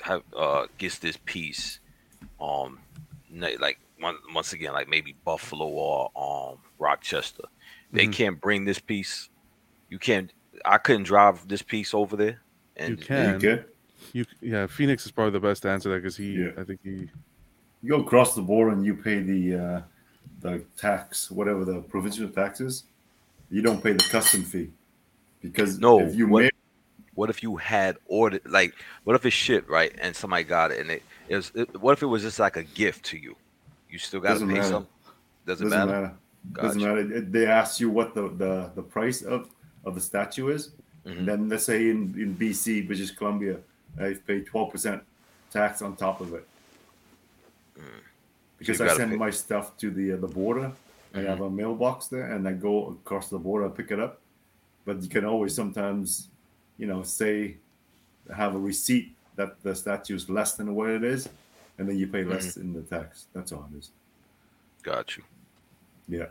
have 0.01 0.23
uh 0.35 0.67
gets 0.77 0.99
this 0.99 1.17
piece, 1.25 1.79
um, 2.39 2.79
like 3.59 3.79
one, 3.99 4.15
once 4.33 4.53
again, 4.53 4.73
like 4.73 4.87
maybe 4.87 5.17
Buffalo 5.25 5.67
or 5.67 6.11
um 6.15 6.59
Rochester. 6.79 7.43
They 7.91 8.07
Mhm. 8.07 8.13
can't 8.13 8.41
bring 8.41 8.65
this 8.65 8.79
piece. 8.79 9.29
You 9.89 9.99
can't. 9.99 10.31
I 10.63 10.77
couldn't 10.77 11.03
drive 11.03 11.47
this 11.47 11.61
piece 11.61 11.93
over 11.93 12.15
there. 12.15 12.41
And 12.77 12.91
you 12.91 13.05
can. 13.05 13.35
Okay. 13.35 13.63
You 14.13 14.25
yeah, 14.41 14.67
Phoenix 14.67 15.05
is 15.05 15.11
probably 15.11 15.31
the 15.31 15.39
best 15.39 15.61
to 15.63 15.69
answer 15.69 15.89
that 15.89 15.97
because 15.97 16.17
he, 16.17 16.33
Yeah. 16.33 16.51
I 16.57 16.63
think 16.63 16.79
he. 16.83 17.09
You 17.81 17.89
go 17.89 17.99
across 18.01 18.33
the 18.35 18.41
border 18.41 18.71
and 18.71 18.85
you 18.85 18.95
pay 18.95 19.19
the 19.21 19.55
uh, 19.55 19.81
the 20.41 20.63
tax, 20.77 21.29
whatever 21.31 21.65
the 21.65 21.81
provincial 21.81 22.27
tax 22.29 22.61
is. 22.61 22.83
You 23.51 23.61
don't 23.61 23.81
pay 23.83 23.93
the 23.93 24.03
custom 24.09 24.43
fee 24.43 24.69
because 25.41 25.79
No, 25.79 25.99
if 26.01 26.15
you 26.15 26.27
what- 26.27 26.43
make 26.43 26.51
What 27.13 27.29
if 27.29 27.41
you 27.43 27.55
had 27.57 27.95
ordered 28.07 28.41
like 28.45 28.73
what 29.05 29.15
if 29.15 29.25
it's 29.25 29.35
shipped 29.35 29.69
right 29.69 29.93
and 30.01 30.13
somebody 30.15 30.43
got 30.43 30.71
it 30.71 30.79
and 30.81 30.89
it, 30.91 31.03
it 31.29 31.35
was 31.37 31.51
it, 31.55 31.79
what 31.81 31.93
if 31.93 32.01
it 32.03 32.07
was 32.07 32.21
just 32.23 32.39
like 32.39 32.57
a 32.57 32.63
gift 32.63 33.05
to 33.05 33.17
you? 33.17 33.35
You 33.89 33.99
still 33.99 34.19
got 34.19 34.29
to 34.29 34.33
Doesn't 34.33 34.47
pay 34.49 34.55
matter. 34.55 34.67
some. 34.69 34.87
Doesn't, 35.45 35.69
doesn't 35.69 35.87
matter. 35.89 36.01
matter. 36.01 36.13
Doesn't 36.61 36.81
matter. 36.81 36.99
It- 37.17 37.31
They 37.31 37.45
ask 37.45 37.79
you 37.79 37.89
what 37.89 38.13
the, 38.15 38.23
the, 38.29 38.71
the 38.75 38.81
price 38.83 39.21
of, 39.21 39.49
of 39.85 39.95
the 39.95 40.01
statue 40.01 40.49
is. 40.49 40.71
Mhm. 41.05 41.19
And 41.19 41.27
then 41.27 41.49
let's 41.49 41.65
say 41.65 41.89
in, 41.91 42.13
in 42.17 42.35
BC, 42.35 42.85
British 42.87 43.11
Columbia, 43.11 43.59
I've 43.99 44.25
paid 44.27 44.45
12% 44.47 45.01
tax 45.51 45.81
on 45.81 45.95
top 45.95 46.21
of 46.21 46.33
it. 46.33 46.47
Because 48.57 48.79
you 48.79 48.85
I 48.85 48.95
send 48.95 49.11
pay- 49.11 49.17
my 49.17 49.29
stuff 49.29 49.77
to 49.77 49.89
the 49.91 50.13
uh, 50.13 50.17
the 50.17 50.27
border. 50.27 50.71
I 51.13 51.19
Mhm. 51.19 51.25
have 51.27 51.41
a 51.41 51.49
mailbox 51.49 52.07
there 52.07 52.31
and 52.33 52.47
I 52.47 52.53
go 52.53 52.89
across 52.89 53.29
the 53.29 53.37
border 53.39 53.69
pick 53.69 53.91
it 53.91 53.99
up. 53.99 54.19
But 54.85 55.01
you 55.01 55.09
can 55.09 55.25
always 55.25 55.53
sometimes, 55.53 56.29
you 56.77 56.87
know, 56.87 57.03
say, 57.03 57.57
have 58.35 58.55
a 58.55 58.59
receipt 58.59 59.13
that 59.35 59.61
the 59.63 59.75
statue 59.75 60.15
is 60.15 60.29
less 60.29 60.55
than 60.55 60.73
what 60.75 60.89
it 60.89 61.03
is. 61.03 61.27
And 61.77 61.87
then 61.89 61.97
you 61.97 62.07
pay 62.07 62.23
less 62.23 62.57
in 62.57 62.73
the 62.73 62.81
tax. 62.81 63.27
That's 63.33 63.51
all 63.51 63.67
it 63.73 63.77
is. 63.77 63.91
Got 64.83 65.17
you. 65.17 65.23
Yeah, 66.07 66.27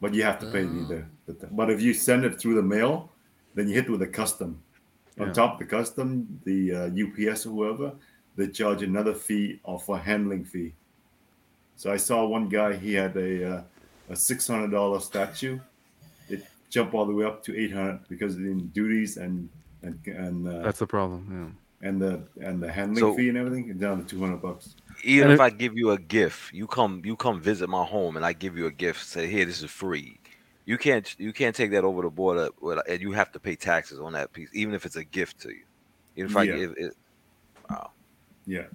but 0.00 0.12
you 0.14 0.22
have 0.22 0.38
to 0.40 0.46
pay 0.50 0.64
Oh. 0.64 0.84
the, 0.88 1.04
the, 1.26 1.32
the. 1.32 1.46
But 1.48 1.70
if 1.70 1.80
you 1.80 1.92
send 1.94 2.24
it 2.24 2.38
through 2.38 2.54
the 2.54 2.62
mail, 2.62 3.10
then 3.54 3.66
you 3.68 3.74
hit 3.74 3.88
with 3.90 4.00
the 4.00 4.06
custom. 4.06 4.60
On 5.18 5.28
Yeah. 5.28 5.32
top 5.32 5.52
of 5.54 5.58
the 5.60 5.64
custom, 5.64 6.40
the 6.44 6.72
uh, 6.74 6.90
UPS 7.04 7.46
or 7.46 7.50
whoever, 7.50 7.92
they 8.36 8.48
charge 8.48 8.82
another 8.82 9.14
fee 9.14 9.60
of 9.64 9.88
a 9.88 9.96
handling 9.98 10.44
fee. 10.44 10.74
So 11.76 11.90
I 11.92 11.96
saw 11.96 12.26
one 12.26 12.48
guy; 12.48 12.74
he 12.76 12.94
had 12.94 13.16
a 13.16 13.56
uh, 13.56 13.62
a 14.10 14.16
six 14.16 14.46
hundred 14.46 14.70
dollar 14.72 15.00
statue. 15.00 15.58
It 16.28 16.44
jumped 16.70 16.94
all 16.94 17.06
the 17.06 17.14
way 17.14 17.24
up 17.24 17.42
to 17.44 17.56
eight 17.58 17.72
hundred 17.72 18.00
because 18.08 18.36
in 18.36 18.68
duties 18.68 19.16
and 19.16 19.48
and 19.82 19.98
and 20.06 20.48
uh, 20.48 20.62
That's 20.62 20.78
the 20.80 20.86
problem. 20.86 21.56
and 21.82 22.00
the 22.00 22.22
and 22.40 22.62
the 22.62 22.70
handling 22.70 23.00
So- 23.00 23.14
fee 23.16 23.28
and 23.28 23.38
everything, 23.38 23.72
down 23.78 23.98
to 24.02 24.04
two 24.04 24.20
hundred 24.20 24.42
bucks. 24.42 24.74
Even 25.04 25.24
And 25.28 25.32
if 25.34 25.40
it- 25.40 25.42
I 25.42 25.50
give 25.50 25.76
you 25.76 25.90
a 25.92 25.98
gift, 25.98 26.52
you 26.52 26.66
come 26.66 27.02
you 27.04 27.16
come 27.16 27.40
visit 27.40 27.68
my 27.68 27.84
home 27.84 28.16
and 28.16 28.24
I 28.24 28.32
give 28.34 28.56
you 28.58 28.66
a 28.66 28.70
gift, 28.72 29.04
say 29.06 29.26
here 29.26 29.44
this 29.46 29.62
is 29.62 29.70
free. 29.70 30.18
You 30.66 30.76
can't 30.76 31.14
you 31.18 31.32
can't 31.32 31.54
take 31.54 31.70
that 31.70 31.84
over 31.84 32.02
the 32.02 32.10
border 32.10 32.50
and 32.88 33.00
you 33.00 33.12
have 33.12 33.30
to 33.32 33.40
pay 33.40 33.54
taxes 33.54 34.00
on 34.00 34.12
that 34.14 34.32
piece, 34.32 34.48
even 34.52 34.74
if 34.74 34.84
it's 34.84 34.96
a 34.96 35.04
gift 35.04 35.40
to 35.42 35.48
you. 35.50 35.62
Even 36.16 36.30
if 36.30 36.36
I 36.36 36.42
Yeah. 36.42 36.56
give 36.56 36.74
it, 36.76 36.96
Yeah. 37.70 37.86
Yeah. 38.46 38.66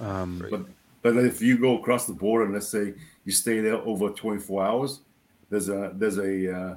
Um, 0.00 0.46
But 0.50 0.66
but 1.02 1.16
if 1.16 1.42
you 1.42 1.58
go 1.58 1.78
across 1.78 2.06
the 2.06 2.12
border 2.12 2.44
and 2.44 2.54
let's 2.54 2.68
say 2.68 2.94
you 3.24 3.32
stay 3.32 3.60
there 3.60 3.74
over 3.76 4.10
24 4.10 4.64
hours, 4.64 5.00
there's 5.50 5.68
a 5.68 5.92
there's 5.94 6.18
a 6.18 6.56
uh, 6.56 6.76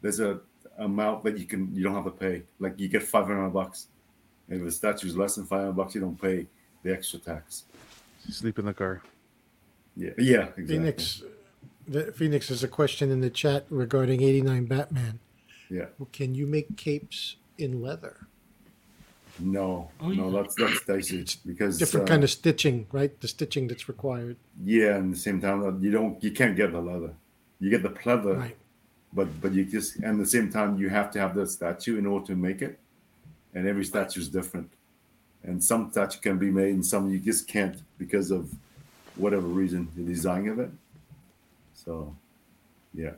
there's 0.00 0.20
a 0.20 0.40
amount 0.78 1.22
that 1.24 1.38
you 1.38 1.44
can 1.44 1.74
you 1.74 1.82
don't 1.84 1.94
have 1.94 2.04
to 2.04 2.10
pay. 2.10 2.42
Like 2.58 2.78
you 2.80 2.88
get 2.88 3.02
500 3.02 3.50
bucks, 3.50 3.88
and 4.48 4.58
if 4.60 4.64
the 4.64 4.72
statue's 4.72 5.16
less 5.16 5.34
than 5.36 5.44
500 5.44 5.72
bucks, 5.72 5.94
you 5.94 6.00
don't 6.00 6.20
pay 6.20 6.46
the 6.82 6.92
extra 6.92 7.18
tax. 7.18 7.64
sleep 8.30 8.58
in 8.58 8.64
the 8.64 8.74
car. 8.74 9.02
Yeah, 9.96 10.10
yeah, 10.18 10.42
exactly. 10.56 10.66
Phoenix, 10.66 11.18
the, 11.20 11.30
Phoenix, 12.14 12.48
there's 12.48 12.64
a 12.64 12.68
question 12.68 13.10
in 13.10 13.20
the 13.20 13.30
chat 13.30 13.66
regarding 13.70 14.22
89 14.22 14.64
Batman. 14.66 15.18
Yeah, 15.70 15.86
Well, 15.98 16.08
can 16.12 16.34
you 16.34 16.46
make 16.46 16.76
capes 16.76 17.36
in 17.58 17.82
leather? 17.82 18.26
no, 19.40 19.90
Oh, 20.00 20.10
no, 20.10 20.30
yeah. 20.30 20.42
that's 20.42 20.54
that's 20.54 20.84
dicey 20.84 21.26
because 21.44 21.76
Different 21.78 22.08
uh, 22.08 22.12
kind 22.12 22.22
of 22.22 22.30
stitching, 22.30 22.86
right? 22.92 23.18
The 23.20 23.26
stitching 23.26 23.66
that's 23.66 23.88
required. 23.88 24.36
yeah, 24.62 24.94
and 24.96 25.12
the 25.12 25.18
same 25.18 25.40
time 25.40 25.64
uh, 25.64 25.72
you 25.78 25.90
don't 25.90 26.22
you 26.22 26.30
can't 26.30 26.54
get 26.56 26.70
the 26.72 26.80
leather. 26.80 27.12
You 27.58 27.68
get 27.70 27.82
the 27.82 27.88
pleather, 27.90 28.38
Right. 28.38 28.56
but 29.12 29.28
but 29.40 29.52
you 29.52 29.64
just 29.64 29.96
and 29.96 30.20
the 30.20 30.26
same 30.26 30.50
time 30.52 30.78
you 30.78 30.88
have 30.88 31.10
to 31.12 31.18
have 31.18 31.34
the 31.34 31.46
statue 31.48 31.98
in 31.98 32.06
order 32.06 32.26
to 32.26 32.36
make 32.36 32.62
it 32.62 32.78
and 33.54 33.66
every 33.66 33.84
statue 33.84 34.20
is 34.20 34.28
different 34.28 34.70
and 35.42 35.62
some 35.62 35.90
statue 35.90 36.20
can 36.20 36.38
be 36.38 36.50
made 36.50 36.72
and 36.74 36.86
some 36.86 37.10
you 37.10 37.18
just 37.18 37.48
can't 37.48 37.78
because 37.98 38.30
of 38.30 38.52
whatever 39.16 39.46
reason 39.46 39.88
the 39.96 40.02
design 40.02 40.48
of 40.48 40.58
it 40.60 40.70
so 41.84 42.14
yeah. 42.94 43.12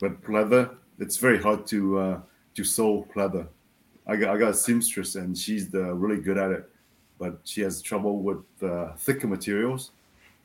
But 0.00 0.22
pleather 0.22 0.76
it's 0.98 1.16
very 1.16 1.40
hard 1.40 1.66
to 1.68 1.98
uh 1.98 2.20
to 2.54 2.64
sew 2.64 3.06
pleather. 3.14 3.46
I 4.06 4.16
got 4.16 4.34
i 4.34 4.38
got 4.38 4.50
a 4.50 4.54
seamstress 4.54 5.14
and 5.16 5.36
she's 5.36 5.68
the, 5.68 5.94
really 5.94 6.20
good 6.20 6.38
at 6.38 6.50
it 6.50 6.70
but 7.18 7.40
she 7.44 7.60
has 7.62 7.82
trouble 7.82 8.20
with 8.20 8.44
uh, 8.62 8.92
thicker 8.96 9.26
materials. 9.26 9.90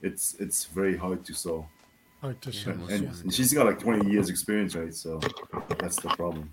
It's 0.02 0.36
it's 0.40 0.66
very 0.66 0.98
hard 0.98 1.24
to 1.26 1.34
sew 1.34 1.66
Hard 2.22 2.42
to 2.42 2.52
sew. 2.52 2.72
and, 2.72 2.82
yeah. 2.90 2.96
and, 2.96 3.22
and 3.24 3.34
she's 3.34 3.54
got 3.54 3.66
like 3.66 3.80
20 3.80 4.10
years 4.12 4.30
experience 4.30 4.76
right? 4.76 4.94
So 4.94 5.20
that's 5.80 6.02
the 6.02 6.10
problem. 6.10 6.52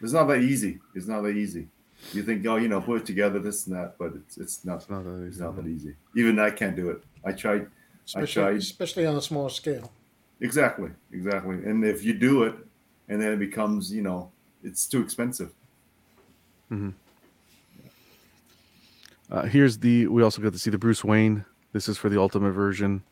It's 0.00 0.12
not 0.12 0.24
that 0.24 0.40
easy. 0.42 0.80
It's 0.94 1.06
not 1.06 1.22
that 1.22 1.36
easy. 1.36 1.68
You 2.12 2.22
think 2.22 2.44
oh 2.46 2.56
you 2.56 2.68
know 2.68 2.80
put 2.80 3.02
it 3.02 3.06
together 3.06 3.38
this 3.38 3.66
and 3.66 3.76
that 3.76 3.96
but 3.98 4.12
it's, 4.14 4.36
it's 4.36 4.64
not 4.64 4.80
It's 4.80 4.90
not 4.90 5.04
that 5.04 5.22
it's 5.22 5.36
easy. 5.36 5.44
not 5.44 5.56
that 5.56 5.66
easy. 5.66 5.94
Even 6.16 6.38
i 6.38 6.50
can't 6.50 6.76
do 6.76 6.90
it. 6.90 7.02
I 7.24 7.32
tried 7.32 7.68
i 8.16 8.26
tried. 8.26 8.56
especially 8.56 9.06
on 9.06 9.16
a 9.16 9.22
small 9.22 9.48
scale. 9.48 9.92
Exactly 10.42 10.90
exactly 11.12 11.54
and 11.64 11.82
if 11.84 12.04
you 12.04 12.12
do 12.12 12.42
it 12.42 12.54
and 13.08 13.20
then 13.22 13.32
it 13.32 13.38
becomes 13.38 13.90
you 13.92 14.02
know 14.02 14.30
it's 14.62 14.86
too 14.86 15.00
expensive 15.02 15.50
Uh, 19.30 19.42
here's 19.46 19.78
the. 19.78 20.06
We 20.08 20.22
also 20.22 20.42
got 20.42 20.52
to 20.52 20.58
see 20.58 20.68
the 20.70 20.76
Bruce 20.78 21.02
Wayne. 21.02 21.44
This 21.72 21.88
is 21.88 21.96
for 21.96 22.08
the 22.10 22.20
ultimate 22.20 22.52
version. 22.52 23.02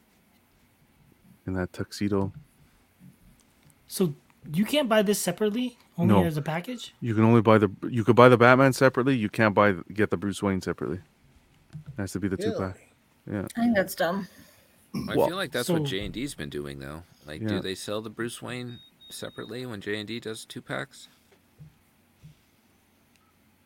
In 1.46 1.54
that 1.54 1.72
tuxedo, 1.72 2.30
So 3.88 4.14
you 4.52 4.64
can't 4.66 4.88
buy 4.88 5.00
this 5.02 5.18
separately, 5.18 5.78
only 5.96 6.14
No. 6.14 6.24
as 6.24 6.36
a 6.36 6.42
package. 6.42 6.94
you 7.00 7.14
can 7.14 7.24
only 7.24 7.40
buy 7.40 7.56
the. 7.58 7.70
You 7.88 8.04
could 8.04 8.16
buy 8.16 8.28
the 8.28 8.36
Batman 8.36 8.72
separately. 8.74 9.16
You 9.16 9.30
can't 9.30 9.54
buy 9.54 9.76
get 9.94 10.10
the 10.10 10.16
Bruce 10.18 10.42
Wayne 10.42 10.60
separately. 10.60 10.98
It 11.72 11.96
has 11.98 12.12
to 12.12 12.20
be 12.20 12.28
the 12.28 12.36
two 12.36 12.50
Really? 12.50 12.58
pack. 12.72 12.88
Yeah. 13.30 13.46
I 13.56 13.60
think 13.60 13.74
that's 13.74 13.94
dumb. 13.94 14.28
I 14.94 15.14
Well, 15.16 15.28
feel 15.28 15.36
like 15.36 15.52
that's 15.52 15.68
so- 15.68 15.74
what 15.74 15.84
J 15.84 16.04
and 16.04 16.12
D's 16.14 16.34
been 16.34 16.50
doing 16.50 16.78
though. 16.80 17.02
Like, 17.26 17.42
Yeah. 17.42 17.48
do 17.48 17.60
they 17.60 17.74
sell 17.74 18.00
the 18.02 18.10
Bruce 18.10 18.42
Wayne 18.42 18.78
separately 19.08 19.64
when 19.66 19.80
J 19.80 19.98
and 19.98 20.08
D 20.08 20.18
does 20.20 20.44
two 20.44 20.60
packs? 20.62 21.08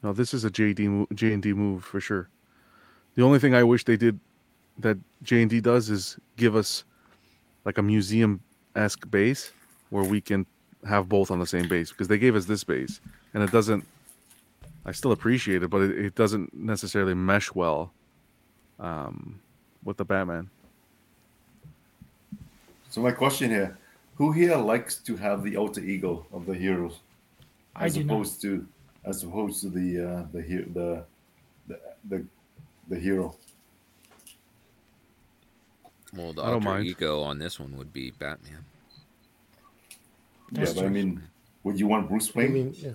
No, 0.03 0.13
this 0.13 0.35
is 0.35 0.45
a 0.45 0.51
JD 0.51 1.07
J 1.15 1.33
and 1.33 1.43
D 1.43 1.53
move 1.55 1.85
for 1.85 2.01
sure. 2.01 2.29
The 3.15 3.23
only 3.23 3.39
thing 3.39 3.55
I 3.55 3.63
wish 3.63 3.85
they 3.85 3.97
did 3.97 4.21
that 4.79 4.99
J 5.23 5.43
and 5.43 5.51
D 5.51 5.61
does 5.61 5.89
is 5.89 6.19
give 6.37 6.55
us 6.57 6.85
like 7.65 7.79
a 7.79 7.83
museum 7.83 8.41
esque 8.77 9.11
base 9.11 9.53
where 9.91 10.05
we 10.05 10.21
can 10.21 10.45
have 10.87 11.09
both 11.09 11.31
on 11.31 11.39
the 11.39 11.47
same 11.47 11.69
base 11.69 11.91
because 11.91 12.09
they 12.09 12.19
gave 12.19 12.37
us 12.37 12.45
this 12.45 12.65
base 12.65 13.01
and 13.33 13.43
it 13.43 13.51
doesn't. 13.51 13.85
I 14.85 14.93
still 14.93 15.13
appreciate 15.13 15.63
it, 15.63 15.69
but 15.71 15.81
it, 15.81 15.99
it 15.99 16.15
doesn't 16.15 16.53
necessarily 16.53 17.15
mesh 17.15 17.55
well 17.55 17.95
um, 18.79 19.41
with 19.83 19.97
the 19.97 20.05
Batman. 20.05 20.51
So 22.95 23.01
my 23.03 23.11
question 23.13 23.51
here 23.51 23.79
who 24.17 24.33
here 24.33 24.57
likes 24.57 24.97
to 25.09 25.17
have 25.17 25.43
the 25.43 25.57
alter 25.57 25.81
ego 25.81 26.27
of 26.33 26.47
the 26.47 26.55
heroes 26.55 27.01
I 27.75 27.87
as 27.87 27.95
do 27.95 28.05
not. 28.05 28.15
opposed 28.15 28.41
to 28.43 28.69
as 29.05 29.23
opposed 29.25 29.61
to 29.63 29.69
the 29.71 29.89
uh 30.09 30.23
the 30.33 30.43
the 30.79 31.05
the 31.69 31.81
the, 32.11 32.27
the 32.89 32.99
hero 33.01 33.37
Well, 36.13 36.33
the 36.33 36.43
I 36.43 36.53
alter 36.53 36.61
mind. 36.61 36.87
ego 36.87 37.23
on 37.23 37.39
this 37.39 37.59
one 37.59 37.77
would 37.77 37.93
be 37.93 38.11
Batman. 38.11 38.65
yeah 40.53 40.73
but 40.75 40.85
i 40.85 40.89
mean 40.89 41.23
would 41.65 41.79
you 41.81 41.87
want 41.87 42.09
bruce 42.09 42.35
I 42.37 42.39
wayne 42.39 42.53
mean, 42.53 42.75
yeah. 42.79 42.95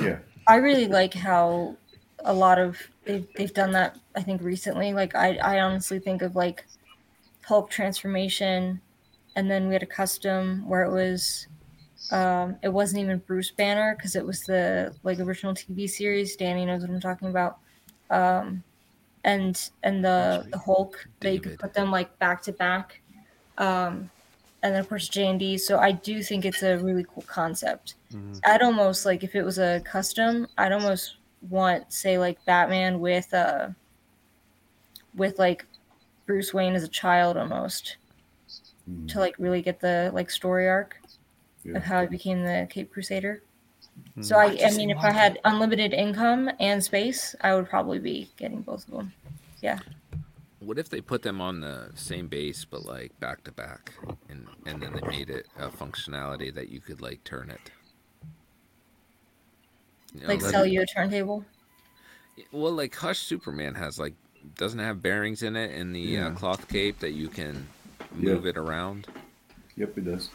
yeah 0.00 0.18
I 0.46 0.56
really 0.56 0.88
like 0.88 1.14
how 1.14 1.76
a 2.24 2.32
lot 2.34 2.58
of 2.58 2.76
they've 3.04 3.26
they've 3.36 3.54
done 3.54 3.72
that. 3.72 3.98
I 4.16 4.22
think 4.22 4.42
recently. 4.42 4.92
Like 4.92 5.14
I 5.14 5.36
I 5.36 5.60
honestly 5.60 5.98
think 6.00 6.22
of 6.22 6.34
like 6.36 6.66
Hulk 7.44 7.70
transformation, 7.70 8.80
and 9.36 9.50
then 9.50 9.68
we 9.68 9.74
had 9.74 9.82
a 9.82 9.86
custom 9.86 10.66
where 10.68 10.82
it 10.82 10.90
was 10.92 11.46
Um, 12.12 12.56
it 12.62 12.70
wasn't 12.70 13.02
even 13.02 13.18
Bruce 13.18 13.50
Banner 13.52 13.94
because 13.96 14.16
it 14.16 14.24
was 14.26 14.42
the 14.44 14.94
like 15.04 15.20
original 15.20 15.54
TV 15.54 15.88
series. 15.88 16.36
Danny 16.36 16.64
knows 16.66 16.82
what 16.82 16.90
I'm 16.90 17.00
talking 17.00 17.28
about. 17.28 17.58
Um, 18.10 18.64
and 19.24 19.70
and 19.84 20.04
the 20.04 20.46
the 20.50 20.58
Hulk 20.58 21.06
that 21.20 21.32
you 21.34 21.40
could 21.40 21.58
put 21.58 21.74
them 21.74 21.90
like 21.92 22.18
back 22.18 22.42
to 22.44 22.52
back. 22.52 23.00
Um, 23.58 24.10
and 24.62 24.74
then 24.74 24.80
of 24.80 24.88
course 24.88 25.08
J 25.08 25.28
and 25.28 25.38
D. 25.40 25.58
So 25.58 25.78
I 25.78 25.92
do 25.92 26.22
think 26.22 26.44
it's 26.44 26.62
a 26.62 26.78
really 26.78 27.04
cool 27.04 27.24
concept. 27.24 27.96
Mhm. 28.12 28.40
I'd 28.44 28.62
almost 28.62 29.06
like 29.06 29.22
if 29.24 29.34
it 29.36 29.42
was 29.44 29.58
a 29.58 29.80
custom, 29.84 30.48
I'd 30.58 30.72
almost 30.72 31.16
want 31.50 31.92
say 31.92 32.18
like 32.18 32.44
Batman 32.46 33.00
with 33.00 33.32
uh 33.34 33.70
with 35.14 35.38
like 35.38 35.66
Bruce 36.26 36.52
Wayne 36.54 36.74
as 36.74 36.84
a 36.84 36.88
child 36.88 37.36
almost 37.36 37.96
Mm. 38.90 39.08
to 39.12 39.18
like 39.20 39.36
really 39.38 39.62
get 39.62 39.80
the 39.80 40.10
like 40.12 40.30
story 40.30 40.68
arc 40.68 40.96
Yeah. 41.64 41.76
of 41.76 41.84
how 41.84 42.00
he 42.00 42.06
became 42.08 42.42
the 42.42 42.66
Cape 42.70 42.90
Crusader. 42.92 43.42
Hmm. 44.14 44.22
So 44.22 44.36
I, 44.36 44.46
I 44.46 44.56
just 44.56 44.76
mean, 44.78 44.90
if 44.90 44.98
I 44.98 45.04
want 45.04 45.14
had 45.16 45.38
unlimited 45.44 45.92
income 45.92 46.50
and 46.58 46.82
space, 46.82 47.34
I 47.42 47.54
would 47.54 47.68
probably 47.68 47.98
be 47.98 48.30
getting 48.36 48.62
both 48.62 48.88
of 48.88 48.94
them. 48.94 49.12
Yeah. 49.60 49.78
What 50.60 50.78
if 50.78 50.88
they 50.88 51.00
put 51.00 51.22
them 51.22 51.40
on 51.40 51.60
the 51.60 51.90
same 51.94 52.26
base 52.28 52.64
but 52.64 52.84
like 52.84 53.18
back 53.20 53.44
to 53.44 53.52
back, 53.52 53.92
and 54.28 54.46
and 54.66 54.82
then 54.82 54.92
they 54.92 55.06
made 55.06 55.30
it 55.30 55.46
a 55.58 55.68
functionality 55.68 56.52
that 56.54 56.68
you 56.70 56.80
could 56.80 57.00
like 57.00 57.22
turn 57.24 57.50
it. 57.50 57.70
You 60.14 60.22
know, 60.22 60.28
Like 60.28 60.42
like- 60.42 60.50
sell 60.50 60.66
you 60.66 60.82
a 60.82 60.86
turntable. 60.86 61.44
Well, 62.52 62.72
like 62.72 62.94
Hush 62.94 63.18
Superman 63.20 63.74
has 63.74 63.98
like 63.98 64.14
doesn't 64.56 64.78
have 64.78 65.02
bearings 65.02 65.42
in 65.42 65.56
it 65.56 65.72
in 65.72 65.92
the 65.92 66.00
Yeah. 66.00 66.28
uh, 66.28 66.34
cloth 66.34 66.68
cape 66.68 66.98
that 67.00 67.12
you 67.12 67.28
can 67.28 67.66
Yeah. 68.18 68.34
move 68.34 68.46
it 68.46 68.56
around. 68.56 69.06
Yep, 69.76 69.98
it 69.98 70.04
does. 70.04 70.30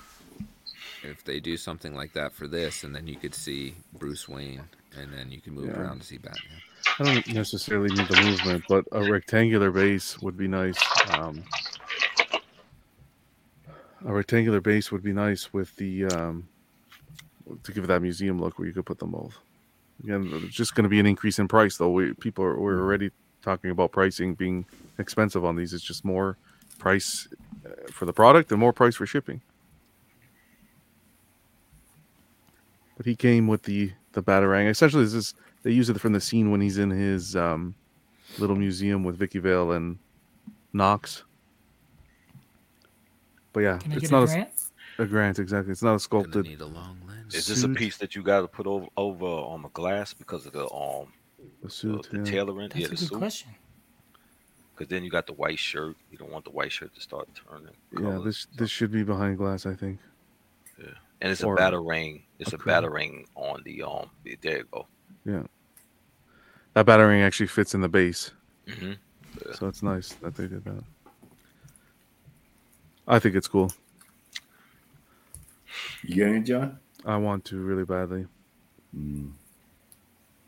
If 1.03 1.23
they 1.23 1.39
do 1.39 1.55
something 1.57 1.93
like 1.93 2.13
that 2.13 2.33
for 2.33 2.47
this, 2.47 2.83
and 2.83 2.95
then 2.95 3.05
you 3.07 3.15
could 3.15 3.35
see 3.35 3.75
Bruce 3.93 4.27
Wayne, 4.27 4.63
and 4.97 5.13
then 5.13 5.31
you 5.31 5.39
can 5.41 5.53
move 5.53 5.65
Yeah. 5.67 5.79
around 5.81 5.99
to 5.99 6.05
see 6.05 6.17
Batman. 6.17 6.61
I 6.99 7.03
don't 7.03 7.27
necessarily 7.33 7.89
need 7.93 8.07
the 8.07 8.21
movement, 8.23 8.63
but 8.69 8.85
a 8.91 9.03
rectangular 9.03 9.71
base 9.71 10.19
would 10.21 10.37
be 10.37 10.47
nice. 10.47 10.77
Um, 11.11 11.43
a 14.05 14.13
rectangular 14.13 14.61
base 14.61 14.91
would 14.91 15.03
be 15.03 15.13
nice 15.13 15.51
with 15.53 15.75
the 15.75 16.05
um, 16.05 16.47
to 17.63 17.71
give 17.71 17.83
it 17.83 17.87
that 17.87 18.01
museum 18.01 18.39
look 18.39 18.57
where 18.57 18.67
you 18.67 18.73
could 18.73 18.85
put 18.85 18.99
them 18.99 19.11
both. 19.11 19.35
Again, 20.03 20.29
it's 20.43 20.55
just 20.55 20.75
going 20.75 20.83
to 20.83 20.89
be 20.89 20.99
an 20.99 21.05
increase 21.05 21.39
in 21.39 21.47
price, 21.47 21.77
though. 21.77 21.91
We 21.91 22.13
people 22.13 22.43
are 22.45 22.59
we're 22.59 22.79
already 22.79 23.11
talking 23.41 23.71
about 23.71 23.91
pricing 23.91 24.33
being 24.35 24.65
expensive 24.99 25.45
on 25.45 25.55
these. 25.55 25.73
It's 25.73 25.83
just 25.83 26.03
more 26.05 26.37
price 26.79 27.27
for 27.91 28.05
the 28.05 28.13
product 28.13 28.51
and 28.51 28.59
more 28.59 28.73
price 28.73 28.95
for 28.95 29.05
shipping. 29.05 29.41
But 32.97 33.05
he 33.05 33.15
came 33.15 33.47
with 33.47 33.63
the 33.63 33.91
the 34.13 34.23
batarang. 34.23 34.69
Essentially, 34.69 35.03
this 35.03 35.13
is 35.13 35.33
they 35.63 35.71
use 35.71 35.89
it 35.89 35.99
from 35.99 36.13
the 36.13 36.21
scene 36.21 36.51
when 36.51 36.61
he's 36.61 36.77
in 36.77 36.89
his 36.89 37.35
um, 37.35 37.75
little 38.39 38.55
museum 38.55 39.03
with 39.03 39.17
Vicki 39.17 39.39
Vale 39.39 39.73
and 39.73 39.97
Knox. 40.73 41.23
But 43.53 43.61
yeah, 43.61 43.77
Can 43.79 43.91
I 43.91 43.95
it's 43.95 44.01
get 44.03 44.11
not 44.11 44.19
a 44.21 44.23
a, 44.23 44.27
grant? 44.27 44.49
a 44.99 45.05
grant 45.05 45.39
exactly. 45.39 45.71
It's 45.71 45.81
not 45.81 45.89
a 45.89 45.91
Gonna 45.91 45.99
sculpted. 45.99 46.45
need 46.45 46.61
a 46.61 46.65
long 46.65 46.99
lens. 47.07 47.33
Is 47.35 47.47
this 47.47 47.63
a 47.63 47.69
piece 47.69 47.97
that 47.97 48.15
you 48.15 48.23
got 48.23 48.41
to 48.41 48.47
put 48.47 48.67
over 48.67 48.87
over 48.97 49.25
on 49.25 49.61
the 49.61 49.69
glass 49.69 50.13
because 50.13 50.45
of 50.45 50.53
the 50.53 50.65
um 50.71 51.07
The 51.61 51.67
the, 51.67 51.69
suit. 51.69 52.07
the 52.11 52.17
yeah. 52.19 52.23
tailoring? 52.23 52.69
That's 52.69 52.79
yeah, 52.79 52.85
a 52.87 52.89
good 52.89 52.99
suit. 52.99 53.17
question. 53.17 53.49
Because 54.75 54.89
then 54.89 55.03
you 55.03 55.09
got 55.09 55.25
the 55.25 55.33
white 55.33 55.59
shirt. 55.59 55.95
You 56.11 56.17
don't 56.17 56.31
want 56.31 56.43
the 56.43 56.51
white 56.51 56.71
shirt 56.71 56.93
to 56.95 57.01
start 57.01 57.29
turning. 57.47 57.73
Yeah, 57.93 57.99
colors. 57.99 58.23
this 58.23 58.47
this 58.57 58.69
should 58.69 58.91
be 58.91 59.03
behind 59.03 59.37
glass, 59.37 59.65
I 59.65 59.73
think. 59.73 59.99
Yeah, 60.77 60.87
and 61.21 61.31
it's 61.31 61.41
a 61.43 61.47
or 61.47 61.55
batarang. 61.55 62.23
It's 62.39 62.51
a 62.53 62.57
acrylic. 62.57 62.83
batarang 62.83 63.25
on 63.35 63.61
the 63.63 63.83
um. 63.83 64.09
There 64.41 64.57
you 64.57 64.65
go. 64.71 64.87
Yeah, 65.25 65.43
that 66.73 66.85
batarang 66.85 67.25
actually 67.25 67.47
fits 67.47 67.73
in 67.73 67.81
the 67.81 67.89
base, 67.89 68.31
hmm 68.67 68.93
so 69.53 69.67
it's 69.67 69.83
nice 69.83 70.13
that 70.21 70.35
they 70.35 70.47
did 70.47 70.63
that. 70.63 70.83
I 73.07 73.19
think 73.19 73.35
it's 73.35 73.47
cool. 73.47 73.71
You 76.03 76.15
getting 76.15 76.35
it, 76.37 76.43
John? 76.43 76.79
I 77.05 77.17
want 77.17 77.45
to 77.45 77.57
really 77.57 77.83
badly. 77.83 78.25
Mm. 78.97 79.33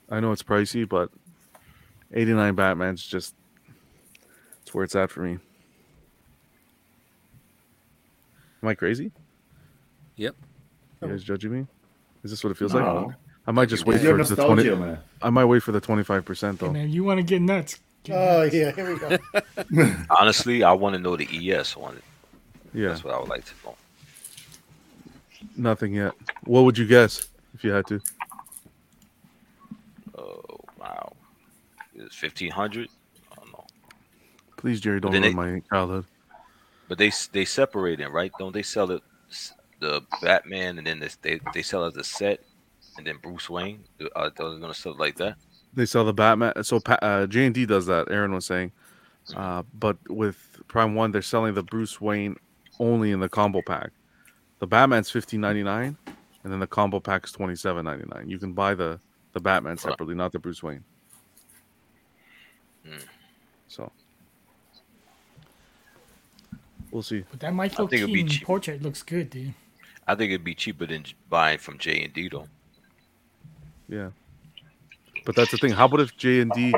I 0.10 0.20
know 0.20 0.32
it's 0.32 0.44
pricey, 0.44 0.88
but 0.88 1.12
89 2.14 2.56
Batman's 2.56 3.06
just 3.06 3.36
it's 4.68 4.74
where 4.74 4.84
it's 4.84 4.98
at 4.98 5.10
for 5.10 5.22
me. 5.22 5.38
Am 8.62 8.68
I 8.68 8.74
crazy? 8.76 9.14
Yep. 10.18 10.36
You 11.02 11.08
guys 11.08 11.24
judging 11.24 11.54
me? 11.54 11.68
Is 12.26 12.32
this 12.32 12.44
what 12.44 12.52
it 12.52 12.58
feels 12.58 12.74
No. 12.74 13.06
like? 13.06 13.16
I 13.48 13.52
might 13.52 13.70
just 13.70 13.86
wait 13.86 14.02
It's 14.02 14.04
for 14.04 14.36
the 14.36 14.46
20 14.46 14.70
man. 14.76 15.00
I 15.22 15.30
might 15.30 15.46
wait 15.46 15.64
for 15.64 15.72
the 15.72 15.80
25% 15.80 16.52
Hey, 16.52 16.58
though. 16.58 16.74
man, 16.74 16.90
you 16.90 17.06
want 17.06 17.18
to 17.20 17.24
get 17.24 17.42
nuts? 17.42 17.80
Get 18.04 18.18
Oh 18.18 18.44
nuts. 18.44 18.54
yeah, 18.56 18.72
here 18.74 18.94
we 18.94 19.00
go. 19.00 19.96
Honestly, 20.10 20.64
I 20.64 20.74
want 20.74 20.96
to 20.96 21.00
know 21.00 21.16
the 21.16 21.30
ES 21.54 21.78
on 21.78 21.96
it. 21.96 22.04
Yeah, 22.74 22.90
That's 22.90 23.06
what 23.06 23.14
I 23.14 23.20
would 23.20 23.30
like 23.30 23.46
to 23.46 23.54
know. 23.64 23.76
nothing 25.56 25.94
yet. 25.94 26.12
What 26.44 26.64
would 26.66 26.78
you 26.78 26.86
guess 26.86 27.30
if 27.54 27.64
you 27.64 27.72
had 27.72 27.88
to? 27.88 28.02
Oh 30.18 30.42
wow, 30.78 31.14
it's 31.96 32.16
fifteen 32.16 32.52
hundred. 32.52 32.90
I 34.58 34.62
don't 34.62 34.66
know, 34.66 34.72
Please, 34.72 34.82
Jerry, 34.82 35.00
don't 35.00 35.12
ruin 35.12 35.36
my 35.36 35.62
childhood. 35.70 36.06
but 36.88 36.98
they 36.98 37.12
they 37.32 37.46
separate 37.46 38.00
it, 38.00 38.10
right? 38.12 38.32
Don't 38.40 38.54
they 38.54 38.64
sell 38.64 38.92
it 38.92 39.04
the 39.80 40.02
Batman 40.22 40.78
and 40.78 40.88
then 40.88 41.00
this, 41.00 41.16
they 41.18 41.40
they 41.54 41.62
sell 41.62 41.86
it 41.86 41.90
as 41.90 41.98
a 41.98 42.04
set, 42.04 42.40
and 42.98 43.06
then 43.06 43.18
Bruce 43.22 43.50
Wayne? 43.50 43.84
Are 44.16 44.30
they 44.30 44.36
gonna 44.44 44.74
sell 44.74 44.94
it 44.94 45.00
like 45.00 45.16
that? 45.18 45.38
They 45.74 45.86
sell 45.86 46.06
the 46.06 46.14
Batman. 46.14 46.64
So 46.64 46.82
uh, 46.88 47.28
J 47.28 47.46
and 47.46 47.56
D 47.56 47.66
does 47.66 47.86
that. 47.86 48.10
Aaron 48.10 48.34
was 48.34 48.46
saying, 48.46 48.72
uh, 49.36 49.64
but 49.74 49.98
with 50.10 50.60
Prime 50.68 50.96
One, 50.96 51.12
they're 51.12 51.22
selling 51.22 51.54
the 51.54 51.64
Bruce 51.64 52.02
Wayne 52.02 52.36
only 52.80 53.12
in 53.12 53.20
the 53.20 53.30
combo 53.30 53.62
pack. 53.62 53.92
The 54.60 54.68
Batman's 54.68 55.12
fifteen 55.12 55.42
ninety 55.42 55.64
nine, 55.64 55.98
and 56.44 56.52
then 56.52 56.60
the 56.60 56.68
combo 56.68 57.00
pack 57.00 57.26
is 57.26 57.32
twenty 57.32 57.56
seven 57.56 57.86
ninety 57.86 58.06
nine. 58.14 58.30
You 58.30 58.40
can 58.40 58.54
buy 58.54 58.74
the 58.74 59.00
the 59.34 59.40
Batman 59.40 59.78
separately, 59.78 60.16
not 60.16 60.32
the 60.32 60.40
Bruce 60.40 60.64
Wayne. 60.64 60.84
Hmm. 62.84 62.98
So 63.68 63.92
we'll 66.92 67.04
see. 67.04 67.24
But 67.32 67.40
that 67.42 67.54
Michael 67.54 67.88
think 67.88 68.04
it'd 68.04 68.14
be 68.14 68.24
Keaton 68.24 68.46
portrait 68.46 68.82
looks 68.82 69.04
good, 69.04 69.30
dude. 69.30 69.54
I 70.08 70.16
think 70.16 70.32
it'd 70.32 70.44
be 70.44 70.56
cheaper 70.56 70.86
than 70.86 71.04
buying 71.30 71.58
from 71.58 71.78
J 71.78 72.04
and 72.04 72.14
D 72.14 72.30
though. 72.30 72.48
Yeah, 73.90 74.10
but 75.26 75.36
that's 75.36 75.52
the 75.52 75.58
thing. 75.58 75.72
How 75.72 75.86
about 75.86 76.02
if 76.02 76.16
J 76.18 76.42
and 76.42 76.52
D 76.52 76.74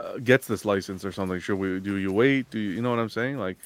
uh, 0.00 0.18
gets 0.18 0.46
this 0.46 0.64
license 0.64 1.04
or 1.04 1.12
something? 1.12 1.38
Should 1.40 1.56
we? 1.58 1.80
Do 1.80 1.96
you 1.96 2.12
wait? 2.12 2.50
Do 2.50 2.58
you, 2.58 2.70
you 2.70 2.82
know 2.82 2.90
what 2.90 2.98
I'm 2.98 3.08
saying? 3.08 3.38
Like, 3.38 3.56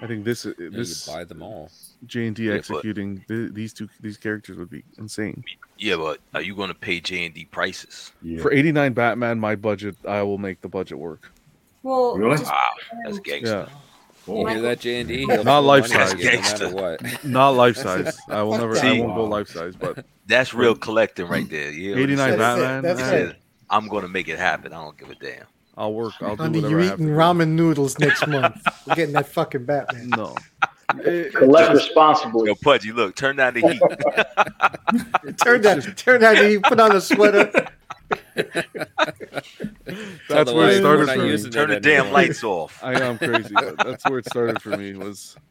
I 0.00 0.06
think 0.06 0.24
this 0.24 0.44
You, 0.44 0.54
know, 0.58 0.64
you 0.64 0.70
this 0.70 1.06
buy 1.06 1.24
them 1.24 1.42
all. 1.42 1.70
J 2.06 2.26
and 2.26 2.36
D 2.36 2.44
Yeah, 2.44 2.50
but- 2.52 2.56
executing 2.58 3.22
th- 3.28 3.52
these 3.52 3.72
two 3.74 3.88
these 4.00 4.16
characters 4.16 4.56
would 4.56 4.70
be 4.70 4.82
insane. 4.98 5.44
Yeah, 5.78 5.96
but 5.96 6.20
are 6.34 6.42
you 6.42 6.54
gonna 6.54 6.74
pay 6.74 7.00
J 7.00 7.26
and 7.26 7.34
D 7.34 7.44
prices? 7.46 8.12
Yeah. 8.22 8.40
For 8.40 8.52
89 8.52 8.92
Batman, 8.94 9.38
my 9.40 9.56
budget, 9.56 9.96
I 10.06 10.22
will 10.22 10.38
make 10.38 10.60
the 10.62 10.68
budget 10.68 10.98
work. 10.98 11.30
Well, 11.82 12.16
Really? 12.18 12.36
just- 12.38 12.50
Wow, 12.50 12.70
that's 13.04 13.18
gangster. 13.20 13.66
Yeah, 13.70 13.76
You 14.26 14.46
hear 14.46 14.60
that, 14.62 14.80
J 14.80 15.00
and 15.00 15.08
D? 15.08 15.24
Not 15.26 15.60
life 15.64 15.86
size. 15.86 16.12
no 16.14 16.18
matter 16.18 16.30
Gangster. 16.36 16.68
what. 16.70 17.24
not 17.24 17.50
life 17.50 17.76
size. 17.76 18.16
I 18.28 18.42
will 18.42 18.58
never. 18.58 18.76
I 18.78 19.00
won't 19.00 19.14
go 19.16 19.24
life 19.24 19.48
size, 19.48 19.74
but 19.76 20.04
That's 20.26 20.54
real 20.54 20.74
collecting 20.74 21.26
right 21.26 21.48
there. 21.48 21.70
Yeah, 21.70 21.96
89 21.96 22.38
Batman. 22.38 22.82
that's 22.82 23.00
He 23.00 23.06
man, 23.06 23.26
right. 23.26 23.36
"I'm 23.70 23.88
gonna 23.88 24.08
make 24.08 24.28
it 24.28 24.38
happen. 24.38 24.72
I 24.72 24.82
don't 24.82 24.96
give 24.98 25.10
a 25.10 25.14
damn." 25.16 25.44
I'll 25.76 25.94
work. 25.94 26.12
I'll 26.20 26.36
do 26.36 26.42
Honey, 26.42 26.58
whatever 26.58 26.70
you're 26.70 26.80
I 26.80 26.84
have 26.84 26.94
eating 27.00 27.06
to 27.06 27.12
do. 27.12 27.18
ramen 27.18 27.48
noodles 27.50 27.98
next 27.98 28.26
month. 28.26 28.56
We're 28.86 28.94
getting 28.96 29.14
that 29.14 29.28
fucking 29.28 29.64
Batman. 29.64 30.10
No. 30.10 30.34
Collect 30.90 31.32
it's- 31.32 31.74
responsibly. 31.74 32.48
Yo, 32.48 32.54
Pudgy, 32.56 32.92
look, 32.92 33.14
turn 33.16 33.36
down 33.36 33.54
the 33.54 33.60
heat. 33.60 33.80
Turn 35.38 35.62
that, 35.62 35.96
turn 35.96 36.20
down 36.20 36.34
the 36.36 36.48
heat. 36.48 36.62
put 36.64 36.80
on 36.80 36.94
a 36.94 37.00
sweater. 37.00 37.50
That's 40.28 40.52
where 40.52 40.70
it 40.70 40.78
started 40.80 41.06
we're 41.08 41.38
for 41.38 41.46
me. 41.46 41.50
turn 41.50 41.70
the 41.70 41.80
damn 41.80 42.00
anymore. 42.02 42.12
lights 42.12 42.44
off. 42.44 42.78
I 42.82 42.94
know 42.98 43.10
I'm 43.10 43.18
crazy, 43.18 43.52
but 43.54 43.76
that's 43.78 44.04
where 44.08 44.18
it 44.18 44.26
started 44.26 44.60
for 44.62 44.76
me. 44.76 44.94
Was 44.94 45.36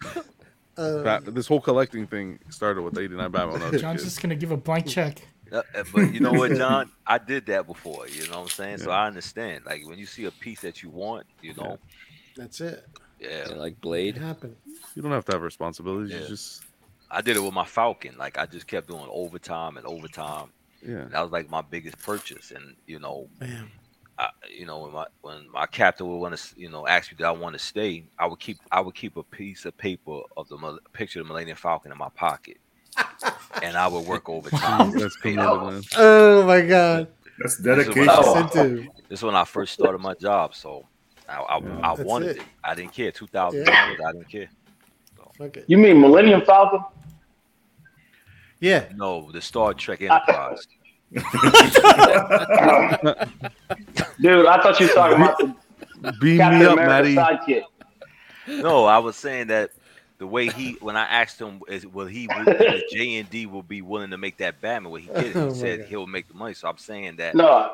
Uh, 0.78 1.04
Bat- 1.04 1.36
this 1.36 1.46
whole 1.46 1.60
collecting 1.60 2.08
thing 2.08 2.40
started 2.48 2.82
with 2.84 2.98
89 2.98 3.32
Batman. 3.32 3.60
When 3.60 3.76
I 3.76 3.78
John's 3.78 4.00
kid. 4.02 4.06
just 4.06 4.22
gonna 4.22 4.36
give 4.36 4.52
a 4.52 4.56
blank 4.58 4.88
check. 4.88 5.22
Uh, 5.52 5.62
uh, 5.76 5.84
but 5.94 6.14
you 6.14 6.22
know 6.22 6.32
what, 6.32 6.52
John? 6.56 6.90
I 7.06 7.18
did 7.18 7.48
that 7.48 7.68
before. 7.68 8.08
You 8.08 8.24
know 8.28 8.38
what 8.38 8.44
I'm 8.44 8.48
saying? 8.48 8.78
So 8.78 8.90
I 8.92 9.06
understand. 9.06 9.66
Like 9.66 9.86
when 9.86 10.00
you 10.00 10.06
see 10.06 10.24
a 10.24 10.32
piece 10.32 10.62
that 10.62 10.82
you 10.82 10.90
want, 10.90 11.28
you 11.42 11.54
know, 11.56 11.80
that's 12.38 12.62
it. 12.62 12.86
yeah. 13.20 13.50
Yeah, 13.50 13.56
like 13.56 13.74
It 13.74 13.82
Blade. 13.82 14.16
happened. 14.16 14.56
You 14.96 15.02
don't 15.02 15.12
have 15.12 15.26
to 15.26 15.34
have 15.34 15.42
responsibilities. 15.42 16.14
Yeah. 16.14 16.22
You 16.22 16.28
just 16.28 16.64
I 17.12 17.20
did 17.20 17.36
it 17.36 17.42
with 17.44 17.54
my 17.54 17.66
Falcon. 17.66 18.16
Like 18.18 18.38
I 18.38 18.46
just 18.46 18.66
kept 18.66 18.88
doing 18.88 19.08
overtime 19.12 19.76
and 19.76 19.86
overtime. 19.86 20.52
Yeah. 20.86 21.06
That 21.12 21.22
was 21.22 21.32
like 21.32 21.50
my 21.50 21.62
biggest 21.62 22.00
purchase. 22.00 22.52
And 22.52 22.76
you 22.88 23.00
know, 23.00 23.28
Man. 23.40 23.70
I, 24.18 24.30
you 24.54 24.66
know, 24.66 24.80
when 24.80 24.92
my 24.94 25.06
when 25.22 25.50
my 25.52 25.66
captain 25.66 26.08
would 26.08 26.18
want 26.18 26.38
to, 26.38 26.60
you 26.60 26.70
know, 26.70 26.88
ask 26.88 27.12
me 27.12 27.18
did 27.18 27.26
I 27.26 27.32
want 27.32 27.54
to 27.54 27.60
stay, 27.60 28.04
I 28.18 28.26
would 28.28 28.40
keep 28.40 28.58
I 28.72 28.82
would 28.82 28.96
keep 28.96 29.18
a 29.18 29.24
piece 29.24 29.66
of 29.66 29.78
paper 29.78 30.22
of 30.38 30.48
the 30.50 30.58
mil- 30.58 30.80
picture 30.94 31.22
of 31.22 31.28
the 31.28 31.34
Millennium 31.34 31.58
Falcon 31.58 31.92
in 31.92 31.98
my 31.98 32.10
pocket. 32.10 32.58
and 33.64 33.78
I 33.78 33.88
would 33.88 34.06
work 34.06 34.28
overtime. 34.30 34.92
That's 34.92 35.16
committed, 35.16 35.62
man. 35.62 35.82
Oh 35.98 36.44
my 36.46 36.62
god. 36.62 37.08
That's 37.40 37.58
This 37.58 37.78
dedication. 37.78 38.06
what 38.08 38.10
I-. 38.38 38.42
Incentive. 38.42 38.88
This 39.08 39.20
is 39.20 39.24
when 39.24 39.36
I 39.36 39.46
first 39.46 39.74
started 39.74 40.00
my 40.00 40.14
job, 40.16 40.54
so 40.54 40.86
I 41.30 41.38
I, 41.38 41.60
Yeah. 41.60 41.80
I 41.84 41.94
wanted 42.04 42.30
it. 42.32 42.38
it. 42.38 42.44
I 42.64 42.76
didn't 42.76 42.92
care. 42.94 43.12
Two 43.12 43.28
thousand 43.28 43.64
dollars, 43.66 44.00
I 44.06 44.12
didn't 44.12 44.30
care. 44.30 44.50
Okay. 45.42 45.64
You 45.68 45.78
mean 45.78 46.02
Millennium 46.02 46.42
Falcon? 46.42 46.82
Yeah. 48.60 48.86
No, 48.96 49.32
the 49.32 49.42
Star 49.42 49.74
Trek 49.74 50.02
Enterprise. 50.02 50.68
Dude, 51.12 51.24
I 54.46 54.62
thought 54.62 54.80
you 54.80 54.88
were 54.88 54.94
talking 54.94 55.22
about 55.22 55.38
the 56.02 56.12
Beam 56.20 56.38
Captain 56.38 56.60
me 56.60 56.66
up, 56.66 56.74
America 56.74 57.10
Maddie. 57.10 57.16
sidekick. 58.48 58.62
No, 58.62 58.86
I 58.86 58.98
was 59.00 59.16
saying 59.16 59.48
that 59.48 59.72
the 60.18 60.28
way 60.28 60.50
he, 60.50 60.74
when 60.82 60.98
I 60.98 61.06
asked 61.06 61.40
him, 61.40 61.62
is 61.68 61.86
will 61.88 62.08
he, 62.08 62.28
J 62.92 63.18
and 63.18 63.30
D 63.30 63.46
will 63.46 63.64
be 63.64 63.82
willing 63.82 64.10
to 64.12 64.18
make 64.18 64.38
that 64.38 64.60
Batman? 64.62 64.92
Well, 64.92 65.02
he 65.02 65.08
did. 65.16 65.34
He 65.34 65.40
Oh 65.40 65.48
my 65.48 65.54
said 65.54 65.80
God. 65.80 65.88
he'll 65.88 66.08
make 66.08 66.28
the 66.28 66.34
money. 66.34 66.54
So 66.54 66.68
I'm 66.68 66.78
saying 66.78 67.16
that. 67.18 67.36
No, 67.36 67.72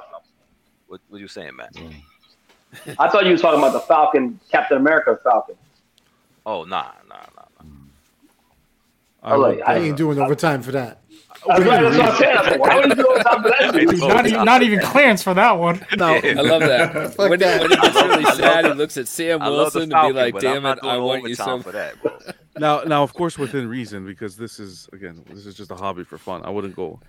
What, 0.87 1.01
what 1.09 1.19
you 1.19 1.27
saying, 1.27 1.55
man? 1.55 1.69
Mm. 1.73 2.95
I 2.99 3.09
thought 3.09 3.25
you 3.25 3.31
were 3.31 3.37
talking 3.37 3.59
about 3.59 3.73
the 3.73 3.79
Falcon, 3.81 4.39
Captain 4.51 4.77
America 4.77 5.17
Falcon. 5.23 5.55
Oh, 6.45 6.63
nah, 6.63 6.91
nah, 7.07 7.15
nah. 7.15 7.25
nah. 7.34 7.34
I 9.25 9.35
like, 9.35 9.55
would, 9.57 9.63
I 9.63 9.73
I 9.73 9.77
uh, 9.77 9.81
ain't 9.81 9.97
doing 9.97 10.19
overtime 10.19 10.61
for 10.61 10.71
that. 10.71 11.01
That's, 11.47 11.59
right, 11.65 11.81
that's 11.81 11.97
what 11.97 12.09
I'm 12.09 12.17
saying. 12.17 12.37
I 12.37 12.41
was 12.41 12.51
like, 12.51 12.59
why 12.59 12.75
would 12.75 12.89
you 12.89 12.95
do 12.95 13.23
time 13.23 13.43
for 13.43 13.49
that? 13.49 14.07
Not, 14.07 14.27
even, 14.27 14.45
not 14.45 14.63
even 14.63 14.79
clearance 14.81 15.23
for 15.23 15.33
that 15.33 15.57
one. 15.57 15.85
No. 15.97 16.07
I 16.07 16.33
love 16.33 16.61
that. 16.61 17.13
Fuck 17.15 17.29
when, 17.29 17.39
that. 17.39 17.61
when 17.61 17.71
he 17.71 17.77
gets 17.77 17.95
really 17.95 18.25
sad, 18.35 18.65
he 18.65 18.73
looks 18.73 18.97
at 18.97 19.07
Sam 19.07 19.41
I 19.41 19.47
love 19.47 19.73
the 19.73 19.79
Wilson 19.79 19.93
and 19.93 20.13
be 20.13 20.13
like, 20.13 20.39
"Damn 20.39 20.65
it, 20.65 20.79
I 20.83 20.97
want 20.97 21.23
you 21.23 21.29
overtime 21.29 21.59
so." 21.59 21.63
for 21.63 21.71
that, 21.71 22.01
bro. 22.01 22.17
now, 22.57 22.81
now, 22.81 23.03
of 23.03 23.13
course, 23.13 23.37
within 23.37 23.67
reason, 23.67 24.05
because 24.05 24.35
this 24.35 24.59
is 24.59 24.89
again, 24.91 25.23
this 25.29 25.45
is 25.45 25.55
just 25.55 25.71
a 25.71 25.75
hobby 25.75 26.03
for 26.03 26.17
fun. 26.17 26.43
I 26.43 26.49
wouldn't 26.49 26.75
go, 26.75 26.99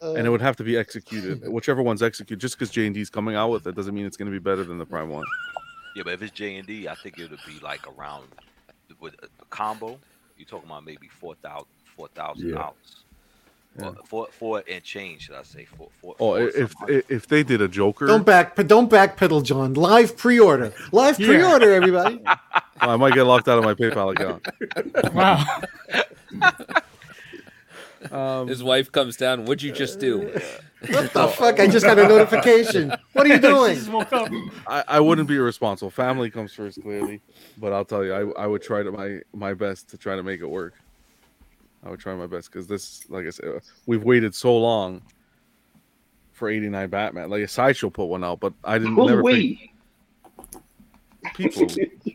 and 0.00 0.26
it 0.26 0.30
would 0.30 0.40
have 0.40 0.56
to 0.56 0.64
be 0.64 0.76
executed. 0.76 1.48
Whichever 1.48 1.82
one's 1.82 2.02
executed, 2.02 2.40
just 2.40 2.56
because 2.56 2.70
J 2.70 2.86
and 2.86 2.94
D's 2.94 3.10
coming 3.10 3.34
out 3.34 3.50
with 3.50 3.66
it 3.66 3.74
doesn't 3.74 3.94
mean 3.94 4.06
it's 4.06 4.16
going 4.16 4.30
to 4.30 4.32
be 4.32 4.42
better 4.42 4.62
than 4.62 4.78
the 4.78 4.86
Prime 4.86 5.08
one. 5.10 5.24
Yeah, 5.96 6.04
but 6.04 6.12
if 6.12 6.22
it's 6.22 6.32
J 6.32 6.56
and 6.56 6.66
D, 6.66 6.88
I 6.88 6.94
think 6.94 7.18
it 7.18 7.30
would 7.30 7.40
be 7.46 7.58
like 7.60 7.86
around 7.88 8.28
with 9.00 9.14
a, 9.22 9.26
a 9.40 9.44
combo. 9.46 9.98
You're 10.38 10.46
talking 10.46 10.68
about 10.68 10.84
maybe 10.84 11.08
four 11.08 11.34
thousand, 11.36 11.66
four 11.96 12.08
thousand 12.08 12.48
Yeah. 12.48 12.54
dollars. 12.54 13.04
Yeah. 13.78 13.92
Four, 14.06 14.26
four 14.32 14.64
and 14.68 14.82
change, 14.82 15.26
should 15.26 15.36
I 15.36 15.42
say? 15.44 15.64
Four, 15.64 15.88
four, 16.00 16.14
Oh, 16.18 16.34
four 16.36 16.40
if 16.48 16.72
something. 16.72 16.96
if, 16.96 17.10
if 17.10 17.26
they 17.28 17.42
did 17.44 17.60
a 17.62 17.68
Joker, 17.68 18.06
Don't 18.06 18.24
back 18.26 18.56
don't 18.66 18.90
backpedal, 18.90 19.44
John. 19.44 19.74
Live 19.74 20.16
pre-order. 20.16 20.72
Live 20.90 21.16
pre-order, 21.16 21.72
everybody. 21.74 22.20
Oh, 22.80 22.90
I 22.90 22.96
might 22.96 23.12
get 23.12 23.24
locked 23.24 23.48
out 23.48 23.58
of 23.58 23.64
my 23.64 23.74
PayPal 23.74 24.12
account. 24.12 25.12
Wow. 25.12 25.44
Um, 28.12 28.48
His 28.48 28.62
wife 28.62 28.90
comes 28.92 29.16
down. 29.16 29.44
What'd 29.44 29.62
you 29.62 29.72
just 29.72 29.98
do? 30.00 30.18
What 30.90 31.12
the 31.12 31.28
fuck? 31.28 31.58
I 31.60 31.66
just 31.66 31.84
got 31.84 31.98
a 31.98 32.06
notification. 32.06 32.92
What 33.12 33.26
are 33.26 33.30
you 33.34 33.38
doing? 33.40 33.74
just 33.74 33.90
woke 33.90 34.12
up. 34.12 34.30
I, 34.66 34.84
I 34.86 35.00
wouldn't 35.00 35.28
be 35.28 35.38
responsible. 35.38 35.90
Family 35.90 36.30
comes 36.30 36.52
first, 36.52 36.80
clearly, 36.82 37.20
but 37.58 37.72
I'll 37.72 37.84
tell 37.84 38.04
you, 38.04 38.14
I, 38.14 38.42
I 38.44 38.46
would 38.46 38.62
try 38.62 38.82
to 38.82 38.92
my 38.92 39.20
my 39.34 39.54
best 39.54 39.88
to 39.90 39.98
try 39.98 40.14
to 40.16 40.22
make 40.22 40.40
it 40.40 40.46
work. 40.48 40.74
I 41.84 41.90
would 41.90 42.00
try 42.00 42.14
my 42.14 42.26
best 42.26 42.50
because 42.52 42.66
this, 42.66 43.08
like 43.08 43.26
I 43.26 43.30
said, 43.30 43.60
we've 43.86 44.04
waited 44.04 44.34
so 44.34 44.56
long 44.56 45.02
for 46.32 46.48
'89 46.48 46.88
Batman. 46.90 47.30
Like 47.30 47.42
a 47.42 47.48
sideshow 47.48 47.90
put 47.90 48.04
one 48.06 48.22
out, 48.24 48.38
but 48.40 48.52
I 48.64 48.78
didn't 48.78 48.94
Who's 48.94 49.08
never 49.08 49.22
pay 49.22 49.28
we? 49.32 49.72
people, 51.34 51.66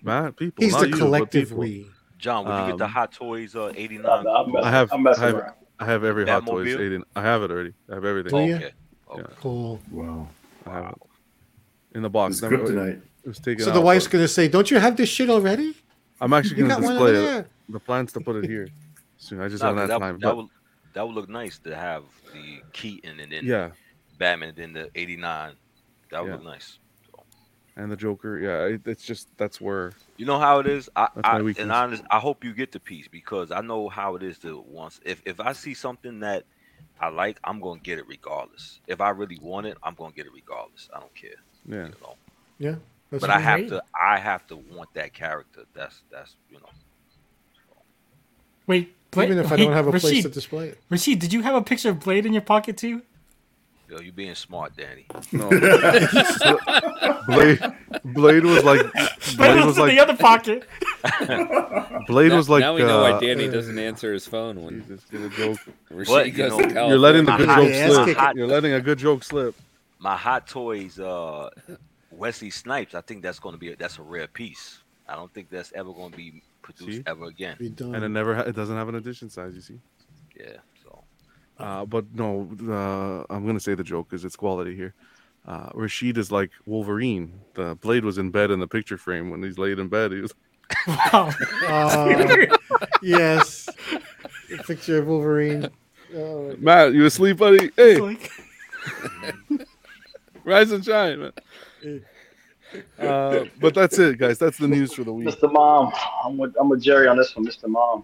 Matt, 0.03 0.35
people. 0.37 0.63
He's 0.63 0.73
not 0.73 0.81
the 0.81 0.89
you, 0.89 0.95
collective 0.97 1.49
people. 1.49 1.57
we. 1.57 1.87
John, 2.17 2.45
would 2.45 2.57
you 2.61 2.67
get 2.71 2.77
the 2.77 2.85
um, 2.85 2.91
Hot 2.91 3.11
Toys 3.11 3.53
uh, 3.53 3.73
89? 3.75 4.03
No, 4.03 4.21
no, 4.21 4.29
I'm 4.33 4.55
I 4.63 4.71
have- 4.71 4.93
I'm 4.93 5.03
messing 5.03 5.23
I 5.23 5.27
have- 5.27 5.35
around. 5.35 5.53
I 5.79 5.85
have 5.85 6.03
every 6.03 6.25
Hot 6.27 6.45
Toys. 6.45 6.67
Batmobile? 6.67 6.79
89 6.79 7.03
I 7.15 7.21
have 7.21 7.43
it 7.43 7.51
already. 7.51 7.73
I 7.89 7.95
have 7.95 8.05
everything. 8.05 8.31
Do 8.31 8.45
you? 8.45 8.55
okay. 8.55 8.71
okay. 9.11 9.33
Cool. 9.39 9.79
Wow. 9.91 10.27
I 10.65 10.71
have 10.73 10.85
it 10.93 11.97
in 11.97 12.01
the 12.03 12.09
box. 12.09 12.37
It's 12.41 12.47
kryptonite. 12.47 13.01
It 13.23 13.27
was 13.27 13.39
taken 13.39 13.63
So 13.65 13.71
the 13.71 13.79
out, 13.79 13.85
wife's 13.85 14.05
but 14.05 14.11
gonna 14.13 14.27
say, 14.27 14.47
"Don't 14.47 14.69
you 14.69 14.79
have 14.79 14.95
this 14.97 15.09
shit 15.09 15.29
already? 15.29 15.75
I'm 16.21 16.33
actually 16.33 16.57
going 16.57 16.69
to 16.69 16.75
got 16.75 16.81
display 16.81 17.09
it. 17.11 17.13
there." 17.13 17.47
The 17.69 17.79
plan's 17.79 18.11
to 18.13 18.19
put 18.21 18.35
it 18.37 18.45
here 18.49 18.67
soon. 19.17 19.41
I 19.41 19.47
just 19.47 19.61
No, 19.63 19.69
haven't 19.69 19.83
'cause 19.83 19.91
had 19.91 20.01
that, 20.01 20.05
time. 20.05 20.19
that 20.19 20.27
but- 20.27 20.37
would 20.37 20.47
that 20.93 21.07
would 21.07 21.15
look 21.15 21.29
nice 21.29 21.57
to 21.59 21.75
have 21.75 22.03
the 22.33 22.61
Keaton 22.71 23.19
and 23.19 23.31
then 23.31 23.45
yeah, 23.45 23.71
Batman 24.19 24.49
and 24.49 24.57
then 24.57 24.73
the 24.73 24.89
89. 24.95 25.53
That 26.11 26.21
would 26.21 26.27
Yeah. 26.29 26.35
look 26.35 26.43
nice. 26.43 26.77
And 27.75 27.91
the 27.91 27.95
Joker. 27.95 28.39
Yeah, 28.39 28.75
it, 28.75 28.81
it's 28.85 29.03
just 29.03 29.27
that's 29.37 29.59
where 29.59 29.93
You 30.17 30.25
know 30.25 30.39
how 30.39 30.59
it 30.59 30.67
is. 30.67 30.89
I, 30.95 31.07
I 31.23 31.39
and 31.39 31.71
honest, 31.71 32.03
I 32.11 32.19
hope 32.19 32.43
you 32.43 32.53
get 32.53 32.71
the 32.71 32.79
piece 32.79 33.07
because 33.07 33.51
I 33.51 33.61
know 33.61 33.89
how 33.89 34.15
it 34.15 34.23
is 34.23 34.37
to 34.39 34.63
once. 34.67 34.99
If 35.05 35.21
if 35.25 35.39
I 35.39 35.53
see 35.53 35.73
something 35.73 36.19
that 36.21 36.43
I 36.99 37.09
like, 37.09 37.39
I'm 37.43 37.59
gonna 37.59 37.79
get 37.79 37.97
it 37.99 38.07
regardless. 38.07 38.79
If 38.87 39.01
I 39.01 39.09
really 39.09 39.39
want 39.41 39.67
it, 39.67 39.77
I'm 39.83 39.95
gonna 39.95 40.13
get 40.13 40.25
it 40.25 40.33
regardless. 40.33 40.89
I 40.95 40.99
don't 40.99 41.13
care. 41.15 41.31
yeah. 41.67 41.85
You 41.87 41.93
know. 42.01 42.15
Yeah. 42.59 42.75
That's 43.09 43.21
But 43.21 43.29
I 43.29 43.39
have 43.39 43.59
great. 43.59 43.69
to. 43.69 43.83
I 44.01 44.17
have 44.17 44.47
to 44.47 44.55
want 44.55 44.93
that 44.95 45.13
character. 45.13 45.65
That's 45.73 46.01
that's 46.11 46.35
you 46.49 46.57
know. 46.57 46.69
Wait, 48.65 48.95
Blade, 49.11 49.25
Even 49.31 49.43
if 49.43 49.51
I 49.51 49.57
don't 49.57 49.73
have 49.73 49.87
a 49.87 49.91
place 49.91 50.03
Rashid, 50.05 50.23
to 50.23 50.29
display 50.29 50.69
it. 50.69 50.79
Rashid, 50.89 51.19
did 51.19 51.33
you 51.33 51.41
have 51.41 51.53
a 51.55 51.61
picture 51.61 51.89
of 51.89 51.99
Blade 51.99 52.25
in 52.25 52.33
your 52.33 52.41
pocket 52.41 52.77
too? 52.77 53.01
Yo, 53.93 53.99
you 53.99 54.11
being 54.11 54.33
smart, 54.33 54.75
Danny. 54.75 55.05
No. 55.31 55.47
Blade, 57.27 57.59
Blade 58.05 58.43
was 58.43 58.63
like 58.63 58.91
Blade 58.91 59.09
Blade 59.37 59.55
was 59.57 59.65
was 59.65 59.77
in 59.77 59.83
like 59.83 59.91
the 59.91 59.99
other 59.99 60.17
pocket. 60.17 60.67
Blade 62.07 62.29
now, 62.29 62.35
was 62.37 62.49
like. 62.49 62.61
now 62.61 62.73
we 62.73 62.81
know 62.81 63.01
why 63.03 63.11
uh, 63.11 63.19
Danny 63.19 63.47
doesn't 63.47 63.77
answer 63.77 64.11
his 64.11 64.25
phone 64.25 64.63
when 64.63 64.81
Jesus, 64.81 65.05
get 65.11 65.21
a 65.21 65.29
joke. 65.29 65.59
Rashid 65.91 66.11
But, 66.11 66.25
you 66.25 66.31
goes 66.31 66.51
know, 66.53 66.61
to 66.61 66.73
you're 66.73 66.87
You're 66.87 66.97
letting 66.97 67.25
the 67.25 67.37
good 67.37 67.47
joke 67.47 67.93
slip. 67.93 68.17
kicking. 68.17 68.37
You're 68.37 68.47
letting 68.47 68.73
a 68.73 68.81
good 68.81 68.97
joke 68.97 69.23
slip. 69.23 69.53
My 69.99 70.17
Hot 70.17 70.47
Toys, 70.47 70.99
uh, 70.99 71.51
Wesley 72.09 72.49
Snipes. 72.49 72.95
I 72.95 73.01
think 73.01 73.21
that's 73.21 73.37
gonna 73.37 73.57
be 73.57 73.73
a, 73.73 73.75
that's 73.75 73.99
a 73.99 74.01
rare 74.01 74.25
piece. 74.25 74.79
I 75.07 75.15
don't 75.15 75.31
think 75.35 75.51
that's 75.51 75.71
ever 75.73 75.93
gonna 75.93 76.15
be 76.17 76.41
produced 76.63 76.97
See? 76.97 77.03
ever 77.05 77.25
again. 77.25 77.57
And 77.59 78.03
it 78.03 78.09
never 78.09 78.33
ha- 78.33 78.41
it 78.41 78.55
doesn't 78.55 78.75
have 78.75 78.89
an 78.89 78.95
edition 78.95 79.29
size. 79.29 79.53
You 79.53 79.61
see. 79.61 79.79
Yeah. 80.35 80.57
So 81.63 81.69
Uh, 81.69 81.85
but 81.85 82.05
no, 82.13 82.49
uh, 82.69 83.33
I'm 83.33 83.45
gonna 83.45 83.59
say 83.59 83.73
the 83.75 83.83
joke 83.83 84.09
because 84.09 84.25
it's 84.25 84.35
quality 84.35 84.75
here. 84.75 84.93
Uh, 85.47 85.69
Rashid 85.73 86.17
is 86.17 86.31
like 86.31 86.51
Wolverine. 86.65 87.39
The 87.53 87.75
blade 87.75 88.05
was 88.05 88.17
in 88.17 88.31
bed 88.31 88.51
in 88.51 88.59
the 88.59 88.67
picture 88.67 88.97
frame 88.97 89.29
when 89.29 89.43
he's 89.43 89.57
laid 89.57 89.79
in 89.79 89.87
bed. 89.87 90.11
He 90.11 90.21
was 90.21 90.33
Wow. 90.87 91.31
Uh, 91.67 92.45
yes. 93.01 93.69
A 94.53 94.63
picture 94.63 94.99
of 94.99 95.07
Wolverine. 95.07 95.69
Oh, 96.15 96.55
Matt. 96.59 96.93
You 96.93 97.05
asleep, 97.05 97.37
buddy? 97.37 97.71
Hey, 97.75 97.97
Like, 97.97 98.29
rise 100.43 100.71
and 100.71 100.83
shine, 100.83 101.19
man. 101.19 102.01
Uh, 102.99 103.45
but 103.59 103.73
that's 103.73 103.99
it, 103.99 104.17
guys. 104.17 104.37
That's 104.37 104.57
the 104.57 104.67
news 104.67 104.93
for 104.93 105.03
the 105.03 105.13
week. 105.13 105.27
Mr. 105.27 105.51
Mom, 105.51 105.91
I'm 106.23 106.37
with 106.37 106.55
I'm 106.59 106.69
with 106.69 106.81
Jerry 106.81 107.07
on 107.07 107.17
this 107.17 107.35
one, 107.35 107.45
Mr. 107.45 107.67
Mom. 107.67 108.03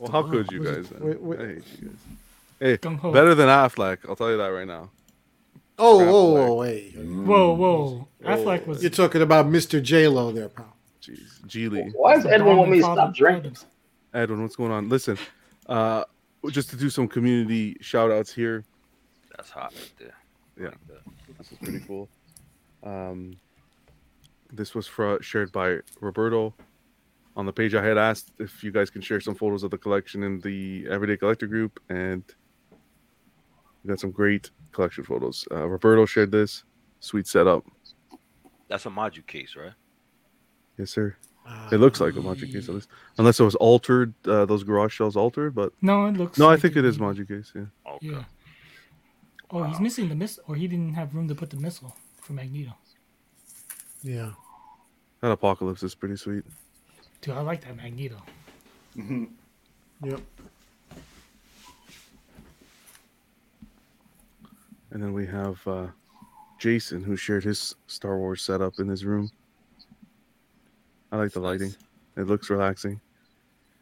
Well, 0.00 0.10
how 0.12 0.22
could 0.22 0.50
you 0.52 0.62
guys? 0.64 0.90
it- 0.90 1.00
wait, 1.00 1.20
wait. 1.20 1.40
I 1.40 1.46
hate 1.46 1.62
you 1.80 1.88
guys. 1.88 1.96
Hey, 2.58 2.76
Gung-ho. 2.78 3.12
better 3.12 3.34
than 3.34 3.48
Affleck. 3.48 3.98
I'll 4.08 4.16
tell 4.16 4.30
you 4.30 4.38
that 4.38 4.46
right 4.48 4.66
now. 4.66 4.90
oh, 5.78 5.98
Crap, 5.98 6.08
whoa, 6.10 6.34
Black. 6.34 6.48
whoa, 6.48 6.54
wait. 6.54 6.94
whoa, 6.96 7.54
whoa. 7.54 8.08
Affleck 8.24 8.66
was. 8.66 8.82
You're 8.82 8.90
talking 8.90 9.22
about 9.22 9.46
Mr. 9.46 9.82
J 9.82 10.08
Lo 10.08 10.32
there, 10.32 10.48
pal. 10.48 10.74
Jeez, 11.02 11.40
Geely. 11.46 11.92
Why 11.94 12.16
does 12.16 12.26
Edwin 12.26 12.56
want 12.56 12.70
me 12.70 12.78
to 12.78 12.82
stop 12.84 13.14
drinking? 13.14 13.56
Edwin, 14.14 14.42
what's 14.42 14.56
going 14.56 14.72
on? 14.72 14.88
Listen, 14.88 15.18
uh, 15.68 16.04
just 16.50 16.70
to 16.70 16.76
do 16.76 16.88
some 16.90 17.06
community 17.06 17.76
shout 17.80 18.10
outs 18.10 18.32
here. 18.32 18.64
that's 19.36 19.50
hot 19.50 19.72
right 19.74 19.92
there. 19.98 20.14
Yeah. 20.58 20.64
Like 20.68 20.86
that. 20.88 21.38
This 21.38 21.52
is 21.52 21.58
pretty 21.58 21.80
cool. 21.86 22.08
Um, 22.82 23.36
this 24.52 24.74
was 24.74 24.86
for, 24.86 25.20
shared 25.22 25.52
by 25.52 25.78
Roberto. 26.00 26.54
On 27.36 27.44
the 27.44 27.52
page, 27.52 27.74
I 27.74 27.84
had 27.84 27.98
asked 27.98 28.32
if 28.38 28.64
you 28.64 28.72
guys 28.72 28.88
can 28.88 29.02
share 29.02 29.20
some 29.20 29.34
photos 29.34 29.62
of 29.62 29.70
the 29.70 29.76
collection 29.78 30.22
in 30.22 30.40
the 30.40 30.86
Everyday 30.90 31.18
Collector 31.18 31.46
group, 31.46 31.78
and 31.90 32.22
we 33.84 33.88
got 33.88 34.00
some 34.00 34.10
great 34.10 34.50
collection 34.72 35.04
photos. 35.04 35.46
Uh, 35.50 35.66
Roberto 35.68 36.06
shared 36.06 36.32
this. 36.32 36.64
Sweet 37.00 37.26
setup. 37.26 37.62
That's 38.68 38.86
a 38.86 38.90
Maju 38.90 39.22
case, 39.22 39.54
right? 39.54 39.74
Yes, 40.78 40.90
sir. 40.90 41.14
It 41.70 41.76
looks 41.78 42.00
like 42.00 42.14
a 42.16 42.18
Maji 42.18 42.50
case, 42.52 42.68
at 42.68 42.74
least. 42.74 42.88
Unless 43.18 43.38
it 43.38 43.44
was 43.44 43.54
altered, 43.54 44.12
uh, 44.26 44.46
those 44.46 44.64
garage 44.64 44.92
shells 44.92 45.14
altered, 45.14 45.54
but 45.54 45.72
No, 45.80 46.06
it 46.06 46.16
looks. 46.16 46.38
no, 46.38 46.46
I 46.48 46.52
like 46.52 46.60
think 46.60 46.74
it 46.74 46.84
is 46.84 46.98
Maji 46.98 47.28
case, 47.28 47.52
yeah. 47.54 47.66
Okay. 47.86 48.08
Yeah. 48.08 48.24
Oh, 49.52 49.62
he's 49.62 49.78
missing 49.78 50.08
the 50.08 50.16
missile, 50.16 50.42
or 50.48 50.56
he 50.56 50.66
didn't 50.66 50.94
have 50.94 51.14
room 51.14 51.28
to 51.28 51.36
put 51.36 51.50
the 51.50 51.56
missile 51.56 51.94
for 52.20 52.32
Magneto. 52.32 52.72
Yeah. 54.02 54.32
That 55.20 55.30
apocalypse 55.30 55.84
is 55.84 55.94
pretty 55.94 56.16
sweet. 56.16 56.42
Dude, 57.26 57.34
I 57.34 57.40
like 57.40 57.60
that 57.64 57.76
Magneto. 57.76 58.22
Mhm. 58.96 59.30
Yep. 60.04 60.20
And 64.92 65.02
then 65.02 65.12
we 65.12 65.26
have 65.26 65.60
uh, 65.66 65.88
Jason, 66.60 67.02
who 67.02 67.16
shared 67.16 67.42
his 67.42 67.74
Star 67.88 68.16
Wars 68.16 68.42
setup 68.42 68.78
in 68.78 68.86
his 68.86 69.04
room. 69.04 69.28
I 71.10 71.16
like 71.16 71.32
the 71.32 71.40
lighting; 71.40 71.74
it 72.16 72.28
looks 72.28 72.48
relaxing. 72.48 73.00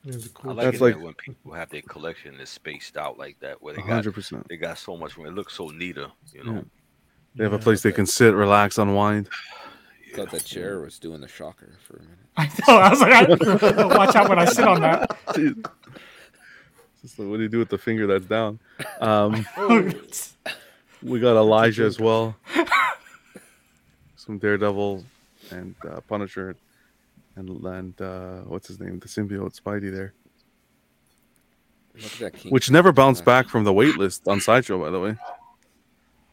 It's 0.06 0.24
a 0.24 0.28
I 0.30 0.32
cool. 0.32 0.54
like 0.54 0.64
That's 0.64 0.76
it 0.78 0.80
like- 0.82 0.98
when 1.02 1.12
people 1.12 1.52
have 1.52 1.68
their 1.68 1.82
collection 1.82 2.40
is 2.40 2.48
spaced 2.48 2.96
out 2.96 3.18
like 3.18 3.38
that, 3.40 3.60
where 3.62 3.74
they 3.74 3.82
got 3.82 3.90
hundred 3.90 4.14
percent. 4.14 4.48
they 4.48 4.56
got 4.56 4.78
so 4.78 4.96
much 4.96 5.18
room. 5.18 5.26
It 5.26 5.34
looks 5.34 5.52
so 5.52 5.68
neater, 5.68 6.10
you 6.32 6.44
know. 6.44 6.54
Yeah. 6.54 6.62
They 7.36 7.44
have 7.44 7.52
a 7.52 7.58
place 7.58 7.82
they 7.82 7.92
can 7.92 8.06
sit, 8.06 8.32
relax, 8.34 8.78
unwind. 8.78 9.28
Thought 10.14 10.30
the 10.30 10.40
chair 10.40 10.80
was 10.80 10.98
doing 10.98 11.20
the 11.20 11.28
shocker 11.28 11.72
for 11.86 11.96
a 11.96 12.02
minute. 12.02 12.18
I 12.36 12.46
know. 12.46 12.78
I 12.78 12.90
was 12.90 13.00
like, 13.00 13.62
I, 13.62 13.86
watch 13.86 14.14
out 14.14 14.28
when 14.28 14.38
I 14.38 14.44
sit 14.44 14.66
on 14.66 14.80
that. 14.82 15.16
Just 17.02 17.18
like, 17.18 17.28
what 17.28 17.36
do 17.36 17.42
you 17.42 17.48
do 17.48 17.58
with 17.58 17.68
the 17.68 17.78
finger 17.78 18.06
that's 18.06 18.24
down? 18.24 18.60
Um, 19.00 19.44
we 21.02 21.20
got 21.20 21.36
Elijah 21.36 21.84
as 21.84 21.98
well. 22.00 22.36
Some 24.16 24.38
Daredevil 24.38 25.04
and 25.50 25.74
uh, 25.86 26.00
Punisher 26.08 26.56
and 27.36 27.48
and 27.64 28.00
uh, 28.00 28.38
what's 28.42 28.68
his 28.68 28.80
name? 28.80 28.98
The 29.00 29.08
symbiote 29.08 29.60
Spidey 29.60 29.92
there, 29.92 30.14
Look 31.94 32.04
at 32.04 32.18
that 32.20 32.34
King 32.34 32.52
which 32.52 32.70
never 32.70 32.92
bounced 32.92 33.24
back 33.24 33.48
from 33.48 33.64
the 33.64 33.72
wait 33.72 33.96
list 33.96 34.26
on 34.26 34.40
Sideshow, 34.40 34.80
by 34.80 34.90
the 34.90 35.00
way. 35.00 35.16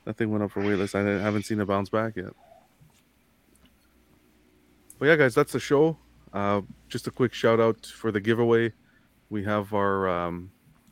That 0.06 0.18
thing 0.18 0.32
went 0.32 0.44
up 0.44 0.52
for 0.52 0.62
wait 0.62 0.76
list. 0.76 0.96
I 0.96 1.02
haven't 1.02 1.44
seen 1.44 1.60
it 1.60 1.66
bounce 1.66 1.90
back 1.90 2.16
yet. 2.16 2.34
But 5.02 5.08
yeah, 5.08 5.16
guys, 5.16 5.34
that's 5.34 5.52
the 5.52 5.60
show. 5.60 5.98
Uh, 6.32 6.62
just 6.88 7.08
a 7.08 7.12
quick 7.12 7.34
shout 7.34 7.60
out 7.60 7.88
for 7.88 8.12
the 8.12 8.22
giveaway. 8.22 8.72
We 9.32 9.44
have 9.46 9.74
our 9.74 10.08
um, 10.08 10.52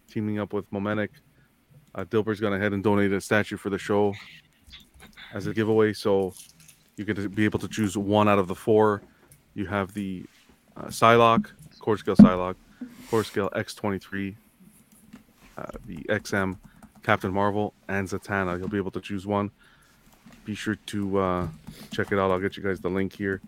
teaming 0.10 0.40
up 0.40 0.52
with 0.52 0.68
Momentic. 0.72 1.10
Uh, 1.94 2.06
Dilbert's 2.06 2.40
gone 2.40 2.54
ahead 2.54 2.74
and 2.74 2.84
donated 2.84 3.14
a 3.14 3.22
statue 3.22 3.56
for 3.56 3.70
the 3.70 3.78
show 3.78 4.16
as 5.32 5.46
a 5.46 5.54
giveaway. 5.54 5.94
So 5.94 6.34
you 6.98 7.06
could 7.06 7.36
be 7.36 7.46
able 7.46 7.60
to 7.60 7.68
choose 7.68 7.96
one 7.96 8.28
out 8.28 8.40
of 8.40 8.48
the 8.48 8.56
four. 8.56 9.04
You 9.54 9.68
have 9.68 9.94
the 9.94 10.26
uh, 10.76 10.86
Psylocke, 10.86 11.52
Core 11.78 12.00
Scale 12.00 12.16
Psylocke, 12.16 12.56
Core 13.12 13.24
Scale 13.24 13.52
X23, 13.52 14.36
uh, 15.56 15.66
the 15.86 15.98
XM 16.10 16.58
Captain 17.04 17.32
Marvel, 17.32 17.76
and 17.88 18.08
Zatanna. 18.08 18.58
You'll 18.58 18.70
be 18.70 18.78
able 18.78 18.90
to 18.90 19.02
choose 19.02 19.28
one. 19.28 19.52
Be 20.46 20.56
sure 20.56 20.78
to 20.88 21.20
uh, 21.20 21.48
check 21.92 22.12
it 22.12 22.18
out. 22.18 22.32
I'll 22.32 22.40
get 22.40 22.58
you 22.58 22.64
guys 22.64 22.80
the 22.80 22.90
link 22.90 23.14
here. 23.14 23.40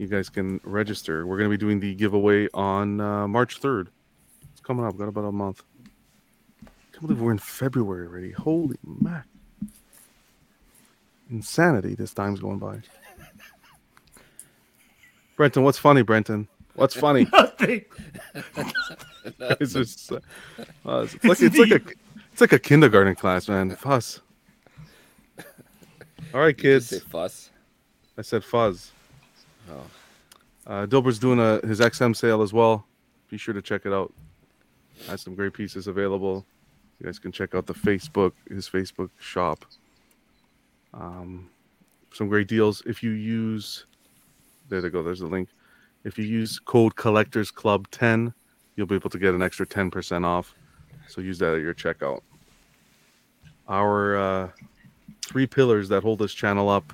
You 0.00 0.06
guys 0.06 0.30
can 0.30 0.62
register. 0.64 1.26
We're 1.26 1.36
going 1.36 1.50
to 1.50 1.54
be 1.54 1.60
doing 1.60 1.78
the 1.78 1.94
giveaway 1.94 2.48
on 2.54 3.02
uh, 3.02 3.28
March 3.28 3.60
3rd. 3.60 3.88
It's 4.50 4.60
coming 4.62 4.86
up. 4.86 4.96
Got 4.96 5.08
about 5.08 5.26
a 5.26 5.32
month. 5.32 5.62
I 6.64 6.70
can't 6.92 7.02
believe 7.02 7.20
we're 7.20 7.32
in 7.32 7.38
February 7.38 8.06
already. 8.06 8.30
Holy 8.30 8.78
mac. 8.82 9.26
Insanity. 11.30 11.96
This 11.96 12.14
time's 12.14 12.40
going 12.40 12.58
by. 12.58 12.78
Brenton, 15.36 15.64
what's 15.64 15.76
funny, 15.76 16.00
Brenton? 16.00 16.48
What's 16.76 16.94
funny? 16.94 17.26
Nothing. 17.34 17.84
it's 19.60 19.74
just, 19.74 20.12
uh, 20.12 20.20
uh, 20.86 21.06
it's 21.12 21.24
like 21.24 21.42
it's 21.42 21.58
like 21.58 21.72
a 21.72 21.80
it's 22.32 22.40
like 22.40 22.52
a 22.54 22.58
kindergarten 22.58 23.14
class, 23.16 23.50
man. 23.50 23.76
Fuss. 23.76 24.20
All 26.32 26.40
right, 26.40 26.56
Did 26.56 26.64
you 26.64 26.72
kids. 26.72 26.86
say 26.86 27.00
fuss. 27.00 27.50
I 28.16 28.22
said 28.22 28.44
fuzz. 28.44 28.92
Oh, 29.70 29.86
Uh, 30.66 30.86
Dilbert's 30.86 31.18
doing 31.18 31.38
a 31.40 31.64
his 31.66 31.80
XM 31.80 32.14
sale 32.14 32.42
as 32.42 32.52
well. 32.52 32.84
Be 33.30 33.38
sure 33.38 33.54
to 33.54 33.62
check 33.62 33.86
it 33.86 33.92
out. 33.92 34.12
Has 35.06 35.22
some 35.22 35.34
great 35.34 35.52
pieces 35.54 35.86
available. 35.86 36.44
You 36.98 37.06
guys 37.06 37.18
can 37.18 37.32
check 37.32 37.54
out 37.54 37.66
the 37.66 37.74
Facebook 37.74 38.32
his 38.48 38.68
Facebook 38.68 39.10
shop. 39.18 39.64
Um, 40.92 41.48
some 42.12 42.28
great 42.28 42.48
deals 42.48 42.82
if 42.86 43.02
you 43.02 43.10
use. 43.12 43.86
There 44.68 44.80
they 44.80 44.90
go. 44.90 45.02
There's 45.02 45.20
the 45.20 45.26
link. 45.26 45.48
If 46.04 46.18
you 46.18 46.24
use 46.24 46.58
code 46.58 46.96
Collectors 46.96 47.50
Club 47.50 47.90
ten, 47.90 48.34
you'll 48.76 48.86
be 48.86 48.94
able 48.96 49.10
to 49.10 49.18
get 49.18 49.34
an 49.34 49.42
extra 49.42 49.66
ten 49.66 49.90
percent 49.90 50.24
off. 50.24 50.54
So 51.08 51.20
use 51.20 51.38
that 51.38 51.54
at 51.54 51.60
your 51.62 51.74
checkout. 51.74 52.20
Our 53.68 54.16
uh, 54.16 54.48
three 55.24 55.46
pillars 55.46 55.88
that 55.88 56.02
hold 56.02 56.18
this 56.18 56.34
channel 56.34 56.68
up 56.68 56.92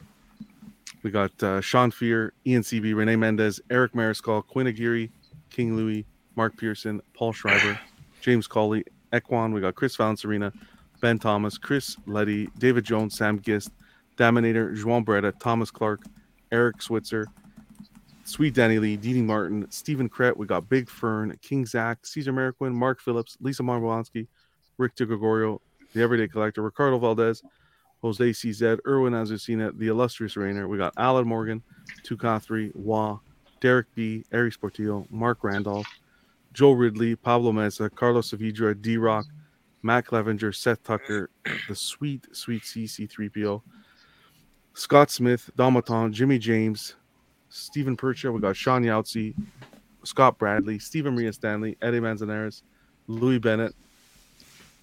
we 1.06 1.12
got 1.12 1.40
uh, 1.40 1.60
Sean 1.60 1.92
Fear, 1.92 2.32
Ian 2.48 2.62
CB, 2.62 2.92
Renee 2.96 3.14
Mendez, 3.14 3.60
Eric 3.70 3.92
Mariscal, 3.92 4.44
Quinn 4.44 4.66
Aguirre, 4.66 5.08
King 5.50 5.76
Louis, 5.76 6.04
Mark 6.34 6.56
Pearson, 6.56 7.00
Paul 7.14 7.32
Schreiber, 7.32 7.78
James 8.20 8.48
Colley, 8.48 8.82
Ekwan. 9.12 9.54
We 9.54 9.60
got 9.60 9.76
Chris 9.76 9.96
Valencerina, 9.96 10.52
Ben 11.00 11.20
Thomas, 11.20 11.58
Chris 11.58 11.96
Letty, 12.06 12.48
David 12.58 12.82
Jones, 12.82 13.16
Sam 13.16 13.40
Gist, 13.40 13.70
Daminator, 14.16 14.76
Juan 14.82 15.04
Beretta, 15.04 15.32
Thomas 15.38 15.70
Clark, 15.70 16.00
Eric 16.50 16.82
Switzer, 16.82 17.28
Sweet 18.24 18.54
Danny 18.54 18.80
Lee, 18.80 18.96
Dee 18.96 19.12
Dee 19.12 19.22
Martin, 19.22 19.64
Stephen 19.70 20.08
Kret. 20.08 20.36
We 20.36 20.46
got 20.46 20.68
Big 20.68 20.90
Fern, 20.90 21.38
King 21.40 21.66
Zach, 21.66 22.04
Caesar 22.04 22.32
Mariquin, 22.32 22.74
Mark 22.74 23.00
Phillips, 23.00 23.36
Lisa 23.40 23.62
Marbolonsky, 23.62 24.26
Rick 24.76 24.96
DeGregorio, 24.96 25.60
The 25.94 26.02
Everyday 26.02 26.26
Collector, 26.26 26.62
Ricardo 26.62 26.98
Valdez, 26.98 27.44
Jose 28.02 28.30
CZ, 28.30 28.78
Erwin 28.86 29.12
Azucena, 29.12 29.76
The 29.78 29.88
Illustrious 29.88 30.36
Rainer. 30.36 30.68
We 30.68 30.78
got 30.78 30.92
Alan 30.96 31.26
Morgan, 31.26 31.62
Tukathri, 32.04 32.74
Wah, 32.74 33.18
Derek 33.60 33.86
B, 33.94 34.24
Ari 34.32 34.50
Sportillo, 34.50 35.10
Mark 35.10 35.42
Randolph, 35.42 35.86
Joe 36.52 36.72
Ridley, 36.72 37.16
Pablo 37.16 37.52
Mesa, 37.52 37.90
Carlos 37.90 38.30
Savidra, 38.30 38.80
D 38.80 38.96
Rock, 38.96 39.26
Matt 39.82 40.06
Clevenger, 40.06 40.52
Seth 40.52 40.82
Tucker, 40.82 41.30
the 41.68 41.74
sweet, 41.74 42.26
sweet 42.32 42.62
CC3PO, 42.62 43.62
Scott 44.74 45.10
Smith, 45.10 45.50
Domaton, 45.56 46.12
Jimmy 46.12 46.38
James, 46.38 46.96
Stephen 47.48 47.96
Percher. 47.96 48.32
We 48.32 48.40
got 48.40 48.56
Sean 48.56 48.82
Yautsy, 48.82 49.34
Scott 50.04 50.38
Bradley, 50.38 50.78
Stephen 50.78 51.14
Maria 51.14 51.32
Stanley, 51.32 51.76
Eddie 51.82 52.00
Manzanares, 52.00 52.62
Louis 53.06 53.38
Bennett, 53.38 53.74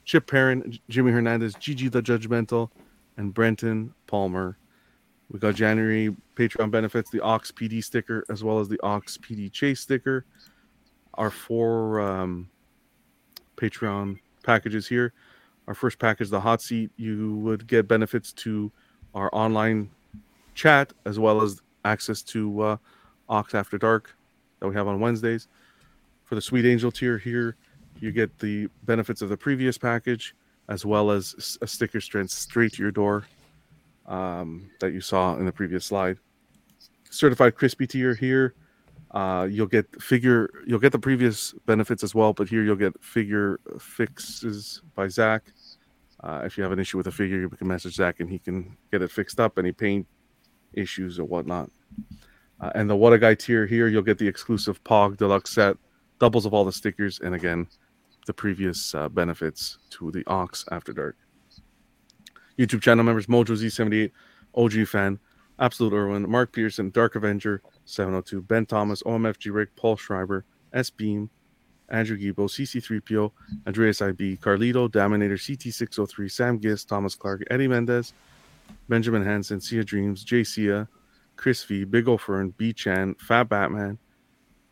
Chip 0.05 0.27
Perrin, 0.27 0.77
Jimmy 0.89 1.11
Hernandez, 1.11 1.53
Gigi 1.55 1.89
the 1.89 2.01
Judgmental, 2.01 2.69
and 3.17 3.33
Brenton 3.33 3.93
Palmer. 4.07 4.57
We 5.31 5.39
got 5.39 5.55
January 5.55 6.15
Patreon 6.35 6.71
benefits, 6.71 7.09
the 7.09 7.21
Ox 7.21 7.51
PD 7.51 7.83
sticker, 7.83 8.23
as 8.29 8.43
well 8.43 8.59
as 8.59 8.67
the 8.67 8.79
Ox 8.83 9.17
PD 9.17 9.51
Chase 9.51 9.81
sticker. 9.81 10.25
Our 11.15 11.29
four 11.29 12.01
um, 12.01 12.49
Patreon 13.57 14.19
packages 14.43 14.87
here. 14.87 15.13
Our 15.67 15.73
first 15.73 15.97
package, 15.97 16.29
the 16.29 16.41
hot 16.41 16.61
seat, 16.61 16.91
you 16.97 17.35
would 17.37 17.67
get 17.67 17.87
benefits 17.87 18.33
to 18.33 18.71
our 19.15 19.29
online 19.33 19.89
chat 20.55 20.93
as 21.05 21.19
well 21.19 21.41
as 21.41 21.61
access 21.85 22.21
to 22.21 22.61
uh, 22.61 22.77
Ox 23.29 23.55
After 23.55 23.77
Dark 23.77 24.15
that 24.59 24.67
we 24.67 24.75
have 24.75 24.87
on 24.87 24.99
Wednesdays. 24.99 25.47
For 26.25 26.35
the 26.35 26.41
Sweet 26.41 26.65
Angel 26.65 26.91
tier 26.91 27.17
here, 27.17 27.55
you 27.99 28.11
get 28.11 28.39
the 28.39 28.67
benefits 28.83 29.21
of 29.21 29.29
the 29.29 29.37
previous 29.37 29.77
package 29.77 30.35
as 30.69 30.85
well 30.85 31.11
as 31.11 31.57
a 31.61 31.67
sticker 31.67 31.99
strength 31.99 32.31
straight 32.31 32.73
to 32.73 32.81
your 32.81 32.91
door 32.91 33.25
um, 34.05 34.69
that 34.79 34.93
you 34.93 35.01
saw 35.01 35.35
in 35.35 35.45
the 35.45 35.51
previous 35.51 35.85
slide. 35.85 36.17
Certified 37.09 37.55
crispy 37.55 37.85
tier 37.85 38.15
here, 38.15 38.55
uh, 39.11 39.47
you'll 39.49 39.67
get 39.67 40.01
figure. 40.01 40.49
You'll 40.65 40.79
get 40.79 40.91
the 40.91 40.99
previous 40.99 41.53
benefits 41.65 42.03
as 42.03 42.15
well, 42.15 42.33
but 42.33 42.49
here 42.49 42.63
you'll 42.63 42.75
get 42.75 42.93
figure 43.03 43.59
fixes 43.79 44.81
by 44.95 45.07
Zach. 45.07 45.43
Uh, 46.21 46.41
if 46.45 46.57
you 46.57 46.63
have 46.63 46.71
an 46.71 46.79
issue 46.79 46.97
with 46.97 47.07
a 47.07 47.11
figure, 47.11 47.39
you 47.39 47.49
can 47.49 47.67
message 47.67 47.95
Zach 47.95 48.19
and 48.19 48.29
he 48.29 48.39
can 48.39 48.75
get 48.91 49.01
it 49.01 49.11
fixed 49.11 49.39
up. 49.39 49.59
Any 49.59 49.71
paint 49.71 50.07
issues 50.73 51.19
or 51.19 51.25
whatnot. 51.25 51.69
Uh, 52.59 52.71
and 52.75 52.89
the 52.89 52.95
What 52.95 53.13
a 53.13 53.17
Guy 53.17 53.35
tier 53.35 53.65
here, 53.65 53.87
you'll 53.87 54.01
get 54.01 54.17
the 54.17 54.27
exclusive 54.27 54.83
Pog 54.83 55.17
Deluxe 55.17 55.51
set, 55.51 55.77
doubles 56.19 56.45
of 56.45 56.53
all 56.53 56.63
the 56.63 56.71
stickers, 56.71 57.19
and 57.19 57.35
again, 57.35 57.67
the 58.25 58.33
previous 58.33 58.93
uh, 58.95 59.09
benefits 59.09 59.77
to 59.91 60.11
the 60.11 60.23
Ox 60.27 60.65
After 60.71 60.93
Dark. 60.93 61.17
YouTube 62.57 62.81
channel 62.81 63.03
members 63.03 63.27
Mojo 63.27 63.57
Z78, 63.57 64.11
OG 64.55 64.87
Fan, 64.87 65.19
Absolute 65.59 65.93
Irwin, 65.93 66.29
Mark 66.29 66.51
Pearson, 66.51 66.89
Dark 66.91 67.15
Avenger, 67.15 67.61
702, 67.85 68.41
Ben 68.41 68.65
Thomas, 68.65 69.03
OMFG 69.03 69.53
Rick, 69.53 69.75
Paul 69.75 69.95
Schreiber, 69.95 70.45
S 70.73 70.89
Beam, 70.89 71.29
Andrew 71.89 72.17
Gibo, 72.17 72.49
CC3PO, 72.49 73.31
Andreas 73.67 74.01
IB, 74.01 74.37
Carlito, 74.37 74.91
Dominator, 74.91 75.35
CT603, 75.35 76.31
Sam 76.31 76.59
Gist, 76.59 76.87
Thomas 76.87 77.15
Clark, 77.15 77.43
Eddie 77.51 77.67
Mendez, 77.67 78.13
Benjamin 78.89 79.23
Hansen, 79.23 79.61
Sia 79.61 79.83
Dreams, 79.83 80.23
Jay 80.23 80.43
Sia, 80.43 80.87
Chris 81.35 81.63
V, 81.63 81.83
Big 81.83 82.07
O 82.07 82.17
Fern, 82.17 82.53
B 82.57 82.73
Chan, 82.73 83.15
Fat 83.15 83.49
Batman. 83.49 83.97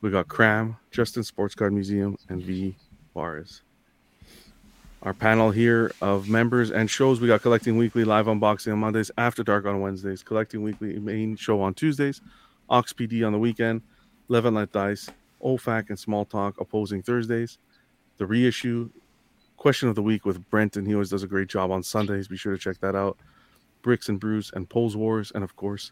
We 0.01 0.09
got 0.09 0.27
Cram, 0.27 0.77
Justin 0.89 1.23
Sports 1.23 1.53
Card 1.53 1.73
Museum, 1.73 2.17
and 2.29 2.41
V 2.41 2.75
Bars. 3.13 3.61
Our 5.03 5.13
panel 5.13 5.51
here 5.51 5.91
of 6.01 6.29
members 6.29 6.71
and 6.71 6.89
shows 6.89 7.19
we 7.19 7.27
got 7.27 7.41
Collecting 7.41 7.77
Weekly 7.77 8.03
live 8.05 8.27
unboxing 8.27 8.71
on 8.71 8.79
Mondays, 8.79 9.09
After 9.17 9.43
Dark 9.43 9.65
on 9.65 9.81
Wednesdays, 9.81 10.21
Collecting 10.21 10.61
Weekly 10.61 10.99
main 10.99 11.35
show 11.35 11.61
on 11.61 11.73
Tuesdays, 11.73 12.21
Ox 12.69 12.93
PD 12.93 13.25
on 13.25 13.33
the 13.33 13.39
weekend, 13.39 13.81
Levin 14.27 14.53
Let 14.53 14.71
Dice, 14.71 15.09
OFAC 15.43 15.89
and 15.89 15.97
Small 15.97 16.25
Talk 16.25 16.59
opposing 16.61 17.01
Thursdays, 17.01 17.57
the 18.17 18.25
reissue, 18.25 18.89
Question 19.57 19.89
of 19.89 19.95
the 19.95 20.01
Week 20.01 20.25
with 20.25 20.49
Brenton. 20.49 20.85
He 20.85 20.93
always 20.93 21.09
does 21.09 21.23
a 21.23 21.27
great 21.27 21.47
job 21.47 21.71
on 21.71 21.83
Sundays. 21.83 22.27
Be 22.27 22.37
sure 22.37 22.53
to 22.53 22.59
check 22.59 22.79
that 22.79 22.95
out. 22.95 23.17
Bricks 23.81 24.09
and 24.09 24.19
Brews 24.19 24.51
and 24.53 24.69
Pose 24.69 24.95
Wars, 24.95 25.31
and 25.33 25.43
of 25.43 25.55
course, 25.55 25.91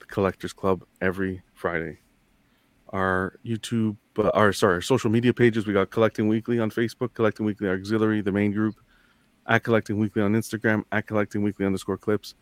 the 0.00 0.06
Collectors 0.06 0.52
Club 0.52 0.84
every 1.00 1.42
Friday. 1.54 1.98
our 2.90 3.38
YouTube, 3.44 3.96
uh, 4.18 4.30
our 4.34 4.52
sorry, 4.52 4.74
our 4.74 4.80
social 4.80 5.10
media 5.10 5.32
pages. 5.32 5.66
We 5.66 5.72
got 5.72 5.90
Collecting 5.90 6.28
Weekly 6.28 6.58
on 6.58 6.70
Facebook, 6.70 7.14
Collecting 7.14 7.46
Weekly 7.46 7.68
Auxiliary, 7.68 8.20
the 8.20 8.32
main 8.32 8.52
group, 8.52 8.76
at 9.46 9.62
Collecting 9.64 9.98
Weekly 9.98 10.22
on 10.22 10.32
Instagram, 10.32 10.84
at 10.92 11.06
Collecting 11.06 11.42
Weekly 11.42 11.66
underscore 11.66 11.98
clips, 11.98 12.34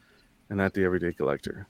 and 0.50 0.60
at 0.60 0.74
the 0.74 0.84
Everyday 0.84 1.12
Collector. 1.12 1.66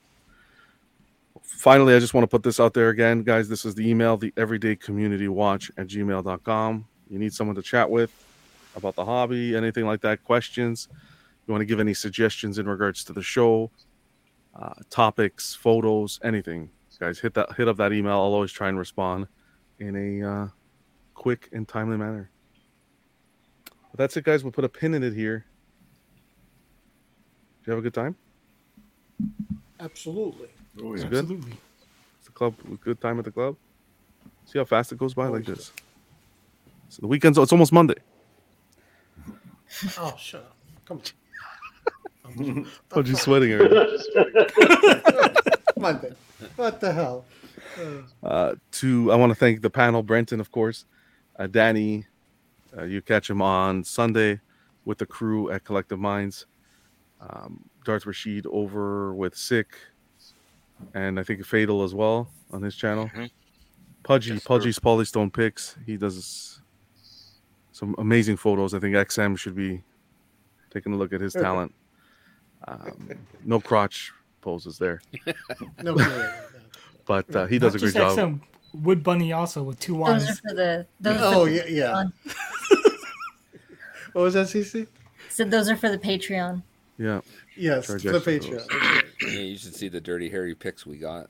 Finally, 1.41 1.95
I 1.95 1.99
just 1.99 2.13
want 2.13 2.23
to 2.23 2.27
put 2.27 2.43
this 2.43 2.59
out 2.59 2.73
there 2.73 2.89
again, 2.89 3.23
guys. 3.23 3.47
This 3.47 3.65
is 3.65 3.75
the 3.75 3.87
email, 3.87 4.17
the 4.17 4.33
Everyday 4.37 4.75
Community 4.75 5.27
Watch 5.27 5.71
at 5.77 5.87
gmail.com. 5.87 6.87
You 7.09 7.19
need 7.19 7.33
someone 7.33 7.55
to 7.55 7.61
chat 7.61 7.89
with 7.89 8.11
about 8.75 8.95
the 8.95 9.05
hobby, 9.05 9.55
anything 9.55 9.85
like 9.85 10.01
that, 10.01 10.23
questions. 10.23 10.87
You 11.47 11.51
want 11.51 11.61
to 11.61 11.65
give 11.65 11.79
any 11.79 11.93
suggestions 11.93 12.59
in 12.59 12.67
regards 12.67 13.03
to 13.05 13.13
the 13.13 13.23
show, 13.23 13.71
uh, 14.55 14.73
topics, 14.89 15.55
photos, 15.55 16.19
anything, 16.23 16.69
guys. 16.99 17.19
Hit 17.19 17.33
that, 17.35 17.53
hit 17.55 17.67
up 17.67 17.77
that 17.77 17.93
email. 17.93 18.13
I'll 18.13 18.33
always 18.33 18.51
try 18.51 18.69
and 18.69 18.77
respond 18.77 19.27
in 19.79 19.95
a 20.23 20.27
uh, 20.29 20.47
quick 21.13 21.49
and 21.51 21.67
timely 21.67 21.97
manner. 21.97 22.31
But 23.91 23.97
that's 23.99 24.17
it, 24.17 24.23
guys. 24.25 24.43
We'll 24.43 24.51
put 24.53 24.65
a 24.65 24.69
pin 24.69 24.93
in 24.93 25.03
it 25.03 25.13
here. 25.13 25.45
Did 27.61 27.67
you 27.67 27.71
have 27.71 27.79
a 27.79 27.83
good 27.83 27.93
time? 27.93 28.15
Absolutely. 29.79 30.49
Oh 30.83 30.93
It's 30.93 31.03
yeah. 31.03 31.09
good. 31.09 31.23
Absolutely. 31.23 31.51
It's 32.19 32.27
the 32.27 32.31
club. 32.33 32.55
Good 32.81 33.01
time 33.01 33.19
at 33.19 33.25
the 33.25 33.31
club. 33.31 33.55
See 34.45 34.59
how 34.59 34.65
fast 34.65 34.91
it 34.91 34.97
goes 34.97 35.13
by 35.13 35.27
like 35.27 35.45
this. 35.45 35.71
So 36.89 37.01
the 37.01 37.07
weekend's. 37.07 37.37
It's 37.37 37.51
almost 37.51 37.73
Monday. 37.73 37.95
Oh, 39.97 40.15
shut 40.19 40.41
up. 40.41 40.57
Come 40.85 40.97
on. 40.99 41.03
Oh, 42.91 43.01
you 43.01 43.15
sweating 43.15 43.53
already. 43.53 43.97
Monday. 45.77 46.13
What 46.55 46.79
the 46.81 46.91
hell? 46.91 47.25
Uh, 48.23 48.55
to 48.71 49.11
I 49.11 49.15
want 49.15 49.31
to 49.31 49.35
thank 49.35 49.61
the 49.61 49.69
panel, 49.69 50.03
Brenton, 50.03 50.39
of 50.39 50.51
course, 50.51 50.85
uh, 51.37 51.47
Danny. 51.47 52.05
Uh, 52.77 52.83
you 52.83 53.01
catch 53.01 53.29
him 53.29 53.41
on 53.41 53.83
Sunday 53.83 54.39
with 54.85 54.97
the 54.97 55.05
crew 55.05 55.49
at 55.51 55.63
Collective 55.63 55.99
Minds. 55.99 56.45
Um, 57.21 57.63
Darth 57.85 58.05
Rashid 58.05 58.45
over 58.47 59.13
with 59.15 59.35
Sick, 59.35 59.75
and 60.93 61.19
I 61.19 61.23
think 61.23 61.43
Fatal 61.45 61.83
as 61.83 61.95
well 61.95 62.29
on 62.51 62.61
his 62.61 62.75
channel. 62.75 63.09
Mhm. 63.15 63.31
Pudgy, 64.03 64.33
Yes, 64.33 64.43
sir. 64.43 64.47
Pudgy's 64.47 64.79
Polystone 64.79 65.33
Picks. 65.33 65.75
He 65.85 65.97
does 65.97 66.61
some 67.71 67.95
amazing 67.97 68.37
photos. 68.37 68.73
I 68.73 68.79
think 68.79 68.95
XM 68.95 69.37
should 69.37 69.55
be 69.55 69.81
taking 70.69 70.93
a 70.93 70.95
look 70.97 71.11
at 71.13 71.21
his 71.21 71.33
talent. 71.33 71.73
Um, 72.67 73.09
no 73.43 73.59
crotch 73.59 74.11
poses 74.41 74.77
there, 74.77 75.01
No 75.83 75.95
kidding. 75.95 76.29
But 77.07 77.33
uh, 77.35 77.45
he 77.47 77.57
does 77.59 77.73
a 77.73 77.77
Not 77.77 77.81
great 77.81 77.93
just 77.93 78.17
job. 78.17 78.29
XM, 78.73 78.83
Wood 78.83 79.03
Bunny 79.03 79.31
also 79.33 79.63
with 79.63 79.79
two 79.79 79.97
Those 79.97 80.29
are 80.29 80.35
for 80.35 80.53
the. 80.53 80.85
Those 80.99 81.17
Oh, 81.19 81.43
are 81.45 81.49
yeah, 81.49 81.65
yeah. 81.67 82.03
What 84.13 84.23
was 84.23 84.33
that, 84.33 84.47
CC? 84.47 84.87
So 85.29 85.43
those 85.43 85.69
are 85.69 85.75
for 85.75 85.89
the 85.89 85.97
Patreon. 85.97 86.63
Yeah. 86.97 87.21
Yes, 87.55 87.87
Charge 87.87 88.03
the 88.03 88.09
Patreon. 88.19 88.49
for 88.49 88.55
That's 88.55 88.73
right. 88.73 89.03
Yeah, 89.21 89.39
you 89.41 89.57
should 89.57 89.75
see 89.75 89.89
the 89.89 90.01
dirty 90.01 90.29
hairy 90.29 90.55
pics 90.55 90.85
we 90.85 90.97
got. 90.97 91.29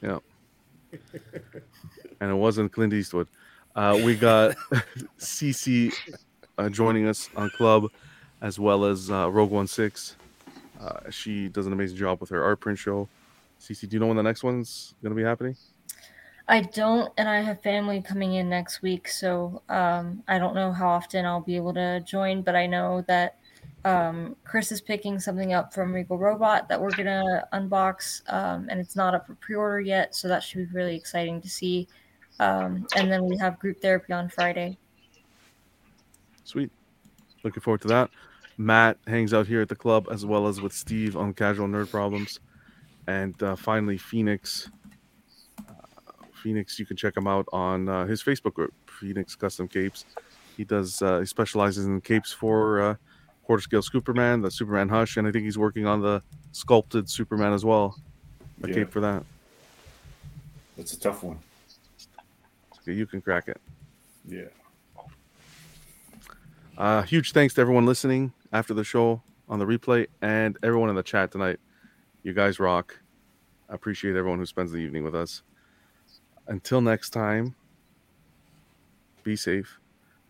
Yeah. 0.00 0.18
and 2.20 2.30
it 2.30 2.34
wasn't 2.34 2.70
Clint 2.72 2.92
Eastwood. 2.92 3.26
Uh, 3.74 4.00
we 4.04 4.14
got 4.14 4.54
CC 5.18 5.92
uh, 6.58 6.68
joining 6.68 7.08
us 7.08 7.28
on 7.34 7.50
Club, 7.50 7.86
as 8.40 8.58
well 8.60 8.84
as 8.84 9.10
uh, 9.10 9.28
Rogue 9.30 9.50
One 9.50 9.66
Six. 9.66 10.16
Uh, 10.80 11.10
she 11.10 11.48
does 11.48 11.66
an 11.66 11.72
amazing 11.72 11.96
job 11.96 12.20
with 12.20 12.30
her 12.30 12.42
art 12.44 12.60
print 12.60 12.78
show. 12.78 13.08
CC, 13.62 13.88
do 13.88 13.94
you 13.94 14.00
know 14.00 14.08
when 14.08 14.16
the 14.16 14.22
next 14.22 14.42
one's 14.42 14.94
going 15.02 15.14
to 15.14 15.16
be 15.16 15.22
happening? 15.22 15.56
I 16.48 16.62
don't, 16.62 17.12
and 17.16 17.28
I 17.28 17.40
have 17.40 17.62
family 17.62 18.02
coming 18.02 18.34
in 18.34 18.48
next 18.48 18.82
week, 18.82 19.06
so 19.06 19.62
um, 19.68 20.24
I 20.26 20.38
don't 20.38 20.56
know 20.56 20.72
how 20.72 20.88
often 20.88 21.24
I'll 21.24 21.40
be 21.40 21.54
able 21.54 21.72
to 21.74 22.00
join. 22.00 22.42
But 22.42 22.56
I 22.56 22.66
know 22.66 23.04
that 23.06 23.38
um, 23.84 24.34
Chris 24.42 24.72
is 24.72 24.80
picking 24.80 25.20
something 25.20 25.52
up 25.52 25.72
from 25.72 25.92
Regal 25.92 26.18
Robot 26.18 26.68
that 26.68 26.80
we're 26.80 26.90
gonna 26.90 27.46
unbox, 27.52 28.22
um, 28.32 28.66
and 28.68 28.80
it's 28.80 28.96
not 28.96 29.14
up 29.14 29.28
for 29.28 29.36
pre-order 29.36 29.80
yet, 29.80 30.16
so 30.16 30.26
that 30.26 30.42
should 30.42 30.68
be 30.68 30.74
really 30.74 30.96
exciting 30.96 31.40
to 31.40 31.48
see. 31.48 31.86
Um, 32.40 32.86
and 32.96 33.10
then 33.10 33.24
we 33.24 33.36
have 33.36 33.60
group 33.60 33.80
therapy 33.80 34.12
on 34.12 34.28
Friday. 34.28 34.76
Sweet. 36.42 36.72
Looking 37.44 37.62
forward 37.62 37.82
to 37.82 37.88
that. 37.88 38.10
Matt 38.58 38.98
hangs 39.06 39.32
out 39.32 39.46
here 39.46 39.60
at 39.60 39.68
the 39.68 39.76
club 39.76 40.08
as 40.10 40.26
well 40.26 40.48
as 40.48 40.60
with 40.60 40.72
Steve 40.72 41.16
on 41.16 41.34
Casual 41.34 41.68
Nerd 41.68 41.90
Problems. 41.90 42.40
And 43.06 43.40
uh, 43.42 43.56
finally, 43.56 43.98
Phoenix. 43.98 44.70
Uh, 45.58 45.72
Phoenix, 46.42 46.78
you 46.78 46.86
can 46.86 46.96
check 46.96 47.16
him 47.16 47.26
out 47.26 47.46
on 47.52 47.88
uh, 47.88 48.06
his 48.06 48.22
Facebook 48.22 48.54
group, 48.54 48.72
Phoenix 48.86 49.34
Custom 49.34 49.68
Capes. 49.68 50.04
He 50.56 50.64
does, 50.64 51.00
uh, 51.02 51.20
he 51.20 51.26
specializes 51.26 51.86
in 51.86 52.00
capes 52.00 52.32
for 52.32 52.80
uh, 52.80 52.94
quarter 53.44 53.62
scale 53.62 53.82
Superman, 53.82 54.42
the 54.42 54.50
Superman 54.50 54.88
Hush, 54.88 55.16
and 55.16 55.26
I 55.26 55.32
think 55.32 55.44
he's 55.44 55.58
working 55.58 55.86
on 55.86 56.00
the 56.00 56.22
sculpted 56.52 57.08
Superman 57.08 57.52
as 57.52 57.64
well. 57.64 57.96
A 58.62 58.68
Yeah. 58.68 58.74
cape 58.74 58.90
for 58.90 59.00
that. 59.00 59.24
That's 60.76 60.92
a 60.92 61.00
tough 61.00 61.22
one. 61.22 61.38
Okay, 62.82 62.92
you 62.92 63.06
can 63.06 63.20
crack 63.20 63.48
it. 63.48 63.60
Yeah. 64.26 64.44
Uh, 66.76 67.02
huge 67.02 67.32
thanks 67.32 67.54
to 67.54 67.60
everyone 67.60 67.86
listening 67.86 68.32
after 68.52 68.74
the 68.74 68.84
show 68.84 69.22
on 69.48 69.58
the 69.58 69.64
replay 69.66 70.06
and 70.20 70.58
everyone 70.62 70.88
in 70.88 70.96
the 70.96 71.02
chat 71.02 71.30
tonight. 71.30 71.60
You 72.22 72.32
guys 72.32 72.60
rock. 72.60 72.98
I 73.68 73.74
appreciate 73.74 74.16
everyone 74.16 74.38
who 74.38 74.46
spends 74.46 74.70
the 74.72 74.78
evening 74.78 75.04
with 75.04 75.14
us. 75.14 75.42
Until 76.46 76.80
next 76.80 77.10
time, 77.10 77.54
be 79.22 79.36
safe 79.36 79.78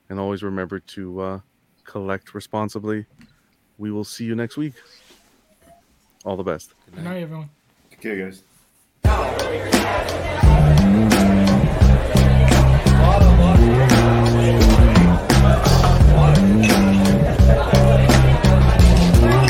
and 0.09 0.19
always 0.21 0.43
remember 0.43 0.79
to 0.81 1.21
uh, 1.21 1.41
collect 1.85 2.35
responsibly. 2.35 3.07
We 3.79 3.91
will 3.91 4.05
see 4.05 4.25
you 4.25 4.35
next 4.35 4.57
week. 4.57 4.75
All 6.25 6.37
the 6.37 6.43
best. 6.43 6.75
Good 6.87 6.97
Good 6.97 7.05
night. 7.05 7.11
night, 7.15 7.23
everyone. 7.23 7.51
Okay, 7.95 8.33
guys. 9.05 10.29